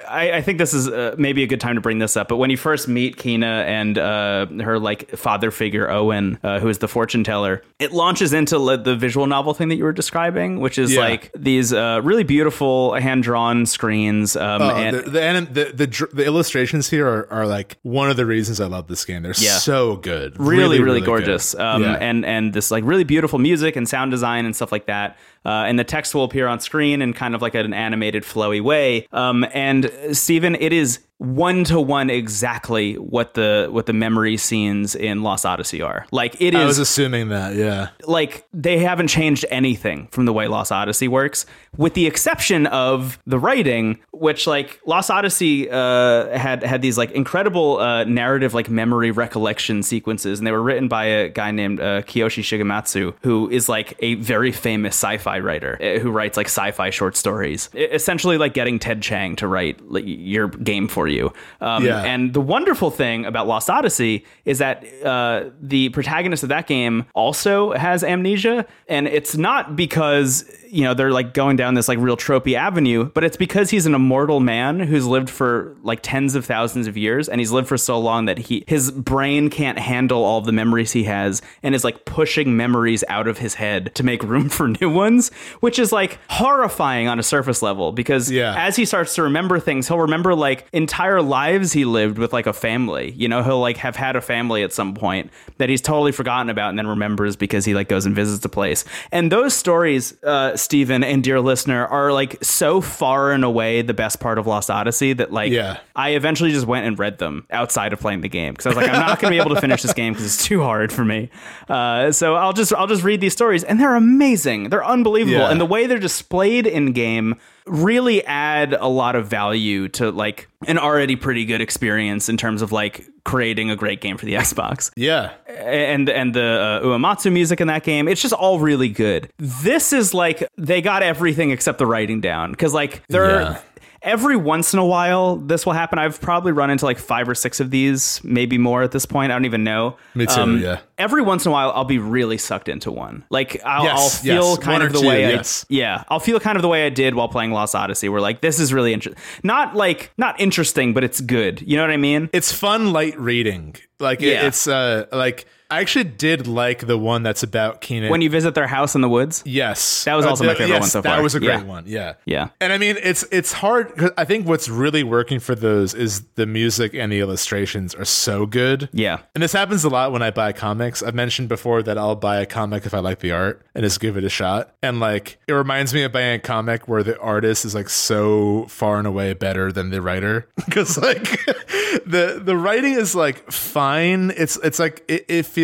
I, 0.09 0.33
I 0.33 0.41
think 0.41 0.57
this 0.57 0.73
is 0.73 0.87
uh, 0.87 1.15
maybe 1.17 1.43
a 1.43 1.47
good 1.47 1.61
time 1.61 1.75
to 1.75 1.81
bring 1.81 1.99
this 1.99 2.17
up. 2.17 2.27
But 2.27 2.37
when 2.37 2.49
you 2.49 2.57
first 2.57 2.87
meet 2.87 3.12
Kina 3.17 3.63
and 3.67 3.97
uh, 3.97 4.45
her 4.63 4.79
like 4.79 5.09
father 5.11 5.51
figure 5.51 5.89
Owen, 5.89 6.39
uh, 6.43 6.59
who 6.59 6.69
is 6.69 6.79
the 6.79 6.87
fortune 6.87 7.23
teller, 7.23 7.61
it 7.79 7.91
launches 7.91 8.33
into 8.33 8.57
the 8.77 8.95
visual 8.95 9.27
novel 9.27 9.53
thing 9.53 9.69
that 9.69 9.75
you 9.75 9.83
were 9.83 9.91
describing, 9.93 10.59
which 10.59 10.77
is 10.77 10.93
Yeah. 10.93 11.01
like 11.01 11.31
these 11.35 11.71
uh, 11.73 12.01
really 12.03 12.23
beautiful 12.23 12.93
hand 12.95 13.23
drawn 13.23 13.65
screens. 13.65 14.35
Um, 14.35 14.61
Oh, 14.61 14.69
and 14.75 14.97
the, 14.97 15.09
the, 15.09 15.21
anim- 15.21 15.47
the 15.53 15.65
the 15.73 16.07
the 16.13 16.25
illustrations 16.25 16.89
here 16.89 17.07
are, 17.07 17.31
are 17.31 17.47
like 17.47 17.77
one 17.83 18.09
of 18.09 18.17
the 18.17 18.25
reasons 18.25 18.59
I 18.59 18.65
love 18.67 18.87
this 18.87 19.03
game. 19.05 19.23
They're 19.23 19.33
Yeah. 19.37 19.57
so 19.57 19.95
good, 19.97 20.39
really, 20.39 20.79
really, 20.81 20.99
good. 20.99 21.05
gorgeous. 21.07 21.55
Um, 21.55 21.83
Yeah. 21.83 21.93
and 21.99 22.25
and 22.25 22.53
this 22.53 22.71
like 22.71 22.83
really 22.85 23.03
beautiful 23.03 23.39
music 23.39 23.75
and 23.75 23.87
sound 23.87 24.11
design 24.11 24.45
and 24.45 24.55
stuff 24.55 24.71
like 24.71 24.85
that. 24.87 25.17
Uh, 25.45 25.65
and 25.67 25.77
the 25.77 25.83
text 25.83 26.15
will 26.15 26.23
appear 26.23 26.47
on 26.47 26.59
screen 26.61 27.01
in 27.01 27.11
kind 27.11 27.35
of 27.35 27.41
like 27.41 27.53
an 27.53 27.73
animated, 27.73 28.23
flowy 28.23 28.61
way. 28.61 29.05
Um, 29.11 29.45
and 29.53 29.91
Stephen, 30.13 30.55
it 30.55 30.71
is 30.71 30.99
one 31.23 31.63
to 31.63 31.79
one 31.79 32.09
exactly 32.09 32.95
what 32.95 33.33
the 33.33 33.69
what 33.71 33.85
the 33.85 33.93
memory 33.93 34.35
scenes 34.35 34.93
in 34.93 35.23
Lost 35.23 35.45
Odyssey 35.45 35.81
are. 35.81 36.05
Like 36.11 36.35
it 36.41 36.53
is 36.53 36.59
I 36.59 36.65
was 36.65 36.79
assuming 36.79 37.29
that. 37.29 37.55
Yeah, 37.55 37.89
like 38.05 38.45
they 38.53 38.79
haven't 38.79 39.07
changed 39.07 39.45
anything 39.49 40.07
from 40.11 40.25
the 40.25 40.33
way 40.33 40.47
Lost 40.47 40.71
Odyssey 40.71 41.07
works, 41.07 41.45
with 41.77 41.93
the 41.93 42.07
exception 42.07 42.67
of 42.67 43.19
the 43.25 43.39
writing, 43.39 43.99
which 44.11 44.47
like 44.47 44.79
Lost 44.85 45.09
Odyssey 45.09 45.69
uh, 45.69 46.37
had 46.37 46.63
had 46.63 46.81
these 46.81 46.97
like 46.97 47.11
incredible 47.11 47.79
uh, 47.79 48.03
narrative 48.03 48.53
like 48.53 48.69
memory 48.69 49.11
recollection 49.11 49.83
sequences, 49.83 50.39
and 50.39 50.47
they 50.47 50.51
were 50.51 50.61
written 50.61 50.87
by 50.87 51.05
a 51.05 51.29
guy 51.29 51.51
named 51.51 51.79
uh, 51.79 52.01
Kiyoshi 52.03 52.43
Shigematsu, 52.43 53.15
who 53.21 53.49
is 53.49 53.67
like 53.69 53.95
a 53.99 54.15
very 54.15 54.51
famous 54.51 54.95
sci-fi 54.95 55.39
writer 55.39 55.77
uh, 55.81 55.99
who 55.99 56.11
writes 56.11 56.37
like 56.37 56.47
sci-fi 56.47 56.89
short 56.89 57.15
stories, 57.15 57.69
essentially 57.73 58.37
like 58.37 58.53
getting 58.53 58.79
Ted 58.79 59.01
Chiang 59.01 59.35
to 59.37 59.47
write 59.47 59.81
like, 59.89 60.03
your 60.05 60.47
game 60.47 60.87
for 60.87 61.07
you. 61.07 61.33
Um, 61.61 61.83
Yeah. 61.83 62.03
And 62.03 62.33
the 62.33 62.41
wonderful 62.41 62.91
thing 62.91 63.25
about 63.25 63.47
Lost 63.47 63.69
Odyssey 63.69 64.25
is 64.45 64.59
that 64.59 64.85
uh, 65.03 65.49
the 65.61 65.89
protagonist 65.89 66.43
of 66.43 66.49
that 66.49 66.67
game 66.67 67.05
also 67.13 67.73
has 67.73 68.03
amnesia, 68.03 68.65
and 68.87 69.07
it's 69.07 69.35
not 69.35 69.75
because 69.75 70.45
you 70.73 70.83
know 70.83 70.93
they're 70.93 71.11
like 71.11 71.33
going 71.33 71.55
down 71.55 71.75
this 71.75 71.87
like 71.87 71.99
real 71.99 72.17
tropey 72.17 72.55
avenue, 72.55 73.05
but 73.13 73.23
it's 73.23 73.37
because 73.37 73.69
he's 73.69 73.85
an 73.85 73.93
immortal 73.95 74.39
man 74.39 74.79
who's 74.79 75.05
lived 75.05 75.29
for 75.29 75.75
like 75.83 75.99
tens 76.01 76.35
of 76.35 76.45
thousands 76.45 76.87
of 76.87 76.97
years, 76.97 77.29
and 77.29 77.39
he's 77.39 77.51
lived 77.51 77.67
for 77.67 77.77
so 77.77 77.99
long 77.99 78.25
that 78.25 78.37
he 78.37 78.63
his 78.67 78.91
brain 78.91 79.49
can't 79.49 79.77
handle 79.79 80.23
all 80.23 80.41
the 80.41 80.51
memories 80.51 80.91
he 80.91 81.03
has, 81.05 81.41
and 81.61 81.75
is 81.75 81.83
like 81.83 82.05
pushing 82.05 82.57
memories 82.57 83.03
out 83.07 83.27
of 83.27 83.37
his 83.37 83.53
head 83.55 83.93
to 83.95 84.03
make 84.03 84.23
room 84.23 84.49
for 84.49 84.67
new 84.67 84.89
ones, 84.89 85.29
which 85.59 85.77
is 85.79 85.91
like 85.91 86.19
horrifying 86.29 87.07
on 87.07 87.19
a 87.19 87.23
surface 87.23 87.61
level 87.61 87.91
because 87.91 88.31
Yeah. 88.31 88.55
as 88.57 88.75
he 88.75 88.85
starts 88.85 89.15
to 89.15 89.23
remember 89.23 89.59
things, 89.59 89.87
he'll 89.87 89.99
remember 89.99 90.35
like 90.35 90.65
entire 90.73 91.21
lives 91.21 91.71
he 91.73 91.85
lived 91.85 92.17
with 92.17 92.33
like 92.33 92.47
a 92.47 92.53
family. 92.53 93.11
You 93.11 93.27
know, 93.27 93.43
he'll 93.43 93.59
like 93.59 93.77
have 93.77 93.95
had 93.95 94.15
a 94.15 94.21
family 94.21 94.63
at 94.63 94.73
some 94.73 94.93
point 94.93 95.29
that 95.57 95.69
he's 95.69 95.81
totally 95.81 96.11
forgotten 96.11 96.49
about 96.49 96.69
and 96.69 96.77
then 96.79 96.87
remembers 96.87 97.35
because 97.35 97.63
he 97.65 97.73
like 97.73 97.87
goes 97.89 98.05
and 98.05 98.15
visits 98.15 98.39
the 98.41 98.49
place. 98.49 98.85
And 99.11 99.31
those 99.31 99.53
stories, 99.53 100.15
uh, 100.23 100.55
Stephen 100.63 101.03
and 101.03 101.23
dear 101.23 101.39
listener, 101.39 101.85
are 101.85 102.11
like 102.11 102.43
so 102.43 102.81
far 102.81 103.31
and 103.31 103.43
away 103.43 103.81
the 103.81 103.93
best 103.93 104.19
part 104.19 104.37
of 104.37 104.47
Lost 104.47 104.71
Odyssey 104.71 105.13
that 105.13 105.31
like 105.31 105.51
Yeah. 105.51 105.79
I 105.95 106.11
eventually 106.11 106.51
just 106.51 106.65
went 106.65 106.85
and 106.87 106.97
read 106.97 107.19
them 107.19 107.45
outside 107.51 107.93
of 107.93 107.99
playing 107.99 108.21
the 108.21 108.29
game 108.29 108.53
because 108.53 108.65
I 108.65 108.69
was 108.69 108.77
like, 108.77 108.87
I'm 108.89 108.99
not 109.05 109.19
going 109.19 109.31
to 109.31 109.37
be 109.37 109.41
able 109.41 109.53
to 109.55 109.61
finish 109.61 109.81
this 109.81 109.93
game 109.93 110.13
because 110.13 110.25
it's 110.25 110.43
too 110.45 110.61
hard 110.63 110.91
for 110.91 111.05
me. 111.05 111.29
Uh, 111.69 112.11
so 112.11 112.35
I'll 112.35 112.53
just 112.53 112.73
I'll 112.73 112.87
just 112.87 113.03
read 113.03 113.21
these 113.21 113.33
stories, 113.33 113.63
and 113.63 113.79
they're 113.79 113.95
amazing. 113.95 114.69
They're 114.69 114.85
unbelievable, 114.85 115.37
Yeah. 115.39 115.51
and 115.51 115.59
the 115.61 115.65
way 115.65 115.85
they're 115.85 115.99
displayed 115.99 116.65
in 116.65 116.93
game 116.93 117.35
really 117.65 118.23
add 118.25 118.73
a 118.73 118.87
lot 118.87 119.15
of 119.15 119.27
value 119.27 119.87
to 119.89 120.11
like 120.11 120.49
an 120.67 120.77
already 120.77 121.15
pretty 121.15 121.45
good 121.45 121.61
experience 121.61 122.29
in 122.29 122.37
terms 122.37 122.61
of 122.61 122.71
like 122.71 123.07
creating 123.23 123.71
a 123.71 123.75
great 123.75 124.01
game 124.01 124.17
for 124.17 124.25
the 124.25 124.33
Xbox 124.43 124.91
yeah. 124.95 125.33
and 125.47 126.09
and 126.09 126.33
the 126.33 126.81
uh, 126.83 126.85
Uematsu 126.85 127.31
music 127.31 127.61
in 127.61 127.67
that 127.67 127.83
game. 127.83 128.07
It's 128.07 128.21
just 128.21 128.33
all 128.33 128.59
really 128.59 128.89
good. 128.89 129.31
This 129.37 129.93
is 129.93 130.13
like 130.13 130.47
they 130.57 130.81
got 130.81 131.03
everything 131.03 131.51
except 131.51 131.77
the 131.77 131.85
writing 131.85 132.21
down 132.21 132.51
because 132.51 132.73
like 132.73 133.03
there. 133.07 133.41
Yeah. 133.41 133.61
Every 134.03 134.35
once 134.35 134.73
in 134.73 134.79
a 134.79 134.85
while, 134.85 135.37
this 135.37 135.65
will 135.65 135.73
happen. 135.73 135.97
I've 135.97 136.19
probably 136.19 136.51
run 136.51 136.69
into 136.69 136.83
like 136.85 136.99
five 136.99 137.27
or 137.29 137.33
six 137.35 137.59
of 137.61 137.71
these, 137.71 138.19
maybe 138.23 138.57
more 138.57 138.83
at 138.83 138.91
this 138.91 139.05
point. 139.05 139.31
I 139.31 139.35
don't 139.35 139.45
even 139.45 139.63
know. 139.63 139.95
Me 140.13 140.25
too, 140.25 140.57
yeah. 140.59 140.79
Every 140.97 141.21
once 141.21 141.45
in 141.45 141.49
a 141.49 141.53
while, 141.53 141.71
I'll 141.73 141.85
be 141.85 141.99
really 141.99 142.37
sucked 142.37 142.67
into 142.67 142.91
one. 142.91 143.23
Like 143.29 143.61
I'll, 143.65 143.85
Yes, 143.85 143.97
I'll 143.99 144.09
feel 144.23 144.49
yes. 144.49 144.57
kind 144.59 144.73
One 144.73 144.81
of 144.87 144.93
the 144.93 144.99
two, 144.99 145.07
way 145.07 145.21
yes. 145.21 145.63
I 145.63 145.73
yeah, 145.73 146.03
I'll 146.09 146.19
feel 146.19 146.39
kind 146.39 146.57
of 146.57 146.61
the 146.61 146.67
way 146.67 146.85
I 146.85 146.89
did 146.89 147.15
while 147.15 147.29
playing 147.29 147.51
Lost 147.51 147.75
Odyssey. 147.75 148.09
Where 148.09 148.21
like 148.21 148.41
this 148.41 148.59
is 148.59 148.73
really 148.73 148.93
interesting, 148.93 149.23
not 149.43 149.75
like 149.75 150.11
not 150.17 150.39
interesting, 150.39 150.93
but 150.93 151.03
it's 151.03 151.21
good. 151.21 151.61
You 151.61 151.77
know 151.77 151.83
what 151.83 151.91
I 151.91 151.97
mean? 151.97 152.29
It's 152.33 152.51
fun 152.51 152.91
light 152.93 153.17
reading. 153.17 153.75
Like 153.99 154.21
it- 154.21 154.27
Yeah. 154.33 154.47
it's 154.47 154.67
uh 154.67 155.05
like 155.13 155.45
I 155.73 155.81
actually 155.81 156.05
did 156.05 156.47
like 156.47 156.85
the 156.87 156.97
one 156.97 157.23
that's 157.23 157.43
about 157.43 157.81
Keenan. 157.81 158.09
When 158.11 158.21
you 158.21 158.29
visit 158.29 158.53
their 158.55 158.67
house 158.67 158.95
in 158.95 159.01
the 159.01 159.09
woods. 159.09 159.41
yes, 159.45 160.03
That 160.05 160.15
was 160.15 160.25
Uh, 160.25 160.29
also 160.29 160.43
my 160.45 160.53
favorite 160.53 160.69
yes, 160.69 160.81
one 160.81 160.89
so 160.89 161.01
far. 161.01 161.15
That 161.15 161.23
was 161.23 161.35
a 161.35 161.39
great 161.39 161.49
Yeah. 161.59 161.63
one. 161.63 161.83
Yeah, 161.87 162.13
Yeah. 162.25 162.49
And 162.61 162.71
I 162.73 162.77
mean, 162.77 162.97
it's 163.01 163.23
it's 163.31 163.53
hard. 163.53 163.95
'cause 163.97 164.11
I 164.17 164.25
think 164.25 164.47
what's 164.47 164.69
really 164.69 165.03
working 165.03 165.39
for 165.39 165.55
those 165.55 165.93
is 165.93 166.21
the 166.35 166.45
music 166.45 166.93
and 166.93 167.11
the 167.11 167.19
illustrations 167.19 167.95
are 167.95 168.05
so 168.05 168.45
good. 168.45 168.89
Yeah. 168.93 169.17
And 169.35 169.41
this 169.43 169.53
happens 169.53 169.83
a 169.83 169.89
lot 169.89 170.11
when 170.11 170.21
I 170.21 170.31
buy 170.31 170.51
comics. 170.53 171.01
I've 171.03 171.15
mentioned 171.15 171.49
before 171.49 171.81
that 171.83 171.97
I'll 171.97 172.15
buy 172.15 172.37
a 172.37 172.45
comic 172.45 172.85
if 172.85 172.93
I 172.93 172.99
like 172.99 173.19
the 173.19 173.31
art 173.31 173.61
and 173.75 173.83
just 173.83 173.99
give 173.99 174.15
it 174.17 174.23
a 174.23 174.29
shot. 174.29 174.73
And 174.81 174.99
like 174.99 175.37
it 175.47 175.53
reminds 175.53 175.93
me 175.93 176.03
of 176.03 176.11
buying 176.11 176.35
a 176.35 176.39
comic 176.39 176.87
where 176.87 177.03
the 177.03 177.17
artist 177.19 177.65
is 177.65 177.73
like 177.75 177.89
so 177.89 178.65
far 178.69 178.97
and 178.99 179.07
away 179.07 179.33
better 179.33 179.71
than 179.71 179.89
the 179.89 180.01
writer. 180.01 180.47
Because 180.73 180.97
like 180.97 181.23
the 182.05 182.41
the 182.43 182.55
writing 182.57 182.93
is 182.93 183.13
like 183.15 183.51
fine. 183.51 184.31
It's 184.35 184.57
it's 184.63 184.79
like 184.79 185.03
it, 185.07 185.25
it 185.27 185.45
feels 185.45 185.62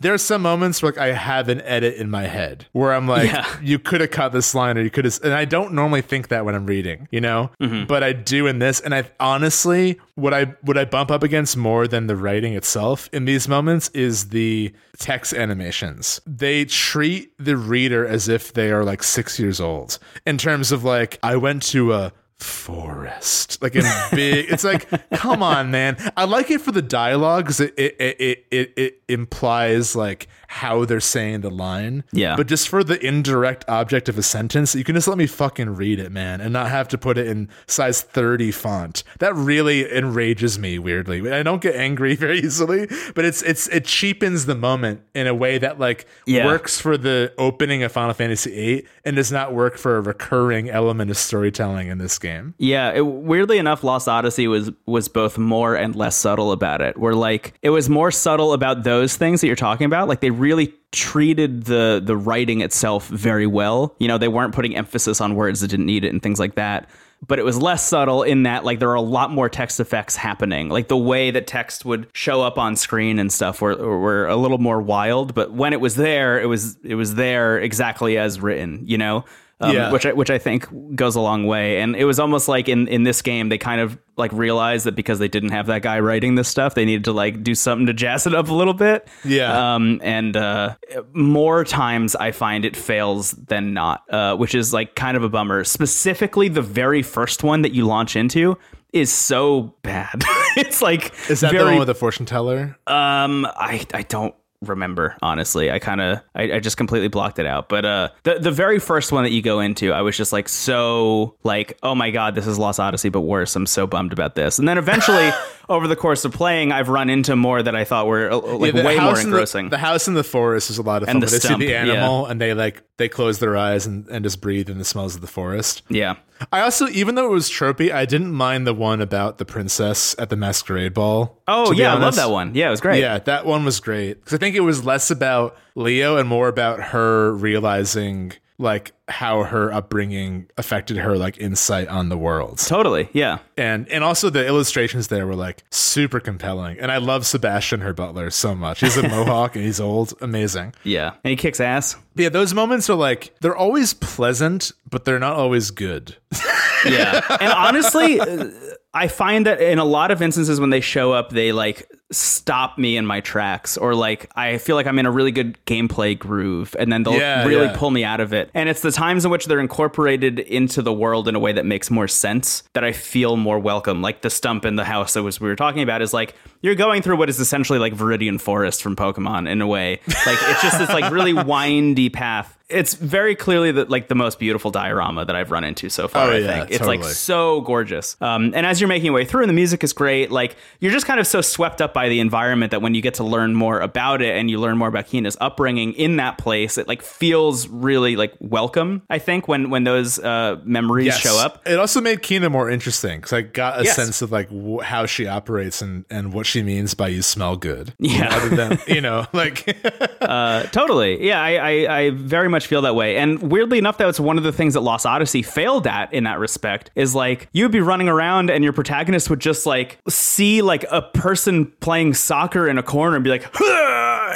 there's 0.00 0.22
some 0.22 0.42
moments 0.42 0.82
where 0.82 0.92
like 0.92 1.00
I 1.00 1.12
have 1.12 1.48
an 1.48 1.60
edit 1.62 1.94
in 1.96 2.10
my 2.10 2.26
head 2.26 2.66
where 2.72 2.92
I'm 2.92 3.06
like, 3.06 3.30
Yeah. 3.30 3.46
you 3.62 3.78
could 3.78 4.00
have 4.00 4.10
cut 4.10 4.32
this 4.32 4.54
line 4.54 4.76
or 4.78 4.82
you 4.82 4.90
could 4.90 5.04
have 5.04 5.18
and 5.22 5.32
I 5.32 5.44
don't 5.44 5.72
normally 5.72 6.02
think 6.02 6.28
that 6.28 6.44
when 6.44 6.54
I'm 6.54 6.66
reading, 6.66 7.08
you 7.10 7.20
know? 7.20 7.50
Mm-hmm. 7.60 7.86
But 7.86 8.02
I 8.02 8.12
do 8.12 8.46
in 8.46 8.58
this 8.58 8.80
and 8.80 8.94
I 8.94 9.10
honestly 9.20 9.98
what 10.14 10.34
I 10.34 10.44
what 10.62 10.76
I 10.78 10.84
bump 10.84 11.10
up 11.10 11.22
against 11.22 11.56
more 11.56 11.86
than 11.86 12.06
the 12.06 12.16
writing 12.16 12.54
itself 12.54 13.08
in 13.12 13.24
these 13.24 13.48
moments 13.48 13.88
is 13.90 14.28
the 14.30 14.72
text 14.98 15.32
animations. 15.34 16.20
They 16.26 16.64
treat 16.64 17.32
the 17.38 17.56
reader 17.56 18.06
as 18.06 18.28
if 18.28 18.52
they 18.52 18.70
are 18.70 18.84
like 18.84 19.02
6 19.02 19.38
years 19.38 19.60
old 19.60 19.98
in 20.26 20.38
terms 20.38 20.72
of 20.72 20.84
like 20.84 21.18
I 21.22 21.36
went 21.36 21.62
to 21.74 21.92
a 21.92 22.12
forest. 22.38 23.60
Like 23.60 23.74
in 23.74 23.84
big 24.12 24.50
it's 24.50 24.64
like 24.64 24.88
come 25.12 25.42
on 25.42 25.70
man. 25.70 25.96
I 26.16 26.24
like 26.24 26.50
it 26.50 26.60
for 26.60 26.72
the 26.72 26.82
dialogue 26.82 27.44
because 27.44 27.60
it 27.60 27.74
it, 27.76 27.96
it 27.98 28.46
it 28.50 28.72
it 28.76 29.02
implies 29.08 29.96
like 29.96 30.28
how 30.48 30.84
they're 30.84 30.98
saying 31.00 31.42
the 31.42 31.50
line 31.50 32.04
Yeah. 32.12 32.34
but 32.36 32.46
just 32.46 32.68
for 32.68 32.82
the 32.82 32.98
indirect 33.06 33.64
object 33.68 34.08
of 34.08 34.16
a 34.18 34.22
sentence 34.22 34.74
you 34.74 34.82
can 34.82 34.94
just 34.94 35.06
let 35.06 35.18
me 35.18 35.26
fucking 35.26 35.74
read 35.74 35.98
it 36.00 36.10
man 36.10 36.40
and 36.40 36.52
not 36.52 36.70
have 36.70 36.88
to 36.88 36.98
put 36.98 37.18
it 37.18 37.26
in 37.26 37.48
size 37.66 38.00
30 38.02 38.50
font 38.50 39.04
that 39.18 39.34
really 39.34 39.90
enrages 39.94 40.58
me 40.58 40.78
weirdly 40.78 41.30
i 41.32 41.42
don't 41.42 41.60
get 41.62 41.76
angry 41.76 42.14
very 42.26 42.38
easily 42.38 42.88
but 43.14 43.24
it's 43.24 43.42
it's 43.42 43.68
it 43.68 43.84
cheapens 43.84 44.46
the 44.46 44.54
moment 44.54 45.02
in 45.14 45.26
a 45.26 45.34
way 45.34 45.58
that 45.58 45.78
like 45.78 46.06
Yeah. 46.26 46.46
works 46.46 46.80
for 46.80 46.96
the 46.96 47.32
opening 47.38 47.82
of 47.82 47.92
final 47.92 48.14
fantasy 48.14 48.50
VIII 48.50 48.86
and 49.04 49.16
does 49.16 49.30
not 49.30 49.52
work 49.54 49.76
for 49.76 49.96
a 49.96 50.00
recurring 50.00 50.70
element 50.70 51.10
of 51.10 51.16
storytelling 51.18 51.88
in 51.88 51.98
this 51.98 52.18
game 52.18 52.54
Yeah, 52.58 52.92
it, 52.92 53.02
weirdly 53.06 53.58
enough, 53.58 53.84
Lost 53.84 54.08
Odyssey 54.08 54.48
was 54.48 54.70
was 54.86 55.08
both 55.08 55.36
more 55.38 55.74
and 55.74 55.94
less 55.94 56.16
subtle 56.16 56.52
about 56.52 56.80
it. 56.80 56.96
Where 56.98 57.14
like 57.14 57.54
it 57.62 57.70
was 57.70 57.88
more 57.88 58.10
subtle 58.10 58.52
about 58.52 58.82
those 58.84 59.16
things 59.16 59.40
that 59.40 59.46
you're 59.46 59.56
talking 59.56 59.84
about. 59.84 60.08
Like 60.08 60.20
they 60.20 60.30
really 60.38 60.74
treated 60.92 61.64
the 61.64 62.00
the 62.02 62.16
writing 62.16 62.60
itself 62.60 63.08
very 63.08 63.46
well. 63.46 63.94
You 63.98 64.08
know, 64.08 64.18
they 64.18 64.28
weren't 64.28 64.54
putting 64.54 64.76
emphasis 64.76 65.20
on 65.20 65.34
words 65.34 65.60
that 65.60 65.68
didn't 65.68 65.86
need 65.86 66.04
it 66.04 66.08
and 66.08 66.22
things 66.22 66.38
like 66.38 66.54
that. 66.54 66.88
But 67.26 67.40
it 67.40 67.44
was 67.44 67.60
less 67.60 67.86
subtle 67.86 68.22
in 68.22 68.44
that 68.44 68.64
like 68.64 68.78
there 68.78 68.90
are 68.90 68.94
a 68.94 69.00
lot 69.00 69.32
more 69.32 69.48
text 69.48 69.80
effects 69.80 70.14
happening. 70.14 70.68
Like 70.68 70.88
the 70.88 70.96
way 70.96 71.32
that 71.32 71.46
text 71.46 71.84
would 71.84 72.08
show 72.12 72.42
up 72.42 72.58
on 72.58 72.76
screen 72.76 73.18
and 73.18 73.32
stuff 73.32 73.60
were 73.60 73.76
were 73.76 74.26
a 74.26 74.36
little 74.36 74.58
more 74.58 74.80
wild. 74.80 75.34
But 75.34 75.52
when 75.52 75.72
it 75.72 75.80
was 75.80 75.96
there, 75.96 76.40
it 76.40 76.46
was 76.46 76.76
it 76.84 76.94
was 76.94 77.16
there 77.16 77.58
exactly 77.58 78.16
as 78.18 78.40
written. 78.40 78.82
You 78.86 78.98
know. 78.98 79.24
Um, 79.60 79.74
Yeah. 79.74 79.90
which 79.92 80.06
I, 80.06 80.12
which 80.12 80.30
I 80.30 80.38
think 80.38 80.66
goes 80.94 81.16
a 81.16 81.20
long 81.20 81.46
way. 81.46 81.80
And 81.80 81.96
it 81.96 82.04
was 82.04 82.18
almost 82.20 82.48
like 82.48 82.68
in 82.68 82.88
in 82.88 83.02
this 83.02 83.22
game 83.22 83.48
they 83.48 83.58
kind 83.58 83.80
of 83.80 83.98
like 84.16 84.32
realized 84.32 84.86
that 84.86 84.94
because 84.96 85.18
they 85.18 85.28
didn't 85.28 85.50
have 85.50 85.66
that 85.66 85.82
guy 85.82 86.00
writing 86.00 86.34
this 86.34 86.48
stuff, 86.48 86.74
they 86.74 86.84
needed 86.84 87.04
to 87.04 87.12
like 87.12 87.42
do 87.42 87.54
something 87.54 87.86
to 87.86 87.92
jazz 87.92 88.26
it 88.26 88.34
up 88.34 88.48
a 88.48 88.54
little 88.54 88.74
bit. 88.74 89.08
Yeah. 89.24 89.74
Um, 89.74 90.00
and 90.02 90.36
uh, 90.36 90.74
more 91.12 91.64
times 91.64 92.16
I 92.16 92.32
find 92.32 92.64
it 92.64 92.76
fails 92.76 93.32
than 93.32 93.72
not, 93.74 94.02
uh, 94.12 94.36
which 94.36 94.54
is 94.54 94.72
like 94.72 94.94
kind 94.94 95.16
of 95.16 95.22
a 95.22 95.28
bummer. 95.28 95.64
Specifically, 95.64 96.48
the 96.48 96.62
very 96.62 97.02
first 97.02 97.42
one 97.42 97.62
that 97.62 97.72
you 97.72 97.86
launch 97.86 98.16
into 98.16 98.58
is 98.92 99.12
so 99.12 99.74
bad. 99.82 100.22
it's 100.56 100.80
like 100.82 101.12
Is 101.30 101.40
that 101.40 101.52
very, 101.52 101.64
the 101.64 101.70
one 101.70 101.78
with 101.80 101.88
the 101.88 101.94
fortune 101.94 102.26
teller? 102.26 102.76
um, 102.86 103.44
I 103.46 103.86
I 103.92 104.02
don't 104.02 104.34
remember 104.62 105.16
honestly. 105.22 105.70
I 105.70 105.78
kind 105.78 106.00
of 106.00 106.20
I, 106.34 106.52
I 106.54 106.60
just 106.60 106.76
completely 106.76 107.08
blocked 107.08 107.38
it 107.38 107.46
out. 107.46 107.68
But 107.68 107.84
uh, 107.84 108.08
the 108.24 108.38
the 108.38 108.50
very 108.50 108.78
first 108.78 109.12
one 109.12 109.24
that 109.24 109.30
you 109.32 109.42
go 109.42 109.60
into, 109.60 109.92
I 109.92 110.02
was 110.02 110.16
just 110.16 110.32
like 110.32 110.48
so 110.48 111.36
like 111.44 111.78
oh 111.82 111.94
my 111.94 112.10
god, 112.10 112.34
this 112.34 112.46
is 112.46 112.58
Lost 112.58 112.80
Odyssey, 112.80 113.08
but 113.08 113.20
worse. 113.20 113.54
I'm 113.56 113.66
so 113.66 113.86
bummed 113.86 114.12
about 114.12 114.34
this. 114.34 114.58
And 114.58 114.68
then 114.68 114.78
eventually, 114.78 115.30
over 115.68 115.86
the 115.86 115.96
course 115.96 116.24
of 116.24 116.32
playing, 116.32 116.72
I've 116.72 116.88
run 116.88 117.10
into 117.10 117.36
more 117.36 117.62
that 117.62 117.74
I 117.76 117.84
thought 117.84 118.06
were 118.06 118.30
uh, 118.30 118.36
like 118.38 118.74
Yeah, 118.74 118.84
way 118.84 118.98
more 118.98 119.10
in 119.10 119.14
the- 119.16 119.20
engrossing. 119.22 119.68
The, 119.70 119.78
house 119.78 120.08
in 120.08 120.14
the 120.14 120.24
forest 120.24 120.70
is 120.70 120.78
a 120.78 120.82
lot 120.82 121.02
of 121.02 121.08
fun. 121.08 121.16
And 121.16 121.22
the 121.22 121.26
they 121.26 121.38
stump, 121.38 121.60
see 121.60 121.66
the 121.66 121.72
yeah. 121.72 121.82
animal 121.82 122.26
and 122.26 122.40
they 122.40 122.54
like 122.54 122.82
they 122.96 123.08
close 123.08 123.38
their 123.38 123.56
eyes 123.56 123.86
and, 123.86 124.08
and 124.08 124.24
just 124.24 124.40
breathe 124.40 124.68
in 124.70 124.78
the 124.78 124.84
smells 124.84 125.14
of 125.14 125.20
the 125.20 125.26
forest. 125.26 125.82
yeah. 125.88 126.16
I 126.52 126.60
also, 126.60 126.86
even 126.90 127.16
though 127.16 127.26
it 127.26 127.32
was 127.34 127.50
tropey, 127.50 127.90
I 127.92 128.04
didn't 128.04 128.32
mind 128.32 128.64
the 128.64 128.72
one 128.72 129.00
about 129.00 129.38
the 129.38 129.44
princess 129.44 130.14
at 130.20 130.30
the 130.30 130.36
masquerade 130.36 130.94
ball. 130.94 131.42
Oh 131.48 131.72
yeah, 131.72 131.92
I 131.92 131.98
love 131.98 132.14
that 132.14 132.30
one. 132.30 132.54
Yeah, 132.54 132.68
it 132.68 132.70
was 132.70 132.80
great. 132.80 133.00
Yeah, 133.00 133.18
that 133.18 133.44
one 133.44 133.64
was 133.64 133.80
great 133.80 134.14
because 134.20 134.34
I 134.34 134.36
think 134.38 134.54
it 134.54 134.60
was 134.60 134.84
less 134.84 135.10
about 135.10 135.56
Leo 135.74 136.16
and 136.16 136.28
more 136.28 136.46
about 136.46 136.80
her 136.80 137.32
realizing 137.34 138.32
like 138.56 138.92
how 139.08 139.42
her 139.44 139.72
upbringing 139.72 140.48
affected 140.58 140.96
her 140.98 141.16
like 141.16 141.38
insight 141.38 141.88
on 141.88 142.08
the 142.10 142.18
world. 142.18 142.58
Totally. 142.58 143.08
Yeah. 143.12 143.38
And 143.56 143.88
and 143.90 144.04
also 144.04 144.30
the 144.30 144.46
illustrations 144.46 145.08
there 145.08 145.26
were 145.26 145.34
like 145.34 145.62
super 145.70 146.20
compelling. 146.20 146.78
And 146.78 146.92
I 146.92 146.98
love 146.98 147.26
Sebastian, 147.26 147.80
her 147.80 147.92
butler, 147.92 148.30
so 148.30 148.54
much. 148.54 148.80
He's 148.80 148.96
a 148.96 149.02
mohawk 149.08 149.56
and 149.56 149.64
he's 149.64 149.80
old, 149.80 150.14
amazing. 150.20 150.74
Yeah. 150.84 151.14
And 151.24 151.30
he 151.30 151.36
kicks 151.36 151.60
ass. 151.60 151.96
Yeah, 152.16 152.28
those 152.28 152.52
moments 152.54 152.90
are 152.90 152.94
like 152.96 153.34
they're 153.40 153.56
always 153.56 153.94
pleasant, 153.94 154.72
but 154.90 155.04
they're 155.04 155.18
not 155.20 155.34
always 155.36 155.70
good. 155.70 156.16
Yeah. 156.86 157.20
and 157.40 157.52
honestly, 157.52 158.20
uh, 158.20 158.50
I 158.94 159.08
find 159.08 159.46
that 159.46 159.60
in 159.60 159.80
a 159.80 159.84
lot 159.84 160.12
of 160.12 160.22
instances 160.22 160.60
when 160.60 160.70
they 160.70 160.80
show 160.80 161.12
up, 161.12 161.30
they 161.30 161.50
like 161.50 161.90
stop 162.12 162.78
me 162.78 162.96
in 162.96 163.04
my 163.04 163.20
tracks 163.20 163.76
or 163.76 163.96
like 163.96 164.30
I 164.36 164.58
feel 164.58 164.76
like 164.76 164.86
I'm 164.86 164.96
in 165.00 165.04
a 165.04 165.10
really 165.10 165.32
good 165.32 165.58
gameplay 165.66 166.16
groove 166.16 166.76
and 166.78 166.92
then 166.92 167.02
they'll 167.02 167.18
Yeah, 167.18 167.44
really 167.46 167.66
yeah. 167.66 167.76
pull 167.76 167.90
me 167.90 168.04
out 168.04 168.20
of 168.20 168.32
it. 168.32 168.50
And 168.54 168.68
it's 168.68 168.80
the 168.80 168.92
times 168.98 169.24
in 169.24 169.30
which 169.30 169.46
they're 169.46 169.60
incorporated 169.60 170.40
into 170.40 170.82
the 170.82 170.92
world 170.92 171.28
in 171.28 171.36
a 171.36 171.38
way 171.38 171.52
that 171.52 171.64
makes 171.64 171.88
more 171.88 172.08
sense 172.08 172.64
that 172.74 172.82
I 172.82 172.90
feel 172.90 173.36
more 173.36 173.56
welcome. 173.56 174.02
Like 174.02 174.22
the 174.22 174.30
stump 174.30 174.64
in 174.64 174.74
the 174.74 174.84
house 174.84 175.12
that 175.12 175.22
was 175.22 175.40
we 175.40 175.46
were 175.48 175.54
talking 175.54 175.82
about 175.82 176.02
is 176.02 176.12
like 176.12 176.34
you're 176.62 176.74
going 176.74 177.02
through 177.02 177.16
what 177.16 177.28
is 177.28 177.38
essentially 177.38 177.78
like 177.78 177.94
Viridian 177.94 178.40
Forest 178.40 178.82
from 178.82 178.96
Pokemon 178.96 179.48
in 179.48 179.62
a 179.62 179.68
way. 179.68 180.00
Like 180.26 180.38
it's 180.42 180.62
just 180.62 180.80
this 180.80 180.88
like 180.88 181.12
really 181.12 181.32
windy 181.44 182.10
path. 182.10 182.57
It's 182.70 182.94
very 182.94 183.34
clearly 183.34 183.72
the, 183.72 183.86
like 183.86 184.08
the 184.08 184.14
most 184.14 184.38
beautiful 184.38 184.70
diorama 184.70 185.24
that 185.24 185.34
I've 185.34 185.50
run 185.50 185.64
into 185.64 185.88
so 185.88 186.06
far. 186.06 186.28
Oh, 186.28 186.32
I 186.32 186.38
yeah, 186.38 186.58
think 186.66 186.70
it's 186.72 186.86
like 186.86 187.02
so 187.02 187.62
gorgeous. 187.62 188.16
Um, 188.20 188.52
and 188.54 188.66
as 188.66 188.78
you're 188.80 188.88
making 188.88 189.06
your 189.06 189.14
way 189.14 189.24
through, 189.24 189.42
and 189.42 189.48
the 189.48 189.54
music 189.54 189.82
is 189.82 189.92
great, 189.94 190.30
like 190.30 190.54
you're 190.80 190.92
just 190.92 191.06
kind 191.06 191.18
of 191.18 191.26
so 191.26 191.40
swept 191.40 191.80
up 191.80 191.94
by 191.94 192.08
the 192.10 192.20
environment 192.20 192.70
that 192.72 192.82
when 192.82 192.94
you 192.94 193.00
get 193.00 193.14
to 193.14 193.24
learn 193.24 193.54
more 193.54 193.80
about 193.80 194.20
it 194.20 194.36
and 194.36 194.50
you 194.50 194.58
learn 194.60 194.76
more 194.76 194.88
about 194.88 195.06
Kina's 195.06 195.36
upbringing 195.40 195.92
in 195.94 196.16
that 196.16 196.36
place, 196.36 196.76
it 196.76 196.86
like 196.88 197.00
feels 197.02 197.66
really 197.68 198.16
like 198.16 198.34
welcome. 198.40 199.00
I 199.08 199.18
think 199.18 199.48
when 199.48 199.70
when 199.70 199.84
those 199.84 200.18
uh, 200.18 200.60
memories 200.62 201.16
show 201.18 201.38
up. 201.38 201.66
It 201.66 201.78
also 201.78 202.00
made 202.02 202.22
Kina 202.22 202.50
more 202.50 202.68
interesting 202.68 203.18
because 203.20 203.32
I 203.32 203.42
got 203.42 203.80
a 203.80 203.84
Yes. 203.84 203.96
sense 203.96 204.20
of 204.20 204.30
like 204.32 204.50
how 204.82 205.06
she 205.06 205.26
operates 205.26 205.80
and, 205.80 206.04
and 206.10 206.32
what 206.34 206.44
she 206.46 206.62
means 206.62 206.92
by 206.94 207.08
you 207.08 207.22
smell 207.22 207.56
good. 207.56 207.94
Yeah. 207.98 208.28
Other 208.34 208.54
than, 208.54 208.78
you 208.88 209.00
know, 209.00 209.26
like, 209.32 209.74
Uh, 210.20 210.64
totally. 210.64 211.24
Yeah, 211.26 211.40
I, 211.40 211.54
I, 211.54 211.98
I 211.98 212.10
very 212.10 212.48
much 212.48 212.57
feel 212.66 212.82
that 212.82 212.94
way. 212.94 213.16
And 213.16 213.50
weirdly 213.50 213.78
enough, 213.78 213.98
that 213.98 214.06
was 214.06 214.18
one 214.20 214.38
of 214.38 214.44
the 214.44 214.52
things 214.52 214.74
that 214.74 214.80
Lost 214.80 215.06
Odyssey 215.06 215.42
failed 215.42 215.86
at 215.86 216.12
in 216.12 216.24
that 216.24 216.38
respect 216.38 216.90
is 216.94 217.14
like 217.14 217.48
you'd 217.52 217.72
be 217.72 217.80
running 217.80 218.08
around 218.08 218.50
and 218.50 218.62
your 218.64 218.72
protagonist 218.72 219.30
would 219.30 219.40
just 219.40 219.66
like 219.66 219.98
see 220.08 220.62
like 220.62 220.84
a 220.90 221.02
person 221.02 221.66
playing 221.80 222.14
soccer 222.14 222.68
in 222.68 222.78
a 222.78 222.82
corner 222.82 223.14
and 223.16 223.24
be 223.24 223.30
like, 223.30 223.46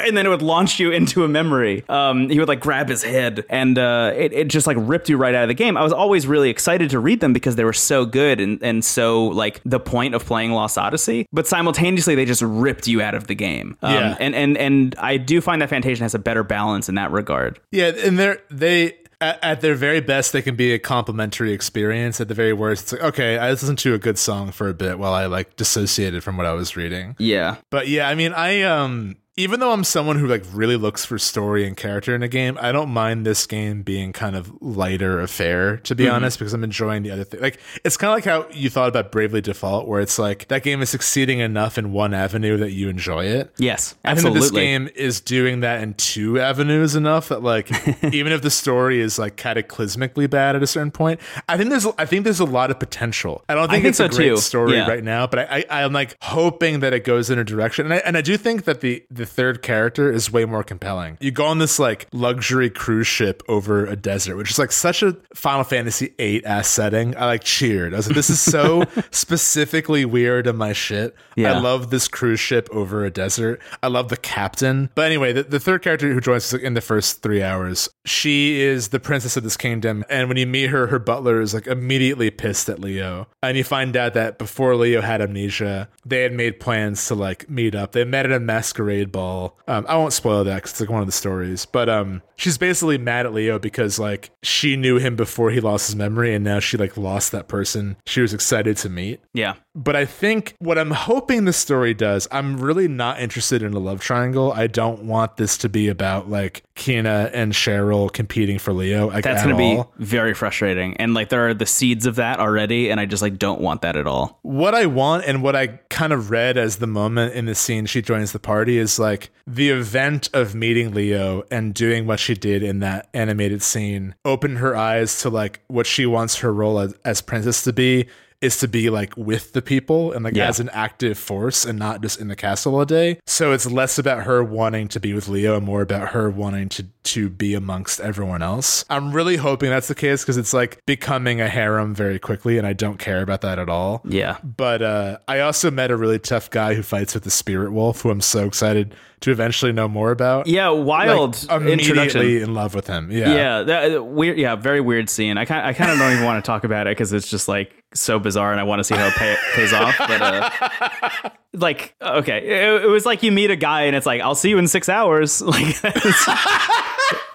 and 0.05 0.17
then 0.17 0.25
it 0.25 0.29
would 0.29 0.41
launch 0.41 0.79
you 0.79 0.91
into 0.91 1.23
a 1.23 1.27
memory. 1.27 1.83
Um, 1.89 2.29
he 2.29 2.39
would 2.39 2.47
like 2.47 2.59
grab 2.59 2.89
his 2.89 3.03
head 3.03 3.45
and 3.49 3.77
uh, 3.77 4.11
it, 4.15 4.33
it 4.33 4.47
just 4.47 4.67
like 4.67 4.77
ripped 4.79 5.09
you 5.09 5.17
right 5.17 5.33
out 5.35 5.43
of 5.43 5.47
the 5.47 5.53
game. 5.53 5.77
I 5.77 5.83
was 5.83 5.93
always 5.93 6.27
really 6.27 6.49
excited 6.49 6.89
to 6.91 6.99
read 6.99 7.19
them 7.19 7.33
because 7.33 7.55
they 7.55 7.63
were 7.63 7.73
so 7.73 8.05
good 8.05 8.39
and, 8.39 8.61
and 8.63 8.83
so 8.83 9.25
like 9.27 9.61
the 9.65 9.79
point 9.79 10.15
of 10.15 10.25
playing 10.25 10.51
Lost 10.51 10.77
Odyssey, 10.77 11.27
but 11.31 11.47
simultaneously 11.47 12.15
they 12.15 12.25
just 12.25 12.41
ripped 12.41 12.87
you 12.87 13.01
out 13.01 13.13
of 13.15 13.27
the 13.27 13.35
game. 13.35 13.77
Um, 13.81 13.93
Yeah. 13.93 14.17
and 14.19 14.35
and 14.35 14.57
and 14.57 14.95
I 14.97 15.17
do 15.17 15.39
find 15.41 15.61
that 15.61 15.69
Fantasian 15.69 15.99
has 15.99 16.15
a 16.15 16.19
better 16.19 16.43
balance 16.43 16.89
in 16.89 16.95
that 16.95 17.11
regard. 17.11 17.59
yeah, 17.71 17.91
and 18.03 18.12
they're, 18.17 18.41
they, 18.49 18.97
at, 19.21 19.43
at 19.43 19.61
their 19.61 19.75
very 19.75 20.01
best, 20.01 20.33
they 20.33 20.41
can 20.41 20.55
be 20.55 20.73
a 20.73 20.79
complimentary 20.79 21.53
experience. 21.53 22.19
At 22.19 22.27
the 22.27 22.33
very 22.33 22.53
worst, 22.53 22.83
it's 22.83 22.93
like, 22.93 23.01
okay, 23.01 23.37
I 23.37 23.49
listened 23.51 23.79
to 23.79 23.93
a 23.93 23.99
good 23.99 24.17
song 24.17 24.51
for 24.51 24.69
a 24.69 24.73
bit 24.73 24.99
while 24.99 25.13
I 25.13 25.25
like 25.25 25.55
dissociated 25.55 26.23
from 26.23 26.37
what 26.37 26.45
I 26.45 26.53
was 26.53 26.75
reading. 26.75 27.15
Yeah. 27.17 27.57
But 27.69 27.87
yeah, 27.87 28.07
I 28.07 28.15
mean, 28.15 28.33
I 28.33 28.63
um 28.63 29.15
even 29.35 29.59
though 29.59 29.71
I'm 29.71 29.83
someone 29.83 30.19
who 30.19 30.27
like 30.27 30.43
really 30.53 30.75
looks 30.75 31.05
for 31.05 31.17
story 31.17 31.65
and 31.65 31.75
character 31.75 32.13
in 32.13 32.21
a 32.21 32.27
game, 32.27 32.55
I 32.61 32.71
don't 32.71 32.89
mind 32.89 33.25
this 33.25 33.47
game 33.47 33.81
being 33.81 34.13
kind 34.13 34.35
of 34.35 34.61
lighter 34.61 35.19
affair 35.19 35.77
to 35.77 35.95
be 35.95 36.05
mm-hmm. 36.05 36.13
honest 36.15 36.37
because 36.37 36.53
I'm 36.53 36.63
enjoying 36.63 37.01
the 37.01 37.09
other 37.09 37.23
thing. 37.23 37.41
Like 37.41 37.59
it's 37.83 37.97
kind 37.97 38.11
of 38.11 38.17
like 38.17 38.25
how 38.25 38.47
you 38.55 38.69
thought 38.69 38.89
about 38.89 39.11
Bravely 39.11 39.41
Default 39.41 39.87
where 39.87 40.01
it's 40.01 40.19
like 40.19 40.47
that 40.49 40.61
game 40.61 40.83
is 40.83 40.91
succeeding 40.91 41.39
enough 41.39 41.79
in 41.79 41.91
one 41.91 42.13
avenue 42.13 42.57
that 42.57 42.73
you 42.73 42.89
enjoy 42.89 43.25
it. 43.25 43.51
Yes. 43.57 43.95
I 44.05 44.09
think 44.09 44.27
Absolutely. 44.27 44.39
that 44.39 44.43
this 44.43 44.51
game 44.51 44.89
is 44.95 45.19
doing 45.19 45.61
that 45.61 45.81
in 45.81 45.95
two 45.95 46.39
avenues 46.39 46.95
enough 46.95 47.29
that 47.29 47.41
like 47.41 47.71
even 48.13 48.31
if 48.33 48.43
the 48.43 48.51
story 48.51 49.01
is 49.01 49.17
like 49.17 49.35
cataclysmically 49.35 50.29
bad 50.29 50.55
at 50.55 50.61
a 50.61 50.67
certain 50.67 50.91
point, 50.91 51.19
I 51.49 51.57
think 51.57 51.71
there's 51.71 51.87
I 51.97 52.05
think 52.05 52.23
there's 52.23 52.39
a 52.39 52.45
lot 52.45 52.69
of 52.69 52.77
potential. 52.77 53.43
I 53.49 53.55
don't 53.55 53.67
think, 53.67 53.83
think 53.83 53.89
it's 53.89 53.97
so 53.97 54.05
a 54.05 54.09
great 54.09 54.29
too. 54.29 54.37
story 54.37 54.73
Yeah. 54.73 54.87
right 54.87 55.03
now, 55.03 55.25
but 55.25 55.39
I, 55.39 55.65
I 55.71 55.83
I'm 55.83 55.93
like 55.93 56.17
hoping 56.21 56.81
that 56.81 56.93
it 56.93 57.03
goes 57.03 57.31
in 57.31 57.39
a 57.39 57.43
direction, 57.43 57.87
and 57.87 57.95
I, 57.95 57.97
and 57.97 58.15
I 58.15 58.21
do 58.21 58.37
think 58.37 58.65
that 58.65 58.81
the 58.81 59.03
the 59.09 59.22
third 59.25 59.61
character 59.61 60.11
is 60.11 60.31
way 60.31 60.45
more 60.45 60.63
compelling. 60.63 61.17
You 61.19 61.31
go 61.31 61.45
on 61.45 61.59
this 61.59 61.79
like 61.79 62.07
luxury 62.11 62.69
cruise 62.69 63.07
ship 63.07 63.43
over 63.47 63.85
a 63.85 63.95
desert, 63.95 64.37
which 64.37 64.51
is 64.51 64.59
like 64.59 64.71
such 64.71 65.03
a 65.03 65.17
Final 65.33 65.63
Fantasy 65.63 66.13
VIII 66.17 66.45
ass 66.45 66.67
setting. 66.67 67.15
I 67.15 67.25
like 67.25 67.43
cheered. 67.43 67.93
I 67.93 67.97
was 67.97 68.07
like, 68.07 68.15
this 68.15 68.29
is 68.29 68.39
so 68.39 68.83
specifically 69.11 70.05
weird 70.05 70.47
in 70.47 70.57
my 70.57 70.73
shit. 70.73 71.15
Yeah. 71.35 71.53
I 71.53 71.59
love 71.59 71.89
this 71.89 72.07
cruise 72.07 72.39
ship 72.39 72.69
over 72.71 73.05
a 73.05 73.11
desert. 73.11 73.61
I 73.81 73.87
love 73.87 74.09
the 74.09 74.17
captain. 74.17 74.89
But 74.95 75.05
anyway, 75.05 75.33
the, 75.33 75.43
the 75.43 75.59
third 75.59 75.81
character 75.81 76.13
who 76.13 76.19
joins 76.19 76.53
us 76.53 76.59
in 76.59 76.73
the 76.73 76.81
first 76.81 77.21
three 77.21 77.41
hours, 77.41 77.89
she 78.05 78.61
is 78.61 78.89
the 78.89 78.99
princess 78.99 79.37
of 79.37 79.43
this 79.43 79.57
kingdom. 79.57 80.03
And 80.09 80.27
when 80.27 80.37
you 80.37 80.47
meet 80.47 80.69
her, 80.69 80.87
her 80.87 80.99
butler 80.99 81.41
is 81.41 81.53
like 81.53 81.67
immediately 81.67 82.29
pissed 82.29 82.69
at 82.69 82.79
Leo. 82.79 83.27
And 83.41 83.57
you 83.57 83.63
find 83.63 83.95
out 83.95 84.13
that 84.13 84.37
before 84.37 84.75
Leo 84.75 85.01
had 85.01 85.21
amnesia, 85.21 85.89
they 86.05 86.23
had 86.23 86.33
made 86.33 86.59
plans 86.59 87.05
to 87.07 87.15
like 87.15 87.49
meet 87.49 87.75
up. 87.75 87.93
They 87.93 88.03
met 88.03 88.25
at 88.25 88.31
a 88.31 88.39
masquerade 88.39 89.11
ball. 89.13 89.57
Um, 89.69 89.85
I 89.87 89.95
won't 89.95 90.11
spoil 90.11 90.43
that 90.43 90.55
because 90.55 90.71
it's 90.71 90.81
like 90.81 90.89
one 90.89 90.99
of 90.99 91.05
the 91.05 91.13
stories. 91.13 91.65
But 91.65 91.87
um, 91.87 92.21
she's 92.35 92.57
basically 92.57 92.97
mad 92.97 93.25
at 93.25 93.33
Leo 93.33 93.57
because 93.57 93.97
like 93.97 94.31
she 94.41 94.75
knew 94.75 94.97
him 94.97 95.15
before 95.15 95.51
he 95.51 95.61
lost 95.61 95.87
his 95.87 95.95
memory, 95.95 96.35
and 96.35 96.43
now 96.43 96.59
she 96.59 96.75
like 96.75 96.97
lost 96.97 97.31
that 97.31 97.47
person 97.47 97.95
she 98.05 98.19
was 98.19 98.33
excited 98.33 98.75
to 98.77 98.89
meet. 98.89 99.21
Yeah. 99.33 99.53
But 99.75 99.95
I 99.95 100.05
think 100.05 100.55
what 100.59 100.77
I'm 100.77 100.91
hoping 100.91 101.45
the 101.45 101.53
story 101.53 101.93
does, 101.93 102.27
I'm 102.31 102.57
really 102.57 102.87
not 102.87 103.19
interested 103.19 103.63
in 103.63 103.73
a 103.73 103.79
love 103.79 104.01
triangle. 104.01 104.51
I 104.51 104.67
don't 104.67 105.05
want 105.05 105.37
this 105.37 105.57
to 105.59 105.69
be 105.69 105.87
about 105.87 106.29
like 106.29 106.63
Kina 106.75 107.29
and 107.33 107.53
Cheryl 107.53 108.11
competing 108.11 108.57
for 108.57 108.73
Leo. 108.73 109.07
Like, 109.09 109.23
That's 109.23 109.43
going 109.43 109.55
to 109.55 109.57
be 109.57 110.03
very 110.03 110.33
frustrating. 110.33 110.97
And 110.97 111.13
like 111.13 111.29
there 111.29 111.47
are 111.47 111.53
the 111.53 111.65
seeds 111.65 112.05
of 112.05 112.15
that 112.15 112.39
already. 112.39 112.89
And 112.89 112.99
I 112.99 113.05
just 113.05 113.21
like 113.21 113.37
don't 113.37 113.61
want 113.61 113.81
that 113.83 113.95
at 113.95 114.07
all. 114.07 114.39
what 114.41 114.73
I 114.73 114.87
want 114.87 115.25
and 115.25 115.43
what 115.43 115.55
I 115.55 115.67
kind 115.89 116.11
of 116.11 116.31
read 116.31 116.57
as 116.57 116.77
the 116.77 116.87
moment 116.87 117.33
in 117.35 117.45
the 117.45 117.55
scene 117.55 117.85
she 117.85 118.01
joins 118.01 118.31
the 118.31 118.39
party 118.39 118.77
is 118.77 118.97
like 118.97 119.29
the 119.45 119.69
event 119.69 120.29
of 120.33 120.55
meeting 120.55 120.93
Leo 120.93 121.43
and 121.51 121.73
doing 121.73 122.07
what 122.07 122.19
she 122.19 122.33
did 122.33 122.63
in 122.63 122.79
that 122.79 123.07
animated 123.13 123.61
scene 123.61 124.15
opened 124.25 124.57
her 124.57 124.75
eyes 124.75 125.19
to 125.21 125.29
like 125.29 125.61
what 125.67 125.85
she 125.85 126.05
wants 126.05 126.37
her 126.37 126.51
role 126.53 126.79
as, 126.79 126.95
as 127.05 127.21
princess 127.21 127.63
to 127.63 127.73
be 127.73 128.07
is 128.43 128.57
to 128.59 128.67
be 128.67 128.89
like 128.89 129.15
with 129.15 129.53
the 129.53 129.61
people 129.61 130.11
and 130.11 130.23
like 130.25 130.35
Yeah. 130.35 130.47
as 130.49 130.59
an 130.59 130.69
active 130.73 131.17
force 131.17 131.63
and 131.65 131.79
not 131.79 132.01
just 132.01 132.19
in 132.19 132.27
the 132.27 132.35
castle 132.35 132.75
all 132.75 132.85
day. 132.85 133.19
So 133.25 133.53
it's 133.53 133.65
less 133.65 133.97
about 133.97 134.23
her 134.25 134.43
wanting 134.43 134.89
to 134.89 134.99
be 134.99 135.13
with 135.13 135.27
Leo 135.29 135.55
and 135.57 135.65
more 135.65 135.81
about 135.81 136.09
her 136.09 136.29
wanting 136.29 136.69
to 136.69 136.85
to 137.03 137.29
be 137.29 137.53
amongst 137.53 137.99
everyone 137.99 138.41
else. 138.41 138.85
I'm 138.89 139.11
really 139.11 139.35
hoping 139.35 139.69
that's 139.69 139.89
the 139.89 139.95
case 139.95 140.21
because 140.23 140.37
it's 140.37 140.53
like 140.53 140.79
becoming 140.85 141.41
a 141.41 141.49
harem 141.49 141.93
very 141.93 142.17
quickly 142.17 142.57
and 142.57 142.65
I 142.65 142.71
don't 142.73 142.97
care 142.97 143.21
about 143.21 143.41
that 143.41 143.59
at 143.59 143.67
all. 143.67 144.01
Yeah. 144.05 144.37
But 144.41 144.81
uh, 144.81 145.17
I 145.27 145.39
also 145.41 145.69
met 145.69 145.91
a 145.91 145.97
really 145.97 146.17
tough 146.19 146.49
guy 146.49 146.75
who 146.75 146.81
fights 146.81 147.13
with 147.13 147.23
the 147.23 147.29
spirit 147.31 147.73
wolf, 147.73 148.01
who 148.01 148.09
I'm 148.09 148.21
so 148.21 148.45
excited 148.45 148.95
to 149.23 149.31
eventually 149.31 149.71
know 149.71 149.87
more 149.87 150.11
about. 150.11 150.47
Yeah, 150.47 150.69
wild 150.69 151.47
Like, 151.49 151.61
immediately 151.61 152.41
in 152.41 152.53
love 152.53 152.75
with 152.75 152.87
him. 152.87 153.09
Yeah. 153.09 153.33
Yeah, 153.33 153.63
that, 153.63 153.95
uh, 153.97 154.03
weird. 154.03 154.37
Yeah, 154.37 154.55
very 154.57 154.81
weird 154.81 155.09
scene. 155.09 155.37
I 155.37 155.45
kind, 155.45 155.65
I 155.65 155.71
kind 155.71 155.91
of 155.91 155.97
don't 155.97 156.11
even 156.11 156.25
want 156.25 156.43
to 156.43 156.45
talk 156.45 156.65
about 156.65 156.87
it 156.87 156.91
because 156.91 157.13
it's 157.13 157.29
just 157.29 157.47
like 157.47 157.71
so 157.93 158.19
bizarre, 158.19 158.51
and 158.51 158.59
I 158.59 158.63
want 158.63 158.79
to 158.81 158.83
see 158.83 158.95
how 158.95 159.07
it 159.07 159.13
pay, 159.13 159.35
pays 159.53 159.71
off. 159.71 159.95
But 159.97 160.21
uh, 160.21 161.29
like, 161.53 161.95
okay, 162.01 162.39
it, 162.39 162.83
it 162.83 162.87
was 162.87 163.05
like 163.05 163.23
you 163.23 163.31
meet 163.31 163.49
a 163.49 163.55
guy, 163.55 163.83
and 163.83 163.95
it's 163.95 164.05
like, 164.05 164.21
"I'll 164.21 164.35
see 164.35 164.49
you 164.49 164.57
in 164.57 164.67
six 164.67 164.89
hours." 164.89 165.41
Like, 165.53 165.81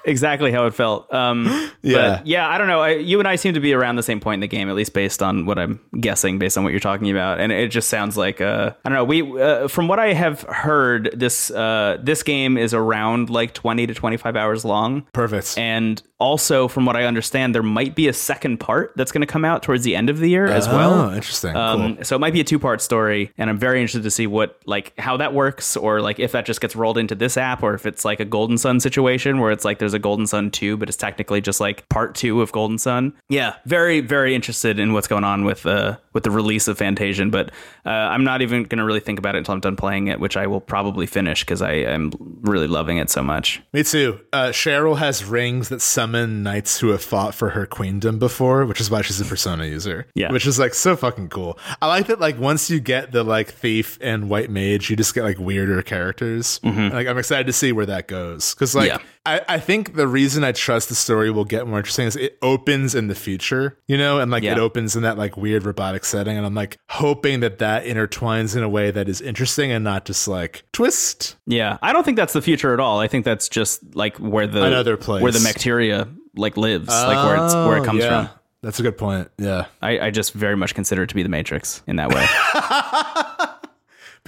exactly 0.09 0.51
how 0.52 0.66
it 0.66 0.74
felt. 0.74 1.12
Um, 1.12 1.47
Yeah. 1.80 2.18
but 2.18 2.26
yeah, 2.26 2.48
I 2.48 2.59
don't 2.59 2.66
know. 2.66 2.80
I, 2.80 2.94
you 2.94 3.20
and 3.20 3.28
I 3.28 3.36
seem 3.36 3.55
to 3.55 3.60
be 3.60 3.72
around 3.72 3.97
the 3.97 4.02
same 4.02 4.18
point 4.18 4.35
in 4.35 4.40
the 4.40 4.48
game, 4.48 4.68
at 4.68 4.74
least 4.74 4.93
based 4.94 5.22
on 5.22 5.47
what 5.47 5.59
I'm 5.60 5.78
guessing, 6.01 6.39
based 6.40 6.59
on 6.59 6.64
what 6.64 6.70
you're 6.72 6.80
talking 6.80 7.09
about, 7.10 7.39
and 7.39 7.52
it 7.52 7.68
just 7.70 7.89
sounds 7.89 8.16
like 8.16 8.40
uh, 8.40 8.72
I 8.85 8.89
don't 8.89 8.97
know. 8.97 9.05
We, 9.05 9.40
uh, 9.40 9.68
from 9.68 9.86
what 9.86 10.01
I 10.01 10.12
have 10.12 10.43
heard, 10.43 11.10
this 11.14 11.52
uh, 11.52 11.98
this 12.02 12.24
game 12.24 12.59
is 12.59 12.74
around 12.74 13.30
like 13.30 13.55
20 13.55 13.86
to 13.86 13.94
25 13.94 14.35
hours 14.35 14.64
long. 14.64 15.06
Perfect. 15.12 15.56
And 15.56 16.02
also, 16.18 16.66
from 16.66 16.85
what 16.85 16.97
I 16.97 17.05
understand, 17.05 17.55
there 17.55 17.62
might 17.62 17.94
be 17.94 18.09
a 18.09 18.12
second 18.12 18.59
part 18.59 18.93
that's 18.97 19.12
going 19.12 19.20
to 19.20 19.26
come 19.26 19.44
out 19.44 19.62
towards 19.62 19.85
the 19.85 19.94
end 19.94 20.10
of 20.10 20.18
the 20.18 20.28
year 20.28 20.47
as 20.47 20.66
Oh, 20.66 20.76
well. 20.76 21.10
interesting. 21.14 21.55
Um, 21.55 21.94
cool. 21.97 22.05
So 22.05 22.16
it 22.16 22.18
might 22.18 22.32
be 22.32 22.40
a 22.40 22.44
two 22.44 22.59
part 22.59 22.82
story, 22.82 23.32
and 23.39 23.48
I'm 23.48 23.56
very 23.59 23.80
interested 23.80 24.02
to 24.02 24.10
see 24.10 24.26
what 24.26 24.60
like 24.66 24.98
how 24.98 25.16
that 25.18 25.32
works, 25.32 25.76
or 25.76 26.01
like 26.01 26.18
if 26.18 26.32
that 26.32 26.44
just 26.44 26.60
gets 26.60 26.74
rolled 26.74 26.98
into 26.98 27.14
this 27.14 27.36
app, 27.36 27.62
or 27.62 27.74
if 27.74 27.86
it's 27.86 28.05
like 28.05 28.18
a 28.18 28.24
Golden 28.24 28.59
Sun 28.59 28.80
situation 28.80 29.39
where 29.39 29.52
it's 29.52 29.64
like 29.64 29.78
there's 29.78 29.94
a 29.94 29.97
Golden 29.98 30.26
Sun 30.26 30.50
two, 30.50 30.76
but 30.76 30.88
it's 30.88 30.96
technically 30.96 31.40
just 31.40 31.60
like 31.60 31.88
part 31.88 32.14
two 32.14 32.40
of 32.42 32.52
Golden 32.52 32.78
Sun. 32.78 33.12
Yeah, 33.28 33.54
very 33.66 34.00
very 34.00 34.34
interested 34.34 34.78
in 34.78 34.92
what's 34.92 35.08
going 35.08 35.24
on 35.24 35.44
with 35.44 35.66
uh 35.66 35.98
with 36.12 36.24
the 36.24 36.30
release 36.30 36.66
of 36.68 36.78
Fantasian, 36.78 37.30
but 37.30 37.50
uh, 37.86 37.90
I'm 37.90 38.24
not 38.24 38.42
even 38.42 38.64
going 38.64 38.78
to 38.78 38.84
really 38.84 38.98
think 38.98 39.18
about 39.20 39.34
it 39.36 39.38
until 39.38 39.54
I'm 39.54 39.60
done 39.60 39.76
playing 39.76 40.08
it, 40.08 40.18
which 40.18 40.36
I 40.36 40.46
will 40.48 40.60
probably 40.60 41.06
finish 41.06 41.44
because 41.44 41.62
I 41.62 41.72
am 41.74 42.10
really 42.40 42.66
loving 42.66 42.96
it 42.98 43.08
so 43.08 43.22
much. 43.22 43.62
Me 43.72 43.84
too. 43.84 44.20
Uh, 44.32 44.48
Cheryl 44.48 44.96
has 44.98 45.24
rings 45.24 45.68
that 45.68 45.80
summon 45.80 46.42
knights 46.42 46.80
who 46.80 46.88
have 46.88 47.02
fought 47.04 47.34
for 47.36 47.50
her 47.50 47.66
queendom 47.66 48.18
before, 48.18 48.66
which 48.66 48.80
is 48.80 48.90
why 48.90 49.02
she's 49.02 49.20
a 49.20 49.24
persona 49.24 49.66
user. 49.66 50.06
Yeah. 50.14 50.32
Which 50.32 50.46
is 50.46 50.58
like 50.58 50.74
so 50.74 50.96
fucking 50.96 51.28
cool. 51.28 51.56
I 51.80 51.86
like 51.86 52.08
that 52.08 52.18
like 52.18 52.38
once 52.38 52.68
you 52.68 52.80
get 52.80 53.12
the 53.12 53.22
like 53.22 53.50
thief 53.52 53.96
and 54.00 54.28
white 54.28 54.50
mage, 54.50 54.90
you 54.90 54.96
just 54.96 55.14
get 55.14 55.22
like 55.22 55.38
weirder 55.38 55.82
characters. 55.82 56.58
Like 56.64 57.06
I'm 57.06 57.18
excited 57.18 57.46
to 57.46 57.52
see 57.52 57.70
where 57.72 57.86
that 57.86 58.08
goes. 58.08 58.54
Cause 58.54 58.74
like 58.74 58.90
Mm-hmm. 58.90 59.00
Yeah. 59.02 59.06
I, 59.27 59.43
I 59.49 59.59
think 59.61 59.95
the 59.95 60.09
reason 60.09 60.43
I 60.45 60.53
trust 60.53 60.89
the 60.89 60.95
story 60.95 61.31
will 61.31 61.45
get 61.45 61.66
more 61.66 61.78
interesting 61.78 62.07
is 62.07 62.16
it 62.16 62.39
opens 62.40 62.95
in 62.95 63.09
the 63.09 63.15
future, 63.15 63.78
you 63.86 63.99
know, 63.99 64.20
and 64.20 64.31
like 64.31 64.43
Yeah. 64.43 64.53
it 64.53 64.59
opens 64.59 64.97
in 64.97 65.03
that 65.03 65.19
like 65.19 65.36
weird 65.36 65.65
robotic 65.66 66.05
setting. 66.05 66.36
And 66.36 66.47
I'm 66.47 66.55
like 66.55 66.78
hoping 66.89 67.40
that 67.40 67.59
that 67.59 67.85
intertwines 67.85 68.57
in 68.57 68.62
a 68.62 68.69
way 68.69 68.90
that 68.90 69.09
is 69.09 69.20
interesting 69.20 69.70
and 69.70 69.85
not 69.85 70.05
just 70.07 70.27
like 70.28 70.62
twist. 70.73 71.36
Yeah, 71.47 71.77
I 71.82 71.93
don't 71.93 72.05
think 72.05 72.16
that's 72.16 72.32
the 72.32 72.43
future 72.43 72.73
at 72.73 72.81
all. 72.81 73.01
I 73.01 73.09
think 73.09 73.24
that's 73.24 73.49
just 73.49 73.95
like 73.95 74.16
where 74.19 74.47
the 74.47 74.65
Another 74.65 74.97
place. 74.97 75.23
where 75.23 75.32
the 75.32 75.40
bacteria 75.45 76.09
like 76.36 76.57
lives, 76.57 76.89
like 76.89 77.27
where 77.27 77.45
it's 77.45 77.55
where 77.55 77.77
it 77.77 77.81
Oh, 77.81 77.85
comes 77.85 78.03
yeah. 78.05 78.27
from. 78.28 78.39
That's 78.62 78.81
a 78.81 78.82
good 78.82 78.99
point. 78.99 79.31
Yeah. 79.39 79.66
I, 79.82 80.01
I 80.07 80.11
just 80.11 80.32
very 80.32 80.57
much 80.57 80.74
consider 80.74 81.03
it 81.05 81.09
to 81.09 81.15
be 81.15 81.23
the 81.23 81.28
Matrix 81.28 81.82
in 81.86 81.97
that 81.97 82.09
way. 82.09 82.24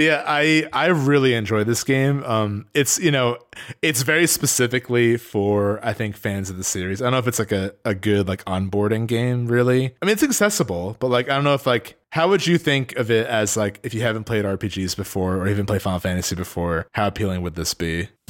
Yeah, 0.01 0.24
I 0.27 0.66
I 0.72 0.86
really 0.86 1.35
enjoy 1.35 1.64
this 1.64 1.85
game. 1.85 2.24
Um, 2.24 2.64
it's 2.72 2.98
you 2.98 3.10
know, 3.10 3.36
it's 3.82 4.01
very 4.01 4.27
specifically 4.27 5.18
for 5.18 5.78
I 5.85 5.93
think 5.93 6.16
fans 6.16 6.48
of 6.48 6.56
the 6.56 6.64
series. 6.64 7.02
I 7.02 7.05
don't 7.05 7.12
know 7.12 7.18
if 7.18 7.27
it's 7.27 7.39
like 7.39 7.52
a, 7.52 7.74
a 7.85 7.94
good 7.94 8.27
like 8.27 8.43
onboarding 8.47 9.06
game. 9.06 9.47
Really, 9.47 9.94
I 10.01 10.06
mean, 10.06 10.14
it's 10.14 10.22
accessible, 10.22 10.97
but 11.01 11.09
like 11.09 11.28
I 11.28 11.35
don't 11.35 11.44
know 11.44 11.52
if 11.52 11.66
like 11.66 11.98
how 12.12 12.31
would 12.31 12.47
you 12.47 12.56
think 12.56 12.97
of 12.97 13.10
it 13.10 13.27
as 13.27 13.59
like 13.59 13.78
if 13.82 13.93
you 13.93 14.01
haven't 14.01 14.24
played 14.24 14.47
RPGs 14.47 14.97
before 14.97 15.36
or 15.36 15.47
even 15.48 15.66
played 15.66 15.82
Final 15.82 16.01
Fantasy 16.01 16.35
before? 16.35 16.86
How 16.93 17.06
appealing 17.06 17.43
would 17.43 17.55
this 17.55 17.74
be? 17.74 18.09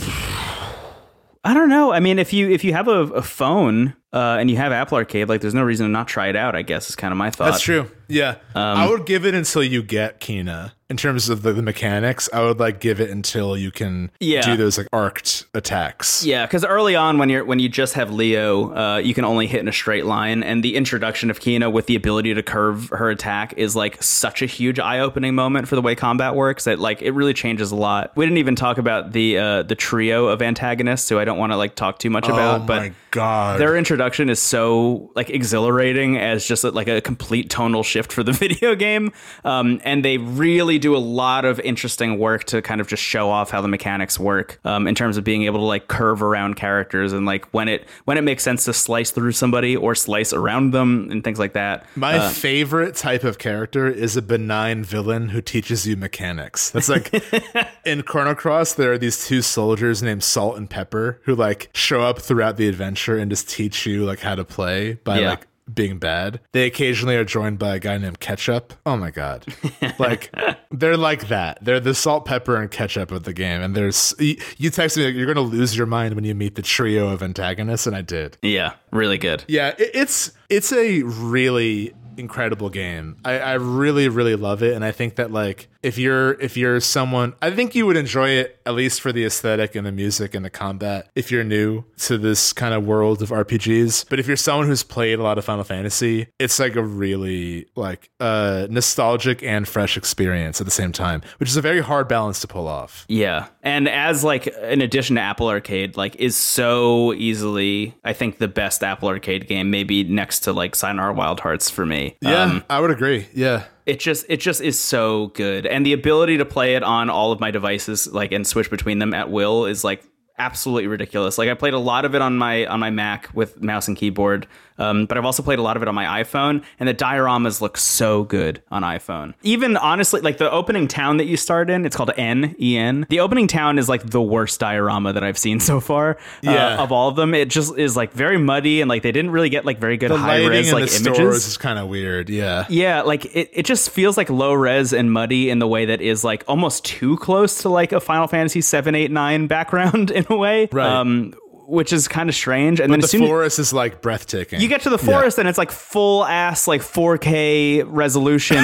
I 1.43 1.55
don't 1.55 1.69
know. 1.69 1.93
I 1.93 2.01
mean, 2.01 2.19
if 2.19 2.33
you 2.33 2.51
if 2.51 2.65
you 2.65 2.73
have 2.73 2.89
a, 2.89 3.05
a 3.13 3.23
phone 3.23 3.95
uh, 4.13 4.37
and 4.41 4.51
you 4.51 4.57
have 4.57 4.73
Apple 4.73 4.97
Arcade, 4.99 5.29
like 5.29 5.41
there's 5.41 5.55
no 5.55 5.63
reason 5.63 5.87
to 5.87 5.93
not 5.93 6.09
try 6.09 6.29
it 6.29 6.37
out. 6.37 6.55
I 6.57 6.63
guess 6.63 6.89
is 6.91 6.97
kind 6.97 7.13
of 7.13 7.19
my 7.19 7.31
thought. 7.31 7.51
That's 7.53 7.63
true. 7.63 7.91
Yeah, 8.09 8.37
I 8.57 8.89
would 8.89 9.07
give 9.07 9.25
it 9.25 9.35
until 9.35 9.63
you 9.63 9.83
get 9.85 10.19
Kina. 10.21 10.73
In 10.89 10.97
terms 10.97 11.29
of 11.29 11.43
the, 11.43 11.53
the 11.53 11.63
mechanics, 11.63 12.29
I 12.33 12.43
would 12.43 12.59
like 12.59 12.81
give 12.81 13.01
it 13.01 13.11
until 13.11 13.57
you 13.57 13.71
can 13.71 14.11
Yeah. 14.19 14.41
do 14.43 14.57
those 14.57 14.77
like 14.77 14.89
arced 14.93 15.47
attacks. 15.55 16.25
Yeah, 16.25 16.45
because 16.45 16.65
early 16.65 16.97
on, 16.97 17.19
when 17.19 17.29
you're 17.29 17.45
when 17.45 17.61
you 17.61 17.69
just 17.69 17.95
have 17.95 18.11
Leo, 18.11 18.75
uh, 18.75 18.97
you 18.97 19.15
can 19.15 19.25
only 19.25 19.47
hit 19.47 19.61
in 19.61 19.69
a 19.69 19.73
straight 19.73 20.05
line, 20.07 20.43
and 20.43 20.65
the 20.65 20.75
introduction 20.75 21.31
of 21.31 21.39
Kina 21.39 21.71
with 21.71 21.87
the 21.87 21.95
ability 21.95 22.35
to 22.35 22.43
curve 22.43 22.89
her 22.89 23.09
attack 23.11 23.55
is 23.57 23.77
like 23.77 24.03
such 24.03 24.43
a 24.43 24.47
huge 24.47 24.81
eye 24.81 24.99
opening 24.99 25.37
moment 25.37 25.69
for 25.69 25.77
the 25.77 25.83
way 25.83 25.95
combat 25.95 26.35
works 26.35 26.65
that 26.65 26.81
like 26.81 27.01
it 27.03 27.13
really 27.13 27.35
changes 27.35 27.71
a 27.71 27.77
lot. 27.77 28.11
We 28.17 28.25
didn't 28.27 28.39
even 28.39 28.57
talk 28.57 28.77
about 28.79 29.13
the 29.13 29.39
uh, 29.39 29.63
the 29.63 29.77
trio 29.77 30.27
of 30.27 30.43
antagonists, 30.43 31.09
who 31.09 31.21
I 31.21 31.25
don't 31.25 31.39
want 31.39 31.53
to 31.53 31.57
like 31.57 31.77
talk 31.77 32.01
too 32.01 32.11
much 32.11 32.27
about, 32.27 32.63
oh 32.63 32.65
but. 32.65 32.91
God! 33.11 33.59
Their 33.59 33.77
introduction 33.77 34.29
is 34.29 34.41
so 34.41 35.11
like 35.15 35.31
exhilarating 35.31 36.17
as 36.17 36.47
just 36.47 36.65
like 36.65 36.89
a 36.89 37.01
complete 37.01 37.51
tonal 37.51 37.83
shift 37.83 38.13
for 38.13 38.23
the 38.23 38.33
video 38.41 38.75
game, 38.75 39.13
um, 39.45 39.81
and 39.85 40.05
they 40.05 40.19
really 40.19 40.79
do 40.79 40.97
a 40.97 40.99
lot 40.99 41.45
of 41.45 41.59
interesting 41.61 42.19
work 42.19 42.45
to 42.45 42.63
kind 42.63 42.81
of 42.81 42.89
just 42.89 43.03
show 43.03 43.31
off 43.31 43.51
how 43.51 43.61
the 43.61 43.69
mechanics 43.69 44.19
work 44.19 44.61
um, 44.65 44.87
in 44.87 44.95
terms 44.95 45.17
of 45.17 45.25
being 45.25 45.45
able 45.45 45.59
to 45.59 45.65
like 45.65 45.89
curve 45.89 46.23
around 46.23 46.55
characters 46.55 47.13
and 47.13 47.27
like 47.27 47.53
when 47.53 47.69
it 47.69 47.89
when 48.05 48.19
it 48.19 48.23
makes 48.23 48.43
sense 48.43 48.65
to 48.65 48.73
slice 48.73 49.11
through 49.11 49.33
somebody 49.33 49.77
or 49.77 49.95
slice 49.95 50.33
around 50.33 50.73
them 50.73 51.09
and 51.11 51.25
things 51.25 51.39
like 51.39 51.55
that. 51.55 51.87
My 51.97 52.29
favorite 52.31 52.95
type 52.95 53.25
of 53.25 53.39
character 53.39 53.89
is 53.89 54.17
a 54.17 54.23
benign 54.23 54.85
villain 54.85 55.31
who 55.31 55.41
teaches 55.41 55.87
you 55.87 55.97
mechanics. 55.97 56.71
That's 56.71 56.89
like 56.89 57.11
in 57.85 58.03
Chrono 58.03 58.35
Cross, 58.35 58.75
there 58.75 58.93
are 58.93 58.99
these 58.99 59.27
two 59.27 59.43
soldiers 59.43 60.03
named 60.03 60.23
Salt 60.23 60.57
and 60.57 60.69
Pepper 60.69 61.21
who 61.25 61.35
like 61.35 61.71
show 61.75 62.03
up 62.03 62.21
throughout 62.21 62.57
the 62.57 62.69
adventure 62.69 63.00
and 63.09 63.31
just 63.31 63.49
teach 63.49 63.87
you 63.87 64.05
like 64.05 64.21
how 64.21 64.35
to 64.35 64.45
play 64.45 64.95
by 65.05 65.21
Yeah. 65.21 65.31
like 65.31 65.47
being 65.73 65.99
bad. 65.99 66.41
They 66.51 66.67
occasionally 66.67 67.15
are 67.17 67.25
joined 67.25 67.61
by 67.61 67.77
a 67.77 67.79
guy 67.79 67.97
named 67.97 68.19
Ketchup. 68.19 68.73
Oh 68.85 68.97
my 68.97 69.13
god. 69.13 69.45
like 70.01 70.35
they're 70.73 70.97
like 70.97 71.29
that. 71.29 71.59
They're 71.65 71.79
the 71.79 71.95
salt, 71.95 72.25
pepper, 72.25 72.57
and 72.57 72.69
ketchup 72.71 73.13
of 73.13 73.23
the 73.23 73.33
game. 73.33 73.63
And 73.63 73.77
there's 73.77 74.13
you 74.19 74.37
you 74.59 74.71
texted 74.73 74.97
me 74.99 75.05
like 75.07 75.15
you're 75.15 75.27
gonna 75.33 75.47
lose 75.47 75.77
your 75.77 75.87
mind 75.87 76.15
when 76.15 76.25
you 76.25 76.35
meet 76.35 76.57
the 76.57 76.63
trio 76.63 77.11
of 77.11 77.23
antagonists, 77.23 77.87
and 77.87 77.95
I 77.95 78.03
did. 78.03 78.37
Yeah, 78.43 78.73
really 78.91 79.19
good. 79.19 79.45
Yeah, 79.47 79.69
it, 79.79 79.91
it's 79.95 80.33
it's 80.49 80.73
a 80.73 81.03
really 81.03 81.95
incredible 82.17 82.69
game. 82.69 83.17
I, 83.25 83.39
I 83.39 83.53
really 83.55 84.09
really 84.09 84.35
love 84.35 84.65
it, 84.65 84.75
and 84.75 84.85
I 84.85 84.91
think 84.91 85.17
that 85.17 85.31
like 85.31 85.69
if 85.83 85.97
you're 85.99 86.33
if 86.41 86.57
you're 86.57 86.81
someone, 86.81 87.35
I 87.41 87.51
think 87.51 87.75
you 87.75 87.87
would 87.87 87.97
enjoy 87.97 88.31
it 88.31 88.61
at 88.67 88.75
least 88.75 89.01
for 89.01 89.13
the 89.13 89.25
aesthetic 89.25 89.75
and 89.75 89.87
the 89.87 89.93
music 89.93 90.35
and 90.35 90.45
the 90.45 90.51
combat. 90.51 91.09
If 91.15 91.31
you're 91.33 91.45
new 91.45 91.85
to 92.01 92.19
this 92.19 92.53
kind 92.53 92.75
of 92.75 92.85
world 92.85 93.23
of 93.23 93.31
RPGs, 93.31 94.07
but 94.09 94.19
if 94.21 94.27
you're 94.27 94.37
someone 94.37 94.67
who's 94.67 94.83
played 94.83 95.19
a 95.19 95.23
lot 95.23 95.39
of 95.39 95.45
Final 95.45 95.65
Fantasy, 95.65 96.29
it's 96.39 96.59
like 96.59 96.77
a 96.77 96.83
really 96.83 97.67
like 97.77 98.11
uh 98.21 98.67
nostalgic 98.71 99.43
and 99.43 99.67
fresh 99.67 99.97
experience 99.97 100.61
at 100.61 100.65
the 100.67 100.71
same 100.71 100.93
time, 100.93 101.23
which 101.39 101.49
is 101.49 101.57
a 101.57 101.63
very 101.63 101.81
hard 101.81 102.09
balance 102.09 102.41
to 102.41 102.47
pull 102.47 102.69
off. 102.69 103.05
Yeah. 103.09 103.49
And 103.63 103.89
as 103.89 104.23
like 104.25 104.47
an 104.61 104.81
addition 104.81 105.17
to 105.17 105.23
Apple 105.23 105.49
Arcade, 105.49 105.97
like 105.97 106.17
is 106.17 106.37
so 106.37 107.13
easily 107.15 107.95
I 108.05 108.13
think 108.13 108.39
the 108.39 108.49
best 108.49 108.83
Apple 108.83 109.09
Arcade 109.09 109.47
game, 109.49 109.71
maybe 109.71 110.05
next 110.05 110.41
to 110.41 110.53
like 110.53 110.75
Sayonara 110.75 111.13
Wild 111.15 111.41
Hearts 111.41 111.71
for 111.71 111.87
me. 111.87 112.17
Yeah, 112.21 112.43
Um, 112.43 112.65
I 112.69 112.81
would 112.81 112.91
agree. 112.91 113.27
Yeah. 113.33 113.65
It 113.91 113.99
just 113.99 114.25
it 114.29 114.37
just 114.37 114.61
is 114.61 114.79
so 114.79 115.29
good. 115.29 115.67
And 115.67 115.85
the 115.85 115.93
ability 115.93 116.39
to 116.39 116.45
play 116.45 116.77
it 116.77 116.85
on 116.85 117.11
all 117.11 117.33
of 117.33 117.41
my 117.41 117.51
devices 117.51 118.07
like 118.13 118.31
and 118.31 118.47
switch 118.47 118.71
between 118.71 119.01
them 119.01 119.13
at 119.13 119.31
will 119.31 119.67
is 119.67 119.83
like 119.83 120.05
absolutely 120.39 120.87
ridiculous. 120.87 121.39
Like 121.39 121.49
I 121.49 121.55
played 121.55 121.75
a 121.75 121.79
lot 121.79 122.05
of 122.05 122.15
it 122.15 122.23
on 122.23 122.39
my 122.39 122.67
on 122.67 122.79
my 122.79 122.91
Mac 122.91 123.29
with 123.35 123.61
mouse 123.61 123.89
and 123.89 123.97
keyboard, 123.97 124.47
um, 124.81 125.07
but 125.07 125.17
I've 125.19 125.25
also 125.25 125.43
played 125.43 125.59
a 125.59 125.63
lot 125.63 125.77
of 125.77 125.83
it 125.83 125.89
on 125.89 125.95
my 125.95 126.23
iPhone, 126.23 126.65
and 126.81 126.89
the 126.89 126.95
dioramas 126.95 127.61
look 127.61 127.77
so 127.77 128.25
good 128.25 128.63
on 128.71 128.83
iPhone. 128.83 129.35
Even 129.43 129.77
honestly, 129.77 130.21
like 130.21 130.39
the 130.39 130.51
opening 130.51 130.89
town 130.89 131.19
that 131.19 131.27
you 131.27 131.37
start 131.37 131.71
in, 131.71 131.85
it's 131.87 131.95
called 131.95 132.11
N 132.17 132.57
E 132.61 132.77
N. 132.77 133.07
The 133.09 133.21
opening 133.21 133.47
town 133.47 133.79
is 133.79 133.89
like 133.89 134.03
the 134.11 134.23
worst 134.23 134.59
diorama 134.61 135.13
that 135.13 135.23
I've 135.23 135.39
seen 135.39 135.61
so 135.61 135.79
far. 135.81 136.13
uh, 136.13 136.17
Yeah. 136.51 136.83
of 136.83 136.91
all 136.93 137.09
of 137.09 137.17
them, 137.17 137.35
it 137.35 137.49
just 137.49 137.79
is 137.79 137.97
like 137.97 138.13
very 138.13 138.39
muddy 138.39 138.81
and 138.81 138.89
like 138.89 139.03
they 139.03 139.13
didn't 139.13 139.31
really 139.31 139.51
get 139.51 139.65
like 139.65 139.79
very 139.79 139.97
good 139.97 140.11
The 140.11 140.17
high 140.19 140.47
res 140.47 140.73
like 140.73 140.91
the 140.91 140.97
images. 141.11 141.47
is 141.47 141.57
kind 141.57 141.79
of 141.79 141.89
weird. 141.89 142.31
Yeah. 142.31 142.65
Yeah, 142.69 143.03
like 143.03 143.27
it, 143.37 143.51
it 143.53 143.67
just 143.67 143.91
feels 143.91 144.17
like 144.17 144.31
low 144.31 144.53
res 144.55 144.93
and 144.93 145.13
muddy 145.13 145.51
in 145.51 145.59
the 145.59 145.69
way 145.69 145.85
that 145.87 146.01
is 146.01 146.25
like 146.25 146.45
almost 146.49 146.85
too 146.85 147.17
close 147.19 147.63
to 147.63 147.69
like 147.69 147.93
a 147.93 148.01
Final 148.01 148.27
Fantasy 148.27 148.61
7, 148.61 148.95
8, 148.95 149.11
9 149.11 149.47
background 149.47 150.11
in 150.11 150.25
a 150.31 150.37
way. 150.37 150.69
Right. 150.73 150.87
Um 150.87 151.35
which 151.71 151.93
is 151.93 152.09
kind 152.09 152.29
of 152.29 152.35
strange. 152.35 152.81
And 152.81 152.93
then 152.93 153.01
the 153.01 153.05
as 153.05 153.11
soon 153.11 153.23
as 153.23 153.29
forest 153.29 153.59
is 153.61 153.73
like 153.73 154.03
breathtaking. 154.03 154.61
you 154.61 154.67
get 154.69 154.83
to 154.83 154.91
the 154.91 154.99
forest 154.99 155.39
and 155.39 155.49
it's 155.49 155.57
like 155.57 155.71
full 155.71 156.25
ass 156.25 156.67
like 156.67 156.81
4K 156.81 157.85
resolution, 157.87 158.59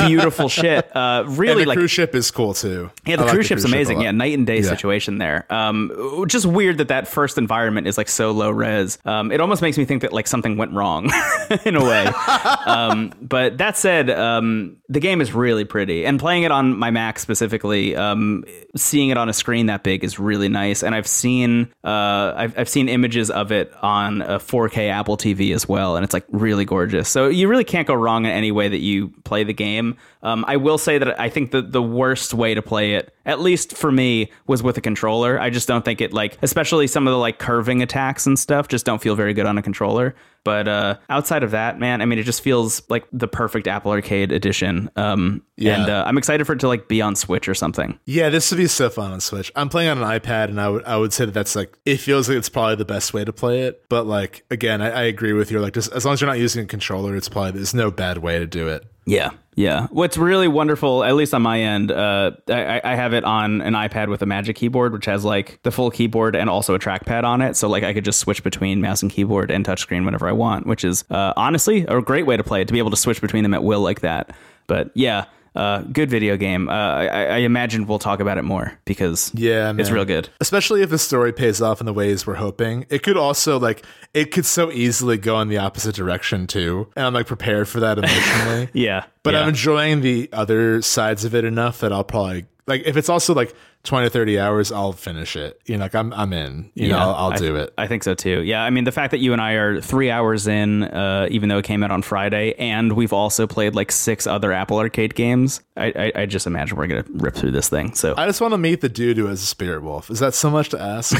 beautiful 0.06 0.48
shit. 0.48 0.84
Uh, 0.96 1.24
and 1.26 1.38
really 1.38 1.64
the 1.64 1.68
like 1.68 1.78
cruise 1.78 1.90
ship 1.90 2.14
is 2.14 2.30
cool 2.30 2.54
too. 2.54 2.90
yeah, 3.06 3.16
the 3.16 3.22
I 3.22 3.26
like 3.26 3.34
cruise 3.34 3.46
ship's 3.46 3.62
ship 3.62 3.70
a 3.70 3.74
amazing. 3.74 3.98
lot. 3.98 4.04
Yeah, 4.04 4.10
night 4.12 4.32
and 4.32 4.46
day 4.46 4.62
situation 4.62 5.18
there. 5.18 5.46
Um, 5.52 6.24
just 6.26 6.46
weird 6.46 6.78
that 6.78 6.88
that 6.88 7.06
first 7.06 7.36
environment 7.36 7.86
is 7.86 7.98
like 7.98 8.08
so 8.08 8.30
low 8.30 8.50
res. 8.50 8.98
Um, 9.04 9.30
it 9.30 9.40
almost 9.40 9.60
makes 9.60 9.76
me 9.76 9.84
think 9.84 10.00
that 10.00 10.12
like 10.12 10.26
something 10.26 10.56
went 10.56 10.72
wrong 10.72 11.10
in 11.66 11.76
a 11.76 11.84
way. 11.84 12.06
um, 12.66 13.12
but 13.20 13.58
that 13.58 13.76
said, 13.76 14.08
um, 14.08 14.78
the 14.88 15.00
game 15.00 15.20
is 15.20 15.34
really 15.34 15.64
pretty, 15.64 16.06
and 16.06 16.18
playing 16.18 16.44
it 16.44 16.50
on 16.50 16.78
my 16.78 16.90
Mac 16.90 17.18
specifically, 17.18 17.94
um, 17.94 18.44
seeing 18.76 19.10
it 19.10 19.18
on 19.18 19.28
a 19.28 19.32
screen 19.34 19.66
that 19.66 19.82
big 19.82 20.04
is 20.04 20.18
really 20.18 20.48
nice. 20.48 20.82
And 20.82 20.94
I've 20.94 21.06
seen 21.06 21.72
uh, 21.84 22.13
Uh, 22.14 22.32
I've, 22.36 22.58
I've 22.58 22.68
seen 22.68 22.88
images 22.88 23.30
of 23.30 23.50
it 23.50 23.72
on 23.82 24.22
a 24.22 24.38
4K 24.38 24.88
Apple 24.88 25.16
TV 25.16 25.52
as 25.52 25.68
well, 25.68 25.96
and 25.96 26.04
it's 26.04 26.14
like 26.14 26.24
really 26.30 26.64
gorgeous. 26.64 27.08
So 27.08 27.28
you 27.28 27.48
really 27.48 27.64
can't 27.64 27.88
go 27.88 27.94
wrong 27.94 28.24
in 28.24 28.30
any 28.30 28.52
way 28.52 28.68
that 28.68 28.78
you 28.78 29.08
play 29.24 29.42
the 29.42 29.52
game. 29.52 29.96
Um, 30.24 30.44
I 30.48 30.56
will 30.56 30.78
say 30.78 30.98
that 30.98 31.20
I 31.20 31.28
think 31.28 31.50
the 31.50 31.62
the 31.62 31.82
worst 31.82 32.34
way 32.34 32.54
to 32.54 32.62
play 32.62 32.94
it, 32.94 33.14
at 33.26 33.40
least 33.40 33.76
for 33.76 33.92
me, 33.92 34.30
was 34.46 34.62
with 34.62 34.76
a 34.78 34.80
controller. 34.80 35.38
I 35.38 35.50
just 35.50 35.68
don't 35.68 35.84
think 35.84 36.00
it 36.00 36.12
like, 36.12 36.38
especially 36.42 36.86
some 36.86 37.06
of 37.06 37.12
the 37.12 37.18
like 37.18 37.38
curving 37.38 37.82
attacks 37.82 38.26
and 38.26 38.38
stuff, 38.38 38.68
just 38.68 38.86
don't 38.86 39.02
feel 39.02 39.14
very 39.14 39.34
good 39.34 39.46
on 39.46 39.58
a 39.58 39.62
controller. 39.62 40.14
But 40.42 40.68
uh, 40.68 40.96
outside 41.08 41.42
of 41.42 41.52
that, 41.52 41.78
man, 41.78 42.02
I 42.02 42.04
mean, 42.04 42.18
it 42.18 42.24
just 42.24 42.42
feels 42.42 42.82
like 42.90 43.04
the 43.12 43.28
perfect 43.28 43.66
Apple 43.66 43.92
Arcade 43.92 44.30
edition. 44.30 44.90
Um, 44.94 45.42
Yeah. 45.56 45.80
And 45.80 45.90
uh, 45.90 46.04
I'm 46.06 46.18
excited 46.18 46.44
for 46.46 46.52
it 46.52 46.60
to 46.60 46.68
like 46.68 46.88
be 46.88 47.00
on 47.00 47.16
Switch 47.16 47.48
or 47.48 47.54
something. 47.54 47.98
Yeah, 48.04 48.28
this 48.28 48.50
would 48.50 48.58
be 48.58 48.66
so 48.66 48.90
fun 48.90 49.12
on 49.12 49.20
Switch. 49.20 49.52
I'm 49.56 49.68
playing 49.68 49.90
on 49.90 49.98
an 49.98 50.04
iPad, 50.04 50.48
and 50.48 50.60
I 50.60 50.68
would 50.68 50.84
I 50.84 50.96
would 50.96 51.12
say 51.12 51.24
that 51.26 51.32
that's 51.32 51.54
like 51.54 51.76
it 51.84 51.98
feels 51.98 52.28
like 52.28 52.38
it's 52.38 52.48
probably 52.48 52.76
the 52.76 52.84
best 52.84 53.14
way 53.14 53.24
to 53.24 53.32
play 53.32 53.62
it. 53.62 53.82
But 53.88 54.06
like 54.06 54.44
again, 54.50 54.82
I, 54.82 54.90
I 54.90 55.02
agree 55.02 55.32
with 55.32 55.50
you. 55.50 55.60
Like 55.60 55.74
just 55.74 55.92
as 55.92 56.04
long 56.04 56.14
as 56.14 56.20
you're 56.20 56.28
not 56.28 56.38
using 56.38 56.64
a 56.64 56.66
controller, 56.66 57.14
it's 57.16 57.28
probably 57.28 57.52
there's 57.52 57.74
no 57.74 57.90
bad 57.90 58.18
way 58.18 58.38
to 58.38 58.46
do 58.46 58.68
it. 58.68 58.86
Yeah, 59.06 59.30
yeah. 59.54 59.86
What's 59.90 60.16
really 60.16 60.48
wonderful, 60.48 61.04
at 61.04 61.14
least 61.14 61.34
on 61.34 61.42
my 61.42 61.60
end, 61.60 61.92
uh, 61.92 62.32
I, 62.48 62.80
I 62.82 62.94
have 62.94 63.12
it 63.12 63.22
on 63.24 63.60
an 63.60 63.74
iPad 63.74 64.08
with 64.08 64.22
a 64.22 64.26
Magic 64.26 64.56
Keyboard, 64.56 64.92
which 64.92 65.04
has 65.04 65.24
like 65.24 65.62
the 65.62 65.70
full 65.70 65.90
keyboard 65.90 66.34
and 66.34 66.48
also 66.48 66.74
a 66.74 66.78
trackpad 66.78 67.24
on 67.24 67.42
it. 67.42 67.54
So 67.56 67.68
like 67.68 67.84
I 67.84 67.92
could 67.92 68.04
just 68.04 68.18
switch 68.18 68.42
between 68.42 68.80
mouse 68.80 69.02
and 69.02 69.10
keyboard 69.10 69.50
and 69.50 69.64
touchscreen 69.64 70.04
whenever 70.04 70.26
I 70.26 70.32
want, 70.32 70.66
which 70.66 70.84
is 70.84 71.04
uh, 71.10 71.34
honestly 71.36 71.84
a 71.86 72.00
great 72.00 72.26
way 72.26 72.36
to 72.36 72.44
play 72.44 72.62
it 72.62 72.68
to 72.68 72.72
be 72.72 72.78
able 72.78 72.90
to 72.90 72.96
switch 72.96 73.20
between 73.20 73.42
them 73.42 73.54
at 73.54 73.62
will 73.62 73.80
like 73.80 74.00
that. 74.00 74.34
But 74.66 74.90
yeah, 74.94 75.26
uh, 75.54 75.82
good 75.82 76.10
video 76.10 76.36
game. 76.36 76.68
Uh, 76.68 76.72
I, 76.72 77.06
I 77.06 77.36
imagine 77.38 77.86
we'll 77.86 77.98
talk 77.98 78.20
about 78.20 78.38
it 78.38 78.42
more 78.42 78.78
because 78.84 79.30
Yeah, 79.34 79.72
it's 79.78 79.90
real 79.90 80.04
good. 80.04 80.28
Especially 80.40 80.82
if 80.82 80.90
the 80.90 80.98
story 80.98 81.32
pays 81.32 81.62
off 81.62 81.80
in 81.80 81.86
the 81.86 81.92
ways 81.92 82.26
we're 82.26 82.34
hoping. 82.34 82.86
It 82.90 83.02
could 83.02 83.16
also 83.16 83.58
like 83.58 83.84
it 84.12 84.32
could 84.32 84.46
so 84.46 84.70
easily 84.72 85.16
go 85.16 85.40
in 85.40 85.48
the 85.48 85.58
opposite 85.58 85.94
direction 85.94 86.46
too. 86.46 86.88
And 86.96 87.06
I'm 87.06 87.14
like 87.14 87.26
prepared 87.26 87.68
for 87.68 87.80
that 87.80 87.98
emotionally. 87.98 88.68
Yeah, 88.74 89.04
But 89.22 89.34
yeah. 89.34 89.40
I'm 89.40 89.48
enjoying 89.48 90.00
the 90.00 90.28
other 90.32 90.82
sides 90.82 91.24
of 91.24 91.34
it 91.34 91.44
enough 91.44 91.80
that 91.80 91.92
I'll 91.92 92.04
probably 92.04 92.46
like 92.66 92.82
if 92.86 92.96
it's 92.96 93.08
also 93.08 93.34
like 93.34 93.54
20 93.84 94.06
or 94.06 94.10
30 94.10 94.38
hours, 94.38 94.72
I'll 94.72 94.92
finish 94.94 95.36
it. 95.36 95.60
You 95.66 95.76
know, 95.76 95.84
like 95.84 95.94
I'm 95.94 96.12
I'm 96.14 96.32
in. 96.32 96.70
You 96.74 96.88
know, 96.88 96.98
I'll, 96.98 97.14
I'll 97.14 97.32
I- 97.32 97.36
do 97.36 97.56
it. 97.56 97.72
I 97.76 97.86
think 97.86 98.02
so 98.02 98.14
too. 98.14 98.40
Yeah, 98.42 98.62
I 98.64 98.70
mean 98.70 98.84
the 98.84 98.92
fact 98.92 99.10
that 99.10 99.18
you 99.18 99.32
and 99.32 99.42
I 99.42 99.52
are 99.52 99.80
three 99.80 100.10
hours 100.10 100.46
in, 100.46 100.84
uh, 100.84 101.28
even 101.30 101.48
though 101.50 101.58
it 101.58 101.64
came 101.64 101.82
out 101.82 101.90
on 101.90 102.00
Friday, 102.02 102.54
and 102.58 102.94
we've 102.94 103.12
also 103.12 103.46
played 103.46 103.74
like 103.74 103.92
six 103.92 104.26
other 104.26 104.52
Apple 104.52 104.78
Arcade 104.78 105.14
games. 105.14 105.60
I, 105.76 105.86
I, 106.14 106.20
I 106.22 106.26
just 106.26 106.46
imagine 106.46 106.78
we're 106.78 106.86
gonna 106.86 107.04
rip 107.10 107.34
through 107.34 107.50
this 107.50 107.68
thing. 107.68 107.94
So 107.94 108.14
I 108.16 108.26
just 108.26 108.40
want 108.40 108.52
to 108.52 108.58
meet 108.58 108.80
the 108.80 108.88
dude 108.88 109.16
who 109.18 109.26
has 109.26 109.42
a 109.42 109.46
spirit 109.46 109.82
wolf. 109.82 110.10
Is 110.10 110.18
that 110.20 110.34
so 110.34 110.50
much 110.50 110.70
to 110.70 110.80
ask? 110.80 111.14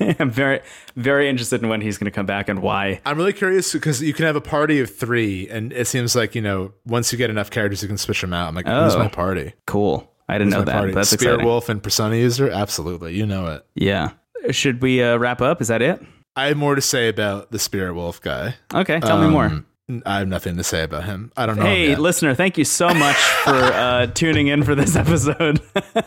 I'm 0.20 0.30
very 0.30 0.60
very 0.96 1.28
interested 1.28 1.62
in 1.62 1.68
when 1.68 1.80
he's 1.80 1.98
gonna 1.98 2.10
come 2.12 2.26
back 2.26 2.48
and 2.48 2.62
why. 2.62 3.00
I'm 3.04 3.16
really 3.16 3.32
curious 3.32 3.72
because 3.72 4.00
you 4.02 4.12
can 4.14 4.24
have 4.26 4.36
a 4.36 4.40
party 4.40 4.78
of 4.80 4.94
three, 4.94 5.48
and 5.48 5.72
it 5.72 5.86
seems 5.88 6.14
like 6.14 6.34
you 6.36 6.42
know 6.42 6.72
once 6.86 7.10
you 7.12 7.18
get 7.18 7.30
enough 7.30 7.50
characters, 7.50 7.82
you 7.82 7.88
can 7.88 7.98
switch 7.98 8.20
them 8.20 8.32
out. 8.32 8.46
I'm 8.48 8.54
like, 8.54 8.66
who's 8.66 8.94
Oh. 8.94 8.98
my 8.98 9.08
party? 9.08 9.54
Cool. 9.66 10.10
I 10.28 10.38
didn't 10.38 10.50
know 10.52 10.62
that. 10.62 10.72
party. 10.72 10.92
That's 10.92 11.10
Spirit 11.10 11.34
exciting. 11.34 11.46
wolf 11.46 11.68
and 11.68 11.82
persona 11.82 12.16
user, 12.16 12.50
absolutely. 12.50 13.14
You 13.14 13.26
know 13.26 13.46
it. 13.48 13.66
Yeah. 13.74 14.10
Should 14.50 14.82
we 14.82 15.02
uh, 15.02 15.16
wrap 15.16 15.40
up? 15.42 15.60
Is 15.60 15.68
that 15.68 15.82
it? 15.82 16.02
I 16.36 16.46
have 16.46 16.56
more 16.56 16.74
to 16.74 16.80
say 16.80 17.08
about 17.08 17.50
the 17.52 17.58
spirit 17.58 17.94
wolf 17.94 18.20
guy. 18.20 18.56
Okay. 18.74 19.00
Tell 19.00 19.20
me 19.22 19.28
more. 19.28 19.46
Um, 19.46 19.66
I 20.06 20.18
have 20.18 20.28
nothing 20.28 20.56
to 20.56 20.64
say 20.64 20.82
about 20.82 21.04
him. 21.04 21.30
I 21.36 21.44
don't 21.46 21.56
know. 21.56 21.62
him 21.62 21.68
Hey, 21.68 21.94
listener, 21.94 22.34
thank 22.34 22.56
you 22.58 22.64
so 22.64 22.92
much 22.92 23.16
for 23.16 23.50
uh, 23.54 24.06
tuning 24.08 24.46
in 24.48 24.62
for 24.62 24.74
this 24.74 24.96
episode. 25.04 25.60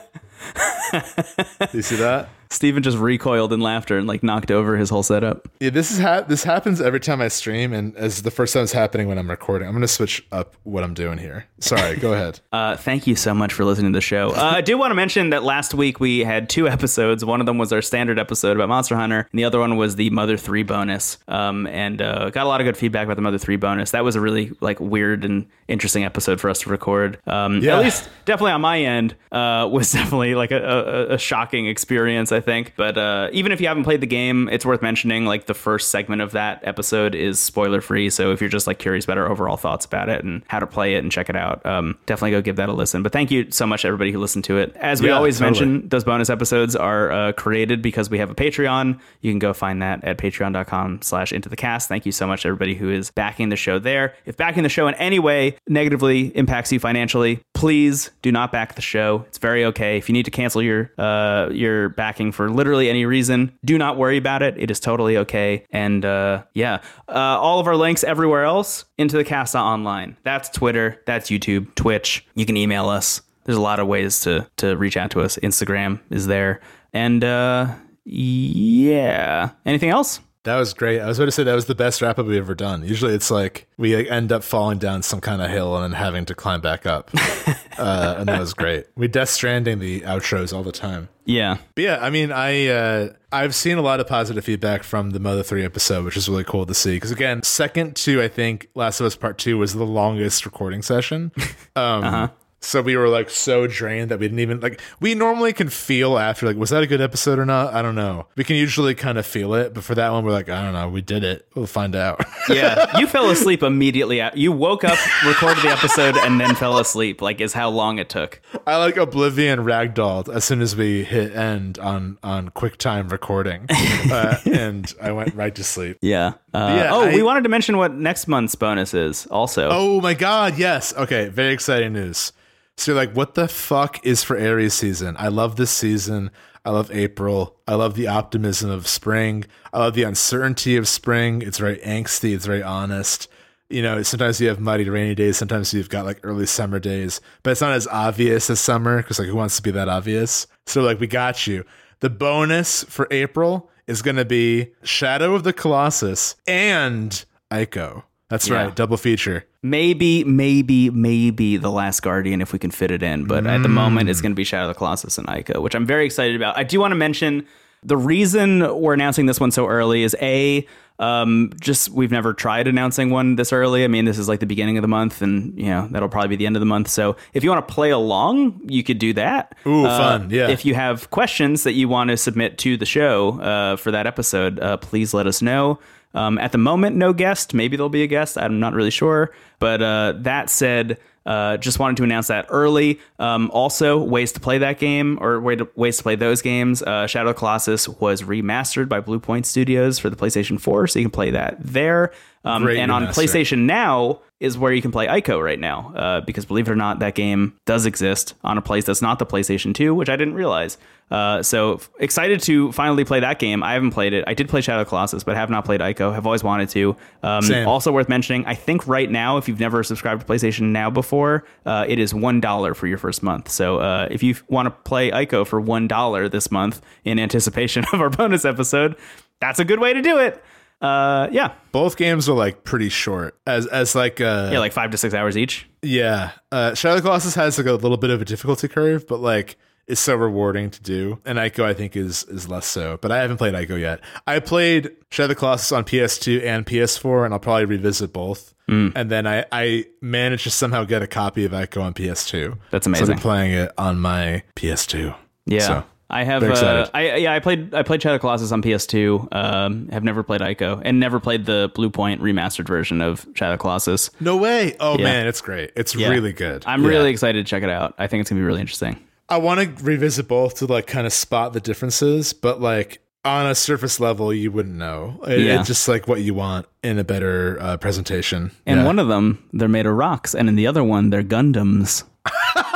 you 1.74 1.82
see 1.82 1.96
that? 1.98 2.30
Steven 2.50 2.82
just 2.82 2.98
recoiled 2.98 3.52
in 3.52 3.60
laughter 3.60 3.98
and 3.98 4.08
like 4.08 4.24
knocked 4.24 4.52
over 4.52 4.78
his 4.78 4.90
whole 4.90 5.04
setup. 5.04 5.50
Yeah, 5.60 5.70
this 5.70 5.92
is 5.92 6.00
ha- 6.00 6.22
this 6.22 6.46
happens 6.46 6.80
every 6.80 7.02
time 7.02 7.20
I 7.20 7.28
stream, 7.28 7.74
and 7.74 7.94
as 7.98 8.22
the 8.22 8.32
first 8.32 8.54
time 8.54 8.64
it's 8.64 8.72
happening 8.72 9.10
when 9.10 9.18
I'm 9.18 9.30
recording. 9.30 9.68
I'm 9.68 9.74
gonna 9.74 9.86
switch 9.86 10.26
up 10.32 10.56
what 10.64 10.82
I'm 10.84 10.94
doing 10.94 11.18
here. 11.18 11.46
Sorry, 11.60 11.98
go 11.98 12.14
ahead. 12.14 12.40
Uh, 12.58 12.76
thank 12.76 13.06
you 13.06 13.16
so 13.16 13.34
much 13.36 13.54
for 13.54 13.66
listening 13.66 13.92
to 13.92 13.98
the 13.98 14.02
show. 14.02 14.30
Uh, 14.32 14.54
I 14.56 14.62
do 14.62 14.78
want 14.80 14.90
to 14.92 14.96
mention 14.96 15.30
that 15.30 15.44
last 15.44 15.74
week 15.76 16.00
we 16.00 16.20
had 16.20 16.50
two 16.50 16.68
episodes. 16.68 17.24
One 17.24 17.40
of 17.40 17.46
them 17.46 17.58
was 17.60 17.72
our 17.72 17.82
standard 17.84 18.18
episode 18.18 18.56
about 18.56 18.70
Monster 18.70 18.96
Hunter, 18.96 19.28
and 19.32 19.38
the 19.38 19.44
other 19.44 19.60
one 19.60 19.76
was 19.78 19.96
the 19.96 20.10
Mother 20.10 20.38
Three 20.38 20.64
bonus. 20.64 21.18
Um, 21.28 21.68
and 21.68 22.02
uh, 22.02 22.30
got 22.32 22.46
a 22.46 22.50
lot 22.50 22.62
of 22.62 22.66
good 22.66 22.78
feedback 22.78 23.06
about 23.06 23.16
the 23.16 23.22
Mother 23.22 23.38
Three 23.38 23.58
bonus. 23.58 23.92
That 23.92 24.04
was 24.04 24.16
a 24.16 24.22
really 24.22 24.54
like 24.62 24.80
weird 24.80 25.24
and 25.26 25.46
interesting 25.68 26.04
episode 26.04 26.40
for 26.40 26.50
us 26.50 26.62
to 26.62 26.70
record. 26.70 27.20
Um, 27.28 27.62
Yeah. 27.62 27.78
At 27.78 27.84
least, 27.84 28.10
definitely 28.26 28.54
on 28.54 28.62
my 28.62 28.80
end, 28.80 29.16
uh, 29.32 29.68
was 29.72 29.92
definitely 29.98 30.34
like 30.34 30.52
a, 30.52 30.64
a, 30.64 30.77
a 31.14 31.18
shocking 31.18 31.68
experience. 31.68 32.32
I 32.32 32.40
think, 32.42 32.74
but 32.76 32.98
uh, 32.98 33.30
even 33.32 33.52
if 33.52 33.62
you 33.62 33.68
haven't 33.68 33.84
played 33.84 34.02
the 34.02 34.08
game, 34.08 34.50
it's 34.50 34.66
worth 34.66 34.82
mentioning. 34.82 35.26
Like 35.26 35.46
the 35.46 35.54
first 35.54 35.90
segment 35.90 36.22
of 36.22 36.32
that 36.32 36.62
episode 36.64 37.16
is 37.16 37.40
spoiler 37.40 37.82
free, 37.82 38.10
so 38.10 38.32
if 38.32 38.42
you're 38.42 38.50
just 38.50 38.68
like 38.68 38.80
curious 38.80 39.06
about 39.06 39.18
our 39.18 39.30
overall 39.30 39.58
thoughts 39.58 39.86
about 39.86 40.10
it 40.10 40.24
and 40.24 40.44
how 40.48 40.60
to 40.60 40.68
play 40.68 40.96
it 40.96 41.00
and 41.04 41.12
check 41.12 41.30
it 41.30 41.36
out, 41.36 41.66
um, 41.66 41.98
definitely 42.06 42.32
go 42.32 42.42
give 42.42 42.56
that 42.58 42.70
a 42.70 42.74
listen. 42.74 43.04
But 43.04 43.12
thank 43.12 43.32
you 43.32 43.52
so 43.52 43.66
much, 43.68 43.86
everybody 43.86 44.12
who 44.12 44.20
listened 44.20 44.44
to 44.46 44.58
it. 44.58 44.76
As 44.78 45.02
we 45.02 45.08
Yeah, 45.10 45.16
always 45.16 45.40
totally. 45.40 45.66
mention, 45.66 45.90
those 45.90 46.04
bonus 46.04 46.30
episodes 46.30 46.76
are 46.76 47.12
uh, 47.12 47.32
created 47.34 47.82
because 47.82 48.10
we 48.10 48.18
have 48.20 48.30
a 48.30 48.36
Patreon. 48.36 49.00
You 49.22 49.32
can 49.32 49.40
go 49.40 49.54
find 49.54 49.82
that 49.82 50.04
at 50.04 50.18
patreon.com 50.18 51.02
slash 51.02 51.32
into 51.32 51.50
the 51.50 51.56
cast. 51.56 51.88
Thank 51.88 52.06
you 52.06 52.12
so 52.12 52.28
much, 52.28 52.46
everybody 52.46 52.76
who 52.76 52.90
is 52.90 53.12
backing 53.12 53.50
the 53.50 53.56
show 53.56 53.80
there. 53.80 54.14
If 54.26 54.38
backing 54.38 54.64
the 54.64 54.70
show 54.70 54.88
in 54.88 54.94
any 54.96 55.20
way 55.20 55.58
negatively 55.68 56.28
impacts 56.36 56.72
you 56.72 56.80
financially, 56.80 57.40
please 57.54 58.12
do 58.22 58.32
not 58.32 58.52
back 58.52 58.76
the 58.76 58.82
show. 58.82 59.24
It's 59.28 59.38
very 59.38 59.66
okay. 59.66 59.98
If 59.98 60.10
you 60.10 60.14
need 60.14 60.26
to 60.26 60.32
cancel 60.32 60.62
your 60.62 60.67
uh, 60.98 61.50
your 61.52 61.90
backing 61.90 62.32
for 62.32 62.50
literally 62.50 62.90
any 62.90 63.06
reason, 63.06 63.58
do 63.64 63.78
not 63.78 63.98
worry 63.98 64.18
about 64.18 64.44
it. 64.44 64.56
It 64.58 64.72
is 64.72 64.80
totally 64.80 65.18
okay. 65.18 65.66
And 65.72 66.04
uh, 66.06 66.44
yeah, 66.54 66.82
uh, 67.08 67.14
all 67.14 67.60
of 67.60 67.68
our 67.68 67.76
links 67.76 68.04
everywhere 68.04 68.44
else 68.44 68.86
into 68.98 69.18
the 69.18 69.24
cast 69.24 69.56
online. 69.56 70.18
That's 70.24 70.50
Twitter, 70.50 71.02
that's 71.06 71.30
YouTube, 71.30 71.74
Twitch. 71.76 72.26
You 72.36 72.46
can 72.46 72.58
email 72.58 72.90
us. 72.90 73.22
There's 73.46 73.58
a 73.58 73.62
lot 73.62 73.80
of 73.80 73.88
ways 73.88 74.20
to 74.22 74.50
to 74.58 74.76
reach 74.76 74.98
out 74.98 75.12
to 75.12 75.22
us. 75.22 75.38
Instagram 75.38 76.00
is 76.10 76.28
there. 76.28 76.60
And 76.94 77.24
uh, 77.24 77.74
yeah, 78.04 79.52
anything 79.66 79.90
else? 79.90 80.20
That 80.48 80.56
was 80.56 80.74
great. 80.74 81.02
I 81.02 81.08
was 81.08 81.20
about 81.20 81.26
to 81.26 81.32
say 81.32 81.44
that 81.44 81.54
was 81.54 81.66
the 81.66 81.76
best 81.76 82.02
wrap 82.02 82.18
up 82.18 82.26
we've 82.26 82.38
ever 82.38 82.56
done. 82.56 82.82
Usually 82.82 83.14
it's 83.14 83.30
like 83.30 83.68
we 83.78 84.08
end 84.10 84.32
up 84.32 84.46
falling 84.46 84.78
down 84.78 85.04
some 85.04 85.20
kind 85.20 85.42
of 85.42 85.50
hill 85.50 85.76
and 85.76 85.84
then 85.84 86.00
having 86.00 86.24
to 86.24 86.34
climb 86.34 86.62
back 86.62 86.86
up. 86.86 87.12
uh, 87.78 88.16
and 88.18 88.30
that 88.30 88.40
was 88.40 88.54
great. 88.54 88.86
We 88.96 89.10
Death 89.10 89.28
Stranding 89.28 89.80
the 89.80 90.02
outros 90.02 90.56
all 90.56 90.64
the 90.64 90.72
time. 90.72 91.10
Yeah. 91.26 91.58
But 91.76 91.84
yeah, 91.84 91.98
I 92.02 92.10
mean, 92.10 92.32
I 92.32 92.68
uh, 92.68 93.10
I've 93.30 93.56
seen 93.56 93.78
a 93.78 93.82
lot 93.82 94.00
of 94.00 94.08
positive 94.08 94.46
feedback 94.46 94.84
from 94.84 95.10
the 95.10 95.20
Mother 95.20 95.44
Three 95.44 95.66
episode, 95.66 96.06
which 96.06 96.16
is 96.16 96.30
really 96.30 96.46
cool 96.46 96.66
to 96.66 96.74
see. 96.74 96.96
Because 96.96 97.12
again, 97.12 97.44
second 97.44 97.98
to 97.98 98.24
I 98.24 98.30
think 98.30 98.70
Last 98.74 99.02
of 99.02 99.06
Us 99.06 99.18
Part 99.18 99.38
Two 99.38 99.58
was 99.58 99.74
the 99.74 99.86
longest 99.86 100.46
recording 100.46 100.82
session. 100.82 101.34
Um, 101.76 102.32
So 102.60 102.82
we 102.82 102.98
were 102.98 103.08
like 103.08 103.30
so 103.30 103.68
drained 103.68 104.10
that 104.10 104.20
we 104.20 104.26
didn't 104.28 104.40
even 104.40 104.60
like. 104.60 104.82
We 105.00 105.14
normally 105.14 105.54
can 105.54 105.70
feel 105.70 106.18
after 106.18 106.48
like, 106.48 106.58
was 106.58 106.72
that 106.72 106.82
a 106.82 106.88
good 106.88 107.02
episode 107.02 107.38
or 107.38 107.46
not? 107.46 107.74
I 107.76 107.84
don't 107.84 107.94
know. 107.96 108.26
We 108.36 108.44
can 108.44 108.56
usually 108.56 108.96
kind 108.96 109.18
of 109.20 109.28
feel 109.28 109.54
it, 109.54 109.76
but 109.76 109.84
for 109.84 109.94
that 109.94 110.12
one, 110.12 110.26
we're 110.26 110.32
like, 110.32 110.50
I 110.50 110.64
don't 110.64 110.74
know. 110.74 110.90
We 110.90 111.02
did 111.02 111.24
it. 111.24 111.48
We'll 111.56 111.68
find 111.68 111.96
out. 111.96 112.24
Yeah. 112.50 112.98
You 112.98 113.08
fell 113.08 113.30
asleep 113.30 113.62
immediately. 113.62 114.22
You 114.34 114.54
woke 114.54 114.86
up, 114.86 114.98
recorded 115.26 115.64
the 115.66 115.70
episode, 115.70 116.16
and 116.16 116.40
then 116.40 116.56
fell 116.56 116.78
asleep. 116.78 117.22
Like 117.22 117.42
is 117.42 117.52
how 117.52 117.70
long 117.70 118.00
it 118.00 118.08
took. 118.08 118.42
I 118.66 118.78
like 118.78 118.96
Oblivion 118.96 119.60
ragdolled 119.60 120.34
as 120.34 120.46
soon 120.46 120.62
as 120.62 120.74
we 120.74 121.04
hit 121.04 121.36
end 121.36 121.78
on 121.78 122.18
on 122.24 122.50
QuickTime 122.52 123.12
recording, 123.12 123.66
uh, 123.70 124.40
and 124.46 124.94
I 125.02 125.12
went 125.12 125.36
right 125.36 125.54
to 125.56 125.64
sleep. 125.64 125.98
Yeah. 126.02 126.36
Uh, 126.54 126.74
Yeah, 126.78 126.90
oh, 126.94 127.02
I- 127.02 127.14
we 127.16 127.22
wanted 127.22 127.44
to 127.44 127.50
mention 127.50 127.76
what 127.78 127.94
next 127.94 128.28
month's 128.30 128.56
bonus 128.56 128.94
is. 128.94 129.26
Also. 129.28 129.68
Oh 129.70 130.00
my 130.00 130.14
god, 130.14 130.58
yes. 130.58 130.94
Okay, 130.96 131.28
very 131.28 131.52
exciting 131.54 131.92
news. 131.92 132.32
So 132.78 132.92
you're 132.92 133.02
like, 133.02 133.16
what 133.16 133.34
the 133.34 133.48
fuck 133.48 134.06
is 134.06 134.24
for 134.24 134.38
Aries 134.38 134.76
season? 134.76 135.16
I 135.18 135.30
love 135.30 135.56
this 135.56 135.72
season. 135.72 136.30
I 136.64 136.70
love 136.70 136.92
April. 136.92 137.56
I 137.68 137.74
love 137.74 137.96
the 137.96 138.08
optimism 138.08 138.70
of 138.70 138.88
spring. 138.88 139.46
I 139.74 139.80
love 139.80 139.96
the 139.96 140.04
uncertainty 140.04 140.78
of 140.78 140.88
spring. 140.88 141.42
It's 141.42 141.58
very 141.58 141.78
angsty. 141.78 142.36
It's 142.36 142.46
very 142.46 142.62
honest. 142.62 143.30
You 143.70 143.82
know, 143.82 144.04
sometimes 144.04 144.40
you 144.40 144.48
have 144.50 144.60
muddy, 144.60 144.88
rainy 144.90 145.16
days. 145.16 145.38
Sometimes 145.38 145.74
you've 145.74 145.90
got 145.90 146.06
like 146.06 146.20
early 146.24 146.46
summer 146.46 146.80
days, 146.80 147.20
but 147.42 147.52
it's 147.52 147.62
not 147.62 147.72
as 147.72 147.88
obvious 147.88 148.50
as 148.50 148.60
summer 148.60 148.98
because 148.98 149.18
like 149.18 149.28
who 149.28 149.36
wants 149.36 149.58
to 149.58 149.64
be 149.64 149.72
that 149.72 149.90
obvious? 149.90 150.46
So 150.68 150.82
like 150.84 151.00
we 151.00 151.08
got 151.08 151.48
you. 151.48 151.66
The 152.00 152.10
bonus 152.10 152.84
for 152.84 153.08
April 153.10 153.72
is 153.88 154.02
going 154.02 154.18
to 154.18 154.26
be 154.26 154.74
Shadow 154.84 155.34
of 155.34 155.44
the 155.44 155.54
Colossus 155.54 156.36
and 156.46 157.26
Ico. 157.50 158.04
That's 158.30 158.50
Yeah. 158.50 158.56
right, 158.64 158.76
double 158.76 158.98
feature. 158.98 159.46
Maybe, 159.64 160.24
maybe, 160.26 160.90
maybe 160.90 161.58
the 161.58 161.72
Last 161.72 162.02
Guardian 162.02 162.42
if 162.42 162.52
we 162.54 162.60
can 162.60 162.72
fit 162.72 162.92
it 162.92 163.02
in. 163.02 163.26
But 163.26 163.48
at 163.48 163.64
the 163.64 163.70
moment, 163.70 164.10
it's 164.10 164.22
going 164.22 164.32
to 164.34 164.36
be 164.36 164.44
Shadow 164.44 164.64
of 164.70 164.76
the 164.76 164.78
Colossus 164.78 165.18
and 165.18 165.28
Ico, 165.28 165.62
which 165.62 165.76
I'm 165.76 165.86
very 165.86 166.06
excited 166.06 166.36
about. 166.36 166.58
I 166.58 166.64
do 166.64 166.80
want 166.80 166.92
to 166.92 166.96
mention 166.96 167.46
the 167.84 167.96
reason 167.98 168.60
we're 168.82 168.94
announcing 168.94 169.28
this 169.28 169.40
one 169.40 169.52
so 169.52 169.68
early 169.68 170.04
is 170.04 170.16
a 170.22 170.66
um, 171.00 171.52
just 171.62 171.90
we've 171.90 172.10
never 172.12 172.34
tried 172.34 172.68
announcing 172.68 173.12
one 173.12 173.36
this 173.36 173.54
early. 173.54 173.84
I 173.84 173.88
mean, 173.88 174.06
this 174.06 174.18
is 174.18 174.28
like 174.28 174.40
the 174.40 174.48
beginning 174.48 174.78
of 174.80 174.82
the 174.82 174.88
month, 174.88 175.22
and 175.22 175.56
you 175.58 175.68
know 175.68 175.88
that'll 175.92 176.10
probably 176.10 176.30
be 176.30 176.36
the 176.38 176.48
end 176.48 176.56
of 176.56 176.60
the 176.60 176.66
month. 176.66 176.88
So 176.90 177.16
if 177.34 177.44
you 177.44 177.52
want 177.52 177.68
to 177.68 177.72
play 177.74 177.92
along, 177.92 178.62
you 178.68 178.84
could 178.84 178.98
do 178.98 179.14
that. 179.14 179.56
Ooh, 179.68 179.86
Uh, 179.86 180.18
fun, 180.20 180.30
yeah. 180.32 180.50
If 180.50 180.66
you 180.66 180.74
have 180.74 181.12
questions 181.12 181.64
that 181.64 181.74
you 181.74 181.88
want 181.88 182.10
to 182.10 182.18
submit 182.18 182.58
to 182.60 182.78
the 182.78 182.86
show 182.88 183.40
uh, 183.40 183.76
for 183.76 183.92
that 183.92 184.08
episode, 184.08 184.60
uh, 184.60 184.78
please 184.78 185.14
let 185.14 185.28
us 185.28 185.40
know. 185.42 185.78
Um, 186.18 186.40
at 186.40 186.52
the 186.52 186.58
moment, 186.58 186.96
no 186.96 187.14
guest. 187.14 187.54
Maybe 187.54 187.78
there'll 187.78 187.90
be 187.90 188.02
a 188.02 188.08
guest. 188.08 188.40
I'm 188.40 188.60
not 188.60 188.74
really 188.74 188.90
sure. 188.90 189.32
But 189.60 189.84
uh, 189.84 190.14
that 190.18 190.50
said, 190.50 190.98
uh, 191.28 191.58
just 191.58 191.78
wanted 191.78 191.98
to 191.98 192.04
announce 192.04 192.28
that 192.28 192.48
early. 192.50 193.00
Um, 193.20 193.52
also, 193.52 194.00
ways 194.00 194.32
to 194.32 194.40
play 194.40 194.58
that 194.58 194.80
game 194.80 195.20
or 195.22 195.40
way 195.40 195.58
to, 195.58 195.70
ways 195.76 195.98
to 195.98 196.04
play 196.04 196.16
those 196.16 196.42
games. 196.42 196.82
Uh, 196.82 197.06
Shadow 197.06 197.30
of 197.30 197.36
the 197.36 197.40
Colossus 197.40 197.88
was 197.88 198.24
remastered 198.24 198.90
by 198.90 199.00
Bluepoint 199.00 199.46
Studios 199.46 200.00
for 200.00 200.10
the 200.10 200.16
PlayStation 200.16 200.60
4, 200.60 200.88
so 200.88 200.98
you 200.98 201.06
can 201.06 201.12
play 201.12 201.30
that 201.32 201.58
there. 201.60 202.12
Um, 202.44 202.68
and 202.68 202.92
on. 202.92 203.06
PlayStation 203.08 203.60
Now 203.66 204.22
is 204.40 204.58
where 204.58 204.72
you 204.72 204.82
can 204.82 204.92
play 204.92 205.08
Ico 205.08 205.44
right 205.44 205.60
now, 205.60 205.94
uh, 205.96 206.22
because 206.22 206.46
believe 206.46 206.68
it 206.68 206.72
or 206.72 206.76
not, 206.76 207.00
that 207.00 207.16
game 207.16 207.56
does 207.66 207.86
exist 207.86 208.36
on 208.44 208.58
a 208.58 208.62
place 208.62 208.86
that's 208.86 209.02
not 209.02 209.18
the 209.18 209.26
PlayStation 209.26 209.74
2, 209.74 209.96
which 209.96 210.10
I 210.10 210.16
didn't 210.16 210.36
realize. 210.36 210.78
Uh, 211.10 211.42
so 211.42 211.76
f- 211.76 211.90
excited 212.00 212.42
to 212.42 212.72
finally 212.74 213.06
play 213.06 213.22
that 213.22 213.40
game. 213.40 213.64
I 213.64 213.74
haven't 213.74 213.92
played 213.92 214.14
it. 214.14 214.26
I 214.28 214.34
did 214.34 214.50
play 214.50 214.62
Shadow 214.62 214.82
of 214.82 214.90
Colossus, 214.90 215.24
but 215.24 215.36
have 215.36 215.50
not 215.50 215.64
played 215.66 215.80
Ico. 215.80 216.14
Have 216.14 216.26
always 216.28 216.44
wanted 216.44 216.70
to. 216.70 216.96
Um, 217.24 217.44
also 217.66 217.92
worth 217.92 218.10
mentioning, 218.10 218.46
I 218.46 218.56
think 218.56 218.88
right 218.88 219.10
now, 219.10 219.38
if 219.38 219.48
you've 219.48 219.60
never 219.60 219.84
subscribed 219.84 220.22
to 220.22 220.28
PlayStation 220.28 220.72
Now 220.72 220.90
before, 220.90 221.46
uh, 221.66 221.86
it 221.88 221.98
is 221.98 222.14
one 222.14 222.42
dollar 222.42 222.74
for 222.74 222.88
your 222.88 222.98
first 222.98 223.24
month. 223.24 223.50
So 223.50 223.80
uh, 223.80 224.08
if 224.12 224.22
you 224.22 224.36
want 224.50 224.68
to 224.68 224.72
play 224.72 225.10
Ico 225.10 225.48
for 225.48 225.62
one 225.62 225.88
dollar 225.88 226.28
this 226.28 226.52
month 226.52 226.82
in 227.06 227.20
anticipation 227.20 227.86
of 227.94 228.02
our 228.02 228.10
bonus 228.10 228.44
episode, 228.44 228.98
that's 229.40 229.60
a 229.60 229.66
good 229.66 229.80
way 229.80 229.94
to 229.94 230.02
do 230.02 230.20
it. 230.20 230.44
Uh, 230.82 231.28
yeah, 231.32 231.54
Both 231.72 231.98
games 231.98 232.30
are 232.30 232.36
like 232.36 232.64
pretty 232.64 232.90
short. 232.90 233.36
As 233.48 233.66
as 233.68 233.96
like 233.96 234.22
uh 234.22 234.50
yeah, 234.52 234.60
like 234.60 234.74
five 234.74 234.92
to 234.92 234.98
six 234.98 235.14
hours 235.14 235.36
each. 235.38 235.68
Yeah. 235.82 236.32
Uh, 236.52 236.76
Shadow 236.76 236.96
of 236.96 237.04
the 237.04 237.08
Colossus 237.08 237.36
has 237.36 237.58
like 237.58 237.68
a 237.68 237.74
little 237.74 237.98
bit 237.98 238.10
of 238.10 238.22
a 238.22 238.26
difficulty 238.26 238.68
curve, 238.68 239.08
but 239.08 239.20
like 239.20 239.58
it's 239.88 240.02
so 240.02 240.16
rewarding 240.16 240.70
to 240.70 240.82
do. 240.82 241.20
And 241.26 241.40
Ico, 241.40 241.64
I 241.64 241.74
think, 241.74 241.96
is 241.96 242.24
is 242.26 242.48
less 242.48 242.66
so. 242.66 242.98
But 243.02 243.12
I 243.12 243.18
haven't 243.22 243.38
played 243.38 243.54
Ico 243.54 243.80
yet. 243.80 244.02
I 244.28 244.40
played 244.40 244.92
Shadow 245.10 245.26
of 245.26 245.30
the 245.30 245.36
Colossus 245.36 245.72
on 245.72 245.84
PS2 245.86 246.44
and 246.44 246.66
PS4, 246.66 247.26
and 247.26 247.34
I'll 247.34 247.40
probably 247.40 247.66
revisit 247.66 248.12
both. 248.14 248.54
Mm. 248.70 248.92
And 248.96 249.10
then 249.10 249.26
I, 249.26 249.46
I 249.52 249.86
managed 250.02 250.44
to 250.44 250.52
somehow 250.52 250.84
get 250.84 251.02
a 251.02 251.08
copy 251.08 251.46
of 251.46 251.54
Ico 251.54 251.82
on 251.82 251.94
PS2. 251.94 252.58
That's 252.70 252.86
amazing. 252.86 253.06
So 253.06 253.14
been 253.14 253.22
playing 253.22 253.54
it 253.54 253.72
on 253.78 253.98
my 253.98 254.44
PS2. 254.58 255.16
Yeah. 255.46 255.60
So, 255.62 255.84
I 256.10 256.24
have. 256.24 256.42
Uh. 256.44 256.90
I 256.94 257.16
yeah. 257.18 257.34
I 257.34 257.40
played. 257.40 257.74
I 257.74 257.84
played 257.84 258.02
Shadow 258.02 258.16
of 258.16 258.20
the 258.20 258.22
Colossus 258.22 258.52
on 258.54 258.62
PS2. 258.62 259.28
Um, 259.36 259.90
have 259.90 260.04
never 260.06 260.24
played 260.24 260.40
Ico 260.42 260.82
and 260.86 261.00
never 261.00 261.20
played 261.20 261.46
the 261.46 261.70
Bluepoint 261.76 262.20
remastered 262.20 262.66
version 262.68 263.02
of 263.02 263.28
Shadow 263.34 263.54
of 263.54 263.60
the 263.60 263.62
Colossus. 263.62 264.10
no 264.22 264.38
way. 264.38 264.76
Oh 264.80 264.98
Yeah. 264.98 265.04
man, 265.04 265.28
it's 265.28 265.42
great. 265.42 265.72
It's 265.76 265.94
Yeah. 265.96 266.08
really 266.10 266.32
good. 266.32 266.64
I'm 266.66 266.84
Yeah. 266.84 266.90
really 266.90 267.10
excited 267.12 267.46
to 267.46 267.50
check 267.50 267.64
it 267.64 267.70
out. 267.70 267.94
I 267.98 268.08
think 268.08 268.22
it's 268.22 268.30
gonna 268.30 268.40
be 268.40 268.46
really 268.46 268.62
interesting. 268.62 268.98
I 269.30 269.38
want 269.40 269.60
to 269.60 269.84
revisit 269.84 270.30
both 270.30 270.56
to 270.60 270.66
like 270.66 270.88
kind 270.88 271.06
of 271.06 271.12
spot 271.12 271.52
the 271.52 271.60
differences, 271.60 272.32
but 272.32 272.62
like 272.62 273.00
on 273.26 273.46
a 273.46 273.56
surface 273.56 274.00
level, 274.00 274.34
you 274.34 274.50
wouldn't 274.50 274.76
know. 274.76 275.20
It- 275.28 275.40
Yeah. 275.42 275.60
It's 275.60 275.68
just 275.68 275.90
like 275.90 276.08
what 276.08 276.22
you 276.22 276.34
want 276.34 276.68
in 276.84 276.98
a 276.98 277.04
better 277.04 277.58
uh, 277.60 277.76
presentation. 277.76 278.52
And 278.66 278.80
Yeah. 278.80 278.86
one 278.86 279.00
of 279.00 279.10
them, 279.10 279.44
they're 279.52 279.68
made 279.68 279.86
of 279.86 279.96
rocks, 279.96 280.34
and 280.34 280.48
in 280.48 280.56
the 280.56 280.68
other 280.68 280.86
one, 280.86 281.10
they're 281.10 281.22
Gundams. 281.24 282.06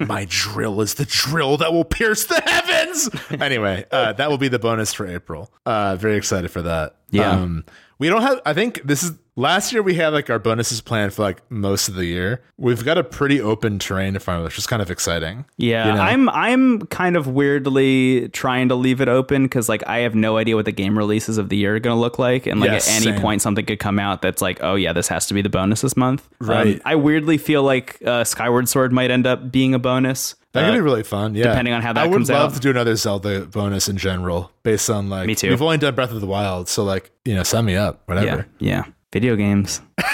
my 0.06 0.26
drill 0.28 0.80
is 0.80 0.94
the 0.94 1.04
drill 1.04 1.56
that 1.58 1.72
will 1.72 1.84
pierce 1.84 2.24
the 2.24 2.40
heavens. 2.40 3.10
anyway, 3.40 3.84
uh, 3.90 4.12
that 4.14 4.30
will 4.30 4.38
be 4.38 4.48
the 4.48 4.58
bonus 4.58 4.92
for 4.92 5.06
April. 5.06 5.52
Uh, 5.66 5.96
very 5.96 6.16
excited 6.16 6.50
for 6.50 6.62
that. 6.62 6.96
Yeah. 7.10 7.30
Um, 7.30 7.64
we 7.98 8.08
don't 8.08 8.22
have. 8.22 8.40
I 8.46 8.54
think 8.54 8.82
this 8.82 9.02
is 9.02 9.12
last 9.40 9.72
year. 9.72 9.82
We 9.82 9.94
had 9.94 10.12
like 10.12 10.30
our 10.30 10.38
bonuses 10.38 10.80
planned 10.80 11.12
for 11.14 11.22
like 11.22 11.42
most 11.50 11.88
of 11.88 11.94
the 11.94 12.04
year. 12.06 12.42
We've 12.58 12.84
got 12.84 12.98
a 12.98 13.04
pretty 13.04 13.40
open 13.40 13.78
terrain 13.78 14.14
in 14.14 14.20
front 14.20 14.40
of 14.40 14.46
us, 14.46 14.52
which 14.52 14.58
is 14.58 14.66
kind 14.66 14.82
of 14.82 14.90
exciting. 14.90 15.44
Yeah, 15.56 15.86
You 15.88 15.92
know? 15.94 16.00
I'm 16.00 16.28
I'm 16.30 16.80
kind 16.86 17.16
of 17.16 17.26
weirdly 17.26 18.28
trying 18.30 18.68
to 18.68 18.74
leave 18.74 19.00
it 19.00 19.08
open 19.08 19.44
because 19.44 19.68
like 19.68 19.82
I 19.86 19.98
have 20.00 20.14
no 20.14 20.36
idea 20.36 20.56
what 20.56 20.64
the 20.64 20.72
game 20.72 20.96
releases 20.96 21.38
of 21.38 21.48
the 21.48 21.56
year 21.56 21.76
are 21.76 21.80
going 21.80 21.96
to 21.96 22.00
look 22.00 22.18
like, 22.18 22.46
and 22.46 22.60
like 22.60 22.70
Yes, 22.70 22.88
at 22.88 22.96
any 23.02 23.12
same. 23.12 23.20
point 23.20 23.42
something 23.42 23.64
could 23.64 23.78
come 23.78 23.98
out 23.98 24.22
that's 24.22 24.42
like, 24.42 24.58
oh 24.62 24.74
yeah, 24.74 24.92
this 24.92 25.08
has 25.08 25.26
to 25.26 25.34
be 25.34 25.42
the 25.42 25.48
bonus 25.48 25.80
this 25.80 25.96
month. 25.96 26.28
Um, 26.40 26.48
Right. 26.48 26.82
I 26.84 26.96
weirdly 26.96 27.38
feel 27.38 27.62
like 27.62 27.98
uh, 28.04 28.24
Skyward 28.24 28.68
Sword 28.68 28.92
might 28.92 29.10
end 29.10 29.26
up 29.26 29.50
being 29.52 29.74
a 29.74 29.78
bonus. 29.78 30.34
That 30.52 30.64
Uh, 30.64 30.66
could 30.70 30.74
be 30.74 30.80
really 30.80 31.04
fun. 31.04 31.34
Yeah, 31.36 31.44
depending 31.44 31.72
on 31.74 31.80
how 31.82 31.92
that 31.92 32.10
comes 32.10 32.28
out. 32.28 32.34
I 32.34 32.38
would 32.38 32.42
love 32.44 32.52
out. 32.52 32.54
to 32.56 32.60
do 32.60 32.70
another 32.70 32.96
Zelda 32.96 33.46
bonus 33.46 33.88
in 33.88 33.96
general, 33.96 34.50
based 34.64 34.90
on 34.90 35.08
like 35.08 35.26
Me 35.28 35.34
too. 35.36 35.48
We've 35.50 35.62
only 35.62 35.78
done 35.78 35.94
Breath 35.94 36.10
of 36.10 36.20
the 36.20 36.26
Wild, 36.26 36.68
so 36.68 36.82
like 36.82 37.12
you 37.24 37.34
know, 37.36 37.44
sign 37.44 37.64
me 37.66 37.76
up. 37.76 38.02
yeah, 38.08 38.14
Whatever. 38.14 38.46
yeah, 38.58 38.84
video 39.12 39.36
games. 39.36 39.80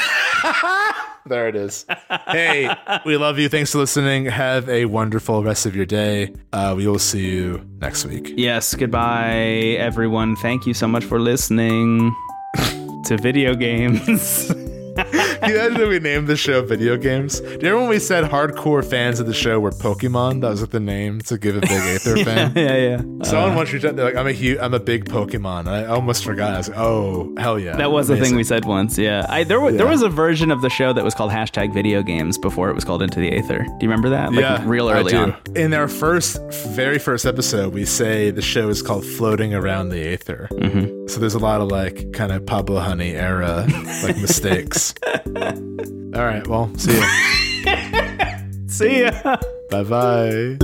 There 1.28 1.48
it 1.48 1.56
is. 1.56 1.84
hey, 2.28 2.72
we 3.04 3.16
love 3.16 3.36
you. 3.40 3.48
Thanks 3.48 3.72
for 3.72 3.78
listening. 3.78 4.26
Have 4.26 4.68
a 4.68 4.84
wonderful 4.84 5.42
rest 5.42 5.66
of 5.66 5.74
your 5.74 5.84
day. 5.84 6.32
Uh, 6.52 6.74
we 6.76 6.86
will 6.86 7.00
see 7.00 7.26
you 7.26 7.66
next 7.80 8.04
week. 8.04 8.32
yes, 8.36 8.76
goodbye, 8.76 9.74
everyone. 9.80 10.36
Thank 10.36 10.66
you 10.66 10.74
so 10.74 10.86
much 10.86 11.04
for 11.04 11.18
listening 11.18 12.14
to 13.06 13.18
video 13.20 13.56
games. 13.56 14.52
you 15.50 15.56
imagine 15.56 15.80
if 15.80 15.88
we 15.88 15.98
named 15.98 16.26
the 16.26 16.36
show 16.36 16.62
video 16.62 16.96
games? 16.96 17.40
Do 17.40 17.46
you 17.46 17.52
remember 17.58 17.80
when 17.80 17.88
we 17.90 17.98
said 17.98 18.24
hardcore 18.24 18.84
fans 18.84 19.20
of 19.20 19.26
the 19.26 19.34
show 19.34 19.60
were 19.60 19.70
Pokemon? 19.70 20.40
That 20.40 20.50
was 20.50 20.60
like 20.60 20.70
the 20.70 20.80
name 20.80 21.20
to 21.22 21.38
give 21.38 21.56
a 21.56 21.60
big 21.60 21.70
Aether 21.70 22.24
fan. 22.24 22.52
yeah, 22.56 22.76
yeah. 22.76 23.24
Someone 23.24 23.54
once 23.54 23.72
reached 23.72 23.84
out, 23.84 23.96
they're 23.96 24.06
like, 24.06 24.16
I'm 24.16 24.26
a 24.26 24.32
huge, 24.32 24.58
I'm 24.58 24.74
a 24.74 24.80
big 24.80 25.06
Pokemon. 25.06 25.68
I 25.68 25.84
almost 25.86 26.24
forgot. 26.24 26.54
I 26.54 26.58
was 26.58 26.68
like, 26.68 26.78
oh, 26.78 27.34
hell 27.38 27.58
yeah. 27.58 27.76
That 27.76 27.90
was 27.92 28.08
the 28.08 28.16
thing 28.16 28.34
we 28.36 28.44
said 28.44 28.64
once. 28.64 28.98
Yeah, 28.98 29.26
I 29.28 29.44
there 29.44 29.60
was 29.60 29.76
there 29.76 29.86
was 29.86 30.02
a 30.02 30.08
version 30.08 30.50
of 30.50 30.62
the 30.62 30.70
show 30.70 30.92
that 30.92 31.04
was 31.04 31.14
called 31.14 31.30
hashtag 31.30 31.72
Video 31.72 32.02
Games 32.02 32.38
before 32.38 32.70
it 32.70 32.74
was 32.74 32.84
called 32.84 33.02
Into 33.02 33.20
the 33.20 33.32
Aether. 33.32 33.58
Do 33.58 33.70
you 33.80 33.88
remember 33.88 34.08
that? 34.10 34.32
Like 34.32 34.40
yeah, 34.40 34.62
real 34.66 34.88
early 34.90 35.14
on. 35.14 35.36
In 35.54 35.72
our 35.74 35.88
first, 35.88 36.40
very 36.68 36.98
first 36.98 37.26
episode, 37.26 37.72
we 37.72 37.84
say 37.84 38.30
the 38.30 38.42
show 38.42 38.68
is 38.68 38.82
called 38.82 39.04
Floating 39.04 39.54
Around 39.54 39.90
the 39.90 40.00
Aether. 40.00 40.48
Mm-hmm. 40.52 41.08
So 41.08 41.20
there's 41.20 41.34
a 41.34 41.38
lot 41.38 41.60
of 41.60 41.68
like 41.68 42.12
kind 42.12 42.32
of 42.32 42.44
Pablo 42.46 42.80
Honey 42.80 43.14
era 43.14 43.66
like 44.02 44.16
mistakes. 44.18 44.94
All 46.14 46.24
right, 46.24 46.46
well, 46.46 46.70
see 46.76 46.96
you. 46.96 47.04
See 48.68 49.00
ya. 49.02 49.10
bye 49.70 49.84
bye. 49.84 50.58